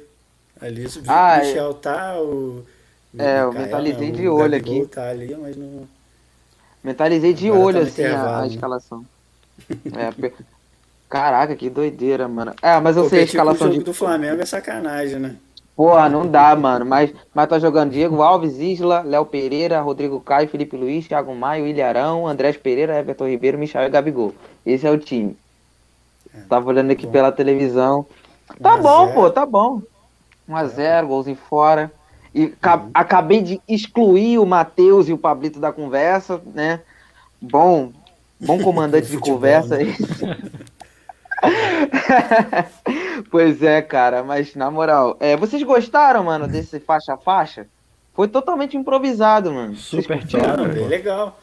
Ali 0.61 0.87
vi 0.87 1.01
Ah, 1.07 1.39
o 1.41 1.45
Michel 1.45 1.73
tá, 1.73 2.17
o. 2.17 2.65
É, 3.17 3.41
eu 3.41 3.47
Mikael, 3.47 3.53
mentalizei 3.53 4.11
né, 4.11 4.17
de 4.17 4.27
o 4.27 4.35
olho 4.35 4.51
Gabigol 4.51 4.83
aqui. 4.83 4.87
Tá 4.87 5.09
ali, 5.09 5.35
mas 5.35 5.55
não. 5.55 5.87
mentalizei 6.83 7.33
de 7.33 7.47
Agora 7.47 7.61
tá 7.61 7.65
olho, 7.65 7.79
assim, 7.87 8.03
a, 8.03 8.37
a 8.37 8.41
né? 8.41 8.47
escalação. 8.47 9.05
É, 9.69 10.31
Caraca, 11.09 11.55
que 11.55 11.69
doideira, 11.69 12.27
mano. 12.27 12.53
É, 12.61 12.79
mas 12.79 12.97
eu 12.97 13.07
sei 13.07 13.19
a 13.19 13.21
com 13.21 13.25
o 13.25 13.29
escalação 13.29 13.67
jogo 13.67 13.79
de. 13.79 13.85
do 13.85 13.93
Flamengo 13.93 14.41
é 14.41 14.45
sacanagem, 14.45 15.19
né? 15.19 15.35
Porra, 15.75 16.09
não 16.09 16.25
dá, 16.25 16.55
mano. 16.55 16.85
Mas, 16.85 17.13
mas 17.33 17.49
tá 17.49 17.59
jogando 17.59 17.91
Diego 17.91 18.21
Alves, 18.21 18.59
Isla, 18.59 19.01
Léo 19.01 19.25
Pereira, 19.25 19.81
Rodrigo 19.81 20.19
Caio, 20.21 20.47
Felipe 20.47 20.75
Luiz, 20.75 21.07
Thiago 21.07 21.35
Maio, 21.35 21.67
Ilharão, 21.67 22.27
Andrés 22.27 22.57
Pereira, 22.57 22.97
Everton 22.97 23.27
Ribeiro, 23.27 23.57
Michael 23.57 23.87
e 23.87 23.91
Gabigol. 23.91 24.33
Esse 24.65 24.87
é 24.87 24.91
o 24.91 24.97
time. 24.97 25.37
Tava 26.49 26.69
olhando 26.69 26.91
aqui 26.91 27.05
bom. 27.05 27.11
pela 27.11 27.31
televisão. 27.31 28.05
Tá 28.61 28.75
1 28.75 28.77
a 28.77 28.77
bom, 28.77 29.05
0. 29.07 29.13
pô, 29.13 29.29
tá 29.29 29.45
bom. 29.45 29.81
1x0, 30.49 31.07
golzinho 31.07 31.37
fora. 31.37 31.91
E 32.35 32.47
ca- 32.49 32.85
acabei 32.93 33.41
de 33.41 33.61
excluir 33.65 34.37
o 34.39 34.45
Matheus 34.45 35.07
e 35.07 35.13
o 35.13 35.17
Pablito 35.17 35.57
da 35.57 35.71
conversa, 35.71 36.41
né? 36.53 36.81
Bom, 37.41 37.93
bom 38.37 38.61
comandante 38.61 39.07
de 39.07 39.17
conversa 39.17 39.77
né? 39.77 39.83
aí. 39.83 39.95
pois 43.31 43.63
é, 43.63 43.81
cara, 43.81 44.21
mas 44.21 44.53
na 44.53 44.69
moral, 44.69 45.15
é, 45.21 45.37
vocês 45.37 45.63
gostaram, 45.63 46.25
mano, 46.25 46.45
desse 46.45 46.77
faixa 46.77 47.13
a 47.13 47.17
faixa? 47.17 47.67
Foi 48.13 48.27
totalmente 48.27 48.75
improvisado, 48.75 49.53
mano. 49.53 49.75
Super. 49.77 50.21
Não, 50.57 50.67
bem 50.67 50.87
legal. 50.87 51.39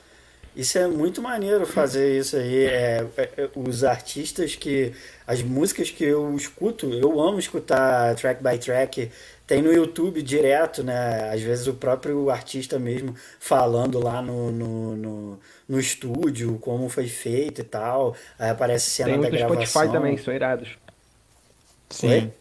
Isso 0.54 0.76
é 0.76 0.86
muito 0.86 1.22
maneiro 1.22 1.64
fazer 1.64 2.18
isso 2.18 2.36
aí. 2.36 2.64
É, 2.66 3.06
é, 3.16 3.30
é, 3.38 3.48
os 3.56 3.82
artistas 3.84 4.54
que. 4.54 4.92
As 5.26 5.42
músicas 5.42 5.90
que 5.90 6.04
eu 6.04 6.34
escuto, 6.36 6.92
eu 6.92 7.18
amo 7.20 7.38
escutar 7.38 8.14
track 8.16 8.42
by 8.42 8.58
track. 8.58 9.10
Tem 9.46 9.60
no 9.60 9.72
YouTube 9.72 10.22
direto, 10.22 10.82
né? 10.84 11.30
Às 11.32 11.42
vezes 11.42 11.66
o 11.66 11.74
próprio 11.74 12.30
artista 12.30 12.78
mesmo 12.78 13.14
falando 13.40 13.98
lá 13.98 14.22
no, 14.22 14.50
no, 14.52 14.96
no, 14.96 15.40
no 15.68 15.80
estúdio, 15.80 16.58
como 16.60 16.88
foi 16.88 17.08
feito 17.08 17.60
e 17.60 17.64
tal. 17.64 18.16
Aí 18.38 18.50
aparece 18.50 18.90
cena 18.90 19.10
Tem 19.10 19.20
da 19.20 19.28
uns 19.28 19.30
no 19.30 19.38
gravação. 19.38 19.66
Spotify 19.66 19.92
também, 19.92 20.16
que 20.16 20.22
são 20.22 20.32
irados. 20.34 20.78
Oi? 22.02 22.32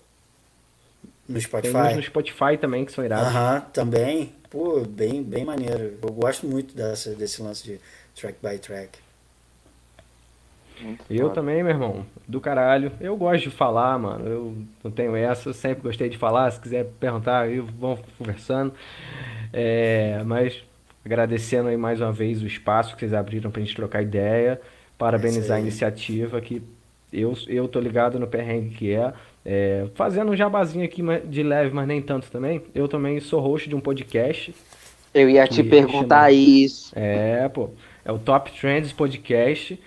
No 1.27 1.39
Tem 1.39 1.41
Spotify. 1.41 1.95
no 1.95 2.03
Spotify 2.03 2.57
também 2.59 2.85
que 2.85 2.91
são 2.91 3.03
irados. 3.03 3.27
Aham, 3.27 3.61
também. 3.73 4.35
Pô, 4.49 4.81
bem, 4.81 5.23
bem 5.23 5.45
maneiro. 5.45 5.97
Eu 6.01 6.11
gosto 6.11 6.45
muito 6.47 6.75
dessa, 6.75 7.15
desse 7.15 7.41
lance 7.41 7.63
de 7.63 7.79
track 8.15 8.37
by 8.41 8.57
track. 8.59 8.99
Eu 11.09 11.29
também, 11.29 11.63
meu 11.63 11.71
irmão, 11.71 12.05
do 12.27 12.39
caralho. 12.41 12.91
Eu 12.99 13.15
gosto 13.17 13.43
de 13.43 13.49
falar, 13.49 13.97
mano. 13.99 14.27
Eu 14.27 14.55
não 14.83 14.91
tenho 14.91 15.15
essa, 15.15 15.49
eu 15.49 15.53
sempre 15.53 15.83
gostei 15.83 16.09
de 16.09 16.17
falar. 16.17 16.49
Se 16.51 16.59
quiser 16.59 16.85
perguntar, 16.99 17.41
aí 17.41 17.59
vamos 17.59 17.99
conversando. 18.17 18.73
É, 19.53 20.21
mas 20.25 20.63
agradecendo 21.05 21.69
aí 21.69 21.77
mais 21.77 21.99
uma 22.01 22.11
vez 22.11 22.41
o 22.41 22.47
espaço 22.47 22.93
que 22.95 22.99
vocês 23.01 23.13
abriram 23.13 23.51
pra 23.51 23.61
gente 23.61 23.75
trocar 23.75 24.01
ideia. 24.01 24.59
Parabenizar 24.97 25.53
a 25.53 25.55
aí. 25.55 25.61
iniciativa 25.63 26.39
que 26.39 26.61
eu, 27.11 27.33
eu 27.47 27.67
tô 27.67 27.79
ligado 27.79 28.19
no 28.19 28.27
perrengue 28.27 28.75
que 28.75 28.93
é. 28.93 29.13
É, 29.43 29.87
fazendo 29.95 30.31
um 30.31 30.35
jabazinho 30.35 30.85
aqui 30.85 31.01
de 31.25 31.41
leve, 31.41 31.73
mas 31.73 31.87
nem 31.87 32.01
tanto 32.01 32.29
também. 32.29 32.61
Eu 32.75 32.87
também 32.87 33.19
sou 33.19 33.39
host 33.41 33.67
de 33.67 33.75
um 33.75 33.79
podcast. 33.79 34.53
Eu 35.13 35.29
ia 35.29 35.47
te 35.47 35.63
perguntar 35.63 36.29
chama- 36.29 36.31
isso. 36.31 36.91
É, 36.95 37.49
pô. 37.49 37.71
É 38.05 38.11
o 38.11 38.19
Top 38.19 38.51
Trends 38.59 38.93
Podcast. 38.93 39.79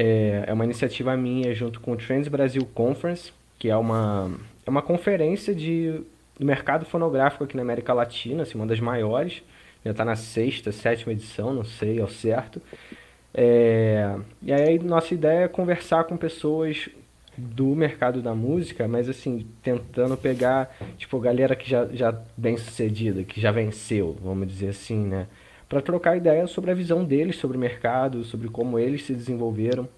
É, 0.00 0.44
é 0.46 0.52
uma 0.52 0.64
iniciativa 0.64 1.16
minha 1.16 1.52
junto 1.52 1.80
com 1.80 1.90
o 1.90 1.96
Trends 1.96 2.28
Brasil 2.28 2.64
Conference, 2.72 3.32
que 3.58 3.68
é 3.68 3.76
uma, 3.76 4.30
é 4.64 4.70
uma 4.70 4.80
conferência 4.80 5.52
de, 5.52 6.00
do 6.38 6.46
mercado 6.46 6.86
fonográfico 6.86 7.42
aqui 7.42 7.56
na 7.56 7.62
América 7.62 7.92
Latina, 7.92 8.44
assim, 8.44 8.56
uma 8.56 8.66
das 8.66 8.78
maiores. 8.78 9.42
Já 9.84 9.90
está 9.90 10.04
na 10.04 10.14
sexta, 10.14 10.70
sétima 10.70 11.12
edição, 11.12 11.52
não 11.52 11.64
sei 11.64 12.00
ao 12.00 12.06
certo. 12.06 12.62
É, 13.34 14.14
e 14.40 14.52
aí, 14.52 14.78
nossa 14.78 15.12
ideia 15.12 15.40
é 15.40 15.48
conversar 15.48 16.04
com 16.04 16.16
pessoas 16.16 16.88
do 17.36 17.66
mercado 17.74 18.22
da 18.22 18.36
música, 18.36 18.86
mas 18.86 19.08
assim, 19.08 19.48
tentando 19.64 20.16
pegar, 20.16 20.76
tipo, 20.96 21.18
galera 21.18 21.56
que 21.56 21.68
já, 21.68 21.86
já 21.86 22.16
bem 22.36 22.56
sucedida, 22.56 23.24
que 23.24 23.40
já 23.40 23.50
venceu, 23.50 24.16
vamos 24.22 24.46
dizer 24.46 24.68
assim, 24.68 25.06
né? 25.06 25.26
Para 25.68 25.82
trocar 25.82 26.16
ideia 26.16 26.46
sobre 26.46 26.70
a 26.70 26.74
visão 26.74 27.04
deles 27.04 27.36
sobre 27.36 27.56
o 27.56 27.60
mercado, 27.60 28.24
sobre 28.24 28.48
como 28.48 28.78
eles 28.78 29.04
se 29.04 29.12
desenvolveram, 29.12 29.88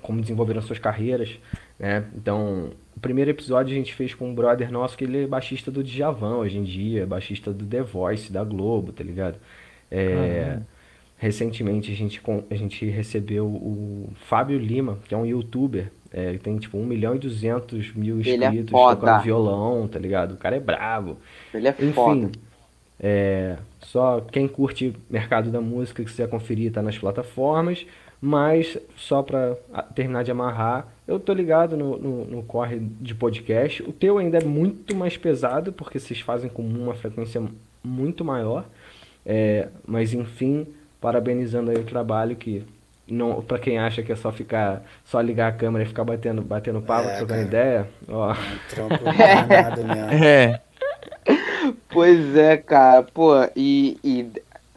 como 0.00 0.20
desenvolveram 0.20 0.60
suas 0.60 0.78
carreiras, 0.78 1.38
né? 1.78 2.04
Então, 2.16 2.70
o 2.96 3.00
primeiro 3.00 3.30
episódio 3.30 3.72
a 3.72 3.76
gente 3.76 3.94
fez 3.94 4.12
com 4.14 4.28
um 4.28 4.34
brother 4.34 4.70
nosso 4.72 4.96
que 4.96 5.04
ele 5.04 5.24
é 5.24 5.26
baixista 5.26 5.70
do 5.70 5.84
Djavan 5.84 6.36
hoje 6.38 6.58
em 6.58 6.64
dia, 6.64 7.06
baixista 7.06 7.52
do 7.52 7.64
The 7.64 7.82
Voice, 7.82 8.32
da 8.32 8.42
Globo, 8.42 8.92
tá 8.92 9.04
ligado? 9.04 9.38
É, 9.90 10.58
recentemente 11.16 11.92
a 11.92 11.94
gente, 11.94 12.20
a 12.50 12.54
gente 12.54 12.84
recebeu 12.86 13.46
o 13.46 14.10
Fábio 14.26 14.58
Lima, 14.58 14.98
que 15.06 15.14
é 15.14 15.16
um 15.16 15.24
youtuber, 15.24 15.92
é, 16.12 16.28
ele 16.28 16.38
tem 16.38 16.56
tipo 16.58 16.76
1 16.76 16.84
milhão 16.84 17.14
e 17.14 17.18
200 17.18 17.94
mil 17.94 18.20
Ele 18.20 18.30
é 18.30 18.48
inscritos, 18.48 18.70
foda. 18.70 18.96
tocando 18.96 19.22
violão, 19.22 19.88
tá 19.88 19.98
ligado? 19.98 20.32
O 20.32 20.36
cara 20.36 20.56
é 20.56 20.60
brabo. 20.60 21.18
Ele 21.54 21.68
é 21.68 21.70
Enfim, 21.70 21.92
foda. 21.92 22.30
É, 23.00 23.56
só 23.80 24.20
quem 24.20 24.46
curte 24.48 24.94
mercado 25.10 25.50
da 25.50 25.60
música, 25.60 26.02
que 26.04 26.10
quiser 26.10 26.28
conferir, 26.28 26.72
tá 26.72 26.82
nas 26.82 26.98
plataformas. 26.98 27.84
Mas, 28.24 28.78
só 28.96 29.20
pra 29.20 29.56
ah, 29.74 29.82
terminar 29.82 30.22
de 30.22 30.30
amarrar, 30.30 30.86
eu 31.08 31.18
tô 31.18 31.32
ligado 31.32 31.76
no, 31.76 31.98
no, 31.98 32.24
no 32.24 32.42
corre 32.44 32.78
de 32.78 33.16
podcast. 33.16 33.82
O 33.82 33.92
teu 33.92 34.16
ainda 34.18 34.38
é 34.38 34.44
muito 34.44 34.94
mais 34.94 35.16
pesado, 35.16 35.72
porque 35.72 35.98
vocês 35.98 36.20
fazem 36.20 36.48
com 36.48 36.62
uma 36.62 36.94
frequência 36.94 37.42
muito 37.82 38.24
maior. 38.24 38.64
É, 39.26 39.68
mas, 39.84 40.14
enfim, 40.14 40.68
parabenizando 41.00 41.72
aí 41.72 41.76
o 41.78 41.84
trabalho 41.84 42.36
que, 42.36 42.64
não, 43.08 43.42
pra 43.42 43.58
quem 43.58 43.76
acha 43.76 44.04
que 44.04 44.12
é 44.12 44.16
só 44.16 44.30
ficar, 44.30 44.84
só 45.04 45.20
ligar 45.20 45.48
a 45.48 45.52
câmera 45.56 45.82
e 45.84 45.88
ficar 45.88 46.04
batendo, 46.04 46.42
batendo 46.42 46.80
papo, 46.80 47.08
É, 47.08 47.16
trocando 47.16 47.40
cara. 47.40 47.42
ideia, 47.48 47.88
ó. 48.08 48.32
Um 48.32 48.58
trampo 48.68 49.02
danado 49.04 49.84
mesmo. 49.84 50.24
É. 50.24 50.60
Pois 51.90 52.36
é, 52.36 52.56
cara, 52.56 53.02
pô, 53.02 53.32
e, 53.56 53.98
e 54.02 54.30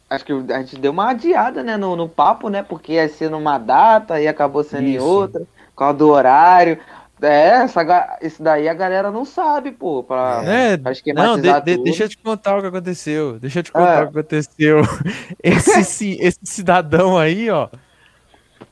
acho 0.10 0.26
que 0.26 0.32
a 0.34 0.60
gente 0.60 0.78
deu 0.78 0.92
uma 0.92 1.10
adiada, 1.12 1.64
né, 1.64 1.78
no, 1.78 1.96
no 1.96 2.08
papo, 2.10 2.50
né, 2.50 2.64
porque 2.64 2.94
ia 2.94 3.08
ser 3.10 3.30
numa 3.30 3.58
data 3.58 4.20
e 4.22 4.28
acabou 4.28 4.64
sendo 4.64 4.88
em 4.88 4.96
Isso. 4.96 5.06
outra, 5.06 5.40
por 5.42 5.76
causa 5.78 5.98
do 5.98 6.10
horário. 6.10 6.78
É, 7.22 7.48
essa, 7.64 8.18
isso 8.22 8.44
daí 8.44 8.68
a 8.68 8.74
galera 8.74 9.10
não 9.10 9.24
sabe, 9.24 9.72
pô, 9.72 10.04
pra, 10.04 10.42
Né? 10.42 10.78
pra 10.78 10.92
Não, 11.16 11.40
de- 11.40 11.62
de- 11.62 11.78
deixa 11.84 12.04
eu 12.04 12.10
te 12.10 12.18
contar 12.18 12.58
o 12.58 12.62
que 12.62 12.68
aconteceu. 12.68 13.40
Deixa 13.40 13.60
eu 13.60 13.64
te 13.64 13.72
contar 13.72 14.00
Ah. 14.00 14.04
o 14.04 14.12
que 14.12 14.20
aconteceu. 14.20 14.82
Esse, 15.42 16.18
esse 16.22 16.40
cidadão 16.44 17.18
aí, 17.18 17.50
ó, 17.50 17.70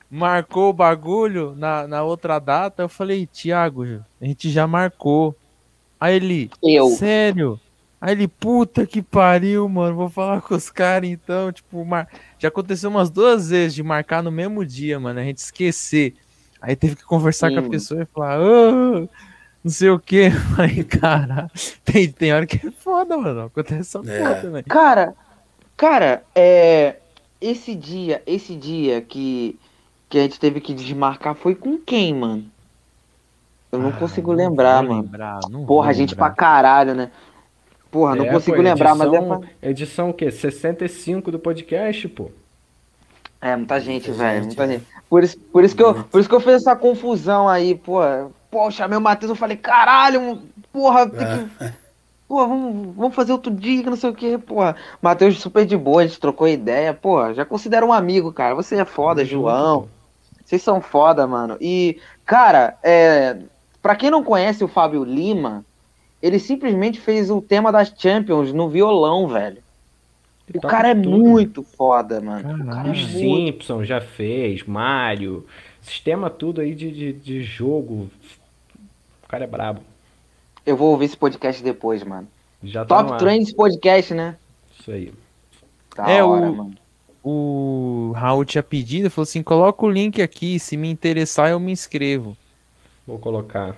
marcou 0.09 0.69
o 0.69 0.73
bagulho 0.73 1.55
na, 1.57 1.87
na 1.87 2.03
outra 2.03 2.37
data. 2.37 2.83
Eu 2.83 2.89
falei, 2.89 3.25
Thiago, 3.25 3.83
a 4.21 4.25
gente 4.25 4.49
já 4.49 4.67
marcou. 4.67 5.35
Aí 5.99 6.15
ele, 6.17 6.51
Eu. 6.61 6.89
sério? 6.89 7.57
Aí 8.05 8.11
ele, 8.11 8.27
puta 8.27 8.85
que 8.85 9.01
pariu, 9.01 9.69
mano. 9.69 9.95
Vou 9.95 10.09
falar 10.09 10.41
com 10.41 10.53
os 10.55 10.69
caras 10.69 11.09
então. 11.09 11.53
Tipo, 11.53 11.85
mar... 11.85 12.05
já 12.38 12.49
aconteceu 12.49 12.89
umas 12.89 13.09
duas 13.09 13.49
vezes 13.49 13.73
de 13.73 13.81
marcar 13.81 14.21
no 14.21 14.30
mesmo 14.30 14.65
dia, 14.65 14.99
mano. 14.99 15.21
A 15.21 15.23
gente 15.23 15.38
esquecer. 15.38 16.13
Aí 16.61 16.75
teve 16.75 16.97
que 16.97 17.05
conversar 17.05 17.47
Sim, 17.47 17.53
com 17.53 17.59
a 17.59 17.61
mano. 17.61 17.71
pessoa 17.71 18.01
e 18.01 18.05
falar, 18.05 18.41
"Ô, 18.41 19.07
não 19.63 19.71
sei 19.71 19.89
o 19.89 19.97
que. 19.97 20.30
Falei, 20.31 20.84
cara, 20.84 21.49
tem, 21.85 22.11
tem 22.11 22.34
hora 22.34 22.45
que 22.45 22.67
é 22.67 22.71
foda, 22.71 23.17
mano. 23.17 23.43
Acontece 23.45 23.80
essa 23.97 24.11
É. 24.11 24.19
porra 24.19 24.35
também. 24.35 24.63
Cara, 24.63 25.15
cara, 25.77 26.23
é, 26.35 26.97
esse 27.39 27.73
dia, 27.73 28.21
esse 28.27 28.53
dia 28.53 28.99
que, 29.01 29.57
que 30.09 30.17
a 30.17 30.23
gente 30.23 30.41
teve 30.41 30.59
que 30.59 30.73
desmarcar 30.73 31.35
foi 31.35 31.55
com 31.55 31.77
quem, 31.77 32.13
mano? 32.13 32.43
Eu 33.71 33.80
não 33.80 33.89
Ah, 33.89 33.93
consigo 33.93 34.31
não 34.31 34.38
lembrar, 34.38 34.81
vou 34.81 34.89
mano. 34.89 35.01
lembrar, 35.03 35.39
não 35.49 35.65
Porra, 35.65 35.93
gente 35.93 36.11
lembrar. 36.11 36.27
pra 36.27 36.35
caralho, 36.35 36.93
né? 36.93 37.09
Porra, 37.94 38.15
não 38.15 38.26
É, 38.26 38.32
consigo 38.32 38.57
pô, 38.57 38.64
lembrar, 38.64 38.95
mas 38.95 39.07
é. 39.14 39.15
edição, 39.15 39.40
pra- 39.40 39.49
Edição 39.70 40.10
o 40.10 40.14
quê? 40.15 40.32
65 40.32 41.32
do 41.32 41.38
podcast, 41.38 42.07
pô. 42.10 42.32
É, 43.40 43.56
muita 43.56 43.80
gente, 43.80 44.10
Muita 44.10 44.24
velho. 44.24 44.44
gente, 44.44 44.57
Muita 44.57 44.68
gente. 44.74 44.86
Por 45.07 45.24
isso, 45.24 45.38
por, 45.38 45.64
isso 45.64 45.76
que 45.76 45.84
eu, 45.84 45.94
Muito. 45.94 46.10
por 46.10 46.20
isso 46.20 46.28
que 46.28 46.34
eu 46.36 46.40
fiz 46.40 46.53
essa 46.53 46.76
confusão 46.76 47.47
aí, 47.47 47.76
pô. 47.76 47.99
Pô, 48.49 48.65
eu 48.65 48.72
chamei 48.72 48.97
o 48.97 49.02
Matheus, 49.02 49.30
eu 49.30 49.36
falei, 49.36 49.57
caralho, 49.57 50.41
porra, 50.72 51.07
tem 51.07 51.20
que. 51.20 51.63
É. 51.63 51.73
Pô, 52.28 52.47
vamos, 52.47 52.96
vamos 52.96 53.13
fazer 53.13 53.31
outro 53.31 53.54
dia, 53.54 53.84
que 53.84 53.89
não 53.89 53.97
sei 53.97 54.10
o 54.10 54.13
que, 54.15 54.39
porra. 54.39 54.76
Matheus 54.99 55.39
super 55.39 55.65
de 55.68 55.78
boa, 55.78 56.02
a 56.02 56.07
gente 56.07 56.20
trocou 56.20 56.47
ideia, 56.47 56.91
pô, 56.91 57.31
já 57.31 57.46
considero 57.46 57.86
um 57.86 57.94
amigo, 57.94 58.31
cara. 58.34 58.55
Você 58.55 58.76
é 58.78 58.86
foda, 58.86 59.23
João. 59.23 59.88
Vocês 60.44 60.63
são 60.63 60.81
foda, 60.81 61.28
mano. 61.28 61.57
E, 61.62 61.99
cara, 62.26 62.76
é, 62.81 63.38
pra 63.84 63.96
quem 63.96 64.10
não 64.10 64.23
conhece 64.23 64.63
o 64.63 64.68
Fábio 64.68 65.04
Lima, 65.04 65.63
ele 66.23 66.39
simplesmente 66.39 66.99
fez 66.99 67.29
o 67.29 67.41
tema 67.41 67.71
das 67.71 67.93
Champions 67.95 68.52
no 68.53 68.69
violão, 68.69 69.27
velho. 69.27 69.57
Ele 70.49 70.57
O 70.57 70.61
cara 70.61 70.89
é 70.89 70.95
tudo. 70.95 71.10
muito 71.10 71.61
foda, 71.63 72.19
mano. 72.21 72.39
O 72.39 72.65
cara 72.65 72.65
Caralho. 72.65 72.89
é 72.89 72.91
Os 72.93 73.05
Simpsons 73.11 73.87
já 73.87 74.02
fez, 74.02 74.63
Mario, 74.63 75.45
sistema 75.81 76.29
tudo 76.29 76.61
aí 76.61 76.73
de, 76.73 76.91
de, 76.91 77.13
de 77.13 77.43
jogo. 77.43 78.10
O 79.23 79.27
cara 79.27 79.43
é 79.43 79.47
brabo. 79.47 79.81
Eu 80.65 80.76
vou 80.77 80.91
ouvir 80.91 81.05
esse 81.05 81.18
podcast 81.18 81.61
depois, 81.61 82.03
mano. 82.03 82.27
Já 82.63 82.85
tá 82.85 83.03
Top. 83.03 83.19
Trends 83.19 83.53
Podcast, 83.53 84.13
né? 84.13 84.37
Isso 84.79 84.91
aí. 84.91 85.13
Da 85.95 86.10
É, 86.10 86.23
hora, 86.23 86.49
o- 86.49 86.55
mano. 86.55 86.76
O 87.26 88.11
Raul 88.15 88.43
tinha 88.43 88.61
pedido, 88.63 89.10
falou 89.10 89.23
assim: 89.23 89.41
coloca 89.41 89.85
o 89.85 89.89
link 89.89 90.21
aqui, 90.21 90.60
se 90.60 90.76
me 90.76 90.89
interessar 90.89 91.49
eu 91.52 91.60
me 91.60 91.71
inscrevo. 91.71 92.35
Vou 93.07 93.18
colocar. 93.18 93.77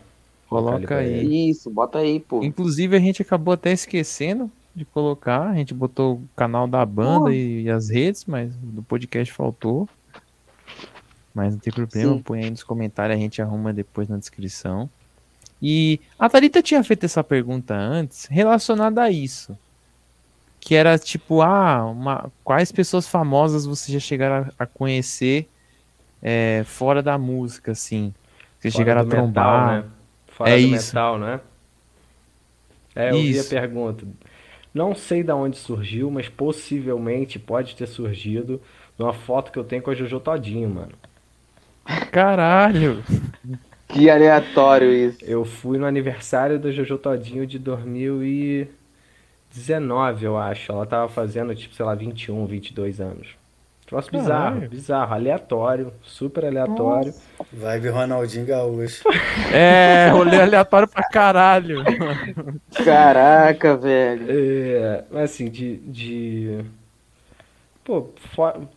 Coloca 0.49 0.97
aí. 0.97 1.49
Isso, 1.49 1.69
bota 1.69 1.99
aí, 1.99 2.19
pô. 2.19 2.43
Inclusive 2.43 2.95
a 2.95 2.99
gente 2.99 3.21
acabou 3.21 3.53
até 3.53 3.71
esquecendo 3.71 4.49
de 4.75 4.85
colocar, 4.85 5.49
a 5.49 5.55
gente 5.55 5.73
botou 5.73 6.15
o 6.15 6.29
canal 6.35 6.67
da 6.67 6.85
banda 6.85 7.25
Pô. 7.25 7.31
e 7.31 7.69
as 7.69 7.89
redes, 7.89 8.25
mas 8.25 8.53
do 8.57 8.83
podcast 8.83 9.33
faltou. 9.33 9.87
Mas 11.33 11.53
não 11.53 11.59
tem 11.59 11.73
problema, 11.73 12.13
Sim. 12.15 12.21
põe 12.21 12.43
aí 12.43 12.49
nos 12.49 12.63
comentários, 12.63 13.17
a 13.17 13.19
gente 13.19 13.41
arruma 13.41 13.73
depois 13.73 14.07
na 14.07 14.17
descrição. 14.17 14.89
E 15.61 15.99
a 16.19 16.29
Thalita 16.29 16.61
tinha 16.61 16.83
feito 16.83 17.05
essa 17.05 17.23
pergunta 17.23 17.73
antes, 17.73 18.25
relacionada 18.25 19.01
a 19.01 19.09
isso. 19.09 19.57
Que 20.59 20.75
era 20.75 20.97
tipo, 20.97 21.41
ah, 21.41 21.85
uma- 21.85 22.31
quais 22.43 22.71
pessoas 22.71 23.07
famosas 23.07 23.65
vocês 23.65 23.93
já 23.93 23.99
chegaram 23.99 24.47
a, 24.59 24.63
a 24.63 24.65
conhecer 24.65 25.47
é, 26.21 26.63
fora 26.65 27.01
da 27.03 27.17
música, 27.17 27.71
assim? 27.73 28.13
Vocês 28.59 28.73
Fora 28.73 28.83
chegaram 28.83 29.01
a 29.01 29.03
do 29.03 29.09
metal, 29.09 29.23
trombar. 29.25 29.83
né? 29.83 29.89
Fora 30.35 30.43
É 30.43 30.59
do 30.59 30.61
isso. 30.61 30.67
metal, 30.67 31.19
né? 31.19 31.41
É, 32.95 33.11
eu 33.11 33.23
vi 33.23 33.39
a 33.39 33.41
Isso. 33.41 33.43
pergunta. 33.43 34.05
Não 34.73 34.95
sei 34.95 35.23
da 35.23 35.35
onde 35.35 35.57
surgiu, 35.57 36.09
mas 36.11 36.29
possivelmente 36.29 37.37
pode 37.39 37.75
ter 37.75 37.87
surgido 37.87 38.61
numa 38.97 39.13
foto 39.13 39.51
que 39.51 39.59
eu 39.59 39.63
tenho 39.63 39.81
com 39.83 39.91
a 39.91 39.95
Jojo 39.95 40.19
Todinho, 40.19 40.69
mano. 40.69 40.93
Caralho! 42.11 43.03
Que 43.87 44.09
aleatório 44.11 44.93
isso. 44.93 45.25
Eu 45.25 45.43
fui 45.43 45.77
no 45.77 45.85
aniversário 45.85 46.57
da 46.59 46.71
Jojo 46.71 46.97
Todinho 46.97 47.45
de 47.45 47.59
2019, 47.59 50.25
eu 50.25 50.37
acho. 50.37 50.71
Ela 50.71 50.85
tava 50.85 51.09
fazendo, 51.09 51.53
tipo, 51.55 51.73
sei 51.75 51.85
lá, 51.85 51.93
21, 51.95 52.45
22 52.45 52.99
anos. 53.01 53.35
Troço 53.85 54.09
bizarro, 54.11 54.55
Caralho. 54.55 54.69
bizarro, 54.69 55.13
aleatório, 55.13 55.93
super 56.01 56.45
aleatório. 56.45 57.13
Vibe 57.53 57.89
Ronaldinho 57.89 58.45
Gaúcho. 58.45 59.03
É, 59.53 60.09
rolê 60.09 60.41
aleatório 60.41 60.87
pra 60.87 61.03
caralho. 61.03 61.83
Caraca, 62.83 63.77
velho. 63.77 64.25
É, 64.29 65.05
mas 65.11 65.31
assim, 65.31 65.49
de, 65.49 65.77
de... 65.77 66.65
Pô, 67.83 68.09
fo- 68.33 68.67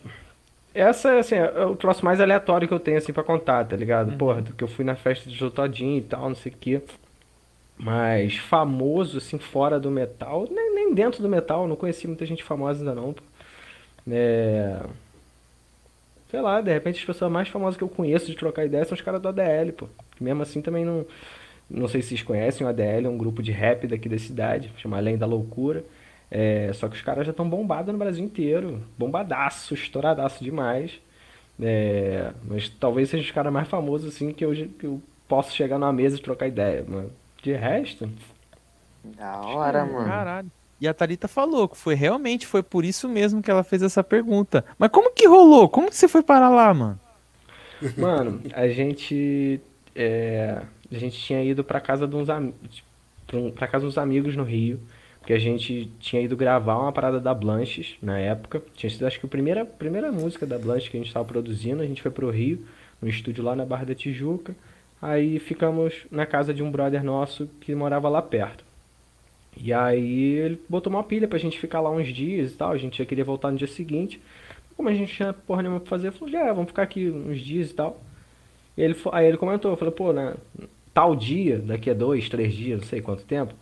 essa 0.73 1.17
assim, 1.19 1.35
é 1.35 1.65
o 1.65 1.75
troço 1.75 2.05
mais 2.05 2.21
aleatório 2.21 2.67
que 2.67 2.73
eu 2.73 2.79
tenho 2.79 2.97
assim 2.97 3.11
pra 3.11 3.23
contar, 3.23 3.65
tá 3.65 3.75
ligado? 3.75 4.15
Porra, 4.17 4.41
do 4.41 4.53
que 4.53 4.63
eu 4.63 4.67
fui 4.67 4.85
na 4.85 4.95
festa 4.95 5.29
de 5.29 5.35
Jotodinho 5.35 5.97
e 5.97 6.01
tal, 6.01 6.29
não 6.29 6.35
sei 6.35 6.51
o 6.51 6.55
quê. 6.55 6.81
Mas 7.77 8.35
famoso, 8.37 9.17
assim, 9.17 9.39
fora 9.39 9.79
do 9.79 9.89
metal, 9.89 10.47
nem, 10.51 10.75
nem 10.75 10.93
dentro 10.93 11.21
do 11.23 11.29
metal, 11.29 11.67
não 11.67 11.75
conheci 11.75 12.07
muita 12.07 12.25
gente 12.25 12.43
famosa 12.43 12.79
ainda 12.81 12.93
não. 12.93 13.13
pô. 13.13 13.23
É... 14.07 14.79
Sei 16.29 16.39
lá, 16.41 16.61
de 16.61 16.71
repente 16.71 16.99
as 16.99 17.05
pessoas 17.05 17.31
mais 17.31 17.47
famosas 17.49 17.75
que 17.77 17.83
eu 17.83 17.89
conheço 17.89 18.27
de 18.27 18.35
trocar 18.35 18.65
ideia 18.65 18.85
são 18.85 18.95
os 18.95 19.01
caras 19.01 19.21
do 19.21 19.27
ADL, 19.29 19.71
pô. 19.75 19.87
Mesmo 20.19 20.41
assim 20.43 20.61
também 20.61 20.85
não. 20.85 21.05
Não 21.69 21.87
sei 21.87 22.01
se 22.01 22.09
vocês 22.09 22.23
conhecem 22.23 22.65
o 22.65 22.69
ADL, 22.69 23.05
é 23.05 23.09
um 23.09 23.17
grupo 23.17 23.43
de 23.43 23.51
rap 23.51 23.87
daqui 23.87 24.09
da 24.09 24.17
cidade, 24.17 24.71
chama 24.77 24.97
Além 24.97 25.17
da 25.17 25.25
Loucura. 25.25 25.83
É, 26.31 26.71
só 26.73 26.87
que 26.87 26.95
os 26.95 27.01
caras 27.01 27.25
já 27.25 27.31
estão 27.31 27.49
bombados 27.49 27.91
no 27.91 27.99
Brasil 27.99 28.23
inteiro. 28.23 28.83
Bombadaço, 28.97 29.73
estouradaço 29.73 30.43
demais. 30.43 30.99
É, 31.61 32.33
mas 32.43 32.69
talvez 32.69 33.09
seja 33.09 33.23
os 33.23 33.31
caras 33.31 33.51
mais 33.51 33.67
famosos 33.67 34.15
assim 34.15 34.31
que 34.33 34.45
eu, 34.45 34.51
que 34.53 34.85
eu 34.85 35.01
posso 35.27 35.55
chegar 35.55 35.77
numa 35.79 35.93
mesa 35.93 36.17
e 36.17 36.21
trocar 36.21 36.47
ideia. 36.47 36.85
Mas 36.87 37.07
de 37.41 37.53
resto, 37.53 38.09
Da 39.03 39.41
hora, 39.41 39.85
mano. 39.85 40.05
Caralho. 40.05 40.51
E 40.81 40.87
a 40.87 40.93
Thalita 40.93 41.27
falou 41.27 41.67
que 41.67 41.77
foi 41.77 41.93
realmente, 41.93 42.47
foi 42.47 42.63
por 42.63 42.85
isso 42.85 43.09
mesmo 43.09 43.41
que 43.41 43.51
ela 43.51 43.63
fez 43.63 43.81
essa 43.81 44.03
pergunta. 44.03 44.63
Mas 44.77 44.89
como 44.89 45.11
que 45.11 45.27
rolou? 45.27 45.67
Como 45.67 45.89
que 45.89 45.95
você 45.95 46.07
foi 46.07 46.23
parar 46.23 46.49
lá, 46.49 46.73
mano? 46.73 46.99
Mano, 47.97 48.41
a 48.53 48.67
gente 48.67 49.61
é, 49.95 50.61
a 50.91 50.97
gente 50.97 51.19
tinha 51.19 51.43
ido 51.43 51.63
pra 51.63 51.79
casa 51.79 52.07
de 52.07 52.15
uns 52.15 52.29
amigos, 52.29 52.83
pra 53.55 53.67
casa 53.67 53.85
dos 53.85 53.97
amigos 53.97 54.35
no 54.35 54.43
Rio, 54.43 54.79
que 55.25 55.33
a 55.33 55.39
gente 55.39 55.91
tinha 55.99 56.21
ido 56.21 56.35
gravar 56.35 56.77
uma 56.77 56.91
parada 56.91 57.19
da 57.19 57.33
Blanches 57.33 57.95
na 58.01 58.17
época. 58.17 58.61
Tinha 58.75 58.89
sido 58.89 59.05
acho 59.05 59.19
que 59.19 59.25
a 59.25 59.29
primeira 59.29 59.65
primeira 59.65 60.11
música 60.11 60.45
da 60.45 60.57
Blanches 60.57 60.89
que 60.89 60.97
a 60.97 60.99
gente 60.99 61.07
estava 61.07 61.25
produzindo, 61.25 61.81
a 61.81 61.85
gente 61.85 62.01
foi 62.01 62.11
pro 62.11 62.29
Rio, 62.29 62.65
no 63.01 63.07
estúdio 63.07 63.43
lá 63.43 63.55
na 63.55 63.65
Barra 63.65 63.85
da 63.85 63.95
Tijuca. 63.95 64.55
Aí 65.01 65.39
ficamos 65.39 66.05
na 66.11 66.25
casa 66.25 66.53
de 66.53 66.61
um 66.61 66.71
brother 66.71 67.03
nosso 67.03 67.47
que 67.61 67.73
morava 67.73 68.09
lá 68.09 68.21
perto. 68.21 68.68
E 69.61 69.73
aí 69.73 70.35
ele 70.35 70.61
botou 70.69 70.91
uma 70.91 71.03
pilha 71.03 71.27
pra 71.27 71.37
gente 71.37 71.59
ficar 71.59 71.81
lá 71.81 71.91
uns 71.91 72.07
dias 72.07 72.53
e 72.53 72.57
tal, 72.57 72.71
a 72.71 72.77
gente 72.77 72.97
já 72.97 73.05
queria 73.05 73.25
voltar 73.25 73.51
no 73.51 73.57
dia 73.57 73.67
seguinte. 73.67 74.21
Como 74.77 74.87
a 74.87 74.93
gente 74.93 75.13
tinha 75.13 75.33
porra 75.33 75.61
nenhuma 75.61 75.81
pra 75.81 75.89
fazer, 75.89 76.11
falou, 76.11 76.31
já, 76.31 76.53
vamos 76.53 76.67
ficar 76.67 76.83
aqui 76.83 77.09
uns 77.09 77.41
dias 77.41 77.71
e 77.71 77.73
tal. 77.73 78.01
E 78.77 78.81
ele, 78.81 78.95
aí 79.11 79.27
ele 79.27 79.37
comentou, 79.37 79.75
falou, 79.75 79.93
pô, 79.93 80.13
né, 80.13 80.35
tal 80.93 81.13
dia, 81.13 81.59
daqui 81.59 81.89
a 81.89 81.93
dois, 81.93 82.29
três 82.29 82.53
dias, 82.53 82.79
não 82.79 82.87
sei 82.87 83.01
quanto 83.01 83.25
tempo, 83.25 83.53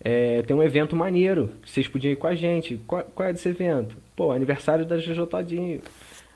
é, 0.00 0.42
tem 0.42 0.56
um 0.56 0.62
evento 0.62 0.96
maneiro, 0.96 1.50
vocês 1.64 1.86
podiam 1.86 2.12
ir 2.12 2.16
com 2.16 2.26
a 2.26 2.34
gente. 2.34 2.76
Qual, 2.86 3.04
qual 3.14 3.28
é 3.28 3.32
desse 3.32 3.48
evento? 3.48 3.96
Pô, 4.16 4.32
aniversário 4.32 4.84
da 4.84 4.98
Jojo 4.98 5.26
Todinho. 5.26 5.80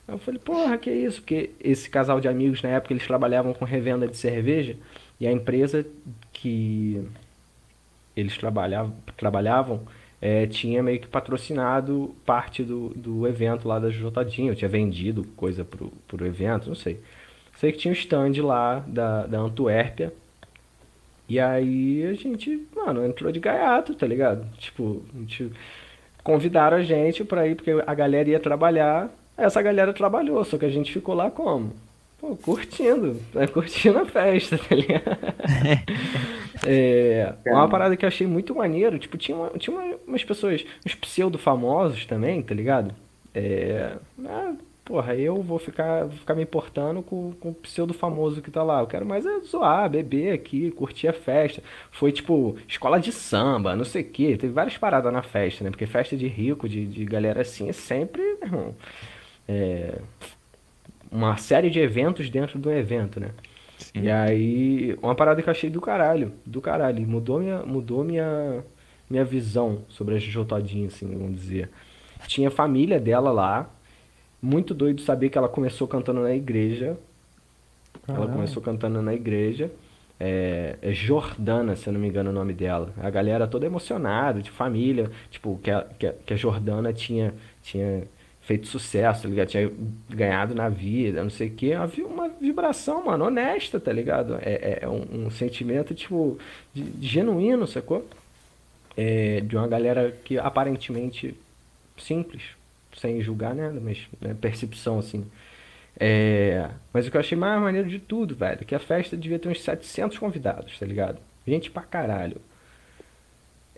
Aí 0.07 0.15
eu 0.15 0.19
falei, 0.19 0.41
porra, 0.41 0.79
que 0.79 0.91
isso? 0.91 1.21
Porque 1.21 1.51
esse 1.61 1.91
casal 1.91 2.21
de 2.21 2.29
amigos, 2.29 2.63
na 2.63 2.71
época, 2.71 2.95
eles 2.95 3.07
trabalhavam 3.07 3.53
com 3.53 3.65
revenda 3.65 4.07
de 4.07 4.17
cerveja, 4.17 4.77
e 5.21 5.27
a 5.27 5.33
empresa 5.33 5.85
que 6.33 7.05
eles 8.19 8.37
trabalhavam, 8.37 8.95
trabalhavam 9.17 9.83
é, 10.21 10.47
tinha 10.47 10.83
meio 10.83 11.01
que 11.01 11.07
patrocinado 11.07 12.15
parte 12.27 12.65
do, 12.65 12.91
do 12.91 13.27
evento 13.27 13.69
lá 13.69 13.79
da. 13.79 13.89
Eu 13.89 14.55
tinha 14.55 14.69
vendido 14.69 15.25
coisa 15.37 15.65
pro, 15.65 15.93
pro 16.07 16.27
evento, 16.27 16.69
não 16.69 16.75
sei. 16.75 17.01
Sei 17.57 17.73
que 17.73 17.79
tinha 17.79 17.93
um 17.93 17.95
stand 17.95 18.43
lá 18.43 18.81
da, 18.87 19.27
da 19.27 19.39
Antuérpia. 19.39 20.13
E 21.29 21.39
aí 21.39 22.05
a 22.07 22.15
gente, 22.15 22.67
mano, 22.75 23.05
entrou 23.05 23.31
de 23.31 23.39
gaiato, 23.39 23.95
tá 23.95 24.07
ligado? 24.07 24.47
Tipo, 24.57 25.03
a 25.15 25.19
gente 25.19 25.53
convidaram 26.25 26.79
a 26.79 26.83
gente 26.83 27.23
pra 27.25 27.47
ir, 27.47 27.55
porque 27.55 27.71
a 27.87 27.95
galera 27.95 28.31
ia 28.31 28.41
trabalhar. 28.41 29.11
Essa 29.37 29.63
galera 29.63 29.93
trabalhou, 29.93 30.45
só 30.45 30.59
que 30.59 30.65
a 30.65 30.71
gente 30.71 30.93
ficou 30.93 31.15
lá 31.15 31.31
como? 31.31 31.73
Pô, 32.19 32.37
curtindo, 32.37 33.25
né? 33.33 33.47
curtindo 33.47 33.99
a 33.99 34.07
festa, 34.07 34.59
tá 34.59 34.75
ligado? 34.75 35.05
É, 36.65 37.37
uma 37.47 37.69
parada 37.69 37.97
que 37.97 38.05
eu 38.05 38.09
achei 38.09 38.27
muito 38.27 38.53
maneiro, 38.55 38.99
tipo, 38.99 39.17
tinha, 39.17 39.37
uma- 39.37 39.51
tinha 39.51 39.77
uma- 39.77 39.97
umas 40.07 40.25
pessoas, 40.25 40.65
uns 40.85 40.95
pseudo-famosos 40.97 42.05
também, 42.05 42.43
tá 42.43 42.53
ligado? 42.53 42.93
É, 43.33 43.97
ah, 44.27 44.55
porra, 44.85 45.15
eu 45.15 45.41
vou 45.41 45.59
ficar, 45.61 46.03
vou 46.07 46.19
ficar 46.19 46.35
me 46.35 46.43
importando 46.43 47.01
com, 47.03 47.33
com 47.35 47.51
o 47.51 47.55
pseudo-famoso 47.55 48.43
que 48.43 48.51
tá 48.51 48.63
lá. 48.65 48.81
Eu 48.81 48.89
quero 48.89 49.07
mais 49.07 49.25
é 49.25 49.39
zoar, 49.41 49.89
beber 49.89 50.33
aqui, 50.33 50.73
curtir 50.73 51.07
a 51.09 51.13
festa. 51.13 51.63
Foi 51.93 52.11
tipo, 52.11 52.57
escola 52.67 52.99
de 52.99 53.13
samba, 53.13 53.77
não 53.77 53.85
sei 53.85 54.03
o 54.03 54.11
quê. 54.11 54.37
Teve 54.37 54.53
várias 54.53 54.77
paradas 54.77 55.13
na 55.13 55.23
festa, 55.23 55.63
né? 55.63 55.71
Porque 55.71 55.87
festa 55.87 56.17
de 56.17 56.27
rico, 56.27 56.69
de, 56.69 56.87
de 56.87 57.05
galera 57.05 57.43
assim, 57.43 57.69
é 57.69 57.73
sempre, 57.73 58.21
meu 58.21 58.43
irmão, 58.43 58.77
é, 59.47 59.99
uma 61.11 61.37
série 61.37 61.71
de 61.71 61.81
eventos 61.81 62.31
dentro 62.31 62.59
do 62.59 62.71
evento, 62.71 63.21
né? 63.21 63.35
E 63.95 64.11
aí, 64.11 64.95
uma 65.03 65.15
parada 65.15 65.43
que 65.43 65.49
eu 65.49 65.53
achei 65.53 65.71
do 65.71 65.81
caralho, 65.81 66.35
do 66.47 66.61
caralho, 66.61 67.07
mudou 67.07 67.41
minha, 67.41 67.65
mudou 67.65 68.05
minha, 68.05 68.65
minha 69.11 69.25
visão 69.25 69.85
sobre 69.89 70.17
a 70.17 70.19
Jojo 70.19 70.45
Todinho, 70.47 70.89
assim, 70.89 71.17
vamos 71.17 71.41
dizer. 71.41 71.71
Tinha 72.27 72.49
a 72.49 72.51
família 72.51 73.01
dela 73.01 73.33
lá, 73.33 73.75
muito 74.43 74.75
doido 74.75 75.03
saber 75.03 75.31
que 75.31 75.39
ela 75.39 75.49
começou 75.49 75.89
cantando 75.89 76.23
na 76.23 76.35
igreja. 76.35 76.99
Ela 78.15 78.29
Caralho. 78.29 78.29
começou 78.29 78.63
cantando 78.63 79.03
na 79.03 79.15
igreja. 79.15 79.71
é, 80.21 80.79
é 80.83 80.93
Jordana, 80.93 81.77
se 81.77 81.89
eu 81.89 81.93
não 81.93 82.01
me 82.01 82.09
engano 82.09 82.31
o 82.31 82.33
nome 82.33 82.53
dela. 82.55 82.93
A 82.99 83.11
galera 83.11 83.47
toda 83.49 83.67
emocionada, 83.67 84.43
de 84.43 84.51
família, 84.51 85.11
tipo, 85.31 85.59
que 85.63 85.71
a, 85.71 85.85
que 85.99 86.07
a, 86.07 86.13
que 86.15 86.35
a 86.35 86.37
Jordana 86.37 86.93
tinha, 86.93 87.35
tinha 87.63 88.09
feito 88.49 88.67
sucesso, 88.67 89.25
tá 89.25 89.29
ligado? 89.29 89.49
Tinha 89.49 89.71
ganhado 90.09 90.55
na 90.55 90.71
vida, 90.71 91.23
não 91.23 91.29
sei 91.29 91.49
o 91.49 91.55
quê. 91.55 91.75
Havia 91.75 92.07
uma 92.07 92.31
vibração, 92.31 93.05
mano, 93.05 93.27
honesta, 93.27 93.79
tá 93.79 93.93
ligado? 93.93 94.39
É, 94.41 94.79
é 94.81 94.89
um, 94.89 95.27
um 95.27 95.31
sentimento, 95.31 95.95
tipo, 95.95 96.39
de, 96.73 96.83
de 96.83 97.07
genuíno, 97.07 97.67
sacou? 97.67 98.09
É, 98.97 99.43
de 99.43 99.55
uma 99.55 99.69
galera 99.69 100.17
que 100.25 100.39
aparentemente 100.39 101.37
simples, 101.99 102.43
sem 102.97 103.21
julgar 103.21 103.55
nada, 103.55 103.79
mas 103.79 104.09
né, 104.19 104.35
percepção, 104.41 104.99
assim. 104.99 105.27
É, 106.01 106.71
mas 106.91 107.07
o 107.07 107.11
que 107.11 107.19
eu 107.19 107.21
achei 107.21 107.37
mais 107.37 107.61
maneiro 107.61 107.87
de 107.87 107.99
tudo, 107.99 108.35
velho, 108.35 108.61
é 108.63 108.65
que 108.65 108.75
a 108.75 108.79
festa 108.79 109.15
devia 109.15 109.39
ter 109.39 109.51
uns 109.51 109.63
700 109.63 110.17
convidados, 110.17 110.79
tá 110.79 110.87
ligado? 110.87 111.19
Gente 111.47 111.71
pra 111.71 111.83
caralho. 111.83 112.41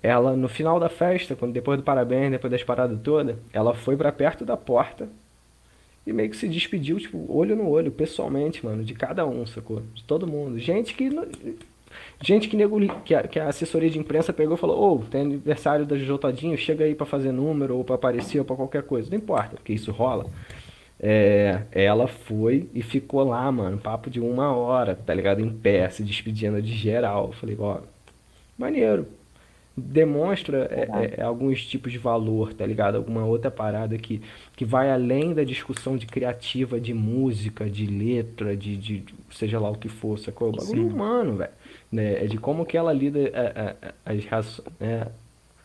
Ela, 0.03 0.35
no 0.35 0.49
final 0.49 0.81
da 0.81 0.89
festa, 0.89 1.37
quando 1.37 1.53
depois 1.53 1.79
do 1.79 1.85
parabéns, 1.85 2.31
depois 2.31 2.51
das 2.51 2.63
paradas 2.63 2.99
todas, 3.03 3.37
ela 3.53 3.75
foi 3.75 3.97
para 3.97 4.11
perto 4.11 4.45
da 4.45 4.57
porta 4.57 5.09
e 6.07 6.13
meio 6.13 6.31
que 6.31 6.37
se 6.37 6.49
despediu, 6.49 6.99
tipo, 6.99 7.25
olho 7.29 7.55
no 7.55 7.69
olho, 7.69 7.93
pessoalmente, 7.93 8.65
mano, 8.65 8.83
de 8.83 8.95
cada 8.95 9.27
um, 9.27 9.47
sacou? 9.47 9.83
De 9.95 10.03
todo 10.05 10.27
mundo. 10.27 10.59
Gente 10.59 10.95
que. 10.95 11.11
Gente 12.23 12.49
que, 12.49 12.57
nego, 12.57 12.79
que, 13.03 13.15
a, 13.15 13.27
que 13.27 13.39
a 13.39 13.49
assessoria 13.49 13.91
de 13.91 13.99
imprensa 13.99 14.33
pegou 14.33 14.57
e 14.57 14.59
falou: 14.59 14.79
Ô, 14.79 14.95
oh, 14.95 14.99
tem 14.99 15.23
aniversário 15.23 15.85
da 15.85 15.97
Jojo 15.97 16.19
Todinho, 16.19 16.57
chega 16.57 16.85
aí 16.85 16.95
para 16.95 17.07
fazer 17.07 17.33
número, 17.33 17.77
ou 17.77 17.85
para 17.85 17.97
aparecer, 17.97 18.39
ou 18.39 18.45
pra 18.45 18.57
qualquer 18.57 18.83
coisa. 18.85 19.11
Não 19.11 19.19
importa, 19.19 19.57
porque 19.57 19.73
isso 19.73 19.91
rola. 19.93 20.27
É, 20.99 21.63
ela 21.73 22.07
foi 22.07 22.69
e 22.75 22.83
ficou 22.83 23.25
lá, 23.25 23.51
mano, 23.51 23.79
papo 23.79 24.11
de 24.11 24.21
uma 24.21 24.55
hora, 24.55 24.95
tá 24.95 25.15
ligado? 25.15 25.41
Em 25.41 25.51
pé, 25.51 25.89
se 25.91 26.03
despedindo 26.03 26.61
de 26.63 26.75
geral. 26.75 27.33
Falei, 27.33 27.57
ó, 27.59 27.79
maneiro. 28.57 29.07
Demonstra 29.81 30.69
é, 30.71 30.81
é, 30.83 31.21
é, 31.21 31.23
alguns 31.23 31.65
tipos 31.67 31.93
de 31.93 31.99
valor, 31.99 32.53
tá 32.53 32.67
ligado? 32.67 32.97
Alguma 32.97 33.25
outra 33.25 33.51
parada 33.51 33.97
que, 33.99 34.21
que 34.57 34.65
vai 34.65 34.91
além 34.91 35.35
da 35.35 35.45
discussão 35.45 35.97
de 35.97 36.07
criativa, 36.07 36.81
de 36.81 36.95
música, 36.95 37.69
de 37.69 37.87
letra, 37.87 38.57
de, 38.57 38.77
de 38.77 39.05
seja 39.31 39.59
lá 39.59 39.71
o 39.71 39.77
que 39.77 39.89
for, 39.89 40.19
sacou? 40.19 40.49
O 40.49 40.53
bagulho 40.53 40.89
Sim. 40.89 40.95
humano, 40.95 41.37
velho. 41.37 41.53
Né? 41.91 42.25
É 42.25 42.27
de 42.27 42.39
como 42.39 42.65
que 42.65 42.77
ela 42.77 42.93
lida 42.93 43.19
é, 43.21 43.77
é, 43.83 43.93
as, 44.31 44.61
né? 44.79 45.07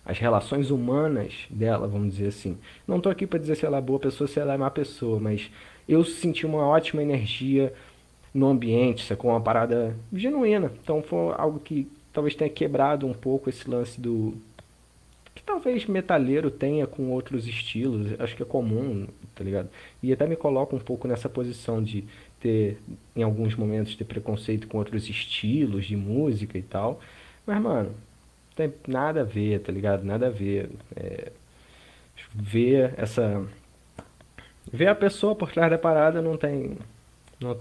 as 0.05 0.19
relações 0.19 0.69
humanas 0.69 1.33
dela, 1.49 1.87
vamos 1.87 2.13
dizer 2.13 2.27
assim. 2.27 2.57
Não 2.87 2.97
estou 2.97 3.11
aqui 3.11 3.25
para 3.25 3.39
dizer 3.39 3.55
se 3.55 3.65
ela 3.65 3.77
é 3.77 3.81
boa 3.81 3.99
pessoa, 3.99 4.27
se 4.27 4.39
ela 4.39 4.53
é 4.53 4.57
má 4.57 4.69
pessoa, 4.69 5.19
mas 5.19 5.49
eu 5.87 6.03
senti 6.03 6.45
uma 6.45 6.65
ótima 6.65 7.01
energia 7.01 7.73
no 8.33 8.47
ambiente, 8.47 9.15
com 9.15 9.29
uma 9.29 9.41
parada 9.41 9.95
genuína. 10.13 10.71
Então 10.83 11.01
foi 11.01 11.33
algo 11.37 11.59
que 11.59 11.87
talvez 12.15 12.33
tenha 12.33 12.49
quebrado 12.49 13.05
um 13.05 13.13
pouco 13.13 13.49
esse 13.49 13.69
lance 13.69 13.99
do 13.99 14.33
que 15.35 15.43
talvez 15.43 15.85
metaleiro 15.85 16.49
tenha 16.49 16.87
com 16.87 17.11
outros 17.11 17.45
estilos, 17.45 18.17
acho 18.19 18.37
que 18.37 18.41
é 18.41 18.45
comum, 18.45 19.05
tá 19.35 19.43
ligado? 19.43 19.69
E 20.01 20.13
até 20.13 20.25
me 20.25 20.37
coloca 20.37 20.73
um 20.73 20.79
pouco 20.79 21.09
nessa 21.09 21.27
posição 21.27 21.83
de 21.83 22.05
ter 22.39 22.77
em 23.13 23.21
alguns 23.21 23.53
momentos 23.53 23.95
ter 23.95 24.05
preconceito 24.05 24.65
com 24.67 24.77
outros 24.77 25.09
estilos 25.09 25.85
de 25.85 25.97
música 25.97 26.57
e 26.57 26.61
tal. 26.61 27.01
Mas 27.45 27.61
mano, 27.61 27.93
tem 28.55 28.73
nada 28.87 29.21
a 29.21 29.23
ver, 29.25 29.59
tá 29.59 29.73
ligado? 29.73 30.05
Nada 30.05 30.27
a 30.27 30.29
ver. 30.29 30.69
É, 30.95 31.31
ver 32.33 32.93
essa. 32.97 33.45
Ver 34.71 34.87
a 34.87 34.95
pessoa 34.95 35.35
por 35.35 35.51
trás 35.51 35.69
da 35.69 35.77
parada 35.77 36.21
não 36.21 36.37
tem. 36.37 36.77
Não, 37.39 37.57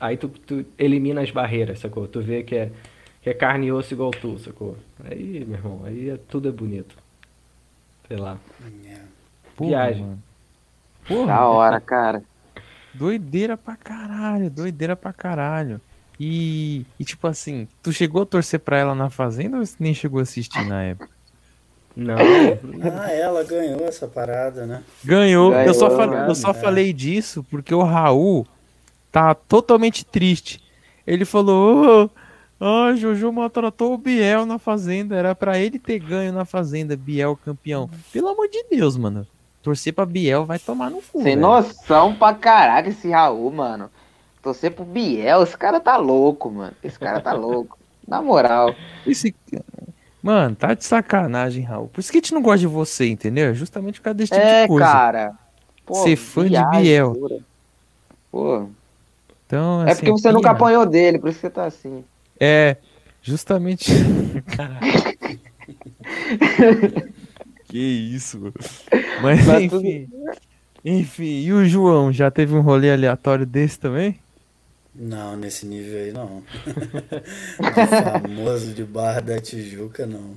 aí 0.00 0.16
tu, 0.16 0.28
tu 0.28 0.64
elimina 0.78 1.20
as 1.20 1.30
barreiras, 1.30 1.78
sacou? 1.78 2.08
Tu 2.08 2.20
vê 2.20 2.42
que 2.42 2.56
é, 2.56 2.72
que 3.22 3.30
é 3.30 3.34
carne 3.34 3.66
e 3.68 3.72
osso 3.72 3.94
igual 3.94 4.10
tu, 4.10 4.38
sacou? 4.38 4.76
Aí, 5.04 5.44
meu 5.46 5.56
irmão, 5.58 5.80
aí 5.84 6.10
é, 6.10 6.16
tudo 6.28 6.48
é 6.48 6.52
bonito. 6.52 6.96
Sei 8.08 8.16
lá. 8.16 8.36
Porra, 9.56 9.70
Viagem. 9.70 10.02
mano. 10.02 10.22
Porra, 11.06 11.26
Da 11.26 11.46
hora, 11.46 11.80
cara. 11.80 12.22
doideira 12.94 13.56
pra 13.56 13.76
caralho, 13.76 14.50
doideira 14.50 14.94
pra 14.96 15.12
caralho. 15.12 15.80
E, 16.20 16.84
e, 17.00 17.04
tipo 17.04 17.26
assim, 17.26 17.66
tu 17.82 17.92
chegou 17.92 18.22
a 18.22 18.26
torcer 18.26 18.60
pra 18.60 18.78
ela 18.78 18.94
na 18.94 19.08
Fazenda 19.10 19.58
ou 19.58 19.64
nem 19.80 19.94
chegou 19.94 20.20
a 20.20 20.22
assistir 20.22 20.64
na 20.66 20.82
época? 20.82 21.08
Não, 21.96 22.14
Ah, 22.16 23.10
ela 23.10 23.42
ganhou 23.44 23.84
essa 23.86 24.06
parada, 24.06 24.64
né? 24.66 24.82
Ganhou. 25.04 25.50
Ganhou, 25.50 25.66
eu 25.66 25.74
só, 25.74 25.90
falei, 25.90 26.20
eu 26.30 26.34
só 26.34 26.50
é. 26.50 26.54
falei 26.54 26.92
disso 26.92 27.44
porque 27.50 27.74
o 27.74 27.82
Raul 27.82 28.46
tá 29.10 29.34
totalmente 29.34 30.04
triste. 30.04 30.62
Ele 31.06 31.24
falou: 31.24 32.04
"Ô, 32.06 32.10
Ah, 32.64 32.94
Jojo 32.94 33.32
maltratou 33.32 33.92
o 33.92 33.98
Biel 33.98 34.46
na 34.46 34.58
Fazenda. 34.58 35.16
Era 35.16 35.34
pra 35.34 35.58
ele 35.58 35.78
ter 35.80 35.98
ganho 35.98 36.32
na 36.32 36.44
Fazenda, 36.44 36.96
Biel 36.96 37.36
campeão. 37.44 37.90
Pelo 38.12 38.28
amor 38.28 38.48
de 38.48 38.62
Deus, 38.70 38.96
mano. 38.96 39.26
Torcer 39.62 39.92
pra 39.92 40.06
Biel 40.06 40.44
vai 40.44 40.58
tomar 40.58 40.90
no 40.90 40.98
cu. 40.98 41.18
Sem 41.18 41.22
velho. 41.24 41.40
noção 41.40 42.14
pra 42.14 42.34
caraca 42.34 42.88
esse 42.88 43.10
Raul, 43.10 43.50
mano. 43.50 43.90
Torcer 44.42 44.70
pro 44.72 44.84
Biel, 44.84 45.42
esse 45.42 45.56
cara 45.56 45.80
tá 45.80 45.96
louco, 45.96 46.50
mano. 46.50 46.72
Esse 46.84 46.98
cara 46.98 47.20
tá 47.20 47.32
louco. 47.34 47.78
Na 48.06 48.20
moral. 48.22 48.74
Esse... 49.06 49.34
Mano, 50.22 50.54
tá 50.54 50.74
de 50.74 50.84
sacanagem, 50.84 51.64
Raul. 51.64 51.88
Por 51.88 52.00
isso 52.00 52.12
que 52.12 52.18
a 52.18 52.20
gente 52.20 52.34
não 52.34 52.42
gosta 52.42 52.58
de 52.58 52.66
você, 52.68 53.08
entendeu? 53.08 53.52
Justamente 53.54 54.00
por 54.00 54.04
causa 54.04 54.14
desse 54.18 54.32
tipo 54.32 54.44
É, 54.44 54.62
de 54.62 54.68
coisa. 54.68 54.84
cara. 54.86 55.32
Pô, 55.84 55.94
Ser 55.96 56.14
fã 56.16 56.48
de 56.48 56.64
Biel. 56.70 57.12
pura. 57.14 57.38
Pô, 58.30 58.66
Então, 59.46 59.82
é 59.82 59.90
assim, 59.92 60.00
porque 60.06 60.10
você 60.12 60.28
nunca 60.30 60.50
pira. 60.50 60.52
apanhou 60.52 60.86
dele, 60.86 61.18
por 61.18 61.28
isso 61.28 61.38
que 61.40 61.46
você 61.46 61.50
tá 61.50 61.64
assim. 61.64 62.04
É, 62.44 62.76
justamente. 63.22 63.92
Caralho. 64.56 64.80
que 67.66 67.78
isso, 67.78 68.40
mano. 68.40 68.54
Mas 69.22 69.46
Tá 69.46 69.62
enfim. 69.62 70.08
Enfim, 70.84 71.42
e 71.42 71.52
o 71.52 71.64
João 71.64 72.12
já 72.12 72.32
teve 72.32 72.52
um 72.56 72.60
rolê 72.60 72.92
aleatório 72.92 73.46
desse 73.46 73.78
também? 73.78 74.18
Não, 74.92 75.36
nesse 75.36 75.64
nível 75.64 76.00
aí 76.00 76.10
não. 76.10 76.42
Famoso 78.26 78.74
de 78.74 78.82
Barra 78.82 79.20
da 79.20 79.40
Tijuca, 79.40 80.04
não. 80.04 80.34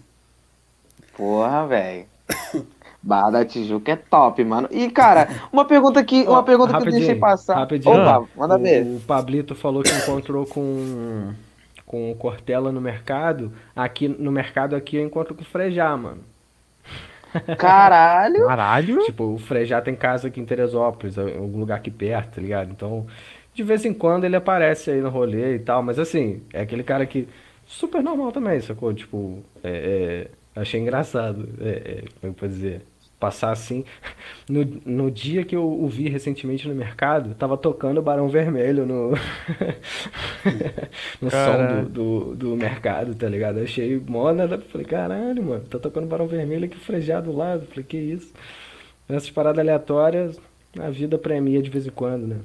Porra, 1.18 1.66
velho. 1.66 2.06
Barra 3.02 3.32
da 3.32 3.44
Tijuca 3.46 3.94
é 3.94 3.96
top, 3.96 4.44
mano. 4.44 4.68
E, 4.70 4.92
cara, 4.92 5.28
uma 5.52 5.66
pergunta 5.66 6.04
que, 6.04 6.22
uma 6.22 6.44
pergunta 6.44 6.80
que 6.80 6.88
eu 6.88 6.92
deixei 6.92 7.16
passar. 7.16 7.56
rapidinho. 7.56 7.96
Opa, 7.96 8.28
manda 8.36 8.58
o, 8.58 8.60
ver. 8.60 8.86
o 8.86 9.00
Pablito 9.00 9.56
falou 9.56 9.82
que 9.82 9.92
encontrou 9.92 10.46
com 10.46 11.34
com 11.96 12.12
o 12.12 12.16
Cortella 12.16 12.74
no 12.74 12.82
mercado. 12.82 13.54
Aqui 13.74 14.10
no 14.10 14.30
mercado 14.30 14.76
aqui 14.76 14.98
eu 14.98 15.06
encontro 15.06 15.34
com 15.34 15.44
o 15.44 15.46
Frejá, 15.46 15.96
mano. 15.96 16.22
Caralho. 17.58 18.46
Caralho. 18.46 19.06
Tipo, 19.06 19.24
o 19.24 19.38
Frejá 19.38 19.82
tem 19.82 19.96
casa 19.96 20.28
aqui 20.28 20.42
em 20.42 20.46
Teresópolis, 20.46 21.18
algum 21.18 21.60
lugar 21.60 21.78
aqui 21.78 21.90
perto, 21.90 22.36
tá 22.36 22.42
ligado? 22.42 22.72
Então, 22.72 23.08
de 23.54 23.64
vez 23.64 23.86
em 23.86 23.94
quando 23.94 24.26
ele 24.26 24.36
aparece 24.36 24.92
aí 24.92 25.00
no 25.00 25.10
rolê 25.10 25.56
e 25.56 25.60
tal, 25.60 25.82
mas 25.82 25.98
assim, 25.98 26.42
é 26.52 26.62
aquele 26.62 26.84
cara 26.84 27.06
que 27.06 27.30
super 27.66 28.04
normal 28.04 28.34
também, 28.34 28.60
sacou? 28.60 28.94
Tipo, 28.94 29.42
é, 29.64 30.28
é, 30.56 30.62
achei 30.62 30.82
engraçado, 30.82 31.48
é, 31.62 31.70
é, 31.70 32.04
como 32.20 32.32
eu 32.32 32.34
posso 32.34 32.52
dizer, 32.52 32.82
passar 33.20 33.52
assim. 33.52 33.84
No, 34.48 34.64
no 34.86 35.10
dia 35.10 35.44
que 35.44 35.56
eu 35.56 35.68
o 35.68 35.88
vi 35.88 36.08
recentemente 36.08 36.68
no 36.68 36.76
mercado, 36.76 37.34
tava 37.34 37.58
tocando 37.58 38.00
Barão 38.00 38.30
Vermelho 38.30 38.86
no, 38.86 39.10
no 41.20 41.32
som 41.32 41.82
do, 41.82 41.90
do, 41.90 42.36
do 42.36 42.56
mercado, 42.56 43.16
tá 43.16 43.28
ligado? 43.28 43.58
Eu 43.58 43.64
achei 43.64 44.00
mó 44.08 44.32
nada, 44.32 44.60
falei, 44.60 44.86
caralho, 44.86 45.42
mano, 45.42 45.64
tá 45.64 45.80
tocando 45.80 46.06
Barão 46.06 46.28
Vermelho 46.28 46.66
aqui 46.66 46.78
frejado 46.78 47.32
do 47.32 47.36
lado, 47.36 47.66
falei, 47.66 47.84
que 47.84 47.98
isso? 47.98 48.32
Essas 49.10 49.32
paradas 49.32 49.58
aleatórias, 49.58 50.40
a 50.80 50.92
vida 50.92 51.18
premia 51.18 51.60
de 51.60 51.72
vez 51.72 51.88
em 51.88 51.92
quando, 51.92 52.28
né? 52.28 52.38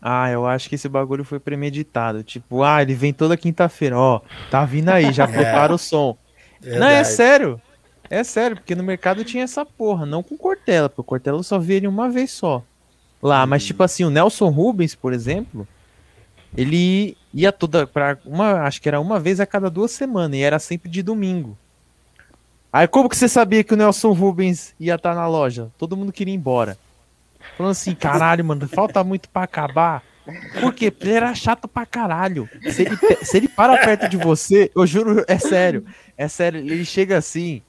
Ah, 0.00 0.30
eu 0.30 0.46
acho 0.46 0.68
que 0.68 0.74
esse 0.74 0.88
bagulho 0.88 1.24
foi 1.24 1.40
premeditado. 1.40 2.22
Tipo, 2.22 2.62
ah, 2.62 2.82
ele 2.82 2.94
vem 2.94 3.12
toda 3.12 3.36
quinta-feira, 3.36 3.98
ó. 3.98 4.20
Tá 4.50 4.64
vindo 4.64 4.88
aí, 4.88 5.12
já 5.12 5.26
prepara 5.30 5.72
o 5.72 5.78
som. 5.78 6.16
Não, 6.62 6.86
é 6.86 7.02
Verdade. 7.02 7.08
sério. 7.08 7.60
É 8.08 8.22
sério, 8.22 8.56
porque 8.56 8.74
no 8.74 8.82
mercado 8.82 9.24
tinha 9.24 9.44
essa 9.44 9.64
porra, 9.64 10.06
não 10.06 10.22
com 10.22 10.36
Cortella, 10.36 10.88
porque 10.88 11.00
o 11.00 11.04
Cortella 11.04 11.38
eu 11.38 11.42
só 11.42 11.58
vi 11.58 11.74
ele 11.74 11.88
uma 11.88 12.08
vez 12.08 12.30
só. 12.30 12.62
Lá, 13.22 13.46
mas 13.46 13.64
tipo 13.64 13.82
assim, 13.82 14.04
o 14.04 14.10
Nelson 14.10 14.48
Rubens, 14.50 14.94
por 14.94 15.12
exemplo, 15.12 15.66
ele 16.56 17.16
ia 17.32 17.50
toda 17.50 17.86
para 17.86 18.18
uma, 18.24 18.62
acho 18.62 18.80
que 18.80 18.88
era 18.88 19.00
uma 19.00 19.18
vez 19.18 19.40
a 19.40 19.46
cada 19.46 19.68
duas 19.68 19.90
semanas 19.90 20.38
e 20.38 20.42
era 20.42 20.58
sempre 20.58 20.88
de 20.90 21.02
domingo. 21.02 21.56
Aí 22.72 22.86
como 22.86 23.08
que 23.08 23.16
você 23.16 23.28
sabia 23.28 23.64
que 23.64 23.74
o 23.74 23.76
Nelson 23.76 24.12
Rubens 24.12 24.74
ia 24.78 24.94
estar 24.94 25.14
na 25.14 25.26
loja? 25.26 25.70
Todo 25.78 25.96
mundo 25.96 26.12
queria 26.12 26.34
ir 26.34 26.36
embora. 26.36 26.78
Falando 27.56 27.72
assim, 27.72 27.94
caralho, 27.94 28.44
mano, 28.44 28.68
falta 28.68 29.02
muito 29.02 29.28
pra 29.28 29.42
acabar. 29.42 30.02
Por 30.60 30.74
quê? 30.74 30.90
Porque 30.90 31.08
ele 31.08 31.16
era 31.16 31.34
chato 31.34 31.68
pra 31.68 31.86
caralho. 31.86 32.48
Se 32.70 32.82
ele, 32.82 32.96
se 33.22 33.36
ele 33.36 33.48
para 33.48 33.78
perto 33.78 34.08
de 34.08 34.16
você, 34.16 34.70
eu 34.74 34.86
juro, 34.86 35.24
é 35.28 35.38
sério. 35.38 35.86
É 36.16 36.26
sério, 36.26 36.60
ele 36.60 36.84
chega 36.84 37.16
assim. 37.16 37.62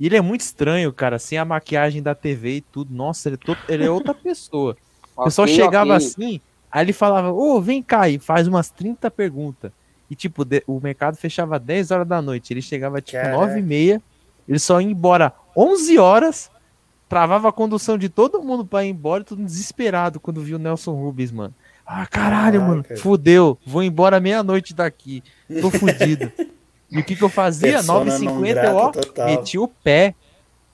E 0.00 0.06
ele 0.06 0.16
é 0.16 0.20
muito 0.22 0.40
estranho, 0.40 0.90
cara, 0.92 1.18
sem 1.18 1.36
a 1.36 1.44
maquiagem 1.44 2.02
da 2.02 2.14
TV 2.14 2.56
e 2.56 2.60
tudo. 2.62 2.94
Nossa, 2.94 3.28
ele 3.28 3.34
é, 3.36 3.44
to- 3.44 3.56
ele 3.68 3.84
é 3.84 3.90
outra 3.90 4.14
pessoa. 4.14 4.74
O 5.14 5.24
pessoal 5.24 5.44
Ok, 5.44 5.54
chegava 5.54 5.94
ok. 5.94 6.06
assim, 6.06 6.40
aí 6.72 6.84
ele 6.86 6.94
falava, 6.94 7.30
ô, 7.30 7.60
vem 7.60 7.82
cá 7.82 8.08
e 8.08 8.18
faz 8.18 8.48
umas 8.48 8.70
30 8.70 9.10
perguntas. 9.10 9.70
E, 10.10 10.14
tipo, 10.16 10.42
de- 10.44 10.64
o 10.66 10.80
mercado 10.80 11.16
fechava 11.16 11.58
10 11.58 11.90
horas 11.90 12.08
da 12.08 12.22
noite. 12.22 12.52
Ele 12.52 12.62
chegava, 12.62 13.00
tipo, 13.02 13.20
Caraca. 13.20 13.36
9 13.46 13.58
e 13.60 13.62
meia. 13.62 14.02
Ele 14.48 14.58
só 14.58 14.80
ia 14.80 14.86
embora 14.90 15.32
11 15.56 15.98
horas. 15.98 16.50
Travava 17.08 17.48
a 17.48 17.52
condução 17.52 17.98
de 17.98 18.08
todo 18.08 18.42
mundo 18.42 18.64
pra 18.64 18.84
ir 18.84 18.88
embora. 18.90 19.22
Todo 19.22 19.44
desesperado 19.44 20.18
quando 20.18 20.40
viu 20.40 20.56
o 20.56 20.60
Nelson 20.60 20.94
Rubens, 20.94 21.30
mano. 21.30 21.54
Ah, 21.84 22.06
caralho, 22.06 22.60
mano. 22.62 22.82
Caraca. 22.84 23.02
Fudeu. 23.02 23.58
Vou 23.66 23.82
embora 23.82 24.18
meia-noite 24.20 24.72
daqui. 24.74 25.22
Tô 25.60 25.70
fudido. 25.70 26.32
e 26.90 26.98
o 26.98 27.04
que 27.04 27.14
que 27.14 27.22
eu 27.22 27.28
fazia? 27.28 27.74
Persona 27.74 28.04
não 28.04 28.40
9h50, 28.40 28.64
eu, 28.64 28.76
ó, 28.76 28.90
total. 28.90 29.26
meti 29.26 29.58
o 29.58 29.68
pé. 29.68 30.14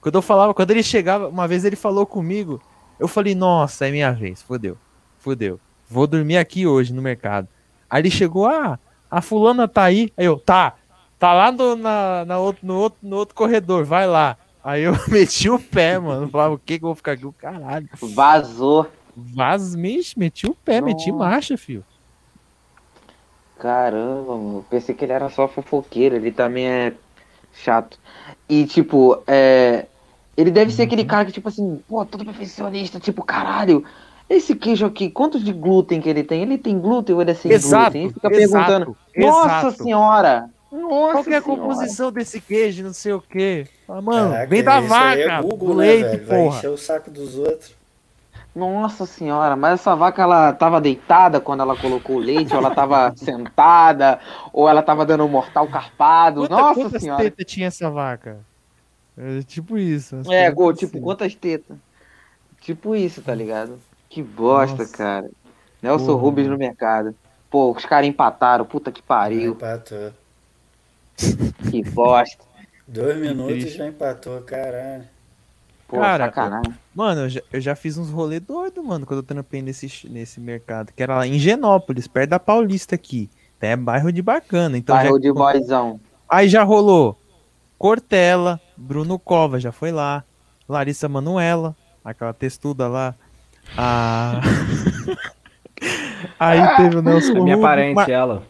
Quando 0.01 0.15
eu 0.15 0.21
falava, 0.21 0.53
quando 0.53 0.71
ele 0.71 0.83
chegava, 0.83 1.27
uma 1.27 1.47
vez 1.47 1.63
ele 1.63 1.75
falou 1.75 2.05
comigo. 2.05 2.61
Eu 2.99 3.07
falei, 3.07 3.35
nossa, 3.35 3.87
é 3.87 3.91
minha 3.91 4.11
vez. 4.11 4.41
Fudeu. 4.41 4.77
Fudeu. 5.19 5.59
Vou 5.89 6.07
dormir 6.07 6.37
aqui 6.37 6.65
hoje 6.65 6.93
no 6.93 7.01
mercado. 7.01 7.47
Aí 7.89 8.01
ele 8.01 8.09
chegou, 8.09 8.47
ah, 8.47 8.79
a 9.09 9.21
fulana 9.21 9.67
tá 9.67 9.83
aí. 9.83 10.11
Aí 10.17 10.25
eu, 10.25 10.39
tá, 10.39 10.75
tá 11.19 11.33
lá 11.33 11.51
no, 11.51 11.75
na, 11.75 12.25
na 12.25 12.39
outro, 12.39 12.65
no, 12.65 12.75
outro, 12.75 12.99
no 13.03 13.15
outro 13.15 13.35
corredor, 13.35 13.85
vai 13.85 14.07
lá. 14.07 14.37
Aí 14.63 14.83
eu 14.83 14.93
meti 15.07 15.49
o 15.49 15.59
pé, 15.59 15.99
mano. 15.99 16.27
Falava, 16.29 16.55
o 16.55 16.59
que 16.59 16.79
que 16.79 16.83
eu 16.83 16.89
vou 16.89 16.95
ficar 16.95 17.13
aqui? 17.13 17.25
O 17.25 17.31
caralho. 17.31 17.87
Vazou. 18.01 18.87
Vaz, 19.15 19.75
meti, 19.75 20.17
meti 20.17 20.47
o 20.47 20.53
pé, 20.53 20.81
meti 20.81 21.11
Nossa. 21.11 21.23
marcha, 21.23 21.57
filho. 21.57 21.83
Caramba, 23.59 24.35
mano. 24.37 24.65
Pensei 24.69 24.93
que 24.93 25.03
ele 25.05 25.13
era 25.13 25.29
só 25.29 25.47
fofoqueiro. 25.47 26.15
Ele 26.15 26.31
também 26.31 26.67
é 26.67 26.93
chato. 27.53 27.97
E, 28.49 28.65
tipo, 28.65 29.21
é. 29.27 29.85
Ele 30.35 30.51
deve 30.51 30.71
ser 30.71 30.83
Uhum. 30.83 30.87
aquele 30.87 31.05
cara 31.05 31.25
que, 31.25 31.31
tipo 31.31 31.47
assim, 31.49 31.81
pô, 31.87 32.05
todo 32.05 32.23
perfeccionista, 32.23 32.99
tipo, 32.99 33.23
caralho. 33.23 33.83
Esse 34.29 34.55
queijo 34.55 34.85
aqui, 34.85 35.09
quantos 35.09 35.43
de 35.43 35.51
glúten 35.53 36.01
que 36.01 36.09
ele 36.09 36.23
tem? 36.23 36.41
Ele 36.43 36.57
tem 36.57 36.77
glúten 36.79 37.15
ou 37.15 37.21
ele 37.21 37.31
é 37.31 37.33
sem 37.33 37.51
Exato, 37.51 37.93
glúten? 37.93 38.03
Ele 38.03 38.13
fica 38.13 38.31
exato, 38.33 38.65
perguntando. 38.67 38.97
Nossa 39.15 39.67
exato. 39.69 39.83
senhora! 39.83 40.49
Nossa 40.69 41.11
Qual 41.13 41.23
que 41.23 41.33
é 41.33 41.37
a 41.37 41.41
senhora. 41.41 41.61
composição 41.61 42.11
desse 42.11 42.41
queijo, 42.41 42.83
não 42.83 42.93
sei 42.93 43.13
o 43.13 43.21
quê? 43.21 43.67
Fala, 43.87 44.01
mano, 44.01 44.31
Caraca, 44.31 44.47
vem 44.49 44.63
da 44.63 44.75
aí 44.75 44.87
vaca, 44.87 45.19
é 45.21 45.41
Google, 45.41 45.69
do 45.69 45.73
né, 45.75 45.85
leite, 45.85 46.03
velho? 46.17 46.25
Vai 46.27 46.43
porra. 46.43 46.57
encher 46.57 46.69
o 46.69 46.77
saco 46.77 47.09
dos 47.09 47.35
outros. 47.37 47.73
Nossa 48.57 49.05
senhora, 49.05 49.55
mas 49.55 49.73
essa 49.79 49.95
vaca 49.95 50.23
ela 50.23 50.51
tava 50.51 50.81
deitada 50.81 51.39
quando 51.39 51.61
ela 51.61 51.77
colocou 51.77 52.15
o 52.15 52.19
leite, 52.19 52.51
ou 52.53 52.59
ela 52.59 52.73
tava 52.73 53.13
sentada, 53.15 54.19
ou 54.51 54.67
ela 54.67 54.81
tava 54.81 55.05
dando 55.05 55.23
um 55.25 55.27
mortal 55.27 55.67
carpado. 55.67 56.41
Quanta- 56.41 56.55
Nossa 56.55 56.81
quantas 56.81 57.01
senhora. 57.03 57.21
tetas 57.23 57.45
tinha 57.45 57.67
essa 57.67 57.87
vaca? 57.91 58.39
É 59.15 59.43
tipo 59.43 59.77
isso. 59.77 60.21
É, 60.31 60.49
gol, 60.49 60.73
tipo, 60.73 60.97
assim. 60.97 61.03
quantas 61.03 61.35
tetas? 61.35 61.77
Tipo 62.59 62.95
isso, 62.95 63.21
tá 63.21 63.35
ligado? 63.35 63.79
Que 64.09 64.23
bosta, 64.23 64.77
Nossa. 64.83 64.97
cara. 64.97 65.29
Nelson 65.79 66.05
Porra, 66.07 66.21
Rubens 66.21 66.47
no 66.47 66.57
mercado. 66.57 67.15
Pô, 67.51 67.71
os 67.71 67.85
caras 67.85 68.09
empataram, 68.09 68.65
puta 68.65 68.91
que 68.91 69.03
pariu. 69.03 69.51
Empatou. 69.51 70.11
Que 71.69 71.83
bosta. 71.83 72.43
Dois 72.87 73.17
minutos 73.17 73.65
e 73.65 73.69
já 73.69 73.85
empatou, 73.85 74.41
caralho. 74.41 75.03
Pô, 75.87 75.97
Cara, 75.99 76.25
sacanagem. 76.25 76.73
Mano, 76.93 77.21
eu 77.21 77.29
já, 77.29 77.41
eu 77.53 77.61
já 77.61 77.75
fiz 77.75 77.97
uns 77.97 78.09
rolê 78.09 78.39
doido, 78.39 78.83
mano, 78.83 79.05
quando 79.05 79.19
eu 79.19 79.23
trampei 79.23 79.61
nesse, 79.61 80.07
nesse 80.09 80.39
mercado, 80.39 80.91
que 80.93 81.01
era 81.01 81.15
lá 81.17 81.27
em 81.27 81.39
Genópolis, 81.39 82.07
perto 82.07 82.31
da 82.31 82.39
Paulista 82.39 82.95
aqui. 82.95 83.29
É 83.61 83.75
bairro 83.75 84.11
de 84.11 84.21
bacana. 84.21 84.77
Então 84.77 84.95
Bairro 84.95 85.15
já- 85.15 85.21
de 85.21 85.31
boyzão. 85.33 85.99
Aí 86.29 86.47
já 86.49 86.63
rolou 86.63 87.17
Cortella, 87.77 88.59
Bruno 88.75 89.17
Cova 89.17 89.59
já 89.59 89.71
foi 89.71 89.91
lá, 89.91 90.23
Larissa 90.67 91.07
Manuela, 91.07 91.75
aquela 92.03 92.33
textuda 92.33 92.87
lá. 92.87 93.15
A... 93.77 94.41
Aí 96.39 96.75
teve 96.77 96.97
o 96.97 97.01
Nelson 97.01 97.37
É 97.37 97.41
minha 97.41 97.59
parente, 97.59 97.95
Mar- 97.95 98.09
ela. 98.09 98.43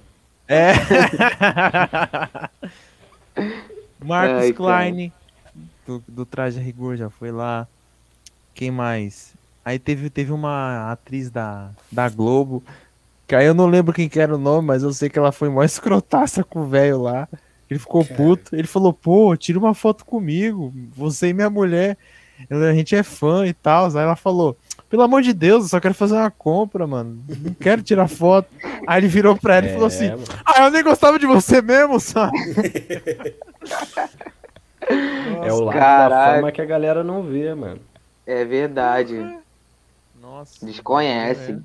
É. 0.48 0.74
Marcos 4.04 4.36
Ai, 4.38 4.42
cara. 4.42 4.54
Klein, 4.54 5.12
do, 5.88 6.04
do 6.08 6.26
Traje 6.26 6.60
a 6.60 6.62
Rigor, 6.62 6.98
já 6.98 7.10
foi 7.10 7.32
lá. 7.32 7.66
Quem 8.54 8.70
mais? 8.70 9.34
Aí 9.64 9.80
teve, 9.80 10.10
teve 10.10 10.32
uma 10.32 10.92
atriz 10.92 11.30
da, 11.30 11.70
da 11.92 12.10
Globo, 12.10 12.64
que 13.26 13.36
aí 13.36 13.46
eu 13.46 13.54
não 13.54 13.68
lembro 13.68 13.94
quem 13.94 14.10
que 14.10 14.20
era 14.20 14.36
o 14.36 14.38
nome, 14.38 14.68
mas 14.68 14.84
eu 14.84 14.94
sei 14.94 15.10
que 15.10 15.18
ela 15.18 15.32
foi 15.32 15.50
mó 15.50 15.64
escrotaça 15.64 16.44
com 16.44 16.62
o 16.62 16.68
velho 16.68 17.02
lá. 17.02 17.28
Ele 17.70 17.80
ficou 17.80 18.04
Cara. 18.04 18.16
puto. 18.16 18.56
Ele 18.56 18.68
falou, 18.68 18.94
pô, 18.94 19.36
tira 19.36 19.60
uma 19.60 19.74
foto 19.74 20.06
comigo, 20.06 20.74
você 20.96 21.30
e 21.30 21.34
minha 21.34 21.50
mulher. 21.50 21.98
A 22.50 22.74
gente 22.74 22.96
é 22.96 23.04
fã 23.04 23.46
e 23.46 23.54
tal. 23.54 23.88
Aí 23.88 24.04
ela 24.04 24.16
falou, 24.16 24.56
pelo 24.90 25.02
amor 25.02 25.22
de 25.22 25.34
Deus, 25.34 25.64
eu 25.64 25.70
só 25.70 25.80
quero 25.80 25.94
fazer 25.94 26.16
uma 26.16 26.32
compra, 26.32 26.88
mano. 26.88 27.22
Não 27.28 27.54
quero 27.54 27.82
tirar 27.82 28.08
foto. 28.08 28.48
Aí 28.86 29.02
ele 29.02 29.08
virou 29.08 29.36
pra 29.36 29.58
ela 29.58 29.68
e 29.68 29.74
falou 29.74 29.88
assim: 29.88 30.12
mano. 30.12 30.24
Ah, 30.46 30.64
eu 30.64 30.72
nem 30.72 30.84
gostava 30.84 31.20
de 31.20 31.26
você 31.26 31.62
mesmo, 31.62 32.00
sabe? 32.00 32.38
É 34.90 35.52
o 35.54 35.60
lado 35.62 35.74
da 35.76 35.80
Caralho. 35.80 36.36
fama 36.36 36.52
que 36.52 36.62
a 36.62 36.66
galera 36.66 37.04
não 37.04 37.24
vê, 37.24 37.54
mano. 37.54 37.80
É 38.26 38.44
verdade. 38.46 39.38
Nossa. 40.22 40.66
Desconhece. 40.66 41.52
É. 41.54 41.58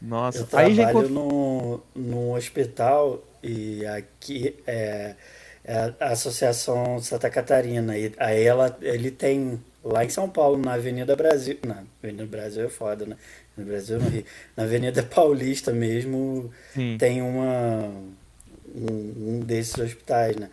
Nossa. 0.00 0.46
Eu 0.50 0.58
Aí 0.58 0.74
já 0.74 0.84
trabalho 0.84 1.06
encontrou. 1.06 1.82
num, 1.94 2.02
num 2.02 2.32
hospital 2.34 3.22
e 3.42 3.84
aqui 3.86 4.56
é, 4.66 5.14
é 5.64 5.92
a 6.00 6.08
Associação 6.10 6.98
Santa 7.00 7.30
Catarina. 7.30 7.96
E 7.96 8.12
aí 8.18 8.42
ela, 8.44 8.76
ele 8.82 9.10
tem 9.10 9.60
lá 9.84 10.04
em 10.04 10.08
São 10.08 10.28
Paulo, 10.28 10.58
na 10.58 10.74
Avenida 10.74 11.14
Brasil. 11.14 11.58
Na 11.66 11.84
Avenida 12.02 12.26
Brasil 12.26 12.64
é 12.64 12.68
foda, 12.68 13.06
né? 13.06 13.16
No 13.56 13.64
Brasil 13.64 14.00
no 14.00 14.08
Rio. 14.08 14.24
Na 14.56 14.64
Avenida 14.64 15.02
Paulista 15.02 15.72
mesmo 15.72 16.50
Sim. 16.74 16.96
tem 16.98 17.22
uma 17.22 17.92
um, 18.74 19.36
um 19.36 19.40
desses 19.40 19.76
hospitais, 19.78 20.36
né? 20.36 20.48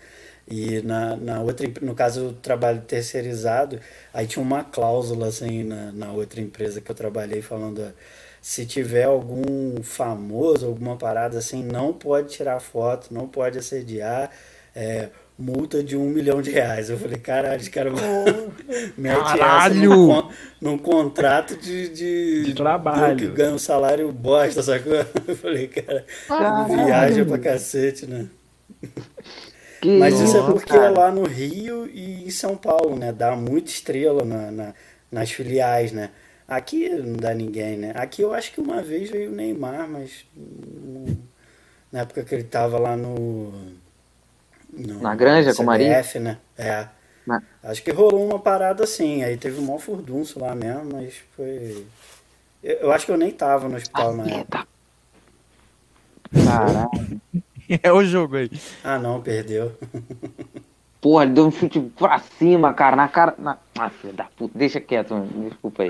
E 0.49 0.81
na, 0.81 1.15
na 1.15 1.41
outra, 1.41 1.67
no 1.81 1.93
caso 1.93 2.29
do 2.29 2.33
trabalho 2.33 2.81
terceirizado, 2.81 3.79
aí 4.13 4.25
tinha 4.25 4.41
uma 4.41 4.63
cláusula 4.63 5.27
assim 5.27 5.63
na, 5.63 5.91
na 5.91 6.11
outra 6.11 6.41
empresa 6.41 6.81
que 6.81 6.89
eu 6.89 6.95
trabalhei 6.95 7.41
falando, 7.41 7.93
se 8.41 8.65
tiver 8.65 9.03
algum 9.03 9.81
famoso, 9.83 10.65
alguma 10.65 10.95
parada 10.97 11.37
assim, 11.37 11.63
não 11.63 11.93
pode 11.93 12.29
tirar 12.29 12.59
foto, 12.59 13.13
não 13.13 13.27
pode 13.27 13.59
assediar, 13.59 14.31
é, 14.75 15.09
multa 15.37 15.83
de 15.83 15.95
um 15.95 16.09
milhão 16.09 16.41
de 16.41 16.49
reais. 16.51 16.89
Eu 16.89 16.97
falei, 16.97 17.17
caralho, 17.19 17.61
esse 17.61 17.69
cara 17.69 17.91
mete 18.97 19.37
essa 19.37 19.37
Caralho! 19.37 19.89
num, 19.95 20.29
num 20.61 20.77
contrato 20.77 21.55
de, 21.57 21.89
de, 21.89 22.43
De 22.45 22.53
trabalho. 22.55 23.15
que 23.17 23.27
ganha 23.27 23.53
um 23.53 23.59
salário 23.59 24.11
bosta, 24.11 24.63
sacou? 24.63 24.93
Eu 25.27 25.35
falei, 25.35 25.67
cara, 25.67 26.05
viaja 26.67 27.23
pra 27.25 27.37
cacete, 27.37 28.07
né? 28.07 28.27
Que 29.81 29.97
Mas 29.97 30.19
isso 30.19 30.37
é 30.37 30.41
porque 30.43 30.69
cara. 30.69 30.85
é 30.85 30.89
lá 30.89 31.11
no 31.11 31.23
Rio 31.25 31.87
e 31.87 32.25
em 32.25 32.29
São 32.31 32.55
Paulo, 32.57 32.97
né? 32.97 33.11
Dá 33.11 33.35
muita 33.35 33.69
estrela 33.71 34.23
na, 34.25 34.51
na- 34.51 34.73
nas 35.11 35.31
filiais, 35.31 35.91
né? 35.91 36.11
Aqui 36.47 36.89
não 36.89 37.15
dá 37.15 37.33
ninguém, 37.33 37.77
né? 37.77 37.91
Aqui 37.95 38.21
eu 38.21 38.33
acho 38.33 38.51
que 38.51 38.59
uma 38.59 38.81
vez 38.81 39.09
veio 39.09 39.31
o 39.31 39.35
Neymar, 39.35 39.87
mas 39.87 40.25
na 41.91 42.01
época 42.01 42.23
que 42.23 42.35
ele 42.35 42.43
tava 42.43 42.77
lá 42.79 42.95
no. 42.95 43.51
no 44.73 44.99
Na 45.01 45.15
Granja 45.15 45.53
com 45.53 45.63
o 45.63 45.65
Marinho? 45.65 45.93
CBF, 45.93 46.19
né? 46.19 46.37
É. 46.57 46.87
Na- 47.25 47.41
Acho 47.63 47.83
que 47.83 47.91
rolou 47.91 48.25
uma 48.25 48.39
parada 48.39 48.83
assim, 48.85 49.23
aí 49.23 49.37
teve 49.37 49.59
um 49.59 49.65
maior 49.65 49.79
furdunço 49.79 50.39
lá 50.39 50.55
mesmo, 50.55 50.85
mas 50.93 51.15
foi. 51.35 51.85
Eu, 52.63 52.77
eu 52.77 52.91
acho 52.91 53.05
que 53.05 53.11
eu 53.11 53.17
nem 53.17 53.31
tava 53.31 53.69
no 53.69 53.77
hospital 53.77 54.15
na 54.15 54.25
época. 54.29 54.45
Eita. 54.49 54.67
Caralho. 56.43 57.19
É 57.83 57.91
o 57.91 58.03
jogo 58.03 58.35
aí. 58.37 58.49
Ah 58.83 58.97
não, 58.97 59.21
perdeu. 59.21 59.71
Porra, 60.99 61.23
ele 61.23 61.33
deu 61.33 61.45
um 61.47 61.51
chute 61.51 61.79
pra 61.97 62.19
cima, 62.19 62.73
cara, 62.73 62.95
na 62.95 63.07
cara. 63.07 63.35
Na... 63.37 63.57
Ah, 63.77 63.89
filho 63.89 64.13
da 64.13 64.25
puta, 64.37 64.57
deixa 64.57 64.81
quieto, 64.81 65.13
mano. 65.13 65.49
Desculpa 65.49 65.83
aí. 65.83 65.89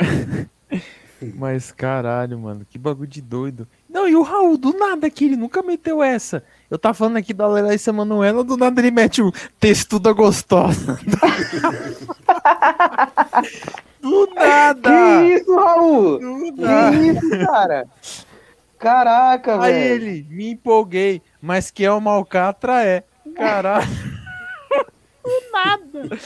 Mas 1.36 1.72
caralho, 1.72 2.40
mano, 2.40 2.66
que 2.70 2.78
bagulho 2.78 3.10
de 3.10 3.22
doido. 3.22 3.68
Não, 3.90 4.08
e 4.08 4.16
o 4.16 4.22
Raul, 4.22 4.58
do 4.58 4.72
nada 4.72 5.08
aqui, 5.08 5.26
ele 5.26 5.36
nunca 5.36 5.62
meteu 5.62 6.02
essa. 6.02 6.42
Eu 6.70 6.78
tava 6.80 6.94
falando 6.94 7.18
aqui 7.18 7.34
da 7.34 7.46
Larissa 7.48 7.92
Manoela, 7.92 8.42
do 8.44 8.56
nada 8.56 8.80
ele 8.80 8.92
mete 8.92 9.22
o 9.22 9.30
textuda 9.60 10.14
gostosa. 10.14 10.98
do 14.02 14.28
nada! 14.34 14.90
Que 14.90 15.34
isso, 15.36 15.56
Raul? 15.56 16.20
Do 16.20 16.54
Que 16.56 16.62
nada. 16.62 16.96
isso, 16.96 17.30
cara? 17.46 17.88
Caraca, 18.78 19.62
Aí 19.62 19.74
velho. 19.74 20.08
ele, 20.08 20.28
me 20.30 20.52
empolguei, 20.52 21.22
mas 21.42 21.72
que 21.72 21.86
é 21.86 21.92
uma 21.92 22.12
alcatra 22.12 22.84
é. 22.84 23.04
Caralho. 23.36 23.88
Do 25.24 25.52
nada. 25.52 26.20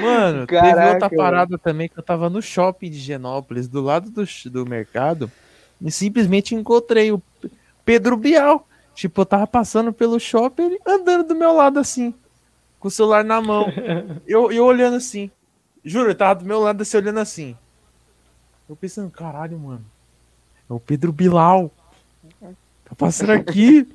Mano, 0.00 0.46
teve 0.46 0.60
Caraca, 0.60 0.92
outra 0.92 1.08
velho. 1.08 1.22
parada 1.22 1.58
também 1.58 1.88
que 1.88 1.98
eu 1.98 2.02
tava 2.02 2.28
no 2.28 2.42
shopping 2.42 2.90
de 2.90 2.98
Genópolis, 2.98 3.68
do 3.68 3.80
lado 3.80 4.10
do, 4.10 4.24
do 4.50 4.66
mercado, 4.66 5.30
e 5.80 5.90
simplesmente 5.90 6.54
encontrei 6.54 7.12
o 7.12 7.22
Pedro 7.84 8.16
Bial. 8.16 8.66
Tipo, 8.94 9.20
eu 9.20 9.26
tava 9.26 9.46
passando 9.46 9.92
pelo 9.92 10.18
shopping, 10.18 10.62
ele 10.62 10.80
andando 10.84 11.28
do 11.28 11.34
meu 11.34 11.52
lado 11.52 11.78
assim, 11.78 12.12
com 12.80 12.88
o 12.88 12.90
celular 12.90 13.24
na 13.24 13.40
mão. 13.40 13.66
Eu, 14.26 14.50
eu 14.52 14.64
olhando 14.64 14.96
assim. 14.96 15.30
Juro, 15.84 16.08
ele 16.08 16.14
tava 16.14 16.40
do 16.40 16.44
meu 16.44 16.58
lado 16.60 16.82
assim, 16.82 16.96
olhando 16.96 17.20
assim. 17.20 17.56
Eu 18.68 18.76
pensando, 18.76 19.10
caralho, 19.10 19.58
mano. 19.58 19.84
É 20.68 20.72
o 20.72 20.80
Pedro 20.80 21.12
Bilal. 21.12 21.70
Passando 22.98 23.30
aqui. 23.30 23.86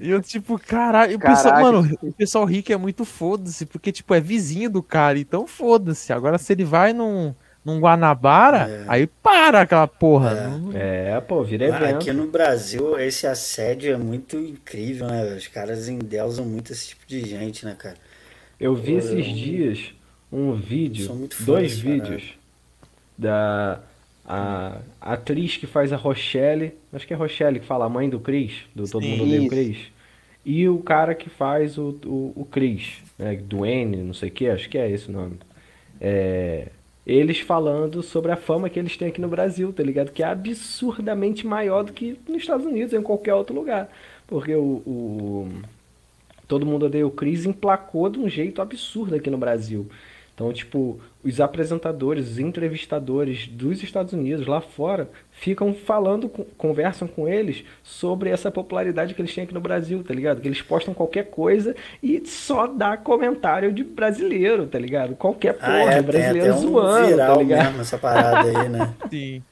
e 0.00 0.10
eu, 0.10 0.20
tipo, 0.20 0.58
caralho. 0.58 1.16
O 1.16 1.20
pessoal, 1.20 1.60
mano, 1.62 1.98
o 2.02 2.12
pessoal 2.12 2.44
rico 2.44 2.72
é 2.72 2.76
muito 2.76 3.04
foda-se, 3.04 3.64
porque, 3.64 3.92
tipo, 3.92 4.12
é 4.12 4.20
vizinho 4.20 4.68
do 4.68 4.82
cara, 4.82 5.18
então 5.18 5.46
foda-se. 5.46 6.12
Agora, 6.12 6.36
se 6.36 6.52
ele 6.52 6.64
vai 6.64 6.92
num, 6.92 7.32
num 7.64 7.78
Guanabara, 7.78 8.68
É. 8.68 8.84
aí 8.88 9.06
para 9.06 9.60
aquela 9.60 9.86
porra. 9.86 10.48
Não- 10.48 10.72
É, 10.74 11.20
pô, 11.20 11.44
vira 11.44 11.66
evento. 11.66 11.94
Aqui 11.94 12.12
no 12.12 12.26
Brasil, 12.26 12.98
esse 12.98 13.24
assédio 13.26 13.94
é 13.94 13.96
muito 13.96 14.36
incrível, 14.36 15.06
né? 15.06 15.34
Os 15.36 15.46
caras 15.46 15.88
endeusam 15.88 16.44
muito 16.44 16.72
esse 16.72 16.88
tipo 16.88 17.06
de 17.06 17.20
gente, 17.24 17.64
né, 17.64 17.76
cara? 17.78 17.96
Eu 18.58 18.74
vi 18.74 18.92
Eu- 18.94 18.98
esses 18.98 19.24
dias 19.26 19.94
um 20.32 20.54
vídeo, 20.54 21.28
dois 21.40 21.78
vídeos 21.78 22.34
da 23.16 23.80
a, 24.24 24.80
a 25.00 25.12
atriz 25.14 25.56
que 25.56 25.66
faz 25.66 25.92
a 25.92 25.96
Rochelle, 25.96 26.74
acho 26.92 27.06
que 27.06 27.14
é 27.14 27.16
Rochelle 27.16 27.60
que 27.60 27.66
fala 27.66 27.86
a 27.86 27.88
mãe 27.88 28.08
do 28.08 28.20
Chris, 28.20 28.64
do 28.74 28.88
Todo 28.88 29.06
Sim. 29.06 29.08
Mundo 29.08 29.24
Odeia 29.24 29.42
o. 29.42 29.46
Chris, 29.46 29.92
e 30.44 30.68
o 30.68 30.78
cara 30.82 31.14
que 31.14 31.30
faz 31.30 31.78
o, 31.78 31.98
o, 32.06 32.32
o 32.36 32.44
Chris, 32.44 33.02
né, 33.18 33.36
Duane, 33.36 33.98
não 33.98 34.14
sei 34.14 34.28
o 34.28 34.32
que, 34.32 34.48
acho 34.48 34.68
que 34.68 34.78
é 34.78 34.90
esse 34.90 35.08
o 35.08 35.12
nome. 35.12 35.38
É, 36.00 36.68
eles 37.06 37.40
falando 37.40 38.02
sobre 38.02 38.32
a 38.32 38.36
fama 38.36 38.70
que 38.70 38.78
eles 38.78 38.96
têm 38.96 39.08
aqui 39.08 39.20
no 39.20 39.28
Brasil, 39.28 39.72
tá 39.72 39.82
ligado? 39.82 40.12
Que 40.12 40.22
é 40.22 40.26
absurdamente 40.26 41.46
maior 41.46 41.84
do 41.84 41.92
que 41.92 42.18
nos 42.28 42.38
Estados 42.42 42.66
Unidos 42.66 42.92
ou 42.92 43.00
em 43.00 43.02
qualquer 43.02 43.34
outro 43.34 43.54
lugar. 43.54 43.90
Porque 44.26 44.54
o, 44.54 44.82
o- 44.86 45.48
Todo 46.48 46.66
Mundo 46.66 46.86
Odeia 46.86 47.06
o 47.06 47.10
Chris 47.10 47.46
emplacou 47.46 48.10
de 48.10 48.18
um 48.18 48.28
jeito 48.28 48.60
absurdo 48.60 49.14
aqui 49.14 49.30
no 49.30 49.38
Brasil. 49.38 49.88
Então, 50.34 50.50
tipo, 50.52 50.98
os 51.22 51.40
apresentadores, 51.40 52.26
os 52.30 52.38
entrevistadores 52.38 53.46
dos 53.46 53.82
Estados 53.82 54.14
Unidos 54.14 54.46
lá 54.46 54.62
fora 54.62 55.10
ficam 55.30 55.74
falando, 55.74 56.28
conversam 56.56 57.06
com 57.06 57.28
eles 57.28 57.64
sobre 57.82 58.30
essa 58.30 58.50
popularidade 58.50 59.12
que 59.14 59.20
eles 59.20 59.34
têm 59.34 59.44
aqui 59.44 59.52
no 59.52 59.60
Brasil, 59.60 60.02
tá 60.02 60.14
ligado? 60.14 60.40
Que 60.40 60.48
eles 60.48 60.62
postam 60.62 60.94
qualquer 60.94 61.24
coisa 61.30 61.76
e 62.02 62.26
só 62.26 62.66
dá 62.66 62.96
comentário 62.96 63.72
de 63.72 63.84
brasileiro, 63.84 64.66
tá 64.66 64.78
ligado? 64.78 65.14
Qualquer 65.14 65.52
porra, 65.54 65.90
Ah, 65.90 65.92
é, 65.92 66.02
tem 66.02 66.02
brasileiro 66.02 66.40
até 66.40 66.54
um 66.54 66.58
zoando, 66.58 67.06
viral 67.08 67.36
tá 67.36 67.36
ligado? 67.36 67.64
mesmo 67.66 67.80
essa 67.82 67.98
parada 67.98 68.48
aí, 68.48 68.68
né? 68.70 68.94
Sim. 69.10 69.42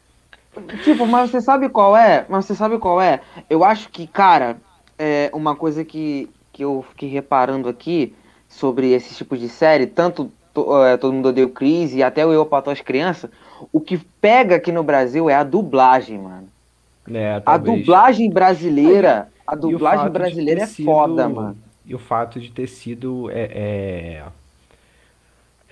Tipo, 0.82 1.06
mas 1.06 1.30
você 1.30 1.40
sabe 1.40 1.68
qual 1.68 1.96
é? 1.96 2.24
Mas 2.28 2.46
você 2.46 2.54
sabe 2.54 2.78
qual 2.78 3.00
é? 3.00 3.20
Eu 3.48 3.62
acho 3.64 3.88
que, 3.90 4.06
cara, 4.06 4.56
é 4.98 5.30
uma 5.32 5.54
coisa 5.54 5.84
que, 5.84 6.28
que 6.52 6.64
eu 6.64 6.84
fiquei 6.90 7.08
reparando 7.08 7.68
aqui 7.68 8.14
sobre 8.48 8.92
esses 8.92 9.16
tipos 9.16 9.38
de 9.38 9.48
série, 9.48 9.86
tanto 9.86 10.32
to- 10.54 10.84
é, 10.84 10.96
Todo 10.96 11.12
Mundo 11.12 11.28
Odeia 11.28 11.46
o 11.46 11.50
Chris 11.50 11.92
e 11.94 12.02
até 12.02 12.24
o 12.26 12.32
Eu 12.32 12.44
Pato 12.46 12.70
as 12.70 12.80
Crianças, 12.80 13.30
o 13.72 13.80
que 13.80 13.98
pega 14.20 14.56
aqui 14.56 14.72
no 14.72 14.82
Brasil 14.82 15.28
é 15.30 15.34
a 15.34 15.44
dublagem, 15.44 16.18
mano. 16.18 16.48
É, 17.12 17.42
A 17.44 17.56
dublagem 17.56 18.30
brasileira, 18.30 19.28
a 19.46 19.54
dublagem 19.54 20.10
brasileira 20.10 20.62
é 20.62 20.66
sido- 20.66 20.86
foda, 20.86 21.28
mano. 21.28 21.56
E 21.84 21.94
o 21.94 21.98
fato 21.98 22.38
de 22.38 22.50
ter 22.52 22.68
sido 22.68 23.28
é, 23.30 23.42
é, 23.52 24.22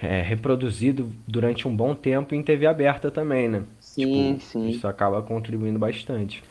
é, 0.00 0.22
reproduzido 0.22 1.12
durante 1.26 1.66
um 1.68 1.74
bom 1.76 1.94
tempo 1.94 2.34
em 2.34 2.42
TV 2.42 2.66
aberta 2.66 3.10
também, 3.10 3.48
né? 3.48 3.62
Sim, 3.80 4.34
Tipo, 4.36 4.44
sim. 4.46 4.68
Isso 4.70 4.86
acaba 4.88 5.22
contribuindo 5.22 5.78
bastante. 5.78 6.42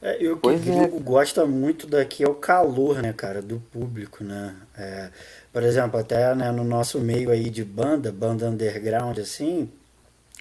É, 0.00 0.20
e 0.22 0.28
o 0.28 0.36
que 0.36 0.48
é. 0.48 0.88
gosta 1.00 1.46
muito 1.46 1.86
daqui 1.86 2.24
é 2.24 2.28
o 2.28 2.34
calor, 2.34 3.00
né, 3.00 3.12
cara, 3.12 3.40
do 3.40 3.60
público, 3.72 4.24
né? 4.24 4.56
É, 4.76 5.10
por 5.52 5.62
exemplo, 5.62 6.00
até 6.00 6.34
né, 6.34 6.50
no 6.50 6.64
nosso 6.64 6.98
meio 7.00 7.30
aí 7.30 7.50
de 7.50 7.64
banda, 7.64 8.10
banda 8.12 8.48
underground, 8.48 9.18
assim, 9.18 9.70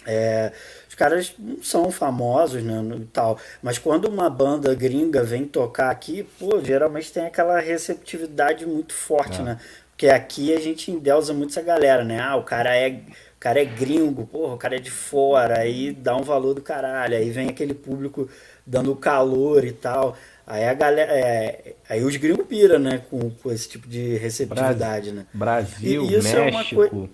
é, 0.05 0.51
os 0.89 0.95
caras 0.95 1.33
não 1.37 1.61
são 1.63 1.91
famosos, 1.91 2.63
né, 2.63 2.81
no- 2.81 3.05
tal, 3.07 3.37
mas 3.61 3.77
quando 3.77 4.05
uma 4.07 4.29
banda 4.29 4.73
gringa 4.73 5.23
vem 5.23 5.45
tocar 5.45 5.91
aqui, 5.91 6.23
pô, 6.39 6.59
geralmente 6.63 7.11
tem 7.13 7.25
aquela 7.25 7.59
receptividade 7.59 8.65
muito 8.65 8.93
forte, 8.93 9.41
É. 9.41 9.43
né? 9.43 9.59
Porque 9.91 10.09
aqui 10.09 10.53
a 10.55 10.59
gente 10.59 10.89
endeusa 10.91 11.33
muito 11.33 11.51
essa 11.51 11.61
galera, 11.61 12.03
né? 12.03 12.19
Ah, 12.19 12.35
o 12.35 12.43
cara 12.43 12.75
é, 12.75 12.89
o 12.89 13.39
cara 13.39 13.61
é 13.61 13.65
gringo, 13.65 14.25
porra, 14.25 14.55
o 14.55 14.57
cara 14.57 14.75
é 14.77 14.79
de 14.79 14.89
fora, 14.89 15.59
aí 15.59 15.91
dá 15.93 16.15
um 16.17 16.23
valor 16.23 16.55
do 16.55 16.61
caralho, 16.61 17.15
aí 17.15 17.29
vem 17.29 17.49
aquele 17.49 17.73
público 17.75 18.27
dando 18.65 18.95
calor 18.95 19.63
e 19.63 19.71
tal. 19.71 20.17
Aí 20.45 20.65
a 20.65 20.73
galera. 20.73 21.11
é, 21.11 21.73
aí 21.89 22.03
os 22.03 22.15
gringos 22.17 22.45
piram, 22.47 22.79
né? 22.79 23.01
Com, 23.09 23.29
com 23.29 23.51
esse 23.51 23.69
tipo 23.69 23.87
de 23.87 24.17
receptividade, 24.17 25.11
né? 25.11 25.25
Brasil, 25.33 26.03
E 26.05 26.15
isso 26.17 26.35
é 26.35 26.51
México. 26.51 27.09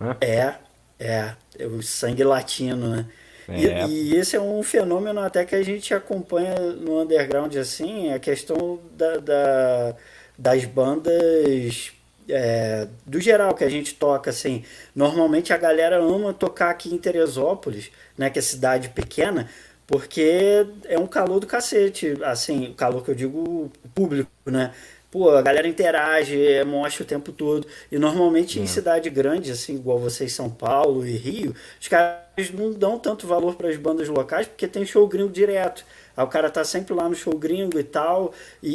né? 0.00 0.16
É, 0.20 0.54
é, 0.98 1.30
é 1.58 1.66
o 1.66 1.82
sangue 1.82 2.24
latino, 2.24 2.88
né? 2.96 3.06
E, 3.48 3.66
É. 3.68 3.86
e 3.86 4.16
esse 4.16 4.34
é 4.34 4.40
um 4.40 4.62
fenômeno 4.62 5.20
até 5.20 5.44
que 5.44 5.54
a 5.54 5.62
gente 5.62 5.94
acompanha 5.94 6.54
no 6.58 7.00
underground, 7.00 7.54
assim, 7.56 8.12
a 8.12 8.18
questão 8.18 8.80
da, 8.96 9.18
da- 9.18 9.94
das 10.36 10.64
bandas 10.64 11.92
é, 12.28 12.88
do 13.06 13.20
geral 13.20 13.54
que 13.54 13.62
a 13.62 13.68
gente 13.70 13.94
toca, 13.94 14.30
assim. 14.30 14.64
Normalmente 14.94 15.52
a 15.52 15.56
galera 15.56 15.98
ama 16.02 16.34
tocar 16.34 16.70
aqui 16.70 16.92
em 16.92 16.98
Teresópolis, 16.98 17.90
né, 18.18 18.28
que 18.30 18.40
é 18.40 18.42
cidade 18.42 18.88
pequena, 18.88 19.48
porque 19.86 20.66
é 20.84 20.98
um 20.98 21.06
calor 21.06 21.40
do 21.40 21.46
cacete, 21.46 22.16
assim, 22.24 22.68
o 22.70 22.74
calor 22.74 23.04
que 23.04 23.10
eu 23.10 23.14
digo 23.14 23.70
público, 23.94 24.30
né? 24.46 24.74
Pô, 25.10 25.30
a 25.30 25.40
galera 25.40 25.68
interage, 25.68 26.44
é, 26.46 26.64
mostra 26.64 27.04
o 27.04 27.06
tempo 27.06 27.32
todo. 27.32 27.66
E 27.90 27.98
normalmente 27.98 28.58
em 28.60 28.66
cidade 28.66 29.08
grande, 29.08 29.50
assim, 29.52 29.76
igual 29.76 29.98
vocês, 29.98 30.32
São 30.32 30.50
Paulo 30.50 31.06
e 31.06 31.12
Rio, 31.16 31.54
os 31.80 31.88
caras 31.88 32.50
não 32.52 32.72
dão 32.72 32.98
tanto 32.98 33.26
valor 33.26 33.54
para 33.54 33.68
as 33.68 33.76
bandas 33.76 34.08
locais 34.08 34.46
porque 34.48 34.66
tem 34.66 34.84
show 34.84 35.06
gringo 35.06 35.30
direto. 35.32 35.84
Aí 36.16 36.24
o 36.24 36.28
cara 36.28 36.50
tá 36.50 36.64
sempre 36.64 36.92
lá 36.94 37.08
no 37.08 37.14
show 37.14 37.36
gringo 37.38 37.78
e 37.78 37.84
tal, 37.84 38.32
e, 38.62 38.70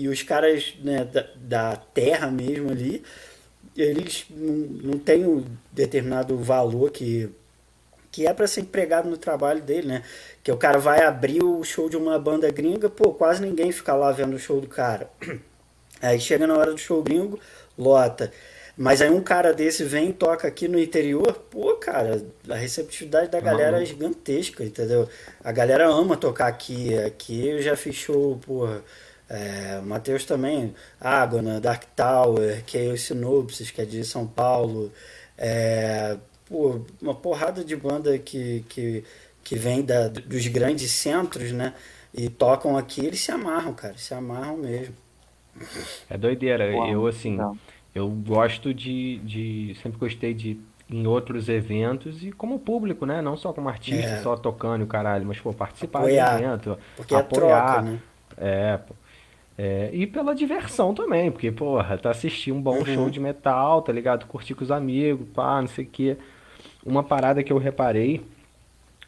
e- 0.00 0.02
e 0.02 0.08
os 0.08 0.22
caras 0.22 0.74
né, 0.82 1.04
da, 1.04 1.26
da 1.36 1.76
terra 1.76 2.30
mesmo 2.30 2.70
ali, 2.70 3.02
eles 3.76 4.26
não, 4.30 4.92
não 4.92 4.98
têm 4.98 5.24
um 5.26 5.44
determinado 5.72 6.36
valor 6.36 6.90
que, 6.90 7.28
que 8.18 8.26
é 8.26 8.34
para 8.34 8.48
ser 8.48 8.62
empregado 8.62 9.08
no 9.08 9.16
trabalho 9.16 9.62
dele, 9.62 9.86
né? 9.86 10.02
Que 10.42 10.50
o 10.50 10.56
cara 10.56 10.76
vai 10.76 11.04
abrir 11.04 11.40
o 11.40 11.62
show 11.62 11.88
de 11.88 11.96
uma 11.96 12.18
banda 12.18 12.50
gringa, 12.50 12.90
pô, 12.90 13.14
quase 13.14 13.40
ninguém 13.40 13.70
fica 13.70 13.94
lá 13.94 14.10
vendo 14.10 14.34
o 14.34 14.38
show 14.40 14.60
do 14.60 14.66
cara. 14.66 15.08
Aí 16.02 16.18
chega 16.18 16.44
na 16.44 16.58
hora 16.58 16.72
do 16.72 16.78
show 16.78 17.00
gringo, 17.00 17.38
lota. 17.78 18.32
Mas 18.76 19.00
aí 19.00 19.08
um 19.08 19.22
cara 19.22 19.54
desse 19.54 19.84
vem 19.84 20.10
e 20.10 20.12
toca 20.12 20.48
aqui 20.48 20.66
no 20.66 20.80
interior, 20.80 21.32
pô, 21.48 21.76
cara, 21.76 22.24
a 22.48 22.54
receptividade 22.54 23.30
da 23.30 23.40
galera 23.40 23.82
é 23.82 23.84
gigantesca, 23.84 24.64
entendeu? 24.64 25.08
A 25.42 25.52
galera 25.52 25.88
ama 25.88 26.16
tocar 26.16 26.48
aqui. 26.48 26.96
Aqui 26.98 27.48
eu 27.48 27.62
já 27.62 27.76
fiz 27.76 27.94
show, 27.94 28.36
porra. 28.44 28.82
É, 29.28 29.78
o 29.80 29.86
Matheus 29.86 30.24
também, 30.24 30.74
Ágona, 31.00 31.60
Dark 31.60 31.84
Tower, 31.94 32.64
que 32.64 32.78
é 32.78 32.92
o 32.92 32.98
Sinopsis, 32.98 33.70
que 33.70 33.80
é 33.80 33.84
de 33.84 34.04
São 34.04 34.26
Paulo. 34.26 34.92
É, 35.36 36.16
pô, 36.48 36.80
uma 37.00 37.14
porrada 37.14 37.64
de 37.64 37.76
banda 37.76 38.18
que, 38.18 38.64
que, 38.68 39.04
que 39.44 39.56
vem 39.56 39.82
da, 39.84 40.08
dos 40.08 40.46
grandes 40.48 40.90
centros, 40.92 41.52
né? 41.52 41.74
E 42.14 42.28
tocam 42.28 42.76
aqui, 42.76 43.04
eles 43.04 43.20
se 43.20 43.30
amarram, 43.30 43.74
cara, 43.74 43.96
se 43.98 44.14
amarram 44.14 44.56
mesmo. 44.56 44.94
É 46.08 46.16
doideira. 46.16 46.64
Uau, 46.70 46.88
Eu, 46.90 47.06
assim, 47.06 47.32
legal. 47.32 47.56
eu 47.94 48.08
gosto 48.08 48.72
de, 48.72 49.18
de. 49.18 49.76
Sempre 49.82 49.98
gostei 49.98 50.34
de 50.34 50.50
ir 50.50 50.60
em 50.90 51.06
outros 51.06 51.48
eventos 51.48 52.22
e 52.24 52.32
como 52.32 52.58
público, 52.58 53.04
né? 53.04 53.20
Não 53.20 53.36
só 53.36 53.52
como 53.52 53.68
artista, 53.68 54.14
É. 54.14 54.22
só 54.22 54.36
tocando 54.36 54.80
e 54.82 54.84
o 54.84 54.86
caralho, 54.86 55.26
mas, 55.26 55.38
pô, 55.38 55.52
participar 55.52 56.00
Apoiar. 56.00 56.36
do 56.38 56.42
evento, 56.44 56.78
Porque 56.96 57.14
é 57.14 57.18
apoiar. 57.18 57.64
troca, 57.66 57.82
né? 57.82 57.98
É, 58.36 58.76
pô. 58.78 58.94
É, 59.60 59.90
e 59.92 60.06
pela 60.06 60.34
diversão 60.34 60.94
também, 60.94 61.30
porque, 61.32 61.50
porra, 61.50 61.98
tá 61.98 62.10
assistindo 62.10 62.56
um 62.56 62.62
bom 62.62 62.78
Uhum. 62.78 62.84
show 62.84 63.10
de 63.10 63.18
metal, 63.20 63.82
tá 63.82 63.92
ligado? 63.92 64.26
Curtir 64.26 64.54
com 64.54 64.62
os 64.64 64.70
amigos, 64.70 65.26
pá, 65.34 65.60
não 65.60 65.68
sei 65.68 65.84
o 65.84 65.88
quê. 65.88 66.16
Uma 66.84 67.02
parada 67.02 67.42
que 67.42 67.52
eu 67.52 67.58
reparei 67.58 68.24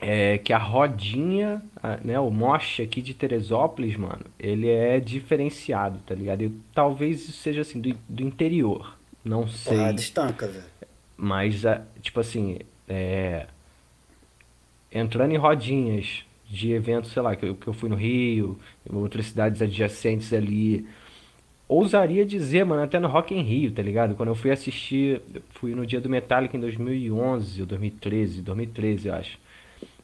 é 0.01 0.39
que 0.39 0.53
a 0.53 0.59
rodinha, 0.59 1.63
né, 2.03 2.19
o 2.19 2.31
mosh 2.31 2.81
aqui 2.81 3.03
de 3.03 3.13
Teresópolis, 3.13 3.97
mano, 3.97 4.25
ele 4.39 4.69
é 4.69 4.99
diferenciado, 4.99 5.99
tá 6.07 6.15
ligado? 6.15 6.43
E 6.43 6.51
talvez 6.75 7.29
isso 7.29 7.33
seja 7.33 7.61
assim, 7.61 7.81
do, 7.81 7.95
do 8.09 8.23
interior, 8.23 8.97
não 9.25 9.47
sei. 9.47 9.77
Porrada 9.77 10.01
estanca, 10.01 10.47
velho. 10.47 10.65
Mas, 11.17 11.63
tipo 12.01 12.19
assim, 12.19 12.59
é, 12.89 13.47
entrando 14.91 15.33
em 15.33 15.37
rodinhas 15.37 16.25
de 16.49 16.73
eventos, 16.73 17.13
sei 17.13 17.23
lá, 17.23 17.37
que 17.37 17.47
eu, 17.47 17.55
que 17.55 17.69
eu 17.69 17.73
fui 17.73 17.89
no 17.89 17.95
Rio, 17.95 18.59
em 18.91 18.97
outras 18.97 19.27
cidades 19.27 19.63
adjacentes 19.63 20.33
ali, 20.33 20.87
ousaria 21.75 22.25
dizer, 22.27 22.65
mano, 22.65 22.83
até 22.83 22.99
no 22.99 23.09
Rock 23.09 23.35
in 23.35 23.43
Rio, 23.43 23.73
tá 23.73 23.83
ligado? 23.83 24.15
Quando 24.15 24.31
eu 24.31 24.35
fui 24.35 24.51
assistir, 24.51 25.23
fui 25.51 25.75
no 25.75 25.87
dia 25.87 26.01
do 26.01 26.09
Metallica 26.09 26.57
em 26.57 26.61
2011 26.61 27.61
ou 27.61 27.67
2013, 27.67 28.43
2013, 28.43 29.09
eu 29.09 29.15
acho. 29.15 29.39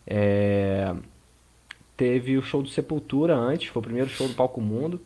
É, 0.06 0.94
teve 1.96 2.36
o 2.36 2.42
show 2.42 2.62
do 2.62 2.68
Sepultura 2.68 3.34
antes, 3.34 3.68
foi 3.68 3.80
o 3.80 3.82
primeiro 3.84 4.08
show 4.10 4.28
do 4.28 4.34
Palco 4.34 4.60
Mundo. 4.60 5.00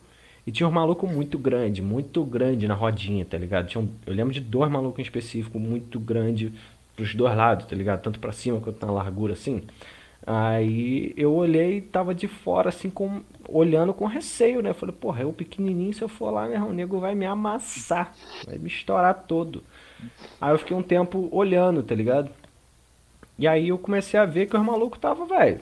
E 0.45 0.51
tinha 0.51 0.67
um 0.67 0.71
maluco 0.71 1.05
muito 1.07 1.37
grande, 1.37 1.81
muito 1.81 2.23
grande 2.25 2.67
na 2.67 2.73
rodinha, 2.73 3.23
tá 3.23 3.37
ligado? 3.37 3.67
Tinha 3.67 3.81
um- 3.83 3.89
eu 4.07 4.13
lembro 4.13 4.33
de 4.33 4.39
dois 4.41 4.71
malucos 4.71 4.99
em 4.99 5.03
específico, 5.03 5.59
muito 5.59 5.99
grande 5.99 6.51
pros 6.95 7.13
dois 7.13 7.35
lados, 7.35 7.67
tá 7.67 7.75
ligado? 7.75 8.01
Tanto 8.01 8.19
pra 8.19 8.31
cima 8.31 8.59
quanto 8.59 8.83
na 8.85 8.91
largura, 8.91 9.33
assim. 9.33 9.61
Aí 10.25 11.13
eu 11.17 11.33
olhei 11.33 11.77
e 11.77 11.81
tava 11.81 12.13
de 12.13 12.27
fora, 12.27 12.69
assim, 12.69 12.89
com, 12.89 13.21
olhando 13.47 13.93
com 13.93 14.05
receio, 14.05 14.61
né? 14.61 14.73
Falei, 14.73 14.95
porra, 14.95 15.23
eu 15.23 15.33
pequenininho, 15.33 15.93
se 15.93 16.01
eu 16.01 16.07
for 16.07 16.29
lá, 16.31 16.47
meu 16.47 16.61
o 16.65 16.73
nego 16.73 16.99
vai 16.99 17.15
me 17.15 17.25
amassar, 17.25 18.13
vai 18.45 18.57
me 18.57 18.67
estourar 18.67 19.23
todo. 19.27 19.63
Aí 20.39 20.51
eu 20.53 20.59
fiquei 20.59 20.77
um 20.77 20.83
tempo 20.83 21.27
olhando, 21.31 21.81
tá 21.83 21.95
ligado? 21.95 22.29
E 23.37 23.47
aí 23.47 23.69
eu 23.69 23.77
comecei 23.77 24.19
a 24.19 24.25
ver 24.25 24.47
que 24.47 24.55
os 24.55 24.63
malucos 24.63 24.99
tava, 24.99 25.25
velho, 25.25 25.61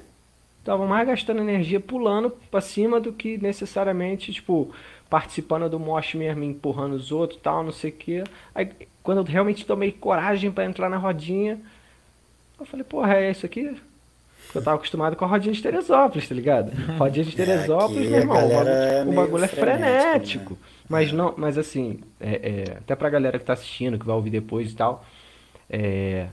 tava 0.64 0.86
mais 0.86 1.08
gastando 1.08 1.42
energia 1.42 1.80
pulando 1.80 2.30
pra 2.52 2.60
cima 2.62 3.00
do 3.00 3.14
que 3.14 3.38
necessariamente, 3.38 4.34
tipo, 4.34 4.74
participando 5.10 5.70
do 5.70 5.80
mosh 5.80 6.16
mesmo, 6.16 6.44
empurrando 6.44 6.94
os 6.94 7.12
outros 7.12 7.40
tal, 7.42 7.64
não 7.64 7.72
sei 7.72 7.92
o 7.92 7.94
que. 7.94 8.24
Aí 8.54 8.70
quando 9.02 9.20
eu 9.20 9.24
realmente 9.24 9.66
tomei 9.66 9.92
coragem 9.92 10.52
para 10.52 10.66
entrar 10.66 10.90
na 10.90 10.98
rodinha, 10.98 11.60
eu 12.60 12.66
falei, 12.66 12.84
porra, 12.84 13.16
é 13.16 13.32
isso 13.32 13.46
aqui? 13.46 13.76
Porque 14.50 14.58
eu 14.58 14.64
tava 14.64 14.78
acostumado 14.78 15.16
com 15.16 15.26
a 15.26 15.28
rodinha 15.28 15.54
de 15.54 15.62
Teresópolis, 15.62 16.28
tá 16.28 16.34
ligado? 16.34 16.72
Rodinha 16.98 17.24
de 17.24 17.34
é, 17.40 17.46
Teresópolis, 17.46 18.08
é, 18.08 18.10
meu 18.10 18.20
irmão, 18.22 18.36
o 18.36 18.50
bagulho, 18.50 18.68
é, 18.68 19.04
o 19.04 19.14
bagulho 19.14 19.44
é 19.44 19.48
frenético. 19.48 20.54
Né? 20.54 20.60
Mas 20.90 21.12
não, 21.12 21.36
mas 21.38 21.56
assim, 21.56 22.00
é, 22.20 22.32
é, 22.32 22.78
até 22.78 22.96
pra 22.96 23.12
galera 23.12 23.38
que 23.38 23.46
tá 23.46 23.54
assistindo, 23.54 24.00
que 24.00 24.06
vai 24.08 24.16
ouvir 24.16 24.32
depois 24.32 24.72
e 24.72 24.76
tal, 24.76 25.06
é, 25.70 26.30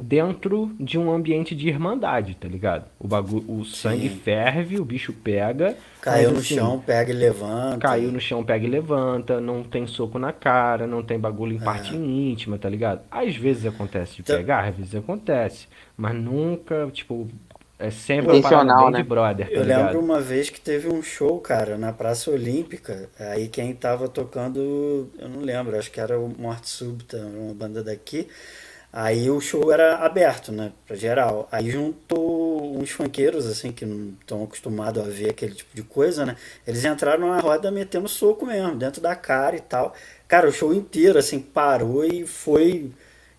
dentro 0.00 0.74
de 0.78 0.96
um 0.96 1.10
ambiente 1.10 1.56
de 1.56 1.68
irmandade, 1.68 2.36
tá 2.36 2.46
ligado? 2.46 2.86
O 2.98 3.08
bagulho, 3.08 3.44
o 3.50 3.64
sangue 3.64 4.08
Sim. 4.08 4.16
ferve, 4.16 4.78
o 4.78 4.84
bicho 4.84 5.12
pega. 5.12 5.76
Caiu 6.00 6.30
no 6.30 6.38
assim, 6.38 6.54
chão, 6.54 6.80
pega 6.80 7.10
e 7.10 7.14
levanta. 7.14 7.78
Caiu 7.78 8.12
no 8.12 8.20
chão, 8.20 8.44
pega 8.44 8.64
e 8.64 8.70
levanta. 8.70 9.40
Não 9.40 9.64
tem 9.64 9.86
soco 9.86 10.18
na 10.18 10.32
cara, 10.32 10.86
não 10.86 11.02
tem 11.02 11.18
bagulho 11.18 11.52
em 11.54 11.58
parte 11.58 11.94
é. 11.94 11.98
íntima, 11.98 12.56
tá 12.58 12.68
ligado? 12.68 13.00
Às 13.10 13.34
vezes 13.36 13.66
acontece 13.66 14.16
de 14.16 14.20
então... 14.22 14.36
pegar, 14.36 14.68
às 14.68 14.76
vezes 14.76 14.94
acontece. 14.94 15.66
Mas 15.96 16.14
nunca, 16.14 16.88
tipo, 16.92 17.28
é 17.78 17.90
sempre 17.90 18.38
Intencional, 18.38 18.90
né? 18.90 19.02
de 19.02 19.08
brother. 19.08 19.46
Tá 19.46 19.52
eu 19.52 19.62
ligado? 19.62 19.86
lembro 19.86 20.00
uma 20.00 20.20
vez 20.20 20.50
que 20.50 20.60
teve 20.60 20.88
um 20.88 21.02
show, 21.02 21.40
cara, 21.40 21.76
na 21.76 21.92
Praça 21.92 22.30
Olímpica. 22.30 23.08
Aí 23.18 23.48
quem 23.48 23.72
tava 23.74 24.08
tocando, 24.08 25.10
eu 25.18 25.28
não 25.28 25.40
lembro, 25.40 25.76
acho 25.76 25.90
que 25.90 26.00
era 26.00 26.18
o 26.18 26.28
Morte 26.28 26.68
Súbita, 26.68 27.16
uma 27.16 27.54
banda 27.54 27.82
daqui. 27.82 28.28
Aí 28.92 29.30
o 29.30 29.40
show 29.40 29.70
era 29.70 29.96
aberto, 29.98 30.50
né, 30.50 30.72
pra 30.86 30.96
geral. 30.96 31.46
Aí 31.52 31.70
juntou 31.70 32.78
uns 32.78 32.90
funkeiros, 32.90 33.46
assim, 33.46 33.70
que 33.70 33.84
não 33.84 34.14
estão 34.20 34.42
acostumados 34.44 35.02
a 35.04 35.08
ver 35.08 35.30
aquele 35.30 35.54
tipo 35.54 35.74
de 35.74 35.82
coisa, 35.82 36.24
né? 36.24 36.36
Eles 36.66 36.84
entraram 36.84 37.28
na 37.28 37.38
roda 37.40 37.70
metendo 37.70 38.08
soco 38.08 38.46
mesmo, 38.46 38.76
dentro 38.76 39.00
da 39.02 39.14
cara 39.14 39.56
e 39.56 39.60
tal. 39.60 39.94
Cara, 40.26 40.48
o 40.48 40.52
show 40.52 40.72
inteiro, 40.72 41.18
assim, 41.18 41.38
parou 41.38 42.04
e 42.04 42.26
foi 42.26 42.90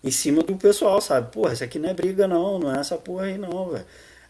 em 0.02 0.10
cima 0.10 0.42
do 0.42 0.56
pessoal, 0.56 1.00
sabe? 1.00 1.32
Porra, 1.32 1.52
isso 1.52 1.64
aqui 1.64 1.78
não 1.78 1.90
é 1.90 1.94
briga, 1.94 2.28
não, 2.28 2.58
não 2.58 2.74
é 2.74 2.80
essa 2.80 2.96
porra 2.96 3.24
aí, 3.24 3.36
não, 3.38 3.70
velho. 3.70 3.84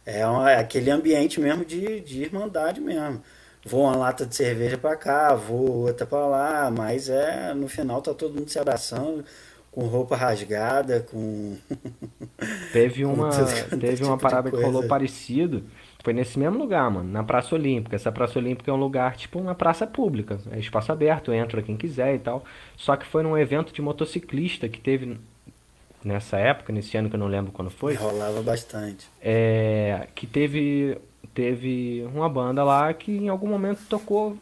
É, 0.06 0.20
é 0.20 0.56
aquele 0.56 0.90
ambiente 0.90 1.40
mesmo 1.40 1.64
de, 1.64 2.00
de 2.00 2.22
irmandade 2.22 2.80
mesmo. 2.80 3.22
Vou 3.64 3.82
uma 3.82 3.94
lata 3.96 4.24
de 4.24 4.34
cerveja 4.34 4.78
pra 4.78 4.96
cá, 4.96 5.34
vou 5.34 5.86
outra 5.86 6.06
pra 6.06 6.26
lá, 6.26 6.70
mas 6.70 7.10
é, 7.10 7.52
no 7.54 7.68
final 7.68 8.00
tá 8.00 8.14
todo 8.14 8.34
mundo 8.34 8.48
se 8.48 8.58
abraçando 8.58 9.24
com 9.70 9.86
roupa 9.86 10.16
rasgada, 10.16 11.00
com. 11.00 11.56
Teve 12.72 13.04
uma, 13.04 13.30
teve 13.30 13.96
tipo 13.96 14.06
uma 14.08 14.18
parada 14.18 14.50
que 14.50 14.62
rolou 14.62 14.86
parecido. 14.86 15.64
Foi 16.02 16.14
nesse 16.14 16.38
mesmo 16.38 16.58
lugar, 16.58 16.90
mano, 16.90 17.10
na 17.10 17.22
Praça 17.22 17.54
Olímpica. 17.54 17.94
Essa 17.94 18.10
Praça 18.10 18.38
Olímpica 18.38 18.70
é 18.70 18.74
um 18.74 18.78
lugar 18.78 19.16
tipo 19.16 19.38
uma 19.38 19.54
praça 19.54 19.86
pública, 19.86 20.40
é 20.50 20.58
espaço 20.58 20.90
aberto, 20.90 21.32
entra 21.32 21.62
quem 21.62 21.76
quiser 21.76 22.14
e 22.14 22.18
tal. 22.18 22.42
Só 22.76 22.96
que 22.96 23.06
foi 23.06 23.22
num 23.22 23.36
evento 23.36 23.72
de 23.72 23.82
motociclista 23.82 24.66
que 24.66 24.80
teve 24.80 25.18
nessa 26.02 26.38
época, 26.38 26.72
nesse 26.72 26.96
ano 26.96 27.10
que 27.10 27.16
eu 27.16 27.20
não 27.20 27.26
lembro 27.26 27.52
quando 27.52 27.70
foi. 27.70 27.94
Rolava 27.94 28.42
bastante. 28.42 29.06
É, 29.20 30.06
que 30.14 30.26
teve 30.26 30.96
teve 31.34 32.08
uma 32.12 32.28
banda 32.28 32.64
lá 32.64 32.92
que 32.94 33.12
em 33.12 33.28
algum 33.28 33.46
momento 33.46 33.80
tocou 33.88 34.36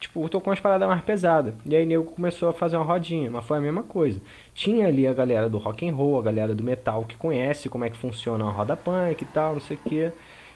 tipo, 0.00 0.28
tocou 0.28 0.50
umas 0.50 0.60
paradas 0.60 0.88
mais 0.88 1.02
pesadas. 1.02 1.54
E 1.64 1.74
aí 1.74 1.86
nego 1.86 2.04
começou 2.04 2.48
a 2.48 2.52
fazer 2.52 2.76
uma 2.76 2.84
rodinha, 2.84 3.30
mas 3.30 3.44
foi 3.44 3.58
a 3.58 3.60
mesma 3.60 3.82
coisa. 3.82 4.20
Tinha 4.52 4.86
ali 4.86 5.06
a 5.06 5.14
galera 5.14 5.48
do 5.48 5.58
rock 5.58 5.88
and 5.88 5.94
roll, 5.94 6.18
a 6.18 6.22
galera 6.22 6.54
do 6.54 6.62
metal 6.62 7.04
que 7.04 7.16
conhece 7.16 7.68
como 7.68 7.84
é 7.84 7.90
que 7.90 7.96
funciona 7.96 8.44
a 8.44 8.50
roda 8.50 8.76
punk 8.76 9.22
e 9.22 9.24
tal, 9.26 9.54
não 9.54 9.60
sei 9.60 9.76
o 9.76 9.88
que. 9.88 10.12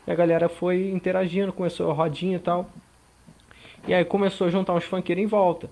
E 0.06 0.10
a 0.10 0.14
galera 0.14 0.48
foi 0.48 0.90
interagindo, 0.90 1.52
começou 1.52 1.90
a 1.90 1.94
rodinha 1.94 2.36
e 2.36 2.40
tal. 2.40 2.70
E 3.86 3.94
aí 3.94 4.04
começou 4.04 4.46
a 4.46 4.50
juntar 4.50 4.74
uns 4.74 4.84
funkeiros 4.84 5.22
em 5.22 5.26
volta. 5.26 5.70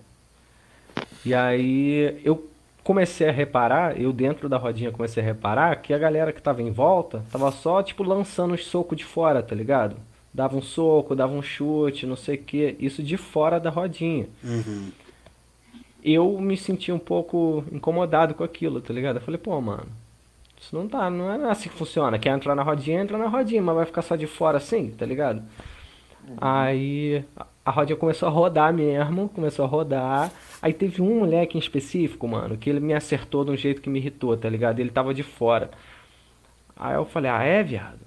E 1.25 1.35
aí 1.35 2.20
eu 2.25 2.49
comecei 2.83 3.28
a 3.28 3.33
reparar, 3.33 4.01
eu 4.01 4.12
dentro 4.12 4.49
da 4.49 4.57
rodinha 4.57 4.93
comecei 4.93 5.23
a 5.23 5.27
reparar 5.27 5.75
que 5.83 5.93
a 5.93 5.99
galera 5.99 6.33
que 6.33 6.41
tava 6.41 6.62
em 6.62 6.70
volta 6.70 7.25
tava 7.33 7.51
só 7.51 7.83
tipo 7.83 8.05
lançando 8.05 8.55
os 8.55 8.65
socos 8.65 8.97
de 8.97 9.05
fora, 9.05 9.43
tá 9.43 9.55
ligado? 9.55 9.97
Dava 10.36 10.56
um 10.56 10.62
soco, 10.62 11.16
dava 11.16 11.32
um 11.32 11.42
chute, 11.42 12.06
não 12.06 12.16
sei 12.16 12.36
o 12.36 12.42
que, 12.42 12.76
isso 12.78 13.02
de 13.02 13.16
fora 13.16 13.58
da 13.58 13.70
rodinha. 13.70 14.28
Uhum 14.44 14.92
eu 16.06 16.39
me 16.40 16.56
senti 16.56 16.92
um 16.92 17.00
pouco 17.00 17.65
incomodado 17.73 18.32
com 18.32 18.44
aquilo, 18.44 18.81
tá 18.81 18.94
ligado? 18.94 19.16
Eu 19.16 19.23
falei, 19.23 19.39
pô, 19.39 19.60
mano, 19.60 19.89
isso 20.58 20.74
não 20.74 20.86
tá, 20.86 21.10
não 21.10 21.32
é 21.32 21.50
assim 21.50 21.68
que 21.68 21.74
funciona. 21.74 22.16
Quer 22.16 22.31
entrar 22.31 22.55
na 22.55 22.62
rodinha, 22.62 23.00
entra 23.00 23.18
na 23.18 23.26
rodinha, 23.26 23.60
mas 23.60 23.74
vai 23.74 23.86
ficar 23.86 24.02
só 24.02 24.15
de 24.15 24.26
fora 24.26 24.58
assim, 24.58 24.90
tá 24.90 25.05
ligado? 25.05 25.42
Uhum. 26.28 26.36
Aí 26.40 27.24
a 27.65 27.73
rodinha 27.73 27.97
começou 27.97 28.28
a 28.28 28.31
rodar 28.31 28.73
mesmo, 28.73 29.28
começou 29.31 29.65
a 29.65 29.68
rodar. 29.68 30.31
Aí 30.62 30.73
teve 30.73 31.02
um 31.02 31.18
moleque 31.18 31.56
em 31.56 31.60
específico, 31.60 32.28
mano, 32.28 32.56
que 32.56 32.70
ele 32.70 32.78
me 32.78 32.94
acertou 32.94 33.44
de 33.44 33.50
um 33.50 33.56
jeito 33.56 33.82
que 33.82 33.90
me 33.90 33.98
irritou, 33.98 34.36
tá 34.36 34.48
ligado? 34.48 34.78
Ele 34.78 34.90
tava 34.90 35.12
de 35.12 35.24
fora. 35.24 35.73
Aí 36.76 36.94
eu 36.94 37.05
falei, 37.05 37.32
ah, 37.32 37.42
é, 37.42 37.65
viado? 37.65 37.98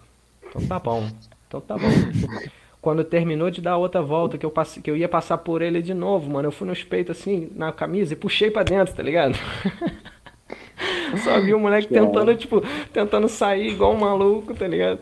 Então 0.47 0.65
tá 0.65 0.79
bom. 0.79 1.09
Então 1.49 1.59
tá 1.59 1.75
bom. 1.75 1.89
Quando 2.79 3.03
terminou 3.03 3.51
de 3.51 3.59
dar 3.59 3.75
outra 3.75 4.01
volta, 4.01 4.37
que 4.37 4.45
eu, 4.45 4.51
passe, 4.51 4.79
que 4.81 4.89
eu 4.89 4.95
ia 4.95 5.09
passar 5.09 5.39
por 5.39 5.61
ele 5.61 5.81
de 5.81 5.93
novo, 5.93 6.29
mano, 6.31 6.47
eu 6.47 6.51
fui 6.51 6.65
nos 6.65 6.81
peitos 6.81 7.19
assim, 7.19 7.51
na 7.53 7.73
camisa 7.73 8.13
e 8.13 8.15
puxei 8.15 8.49
para 8.49 8.63
dentro, 8.63 8.95
tá 8.95 9.03
ligado? 9.03 9.35
Só 11.23 11.41
vi 11.41 11.53
o 11.53 11.59
moleque 11.59 11.87
tentando, 11.87 12.33
tipo, 12.35 12.61
tentando 12.93 13.27
sair 13.27 13.71
igual 13.71 13.93
um 13.93 13.99
maluco, 13.99 14.53
tá 14.53 14.65
ligado? 14.65 14.99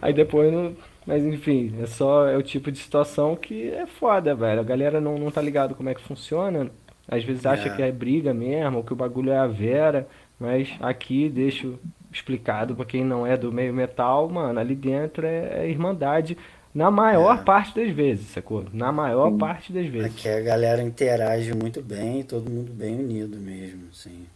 Aí 0.00 0.14
depois 0.14 0.50
não. 0.50 0.74
Mas 1.06 1.24
enfim, 1.24 1.74
é 1.82 1.86
só 1.86 2.26
é 2.28 2.36
o 2.36 2.42
tipo 2.42 2.70
de 2.70 2.78
situação 2.78 3.34
que 3.34 3.70
é 3.70 3.86
foda, 3.86 4.34
velho. 4.34 4.60
A 4.60 4.64
galera 4.64 5.00
não, 5.00 5.18
não 5.18 5.30
tá 5.30 5.42
ligado 5.42 5.74
como 5.74 5.88
é 5.88 5.94
que 5.94 6.02
funciona. 6.02 6.70
Às 7.06 7.24
vezes 7.24 7.44
acha 7.44 7.68
é. 7.68 7.76
que 7.76 7.82
é 7.82 7.90
briga 7.90 8.32
mesmo, 8.32 8.78
ou 8.78 8.84
que 8.84 8.92
o 8.92 8.96
bagulho 8.96 9.32
é 9.32 9.38
a 9.38 9.46
vera. 9.46 10.06
Mas 10.38 10.70
aqui 10.80 11.28
deixo 11.28 11.78
explicado 12.12 12.74
para 12.74 12.84
quem 12.84 13.04
não 13.04 13.26
é 13.26 13.36
do 13.36 13.52
meio 13.52 13.72
metal, 13.72 14.28
mano, 14.28 14.58
ali 14.58 14.74
dentro 14.74 15.26
é, 15.26 15.64
é 15.64 15.70
irmandade 15.70 16.36
na 16.74 16.90
maior 16.90 17.38
é. 17.38 17.42
parte 17.42 17.74
das 17.74 17.94
vezes, 17.94 18.28
sacou? 18.28 18.66
Na 18.72 18.92
maior 18.92 19.30
Sim. 19.30 19.38
parte 19.38 19.72
das 19.72 19.86
vezes. 19.86 20.06
Aqui 20.06 20.28
a 20.28 20.40
galera 20.40 20.82
interage 20.82 21.52
muito 21.54 21.82
bem, 21.82 22.22
todo 22.22 22.48
mundo 22.48 22.72
bem 22.72 22.98
unido 22.98 23.36
mesmo, 23.36 23.88
assim. 23.90 24.26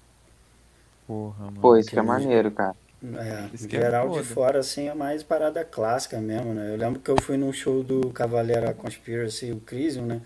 Porra, 1.06 1.44
mano. 1.44 1.60
Pô, 1.60 1.76
isso 1.76 1.90
que 1.90 1.98
é 1.98 2.02
maneiro, 2.02 2.50
cara. 2.50 2.74
É, 3.04 3.48
em 3.60 3.66
é 3.66 3.68
geral 3.68 4.16
é 4.16 4.20
de 4.20 4.26
fora, 4.26 4.60
assim, 4.60 4.88
é 4.88 4.94
mais 4.94 5.22
parada 5.22 5.64
clássica 5.64 6.20
mesmo, 6.20 6.54
né? 6.54 6.72
Eu 6.72 6.76
lembro 6.76 7.00
que 7.00 7.10
eu 7.10 7.16
fui 7.20 7.36
num 7.36 7.52
show 7.52 7.82
do 7.82 8.10
Cavaleira 8.10 8.72
Conspiracy, 8.72 9.52
o 9.52 9.60
Crisium, 9.60 10.06
né? 10.06 10.20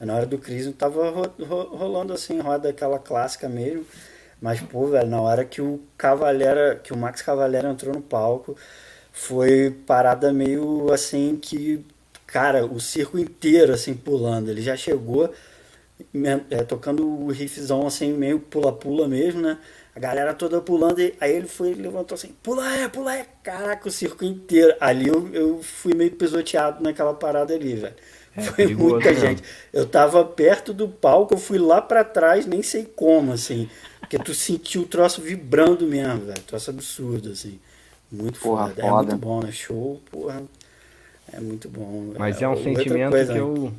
Na 0.00 0.14
hora 0.14 0.26
do 0.26 0.38
Crisium 0.38 0.72
tava 0.72 1.10
ro 1.10 1.30
ro 1.38 1.76
rolando, 1.76 2.12
assim, 2.12 2.40
roda 2.40 2.68
aquela 2.68 2.98
clássica 2.98 3.48
mesmo. 3.48 3.86
Mas, 4.44 4.60
pô, 4.60 4.88
velho, 4.88 5.08
na 5.08 5.22
hora 5.22 5.42
que 5.42 5.62
o 5.62 5.80
Cavaleira, 5.96 6.76
que 6.76 6.92
o 6.92 6.96
Max 6.98 7.22
Cavaleira 7.22 7.70
entrou 7.70 7.94
no 7.94 8.02
palco, 8.02 8.54
foi 9.10 9.70
parada 9.86 10.34
meio 10.34 10.92
assim 10.92 11.38
que, 11.40 11.82
cara, 12.26 12.66
o 12.66 12.78
circo 12.78 13.18
inteiro 13.18 13.72
assim 13.72 13.94
pulando. 13.94 14.50
Ele 14.50 14.60
já 14.60 14.76
chegou 14.76 15.32
é, 16.50 16.62
tocando 16.62 17.08
o 17.08 17.30
riffzão 17.30 17.86
assim, 17.86 18.12
meio 18.12 18.38
pula-pula 18.38 19.08
mesmo, 19.08 19.40
né? 19.40 19.58
A 19.94 20.00
galera 20.00 20.34
toda 20.34 20.60
pulando, 20.60 21.00
e 21.00 21.14
aí 21.20 21.32
ele 21.32 21.46
foi, 21.46 21.72
levantou 21.72 22.14
assim, 22.14 22.34
pula 22.42 22.70
é, 22.76 22.86
pula 22.88 23.16
é, 23.16 23.26
caraca, 23.42 23.88
o 23.88 23.90
circo 23.90 24.26
inteiro. 24.26 24.76
Ali 24.78 25.08
eu, 25.08 25.32
eu 25.32 25.62
fui 25.62 25.94
meio 25.94 26.10
pisoteado 26.12 26.82
naquela 26.82 27.14
parada 27.14 27.54
ali, 27.54 27.76
velho. 27.76 27.94
É, 28.36 28.42
foi 28.42 28.74
muita 28.74 29.14
gente. 29.14 29.42
Eu 29.72 29.86
tava 29.86 30.24
perto 30.24 30.72
do 30.72 30.88
palco, 30.88 31.34
eu 31.34 31.38
fui 31.38 31.58
lá 31.58 31.80
para 31.80 32.04
trás, 32.04 32.46
nem 32.46 32.62
sei 32.62 32.84
como, 32.84 33.32
assim. 33.32 33.68
Porque 34.00 34.18
tu 34.18 34.34
sentiu 34.34 34.82
o 34.82 34.86
troço 34.86 35.22
vibrando 35.22 35.86
mesmo, 35.86 36.26
velho. 36.26 36.42
Troço 36.42 36.70
absurdo, 36.70 37.30
assim. 37.30 37.58
Muito 38.10 38.40
porra, 38.40 38.68
foda. 38.68 38.82
É 38.82 38.88
foda. 38.88 39.02
É 39.02 39.14
muito 39.14 39.16
bom, 39.16 39.40
né? 39.40 39.52
Show, 39.52 40.02
porra. 40.10 40.42
É 41.32 41.40
muito 41.40 41.68
bom. 41.68 42.12
Mas 42.18 42.40
é, 42.40 42.44
é 42.44 42.48
um 42.48 42.62
sentimento 42.62 43.10
coisa, 43.10 43.32
que 43.32 43.38
eu. 43.38 43.72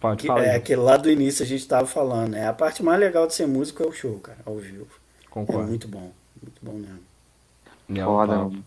Pode 0.00 0.20
que, 0.22 0.26
falar. 0.26 0.44
É 0.44 0.56
aquele 0.56 0.80
lá 0.80 0.96
do 0.96 1.10
início 1.10 1.42
a 1.42 1.46
gente 1.46 1.66
tava 1.66 1.86
falando, 1.86 2.32
né? 2.32 2.46
A 2.46 2.52
parte 2.52 2.82
mais 2.82 3.00
legal 3.00 3.26
de 3.26 3.34
ser 3.34 3.46
músico 3.46 3.82
é 3.82 3.86
o 3.86 3.92
show, 3.92 4.18
cara, 4.20 4.38
ao 4.44 4.56
vivo. 4.56 4.86
Concordo. 5.30 5.62
É 5.62 5.66
muito 5.66 5.88
bom. 5.88 6.10
Muito 6.40 6.58
bom 6.62 6.72
mesmo. 6.72 7.00
Não, 7.88 8.04
foda, 8.04 8.36
mano. 8.36 8.64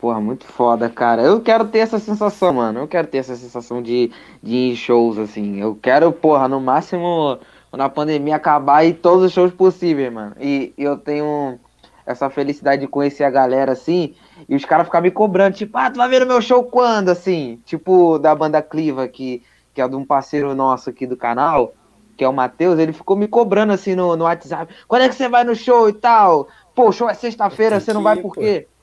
Porra, 0.00 0.20
muito 0.20 0.46
foda, 0.46 0.88
cara. 0.88 1.22
Eu 1.22 1.40
quero 1.42 1.66
ter 1.66 1.80
essa 1.80 1.98
sensação, 1.98 2.54
mano. 2.54 2.80
Eu 2.80 2.88
quero 2.88 3.06
ter 3.06 3.18
essa 3.18 3.36
sensação 3.36 3.82
de, 3.82 4.10
de 4.42 4.74
shows, 4.74 5.18
assim. 5.18 5.60
Eu 5.60 5.78
quero, 5.80 6.10
porra, 6.10 6.48
no 6.48 6.58
máximo, 6.58 7.38
quando 7.70 7.82
a 7.82 7.88
pandemia 7.88 8.36
acabar, 8.36 8.84
ir 8.84 8.94
todos 8.94 9.26
os 9.26 9.32
shows 9.32 9.52
possíveis, 9.52 10.10
mano. 10.10 10.34
E 10.40 10.72
eu 10.78 10.96
tenho 10.96 11.58
essa 12.06 12.30
felicidade 12.30 12.80
de 12.80 12.88
conhecer 12.88 13.24
a 13.24 13.30
galera 13.30 13.72
assim, 13.72 14.14
e 14.48 14.56
os 14.56 14.64
caras 14.64 14.86
ficavam 14.86 15.04
me 15.04 15.10
cobrando, 15.10 15.54
tipo, 15.54 15.76
ah, 15.76 15.90
tu 15.90 15.98
vai 15.98 16.08
ver 16.08 16.22
o 16.22 16.26
meu 16.26 16.40
show 16.40 16.64
quando, 16.64 17.10
assim? 17.10 17.60
Tipo, 17.64 18.18
da 18.18 18.34
banda 18.34 18.60
Cliva, 18.62 19.06
que, 19.06 19.42
que 19.74 19.80
é 19.80 19.88
de 19.88 19.96
um 19.96 20.04
parceiro 20.04 20.54
nosso 20.54 20.90
aqui 20.90 21.06
do 21.06 21.16
canal, 21.16 21.72
que 22.16 22.24
é 22.24 22.28
o 22.28 22.32
Matheus, 22.32 22.78
ele 22.78 22.92
ficou 22.92 23.16
me 23.16 23.28
cobrando 23.28 23.72
assim 23.72 23.94
no, 23.94 24.16
no 24.16 24.24
WhatsApp, 24.24 24.74
quando 24.88 25.02
é 25.02 25.08
que 25.08 25.14
você 25.14 25.28
vai 25.28 25.44
no 25.44 25.54
show 25.54 25.88
e 25.88 25.92
tal? 25.92 26.48
Pô, 26.74 26.88
o 26.88 26.92
show 26.92 27.08
é 27.08 27.14
sexta-feira, 27.14 27.78
você 27.78 27.92
não 27.92 28.02
vai 28.02 28.16
por 28.16 28.34
quê? 28.34 28.66
Pô, 28.66 28.79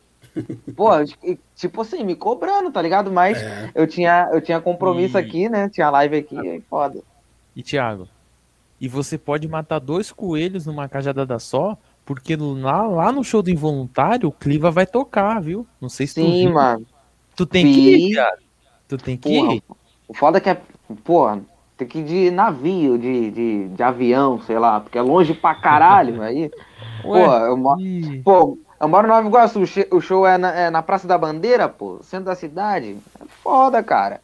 tipo 1.56 1.81
assim, 1.81 2.03
me 2.03 2.15
cobrando, 2.15 2.72
tá 2.72 2.81
ligado? 2.81 3.11
Mas 3.11 3.41
é. 3.41 3.72
eu, 3.73 3.88
tinha, 3.88 4.30
eu 4.31 4.41
tinha 4.41 4.61
compromisso 4.61 5.17
e... 5.17 5.19
aqui, 5.19 5.49
né? 5.49 5.69
Tinha 5.69 5.89
live 5.89 6.17
aqui, 6.17 6.38
aí 6.38 6.61
foda. 6.61 7.01
E 7.56 7.64
Thiago, 7.64 8.07
e 8.80 8.88
você 8.88 9.17
pode 9.17 9.47
matar 9.47 9.80
dois 9.80 10.11
coelhos 10.11 10.65
numa 10.65 10.88
cajadada 10.88 11.39
só, 11.39 11.77
porque 12.06 12.35
lá, 12.35 12.83
lá 12.83 13.11
no 13.11 13.23
show 13.23 13.41
do 13.41 13.49
Involuntário, 13.49 14.30
o 14.30 14.31
Cliva 14.31 14.69
vai 14.69 14.85
tocar, 14.85 15.41
viu? 15.41 15.65
Não 15.81 15.89
sei 15.89 16.06
se 16.07 16.14
Sim, 16.14 16.23
tu 16.23 16.31
Sim, 16.31 16.53
mano. 16.53 16.85
Tu 17.35 17.45
tem 17.45 17.65
Sim. 17.65 17.73
que 17.73 17.95
ir, 17.95 18.15
cara. 18.15 18.38
Tu 18.88 18.97
tem 18.97 19.17
que 19.17 19.30
porra, 19.30 19.53
ir. 19.56 19.64
O 20.07 20.14
foda 20.14 20.38
é 20.38 20.41
que 20.41 20.49
é, 20.49 20.61
porra, 21.03 21.41
tem 21.75 21.88
que 21.88 21.99
ir 21.99 22.03
de 22.03 22.31
navio, 22.31 22.97
de, 22.97 23.31
de, 23.31 23.67
de 23.69 23.83
avião, 23.83 24.39
sei 24.41 24.57
lá, 24.57 24.80
porque 24.80 24.97
é 24.97 25.01
longe 25.01 25.33
pra 25.33 25.56
caralho. 25.56 26.22
aí, 26.23 26.51
Ué, 27.03 27.25
pô, 27.25 27.33
eu, 27.33 28.23
pô, 28.23 28.59
eu 28.80 28.88
moro 28.88 29.07
no 29.07 29.14
Nova 29.14 29.27
Iguaçu, 29.27 29.64
o 29.91 30.01
show 30.01 30.27
é 30.27 30.38
na, 30.38 30.51
é 30.53 30.69
na 30.69 30.83
Praça 30.83 31.07
da 31.07 31.17
Bandeira, 31.17 31.67
pô, 31.67 31.99
centro 32.03 32.25
da 32.25 32.35
cidade. 32.35 32.97
É 33.19 33.25
foda, 33.41 33.81
cara. 33.81 34.22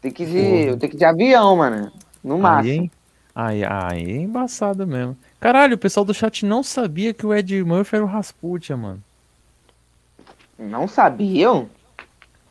Tem 0.00 0.10
que 0.10 0.24
ir 0.24 0.26
de, 0.72 0.76
tem 0.76 0.88
que 0.88 0.96
ir 0.96 0.98
de 0.98 1.04
avião, 1.04 1.56
mano. 1.56 1.92
No 2.22 2.38
máximo. 2.38 2.90
Aí, 3.34 3.64
aí, 3.64 4.10
é 4.10 4.16
embaçado 4.16 4.84
mesmo. 4.84 5.16
Caralho, 5.38 5.76
o 5.76 5.78
pessoal 5.78 6.04
do 6.04 6.12
chat 6.12 6.44
não 6.44 6.64
sabia 6.64 7.14
que 7.14 7.24
o 7.24 7.32
Ed 7.32 7.62
Murphy 7.62 7.96
era 7.96 8.04
o 8.04 8.08
Rasputia, 8.08 8.76
mano. 8.76 9.00
Não 10.58 10.88
sabiam? 10.88 11.68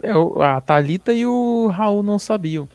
É, 0.02 0.12
a 0.42 0.62
Thalita 0.62 1.12
e 1.12 1.26
o 1.26 1.68
Raul 1.68 2.02
não 2.04 2.18
sabiam. 2.18 2.70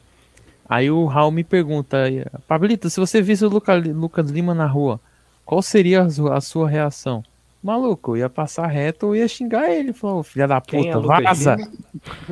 Aí 0.68 0.90
o 0.90 1.06
Raul 1.06 1.30
me 1.30 1.42
pergunta, 1.42 1.98
Pablito, 2.46 2.90
se 2.90 3.00
você 3.00 3.22
visse 3.22 3.44
o 3.44 3.48
Luca, 3.48 3.74
Lucas 3.74 4.30
Lima 4.30 4.54
na 4.54 4.66
rua, 4.66 5.00
qual 5.44 5.62
seria 5.62 6.02
a 6.02 6.40
sua 6.40 6.68
reação? 6.68 7.24
Maluco, 7.62 8.16
ia 8.16 8.28
passar 8.28 8.66
reto 8.66 9.06
ou 9.06 9.16
ia 9.16 9.28
xingar 9.28 9.70
ele. 9.70 9.92
Falou, 9.92 10.22
filha 10.24 10.48
da 10.48 10.60
puta, 10.60 10.76
é 10.76 10.98
vaza. 10.98 11.56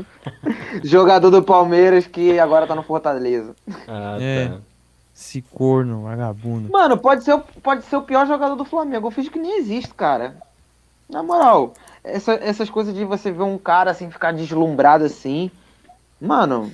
Jogador 0.82 1.30
do 1.30 1.42
Palmeiras 1.42 2.06
que 2.06 2.38
agora 2.38 2.66
tá 2.66 2.74
no 2.74 2.82
Fortaleza. 2.82 3.54
Ah, 3.86 4.16
é. 4.20 4.48
tá. 4.48 4.58
Esse 5.14 5.42
corno, 5.42 6.02
vagabundo. 6.04 6.72
Mano, 6.72 6.96
pode 6.96 7.22
ser, 7.22 7.38
pode 7.62 7.84
ser 7.84 7.96
o 7.96 8.02
pior 8.02 8.26
jogador 8.26 8.56
do 8.56 8.64
Flamengo. 8.64 9.06
Eu 9.06 9.10
fiz 9.10 9.28
que 9.28 9.38
nem 9.38 9.58
existe, 9.58 9.92
cara. 9.92 10.36
Na 11.08 11.22
moral, 11.22 11.74
essa, 12.02 12.32
essas 12.34 12.70
coisas 12.70 12.94
de 12.94 13.04
você 13.04 13.30
ver 13.30 13.42
um 13.42 13.58
cara 13.58 13.90
assim 13.90 14.10
ficar 14.10 14.32
deslumbrado 14.32 15.04
assim. 15.04 15.50
Mano, 16.20 16.72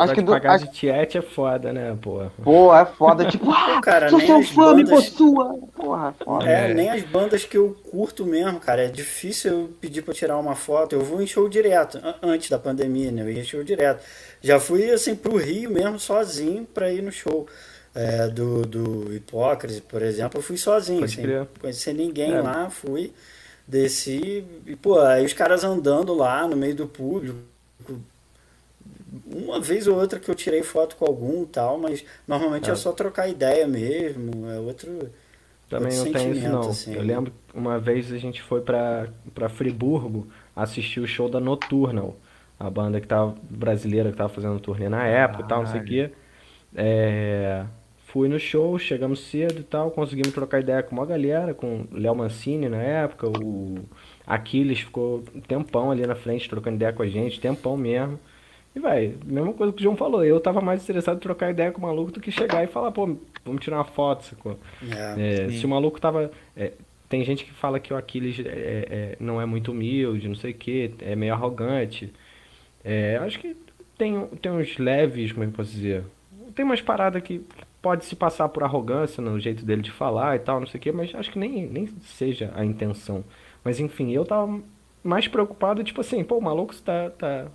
Acho 0.00 0.14
que 0.14 0.22
do, 0.22 0.32
pagar 0.32 0.54
acho... 0.54 0.66
de 0.66 0.72
tiete 0.72 1.18
é 1.18 1.22
foda, 1.22 1.72
né, 1.72 1.96
porra? 2.00 2.32
Pô, 2.42 2.74
é 2.74 2.84
foda, 2.84 3.24
tipo, 3.26 3.50
ah, 3.52 3.80
cara, 3.80 4.08
sou 4.08 4.20
seu 4.20 4.42
fã, 4.42 4.74
bandas... 4.74 4.90
me 4.90 5.02
sua. 5.02 5.58
Porra, 5.74 6.14
foda. 6.24 6.48
É, 6.48 6.74
nem 6.74 6.90
as 6.90 7.02
bandas 7.02 7.44
que 7.44 7.56
eu 7.56 7.76
curto 7.90 8.24
mesmo, 8.24 8.58
cara. 8.60 8.84
É 8.84 8.88
difícil 8.88 9.52
eu 9.52 9.70
pedir 9.80 10.02
pra 10.02 10.14
tirar 10.14 10.38
uma 10.38 10.54
foto. 10.54 10.94
Eu 10.94 11.00
vou 11.00 11.20
em 11.20 11.26
show 11.26 11.48
direto, 11.48 12.00
antes 12.22 12.50
da 12.50 12.58
pandemia, 12.58 13.10
né? 13.10 13.22
Eu 13.22 13.30
ia 13.30 13.40
em 13.40 13.44
show 13.44 13.62
direto. 13.62 14.02
Já 14.40 14.60
fui, 14.60 14.90
assim, 14.90 15.14
pro 15.14 15.36
Rio 15.36 15.70
mesmo, 15.70 15.98
sozinho, 15.98 16.66
pra 16.66 16.92
ir 16.92 17.02
no 17.02 17.12
show. 17.12 17.46
É, 17.94 18.28
do, 18.28 18.66
do 18.66 19.14
Hipócrise, 19.14 19.80
por 19.80 20.02
exemplo, 20.02 20.38
eu 20.38 20.42
fui 20.42 20.58
sozinho, 20.58 21.08
sem 21.08 21.24
conhecer 21.58 21.94
ninguém 21.94 22.34
é. 22.34 22.42
lá, 22.42 22.68
fui, 22.68 23.10
desci, 23.66 24.44
e, 24.66 24.76
pô, 24.76 25.00
aí 25.00 25.24
os 25.24 25.32
caras 25.32 25.64
andando 25.64 26.12
lá 26.12 26.46
no 26.46 26.54
meio 26.54 26.74
do 26.74 26.86
público, 26.86 27.38
uma 29.26 29.60
vez 29.60 29.86
ou 29.86 29.98
outra 29.98 30.18
que 30.18 30.30
eu 30.30 30.34
tirei 30.34 30.62
foto 30.62 30.96
com 30.96 31.04
algum 31.04 31.44
tal, 31.44 31.78
mas 31.78 32.04
normalmente 32.26 32.68
é, 32.68 32.72
é 32.72 32.76
só 32.76 32.92
trocar 32.92 33.28
ideia 33.28 33.66
mesmo, 33.66 34.48
é 34.50 34.58
outro. 34.58 35.10
Também 35.68 35.98
outro 35.98 36.12
não 36.12 36.20
tem 36.20 36.30
isso 36.32 36.48
não. 36.48 36.68
Assim, 36.68 36.94
eu 36.94 37.02
lembro 37.02 37.32
uma 37.54 37.78
vez 37.78 38.12
a 38.12 38.18
gente 38.18 38.42
foi 38.42 38.60
para 38.60 39.48
Friburgo 39.48 40.28
assistir 40.54 41.00
o 41.00 41.06
show 41.06 41.28
da 41.28 41.40
Nocturnal, 41.40 42.16
a 42.58 42.70
banda 42.70 43.00
que 43.00 43.06
tava 43.06 43.34
brasileira 43.50 44.10
que 44.10 44.16
tava 44.16 44.28
fazendo 44.28 44.60
turnê 44.60 44.88
na 44.88 45.06
época 45.06 45.44
e 45.44 45.48
tal, 45.48 45.62
não 45.62 45.70
sei 45.70 45.80
o 45.80 45.84
quê. 45.84 46.10
É, 46.74 47.64
fui 48.06 48.28
no 48.28 48.38
show, 48.38 48.78
chegamos 48.78 49.20
cedo 49.28 49.60
e 49.60 49.64
tal, 49.64 49.90
conseguimos 49.90 50.32
trocar 50.32 50.60
ideia 50.60 50.82
com 50.82 50.94
uma 50.94 51.04
galera, 51.04 51.52
com 51.52 51.86
Léo 51.92 52.14
Mancini 52.14 52.68
na 52.68 52.82
época, 52.82 53.28
o 53.28 53.78
Aquiles 54.26 54.80
ficou 54.80 55.22
um 55.34 55.40
tempão 55.40 55.90
ali 55.90 56.06
na 56.06 56.14
frente 56.14 56.48
trocando 56.48 56.76
ideia 56.76 56.92
com 56.92 57.02
a 57.02 57.06
gente, 57.06 57.40
tempão 57.40 57.76
mesmo. 57.76 58.18
E 58.76 58.78
vai, 58.78 59.14
mesma 59.24 59.54
coisa 59.54 59.72
que 59.72 59.80
o 59.80 59.82
João 59.82 59.96
falou, 59.96 60.22
eu 60.22 60.38
tava 60.38 60.60
mais 60.60 60.82
interessado 60.82 61.16
em 61.16 61.20
trocar 61.20 61.50
ideia 61.50 61.72
com 61.72 61.78
o 61.78 61.82
maluco 61.82 62.12
do 62.12 62.20
que 62.20 62.30
chegar 62.30 62.62
e 62.62 62.66
falar, 62.66 62.92
pô, 62.92 63.16
vamos 63.42 63.64
tirar 63.64 63.78
uma 63.78 63.84
foto, 63.84 64.24
sacou? 64.24 64.58
É, 65.16 65.46
é, 65.46 65.48
se 65.48 65.64
o 65.64 65.68
maluco 65.68 65.98
tava. 65.98 66.30
É, 66.54 66.72
tem 67.08 67.24
gente 67.24 67.42
que 67.46 67.52
fala 67.52 67.80
que 67.80 67.94
o 67.94 67.96
Aquiles 67.96 68.38
é, 68.40 68.44
é 68.44 69.16
não 69.18 69.40
é 69.40 69.46
muito 69.46 69.72
humilde, 69.72 70.28
não 70.28 70.34
sei 70.34 70.50
o 70.50 70.54
que, 70.54 70.92
é 71.00 71.16
meio 71.16 71.32
arrogante. 71.32 72.12
É, 72.84 73.16
acho 73.16 73.38
que 73.38 73.56
tem, 73.96 74.26
tem 74.42 74.52
uns 74.52 74.76
leves, 74.76 75.32
como 75.32 75.44
é 75.44 75.46
que 75.46 75.54
eu 75.54 75.56
posso 75.56 75.70
dizer? 75.70 76.04
Tem 76.54 76.62
umas 76.62 76.82
paradas 76.82 77.22
que 77.22 77.46
pode 77.80 78.04
se 78.04 78.14
passar 78.14 78.50
por 78.50 78.62
arrogância 78.62 79.22
no 79.22 79.40
jeito 79.40 79.64
dele 79.64 79.80
de 79.80 79.90
falar 79.90 80.36
e 80.36 80.40
tal, 80.40 80.60
não 80.60 80.66
sei 80.66 80.78
o 80.78 80.82
que, 80.82 80.92
mas 80.92 81.14
acho 81.14 81.32
que 81.32 81.38
nem, 81.38 81.66
nem 81.66 81.86
seja 82.02 82.52
a 82.54 82.62
intenção. 82.62 83.24
Mas 83.64 83.80
enfim, 83.80 84.12
eu 84.12 84.26
tava 84.26 84.60
mais 85.02 85.26
preocupado, 85.26 85.82
tipo 85.82 86.02
assim, 86.02 86.22
pô, 86.22 86.36
o 86.36 86.42
maluco 86.42 86.74
tá, 86.82 87.08
tá 87.08 87.46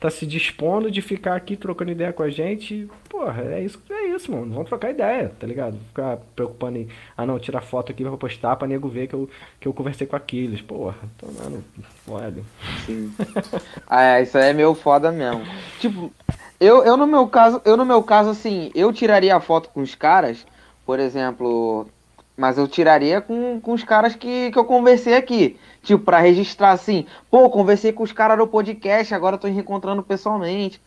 tá 0.00 0.08
se 0.08 0.26
dispondo 0.26 0.90
de 0.90 1.02
ficar 1.02 1.36
aqui 1.36 1.56
trocando 1.56 1.92
ideia 1.92 2.10
com 2.10 2.22
a 2.22 2.30
gente. 2.30 2.88
Porra, 3.06 3.42
é 3.42 3.62
isso, 3.62 3.78
é 3.90 4.06
isso, 4.08 4.32
mano. 4.32 4.50
Vamos 4.50 4.68
trocar 4.68 4.90
ideia, 4.90 5.30
tá 5.38 5.46
ligado? 5.46 5.76
Ficar 5.88 6.16
preocupando 6.34 6.78
em, 6.78 6.88
ah 7.14 7.26
não, 7.26 7.38
tirar 7.38 7.60
foto 7.60 7.92
aqui 7.92 8.02
pra 8.02 8.16
postar 8.16 8.56
pra 8.56 8.66
nego 8.66 8.88
ver 8.88 9.08
que 9.08 9.14
eu, 9.14 9.28
que 9.60 9.68
eu 9.68 9.74
conversei 9.74 10.06
com 10.06 10.16
aqueles. 10.16 10.62
Porra, 10.62 10.96
tô 11.18 11.26
dando 11.26 11.62
foda. 12.06 12.42
Ah, 13.86 14.18
é, 14.18 14.22
isso 14.22 14.38
aí 14.38 14.50
é 14.50 14.52
meio 14.52 14.74
foda 14.74 15.10
mesmo. 15.10 15.42
Tipo, 15.80 16.12
eu, 16.58 16.84
eu 16.84 16.96
no 16.96 17.06
meu 17.06 17.26
caso, 17.26 17.60
eu 17.64 17.76
no 17.76 17.84
meu 17.84 18.02
caso, 18.02 18.30
assim, 18.30 18.70
eu 18.74 18.92
tiraria 18.92 19.36
a 19.36 19.40
foto 19.40 19.68
com 19.70 19.80
os 19.82 19.94
caras, 19.94 20.46
por 20.86 21.00
exemplo, 21.00 21.88
mas 22.36 22.56
eu 22.56 22.66
tiraria 22.66 23.20
com, 23.20 23.60
com 23.60 23.72
os 23.72 23.82
caras 23.82 24.14
que, 24.14 24.50
que 24.50 24.58
eu 24.58 24.64
conversei 24.64 25.14
aqui. 25.14 25.58
Tipo, 25.82 26.04
pra 26.04 26.20
registrar 26.20 26.72
assim, 26.72 27.06
pô, 27.30 27.48
conversei 27.48 27.92
com 27.92 28.02
os 28.02 28.12
caras 28.12 28.36
no 28.36 28.46
podcast, 28.46 29.14
agora 29.14 29.38
tô 29.38 29.48
reencontrando 29.48 30.02
pessoalmente. 30.02 30.80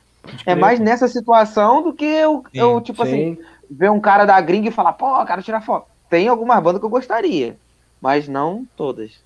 É 0.45 0.55
mais 0.55 0.79
nessa 0.79 1.07
situação 1.07 1.81
do 1.81 1.93
que 1.93 2.05
eu, 2.05 2.43
sim, 2.51 2.59
eu 2.59 2.79
tipo 2.79 3.03
assim, 3.03 3.11
sim. 3.11 3.31
assim, 3.33 3.37
ver 3.69 3.91
um 3.91 3.99
cara 3.99 4.25
da 4.25 4.39
gringa 4.39 4.69
e 4.69 4.71
falar, 4.71 4.93
pô, 4.93 5.25
quero 5.25 5.41
tirar 5.43 5.61
foto. 5.61 5.87
Tem 6.09 6.27
algumas 6.27 6.61
bandas 6.61 6.79
que 6.79 6.85
eu 6.85 6.89
gostaria, 6.89 7.57
mas 7.99 8.27
não 8.27 8.65
todas. 8.77 9.19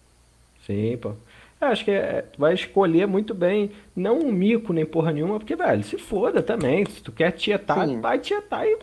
Sim, 0.65 0.97
pô. 0.97 1.11
Eu 1.59 1.67
acho 1.69 1.83
que 1.83 1.91
é, 1.91 2.25
vai 2.37 2.53
escolher 2.53 3.07
muito 3.07 3.33
bem, 3.33 3.71
não 3.95 4.19
um 4.19 4.31
mico 4.31 4.71
nem 4.71 4.85
porra 4.85 5.11
nenhuma, 5.11 5.39
porque, 5.39 5.55
velho, 5.55 5.83
se 5.83 5.97
foda 5.97 6.41
também. 6.41 6.85
Se 6.85 7.01
tu 7.01 7.11
quer 7.11 7.31
tietar, 7.31 7.87
Sim. 7.87 7.99
vai 7.99 8.19
tietar 8.19 8.65
e 8.65 8.77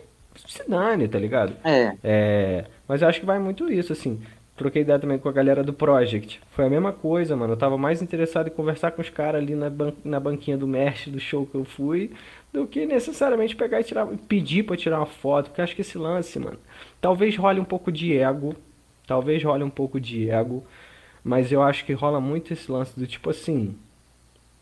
se 0.45 0.69
dane, 0.69 1.07
tá 1.07 1.17
ligado? 1.17 1.55
É. 1.63 1.95
é. 2.03 2.65
Mas 2.87 3.01
eu 3.01 3.07
acho 3.07 3.19
que 3.19 3.25
vai 3.25 3.39
muito 3.39 3.71
isso, 3.71 3.93
assim 3.93 4.21
troquei 4.55 4.81
ideia 4.81 4.97
também 4.97 5.17
com 5.17 5.27
a 5.27 5.31
galera 5.31 5.63
do 5.63 5.73
Project. 5.73 6.41
Foi 6.51 6.65
a 6.65 6.69
mesma 6.69 6.93
coisa, 6.93 7.35
mano. 7.35 7.53
Eu 7.53 7.57
tava 7.57 7.77
mais 7.77 8.01
interessado 8.01 8.47
em 8.47 8.51
conversar 8.51 8.91
com 8.91 9.01
os 9.01 9.09
caras 9.09 9.41
ali 9.41 9.55
na, 9.55 9.69
ban 9.69 9.93
na 10.03 10.19
banquinha 10.19 10.57
do 10.57 10.67
mestre 10.67 11.11
do 11.11 11.19
show 11.19 11.45
que 11.45 11.55
eu 11.55 11.65
fui, 11.65 12.11
do 12.53 12.65
que 12.65 12.85
necessariamente 12.85 13.55
pegar 13.55 13.81
e 13.81 13.83
tirar, 13.83 14.07
pedir 14.27 14.63
para 14.63 14.77
tirar 14.77 14.99
uma 14.99 15.05
foto, 15.05 15.49
porque 15.49 15.61
acho 15.61 15.75
que 15.75 15.81
esse 15.81 15.97
lance, 15.97 16.39
mano, 16.39 16.57
talvez 17.01 17.35
role 17.35 17.59
um 17.59 17.65
pouco 17.65 17.91
de 17.91 18.17
ego, 18.17 18.55
talvez 19.05 19.43
role 19.43 19.63
um 19.63 19.69
pouco 19.69 19.99
de 19.99 20.29
ego, 20.29 20.63
mas 21.23 21.51
eu 21.51 21.61
acho 21.61 21.83
que 21.85 21.93
rola 21.93 22.21
muito 22.21 22.53
esse 22.53 22.71
lance 22.71 22.97
do 22.97 23.05
tipo 23.05 23.29
assim, 23.29 23.75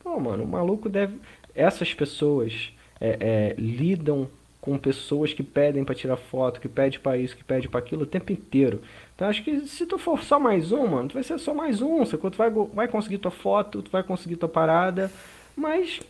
pô, 0.04 0.20
mano, 0.20 0.44
o 0.44 0.48
maluco 0.48 0.90
deve, 0.90 1.20
essas 1.54 1.94
pessoas 1.94 2.74
é, 3.00 3.18
é, 3.20 3.56
lidam 3.58 4.28
com 4.64 4.78
pessoas 4.78 5.34
que 5.34 5.44
pedem 5.44 5.84
para 5.84 5.94
tirar 5.94 6.16
foto, 6.16 6.62
que 6.62 6.70
pede 6.70 6.98
para 6.98 7.18
isso, 7.18 7.36
que 7.36 7.44
pede 7.44 7.68
para 7.68 7.80
aquilo 7.80 8.04
o 8.04 8.08
tempo 8.08 8.32
inteiro. 8.32 8.82
Então 9.16 9.28
acho 9.28 9.44
que 9.44 9.62
se 9.68 9.86
tu 9.86 9.98
for 9.98 10.24
só 10.24 10.40
mais 10.40 10.72
um, 10.72 10.88
mano, 10.88 11.10
tu 11.10 11.14
vai 11.14 11.24
ser 11.24 11.38
só 11.40 11.54
mais 11.54 11.82
um, 11.82 12.06
sacou? 12.06 12.32
Tu 12.32 12.38
vai, 12.38 12.50
vai 12.50 12.88
conseguir 12.88 13.20
tua 13.20 13.32
foto, 13.32 13.82
tu 13.82 13.92
vai 13.92 14.04
conseguir 14.04 14.38
tua 14.38 14.50
parada, 14.50 15.12
mas. 15.56 16.02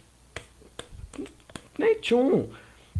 Nem 1.77 1.95
tchum. 1.99 2.47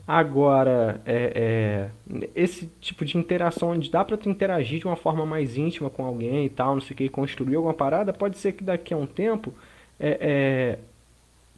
Agora, 0.06 1.02
é, 1.06 1.90
é, 2.10 2.30
esse 2.36 2.68
tipo 2.82 3.06
de 3.06 3.18
interação 3.18 3.70
onde 3.70 3.90
dá 3.90 4.04
pra 4.04 4.18
tu 4.18 4.30
interagir 4.30 4.80
de 4.80 4.86
uma 4.86 4.98
forma 4.98 5.26
mais 5.26 5.56
íntima 5.56 5.90
com 5.90 6.04
alguém 6.04 6.46
e 6.46 6.50
tal, 6.50 6.74
não 6.74 6.82
sei 6.82 6.94
o 6.94 6.98
que, 6.98 7.08
construir 7.08 7.56
alguma 7.56 7.74
parada, 7.74 8.12
pode 8.12 8.38
ser 8.38 8.52
que 8.52 8.64
daqui 8.64 8.94
a 8.94 8.98
um 8.98 9.06
tempo, 9.06 9.54
é, 9.98 10.18
é 10.20 10.80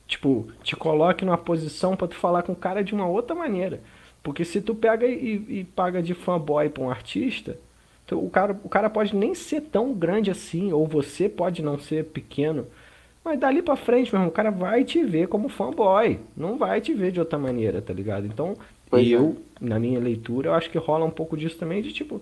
tipo, 0.08 0.48
te 0.62 0.76
coloque 0.76 1.26
numa 1.26 1.38
posição 1.38 1.96
para 1.96 2.08
tu 2.08 2.16
falar 2.16 2.44
com 2.44 2.52
o 2.54 2.56
cara 2.56 2.84
de 2.84 2.94
uma 2.94 3.08
outra 3.08 3.36
maneira. 3.36 3.82
Porque 4.22 4.46
se 4.46 4.62
tu 4.62 4.76
pega 4.76 5.08
e, 5.08 5.60
e 5.60 5.64
paga 5.64 6.02
de 6.04 6.14
fanboy 6.14 6.70
pra 6.70 6.84
um 6.84 6.90
artista, 6.90 7.58
Então, 8.06 8.24
o, 8.24 8.30
cara, 8.30 8.60
o 8.64 8.70
cara 8.70 8.90
pode 8.90 9.16
nem 9.16 9.34
ser 9.34 9.62
tão 9.62 9.94
grande 9.94 10.30
assim, 10.30 10.72
ou 10.72 10.88
você 10.88 11.28
pode 11.28 11.64
não 11.64 11.80
ser 11.80 12.06
pequeno, 12.06 12.68
mas 13.24 13.40
dali 13.40 13.64
pra 13.64 13.76
frente, 13.76 14.12
meu 14.12 14.20
irmão, 14.20 14.30
o 14.30 14.32
cara 14.32 14.52
vai 14.52 14.84
te 14.84 15.04
ver 15.04 15.28
como 15.28 15.50
fanboy. 15.50 16.20
Não 16.38 16.58
vai 16.58 16.80
te 16.80 16.94
ver 16.94 17.12
de 17.12 17.20
outra 17.20 17.40
maneira, 17.40 17.82
tá 17.82 17.92
ligado? 17.92 18.28
Então, 18.28 18.56
pois 18.88 19.10
eu, 19.10 19.36
é. 19.60 19.66
na 19.66 19.80
minha 19.80 20.00
leitura, 20.00 20.50
eu 20.50 20.54
acho 20.54 20.70
que 20.70 20.78
rola 20.78 21.04
um 21.04 21.10
pouco 21.10 21.36
disso 21.36 21.58
também, 21.58 21.82
de 21.82 21.92
tipo, 21.92 22.22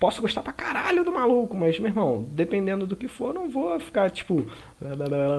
posso 0.00 0.22
gostar 0.22 0.42
pra 0.42 0.54
caralho 0.54 1.04
do 1.04 1.12
maluco, 1.12 1.54
mas, 1.54 1.78
meu 1.78 1.90
irmão, 1.90 2.26
dependendo 2.30 2.86
do 2.86 2.96
que 2.96 3.06
for, 3.06 3.34
não 3.34 3.50
vou 3.50 3.78
ficar, 3.78 4.10
tipo, 4.10 4.46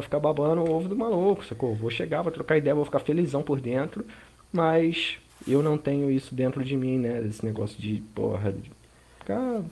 ficar 0.04 0.20
babando 0.20 0.62
o 0.62 0.72
ovo 0.72 0.88
do 0.88 0.96
maluco, 0.96 1.44
sacou? 1.44 1.74
Vou 1.74 1.90
chegar, 1.90 2.22
vou 2.22 2.32
trocar 2.32 2.58
ideia, 2.58 2.76
vou 2.76 2.86
ficar 2.86 3.00
felizão 3.00 3.42
por 3.42 3.60
dentro, 3.60 4.06
mas 4.54 5.18
eu 5.48 5.64
não 5.64 5.78
tenho 5.78 6.12
isso 6.12 6.36
dentro 6.36 6.64
de 6.64 6.78
mim, 6.78 7.00
né? 7.00 7.26
Esse 7.28 7.44
negócio 7.44 7.82
de, 7.82 8.04
porra, 8.14 8.54
de 8.54 8.72
ficar 9.24 9.64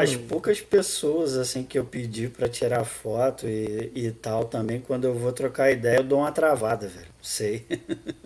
as 0.00 0.14
poucas 0.14 0.60
pessoas 0.60 1.36
assim 1.36 1.64
que 1.64 1.78
eu 1.78 1.84
pedi 1.84 2.28
para 2.28 2.48
tirar 2.48 2.84
foto 2.84 3.48
e, 3.48 3.90
e 3.94 4.10
tal 4.10 4.44
também, 4.44 4.80
quando 4.80 5.04
eu 5.04 5.14
vou 5.14 5.32
trocar 5.32 5.70
ideia, 5.70 5.98
eu 5.98 6.04
dou 6.04 6.20
uma 6.20 6.30
travada, 6.30 6.86
velho. 6.86 7.08
Sei. 7.20 7.66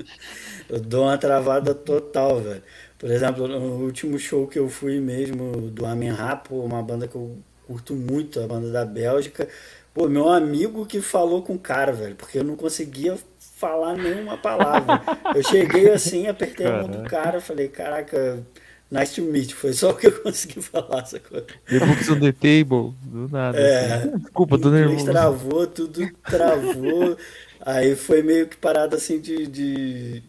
eu 0.68 0.80
dou 0.80 1.04
uma 1.04 1.16
travada 1.16 1.74
total, 1.74 2.40
velho. 2.40 2.62
Por 2.98 3.10
exemplo, 3.10 3.46
no 3.46 3.84
último 3.84 4.18
show 4.18 4.46
que 4.46 4.58
eu 4.58 4.68
fui 4.68 5.00
mesmo 5.00 5.70
do 5.70 5.86
Amen 5.86 6.12
Rap, 6.12 6.50
uma 6.50 6.82
banda 6.82 7.06
que 7.06 7.14
eu 7.14 7.36
curto 7.66 7.94
muito, 7.94 8.40
a 8.40 8.46
banda 8.46 8.70
da 8.70 8.84
Bélgica. 8.84 9.48
Pô, 9.94 10.08
meu 10.08 10.28
amigo 10.28 10.84
que 10.86 11.00
falou 11.00 11.42
com 11.42 11.54
o 11.54 11.58
cara, 11.58 11.92
velho, 11.92 12.16
porque 12.16 12.38
eu 12.38 12.44
não 12.44 12.56
conseguia 12.56 13.16
falar 13.38 13.94
nenhuma 13.96 14.36
palavra. 14.36 15.00
Eu 15.34 15.42
cheguei 15.42 15.90
assim, 15.90 16.26
apertei 16.26 16.66
a 16.66 16.82
mão 16.82 16.88
do 16.88 17.02
cara, 17.04 17.40
falei, 17.40 17.68
caraca, 17.68 18.44
nice 18.90 19.14
to 19.14 19.22
meet. 19.22 19.52
Foi 19.54 19.72
só 19.72 19.90
o 19.90 19.94
que 19.94 20.06
eu 20.06 20.20
consegui 20.22 20.62
falar 20.62 21.02
essa 21.02 21.20
coisa. 21.20 21.46
The 21.68 21.78
books 21.80 22.08
on 22.08 22.20
the 22.20 22.32
table, 22.32 22.94
do 23.02 23.28
nada. 23.30 23.58
É, 23.58 24.06
Desculpa, 24.18 24.58
tô 24.58 24.70
nervoso. 24.70 25.04
Travou, 25.04 25.66
tudo 25.66 26.08
travou. 26.24 27.16
Aí 27.60 27.96
foi 27.96 28.22
meio 28.22 28.46
que 28.48 28.56
parada 28.56 28.96
assim 28.96 29.20
de, 29.20 29.46
de, 29.46 30.22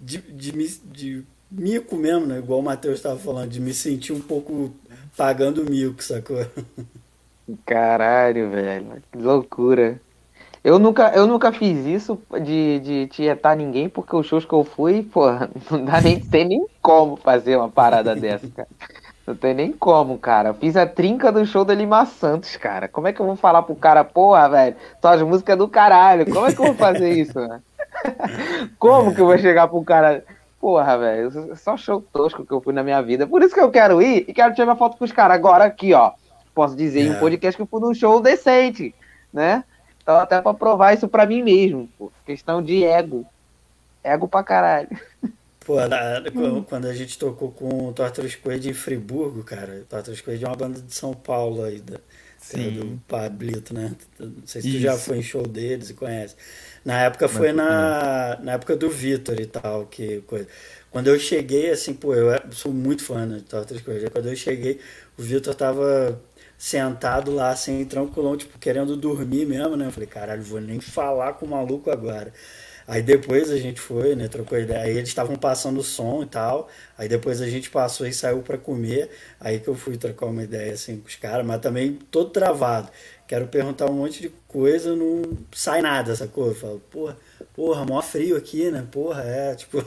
de, 0.00 0.18
de, 0.18 0.52
de, 0.52 0.78
de 0.78 1.26
mico 1.50 1.96
mesmo, 1.96 2.26
né? 2.26 2.38
Igual 2.38 2.60
o 2.60 2.62
Matheus 2.62 2.96
estava 2.96 3.18
falando, 3.18 3.50
de 3.50 3.60
me 3.60 3.72
sentir 3.74 4.12
um 4.12 4.20
pouco 4.20 4.74
pagando 5.16 5.68
mico, 5.68 6.02
sacou? 6.02 6.44
Caralho, 7.66 8.50
velho. 8.50 9.02
Que 9.12 9.18
loucura. 9.18 10.00
Eu 10.62 10.78
nunca, 10.78 11.10
eu 11.14 11.26
nunca 11.26 11.52
fiz 11.52 11.86
isso 11.86 12.20
de, 12.42 12.80
de 12.80 13.06
tietar 13.06 13.56
ninguém, 13.56 13.88
porque 13.88 14.14
os 14.14 14.26
shows 14.26 14.44
que 14.44 14.52
eu 14.52 14.62
fui, 14.62 15.02
pô, 15.12 15.26
não 15.70 15.84
dá 15.84 16.00
nem, 16.00 16.20
tem 16.20 16.44
nem 16.44 16.66
como 16.82 17.16
fazer 17.16 17.56
uma 17.56 17.68
parada 17.68 18.14
dessa, 18.14 18.46
cara. 18.48 18.68
Não 19.26 19.34
tem 19.34 19.54
nem 19.54 19.72
como, 19.72 20.18
cara. 20.18 20.50
Eu 20.50 20.54
fiz 20.54 20.76
a 20.76 20.86
trinca 20.86 21.30
do 21.30 21.46
show 21.46 21.64
da 21.64 21.74
Lima 21.74 22.04
Santos, 22.04 22.56
cara. 22.56 22.88
Como 22.88 23.06
é 23.06 23.12
que 23.12 23.20
eu 23.20 23.26
vou 23.26 23.36
falar 23.36 23.62
pro 23.62 23.76
cara, 23.76 24.02
porra, 24.02 24.48
velho, 24.48 24.76
tuas 25.00 25.22
músicas 25.22 25.56
do 25.56 25.68
caralho. 25.68 26.30
Como 26.30 26.46
é 26.46 26.52
que 26.52 26.60
eu 26.60 26.66
vou 26.66 26.74
fazer 26.74 27.12
isso, 27.12 27.38
né? 27.38 27.60
Como 28.78 29.14
que 29.14 29.20
eu 29.20 29.26
vou 29.26 29.38
chegar 29.38 29.68
pro 29.68 29.82
cara 29.84 30.24
Porra, 30.60 30.98
velho, 30.98 31.56
só 31.56 31.74
show 31.74 32.04
tosco 32.12 32.44
que 32.44 32.52
eu 32.52 32.60
fui 32.60 32.74
na 32.74 32.82
minha 32.82 33.00
vida. 33.00 33.26
Por 33.26 33.42
isso 33.42 33.54
que 33.54 33.60
eu 33.60 33.70
quero 33.70 34.02
ir 34.02 34.26
e 34.28 34.34
quero 34.34 34.52
tirar 34.52 34.66
minha 34.66 34.76
foto 34.76 34.98
com 34.98 35.06
os 35.06 35.10
caras. 35.10 35.34
Agora 35.34 35.64
aqui, 35.64 35.94
ó. 35.94 36.12
Posso 36.54 36.76
dizer 36.76 37.00
é. 37.00 37.04
em 37.04 37.10
um 37.12 37.18
podcast 37.18 37.56
que 37.56 37.62
eu 37.62 37.66
fui 37.66 37.80
num 37.80 37.94
show 37.94 38.20
decente, 38.20 38.94
né? 39.32 39.64
Então 40.10 40.18
até 40.18 40.42
pra 40.42 40.52
provar 40.52 40.92
isso 40.92 41.06
pra 41.06 41.24
mim 41.24 41.40
mesmo. 41.40 41.88
Pô. 41.96 42.10
Questão 42.26 42.60
de 42.60 42.82
ego. 42.84 43.24
Ego 44.02 44.26
pra 44.26 44.42
caralho. 44.42 44.88
Pô, 45.64 45.76
na, 45.86 46.20
quando 46.68 46.86
a 46.86 46.92
gente 46.92 47.16
tocou 47.16 47.52
com 47.52 47.88
o 47.88 47.92
Torture 47.92 48.28
Squad 48.28 48.68
em 48.68 48.72
Friburgo, 48.72 49.44
cara. 49.44 49.84
Torture 49.88 50.16
Squad 50.16 50.44
é 50.44 50.48
uma 50.48 50.56
banda 50.56 50.80
de 50.80 50.92
São 50.92 51.14
Paulo 51.14 51.62
aí, 51.62 51.80
da, 51.80 51.98
do 52.54 53.00
Pablito, 53.06 53.72
né? 53.72 53.92
Não 54.18 54.32
sei 54.44 54.62
se 54.62 54.68
tu 54.68 54.74
isso. 54.74 54.82
já 54.82 54.96
foi 54.96 55.18
em 55.18 55.22
show 55.22 55.46
deles 55.46 55.90
e 55.90 55.94
conhece. 55.94 56.34
Na 56.84 57.02
época 57.02 57.28
foi 57.28 57.52
na, 57.52 58.36
na 58.42 58.52
época 58.52 58.74
do 58.74 58.90
Vitor 58.90 59.38
e 59.38 59.46
tal, 59.46 59.86
que 59.86 60.22
coisa. 60.22 60.48
Quando 60.90 61.06
eu 61.06 61.20
cheguei, 61.20 61.70
assim, 61.70 61.94
pô, 61.94 62.16
eu 62.16 62.36
sou 62.50 62.72
muito 62.72 63.04
fã 63.04 63.24
né, 63.24 63.42
de 63.46 63.54
outras 63.54 63.80
coisas. 63.80 64.08
Quando 64.08 64.28
eu 64.28 64.34
cheguei, 64.34 64.80
o 65.16 65.22
Vitor 65.22 65.54
tava 65.54 66.20
sentado 66.60 67.32
lá, 67.32 67.50
assim, 67.50 67.82
tranquilão, 67.86 68.36
tipo, 68.36 68.58
querendo 68.58 68.94
dormir 68.94 69.46
mesmo, 69.46 69.76
né? 69.76 69.86
Eu 69.86 69.90
falei, 69.90 70.06
caralho, 70.06 70.42
vou 70.42 70.60
nem 70.60 70.78
falar 70.78 71.32
com 71.32 71.46
o 71.46 71.48
maluco 71.48 71.90
agora. 71.90 72.32
Aí 72.86 73.02
depois 73.02 73.50
a 73.50 73.56
gente 73.56 73.80
foi, 73.80 74.14
né? 74.14 74.28
Trocou 74.28 74.58
ideia. 74.58 74.82
Aí 74.82 74.90
eles 74.90 75.08
estavam 75.08 75.36
passando 75.36 75.82
som 75.82 76.22
e 76.22 76.26
tal. 76.26 76.68
Aí 76.98 77.08
depois 77.08 77.40
a 77.40 77.48
gente 77.48 77.70
passou 77.70 78.06
e 78.06 78.12
saiu 78.12 78.42
para 78.42 78.58
comer. 78.58 79.10
Aí 79.40 79.60
que 79.60 79.68
eu 79.68 79.74
fui 79.74 79.96
trocar 79.96 80.26
uma 80.26 80.42
ideia 80.42 80.72
assim 80.74 80.98
com 80.98 81.06
os 81.06 81.16
caras, 81.16 81.46
mas 81.46 81.60
também 81.60 81.94
todo 82.10 82.30
travado 82.30 82.90
quero 83.30 83.46
perguntar 83.46 83.88
um 83.88 83.94
monte 83.94 84.22
de 84.22 84.28
coisa, 84.48 84.96
não 84.96 85.22
sai 85.52 85.80
nada, 85.80 86.16
sacou? 86.16 86.48
Eu 86.48 86.54
falo, 86.56 86.80
porra, 86.90 87.16
porra, 87.54 87.84
mó 87.84 88.02
frio 88.02 88.36
aqui, 88.36 88.68
né? 88.72 88.84
Porra, 88.90 89.22
é, 89.22 89.54
tipo, 89.54 89.78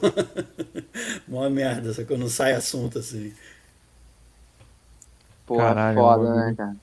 mó 1.27 1.49
merda, 1.49 1.93
sacou? 1.93 2.17
Não 2.17 2.29
sai 2.29 2.53
assunto 2.53 2.99
assim. 2.99 3.33
Porra, 5.45 5.75
Caralho, 5.75 5.97
foda, 5.97 6.27
é 6.27 6.31
um 6.31 6.35
né, 6.35 6.55
cara? 6.55 6.75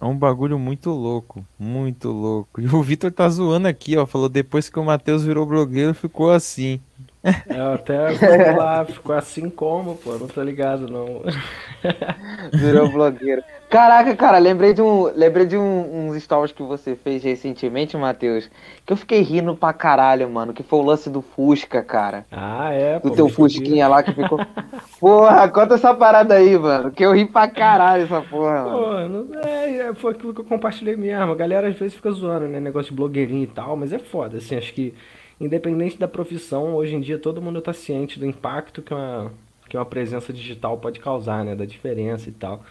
É 0.00 0.04
um 0.04 0.16
bagulho 0.16 0.58
muito 0.58 0.90
louco, 0.90 1.46
muito 1.58 2.10
louco. 2.10 2.60
E 2.60 2.66
o 2.66 2.82
Vitor 2.82 3.12
tá 3.12 3.28
zoando 3.28 3.68
aqui, 3.68 3.96
ó. 3.96 4.06
Falou 4.06 4.28
depois 4.28 4.68
que 4.68 4.78
o 4.78 4.84
Matheus 4.84 5.24
virou 5.24 5.46
blogueiro, 5.46 5.94
ficou 5.94 6.30
assim. 6.30 6.80
É, 7.24 7.60
até 7.74 8.52
lá, 8.56 8.84
ficou 8.84 9.14
assim 9.14 9.48
como, 9.48 9.96
pô, 9.96 10.18
não 10.18 10.26
tô 10.26 10.42
ligado 10.42 10.88
não. 10.88 11.22
Virou 12.52 12.90
blogueiro. 12.90 13.42
Caraca, 13.70 14.14
cara, 14.14 14.36
lembrei 14.38 14.74
de 14.74 14.82
um, 14.82 15.04
lembrei 15.04 15.46
de 15.46 15.56
um, 15.56 16.08
uns 16.08 16.22
stories 16.22 16.52
que 16.52 16.62
você 16.62 16.94
fez 16.94 17.22
recentemente, 17.22 17.96
Matheus, 17.96 18.50
que 18.84 18.92
eu 18.92 18.96
fiquei 18.96 19.22
rindo 19.22 19.56
pra 19.56 19.72
caralho, 19.72 20.28
mano, 20.28 20.52
que 20.52 20.62
foi 20.62 20.80
o 20.80 20.82
lance 20.82 21.08
do 21.08 21.22
Fusca, 21.22 21.82
cara. 21.82 22.26
Ah, 22.30 22.70
é, 22.72 22.98
Do 22.98 23.08
pô, 23.08 23.14
teu 23.14 23.28
Fusquinha 23.30 23.88
lá 23.88 24.02
que 24.02 24.12
ficou... 24.12 24.38
porra, 25.00 25.48
conta 25.48 25.76
essa 25.76 25.94
parada 25.94 26.34
aí, 26.34 26.58
mano, 26.58 26.90
que 26.90 27.02
eu 27.02 27.14
ri 27.14 27.24
pra 27.24 27.48
caralho 27.48 28.02
essa 28.02 28.20
porra, 28.20 28.64
mano. 28.64 28.78
Pô, 28.78 29.08
não, 29.08 29.40
é, 29.40 29.76
é, 29.76 29.94
foi 29.94 30.12
aquilo 30.12 30.34
que 30.34 30.40
eu 30.40 30.44
compartilhei 30.44 30.96
mesmo, 30.96 31.32
a 31.32 31.36
galera 31.36 31.68
às 31.68 31.76
vezes 31.76 31.94
fica 31.94 32.10
zoando, 32.10 32.48
né, 32.48 32.60
negócio 32.60 32.90
de 32.90 32.96
blogueirinho 32.96 33.44
e 33.44 33.46
tal, 33.46 33.74
mas 33.74 33.92
é 33.92 33.98
foda, 33.98 34.36
assim, 34.36 34.56
acho 34.56 34.74
que 34.74 34.92
independente 35.40 35.98
da 35.98 36.08
profissão, 36.08 36.74
hoje 36.74 36.94
em 36.94 37.00
dia 37.00 37.18
todo 37.18 37.42
mundo 37.42 37.58
está 37.58 37.72
ciente 37.72 38.18
do 38.18 38.26
impacto 38.26 38.82
que 38.82 38.92
uma, 38.92 39.32
que 39.68 39.76
uma 39.76 39.86
presença 39.86 40.32
digital 40.32 40.78
pode 40.78 41.00
causar, 41.00 41.44
né? 41.44 41.54
Da 41.54 41.64
diferença 41.64 42.28
e 42.28 42.32
tal. 42.32 42.64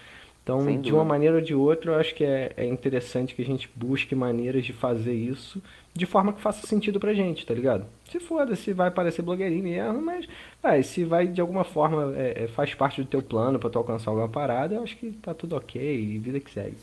Então, 0.44 0.62
Sem 0.62 0.82
de 0.82 0.92
uma 0.92 1.06
maneira 1.06 1.36
ou 1.36 1.42
de 1.42 1.54
outra, 1.54 1.92
eu 1.92 2.00
acho 2.00 2.16
que 2.16 2.24
é, 2.24 2.52
é 2.58 2.66
interessante 2.66 3.36
que 3.36 3.42
a 3.42 3.46
gente 3.46 3.70
busque 3.76 4.16
maneiras 4.16 4.66
de 4.66 4.74
fazer 4.74 5.14
isso 5.14 5.62
de 5.94 6.06
forma 6.06 6.32
que 6.34 6.42
faça 6.42 6.66
sentido 6.66 7.00
pra 7.00 7.14
gente, 7.14 7.46
tá 7.46 7.54
ligado? 7.54 7.86
Se 8.10 8.20
foda, 8.20 8.56
se 8.56 8.74
vai 8.74 8.90
parecer 8.90 9.22
blogueirinho 9.22 9.64
mesmo, 9.64 10.02
mas 10.02 10.28
vai, 10.62 10.84
se 10.84 11.04
vai 11.04 11.28
de 11.28 11.42
alguma 11.42 11.64
forma 11.64 12.14
é, 12.16 12.44
é, 12.44 12.48
faz 12.48 12.74
parte 12.74 13.02
do 13.02 13.08
teu 13.08 13.22
plano 13.22 13.60
para 13.60 13.70
tu 13.70 13.78
alcançar 13.78 14.10
alguma 14.10 14.30
parada, 14.30 14.76
eu 14.76 14.84
acho 14.84 14.98
que 14.98 15.12
tá 15.12 15.34
tudo 15.34 15.56
ok, 15.56 16.20
vida 16.20 16.40
que 16.40 16.50
segue. 16.50 16.78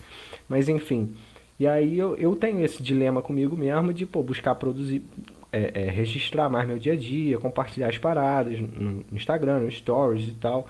Mas 0.48 0.68
enfim, 0.68 1.14
e 1.58 1.66
aí 1.66 1.98
eu, 1.98 2.16
eu 2.16 2.36
tenho 2.36 2.64
esse 2.64 2.82
dilema 2.82 3.22
comigo 3.22 3.56
mesmo 3.56 3.92
de 3.92 4.04
pô, 4.04 4.22
buscar 4.22 4.54
produzir, 4.54 5.02
é, 5.52 5.70
é, 5.74 5.90
registrar 5.90 6.48
mais 6.48 6.66
meu 6.66 6.78
dia 6.78 6.92
a 6.92 6.96
dia, 6.96 7.38
compartilhar 7.38 7.88
as 7.88 7.98
paradas 7.98 8.58
no 8.60 9.04
Instagram, 9.12 9.60
no 9.60 9.70
Stories 9.70 10.28
e 10.28 10.32
tal, 10.32 10.66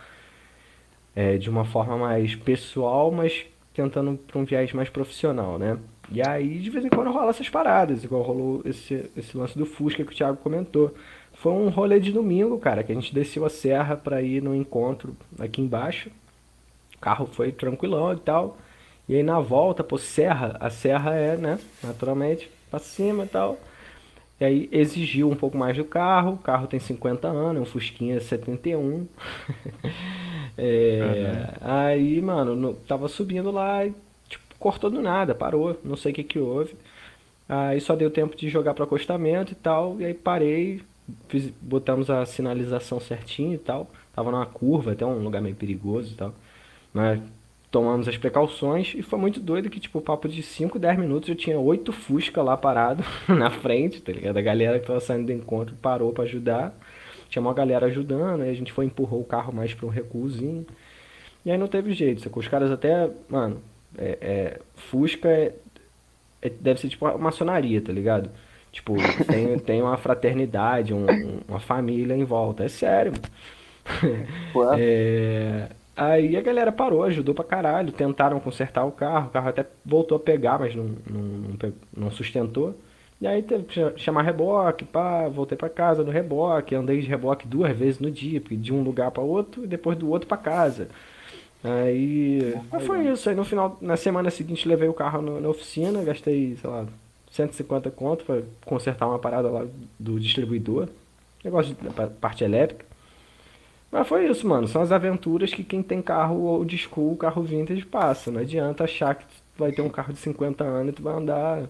é, 1.14 1.36
de 1.36 1.50
uma 1.50 1.64
forma 1.64 1.96
mais 1.96 2.34
pessoal, 2.34 3.10
mas 3.10 3.46
tentando 3.74 4.18
para 4.18 4.38
um 4.38 4.44
viés 4.44 4.72
mais 4.72 4.88
profissional, 4.88 5.58
né? 5.58 5.78
E 6.10 6.26
aí, 6.26 6.58
de 6.58 6.70
vez 6.70 6.84
em 6.84 6.88
quando, 6.88 7.10
rola 7.10 7.30
essas 7.30 7.48
paradas, 7.48 8.02
igual 8.02 8.22
rolou 8.22 8.62
esse, 8.64 9.10
esse 9.16 9.36
lance 9.36 9.58
do 9.58 9.66
Fusca 9.66 10.04
que 10.04 10.12
o 10.12 10.16
Thiago 10.16 10.38
comentou. 10.38 10.94
Foi 11.34 11.52
um 11.52 11.68
rolê 11.68 12.00
de 12.00 12.12
domingo, 12.12 12.58
cara, 12.58 12.82
que 12.82 12.90
a 12.90 12.94
gente 12.94 13.14
desceu 13.14 13.44
a 13.44 13.50
serra 13.50 13.96
para 13.96 14.22
ir 14.22 14.42
no 14.42 14.54
encontro 14.54 15.14
aqui 15.38 15.60
embaixo. 15.60 16.10
O 16.96 16.98
carro 16.98 17.26
foi 17.26 17.52
tranquilão 17.52 18.12
e 18.12 18.16
tal. 18.16 18.56
E 19.08 19.16
aí 19.16 19.22
na 19.22 19.38
volta, 19.38 19.84
pô, 19.84 19.98
serra, 19.98 20.56
a 20.60 20.70
serra 20.70 21.14
é, 21.14 21.36
né, 21.36 21.58
naturalmente, 21.82 22.50
pra 22.70 22.78
cima 22.78 23.24
e 23.24 23.28
tal. 23.28 23.58
E 24.40 24.44
aí 24.44 24.68
exigiu 24.70 25.30
um 25.30 25.34
pouco 25.34 25.56
mais 25.58 25.76
do 25.76 25.84
carro. 25.84 26.34
O 26.34 26.38
carro 26.38 26.66
tem 26.66 26.78
50 26.78 27.26
anos, 27.28 27.56
é 27.56 27.60
um 27.60 27.64
Fusquinha 27.64 28.20
71. 28.20 29.06
é, 30.56 31.00
uhum. 31.02 31.56
Aí, 31.60 32.20
mano, 32.22 32.54
no, 32.54 32.74
tava 32.74 33.08
subindo 33.08 33.50
lá 33.50 33.84
e 33.84 33.94
tipo, 34.28 34.44
cortou 34.58 34.90
do 34.90 35.02
nada, 35.02 35.34
parou. 35.34 35.78
Não 35.82 35.96
sei 35.96 36.12
o 36.12 36.14
que 36.14 36.22
que 36.24 36.38
houve. 36.38 36.74
Aí 37.48 37.80
só 37.80 37.96
deu 37.96 38.10
tempo 38.10 38.36
de 38.36 38.48
jogar 38.48 38.74
para 38.74 38.84
acostamento 38.84 39.52
e 39.52 39.56
tal. 39.56 40.00
E 40.00 40.04
aí 40.04 40.14
parei, 40.14 40.82
fiz, 41.28 41.50
botamos 41.60 42.10
a 42.10 42.24
sinalização 42.24 43.00
certinho 43.00 43.54
e 43.54 43.58
tal. 43.58 43.90
Tava 44.14 44.30
numa 44.30 44.46
curva, 44.46 44.92
até 44.92 45.04
um 45.04 45.22
lugar 45.22 45.40
meio 45.42 45.56
perigoso 45.56 46.12
e 46.12 46.16
tal. 46.16 46.34
Mas 46.92 47.20
tomamos 47.70 48.08
as 48.08 48.16
precauções 48.16 48.94
e 48.96 49.02
foi 49.02 49.18
muito 49.18 49.40
doido 49.40 49.68
que, 49.70 49.80
tipo, 49.80 50.00
papo 50.00 50.28
de 50.28 50.42
5, 50.42 50.78
10 50.78 50.98
minutos 50.98 51.28
eu 51.28 51.34
tinha 51.36 51.58
oito 51.58 51.92
Fusca 51.92 52.42
lá 52.42 52.56
parado 52.56 53.04
na 53.28 53.50
frente, 53.50 54.00
tá 54.00 54.12
ligado? 54.12 54.36
A 54.38 54.42
galera 54.42 54.78
que 54.80 54.86
tava 54.86 55.00
saindo 55.00 55.26
do 55.26 55.32
encontro 55.32 55.74
parou 55.82 56.12
para 56.12 56.24
ajudar. 56.24 56.74
Tinha 57.28 57.42
uma 57.42 57.52
galera 57.54 57.86
ajudando, 57.86 58.42
aí 58.42 58.50
a 58.50 58.54
gente 58.54 58.72
foi 58.72 58.86
empurrou 58.86 59.20
o 59.20 59.24
carro 59.24 59.52
mais 59.52 59.74
para 59.74 59.86
um 59.86 59.90
recuozinho. 59.90 60.66
E 61.44 61.50
aí 61.50 61.58
não 61.58 61.68
teve 61.68 61.92
jeito, 61.94 62.20
sacou? 62.22 62.40
Os 62.42 62.48
caras 62.48 62.70
até, 62.70 63.10
mano, 63.28 63.62
é, 63.96 64.18
é, 64.20 64.60
Fusca 64.76 65.28
é, 65.28 65.54
é- 66.42 66.50
deve 66.50 66.80
ser 66.80 66.88
tipo 66.88 67.04
uma 67.06 67.18
maçonaria, 67.18 67.80
tá 67.82 67.92
ligado? 67.92 68.30
Tipo, 68.72 69.08
tem, 69.26 69.58
tem 69.60 69.82
uma 69.82 69.96
fraternidade, 69.96 70.94
um- 70.94 71.06
um- 71.10 71.40
uma 71.48 71.60
família 71.60 72.14
em 72.16 72.24
volta. 72.24 72.64
É 72.64 72.68
sério, 72.68 73.12
mano. 73.12 73.24
É, 74.70 75.68
Aí 75.98 76.36
a 76.36 76.40
galera 76.40 76.70
parou, 76.72 77.02
ajudou 77.02 77.34
pra 77.34 77.44
caralho. 77.44 77.92
Tentaram 77.92 78.38
consertar 78.40 78.84
o 78.84 78.92
carro, 78.92 79.26
o 79.26 79.30
carro 79.30 79.48
até 79.48 79.66
voltou 79.84 80.16
a 80.16 80.20
pegar, 80.20 80.58
mas 80.58 80.74
não, 80.74 80.84
não, 81.10 81.72
não 81.96 82.10
sustentou. 82.10 82.74
E 83.20 83.26
aí 83.26 83.42
teve 83.42 83.64
que 83.64 83.74
cha- 83.74 83.92
chamar 83.96 84.22
reboque, 84.22 84.84
pá, 84.84 85.26
voltei 85.28 85.58
pra 85.58 85.68
casa 85.68 86.04
no 86.04 86.10
reboque, 86.12 86.74
andei 86.74 87.00
de 87.00 87.08
reboque 87.08 87.48
duas 87.48 87.76
vezes 87.76 87.98
no 87.98 88.10
dia, 88.10 88.40
de 88.40 88.72
um 88.72 88.82
lugar 88.82 89.10
pra 89.10 89.22
outro 89.22 89.64
e 89.64 89.66
depois 89.66 89.98
do 89.98 90.08
outro 90.08 90.28
pra 90.28 90.36
casa. 90.38 90.88
Aí, 91.64 92.54
foi 92.86 93.08
isso. 93.08 93.28
Aí 93.28 93.34
no 93.34 93.44
final, 93.44 93.76
na 93.80 93.96
semana 93.96 94.30
seguinte, 94.30 94.68
levei 94.68 94.88
o 94.88 94.94
carro 94.94 95.20
no- 95.20 95.40
na 95.40 95.48
oficina, 95.48 96.02
gastei, 96.04 96.56
sei 96.60 96.70
lá, 96.70 96.86
150 97.30 97.90
conto 97.90 98.24
pra 98.24 98.42
consertar 98.64 99.08
uma 99.08 99.18
parada 99.18 99.50
lá 99.50 99.66
do 99.98 100.20
distribuidor. 100.20 100.88
Negócio 101.44 101.74
de 101.74 101.90
pa- 101.90 102.06
parte 102.20 102.44
elétrica. 102.44 102.86
Mas 103.90 104.06
foi 104.06 104.28
isso, 104.28 104.46
mano. 104.46 104.68
São 104.68 104.82
as 104.82 104.92
aventuras 104.92 105.52
que 105.52 105.64
quem 105.64 105.82
tem 105.82 106.02
carro 106.02 106.42
old 106.42 106.76
school, 106.76 107.16
carro 107.16 107.42
vintage 107.42 107.84
passa. 107.86 108.30
Não 108.30 108.40
adianta 108.40 108.84
achar 108.84 109.14
que 109.14 109.24
tu 109.26 109.32
vai 109.56 109.72
ter 109.72 109.82
um 109.82 109.88
carro 109.88 110.12
de 110.12 110.18
50 110.18 110.64
anos 110.64 110.92
e 110.92 110.96
tu 110.96 111.02
vai 111.02 111.14
andar, 111.14 111.68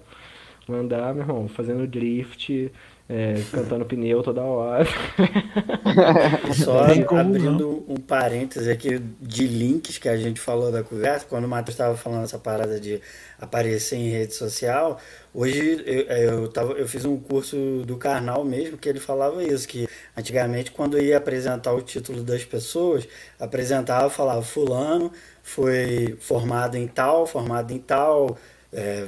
vai 0.66 0.80
andar, 0.80 1.14
meu 1.14 1.22
irmão, 1.24 1.48
fazendo 1.48 1.86
drift, 1.86 2.72
é, 3.08 3.42
cantando 3.50 3.86
pneu 3.86 4.22
toda 4.22 4.42
hora. 4.42 4.84
Só 6.62 6.80
abrindo 7.18 7.84
um 7.88 7.96
parêntese 7.96 8.70
aqui 8.70 8.98
de 9.20 9.46
links 9.46 9.96
que 9.96 10.08
a 10.08 10.16
gente 10.16 10.38
falou 10.38 10.70
da 10.70 10.82
conversa, 10.82 11.24
quando 11.26 11.44
o 11.44 11.48
Matheus 11.48 11.74
estava 11.74 11.96
falando 11.96 12.24
essa 12.24 12.38
parada 12.38 12.78
de 12.78 13.00
aparecer 13.40 13.96
em 13.96 14.10
rede 14.10 14.34
social, 14.34 14.98
hoje 15.32 15.82
eu, 15.86 16.02
eu, 16.02 16.48
tava, 16.48 16.72
eu 16.72 16.86
fiz 16.86 17.04
um 17.04 17.16
curso 17.16 17.56
do 17.86 17.96
Karnal 17.96 18.44
mesmo 18.44 18.76
que 18.76 18.88
ele 18.88 19.00
falava 19.00 19.42
isso, 19.42 19.66
que 19.66 19.88
antigamente 20.16 20.70
quando 20.70 21.00
ia 21.00 21.16
apresentar 21.16 21.72
o 21.72 21.80
título 21.80 22.22
das 22.22 22.44
pessoas, 22.44 23.08
apresentava, 23.40 24.10
falava 24.10 24.42
fulano 24.42 25.10
foi 25.48 26.14
formado 26.20 26.76
em 26.76 26.86
tal, 26.86 27.26
formado 27.26 27.72
em 27.72 27.78
tal, 27.78 28.36
é, 28.72 29.06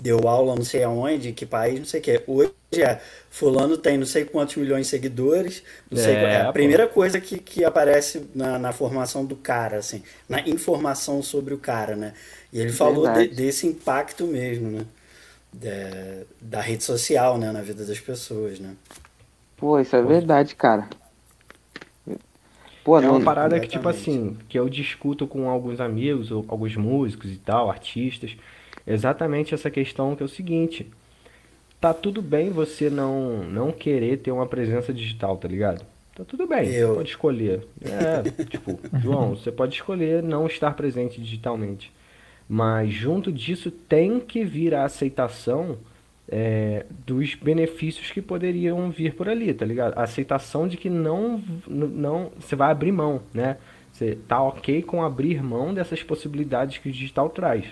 deu 0.00 0.26
aula 0.28 0.54
não 0.56 0.64
sei 0.64 0.82
aonde, 0.82 1.32
que 1.32 1.46
país, 1.46 1.78
não 1.78 1.86
sei 1.86 2.00
o 2.00 2.02
que. 2.02 2.22
Hoje 2.26 2.52
é, 2.82 3.00
fulano 3.30 3.76
tem 3.78 3.96
não 3.98 4.06
sei 4.06 4.24
quantos 4.24 4.56
milhões 4.56 4.86
de 4.86 4.90
seguidores, 4.90 5.62
não 5.90 5.96
sei 5.98 6.16
É, 6.16 6.18
qual- 6.18 6.30
é 6.30 6.40
a 6.40 6.46
pô. 6.46 6.46
primeira 6.46 6.88
coisa 6.88 7.20
que, 7.20 7.38
que 7.38 7.64
aparece 7.64 8.26
na, 8.34 8.58
na 8.58 8.72
formação 8.72 9.24
do 9.24 9.36
cara, 9.36 9.78
assim, 9.78 10.02
na 10.28 10.40
informação 10.48 11.22
sobre 11.22 11.54
o 11.54 11.58
cara, 11.58 11.96
né? 11.96 12.14
E 12.52 12.60
ele 12.60 12.72
falou 12.72 13.08
de- 13.08 13.28
desse 13.28 13.66
impacto 13.66 14.26
mesmo, 14.26 14.70
né? 14.70 14.86
Da- 15.52 16.24
da 16.40 16.60
rede 16.60 16.84
social, 16.84 17.38
né, 17.38 17.52
na 17.52 17.62
vida 17.62 17.84
das 17.86 18.00
pessoas, 18.00 18.58
né? 18.60 18.76
Pô, 19.56 19.80
isso 19.80 19.96
é 19.96 20.02
verdade, 20.02 20.54
cara. 20.54 20.88
Pô, 22.82 23.00
É 23.00 23.08
uma 23.08 23.20
não, 23.20 23.22
parada 23.22 23.58
que, 23.60 23.68
tipo 23.68 23.88
assim, 23.88 24.36
que 24.48 24.58
eu 24.58 24.68
discuto 24.68 25.26
com 25.26 25.48
alguns 25.48 25.80
amigos, 25.80 26.30
ou 26.30 26.44
alguns 26.48 26.76
músicos 26.76 27.30
e 27.32 27.38
tal, 27.38 27.70
artistas, 27.70 28.36
exatamente 28.86 29.54
essa 29.54 29.70
questão 29.70 30.14
que 30.14 30.22
é 30.22 30.26
o 30.26 30.28
seguinte, 30.28 30.90
tá 31.80 31.92
tudo 31.92 32.22
bem 32.22 32.50
você 32.50 32.88
não, 32.88 33.44
não 33.44 33.72
querer 33.72 34.18
ter 34.18 34.32
uma 34.32 34.46
presença 34.46 34.92
digital, 34.92 35.36
tá 35.36 35.48
ligado? 35.48 35.84
Tá 36.14 36.24
tudo 36.24 36.46
bem, 36.46 36.72
Eu. 36.72 36.88
você 36.88 36.94
pode 36.94 37.08
escolher. 37.08 37.66
É, 37.82 38.44
tipo, 38.44 38.78
João, 39.00 39.34
você 39.34 39.50
pode 39.50 39.74
escolher 39.74 40.22
não 40.22 40.46
estar 40.46 40.72
presente 40.74 41.20
digitalmente. 41.20 41.92
Mas 42.48 42.92
junto 42.92 43.32
disso 43.32 43.70
tem 43.70 44.20
que 44.20 44.44
vir 44.44 44.74
a 44.74 44.84
aceitação 44.84 45.78
é, 46.28 46.86
dos 47.04 47.34
benefícios 47.34 48.10
que 48.10 48.22
poderiam 48.22 48.90
vir 48.90 49.14
por 49.14 49.28
ali, 49.28 49.52
tá 49.52 49.66
ligado? 49.66 49.98
A 49.98 50.02
aceitação 50.02 50.68
de 50.68 50.76
que 50.76 50.88
não, 50.88 51.42
não 51.66 52.32
você 52.38 52.54
vai 52.54 52.70
abrir 52.70 52.92
mão, 52.92 53.22
né? 53.32 53.56
Você 53.92 54.18
tá 54.26 54.42
ok 54.42 54.82
com 54.82 55.02
abrir 55.02 55.42
mão 55.42 55.72
dessas 55.72 56.02
possibilidades 56.02 56.78
que 56.78 56.88
o 56.88 56.92
digital 56.92 57.30
traz. 57.30 57.64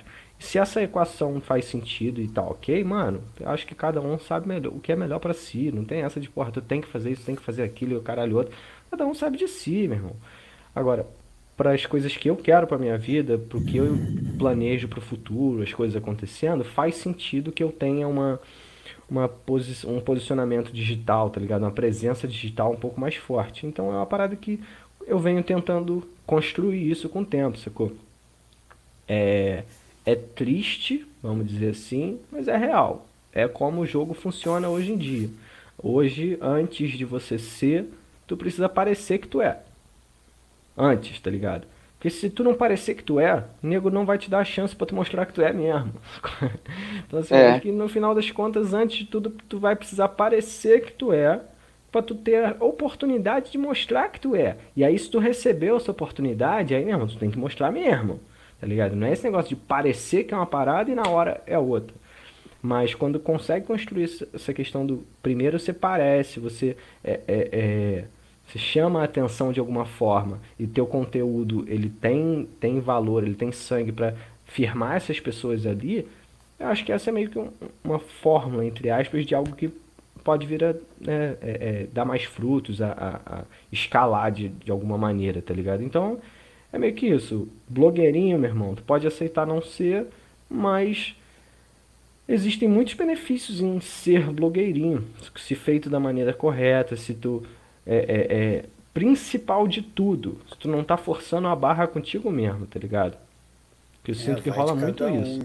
Se 0.42 0.58
essa 0.58 0.82
equação 0.82 1.40
faz 1.40 1.66
sentido 1.66 2.20
e 2.20 2.26
tá 2.26 2.42
ok, 2.42 2.82
mano, 2.82 3.22
acho 3.44 3.64
que 3.64 3.76
cada 3.76 4.00
um 4.00 4.18
sabe 4.18 4.48
melhor, 4.48 4.72
o 4.74 4.80
que 4.80 4.90
é 4.90 4.96
melhor 4.96 5.20
pra 5.20 5.32
si. 5.32 5.70
Não 5.70 5.84
tem 5.84 6.02
essa 6.02 6.18
de, 6.18 6.28
porra, 6.28 6.50
tu 6.50 6.60
tem 6.60 6.80
que 6.80 6.88
fazer 6.88 7.12
isso, 7.12 7.24
tem 7.24 7.36
que 7.36 7.42
fazer 7.42 7.62
aquilo 7.62 7.92
e 7.92 7.96
o 7.96 8.02
caralho 8.02 8.36
outro. 8.36 8.52
Cada 8.90 9.06
um 9.06 9.14
sabe 9.14 9.38
de 9.38 9.46
si, 9.46 9.86
meu 9.86 9.98
irmão. 9.98 10.16
Agora, 10.74 11.06
para 11.56 11.72
as 11.72 11.86
coisas 11.86 12.16
que 12.16 12.28
eu 12.28 12.34
quero 12.34 12.66
para 12.66 12.76
minha 12.76 12.98
vida, 12.98 13.38
para 13.38 13.56
o 13.56 13.64
que 13.64 13.76
eu 13.76 13.96
planejo 14.36 14.88
para 14.88 14.98
o 14.98 15.02
futuro, 15.02 15.62
as 15.62 15.72
coisas 15.72 15.96
acontecendo, 15.96 16.64
faz 16.64 16.96
sentido 16.96 17.52
que 17.52 17.62
eu 17.62 17.70
tenha 17.70 18.08
uma, 18.08 18.40
uma 19.08 19.28
posi 19.28 19.86
um 19.86 20.00
posicionamento 20.00 20.72
digital, 20.72 21.30
tá 21.30 21.40
ligado? 21.40 21.62
Uma 21.62 21.70
presença 21.70 22.26
digital 22.26 22.72
um 22.72 22.76
pouco 22.76 23.00
mais 23.00 23.14
forte. 23.14 23.64
Então 23.64 23.92
é 23.92 23.96
uma 23.96 24.06
parada 24.06 24.34
que 24.34 24.58
eu 25.06 25.20
venho 25.20 25.42
tentando 25.44 26.02
construir 26.26 26.90
isso 26.90 27.08
com 27.08 27.20
o 27.20 27.24
tempo, 27.24 27.56
sacou? 27.58 27.92
É, 29.06 29.62
é 30.04 30.14
triste, 30.14 31.06
vamos 31.22 31.46
dizer 31.46 31.70
assim, 31.70 32.18
mas 32.30 32.48
é 32.48 32.56
real. 32.56 33.06
É 33.32 33.48
como 33.48 33.80
o 33.80 33.86
jogo 33.86 34.14
funciona 34.14 34.68
hoje 34.68 34.92
em 34.92 34.96
dia. 34.96 35.28
Hoje, 35.82 36.38
antes 36.40 36.90
de 36.92 37.04
você 37.04 37.38
ser, 37.38 37.86
tu 38.26 38.36
precisa 38.36 38.68
parecer 38.68 39.18
que 39.18 39.28
tu 39.28 39.40
é 39.40 39.58
antes, 40.76 41.18
tá 41.20 41.30
ligado? 41.30 41.66
Porque 41.98 42.10
se 42.10 42.28
tu 42.28 42.42
não 42.42 42.54
parecer 42.54 42.94
que 42.96 43.02
tu 43.04 43.20
é, 43.20 43.44
o 43.62 43.66
nego 43.66 43.88
não 43.90 44.04
vai 44.04 44.18
te 44.18 44.28
dar 44.28 44.40
a 44.40 44.44
chance 44.44 44.74
pra 44.74 44.86
tu 44.86 44.94
mostrar 44.94 45.24
que 45.24 45.32
tu 45.32 45.42
é 45.42 45.52
mesmo. 45.52 45.92
Então 47.06 47.20
assim, 47.20 47.34
É. 47.34 47.60
que 47.60 47.70
no 47.70 47.88
final 47.88 48.14
das 48.14 48.30
contas, 48.30 48.72
antes 48.74 48.98
de 48.98 49.04
tudo, 49.06 49.30
tu 49.48 49.58
vai 49.58 49.76
precisar 49.76 50.08
parecer 50.08 50.82
que 50.84 50.92
tu 50.92 51.12
é 51.12 51.40
pra 51.92 52.02
tu 52.02 52.14
ter 52.14 52.44
a 52.44 52.56
oportunidade 52.58 53.52
de 53.52 53.58
mostrar 53.58 54.08
que 54.08 54.18
tu 54.18 54.34
é. 54.34 54.56
E 54.74 54.82
aí 54.82 54.98
se 54.98 55.10
tu 55.10 55.18
recebeu 55.18 55.76
essa 55.76 55.90
oportunidade, 55.90 56.74
aí 56.74 56.84
mesmo, 56.84 57.06
tu 57.06 57.18
tem 57.18 57.30
que 57.30 57.38
mostrar 57.38 57.70
mesmo. 57.70 58.18
Tá 58.62 58.68
ligado? 58.68 58.94
Não 58.94 59.08
é 59.08 59.12
esse 59.12 59.24
negócio 59.24 59.48
de 59.48 59.56
parecer 59.56 60.22
que 60.22 60.32
é 60.32 60.36
uma 60.36 60.46
parada 60.46 60.88
e 60.88 60.94
na 60.94 61.08
hora 61.08 61.42
é 61.48 61.58
outra. 61.58 61.96
Mas 62.62 62.94
quando 62.94 63.18
consegue 63.18 63.66
construir 63.66 64.04
essa- 64.34 64.54
questão 64.54 64.86
do 64.86 65.04
primeiro 65.20 65.58
você 65.58 65.72
parece, 65.72 66.38
você 66.38 66.76
é, 67.02 67.20
é, 67.26 67.48
é, 67.52 68.04
você 68.46 68.60
chama 68.60 69.00
a 69.00 69.04
atenção 69.04 69.52
de 69.52 69.58
alguma 69.58 69.84
forma 69.84 70.40
e 70.56 70.64
teu 70.68 70.86
conteúdo 70.86 71.64
ele 71.68 71.90
tem, 71.90 72.48
tem 72.60 72.78
valor, 72.78 73.24
ele 73.24 73.34
tem 73.34 73.50
sangue 73.50 73.90
para 73.90 74.14
firmar 74.46 74.96
essas 74.96 75.18
pessoas 75.18 75.66
ali, 75.66 76.08
eu 76.60 76.68
acho 76.68 76.84
que 76.84 76.92
essa 76.92 77.10
é 77.10 77.12
meio 77.12 77.30
que 77.30 77.38
um- 77.40 77.50
uma 77.82 77.98
fórmula, 77.98 78.64
entre 78.64 78.90
aspas, 78.90 79.26
de 79.26 79.34
algo 79.34 79.56
que 79.56 79.72
pode 80.22 80.46
vir 80.46 80.62
a 80.64 80.72
né, 81.00 81.36
é, 81.42 81.82
é, 81.82 81.88
dar 81.92 82.04
mais 82.04 82.22
frutos, 82.24 82.80
a, 82.80 82.92
a- 82.92 83.40
a 83.40 83.44
escalar 83.72 84.30
de, 84.30 84.50
de 84.50 84.70
alguma 84.70 84.96
maneira, 84.96 85.42
tá 85.42 85.52
ligado? 85.52 85.82
Então, 85.82 86.20
é 86.72 86.78
meio 86.78 86.94
que 86.94 87.06
isso. 87.06 87.48
Blogueirinho, 87.68 88.38
meu 88.38 88.50
irmão, 88.50 88.74
tu 88.74 88.82
pode 88.82 89.06
aceitar 89.06 89.46
não 89.46 89.60
ser, 89.60 90.06
mas 90.48 91.14
existem 92.28 92.68
muitos 92.68 92.94
benefícios 92.94 93.60
em 93.60 93.80
ser 93.80 94.30
blogueirinho, 94.30 95.04
se 95.36 95.54
feito 95.54 95.90
da 95.90 96.00
maneira 96.00 96.32
correta, 96.32 96.96
se 96.96 97.14
tu 97.14 97.42
é, 97.86 97.96
é, 97.96 98.36
é 98.36 98.64
principal 98.94 99.66
de 99.66 99.82
tudo, 99.82 100.40
se 100.48 100.58
tu 100.58 100.68
não 100.68 100.84
tá 100.84 100.96
forçando 100.96 101.48
a 101.48 101.56
barra 101.56 101.86
contigo 101.86 102.30
mesmo, 102.30 102.66
tá 102.66 102.78
ligado? 102.78 103.16
Que 104.04 104.10
eu 104.12 104.14
sinto 104.14 104.38
É, 104.40 104.42
que 104.42 104.50
vai 104.50 104.58
rola 104.58 104.74
muito 104.74 105.04
um 105.04 105.22
isso. 105.22 105.40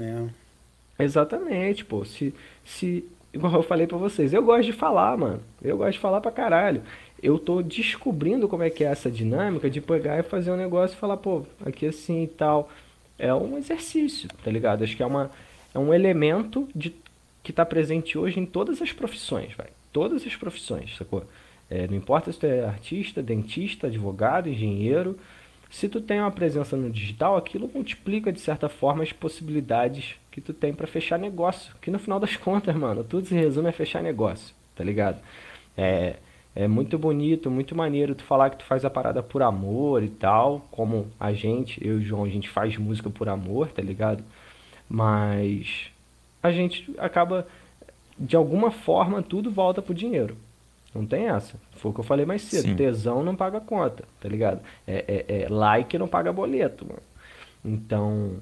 Exatamente, 0.99 1.85
pô. 1.85 2.03
Se, 2.05 2.33
se, 2.65 3.05
igual 3.33 3.53
eu 3.53 3.63
falei 3.63 3.87
pra 3.87 3.97
vocês, 3.97 4.33
eu 4.33 4.43
gosto 4.43 4.65
de 4.65 4.73
falar, 4.73 5.17
mano. 5.17 5.41
Eu 5.61 5.77
gosto 5.77 5.93
de 5.93 5.99
falar 5.99 6.21
pra 6.21 6.31
caralho. 6.31 6.81
Eu 7.21 7.39
tô 7.39 7.61
descobrindo 7.61 8.47
como 8.47 8.63
é 8.63 8.69
que 8.69 8.83
é 8.83 8.87
essa 8.87 9.09
dinâmica 9.09 9.69
de 9.69 9.81
pegar 9.81 10.19
e 10.19 10.23
fazer 10.23 10.51
um 10.51 10.57
negócio 10.57 10.95
e 10.95 10.99
falar, 10.99 11.17
pô, 11.17 11.43
aqui 11.65 11.87
assim 11.87 12.23
e 12.23 12.27
tal. 12.27 12.69
É 13.17 13.33
um 13.33 13.57
exercício, 13.57 14.29
tá 14.43 14.51
ligado? 14.51 14.83
Acho 14.83 14.95
que 14.95 15.01
é 15.01 15.05
uma, 15.05 15.31
é 15.73 15.79
um 15.79 15.93
elemento 15.93 16.67
de, 16.75 16.95
que 17.43 17.51
tá 17.51 17.65
presente 17.65 18.17
hoje 18.17 18.39
em 18.39 18.45
todas 18.45 18.81
as 18.81 18.91
profissões, 18.91 19.53
vai. 19.55 19.67
Todas 19.91 20.25
as 20.25 20.35
profissões, 20.35 20.95
sacou? 20.95 21.25
É, 21.69 21.87
não 21.87 21.95
importa 21.95 22.31
se 22.31 22.39
tu 22.39 22.45
é 22.45 22.63
artista, 22.63 23.21
dentista, 23.21 23.87
advogado, 23.87 24.47
engenheiro. 24.47 25.17
Se 25.69 25.89
tu 25.89 25.99
tem 25.99 26.19
uma 26.19 26.31
presença 26.31 26.77
no 26.77 26.89
digital, 26.89 27.35
aquilo 27.35 27.69
multiplica 27.73 28.31
de 28.31 28.39
certa 28.39 28.69
forma 28.69 29.03
as 29.03 29.11
possibilidades 29.11 30.15
que 30.31 30.39
tu 30.39 30.53
tem 30.53 30.73
pra 30.73 30.87
fechar 30.87 31.19
negócio. 31.19 31.73
Que 31.81 31.91
no 31.91 31.99
final 31.99 32.19
das 32.19 32.37
contas, 32.37 32.75
mano, 32.75 33.03
tudo 33.03 33.27
se 33.27 33.33
resume 33.33 33.69
a 33.69 33.73
fechar 33.73 34.01
negócio, 34.01 34.55
tá 34.75 34.83
ligado? 34.83 35.19
É, 35.75 36.17
é 36.57 36.67
muito 36.67 36.97
bonito, 36.97 37.51
muito 37.51 37.75
maneiro 37.75 38.15
tu 38.15 38.23
falar 38.23 38.49
que 38.49 38.57
tu 38.57 38.65
faz 38.65 38.83
a 38.83 38.89
parada 38.89 39.21
por 39.21 39.43
amor 39.43 40.01
e 40.01 40.09
tal, 40.09 40.65
como 40.71 41.07
a 41.19 41.31
gente, 41.31 41.79
eu 41.85 41.99
e 41.99 42.01
o 42.01 42.03
João, 42.03 42.23
a 42.23 42.29
gente 42.29 42.49
faz 42.49 42.75
música 42.77 43.11
por 43.11 43.29
amor, 43.29 43.67
tá 43.67 43.79
ligado? 43.79 44.23
Mas 44.89 45.91
a 46.41 46.51
gente 46.51 46.91
acaba, 46.97 47.47
de 48.17 48.35
alguma 48.35 48.71
forma, 48.71 49.21
tudo 49.21 49.51
volta 49.51 49.83
pro 49.83 49.93
dinheiro. 49.93 50.35
Não 50.95 51.05
tem 51.05 51.27
essa. 51.27 51.59
Foi 51.73 51.91
o 51.91 51.93
que 51.93 51.99
eu 51.99 52.03
falei 52.03 52.25
mais 52.25 52.41
cedo. 52.41 52.69
Sim. 52.69 52.75
Tesão 52.75 53.23
não 53.23 53.35
paga 53.35 53.61
conta, 53.61 54.05
tá 54.19 54.27
ligado? 54.27 54.59
É, 54.87 55.25
é, 55.27 55.41
é 55.43 55.49
like 55.49 55.95
não 55.99 56.07
paga 56.07 56.33
boleto, 56.33 56.87
mano. 56.87 57.03
Então, 57.63 58.37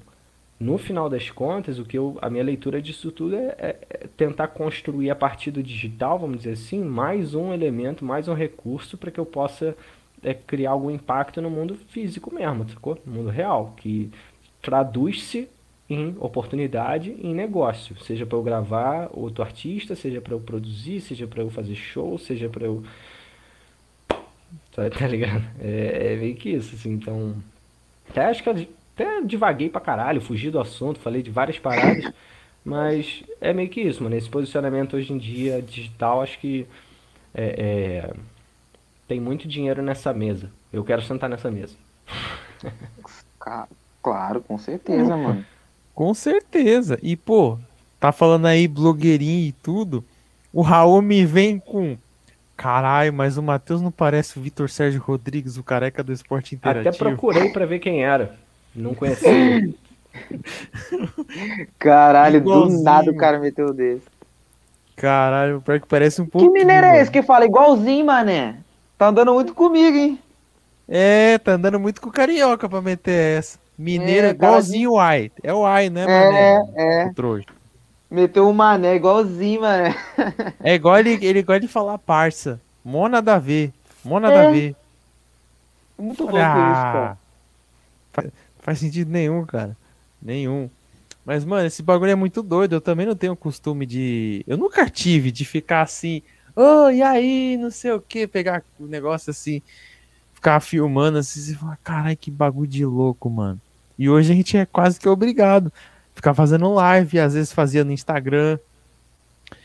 no 0.58 0.78
final 0.78 1.08
das 1.08 1.30
contas, 1.30 1.78
o 1.78 1.84
que 1.84 1.98
eu, 1.98 2.18
a 2.22 2.30
minha 2.30 2.42
leitura 2.44 2.80
disso 2.80 3.12
tudo 3.12 3.36
é, 3.36 3.54
é- 3.58 3.76
é 3.90 4.06
tentar 4.16 4.48
construir 4.48 5.10
a 5.10 5.14
partir 5.14 5.50
do 5.50 5.62
digital, 5.62 6.18
vamos 6.18 6.38
dizer 6.38 6.52
assim, 6.52 6.82
mais 6.82 7.34
um 7.34 7.52
elemento, 7.52 8.04
mais 8.04 8.26
um 8.28 8.34
recurso 8.34 8.96
para 8.96 9.10
que 9.10 9.20
eu 9.20 9.26
possa 9.26 9.76
é, 10.22 10.32
criar 10.34 10.70
algum 10.70 10.90
impacto 10.90 11.42
no 11.42 11.50
mundo 11.50 11.74
físico 11.88 12.34
mesmo, 12.34 12.68
sacou? 12.70 12.98
No 13.06 13.12
mundo 13.12 13.28
real, 13.30 13.74
que 13.76 14.10
traduz-se 14.62 15.48
em 15.88 16.16
oportunidade, 16.18 17.12
em 17.22 17.34
negócio, 17.34 17.96
seja 18.02 18.26
para 18.26 18.36
eu 18.38 18.42
gravar 18.42 19.08
outro 19.12 19.42
artista, 19.44 19.94
seja 19.94 20.20
para 20.20 20.34
eu 20.34 20.40
produzir, 20.40 21.00
seja 21.00 21.26
para 21.26 21.42
eu 21.42 21.50
fazer 21.50 21.76
show, 21.76 22.18
seja 22.18 22.48
para 22.48 22.64
eu 22.66 22.82
Tá, 24.72 25.06
ligado? 25.06 25.44
É, 25.60 26.14
é 26.14 26.16
meio 26.16 26.34
que 26.36 26.50
isso, 26.50 26.74
assim, 26.74 26.92
então. 26.92 27.34
Até 28.10 28.26
acho 28.26 28.42
que 28.42 28.50
até 28.96 29.20
divaguei 29.20 29.68
pra 29.68 29.80
caralho, 29.80 30.22
fugi 30.22 30.50
do 30.50 30.58
assunto, 30.58 30.98
falei 30.98 31.22
de 31.22 31.30
várias 31.30 31.58
paradas, 31.58 32.10
mas 32.64 33.22
é 33.40 33.52
meio 33.52 33.68
que 33.68 33.82
isso, 33.82 34.02
mano. 34.02 34.16
Esse 34.16 34.28
posicionamento 34.28 34.96
hoje 34.96 35.12
em 35.12 35.18
dia 35.18 35.60
digital, 35.60 36.22
acho 36.22 36.38
que 36.38 36.66
é, 37.34 37.44
é, 37.44 38.14
tem 39.06 39.20
muito 39.20 39.46
dinheiro 39.46 39.82
nessa 39.82 40.14
mesa. 40.14 40.50
Eu 40.72 40.82
quero 40.82 41.02
sentar 41.02 41.28
nessa 41.28 41.50
mesa. 41.50 41.76
Claro, 44.02 44.40
com 44.40 44.56
certeza, 44.56 45.14
mano. 45.14 45.44
Com 45.94 46.14
certeza. 46.14 46.98
E, 47.02 47.16
pô, 47.16 47.58
tá 48.00 48.12
falando 48.12 48.46
aí 48.46 48.66
blogueirinho 48.66 49.48
e 49.48 49.52
tudo. 49.52 50.02
O 50.52 50.62
Raul 50.62 51.02
me 51.02 51.26
vem 51.26 51.58
com. 51.58 51.98
Caralho, 52.56 53.12
mas 53.12 53.36
o 53.36 53.42
Matheus 53.42 53.82
não 53.82 53.90
parece 53.90 54.38
o 54.38 54.42
Vitor 54.42 54.70
Sérgio 54.70 55.02
Rodrigues, 55.02 55.58
o 55.58 55.62
careca 55.62 56.02
do 56.02 56.10
esporte 56.10 56.54
interativo. 56.54 56.88
Até 56.88 56.98
procurei 56.98 57.50
pra 57.50 57.66
ver 57.66 57.78
quem 57.78 58.02
era. 58.02 58.34
Não 58.76 58.94
conhecia. 58.94 59.68
Caralho, 61.78 62.40
do 62.40 62.50
Igualzinho. 62.50 62.82
nada 62.82 63.10
o 63.10 63.16
cara 63.16 63.38
meteu 63.38 63.72
desse. 63.72 64.02
Caralho, 64.96 65.60
pior 65.60 65.80
que 65.80 65.86
parece 65.86 66.22
um 66.22 66.26
pouco. 66.26 66.46
Que 66.46 66.58
mineiro 66.58 66.86
é 66.86 67.00
esse 67.00 67.10
que 67.10 67.22
fala 67.22 67.44
igualzinho, 67.44 68.06
mané? 68.06 68.56
Tá 68.96 69.08
andando 69.08 69.34
muito 69.34 69.52
comigo, 69.54 69.96
hein? 69.96 70.18
É, 70.88 71.36
tá 71.38 71.52
andando 71.52 71.78
muito 71.78 72.00
com 72.00 72.10
carioca 72.10 72.68
pra 72.68 72.80
meter 72.80 73.38
essa. 73.38 73.58
Mineiro 73.78 74.26
É, 74.28 74.30
é, 74.30 74.32
igualzinho 74.32 74.92
o 74.92 74.98
Ai. 74.98 75.30
É 75.42 75.52
o 75.52 75.66
Ai, 75.66 75.90
né, 75.90 76.04
É, 76.04 76.06
mané? 76.06 76.62
é. 76.76 77.06
O 77.06 77.14
trouxa. 77.14 77.46
Meteu 78.10 78.48
um 78.48 78.52
mané 78.54 78.94
igualzinho, 78.96 79.60
mané. 79.60 79.94
É 80.62 80.74
igual 80.74 80.98
ele, 80.98 81.18
ele 81.20 81.42
gosta 81.42 81.60
de 81.60 81.68
falar 81.68 81.98
parça. 81.98 82.58
Mó 82.84 83.08
nada 83.08 83.34
a 83.34 83.38
ver. 83.38 83.72
Mó 84.04 84.18
nada 84.18 84.34
É. 84.44 84.46
a 84.46 84.50
ver. 84.50 84.76
Muito 85.98 86.22
louco 86.22 86.36
Olha, 86.36 86.72
isso, 86.72 86.82
cara. 86.82 87.18
Faz, 88.66 88.80
sentido 88.80 89.12
nenhum, 89.12 89.46
cara. 89.46 89.76
Nenhum. 90.20 90.68
Mas, 91.24 91.44
mano, 91.44 91.68
esse 91.68 91.84
bagulho 91.84 92.10
é 92.10 92.14
muito 92.16 92.42
doido. 92.42 92.74
Eu 92.74 92.80
também 92.80 93.06
não 93.06 93.14
tenho 93.14 93.36
costume 93.36 93.86
de. 93.86 94.44
Eu 94.44 94.56
nunca 94.56 94.90
tive 94.90 95.30
de 95.30 95.44
ficar 95.44 95.82
assim. 95.82 96.20
Ô, 96.54 96.90
e 96.90 97.00
aí, 97.00 97.56
não 97.56 97.70
sei 97.70 97.92
o 97.92 98.00
que, 98.00 98.26
pegar 98.26 98.64
o 98.80 98.86
negócio 98.86 99.30
assim, 99.30 99.62
ficar 100.34 100.58
filmando 100.58 101.18
assim, 101.18 101.52
e 101.52 101.54
falar, 101.54 101.76
caralho, 101.84 102.16
que 102.16 102.28
bagulho 102.28 102.66
de 102.66 102.84
louco, 102.84 103.30
mano. 103.30 103.60
E 103.96 104.08
hoje 104.10 104.32
a 104.32 104.34
gente 104.34 104.56
é 104.56 104.66
quase 104.66 104.98
que 104.98 105.08
obrigado. 105.08 105.72
Ficar 106.12 106.34
fazendo 106.34 106.72
live, 106.72 107.20
às 107.20 107.34
vezes 107.34 107.52
fazia 107.52 107.84
no 107.84 107.92
Instagram, 107.92 108.58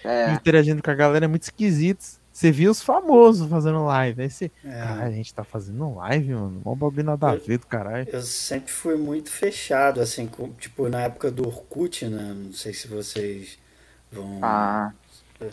É. 0.03 0.31
interagindo 0.33 0.83
com 0.83 0.91
a 0.91 0.93
galera, 0.93 1.25
é 1.25 1.27
muito 1.27 1.43
esquisito. 1.43 2.20
Você 2.31 2.51
viu 2.51 2.71
os 2.71 2.81
famosos 2.81 3.49
fazendo 3.49 3.83
live. 3.85 4.21
Aí 4.23 4.29
você. 4.29 4.51
É. 4.63 4.69
Caralho, 4.79 5.11
a 5.13 5.15
gente 5.15 5.33
tá 5.33 5.43
fazendo 5.43 5.95
live, 5.95 6.33
mano. 6.33 6.61
Mó 6.65 6.75
bagulho 6.75 7.03
nada 7.03 7.29
a 7.31 7.35
ver 7.35 7.57
do 7.59 7.67
caralho. 7.67 8.07
Eu 8.07 8.21
sempre 8.21 8.71
fui 8.71 8.95
muito 8.97 9.29
fechado, 9.31 10.01
assim, 10.01 10.27
com- 10.27 10.53
tipo, 10.53 10.89
na 10.89 11.03
época 11.03 11.31
do 11.31 11.47
Orkut, 11.47 12.07
né? 12.07 12.33
Não 12.33 12.53
sei 12.53 12.73
se 12.73 12.87
vocês 12.87 13.57
vão. 14.11 14.41
Ah, 14.41 14.93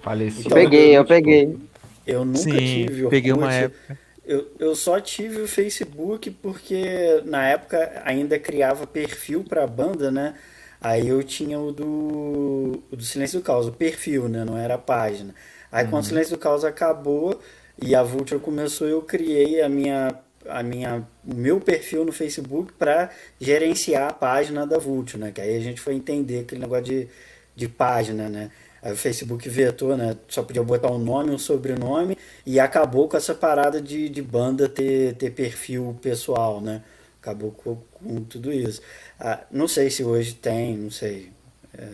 Faleci. 0.03 0.47
eu 0.47 0.51
Então, 0.51 0.55
peguei, 0.55 0.97
eu 0.97 1.05
tipo, 1.05 1.07
peguei. 1.07 1.59
Eu 2.07 2.25
nunca 2.25 2.41
Sim, 2.41 2.63
tive 2.63 3.05
Orkut. 3.05 3.11
peguei 3.11 3.33
uma 3.33 3.53
época. 3.53 3.99
Eu, 4.25 4.47
eu 4.59 4.75
só 4.77 5.01
tive 5.01 5.41
o 5.43 5.49
Facebook 5.49 6.31
porque 6.31 7.23
na 7.25 7.49
época 7.49 8.03
ainda 8.05 8.39
criava 8.39 8.87
perfil 8.87 9.45
pra 9.45 9.67
banda, 9.67 10.11
né? 10.11 10.35
Aí 10.81 11.09
eu 11.09 11.23
tinha 11.25 11.59
o 11.59 11.73
do, 11.73 12.83
o 12.91 12.97
do 12.97 13.03
Silêncio 13.05 13.41
do 13.41 13.45
Caos, 13.45 13.67
o 13.67 13.73
perfil, 13.73 14.29
né? 14.29 14.45
Não 14.45 14.57
era 14.57 14.75
a 14.75 14.79
página. 14.79 15.35
Aí 15.71 15.87
quando 15.87 16.03
o 16.03 16.07
Silêncio 16.07 16.37
do 16.37 16.39
Caos 16.41 16.65
acabou 16.65 17.39
e 17.81 17.95
a 17.95 18.03
Vulture 18.03 18.41
começou, 18.41 18.87
eu 18.89 19.03
criei 19.03 19.61
a 19.63 19.69
minha, 19.69 20.15
a 20.49 20.63
minha, 20.63 21.07
o 21.27 21.35
meu 21.35 21.61
perfil 21.61 22.05
no 22.05 22.13
Facebook 22.13 22.73
para 22.73 23.11
gerenciar 23.41 24.09
a 24.11 24.13
página 24.13 24.67
da 24.67 24.79
Vulture, 24.79 25.19
né? 25.23 25.31
Que 25.31 25.41
aí 25.41 25.57
a 25.57 25.61
gente 25.61 25.81
foi 25.81 25.95
entender 25.95 26.41
aquele 26.41 26.61
negócio 26.61 26.85
de, 26.85 27.09
de 27.55 27.69
página, 27.69 28.29
né? 28.29 28.51
Aí 28.83 28.93
o 28.93 28.97
Facebook 28.97 29.49
vetou, 29.49 29.97
né? 29.97 30.17
Só 30.29 30.43
podia 30.43 30.63
botar 30.63 30.91
um 30.91 30.99
nome, 30.99 31.31
um 31.31 31.39
sobrenome 31.39 32.17
e 32.47 32.59
acabou 32.61 33.09
com 33.09 33.17
essa 33.17 33.35
parada 33.35 33.81
de, 33.83 34.09
de 34.09 34.23
banda 34.23 34.69
ter, 34.69 35.15
ter 35.17 35.31
perfil 35.31 35.99
pessoal, 36.01 36.61
né? 36.61 36.83
Acabou 37.21 37.51
com, 37.51 37.77
com 37.93 38.23
tudo 38.25 38.53
isso. 38.53 38.81
Ah, 39.19 39.41
não 39.51 39.67
sei 39.69 39.91
se 39.91 40.05
hoje 40.05 40.35
tem, 40.35 40.77
não 40.77 40.91
sei. 40.91 41.31
É, 41.77 41.87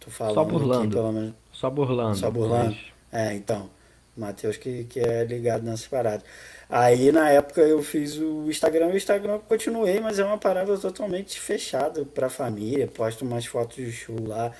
tô 0.00 0.10
falando 0.10 0.34
Só 0.34 0.42
aqui, 0.42 0.50
burlando. 0.52 0.96
pelo 0.96 1.12
menos. 1.12 1.34
Só 1.52 1.70
burlando. 1.70 2.16
Só 2.16 2.30
burlando? 2.30 2.70
mas- 2.70 2.89
É, 3.12 3.34
então. 3.34 3.70
Matheus 4.16 4.56
que, 4.56 4.84
que 4.84 5.00
é 5.00 5.24
ligado 5.24 5.62
nessas 5.62 5.86
paradas. 5.86 6.24
Aí 6.68 7.10
na 7.10 7.30
época 7.30 7.62
eu 7.62 7.82
fiz 7.82 8.16
o 8.18 8.48
Instagram, 8.48 8.88
o 8.88 8.96
Instagram 8.96 9.34
eu 9.34 9.40
continuei, 9.40 9.98
mas 10.00 10.18
é 10.18 10.24
uma 10.24 10.38
parada 10.38 10.76
totalmente 10.78 11.40
fechada 11.40 12.04
pra 12.04 12.28
família, 12.28 12.86
posto 12.86 13.24
umas 13.24 13.46
fotos 13.46 13.76
de 13.76 13.90
show 13.90 14.16
lá, 14.26 14.52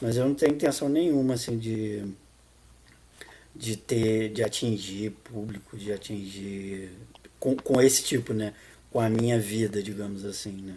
mas 0.00 0.16
eu 0.16 0.26
não 0.26 0.34
tenho 0.34 0.54
intenção 0.54 0.88
nenhuma 0.88 1.34
assim 1.34 1.58
de 1.58 2.06
de 3.54 3.76
ter, 3.76 4.28
de 4.28 4.44
atingir 4.44 5.10
público, 5.10 5.76
de 5.76 5.92
atingir 5.92 6.92
com, 7.40 7.56
com 7.56 7.80
esse 7.80 8.04
tipo, 8.04 8.32
né? 8.32 8.54
Com 8.90 9.00
a 9.00 9.08
minha 9.08 9.38
vida, 9.38 9.82
digamos 9.82 10.24
assim, 10.24 10.52
né? 10.52 10.76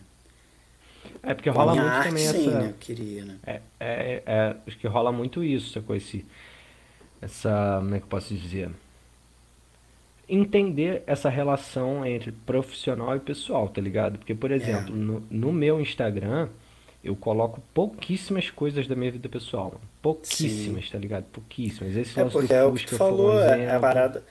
É 1.22 1.34
porque 1.36 1.50
a 1.50 1.54
rola 1.54 1.76
muito 1.76 1.88
arte, 1.88 2.10
também 2.10 2.28
sim, 2.28 2.48
essa. 2.48 2.60
né? 2.60 2.70
Eu 2.70 2.74
queria, 2.80 3.26
né? 3.26 3.38
É, 3.46 3.62
é, 3.80 4.24
é, 4.26 4.56
acho 4.66 4.78
que 4.78 4.88
rola 4.88 5.12
muito 5.12 5.44
isso, 5.44 5.72
sacou? 5.72 5.96
Esse, 5.96 6.26
essa, 7.22 7.78
como 7.80 7.96
é 7.96 8.00
que 8.00 8.06
eu 8.06 8.10
posso 8.10 8.34
dizer? 8.36 8.72
Entender 10.30 11.04
essa 11.06 11.30
relação 11.30 12.06
entre 12.06 12.32
profissional 12.32 13.16
e 13.18 13.20
pessoal, 13.20 13.68
tá 13.68 13.82
ligado? 13.82 14.18
Porque, 14.18 14.34
por 14.34 14.50
exemplo, 14.52 14.96
no, 14.96 15.20
no 15.30 15.52
meu 15.52 15.82
Instagram, 15.82 16.48
eu 17.04 17.16
coloco 17.18 17.62
pouquíssimas 17.74 18.50
coisas 18.50 18.88
da 18.88 18.96
minha 18.96 19.12
vida 19.12 19.28
pessoal, 19.28 19.66
mano. 19.74 19.82
Pouquíssimas, 20.02 20.90
tá 20.90 20.98
ligado? 20.98 21.26
Pouquíssimas. 21.26 21.96
Esse 21.98 22.18
É 22.18 22.24
porque 22.26 22.54
é 22.54 22.64
o 22.64 22.74
que 22.74 22.86
tu 22.86 22.96
foi 22.96 22.96
um 22.96 23.00
falou, 23.10 23.40
é, 23.42 23.64
é 23.66 23.76
a 23.76 23.80
parada, 23.80 24.24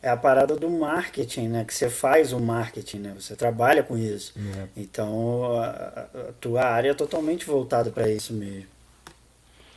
é 0.00 0.08
a 0.10 0.16
parada 0.16 0.54
do 0.54 0.70
marketing, 0.70 1.48
né? 1.48 1.64
Que 1.64 1.74
você 1.74 1.90
faz 1.90 2.32
o 2.32 2.38
marketing, 2.38 2.98
né? 2.98 3.14
Você 3.18 3.34
trabalha 3.34 3.82
com 3.82 3.96
isso. 3.98 4.34
É. 4.36 4.68
Então, 4.76 5.54
a, 5.60 5.66
a- 5.70 6.32
tua 6.40 6.62
área 6.64 6.90
é 6.90 6.94
totalmente 6.94 7.44
voltada 7.46 7.90
para 7.90 8.08
isso 8.10 8.32
mesmo. 8.32 8.68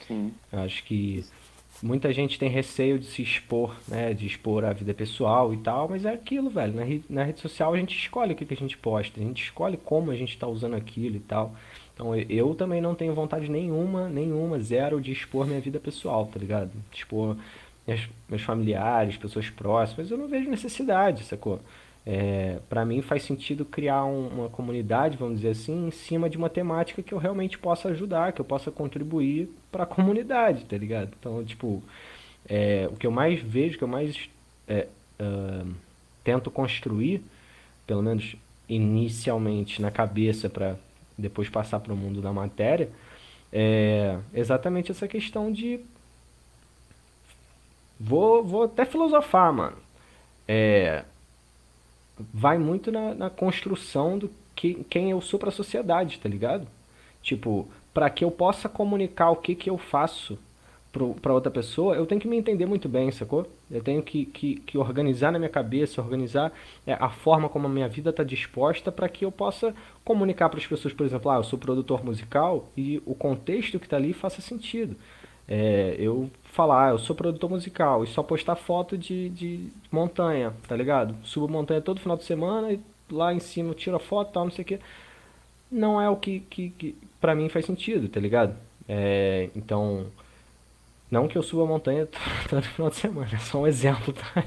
Sim. 0.07 0.33
Acho 0.51 0.83
que 0.83 1.25
muita 1.81 2.13
gente 2.13 2.37
tem 2.39 2.49
receio 2.49 2.99
de 2.99 3.05
se 3.05 3.21
expor, 3.21 3.75
né? 3.87 4.13
De 4.13 4.25
expor 4.27 4.63
a 4.65 4.73
vida 4.73 4.93
pessoal 4.93 5.53
e 5.53 5.57
tal, 5.57 5.87
mas 5.89 6.05
é 6.05 6.13
aquilo, 6.13 6.49
velho. 6.49 6.73
Na, 6.73 6.83
re- 6.83 7.03
na 7.09 7.23
rede 7.23 7.39
social 7.39 7.73
a 7.73 7.77
gente 7.77 7.97
escolhe 7.97 8.33
o 8.33 8.35
que, 8.35 8.45
que 8.45 8.53
a 8.53 8.57
gente 8.57 8.77
posta, 8.77 9.19
a 9.19 9.23
gente 9.23 9.43
escolhe 9.43 9.77
como 9.77 10.11
a 10.11 10.15
gente 10.15 10.37
tá 10.37 10.47
usando 10.47 10.75
aquilo 10.75 11.15
e 11.15 11.19
tal. 11.19 11.55
Então 11.93 12.15
eu- 12.15 12.55
também 12.55 12.81
não 12.81 12.95
tenho 12.95 13.13
vontade 13.13 13.49
nenhuma, 13.49 14.07
nenhuma, 14.09 14.59
zero, 14.59 15.01
de 15.01 15.11
expor 15.11 15.45
minha 15.47 15.59
vida 15.61 15.79
pessoal, 15.79 16.25
tá 16.27 16.39
ligado? 16.39 16.71
Expor 16.93 17.35
meus 18.29 18.41
familiares, 18.43 19.17
pessoas 19.17 19.49
próximas, 19.49 20.09
eu 20.11 20.17
não 20.17 20.27
vejo 20.27 20.49
necessidade, 20.49 21.23
sacou? 21.25 21.59
É, 22.05 22.59
para 22.69 22.83
mim 22.85 23.01
faz 23.01 23.23
sentido 23.23 23.63
criar 23.63 24.05
um- 24.05 24.27
uma 24.27 24.49
comunidade, 24.49 25.17
vamos 25.17 25.37
dizer 25.37 25.49
assim, 25.51 25.87
em 25.87 25.91
cima 25.91 26.29
de 26.29 26.37
uma 26.37 26.49
temática 26.49 27.03
que 27.03 27.13
eu 27.13 27.17
realmente 27.19 27.59
possa 27.59 27.89
ajudar, 27.89 28.33
que 28.33 28.41
eu 28.41 28.45
possa 28.45 28.71
contribuir 28.71 29.49
para 29.71 29.83
a 29.83 29.85
comunidade, 29.85 30.65
tá 30.65 30.77
ligado? 30.77 31.11
Então, 31.19 31.43
tipo, 31.45 31.83
é, 32.49 32.87
o 32.91 32.95
que 32.95 33.07
eu 33.07 33.11
mais 33.11 33.41
vejo, 33.41 33.77
que 33.77 33.83
eu 33.83 33.87
mais 33.87 34.29
é, 34.67 34.87
ah, 35.19 35.65
tento 36.23 36.51
construir, 36.51 37.23
pelo 37.87 38.01
menos 38.03 38.35
inicialmente 38.69 39.81
na 39.81 39.91
cabeça 39.91 40.49
para 40.49 40.77
depois 41.17 41.49
passar 41.49 41.79
para 41.79 41.93
o 41.93 41.97
mundo 41.97 42.21
da 42.21 42.33
matéria, 42.33 42.89
é 43.53 44.17
exatamente 44.33 44.91
essa 44.91 45.07
questão 45.07 45.51
de 45.51 45.81
Vou, 47.99 48.43
vou 48.43 48.63
até 48.63 48.85
filosofar, 48.85 49.53
mano. 49.53 49.77
É, 50.47 51.03
vai 52.33 52.57
muito 52.57 52.91
na, 52.91 53.13
na 53.13 53.29
construção 53.29 54.17
do 54.17 54.31
que, 54.55 54.83
quem 54.89 55.11
eu 55.11 55.21
sou 55.21 55.39
pra 55.39 55.51
sociedade, 55.51 56.19
tá 56.19 56.29
ligado? 56.29 56.67
Tipo, 57.21 57.67
para 57.93 58.09
que 58.09 58.23
eu 58.23 58.31
possa 58.31 58.69
comunicar 58.69 59.29
o 59.31 59.35
que 59.35 59.55
que 59.55 59.69
eu 59.69 59.77
faço 59.77 60.37
para 61.21 61.33
outra 61.33 61.49
pessoa, 61.49 61.95
eu 61.95 62.05
tenho 62.05 62.19
que 62.19 62.27
me 62.27 62.35
entender 62.35 62.65
muito 62.65 62.89
bem, 62.89 63.09
sacou? 63.11 63.47
Eu 63.69 63.81
tenho 63.81 64.03
que, 64.03 64.25
que, 64.25 64.55
que 64.57 64.77
organizar 64.77 65.31
na 65.31 65.39
minha 65.39 65.49
cabeça, 65.49 66.01
organizar 66.01 66.51
é, 66.85 66.93
a 66.93 67.09
forma 67.09 67.47
como 67.47 67.67
a 67.67 67.69
minha 67.69 67.87
vida 67.87 68.09
está 68.09 68.23
disposta 68.23 68.91
para 68.91 69.07
que 69.07 69.23
eu 69.23 69.31
possa 69.31 69.73
comunicar 70.03 70.49
para 70.49 70.59
as 70.59 70.67
pessoas, 70.67 70.93
por 70.93 71.05
exemplo, 71.05 71.31
ah, 71.31 71.37
eu 71.37 71.43
sou 71.43 71.57
produtor 71.57 72.03
musical 72.03 72.69
e 72.75 73.01
o 73.05 73.15
contexto 73.15 73.79
que 73.79 73.85
está 73.85 73.95
ali 73.95 74.11
faça 74.11 74.41
sentido. 74.41 74.97
É, 75.47 75.95
eu 75.99 76.29
falar, 76.43 76.87
ah, 76.87 76.91
eu 76.91 76.97
sou 76.99 77.15
produtor 77.15 77.49
musical 77.49 78.03
e 78.03 78.07
só 78.07 78.23
postar 78.23 78.55
foto 78.55 78.97
de, 78.97 79.29
de 79.29 79.69
montanha, 79.91 80.53
tá 80.67 80.75
ligado? 80.75 81.15
Subo 81.23 81.47
montanha 81.47 81.81
todo 81.81 81.99
final 81.99 82.17
de 82.17 82.23
semana 82.23 82.71
e 82.71 82.79
lá 83.09 83.33
em 83.33 83.39
cima 83.39 83.73
tiro 83.73 83.95
a 83.95 83.99
foto 83.99 84.31
tal, 84.33 84.45
não 84.45 84.51
sei 84.51 84.63
o 84.63 84.67
que. 84.67 84.79
Não 85.71 86.01
é 86.01 86.09
o 86.09 86.15
que, 86.17 86.41
que, 86.41 86.69
que 86.71 86.95
para 87.19 87.35
mim 87.35 87.49
faz 87.49 87.65
sentido, 87.65 88.09
tá 88.09 88.19
ligado? 88.19 88.55
É, 88.87 89.49
então 89.55 90.07
não 91.11 91.27
que 91.27 91.37
eu 91.37 91.43
suba 91.43 91.63
a 91.63 91.67
montanha 91.67 92.07
todo 92.49 92.63
final 92.63 92.89
de 92.89 92.95
semana, 92.95 93.29
é 93.33 93.37
só 93.37 93.59
um 93.59 93.67
exemplo, 93.67 94.13
tá? 94.13 94.43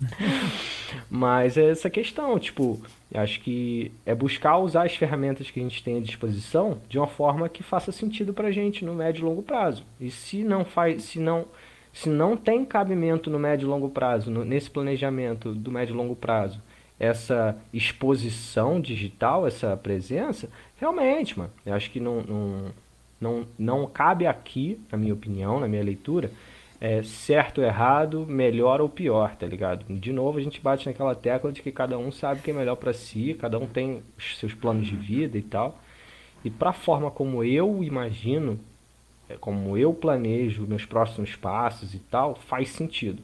Mas 1.10 1.58
é 1.58 1.68
essa 1.68 1.90
questão, 1.90 2.38
tipo, 2.38 2.80
acho 3.12 3.40
que 3.40 3.92
é 4.06 4.14
buscar 4.14 4.58
usar 4.58 4.86
as 4.86 4.94
ferramentas 4.94 5.50
que 5.50 5.58
a 5.58 5.62
gente 5.62 5.82
tem 5.82 5.98
à 5.98 6.00
disposição 6.00 6.80
de 6.88 6.96
uma 6.96 7.08
forma 7.08 7.48
que 7.48 7.64
faça 7.64 7.90
sentido 7.90 8.32
pra 8.32 8.52
gente 8.52 8.84
no 8.84 8.94
médio 8.94 9.22
e 9.22 9.24
longo 9.24 9.42
prazo. 9.42 9.84
E 10.00 10.10
se 10.10 10.44
não 10.44 10.64
faz, 10.64 11.02
se 11.02 11.18
não, 11.18 11.46
se 11.92 12.08
não 12.08 12.36
tem 12.36 12.64
cabimento 12.64 13.28
no 13.28 13.38
médio 13.38 13.66
e 13.66 13.68
longo 13.68 13.90
prazo, 13.90 14.30
no, 14.30 14.44
nesse 14.44 14.70
planejamento 14.70 15.52
do 15.52 15.72
médio 15.72 15.92
e 15.92 15.96
longo 15.96 16.14
prazo, 16.14 16.62
essa 17.00 17.56
exposição 17.72 18.80
digital, 18.80 19.46
essa 19.46 19.76
presença, 19.76 20.48
realmente, 20.76 21.36
mano, 21.36 21.50
eu 21.66 21.74
acho 21.74 21.90
que 21.90 21.98
não, 21.98 22.22
não 22.22 22.72
não, 23.20 23.46
não 23.58 23.86
cabe 23.86 24.26
aqui, 24.26 24.80
na 24.90 24.96
minha 24.96 25.12
opinião, 25.12 25.60
na 25.60 25.68
minha 25.68 25.82
leitura, 25.82 26.30
é, 26.80 27.02
certo 27.02 27.58
ou 27.58 27.66
errado, 27.66 28.26
melhor 28.26 28.80
ou 28.80 28.88
pior, 28.88 29.36
tá 29.36 29.46
ligado? 29.46 29.84
De 29.92 30.12
novo, 30.12 30.38
a 30.38 30.40
gente 30.40 30.60
bate 30.60 30.86
naquela 30.86 31.14
tecla 31.14 31.52
de 31.52 31.60
que 31.60 31.70
cada 31.70 31.98
um 31.98 32.10
sabe 32.10 32.40
o 32.40 32.42
que 32.42 32.50
é 32.50 32.54
melhor 32.54 32.76
para 32.76 32.94
si, 32.94 33.36
cada 33.38 33.58
um 33.58 33.66
tem 33.66 34.02
os 34.16 34.38
seus 34.38 34.54
planos 34.54 34.86
de 34.86 34.96
vida 34.96 35.36
e 35.36 35.42
tal. 35.42 35.78
E 36.42 36.50
para 36.50 36.70
a 36.70 36.72
forma 36.72 37.10
como 37.10 37.44
eu 37.44 37.84
imagino, 37.84 38.58
é, 39.28 39.36
como 39.36 39.76
eu 39.76 39.92
planejo 39.92 40.66
meus 40.66 40.86
próximos 40.86 41.36
passos 41.36 41.94
e 41.94 41.98
tal, 41.98 42.34
faz 42.34 42.70
sentido. 42.70 43.22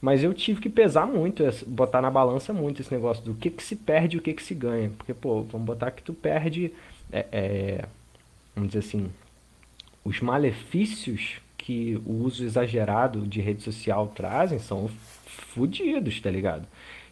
Mas 0.00 0.22
eu 0.24 0.32
tive 0.32 0.60
que 0.60 0.70
pesar 0.70 1.06
muito, 1.06 1.44
botar 1.66 2.00
na 2.00 2.10
balança 2.10 2.52
muito 2.52 2.80
esse 2.80 2.92
negócio 2.92 3.22
do 3.24 3.34
que, 3.34 3.50
que 3.50 3.62
se 3.62 3.76
perde 3.76 4.16
e 4.16 4.20
o 4.20 4.22
que, 4.22 4.32
que 4.32 4.42
se 4.42 4.54
ganha. 4.54 4.90
Porque, 4.96 5.12
pô, 5.12 5.42
vamos 5.42 5.66
botar 5.66 5.90
que 5.90 6.02
tu 6.02 6.14
perde 6.14 6.72
é, 7.12 7.26
é, 7.30 7.84
vamos 8.60 8.68
dizer 8.68 8.80
assim, 8.80 9.10
os 10.04 10.20
malefícios 10.20 11.40
que 11.56 12.00
o 12.06 12.24
uso 12.24 12.44
exagerado 12.44 13.26
de 13.26 13.40
rede 13.40 13.62
social 13.62 14.08
trazem 14.08 14.58
são 14.58 14.88
fodidos, 15.26 16.20
tá 16.20 16.30
ligado? 16.30 16.66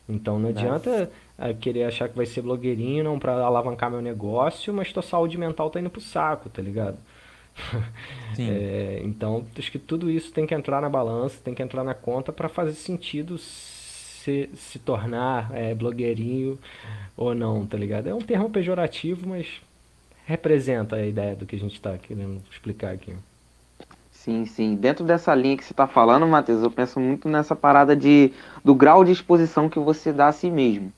Então 0.08 0.38
não 0.38 0.50
adianta 0.50 1.10
é, 1.38 1.52
querer 1.52 1.84
achar 1.84 2.08
que 2.08 2.16
vai 2.16 2.26
ser 2.26 2.42
blogueirinho 2.42 3.04
não 3.04 3.18
para 3.18 3.32
alavancar 3.32 3.90
meu 3.90 4.00
negócio, 4.00 4.72
mas 4.72 4.92
tua 4.92 5.02
saúde 5.02 5.36
mental 5.36 5.70
tá 5.70 5.80
indo 5.80 5.90
pro 5.90 6.00
saco, 6.00 6.48
tá 6.48 6.62
ligado? 6.62 6.96
é, 8.38 9.00
então 9.04 9.44
acho 9.58 9.70
que 9.70 9.78
tudo 9.78 10.10
isso 10.10 10.32
tem 10.32 10.46
que 10.46 10.54
entrar 10.54 10.80
na 10.80 10.88
balança, 10.88 11.40
tem 11.42 11.54
que 11.54 11.62
entrar 11.62 11.84
na 11.84 11.94
conta 11.94 12.32
para 12.32 12.48
fazer 12.48 12.72
sentido 12.72 13.36
se, 13.36 14.48
se 14.54 14.78
tornar 14.78 15.50
é, 15.54 15.74
blogueirinho 15.74 16.58
ou 17.16 17.34
não, 17.34 17.66
tá 17.66 17.76
ligado? 17.76 18.06
É 18.06 18.14
um 18.14 18.20
termo 18.20 18.48
pejorativo, 18.48 19.28
mas 19.28 19.60
representa 20.28 20.96
a 20.96 21.06
ideia 21.06 21.34
do 21.34 21.46
que 21.46 21.56
a 21.56 21.58
gente 21.58 21.72
está 21.72 21.96
querendo 21.96 22.42
explicar 22.50 22.92
aqui. 22.92 23.16
Sim, 24.10 24.44
sim. 24.44 24.74
Dentro 24.74 25.02
dessa 25.02 25.34
linha 25.34 25.56
que 25.56 25.64
você 25.64 25.72
está 25.72 25.86
falando, 25.86 26.26
Matheus, 26.26 26.62
eu 26.62 26.70
penso 26.70 27.00
muito 27.00 27.30
nessa 27.30 27.56
parada 27.56 27.96
de, 27.96 28.30
do 28.62 28.74
grau 28.74 29.02
de 29.02 29.10
exposição 29.10 29.70
que 29.70 29.78
você 29.78 30.12
dá 30.12 30.28
a 30.28 30.32
si 30.32 30.50
mesmo. 30.50 30.92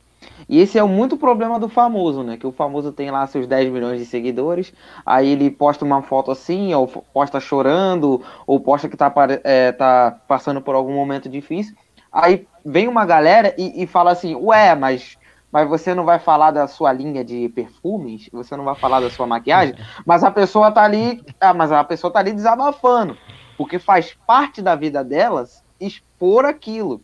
E 0.48 0.58
esse 0.58 0.80
é 0.80 0.82
muito 0.82 1.16
problema 1.16 1.60
do 1.60 1.68
famoso, 1.68 2.24
né? 2.24 2.36
Que 2.36 2.46
o 2.46 2.50
famoso 2.50 2.90
tem 2.90 3.08
lá 3.12 3.24
seus 3.28 3.46
10 3.46 3.70
milhões 3.70 4.00
de 4.00 4.04
seguidores, 4.04 4.72
aí 5.06 5.28
ele 5.28 5.48
posta 5.48 5.84
uma 5.84 6.02
foto 6.02 6.32
assim, 6.32 6.74
ou 6.74 6.88
posta 6.88 7.38
chorando, 7.38 8.20
ou 8.48 8.58
posta 8.58 8.88
que 8.88 8.96
tá, 8.96 9.14
é, 9.44 9.70
tá 9.70 10.18
passando 10.26 10.60
por 10.60 10.74
algum 10.74 10.92
momento 10.92 11.28
difícil. 11.28 11.76
Aí 12.10 12.48
vem 12.64 12.88
uma 12.88 13.06
galera 13.06 13.54
e, 13.56 13.84
e 13.84 13.86
fala 13.86 14.10
assim, 14.10 14.34
ué, 14.34 14.74
mas 14.74 15.16
mas 15.50 15.68
você 15.68 15.94
não 15.94 16.04
vai 16.04 16.18
falar 16.18 16.50
da 16.50 16.66
sua 16.68 16.92
linha 16.92 17.24
de 17.24 17.48
perfumes, 17.48 18.28
você 18.32 18.56
não 18.56 18.64
vai 18.64 18.74
falar 18.74 19.00
da 19.00 19.10
sua 19.10 19.26
maquiagem, 19.26 19.74
mas 20.06 20.22
a 20.22 20.30
pessoa 20.30 20.70
tá 20.70 20.82
ali, 20.82 21.22
ah, 21.40 21.54
mas 21.54 21.72
a 21.72 21.82
pessoa 21.82 22.12
tá 22.12 22.20
ali 22.20 22.32
desabafando, 22.32 23.16
porque 23.56 23.78
faz 23.78 24.16
parte 24.26 24.62
da 24.62 24.74
vida 24.74 25.02
delas 25.02 25.62
expor 25.80 26.44
aquilo. 26.44 27.02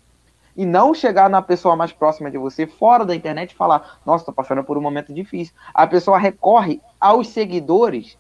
E 0.57 0.65
não 0.65 0.95
chegar 0.95 1.29
na 1.29 1.43
pessoa 1.43 1.77
mais 1.77 1.93
próxima 1.93 2.31
de 2.31 2.39
você, 2.39 2.67
fora 2.67 3.05
da 3.05 3.15
internet, 3.15 3.51
e 3.51 3.55
falar: 3.55 3.99
Nossa, 4.07 4.25
tô 4.25 4.33
passando 4.33 4.65
por 4.65 4.79
um 4.79 4.81
momento 4.81 5.13
difícil. 5.13 5.55
A 5.75 5.87
pessoa 5.87 6.17
recorre 6.17 6.81
aos 6.99 7.29
seguidores 7.29 8.17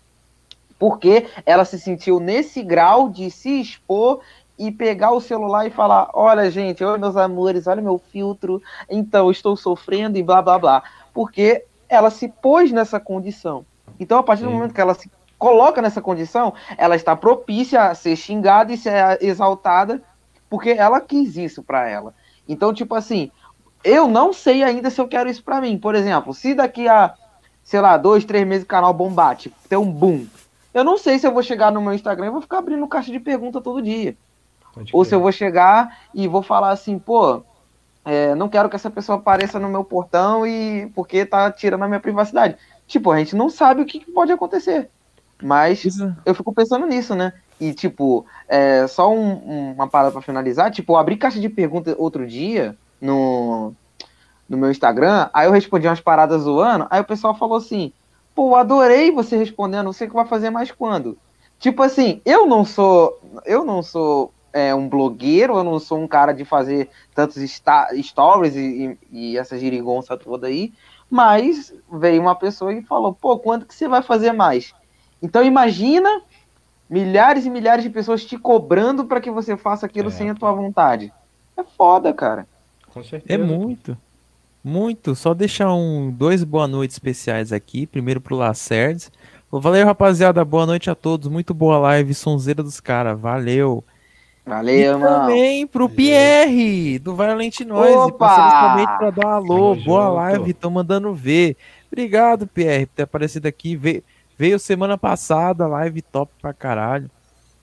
porque 0.78 1.26
ela 1.46 1.64
se 1.64 1.78
sentiu 1.78 2.20
nesse 2.20 2.62
grau 2.62 3.08
de 3.08 3.30
se 3.30 3.60
expor 3.60 4.20
e 4.58 4.70
pegar 4.70 5.12
o 5.12 5.20
celular 5.20 5.66
e 5.66 5.70
falar: 5.70 6.10
Olha, 6.12 6.50
gente, 6.50 6.84
oi, 6.84 6.98
meus 6.98 7.16
amores, 7.16 7.66
olha 7.66 7.82
meu 7.82 7.98
filtro, 7.98 8.62
então 8.88 9.30
estou 9.30 9.56
sofrendo 9.56 10.18
e 10.18 10.22
blá 10.22 10.40
blá 10.40 10.58
blá. 10.58 10.82
Porque 11.12 11.64
ela 11.88 12.10
se 12.10 12.28
pôs 12.28 12.72
nessa 12.72 12.98
condição. 12.98 13.64
Então, 13.98 14.18
a 14.18 14.22
partir 14.22 14.42
Sim. 14.42 14.48
do 14.48 14.54
momento 14.54 14.74
que 14.74 14.80
ela 14.80 14.94
se 14.94 15.10
coloca 15.38 15.82
nessa 15.82 16.00
condição, 16.00 16.54
ela 16.76 16.96
está 16.96 17.14
propícia 17.14 17.84
a 17.84 17.94
ser 17.94 18.16
xingada 18.16 18.72
e 18.72 18.76
ser 18.76 19.18
exaltada, 19.20 20.02
porque 20.48 20.70
ela 20.70 21.00
quis 21.00 21.36
isso 21.36 21.62
para 21.62 21.88
ela. 21.88 22.14
Então, 22.48 22.72
tipo 22.72 22.94
assim, 22.94 23.30
eu 23.84 24.08
não 24.08 24.32
sei 24.32 24.62
ainda 24.62 24.90
se 24.90 25.00
eu 25.00 25.08
quero 25.08 25.28
isso 25.28 25.42
para 25.42 25.60
mim. 25.60 25.78
Por 25.78 25.94
exemplo, 25.94 26.32
se 26.32 26.54
daqui 26.54 26.88
a, 26.88 27.14
sei 27.62 27.80
lá, 27.80 27.96
dois, 27.96 28.24
três 28.24 28.46
meses 28.46 28.64
o 28.64 28.68
canal 28.68 28.92
bombate, 28.92 29.52
ter 29.68 29.76
um 29.76 29.90
boom, 29.90 30.26
eu 30.72 30.84
não 30.84 30.98
sei 30.98 31.18
se 31.18 31.26
eu 31.26 31.32
vou 31.32 31.42
chegar 31.42 31.72
no 31.72 31.80
meu 31.80 31.94
Instagram 31.94 32.26
e 32.26 32.30
vou 32.30 32.42
ficar 32.42 32.58
abrindo 32.58 32.86
caixa 32.86 33.10
de 33.10 33.18
pergunta 33.18 33.60
todo 33.60 33.80
dia. 33.80 34.16
Ou 34.92 35.04
se 35.04 35.14
eu 35.14 35.20
vou 35.20 35.32
chegar 35.32 35.98
e 36.14 36.28
vou 36.28 36.42
falar 36.42 36.70
assim, 36.70 36.98
pô, 36.98 37.42
é, 38.04 38.34
não 38.34 38.48
quero 38.48 38.68
que 38.68 38.76
essa 38.76 38.90
pessoa 38.90 39.18
apareça 39.18 39.58
no 39.58 39.68
meu 39.68 39.82
portão 39.82 40.46
e 40.46 40.90
porque 40.94 41.26
tá 41.26 41.50
tirando 41.50 41.82
a 41.82 41.88
minha 41.88 42.00
privacidade. 42.00 42.56
Tipo, 42.86 43.10
a 43.10 43.18
gente 43.18 43.34
não 43.34 43.50
sabe 43.50 43.82
o 43.82 43.86
que 43.86 44.00
pode 44.12 44.30
acontecer. 44.30 44.90
Mas 45.42 45.84
Isso. 45.84 46.14
eu 46.24 46.34
fico 46.34 46.52
pensando 46.52 46.86
nisso, 46.86 47.14
né? 47.14 47.32
E, 47.60 47.72
tipo, 47.72 48.24
é, 48.48 48.86
só 48.86 49.12
um, 49.12 49.72
uma 49.72 49.88
parada 49.88 50.12
pra 50.12 50.22
finalizar. 50.22 50.70
Tipo, 50.70 50.92
eu 50.92 50.96
abri 50.96 51.16
caixa 51.16 51.40
de 51.40 51.48
perguntas 51.48 51.94
outro 51.98 52.26
dia 52.26 52.76
no, 53.00 53.72
no 54.48 54.56
meu 54.56 54.70
Instagram. 54.70 55.28
Aí 55.32 55.46
eu 55.46 55.52
respondi 55.52 55.86
umas 55.86 56.00
paradas 56.00 56.42
zoando. 56.42 56.86
Aí 56.90 57.00
o 57.00 57.04
pessoal 57.04 57.34
falou 57.34 57.56
assim: 57.56 57.92
pô, 58.34 58.54
adorei 58.54 59.10
você 59.10 59.36
respondendo. 59.36 59.92
Você 59.92 60.06
que 60.06 60.14
vai 60.14 60.26
fazer 60.26 60.50
mais 60.50 60.70
quando? 60.70 61.18
Tipo 61.58 61.82
assim, 61.82 62.20
eu 62.24 62.46
não 62.46 62.64
sou. 62.64 63.18
Eu 63.44 63.64
não 63.64 63.82
sou 63.82 64.32
é, 64.52 64.74
um 64.74 64.88
blogueiro, 64.88 65.56
eu 65.56 65.64
não 65.64 65.78
sou 65.78 65.98
um 65.98 66.08
cara 66.08 66.32
de 66.32 66.44
fazer 66.44 66.88
tantos 67.14 67.36
stories 67.42 68.54
e, 68.54 68.98
e, 69.12 69.32
e 69.32 69.38
essa 69.38 69.58
girigonça 69.58 70.16
toda 70.16 70.46
aí, 70.46 70.72
mas 71.10 71.74
veio 71.92 72.20
uma 72.20 72.34
pessoa 72.34 72.72
e 72.72 72.82
falou, 72.82 73.12
pô, 73.12 73.38
quanto 73.38 73.66
que 73.66 73.74
você 73.74 73.86
vai 73.86 74.02
fazer 74.02 74.32
mais? 74.32 74.74
Então 75.22 75.42
imagina 75.44 76.22
milhares 76.88 77.44
e 77.46 77.50
milhares 77.50 77.84
de 77.84 77.90
pessoas 77.90 78.24
te 78.24 78.38
cobrando 78.38 79.04
para 79.04 79.20
que 79.20 79.30
você 79.30 79.56
faça 79.56 79.86
aquilo 79.86 80.08
é. 80.08 80.12
sem 80.12 80.30
a 80.30 80.34
tua 80.34 80.52
vontade. 80.52 81.12
É 81.56 81.62
foda, 81.62 82.12
cara. 82.12 82.46
Com 82.92 83.02
certeza. 83.02 83.40
É 83.40 83.44
muito. 83.44 83.96
Muito. 84.62 85.14
Só 85.14 85.32
deixar 85.32 85.72
um 85.72 86.10
dois 86.10 86.42
boa 86.44 86.66
noites 86.66 86.96
especiais 86.96 87.52
aqui. 87.52 87.86
Primeiro 87.86 88.20
pro 88.20 88.36
Lacerdes. 88.36 89.10
Valeu, 89.50 89.86
rapaziada. 89.86 90.44
Boa 90.44 90.66
noite 90.66 90.90
a 90.90 90.94
todos. 90.94 91.28
Muito 91.28 91.54
boa 91.54 91.78
live. 91.78 92.12
Sonzeira 92.14 92.62
dos 92.62 92.80
caras. 92.80 93.18
Valeu. 93.18 93.82
Valeu, 94.46 94.96
e 94.96 95.00
mano. 95.00 95.26
também 95.26 95.66
pro 95.66 95.88
Pierre, 95.88 97.00
do 97.00 97.16
Violent 97.16 97.60
Noise. 97.62 98.12
Passei 98.12 98.86
pra 98.86 99.10
dar 99.10 99.26
um 99.26 99.30
alô. 99.30 99.74
Tamo 99.74 99.84
Boa 99.84 100.04
junto. 100.04 100.14
live, 100.14 100.54
tô 100.54 100.70
mandando 100.70 101.12
ver. 101.12 101.56
Obrigado, 101.90 102.46
Pierre, 102.46 102.86
por 102.86 102.94
ter 102.94 103.02
aparecido 103.02 103.48
aqui. 103.48 103.74
Veio, 103.74 104.04
veio 104.38 104.58
semana 104.60 104.96
passada, 104.96 105.66
live 105.66 106.00
top 106.00 106.32
pra 106.40 106.52
caralho. 106.52 107.10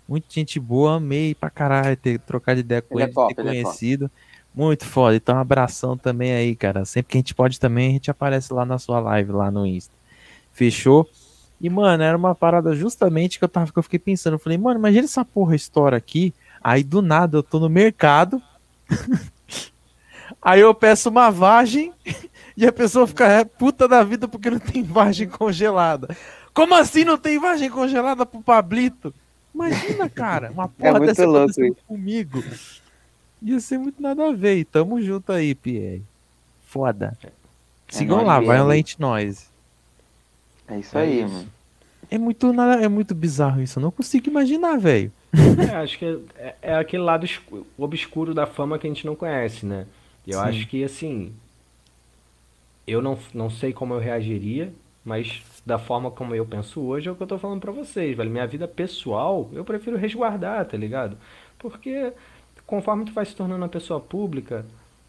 Muita 0.06 0.28
gente 0.30 0.60
boa, 0.60 0.96
amei 0.96 1.34
pra 1.34 1.50
caralho 1.50 1.96
ter 1.96 2.20
trocado 2.20 2.60
ideia 2.60 2.82
com 2.82 3.00
ele, 3.00 3.04
ele 3.04 3.12
é 3.12 3.14
top, 3.14 3.34
ter 3.34 3.42
ele 3.42 3.50
é 3.50 3.64
conhecido. 3.64 4.06
É 4.06 4.10
Muito 4.54 4.86
foda. 4.86 5.16
Então, 5.16 5.36
um 5.38 5.40
abração 5.40 5.98
também 5.98 6.34
aí, 6.34 6.54
cara. 6.54 6.84
Sempre 6.84 7.12
que 7.12 7.18
a 7.18 7.20
gente 7.20 7.34
pode 7.34 7.62
também, 7.62 7.92
a 7.92 7.94
gente 7.94 8.12
aparece 8.12 8.54
lá 8.54 8.66
na 8.66 8.78
sua 8.78 9.00
live, 9.00 9.32
lá 9.32 9.50
no 9.50 9.66
Insta. 9.66 9.94
Fechou? 10.52 11.10
E, 11.62 11.70
mano, 11.70 12.04
era 12.04 12.18
uma 12.18 12.36
parada 12.36 12.76
justamente 12.76 13.40
que 13.40 13.46
eu 13.46 13.50
tava 13.50 13.72
que 13.72 13.80
eu 13.80 13.84
fiquei 13.84 14.00
pensando. 14.00 14.34
Eu 14.34 14.40
falei, 14.40 14.58
mano, 14.58 14.78
imagina 14.78 15.06
essa 15.06 15.24
porra 15.24 15.56
história 15.56 15.98
aqui 15.98 16.34
Aí 16.64 16.84
do 16.84 17.02
nada 17.02 17.38
eu 17.38 17.44
tô 17.44 17.60
no 17.60 17.70
mercado. 17.70 18.42
aí 20.42 20.62
eu 20.62 20.74
peço 20.74 21.10
uma 21.10 21.30
vagem 21.30 21.92
e 22.56 22.66
a 22.66 22.72
pessoa 22.72 23.06
fica 23.06 23.28
é, 23.28 23.44
puta 23.44 23.88
da 23.88 24.04
vida 24.04 24.28
porque 24.28 24.50
não 24.50 24.60
tem 24.60 24.82
vagem 24.82 25.28
congelada. 25.28 26.16
Como 26.54 26.74
assim 26.76 27.04
não 27.04 27.18
tem 27.18 27.40
vagem 27.40 27.70
congelada 27.70 28.26
pro 28.26 28.42
Pablito? 28.42 29.14
Imagina, 29.54 30.10
cara, 30.10 30.52
uma 30.52 30.66
É 30.80 30.88
porra 30.88 31.00
muito 31.00 31.06
dessa 31.08 31.26
louco 31.26 31.54
comigo. 31.88 32.44
Ia 33.42 33.60
ser 33.60 33.78
muito 33.78 34.02
nada 34.02 34.30
a 34.30 34.32
ver. 34.32 34.58
E 34.58 34.66
tamo 34.66 35.02
junto 35.02 35.32
aí, 35.32 35.54
Pierre. 35.54 36.04
Foda. 36.66 37.18
Sigam 37.90 38.18
nóis, 38.18 38.28
lá, 38.28 38.40
Pierre. 38.40 38.56
Violent 38.56 38.96
Noise. 38.98 39.46
É 40.68 40.80
isso 40.80 40.98
aí, 40.98 41.24
isso. 41.24 41.34
mano. 41.34 41.48
É 42.10 42.18
muito, 42.18 42.54
nada, 42.54 42.82
é 42.82 42.88
muito 42.88 43.14
bizarro 43.14 43.62
isso. 43.62 43.80
Eu 43.80 43.84
não 43.84 43.92
consigo 43.92 44.30
imaginar, 44.30 44.78
velho. 44.78 45.12
É, 45.58 45.76
acho 45.78 45.98
que 45.98 46.06
é, 46.36 46.56
é 46.62 46.76
aquele 46.76 47.04
lado 47.04 47.28
obscuro 47.78 48.34
da 48.34 48.46
fama 48.46 48.78
que 48.78 48.86
a 48.86 48.90
gente 48.90 49.06
não 49.06 49.16
conhece, 49.16 49.66
né? 49.66 49.88
E 50.26 50.32
eu 50.32 50.40
Sim. 50.40 50.46
acho 50.46 50.68
que, 50.68 50.84
assim, 50.84 51.34
eu 52.88 53.02
não, 53.02 53.18
não 53.34 53.50
sei 53.50 53.74
como 53.74 53.94
eu 53.94 54.00
reagiria, 54.00 54.72
mas 55.04 55.44
da 55.66 55.78
forma 55.78 56.12
como 56.12 56.36
eu 56.36 56.46
penso 56.46 56.82
hoje 56.82 57.10
é 57.10 57.12
o 57.12 57.16
que 57.16 57.24
eu 57.24 57.28
tô 57.28 57.38
falando 57.38 57.62
pra 57.62 57.72
vocês, 57.72 58.16
velho. 58.16 58.30
Minha 58.30 58.48
vida 58.48 58.68
pessoal, 58.68 59.50
eu 59.54 59.64
prefiro 59.66 59.98
resguardar, 59.98 60.66
tá 60.66 60.78
ligado? 60.78 61.18
Porque 61.58 62.14
conforme 62.66 63.06
tu 63.06 63.14
vai 63.14 63.26
se 63.26 63.36
tornando 63.36 63.62
uma 63.62 63.70
pessoa 63.70 64.00
pública, 64.00 64.66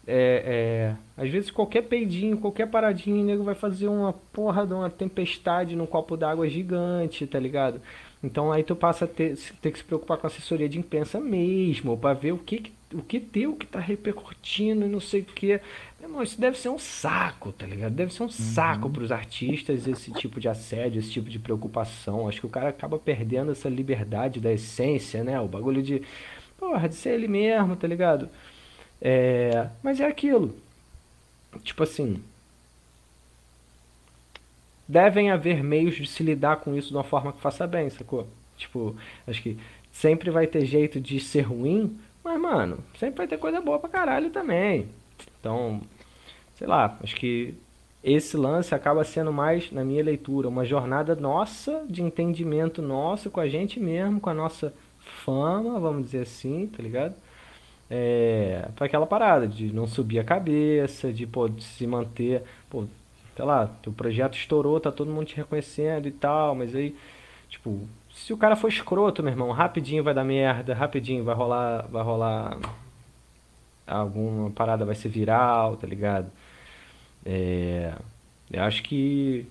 é, 0.07 0.95
é, 1.17 1.21
às 1.21 1.29
vezes 1.29 1.49
qualquer 1.49 1.83
peidinho, 1.83 2.37
qualquer 2.37 2.67
paradinho, 2.67 3.21
o 3.21 3.25
nego 3.25 3.43
vai 3.43 3.55
fazer 3.55 3.87
uma 3.87 4.13
porra 4.13 4.65
de 4.65 4.73
uma 4.73 4.89
tempestade 4.89 5.75
num 5.75 5.85
copo 5.85 6.15
d'água 6.15 6.47
gigante, 6.47 7.25
tá 7.25 7.39
ligado? 7.39 7.81
Então 8.25 8.51
aí 8.51 8.63
tu 8.63 8.75
passa 8.75 9.05
a 9.05 9.07
ter, 9.07 9.37
ter 9.61 9.71
que 9.71 9.77
se 9.77 9.83
preocupar 9.83 10.17
com 10.17 10.25
assessoria 10.25 10.67
de 10.67 10.79
imprensa 10.79 11.19
mesmo, 11.19 11.95
pra 11.97 12.13
ver 12.13 12.31
o 12.31 12.37
que, 12.39 12.73
o 12.91 13.01
que 13.03 13.19
teu 13.19 13.55
que 13.55 13.67
tá 13.67 13.79
repercutindo 13.79 14.85
e 14.85 14.89
não 14.89 14.99
sei 14.99 15.21
o 15.21 15.25
que. 15.25 15.59
Irmão, 16.01 16.23
isso 16.23 16.39
deve 16.39 16.57
ser 16.57 16.69
um 16.69 16.79
saco, 16.79 17.51
tá 17.51 17.65
ligado? 17.67 17.93
Deve 17.93 18.13
ser 18.13 18.23
um 18.23 18.29
saco 18.29 18.89
pros 18.89 19.11
artistas 19.11 19.87
esse 19.87 20.11
tipo 20.13 20.39
de 20.39 20.49
assédio, 20.49 20.99
esse 20.99 21.11
tipo 21.11 21.29
de 21.29 21.37
preocupação. 21.37 22.27
Acho 22.27 22.39
que 22.39 22.45
o 22.47 22.49
cara 22.49 22.69
acaba 22.69 22.97
perdendo 22.97 23.51
essa 23.51 23.69
liberdade 23.69 24.39
da 24.39 24.51
essência, 24.51 25.23
né? 25.23 25.39
O 25.39 25.47
bagulho 25.47 25.83
de, 25.83 26.01
porra, 26.57 26.89
de 26.89 26.95
ser 26.95 27.11
ele 27.11 27.27
mesmo, 27.27 27.75
tá 27.75 27.87
ligado? 27.87 28.29
É, 29.01 29.69
mas 29.83 29.99
é 29.99 30.07
aquilo. 30.07 30.55
Tipo 31.63 31.83
assim, 31.83 32.21
devem 34.87 35.31
haver 35.31 35.63
meios 35.63 35.95
de 35.95 36.07
se 36.07 36.23
lidar 36.23 36.57
com 36.57 36.75
isso 36.75 36.89
de 36.89 36.95
uma 36.95 37.03
forma 37.03 37.33
que 37.33 37.39
faça 37.41 37.65
bem, 37.65 37.89
sacou? 37.89 38.27
Tipo, 38.57 38.95
acho 39.27 39.41
que 39.41 39.57
sempre 39.91 40.29
vai 40.29 40.47
ter 40.47 40.65
jeito 40.65 40.99
de 40.99 41.19
ser 41.19 41.41
ruim, 41.41 41.97
mas, 42.23 42.39
mano, 42.39 42.79
sempre 42.99 43.17
vai 43.19 43.27
ter 43.27 43.37
coisa 43.37 43.61
boa 43.61 43.79
pra 43.79 43.89
caralho 43.89 44.29
também. 44.29 44.87
Então, 45.39 45.81
sei 46.55 46.67
lá, 46.67 46.97
acho 47.01 47.15
que 47.15 47.55
esse 48.03 48.37
lance 48.37 48.73
acaba 48.75 49.03
sendo 49.03 49.33
mais, 49.33 49.71
na 49.71 49.83
minha 49.83 50.03
leitura, 50.03 50.47
uma 50.47 50.63
jornada 50.63 51.15
nossa, 51.15 51.83
de 51.89 52.03
entendimento 52.03 52.81
nosso 52.81 53.31
com 53.31 53.39
a 53.39 53.47
gente 53.47 53.79
mesmo, 53.79 54.19
com 54.19 54.29
a 54.29 54.33
nossa 54.33 54.73
fama, 54.99 55.79
vamos 55.79 56.05
dizer 56.05 56.21
assim, 56.21 56.67
tá 56.67 56.83
ligado? 56.83 57.15
É, 57.89 58.67
para 58.75 58.85
aquela 58.87 59.05
parada 59.05 59.47
de 59.47 59.71
não 59.73 59.87
subir 59.87 60.19
a 60.19 60.23
cabeça, 60.23 61.13
de 61.13 61.25
pô, 61.27 61.49
se 61.59 61.85
manter, 61.87 62.43
pô, 62.69 62.85
sei 63.35 63.45
lá, 63.45 63.67
teu 63.81 63.91
projeto 63.93 64.35
estourou, 64.37 64.79
tá 64.79 64.91
todo 64.91 65.11
mundo 65.11 65.27
te 65.27 65.35
reconhecendo 65.35 66.07
e 66.07 66.11
tal, 66.11 66.55
mas 66.55 66.75
aí, 66.75 66.95
tipo, 67.49 67.87
se 68.13 68.33
o 68.33 68.37
cara 68.37 68.55
for 68.55 68.67
escroto, 68.69 69.21
meu 69.23 69.31
irmão, 69.33 69.51
rapidinho 69.51 70.03
vai 70.03 70.13
dar 70.13 70.23
merda, 70.23 70.73
rapidinho 70.73 71.23
vai 71.23 71.35
rolar, 71.35 71.87
vai 71.87 72.03
rolar 72.03 72.57
alguma 73.87 74.49
parada 74.51 74.85
vai 74.85 74.95
ser 74.95 75.09
viral, 75.09 75.77
tá 75.77 75.87
ligado? 75.87 76.31
É, 77.25 77.93
eu 78.51 78.63
acho 78.63 78.83
que 78.83 79.47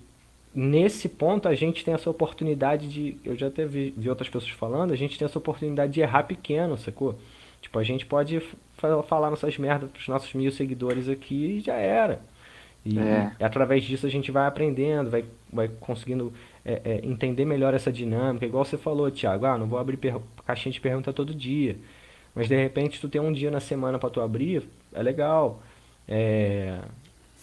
nesse 0.53 1.09
ponto 1.09 1.47
a 1.47 1.55
gente 1.55 1.83
tem 1.83 1.93
essa 1.93 2.09
oportunidade 2.09 2.87
de, 2.87 3.17
eu 3.23 3.35
já 3.35 3.47
até 3.47 3.65
vi, 3.65 3.93
vi 3.97 4.09
outras 4.09 4.29
pessoas 4.29 4.51
falando, 4.51 4.93
a 4.93 4.95
gente 4.95 5.17
tem 5.17 5.25
essa 5.25 5.37
oportunidade 5.39 5.93
de 5.93 6.01
errar 6.01 6.23
pequeno, 6.23 6.77
sacou? 6.77 7.17
Tipo, 7.61 7.79
a 7.79 7.83
gente 7.83 8.05
pode 8.05 8.39
fa- 8.75 9.03
falar 9.03 9.29
nossas 9.29 9.57
merdas 9.57 9.89
pros 9.91 10.07
nossos 10.07 10.33
mil 10.33 10.51
seguidores 10.51 11.09
aqui 11.09 11.57
e 11.57 11.59
já 11.61 11.75
era. 11.75 12.21
E, 12.85 12.99
É. 12.99 13.31
e 13.39 13.43
através 13.43 13.83
disso 13.83 14.05
a 14.05 14.09
gente 14.09 14.31
vai 14.31 14.45
aprendendo, 14.47 15.09
vai, 15.09 15.25
vai 15.51 15.67
conseguindo 15.67 16.31
é, 16.63 16.81
é, 16.85 16.99
entender 17.05 17.43
melhor 17.45 17.73
essa 17.73 17.91
dinâmica. 17.91 18.45
Igual 18.45 18.63
você 18.63 18.77
falou, 18.77 19.09
Thiago, 19.09 19.45
ah, 19.45 19.57
não 19.57 19.67
vou 19.67 19.79
abrir 19.79 19.99
caixinha 20.45 20.71
de 20.71 20.79
pergunta 20.79 21.11
todo 21.11 21.33
dia. 21.33 21.77
Mas 22.35 22.47
de 22.47 22.55
repente 22.55 22.99
tu 23.01 23.07
tem 23.09 23.19
um 23.21 23.31
dia 23.33 23.49
na 23.49 23.59
semana 23.59 23.97
pra 23.97 24.09
tu 24.09 24.21
abrir, 24.21 24.63
é 24.93 25.01
legal. 25.01 25.61
É, 26.07 26.79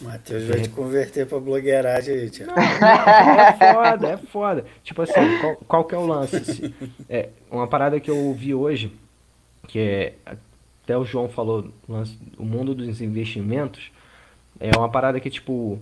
Matheus 0.00 0.44
vai 0.44 0.60
te 0.60 0.68
converter 0.68 1.26
pra 1.26 1.38
blogueiragem 1.40 2.14
aí, 2.14 2.30
Thiago. 2.30 2.52
é 2.58 3.72
foda, 3.74 4.08
é 4.08 4.16
foda. 4.16 4.64
Tipo 4.82 5.02
assim, 5.02 5.38
qual, 5.40 5.56
qual 5.56 5.84
que 5.84 5.94
é 5.94 5.98
o 5.98 6.06
lance? 6.06 6.74
É, 7.08 7.28
uma 7.50 7.66
parada 7.66 7.98
que 8.00 8.10
eu 8.10 8.16
ouvi 8.16 8.54
hoje, 8.54 8.92
que 9.68 9.78
é, 9.78 10.14
até 10.84 10.96
o 10.96 11.04
João 11.04 11.28
falou, 11.28 11.70
o 12.38 12.44
mundo 12.44 12.74
dos 12.74 13.00
investimentos, 13.00 13.90
é 14.60 14.70
uma 14.76 14.90
parada 14.90 15.20
que, 15.20 15.30
tipo, 15.30 15.80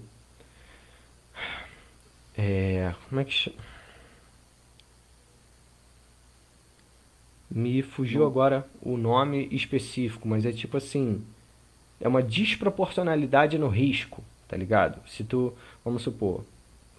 é, 2.37 2.95
como 3.09 3.21
é 3.21 3.25
que 3.25 3.33
chama? 3.33 3.57
Me 7.51 7.83
fugiu 7.83 8.25
agora 8.25 8.67
o 8.81 8.97
nome 8.97 9.49
específico, 9.51 10.29
mas 10.29 10.47
é 10.47 10.53
tipo 10.53 10.77
assim, 10.77 11.25
é 12.01 12.07
uma 12.07 12.23
desproporcionalidade 12.23 13.59
no 13.59 13.69
risco, 13.69 14.23
tá 14.47 14.57
ligado? 14.57 15.01
Se 15.09 15.25
tu, 15.25 15.53
vamos 15.85 16.03
supor, 16.03 16.45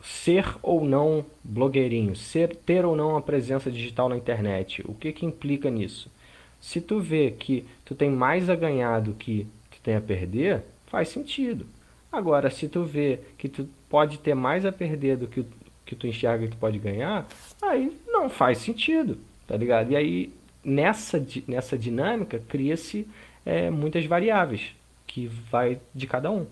ser 0.04 0.46
ou 0.62 0.84
não 0.84 1.26
blogueirinho, 1.44 2.16
ser, 2.16 2.56
ter 2.56 2.86
ou 2.86 2.96
não 2.96 3.12
uma 3.12 3.22
presença 3.22 3.72
digital 3.72 4.10
na 4.10 4.18
internet, 4.18 4.84
o 4.86 4.94
que 4.94 5.12
que 5.12 5.26
implica 5.26 5.70
nisso? 5.70 6.12
Se 6.60 6.82
tu 6.82 7.00
vê 7.00 7.32
que 7.32 7.66
tu 7.86 7.96
tem 7.96 8.10
mais 8.10 8.50
a 8.50 8.56
ganhar 8.56 9.00
do 9.00 9.14
que 9.14 9.48
tu 9.72 9.80
tem 9.82 9.96
a 9.96 10.02
perder, 10.02 10.64
faz 10.92 11.10
sentido. 11.10 11.66
Agora, 12.12 12.52
se 12.52 12.68
tu 12.68 12.84
vê 12.84 13.20
que 13.38 13.50
tu 13.50 13.68
pode 13.90 14.20
ter 14.20 14.36
mais 14.36 14.66
a 14.66 14.72
perder 14.72 15.18
do 15.18 15.28
que, 15.28 15.46
que 15.86 15.96
tu 15.96 16.06
enxerga 16.06 16.46
que 16.46 16.52
tu 16.52 16.58
pode 16.58 16.78
ganhar, 16.78 17.26
aí 17.62 17.98
não 18.08 18.30
faz 18.30 18.60
sentido, 18.60 19.18
tá 19.48 19.58
ligado? 19.58 19.92
E 19.92 19.96
aí, 19.96 20.34
nessa, 20.64 21.26
nessa 21.48 21.78
dinâmica, 21.78 22.44
cria-se 22.48 23.08
é, 23.46 23.70
muitas 23.70 24.06
variáveis, 24.06 24.76
que 25.08 25.26
vai 25.28 25.80
de 25.96 26.06
cada 26.06 26.30
um 26.30 26.46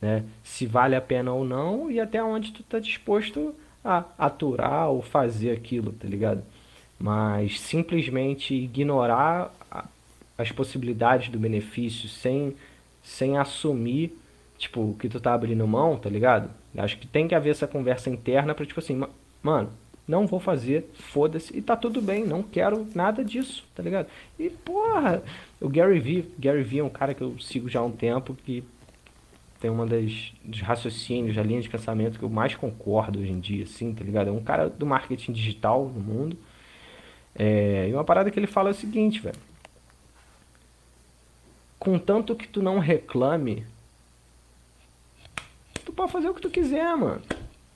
né? 0.00 0.24
Se 0.42 0.66
vale 0.66 0.94
a 0.94 1.00
pena 1.00 1.32
ou 1.32 1.44
não 1.44 1.90
e 1.90 2.00
até 2.00 2.22
onde 2.22 2.52
tu 2.52 2.62
tá 2.62 2.78
disposto 2.78 3.54
a 3.84 4.04
aturar 4.18 4.90
ou 4.90 5.02
fazer 5.02 5.50
aquilo, 5.50 5.92
tá 5.92 6.08
ligado? 6.08 6.42
Mas 6.98 7.60
simplesmente 7.60 8.54
ignorar 8.54 9.54
as 10.36 10.52
possibilidades 10.52 11.28
do 11.28 11.38
benefício 11.38 12.08
sem, 12.08 12.54
sem 13.06 13.38
assumir, 13.38 14.18
tipo, 14.58 14.96
que 14.98 15.08
tu 15.08 15.20
tá 15.20 15.32
abrindo 15.32 15.64
mão, 15.66 15.96
tá 15.96 16.10
ligado? 16.10 16.50
Acho 16.76 16.98
que 16.98 17.06
tem 17.06 17.28
que 17.28 17.34
haver 17.36 17.50
essa 17.50 17.66
conversa 17.68 18.10
interna 18.10 18.52
pra, 18.52 18.66
tipo 18.66 18.80
assim, 18.80 18.96
"Ma- 18.96 19.08
mano, 19.40 19.70
não 20.08 20.26
vou 20.26 20.40
fazer, 20.40 20.90
foda-se, 20.94 21.56
e 21.56 21.62
tá 21.62 21.76
tudo 21.76 22.02
bem, 22.02 22.24
não 22.24 22.42
quero 22.42 22.84
nada 22.94 23.24
disso, 23.24 23.64
tá 23.74 23.82
ligado? 23.82 24.08
E, 24.38 24.50
porra, 24.50 25.22
o 25.60 25.68
Gary 25.68 26.00
Vee, 26.00 26.28
Gary 26.38 26.62
Vee 26.64 26.80
é 26.80 26.84
um 26.84 26.88
cara 26.90 27.14
que 27.14 27.22
eu 27.22 27.38
sigo 27.38 27.68
já 27.68 27.78
há 27.80 27.84
um 27.84 27.92
tempo, 27.92 28.34
que 28.34 28.64
tem 29.60 29.70
uma 29.70 29.86
das 29.86 30.32
dos 30.44 30.60
raciocínios, 30.60 31.36
da 31.36 31.42
linha 31.44 31.60
de 31.60 31.68
pensamento 31.68 32.18
que 32.18 32.24
eu 32.24 32.28
mais 32.30 32.54
concordo 32.56 33.20
hoje 33.20 33.30
em 33.32 33.40
dia, 33.40 33.64
assim, 33.64 33.94
tá 33.94 34.04
ligado? 34.04 34.28
É 34.28 34.32
um 34.32 34.42
cara 34.42 34.68
do 34.68 34.84
marketing 34.84 35.32
digital 35.32 35.86
no 35.88 36.00
mundo. 36.00 36.36
É, 37.34 37.88
e 37.88 37.92
uma 37.92 38.04
parada 38.04 38.30
que 38.30 38.38
ele 38.38 38.46
fala 38.46 38.70
é 38.70 38.72
o 38.72 38.74
seguinte, 38.74 39.20
velho. 39.20 39.36
Contanto 41.86 42.34
que 42.34 42.48
tu 42.48 42.60
não 42.60 42.80
reclame, 42.80 43.64
tu 45.84 45.92
pode 45.92 46.10
fazer 46.10 46.28
o 46.28 46.34
que 46.34 46.40
tu 46.40 46.50
quiser, 46.50 46.96
mano. 46.96 47.22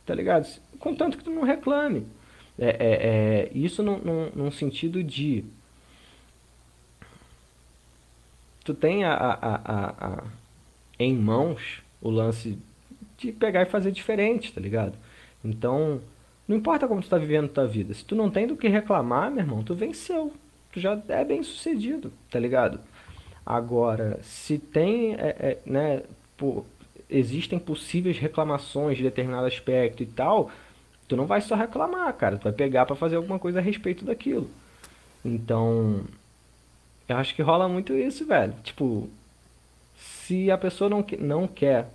Tá 0.05 0.12
ligado? 0.16 0.48
Contanto 0.80 1.16
que 1.16 1.22
tu 1.22 1.30
não 1.30 1.44
reclame. 1.44 2.08
É, 2.58 2.70
é, 2.70 3.06
é, 3.06 3.50
isso 3.55 3.84
num, 3.84 3.98
num, 3.98 4.30
num 4.34 4.50
sentido 4.50 5.00
de. 5.05 5.44
Tu 8.64 8.74
tem 8.74 9.05
a, 9.05 9.14
a, 9.14 9.32
a, 9.32 10.06
a- 10.08 10.24
em 10.98 11.14
mãos 11.14 11.80
o 12.02 12.10
lance 12.10 12.58
de 13.16 13.30
pegar 13.30 13.62
e 13.62 13.66
fazer 13.66 13.92
diferente, 13.92 14.52
tá 14.52 14.60
ligado? 14.60 14.98
Então, 15.44 16.00
não 16.48 16.56
importa 16.56 16.89
como 16.89 17.00
tu 17.00 17.08
tá 17.08 17.16
vivendo 17.16 17.48
tua 17.48 17.68
vida. 17.68 17.94
Se 17.94 18.05
tu 18.05 18.16
não 18.16 18.28
tem 18.28 18.48
do 18.48 18.56
que 18.56 18.66
reclamar, 18.66 19.30
meu 19.30 19.44
irmão, 19.44 19.62
tu 19.62 19.72
venceu. 19.72 20.32
Tu 20.72 20.80
já 20.80 21.00
é 21.06 21.24
bem 21.24 21.44
sucedido, 21.44 22.12
tá 22.28 22.40
ligado? 22.40 22.80
Agora, 23.50 24.20
se 24.22 24.60
tem, 24.60 25.14
é, 25.14 25.34
é, 25.40 25.58
né, 25.66 26.04
pô, 26.36 26.64
existem 27.08 27.58
possíveis 27.58 28.16
reclamações 28.16 28.96
de 28.96 29.02
determinado 29.02 29.44
aspecto 29.44 30.04
e 30.04 30.06
tal, 30.06 30.52
tu 31.08 31.16
não 31.16 31.26
vai 31.26 31.40
só 31.40 31.56
reclamar, 31.56 32.14
cara. 32.14 32.38
Tu 32.38 32.44
vai 32.44 32.52
pegar 32.52 32.86
pra 32.86 32.94
fazer 32.94 33.16
alguma 33.16 33.40
coisa 33.40 33.58
a 33.58 33.62
respeito 33.62 34.04
daquilo. 34.04 34.48
Então, 35.24 36.04
eu 37.08 37.16
acho 37.16 37.34
que 37.34 37.42
rola 37.42 37.68
muito 37.68 37.92
isso, 37.92 38.24
velho. 38.24 38.54
Tipo, 38.62 39.10
se 39.96 40.48
a 40.48 40.56
pessoa 40.56 40.88
não, 40.88 41.04
não 41.18 41.48
quer 41.48 41.88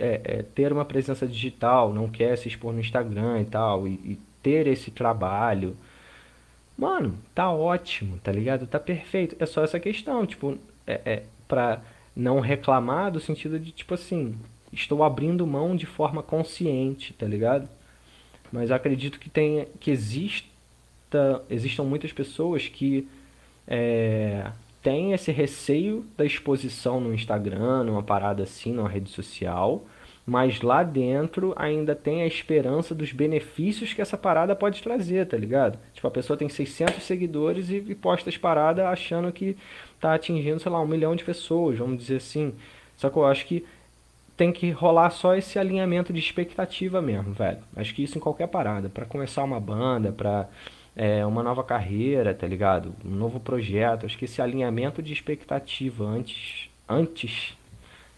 é, 0.00 0.20
é, 0.24 0.42
ter 0.42 0.72
uma 0.72 0.84
presença 0.84 1.28
digital, 1.28 1.94
não 1.94 2.08
quer 2.08 2.36
se 2.36 2.48
expor 2.48 2.72
no 2.72 2.80
Instagram 2.80 3.40
e 3.42 3.44
tal, 3.44 3.86
e, 3.86 3.92
e 3.92 4.18
ter 4.42 4.66
esse 4.66 4.90
trabalho, 4.90 5.76
Mano, 6.78 7.18
tá 7.34 7.50
ótimo, 7.50 8.18
tá 8.22 8.30
ligado? 8.30 8.64
Tá 8.64 8.78
perfeito. 8.78 9.34
É 9.40 9.46
só 9.46 9.64
essa 9.64 9.80
questão, 9.80 10.24
tipo, 10.24 10.56
é, 10.88 11.00
é 11.04 11.22
pra 11.46 11.82
não 12.16 12.40
reclamar 12.40 13.12
do 13.12 13.20
sentido 13.20 13.58
de, 13.60 13.70
tipo 13.70 13.94
assim, 13.94 14.34
estou 14.72 15.04
abrindo 15.04 15.46
mão 15.46 15.76
de 15.76 15.86
forma 15.86 16.22
consciente, 16.22 17.12
tá 17.12 17.26
ligado? 17.26 17.68
Mas 18.50 18.70
acredito 18.70 19.20
que 19.20 19.30
tem, 19.30 19.68
que 19.78 19.90
exista, 19.90 20.48
existam 21.48 21.84
muitas 21.84 22.12
pessoas 22.12 22.66
que 22.66 23.06
é, 23.66 24.50
têm 24.82 25.12
esse 25.12 25.30
receio 25.30 26.06
da 26.16 26.24
exposição 26.24 27.00
no 27.00 27.14
Instagram, 27.14 27.84
numa 27.84 28.02
parada 28.02 28.42
assim, 28.42 28.72
numa 28.72 28.88
rede 28.88 29.10
social, 29.10 29.84
mas 30.28 30.60
lá 30.60 30.82
dentro 30.82 31.54
ainda 31.56 31.94
tem 31.94 32.20
a 32.20 32.26
esperança 32.26 32.94
dos 32.94 33.12
benefícios 33.12 33.94
que 33.94 34.02
essa 34.02 34.18
parada 34.18 34.54
pode 34.54 34.82
trazer, 34.82 35.26
tá 35.26 35.38
ligado? 35.38 35.78
Tipo, 35.94 36.06
a 36.06 36.10
pessoa 36.10 36.36
tem 36.36 36.50
600 36.50 37.02
seguidores 37.02 37.70
e, 37.70 37.76
e 37.76 37.94
posta 37.94 38.28
as 38.28 38.36
paradas 38.36 38.84
achando 38.84 39.32
que 39.32 39.56
tá 39.98 40.12
atingindo, 40.12 40.60
sei 40.60 40.70
lá, 40.70 40.82
um 40.82 40.86
milhão 40.86 41.16
de 41.16 41.24
pessoas, 41.24 41.78
vamos 41.78 41.96
dizer 42.02 42.16
assim. 42.16 42.52
Só 42.94 43.08
que 43.08 43.16
eu 43.16 43.24
acho 43.24 43.46
que 43.46 43.64
tem 44.36 44.52
que 44.52 44.70
rolar 44.70 45.08
só 45.08 45.34
esse 45.34 45.58
alinhamento 45.58 46.12
de 46.12 46.20
expectativa 46.20 47.00
mesmo, 47.00 47.32
velho. 47.32 47.60
Acho 47.74 47.94
que 47.94 48.04
isso 48.04 48.18
em 48.18 48.20
qualquer 48.20 48.48
parada. 48.48 48.90
para 48.90 49.06
começar 49.06 49.42
uma 49.42 49.58
banda, 49.58 50.12
pra 50.12 50.46
é, 50.94 51.24
uma 51.24 51.42
nova 51.42 51.64
carreira, 51.64 52.34
tá 52.34 52.46
ligado? 52.46 52.94
Um 53.02 53.14
novo 53.14 53.40
projeto. 53.40 54.04
Acho 54.04 54.18
que 54.18 54.26
esse 54.26 54.42
alinhamento 54.42 55.02
de 55.02 55.10
expectativa 55.10 56.04
antes, 56.04 56.68
antes 56.86 57.57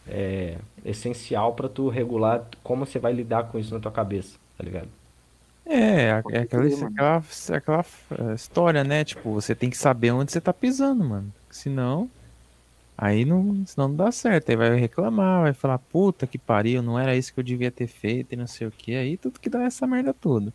é 0.06 0.56
essencial 0.84 1.54
para 1.54 1.68
tu 1.68 1.88
regular 1.88 2.46
como 2.62 2.86
você 2.86 2.98
vai 2.98 3.12
lidar 3.12 3.44
com 3.44 3.58
isso 3.58 3.74
na 3.74 3.80
tua 3.80 3.92
cabeça, 3.92 4.38
tá 4.56 4.64
ligado? 4.64 4.88
É, 5.66 6.06
é 6.06 6.12
aquela, 6.12 6.42
aquela, 6.42 7.22
aquela 7.56 7.84
é, 8.10 8.34
história, 8.34 8.82
né? 8.82 9.04
Tipo, 9.04 9.32
você 9.32 9.54
tem 9.54 9.70
que 9.70 9.76
saber 9.76 10.10
onde 10.10 10.32
você 10.32 10.40
tá 10.40 10.52
pisando, 10.52 11.04
mano. 11.04 11.32
Senão, 11.48 12.10
aí 12.98 13.24
não, 13.24 13.64
senão 13.66 13.88
não 13.88 13.96
dá 13.96 14.10
certo. 14.10 14.50
Aí 14.50 14.56
vai 14.56 14.74
reclamar, 14.74 15.42
vai 15.42 15.52
falar, 15.52 15.78
puta 15.78 16.26
que 16.26 16.38
pariu, 16.38 16.82
não 16.82 16.98
era 16.98 17.16
isso 17.16 17.32
que 17.32 17.38
eu 17.38 17.44
devia 17.44 17.70
ter 17.70 17.86
feito 17.86 18.32
e 18.32 18.36
não 18.36 18.48
sei 18.48 18.66
o 18.66 18.70
que. 18.72 18.96
Aí 18.96 19.16
tudo 19.16 19.38
que 19.38 19.48
dá 19.48 19.62
essa 19.62 19.86
merda 19.86 20.12
toda. 20.12 20.52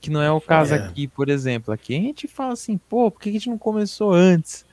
Que 0.00 0.10
não 0.10 0.20
é 0.20 0.32
o 0.32 0.40
caso 0.40 0.74
é. 0.74 0.78
aqui, 0.78 1.06
por 1.06 1.28
exemplo. 1.28 1.72
Aqui 1.72 1.94
a 1.94 2.00
gente 2.00 2.26
fala 2.26 2.54
assim, 2.54 2.76
pô, 2.76 3.08
por 3.10 3.20
que 3.20 3.28
a 3.28 3.32
gente 3.32 3.50
não 3.50 3.58
começou 3.58 4.12
antes? 4.12 4.64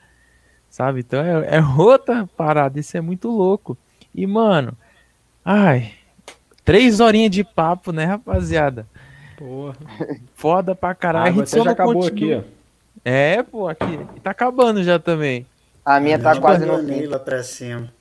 Sabe? 0.68 1.00
Então 1.00 1.20
é, 1.22 1.58
é 1.58 1.64
outra 1.64 2.26
parada. 2.36 2.80
Isso 2.80 2.96
é 2.96 3.00
muito 3.00 3.28
louco. 3.28 3.78
E, 4.18 4.26
mano, 4.26 4.72
ai, 5.44 5.92
três 6.64 6.98
horinhas 6.98 7.30
de 7.30 7.44
papo, 7.44 7.92
né, 7.92 8.04
rapaziada? 8.04 8.84
Porra. 9.36 9.76
Foda 10.34 10.74
pra 10.74 10.92
caralho. 10.92 11.30
A, 11.30 11.32
gente 11.32 11.50
só 11.50 11.62
já 11.62 11.70
acabou 11.70 12.02
continua. 12.02 12.38
aqui, 12.40 12.48
ó. 12.48 12.58
É, 13.04 13.42
pô, 13.44 13.68
aqui. 13.68 14.00
Tá 14.20 14.32
acabando 14.32 14.82
já 14.82 14.98
também. 14.98 15.46
A 15.84 16.00
minha 16.00 16.18
tá 16.18 16.38
quase 16.40 16.66
no 16.66 16.84
fim. 16.84 17.06
lá 17.06 17.20
pra 17.20 17.44
cima. 17.44 17.92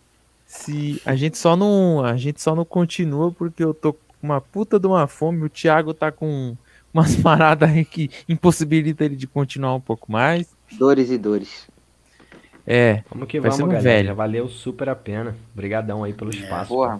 Se 0.47 0.99
a 1.05 1.15
gente 1.15 1.37
só 1.37 1.55
não, 1.55 2.03
a 2.03 2.17
gente 2.17 2.41
só 2.41 2.55
não 2.55 2.65
continua 2.65 3.31
porque 3.31 3.63
eu 3.63 3.75
tô 3.75 3.93
com 3.93 3.99
uma 4.23 4.41
puta 4.41 4.79
de 4.79 4.87
uma 4.87 5.05
fome, 5.05 5.43
o 5.43 5.49
Thiago 5.49 5.93
tá 5.93 6.11
com 6.11 6.57
umas 6.91 7.15
paradas 7.21 7.69
aí 7.69 7.85
que 7.85 8.09
impossibilita 8.27 9.05
ele 9.05 9.15
de 9.15 9.27
continuar 9.27 9.75
um 9.75 9.81
pouco 9.81 10.11
mais. 10.11 10.47
Dores 10.71 11.11
e 11.11 11.17
dores. 11.19 11.67
É. 12.67 13.01
Vamos 13.09 13.29
que 13.29 13.39
vamos, 13.39 13.57
galera. 13.57 13.81
Velho. 13.81 14.15
valeu 14.15 14.49
super 14.49 14.89
a 14.89 14.95
pena. 14.95 15.33
Obrigadão 15.53 16.03
aí 16.03 16.13
pelo 16.13 16.31
é, 16.31 16.35
espaço. 16.35 16.67
Porra. 16.67 16.99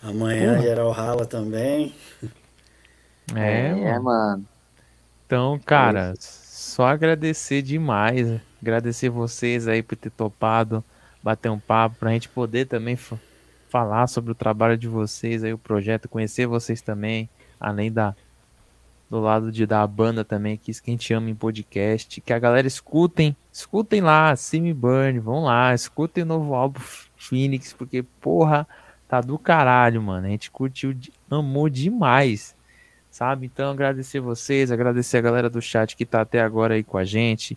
Amanhã 0.00 0.54
porra. 0.54 0.62
geral 0.62 0.90
rala 0.92 1.26
também. 1.26 1.92
É, 3.34 3.68
é 3.68 3.98
mano. 3.98 4.44
Então, 5.26 5.58
cara, 5.64 6.12
é 6.12 6.14
só 6.20 6.86
agradecer 6.86 7.62
demais. 7.62 8.40
Agradecer 8.60 9.08
vocês 9.08 9.66
aí 9.66 9.82
por 9.82 9.96
ter 9.96 10.10
topado 10.10 10.84
bater 11.22 11.50
um 11.50 11.58
papo 11.58 11.96
pra 11.96 12.10
gente 12.10 12.28
poder 12.28 12.66
também 12.66 12.98
falar 13.68 14.06
sobre 14.08 14.32
o 14.32 14.34
trabalho 14.34 14.76
de 14.76 14.88
vocês 14.88 15.44
aí, 15.44 15.52
o 15.52 15.58
projeto, 15.58 16.08
conhecer 16.08 16.46
vocês 16.46 16.82
também, 16.82 17.30
além 17.60 17.90
da 17.92 18.14
do 19.12 19.20
lado 19.20 19.52
de 19.52 19.66
da 19.66 19.86
banda 19.86 20.24
também, 20.24 20.56
que 20.56 20.70
isso 20.70 20.82
que 20.82 20.90
a 20.90 20.94
gente 20.94 21.12
ama 21.12 21.28
em 21.28 21.34
podcast, 21.34 22.18
que 22.18 22.32
a 22.32 22.38
galera 22.38 22.66
escutem, 22.66 23.36
escutem 23.52 24.00
lá, 24.00 24.34
Simi 24.34 24.72
Burn, 24.72 25.18
vão 25.18 25.44
lá, 25.44 25.74
escutem 25.74 26.24
o 26.24 26.26
novo 26.26 26.54
álbum 26.54 26.80
Phoenix, 27.14 27.74
porque 27.74 28.02
porra, 28.22 28.66
tá 29.06 29.20
do 29.20 29.38
caralho, 29.38 30.00
mano. 30.00 30.28
A 30.28 30.30
gente 30.30 30.50
curtiu, 30.50 30.96
amou 31.30 31.68
demais, 31.68 32.56
sabe? 33.10 33.44
Então 33.44 33.70
agradecer 33.70 34.18
vocês, 34.18 34.72
agradecer 34.72 35.18
a 35.18 35.20
galera 35.20 35.50
do 35.50 35.60
chat 35.60 35.94
que 35.94 36.06
tá 36.06 36.22
até 36.22 36.40
agora 36.40 36.72
aí 36.72 36.82
com 36.82 36.96
a 36.96 37.04
gente, 37.04 37.54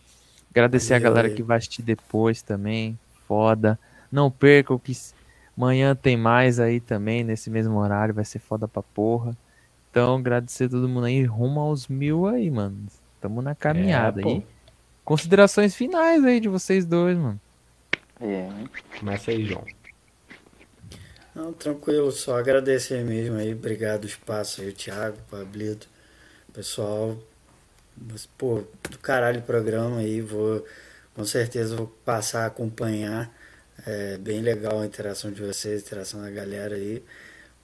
agradecer 0.52 0.94
a 0.94 1.00
galera 1.00 1.30
que 1.30 1.42
vai 1.42 1.56
assistir 1.56 1.84
depois 1.84 2.42
também, 2.42 3.00
foda. 3.30 3.80
Não 4.12 4.30
percam 4.30 4.78
que 4.78 4.92
amanhã 5.58 5.96
tem 5.96 6.18
mais 6.18 6.60
aí 6.60 6.82
também, 6.82 7.24
nesse 7.24 7.50
mesmo 7.50 7.78
horário, 7.78 8.14
vai 8.14 8.26
ser 8.26 8.40
foda 8.40 8.68
pra 8.68 8.84
porra. 8.84 9.38
Então, 9.96 10.18
agradecer 10.18 10.68
todo 10.68 10.90
mundo 10.90 11.06
aí, 11.06 11.24
rumo 11.24 11.58
aos 11.62 11.88
mil 11.88 12.28
aí, 12.28 12.52
mano. 12.52 12.86
Tamo 13.22 13.42
na 13.42 13.56
caminhada 13.56 14.20
é, 14.20 14.26
aí. 14.26 14.46
Considerações 15.06 15.74
finais 15.74 16.22
aí 16.26 16.42
de 16.42 16.50
vocês 16.50 16.86
dois, 16.86 17.18
mano. 17.18 17.40
É. 18.20 18.50
Começa 19.00 19.32
aí, 19.32 19.46
João. 19.46 19.64
Não, 21.34 21.54
tranquilo, 21.54 22.12
só 22.12 22.38
agradecer 22.38 23.06
mesmo 23.06 23.38
aí. 23.38 23.54
Obrigado 23.54 24.04
o 24.04 24.06
espaço 24.06 24.60
aí, 24.60 24.68
o 24.68 24.74
Thiago, 24.74 25.16
o 25.16 25.32
Pablito, 25.32 25.88
pessoal. 26.52 27.18
Mas, 27.96 28.26
pô, 28.26 28.64
do 28.92 29.00
caralho 29.00 29.40
o 29.40 29.44
programa 29.44 30.00
aí, 30.00 30.20
vou 30.20 30.66
com 31.14 31.24
certeza 31.24 31.74
vou 31.78 31.88
passar 32.04 32.44
a 32.44 32.48
acompanhar. 32.48 33.34
É 33.88 34.18
bem 34.18 34.42
legal 34.42 34.82
a 34.82 34.86
interação 34.86 35.32
de 35.32 35.42
vocês, 35.42 35.82
a 35.82 35.86
interação 35.86 36.22
da 36.22 36.30
galera 36.30 36.76
aí. 36.76 37.02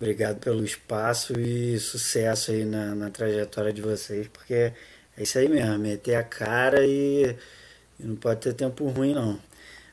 Obrigado 0.02 0.40
pelo 0.40 0.66
espaço 0.66 1.40
e 1.40 1.78
sucesso 1.78 2.50
aí 2.50 2.66
na, 2.66 2.96
na 2.96 3.12
trajetória 3.12 3.72
de 3.72 3.84
vocês, 3.84 4.28
porque 4.28 4.56
é 4.56 4.74
isso 5.20 5.38
aí 5.38 5.48
mesmo, 5.48 5.78
meter 5.78 6.16
a 6.16 6.24
cara 6.24 6.84
e, 6.84 7.38
e 8.00 8.04
não 8.04 8.16
pode 8.16 8.40
ter 8.40 8.54
tempo 8.56 8.88
ruim 8.88 9.14
não. 9.14 9.40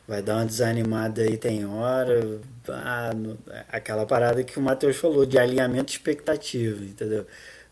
Vai 0.08 0.22
dar 0.22 0.36
uma 0.36 0.46
desanimada 0.46 1.20
aí, 1.20 1.36
tem 1.36 1.66
hora, 1.66 2.40
ah, 2.68 3.12
no, 3.14 3.38
aquela 3.70 4.06
parada 4.06 4.42
que 4.42 4.58
o 4.58 4.62
Matheus 4.62 4.96
falou, 4.96 5.26
de 5.26 5.38
alinhamento 5.38 5.88
de 5.88 5.92
expectativa, 5.92 6.82
entendeu? 6.82 7.26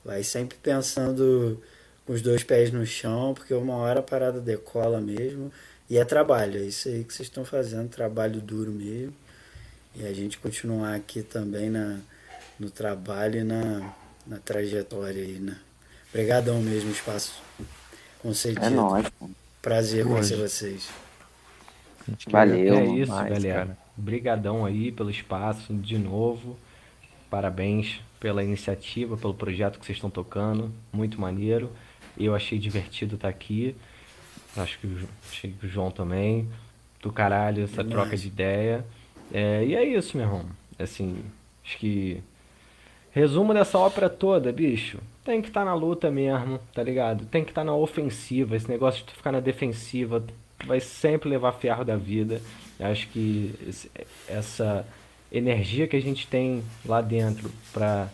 Vai 0.05 0.23
sempre 0.23 0.59
pensando 0.63 1.63
com 2.05 2.13
os 2.13 2.21
dois 2.21 2.45
pés 2.45 2.71
no 2.71 2.85
chão, 2.85 3.33
porque 3.33 3.55
uma 3.55 3.77
hora 3.77 4.01
a 4.01 4.03
parada 4.03 4.43
decola 4.43 5.01
mesmo. 5.01 5.51
E 5.89 5.97
é 5.97 6.05
trabalho, 6.05 6.59
é 6.59 6.65
isso 6.65 6.87
aí 6.89 7.03
que 7.03 7.15
vocês 7.15 7.29
estão 7.29 7.47
fazendo, 7.47 7.89
trabalho 7.89 8.43
duro 8.43 8.73
mesmo. 8.73 9.15
E 9.95 10.05
a 10.07 10.13
gente 10.13 10.37
continuar 10.37 10.95
aqui 10.95 11.23
também 11.23 11.71
na, 11.71 11.99
no 12.59 12.71
trabalho 12.71 13.41
e 13.41 13.45
na, 13.45 13.93
na 14.27 14.39
trajetória 14.39 15.23
aí, 15.23 15.39
né? 15.39 15.57
Obrigadão 16.11 16.61
mesmo, 16.61 16.91
espaço 16.91 17.43
concedido. 18.21 18.65
É 18.65 18.71
nóis, 18.71 19.09
pô. 19.11 19.29
Prazer 19.61 20.07
conhecer 20.07 20.37
vocês. 20.37 20.89
Valeu. 22.31 22.75
É 22.75 22.87
isso, 22.87 23.13
mais, 23.13 23.29
galera. 23.29 23.67
Cara. 23.67 23.79
Obrigadão 23.99 24.65
aí 24.65 24.93
pelo 24.93 25.11
espaço 25.11 25.75
de 25.75 25.99
novo. 25.99 26.57
Parabéns 27.29 28.01
pela 28.21 28.45
iniciativa, 28.45 29.17
pelo 29.17 29.35
projeto 29.35 29.79
que 29.79 29.85
vocês 29.85 29.97
estão 29.97 30.11
tocando. 30.11 30.73
Muito 30.93 31.21
maneiro. 31.21 31.71
Eu 32.17 32.35
achei 32.35 32.59
divertido 32.59 33.17
estar 33.17 33.29
aqui. 33.29 33.77
Acho 34.57 34.79
que, 34.79 35.07
achei 35.31 35.51
que 35.53 35.67
o 35.67 35.69
João 35.69 35.91
também. 35.91 36.49
Do 37.03 37.13
caralho, 37.13 37.65
essa 37.65 37.85
troca 37.85 38.17
de 38.17 38.29
ideia. 38.29 38.85
É, 39.33 39.65
e 39.65 39.75
é 39.75 39.85
isso, 39.85 40.17
meu 40.17 40.27
irmão. 40.27 40.47
Assim, 40.79 41.23
acho 41.65 41.77
que 41.79 42.23
Resumo 43.17 43.55
dessa 43.55 43.79
ópera 43.79 44.11
toda, 44.11 44.53
bicho. 44.53 44.99
Tem 45.25 45.41
que 45.41 45.49
estar 45.49 45.61
tá 45.61 45.65
na 45.65 45.73
luta 45.73 46.11
mesmo, 46.11 46.61
tá 46.75 46.83
ligado? 46.83 47.25
Tem 47.25 47.43
que 47.43 47.51
estar 47.51 47.63
tá 47.63 47.65
na 47.65 47.75
ofensiva. 47.75 48.55
Esse 48.55 48.69
negócio 48.69 49.07
de 49.07 49.15
ficar 49.15 49.33
na 49.33 49.41
defensiva 49.41 50.23
vai 50.67 50.81
sempre 50.81 51.31
levar 51.31 51.53
ferro 51.53 51.83
da 51.83 51.97
vida. 51.97 52.43
Eu 52.79 52.89
acho 52.89 53.09
que 53.09 53.55
essa 54.29 54.87
energia 55.33 55.89
que 55.89 55.97
a 55.97 56.03
gente 56.03 56.27
tem 56.27 56.63
lá 56.85 57.01
dentro 57.01 57.51
pra 57.73 58.11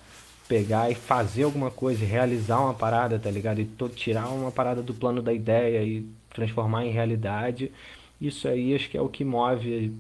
pegar 0.47 0.89
e 0.89 0.95
fazer 0.95 1.43
alguma 1.43 1.73
coisa, 1.73 2.05
realizar 2.05 2.61
uma 2.61 2.73
parada, 2.73 3.19
tá 3.19 3.29
ligado? 3.29 3.61
E 3.61 3.69
tirar 3.97 4.29
uma 4.29 4.53
parada 4.53 4.85
do 4.85 4.95
plano 4.95 5.21
da 5.21 5.33
ideia 5.33 5.83
e 5.83 6.07
transformar 6.31 6.87
em 6.87 6.93
realidade. 6.93 7.73
Isso 8.21 8.47
aí 8.47 8.73
acho 8.73 8.89
que 8.89 8.97
é 8.97 9.03
o 9.03 9.09
que 9.09 9.25
move, 9.25 9.97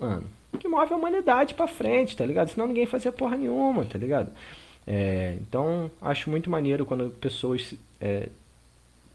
mano, 0.00 0.24
que 0.58 0.68
move 0.68 0.92
a 0.92 0.96
humanidade 0.96 1.54
para 1.54 1.66
frente, 1.66 2.16
tá 2.16 2.24
ligado? 2.24 2.48
Senão 2.48 2.66
ninguém 2.66 2.86
fazia 2.86 3.12
porra 3.12 3.36
nenhuma, 3.36 3.84
tá 3.84 3.98
ligado? 3.98 4.30
É, 4.86 5.36
então, 5.40 5.90
acho 6.00 6.28
muito 6.30 6.50
maneiro 6.50 6.84
quando 6.84 7.10
pessoas 7.10 7.74
é, 8.00 8.28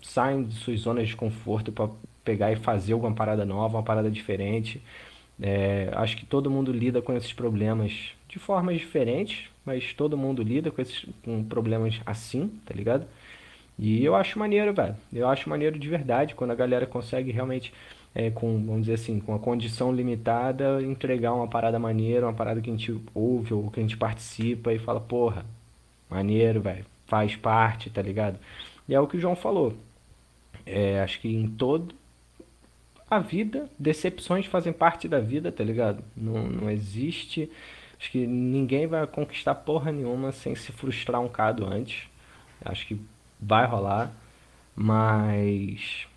saem 0.02 0.44
de 0.44 0.56
suas 0.56 0.82
zonas 0.82 1.08
de 1.08 1.16
conforto 1.16 1.72
para 1.72 1.90
pegar 2.24 2.52
e 2.52 2.56
fazer 2.56 2.94
alguma 2.94 3.14
parada 3.14 3.46
nova, 3.46 3.78
uma 3.78 3.84
parada 3.84 4.10
diferente. 4.10 4.82
É, 5.42 5.90
acho 5.94 6.18
que 6.18 6.26
todo 6.26 6.50
mundo 6.50 6.72
lida 6.72 7.02
com 7.02 7.14
esses 7.14 7.32
problemas 7.34 8.12
de 8.28 8.40
formas 8.40 8.78
diferentes, 8.78 9.50
mas 9.66 9.94
todo 9.94 10.18
mundo 10.18 10.42
lida 10.42 10.72
com 10.72 10.82
esses 10.82 11.06
com 11.24 11.44
problemas 11.44 12.00
assim, 12.06 12.48
tá 12.66 12.74
ligado? 12.74 13.06
E 13.78 14.04
eu 14.04 14.16
acho 14.16 14.40
maneiro, 14.40 14.74
velho. 14.74 14.96
Eu 15.14 15.28
acho 15.28 15.50
maneiro 15.50 15.78
de 15.78 15.88
verdade 15.88 16.36
quando 16.36 16.52
a 16.52 16.56
galera 16.56 16.86
consegue 16.88 17.32
realmente, 17.32 17.74
é, 18.18 18.32
com, 18.32 18.66
vamos 18.66 18.82
dizer 18.82 18.96
assim, 18.96 19.20
com 19.20 19.36
a 19.36 19.40
condição 19.40 19.94
limitada, 19.94 20.82
entregar 20.82 21.36
uma 21.36 21.48
parada 21.48 21.78
maneira, 21.78 22.26
uma 22.26 22.34
parada 22.34 22.60
que 22.60 22.68
a 22.68 22.74
gente 22.74 23.00
ouve 23.14 23.54
ou 23.54 23.70
que 23.70 23.80
a 23.80 23.84
gente 23.84 23.96
participa 23.96 24.74
e 24.74 24.80
fala, 24.80 25.00
porra, 25.00 25.46
maneiro, 26.10 26.60
velho, 26.60 26.84
faz 27.06 27.36
parte, 27.36 27.92
tá 27.92 28.02
ligado? 28.02 28.40
E 28.90 28.96
é 28.96 29.00
o 29.00 29.06
que 29.06 29.18
o 29.18 29.20
João 29.20 29.36
falou. 29.36 29.76
É, 30.66 31.00
acho 31.02 31.22
que 31.22 31.28
em 31.30 31.48
todo 31.48 31.94
a 33.08 33.20
vida, 33.20 33.70
decepções 33.78 34.48
fazem 34.48 34.74
parte 34.74 35.08
da 35.08 35.20
vida, 35.20 35.52
tá 35.52 35.64
ligado? 35.64 36.04
Não, 36.16 36.48
não 36.48 36.72
existe. 36.72 37.52
Acho 38.00 38.12
que 38.12 38.26
ninguém 38.26 38.88
vai 38.88 39.06
conquistar 39.06 39.54
porra 39.54 39.92
nenhuma 39.92 40.32
sem 40.32 40.56
se 40.56 40.72
frustrar 40.72 41.22
um 41.22 41.26
bocado 41.26 41.68
antes. 41.68 42.10
Acho 42.66 42.88
que 42.88 43.00
vai 43.40 43.68
rolar. 43.68 44.12
Mas, 44.76 46.08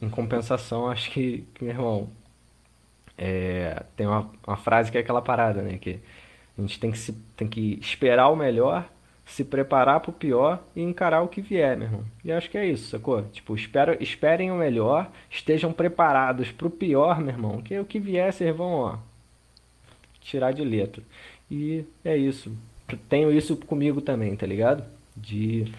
em 0.00 0.08
compensação, 0.08 0.88
acho 0.88 1.10
que, 1.10 1.44
que 1.54 1.64
meu 1.64 1.72
irmão, 1.72 2.08
é, 3.16 3.82
tem 3.96 4.06
uma, 4.06 4.30
uma 4.46 4.56
frase 4.56 4.90
que 4.90 4.98
é 4.98 5.00
aquela 5.00 5.22
parada, 5.22 5.62
né? 5.62 5.78
Que 5.78 6.00
a 6.56 6.60
gente 6.60 6.78
tem 6.78 6.90
que, 6.90 6.98
se, 6.98 7.12
tem 7.36 7.48
que 7.48 7.78
esperar 7.80 8.28
o 8.28 8.36
melhor 8.36 8.88
se 9.28 9.44
preparar 9.44 10.00
pro 10.00 10.10
pior 10.10 10.64
e 10.74 10.82
encarar 10.82 11.20
o 11.20 11.28
que 11.28 11.42
vier, 11.42 11.76
meu 11.76 11.86
irmão. 11.86 12.04
E 12.24 12.32
acho 12.32 12.48
que 12.48 12.56
é 12.56 12.66
isso, 12.66 12.88
sacou? 12.88 13.22
Tipo, 13.24 13.54
esperem 14.00 14.50
o 14.50 14.56
melhor, 14.56 15.10
estejam 15.30 15.70
preparados 15.70 16.50
pro 16.50 16.70
pior, 16.70 17.20
meu 17.20 17.28
irmão, 17.28 17.60
que 17.60 17.78
o 17.78 17.84
que 17.84 18.00
vier 18.00 18.32
vocês 18.32 18.56
vão, 18.56 18.72
ó, 18.72 18.98
tirar 20.20 20.52
de 20.52 20.64
letra. 20.64 21.02
E 21.50 21.84
é 22.02 22.16
isso. 22.16 22.56
Tenho 23.08 23.30
isso 23.30 23.54
comigo 23.56 24.00
também, 24.00 24.34
tá 24.34 24.46
ligado? 24.46 24.82
De 25.14 25.70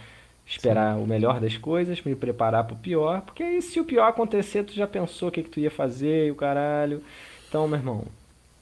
esperar 0.50 0.96
Sim. 0.96 1.04
o 1.04 1.08
melhor 1.08 1.40
das 1.40 1.56
coisas, 1.58 2.02
me 2.02 2.16
preparar 2.16 2.64
pro 2.64 2.76
pior, 2.76 3.22
porque 3.22 3.44
aí 3.44 3.62
se 3.62 3.80
o 3.80 3.86
pior 3.86 4.08
acontecer, 4.08 4.64
tu 4.64 4.74
já 4.74 4.88
pensou 4.88 5.30
o 5.30 5.32
que, 5.32 5.44
que 5.44 5.50
tu 5.50 5.60
ia 5.60 5.70
fazer 5.70 6.28
e 6.28 6.32
o 6.32 6.36
caralho. 6.36 7.04
Então, 7.48 7.68
meu 7.68 7.78
irmão, 7.78 8.06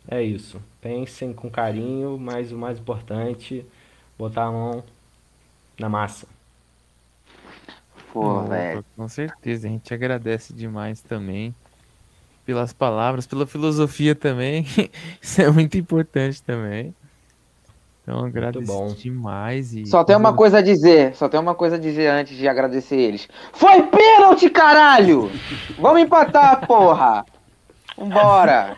é 0.08 0.22
isso. 0.22 0.62
Pensem 0.82 1.34
com 1.34 1.50
carinho, 1.50 2.18
mas 2.18 2.52
o 2.52 2.58
mais 2.58 2.78
importante 2.78 3.66
botar 4.18 4.46
a 4.46 4.52
mão 4.52 4.84
na 5.80 5.88
massa. 5.88 6.28
Pô, 8.12 8.42
velho. 8.44 8.84
Com 8.96 9.08
certeza, 9.08 9.68
a 9.68 9.72
gente 9.72 9.94
agradece 9.94 10.54
demais 10.54 11.02
também 11.02 11.56
pelas 12.46 12.74
palavras, 12.74 13.28
pela 13.28 13.46
filosofia 13.48 14.16
também. 14.16 14.66
Isso 15.22 15.42
é 15.42 15.50
muito 15.52 15.78
importante 15.78 16.42
também. 16.44 16.94
Então, 18.08 18.24
agradeço 18.24 18.96
demais. 18.98 19.74
E... 19.74 19.86
Só 19.86 20.02
tem 20.02 20.16
uma 20.16 20.34
coisa 20.34 20.60
a 20.60 20.62
dizer, 20.62 21.14
só 21.14 21.28
tem 21.28 21.38
uma 21.38 21.54
coisa 21.54 21.76
a 21.76 21.80
dizer 21.80 22.08
antes 22.08 22.38
de 22.38 22.48
agradecer 22.48 22.96
eles. 22.96 23.28
Foi 23.52 23.84
pênalti, 23.84 24.50
caralho! 24.50 25.30
Vamos 25.78 26.04
empatar, 26.04 26.64
porra! 26.66 27.26
Vambora! 27.98 28.78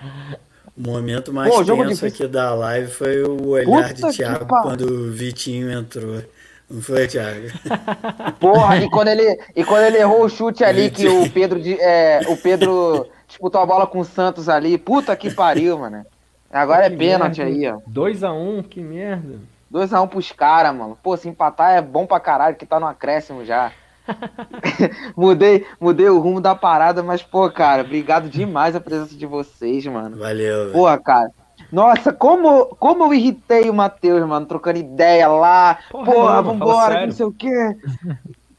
O 0.75 0.81
momento 0.81 1.31
mais 1.31 1.53
Pô, 1.53 1.63
tenso 1.63 2.07
aqui 2.07 2.25
da 2.25 2.55
live 2.55 2.91
foi 2.91 3.21
o 3.21 3.49
olhar 3.49 3.93
Puta 3.93 4.09
de 4.09 4.17
Thiago 4.17 4.47
quando 4.47 4.81
o 4.81 5.11
Vitinho 5.11 5.71
entrou. 5.71 6.23
Não 6.67 6.81
foi, 6.81 7.07
Thiago? 7.07 7.49
Porra, 8.39 8.77
e 8.77 8.89
quando 8.89 9.09
ele, 9.09 9.39
e 9.55 9.63
quando 9.63 9.83
ele 9.83 9.97
errou 9.97 10.23
o 10.23 10.29
chute 10.29 10.63
ali, 10.63 10.89
que 10.89 11.07
o 11.07 11.29
Pedro, 11.29 11.59
é, 11.79 12.21
o 12.27 12.37
Pedro 12.37 13.07
disputou 13.27 13.61
a 13.61 13.65
bola 13.65 13.85
com 13.85 13.99
o 13.99 14.05
Santos 14.05 14.49
ali. 14.49 14.75
Puta 14.77 15.15
que 15.15 15.29
pariu, 15.29 15.77
mano. 15.77 16.03
Agora 16.51 16.85
é 16.85 16.89
pênalti 16.89 17.41
aí, 17.41 17.67
ó. 17.67 17.77
2x1, 17.89 18.33
um, 18.33 18.63
que 18.63 18.81
merda. 18.81 19.39
2x1 19.71 20.03
um 20.03 20.07
pros 20.07 20.31
caras, 20.31 20.75
mano. 20.75 20.97
Pô, 21.01 21.15
se 21.15 21.29
empatar 21.29 21.71
é 21.71 21.81
bom 21.81 22.05
pra 22.05 22.19
caralho, 22.19 22.55
que 22.55 22.65
tá 22.65 22.79
no 22.79 22.87
acréscimo 22.87 23.45
já. 23.45 23.71
mudei, 25.15 25.65
mudei 25.79 26.09
o 26.09 26.19
rumo 26.19 26.41
da 26.41 26.55
parada, 26.55 27.03
mas, 27.03 27.21
pô, 27.21 27.49
cara, 27.51 27.83
obrigado 27.83 28.29
demais 28.29 28.75
a 28.75 28.81
presença 28.81 29.15
de 29.15 29.25
vocês, 29.25 29.85
mano. 29.85 30.17
Valeu. 30.17 30.71
Porra, 30.71 30.97
cara. 30.97 31.31
Nossa, 31.71 32.11
como, 32.11 32.65
como 32.77 33.03
eu 33.03 33.13
irritei 33.13 33.69
o 33.69 33.73
Matheus, 33.73 34.25
mano, 34.27 34.45
trocando 34.45 34.79
ideia 34.79 35.27
lá. 35.27 35.77
Porra, 35.91 36.05
porra 36.05 36.35
não, 36.41 36.43
vambora, 36.43 37.05
não 37.05 37.11
sei 37.11 37.25
o 37.25 37.31
quê. 37.31 37.77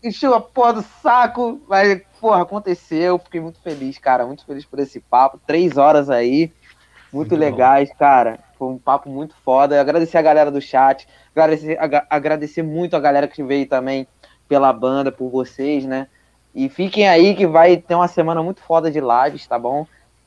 Encheu 0.02 0.32
a 0.34 0.40
porra 0.40 0.74
do 0.74 0.82
saco, 1.02 1.60
mas, 1.68 2.00
porra, 2.20 2.42
aconteceu. 2.42 3.18
Fiquei 3.18 3.40
muito 3.40 3.60
feliz, 3.60 3.98
cara. 3.98 4.24
Muito 4.24 4.46
feliz 4.46 4.64
por 4.64 4.78
esse 4.78 5.00
papo. 5.00 5.40
Três 5.44 5.76
horas 5.76 6.08
aí. 6.08 6.52
Muito, 7.12 7.30
muito 7.30 7.36
legais, 7.36 7.88
bom. 7.88 7.94
cara. 7.98 8.38
Foi 8.58 8.68
um 8.68 8.78
papo 8.78 9.08
muito 9.08 9.34
foda. 9.44 9.80
Agradecer 9.80 10.18
a 10.18 10.22
galera 10.22 10.50
do 10.50 10.60
chat. 10.60 11.08
Agradecer, 11.34 11.78
agradecer 12.08 12.62
muito 12.62 12.94
a 12.94 13.00
galera 13.00 13.26
que 13.26 13.42
veio 13.42 13.66
também 13.66 14.06
pela 14.48 14.72
banda, 14.72 15.10
por 15.10 15.30
vocês, 15.30 15.84
né? 15.84 16.08
E 16.54 16.68
fiquem 16.68 17.08
aí 17.08 17.34
que 17.34 17.46
vai 17.46 17.76
ter 17.76 17.94
uma 17.94 18.08
semana 18.08 18.42
muito 18.42 18.60
foda 18.60 18.90
de 18.90 19.00
lives, 19.00 19.46
tá 19.46 19.58
bom? 19.58 19.86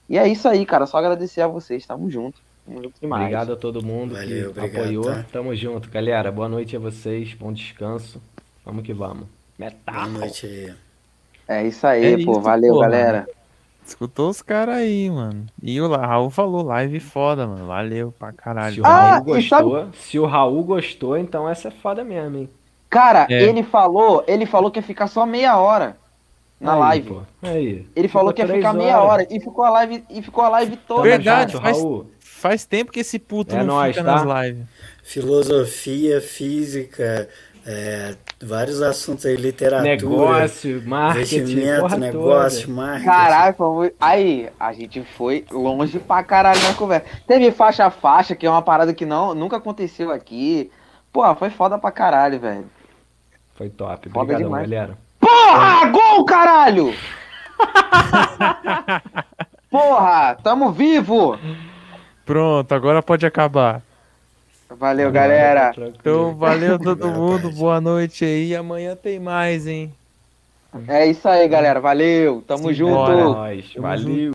E 0.10 0.18
é 0.18 0.28
isso 0.28 0.48
aí, 0.48 0.66
cara. 0.66 0.86
Só 0.86 0.98
agradecer 0.98 1.42
a 1.42 1.48
vocês. 1.48 1.86
Tamo 1.86 2.10
junto. 2.10 2.42
Tamo 2.66 2.82
junto 2.82 3.00
demais. 3.00 3.24
Obrigado 3.24 3.54
a 3.54 3.56
todo 3.56 3.84
mundo 3.84 4.14
Valeu, 4.14 4.54
que 4.54 4.60
obrigado, 4.60 4.82
apoiou. 4.82 5.04
Tá? 5.04 5.26
Tamo 5.32 5.56
junto, 5.56 5.90
galera. 5.90 6.32
Boa 6.32 6.48
noite 6.48 6.76
a 6.76 6.80
vocês. 6.80 7.34
Bom 7.34 7.52
descanso. 7.52 8.22
Vamos 8.66 8.86
que 8.86 8.94
vamos. 8.94 9.28
Metal. 9.58 9.94
Boa 9.94 10.08
noite 10.08 10.46
aí. 10.46 10.74
É 11.48 11.68
isso 11.68 11.86
aí, 11.86 12.06
é 12.06 12.26
pô. 12.26 12.32
Isso, 12.32 12.42
Valeu, 12.42 12.74
pô, 12.74 12.80
galera. 12.80 13.20
Mano. 13.20 13.43
Escutou 13.86 14.30
os 14.30 14.42
caras 14.42 14.76
aí, 14.76 15.10
mano. 15.10 15.46
E 15.62 15.80
o 15.82 15.88
Raul 15.90 16.30
falou, 16.30 16.64
live 16.64 17.00
foda, 17.00 17.46
mano. 17.46 17.68
Valeu 17.68 18.14
pra 18.18 18.32
caralho. 18.32 18.76
Se 18.76 18.82
o 18.82 18.84
Raul 18.84 18.98
ah, 18.98 19.20
gostou, 19.20 19.80
sabe... 19.80 19.98
se 19.98 20.20
o 20.20 20.26
Raul 20.26 20.64
gostou, 20.64 21.18
então 21.18 21.50
essa 21.50 21.68
é 21.68 21.72
foda 21.72 22.04
mesmo, 22.04 22.38
hein? 22.38 22.50
Cara, 22.90 23.28
é. 23.30 23.44
ele 23.44 23.64
falou, 23.64 24.24
ele 24.28 24.46
falou 24.46 24.70
que 24.70 24.80
ia 24.80 24.84
ficar 24.84 25.08
só 25.08 25.26
meia 25.26 25.58
hora 25.58 25.98
na 26.60 26.74
aí, 26.74 26.80
live. 26.80 27.10
Pô. 27.10 27.22
Aí. 27.42 27.88
Ele 27.96 28.08
falou 28.08 28.32
que 28.32 28.42
ia 28.42 28.48
ficar 28.48 28.70
horas. 28.70 28.82
meia 28.84 29.02
hora 29.02 29.28
e 29.30 29.40
ficou 29.40 29.66
a 29.66 29.70
live 29.72 30.04
e 30.10 30.22
ficou 30.22 30.44
a 30.44 30.50
live 30.50 30.78
toda. 30.78 31.02
Verdade, 31.02 31.54
faz, 31.54 31.78
faz 32.20 32.66
tempo 32.66 32.92
que 32.92 33.00
esse 33.02 33.20
puto 33.20 33.56
é 33.56 33.60
não 33.60 33.76
nóis, 33.76 33.96
fica 33.96 34.06
tá? 34.06 34.24
nas 34.24 34.46
lives. 34.46 34.66
Filosofia, 35.04 36.22
física, 36.22 37.28
é, 37.66 38.16
vários 38.42 38.82
assuntos 38.82 39.26
aí, 39.26 39.38
literatura, 39.38 39.90
negócio, 39.90 40.84
marketing, 40.86 41.36
investimento, 41.38 41.98
negócio, 41.98 42.68
toda. 42.68 42.74
marketing. 42.74 43.06
Caralho, 43.06 43.56
aí 44.02 44.50
a 44.60 44.74
gente 44.74 45.02
foi 45.16 45.46
longe 45.50 45.98
pra 46.00 46.24
caralho 46.24 46.62
na 46.62 46.74
conversa. 46.74 47.06
Teve 47.26 47.52
faixa 47.52 47.86
a 47.86 47.92
faixa, 47.92 48.36
que 48.36 48.46
é 48.46 48.50
uma 48.50 48.62
parada 48.62 48.94
que 48.94 49.06
não, 49.06 49.34
nunca 49.34 49.58
aconteceu 49.58 50.12
aqui. 50.12 50.70
Pô, 51.12 51.34
foi 51.36 51.50
foda 51.50 51.78
pra 51.78 51.92
caralho, 51.92 52.40
velho. 52.40 52.66
Foi 53.56 53.70
top. 53.70 54.10
Foda 54.10 54.20
Obrigadão, 54.20 54.50
demais. 54.50 54.70
galera. 54.70 54.98
Porra! 55.20 55.86
Gol, 55.86 56.26
caralho! 56.26 56.94
Porra! 59.70 60.38
Tamo 60.44 60.72
vivo! 60.72 61.38
Pronto, 62.26 62.72
agora 62.74 63.02
pode 63.02 63.26
acabar. 63.26 63.82
Valeu, 64.78 65.12
galera. 65.12 65.74
Então, 66.00 66.36
valeu 66.36 66.80
todo 66.80 67.08
mundo. 67.08 67.52
Boa 67.52 67.80
noite 67.80 68.26
aí. 68.26 68.56
Amanhã 68.56 68.96
tem 68.96 69.20
mais, 69.20 69.68
hein? 69.68 69.94
É 70.88 71.06
isso 71.06 71.28
aí, 71.28 71.48
galera. 71.48 71.80
Valeu. 71.80 72.44
Tamo 72.48 72.70
Sim, 72.70 72.74
junto. 72.74 72.94
Bora, 72.94 73.54
Valeu. 73.78 74.32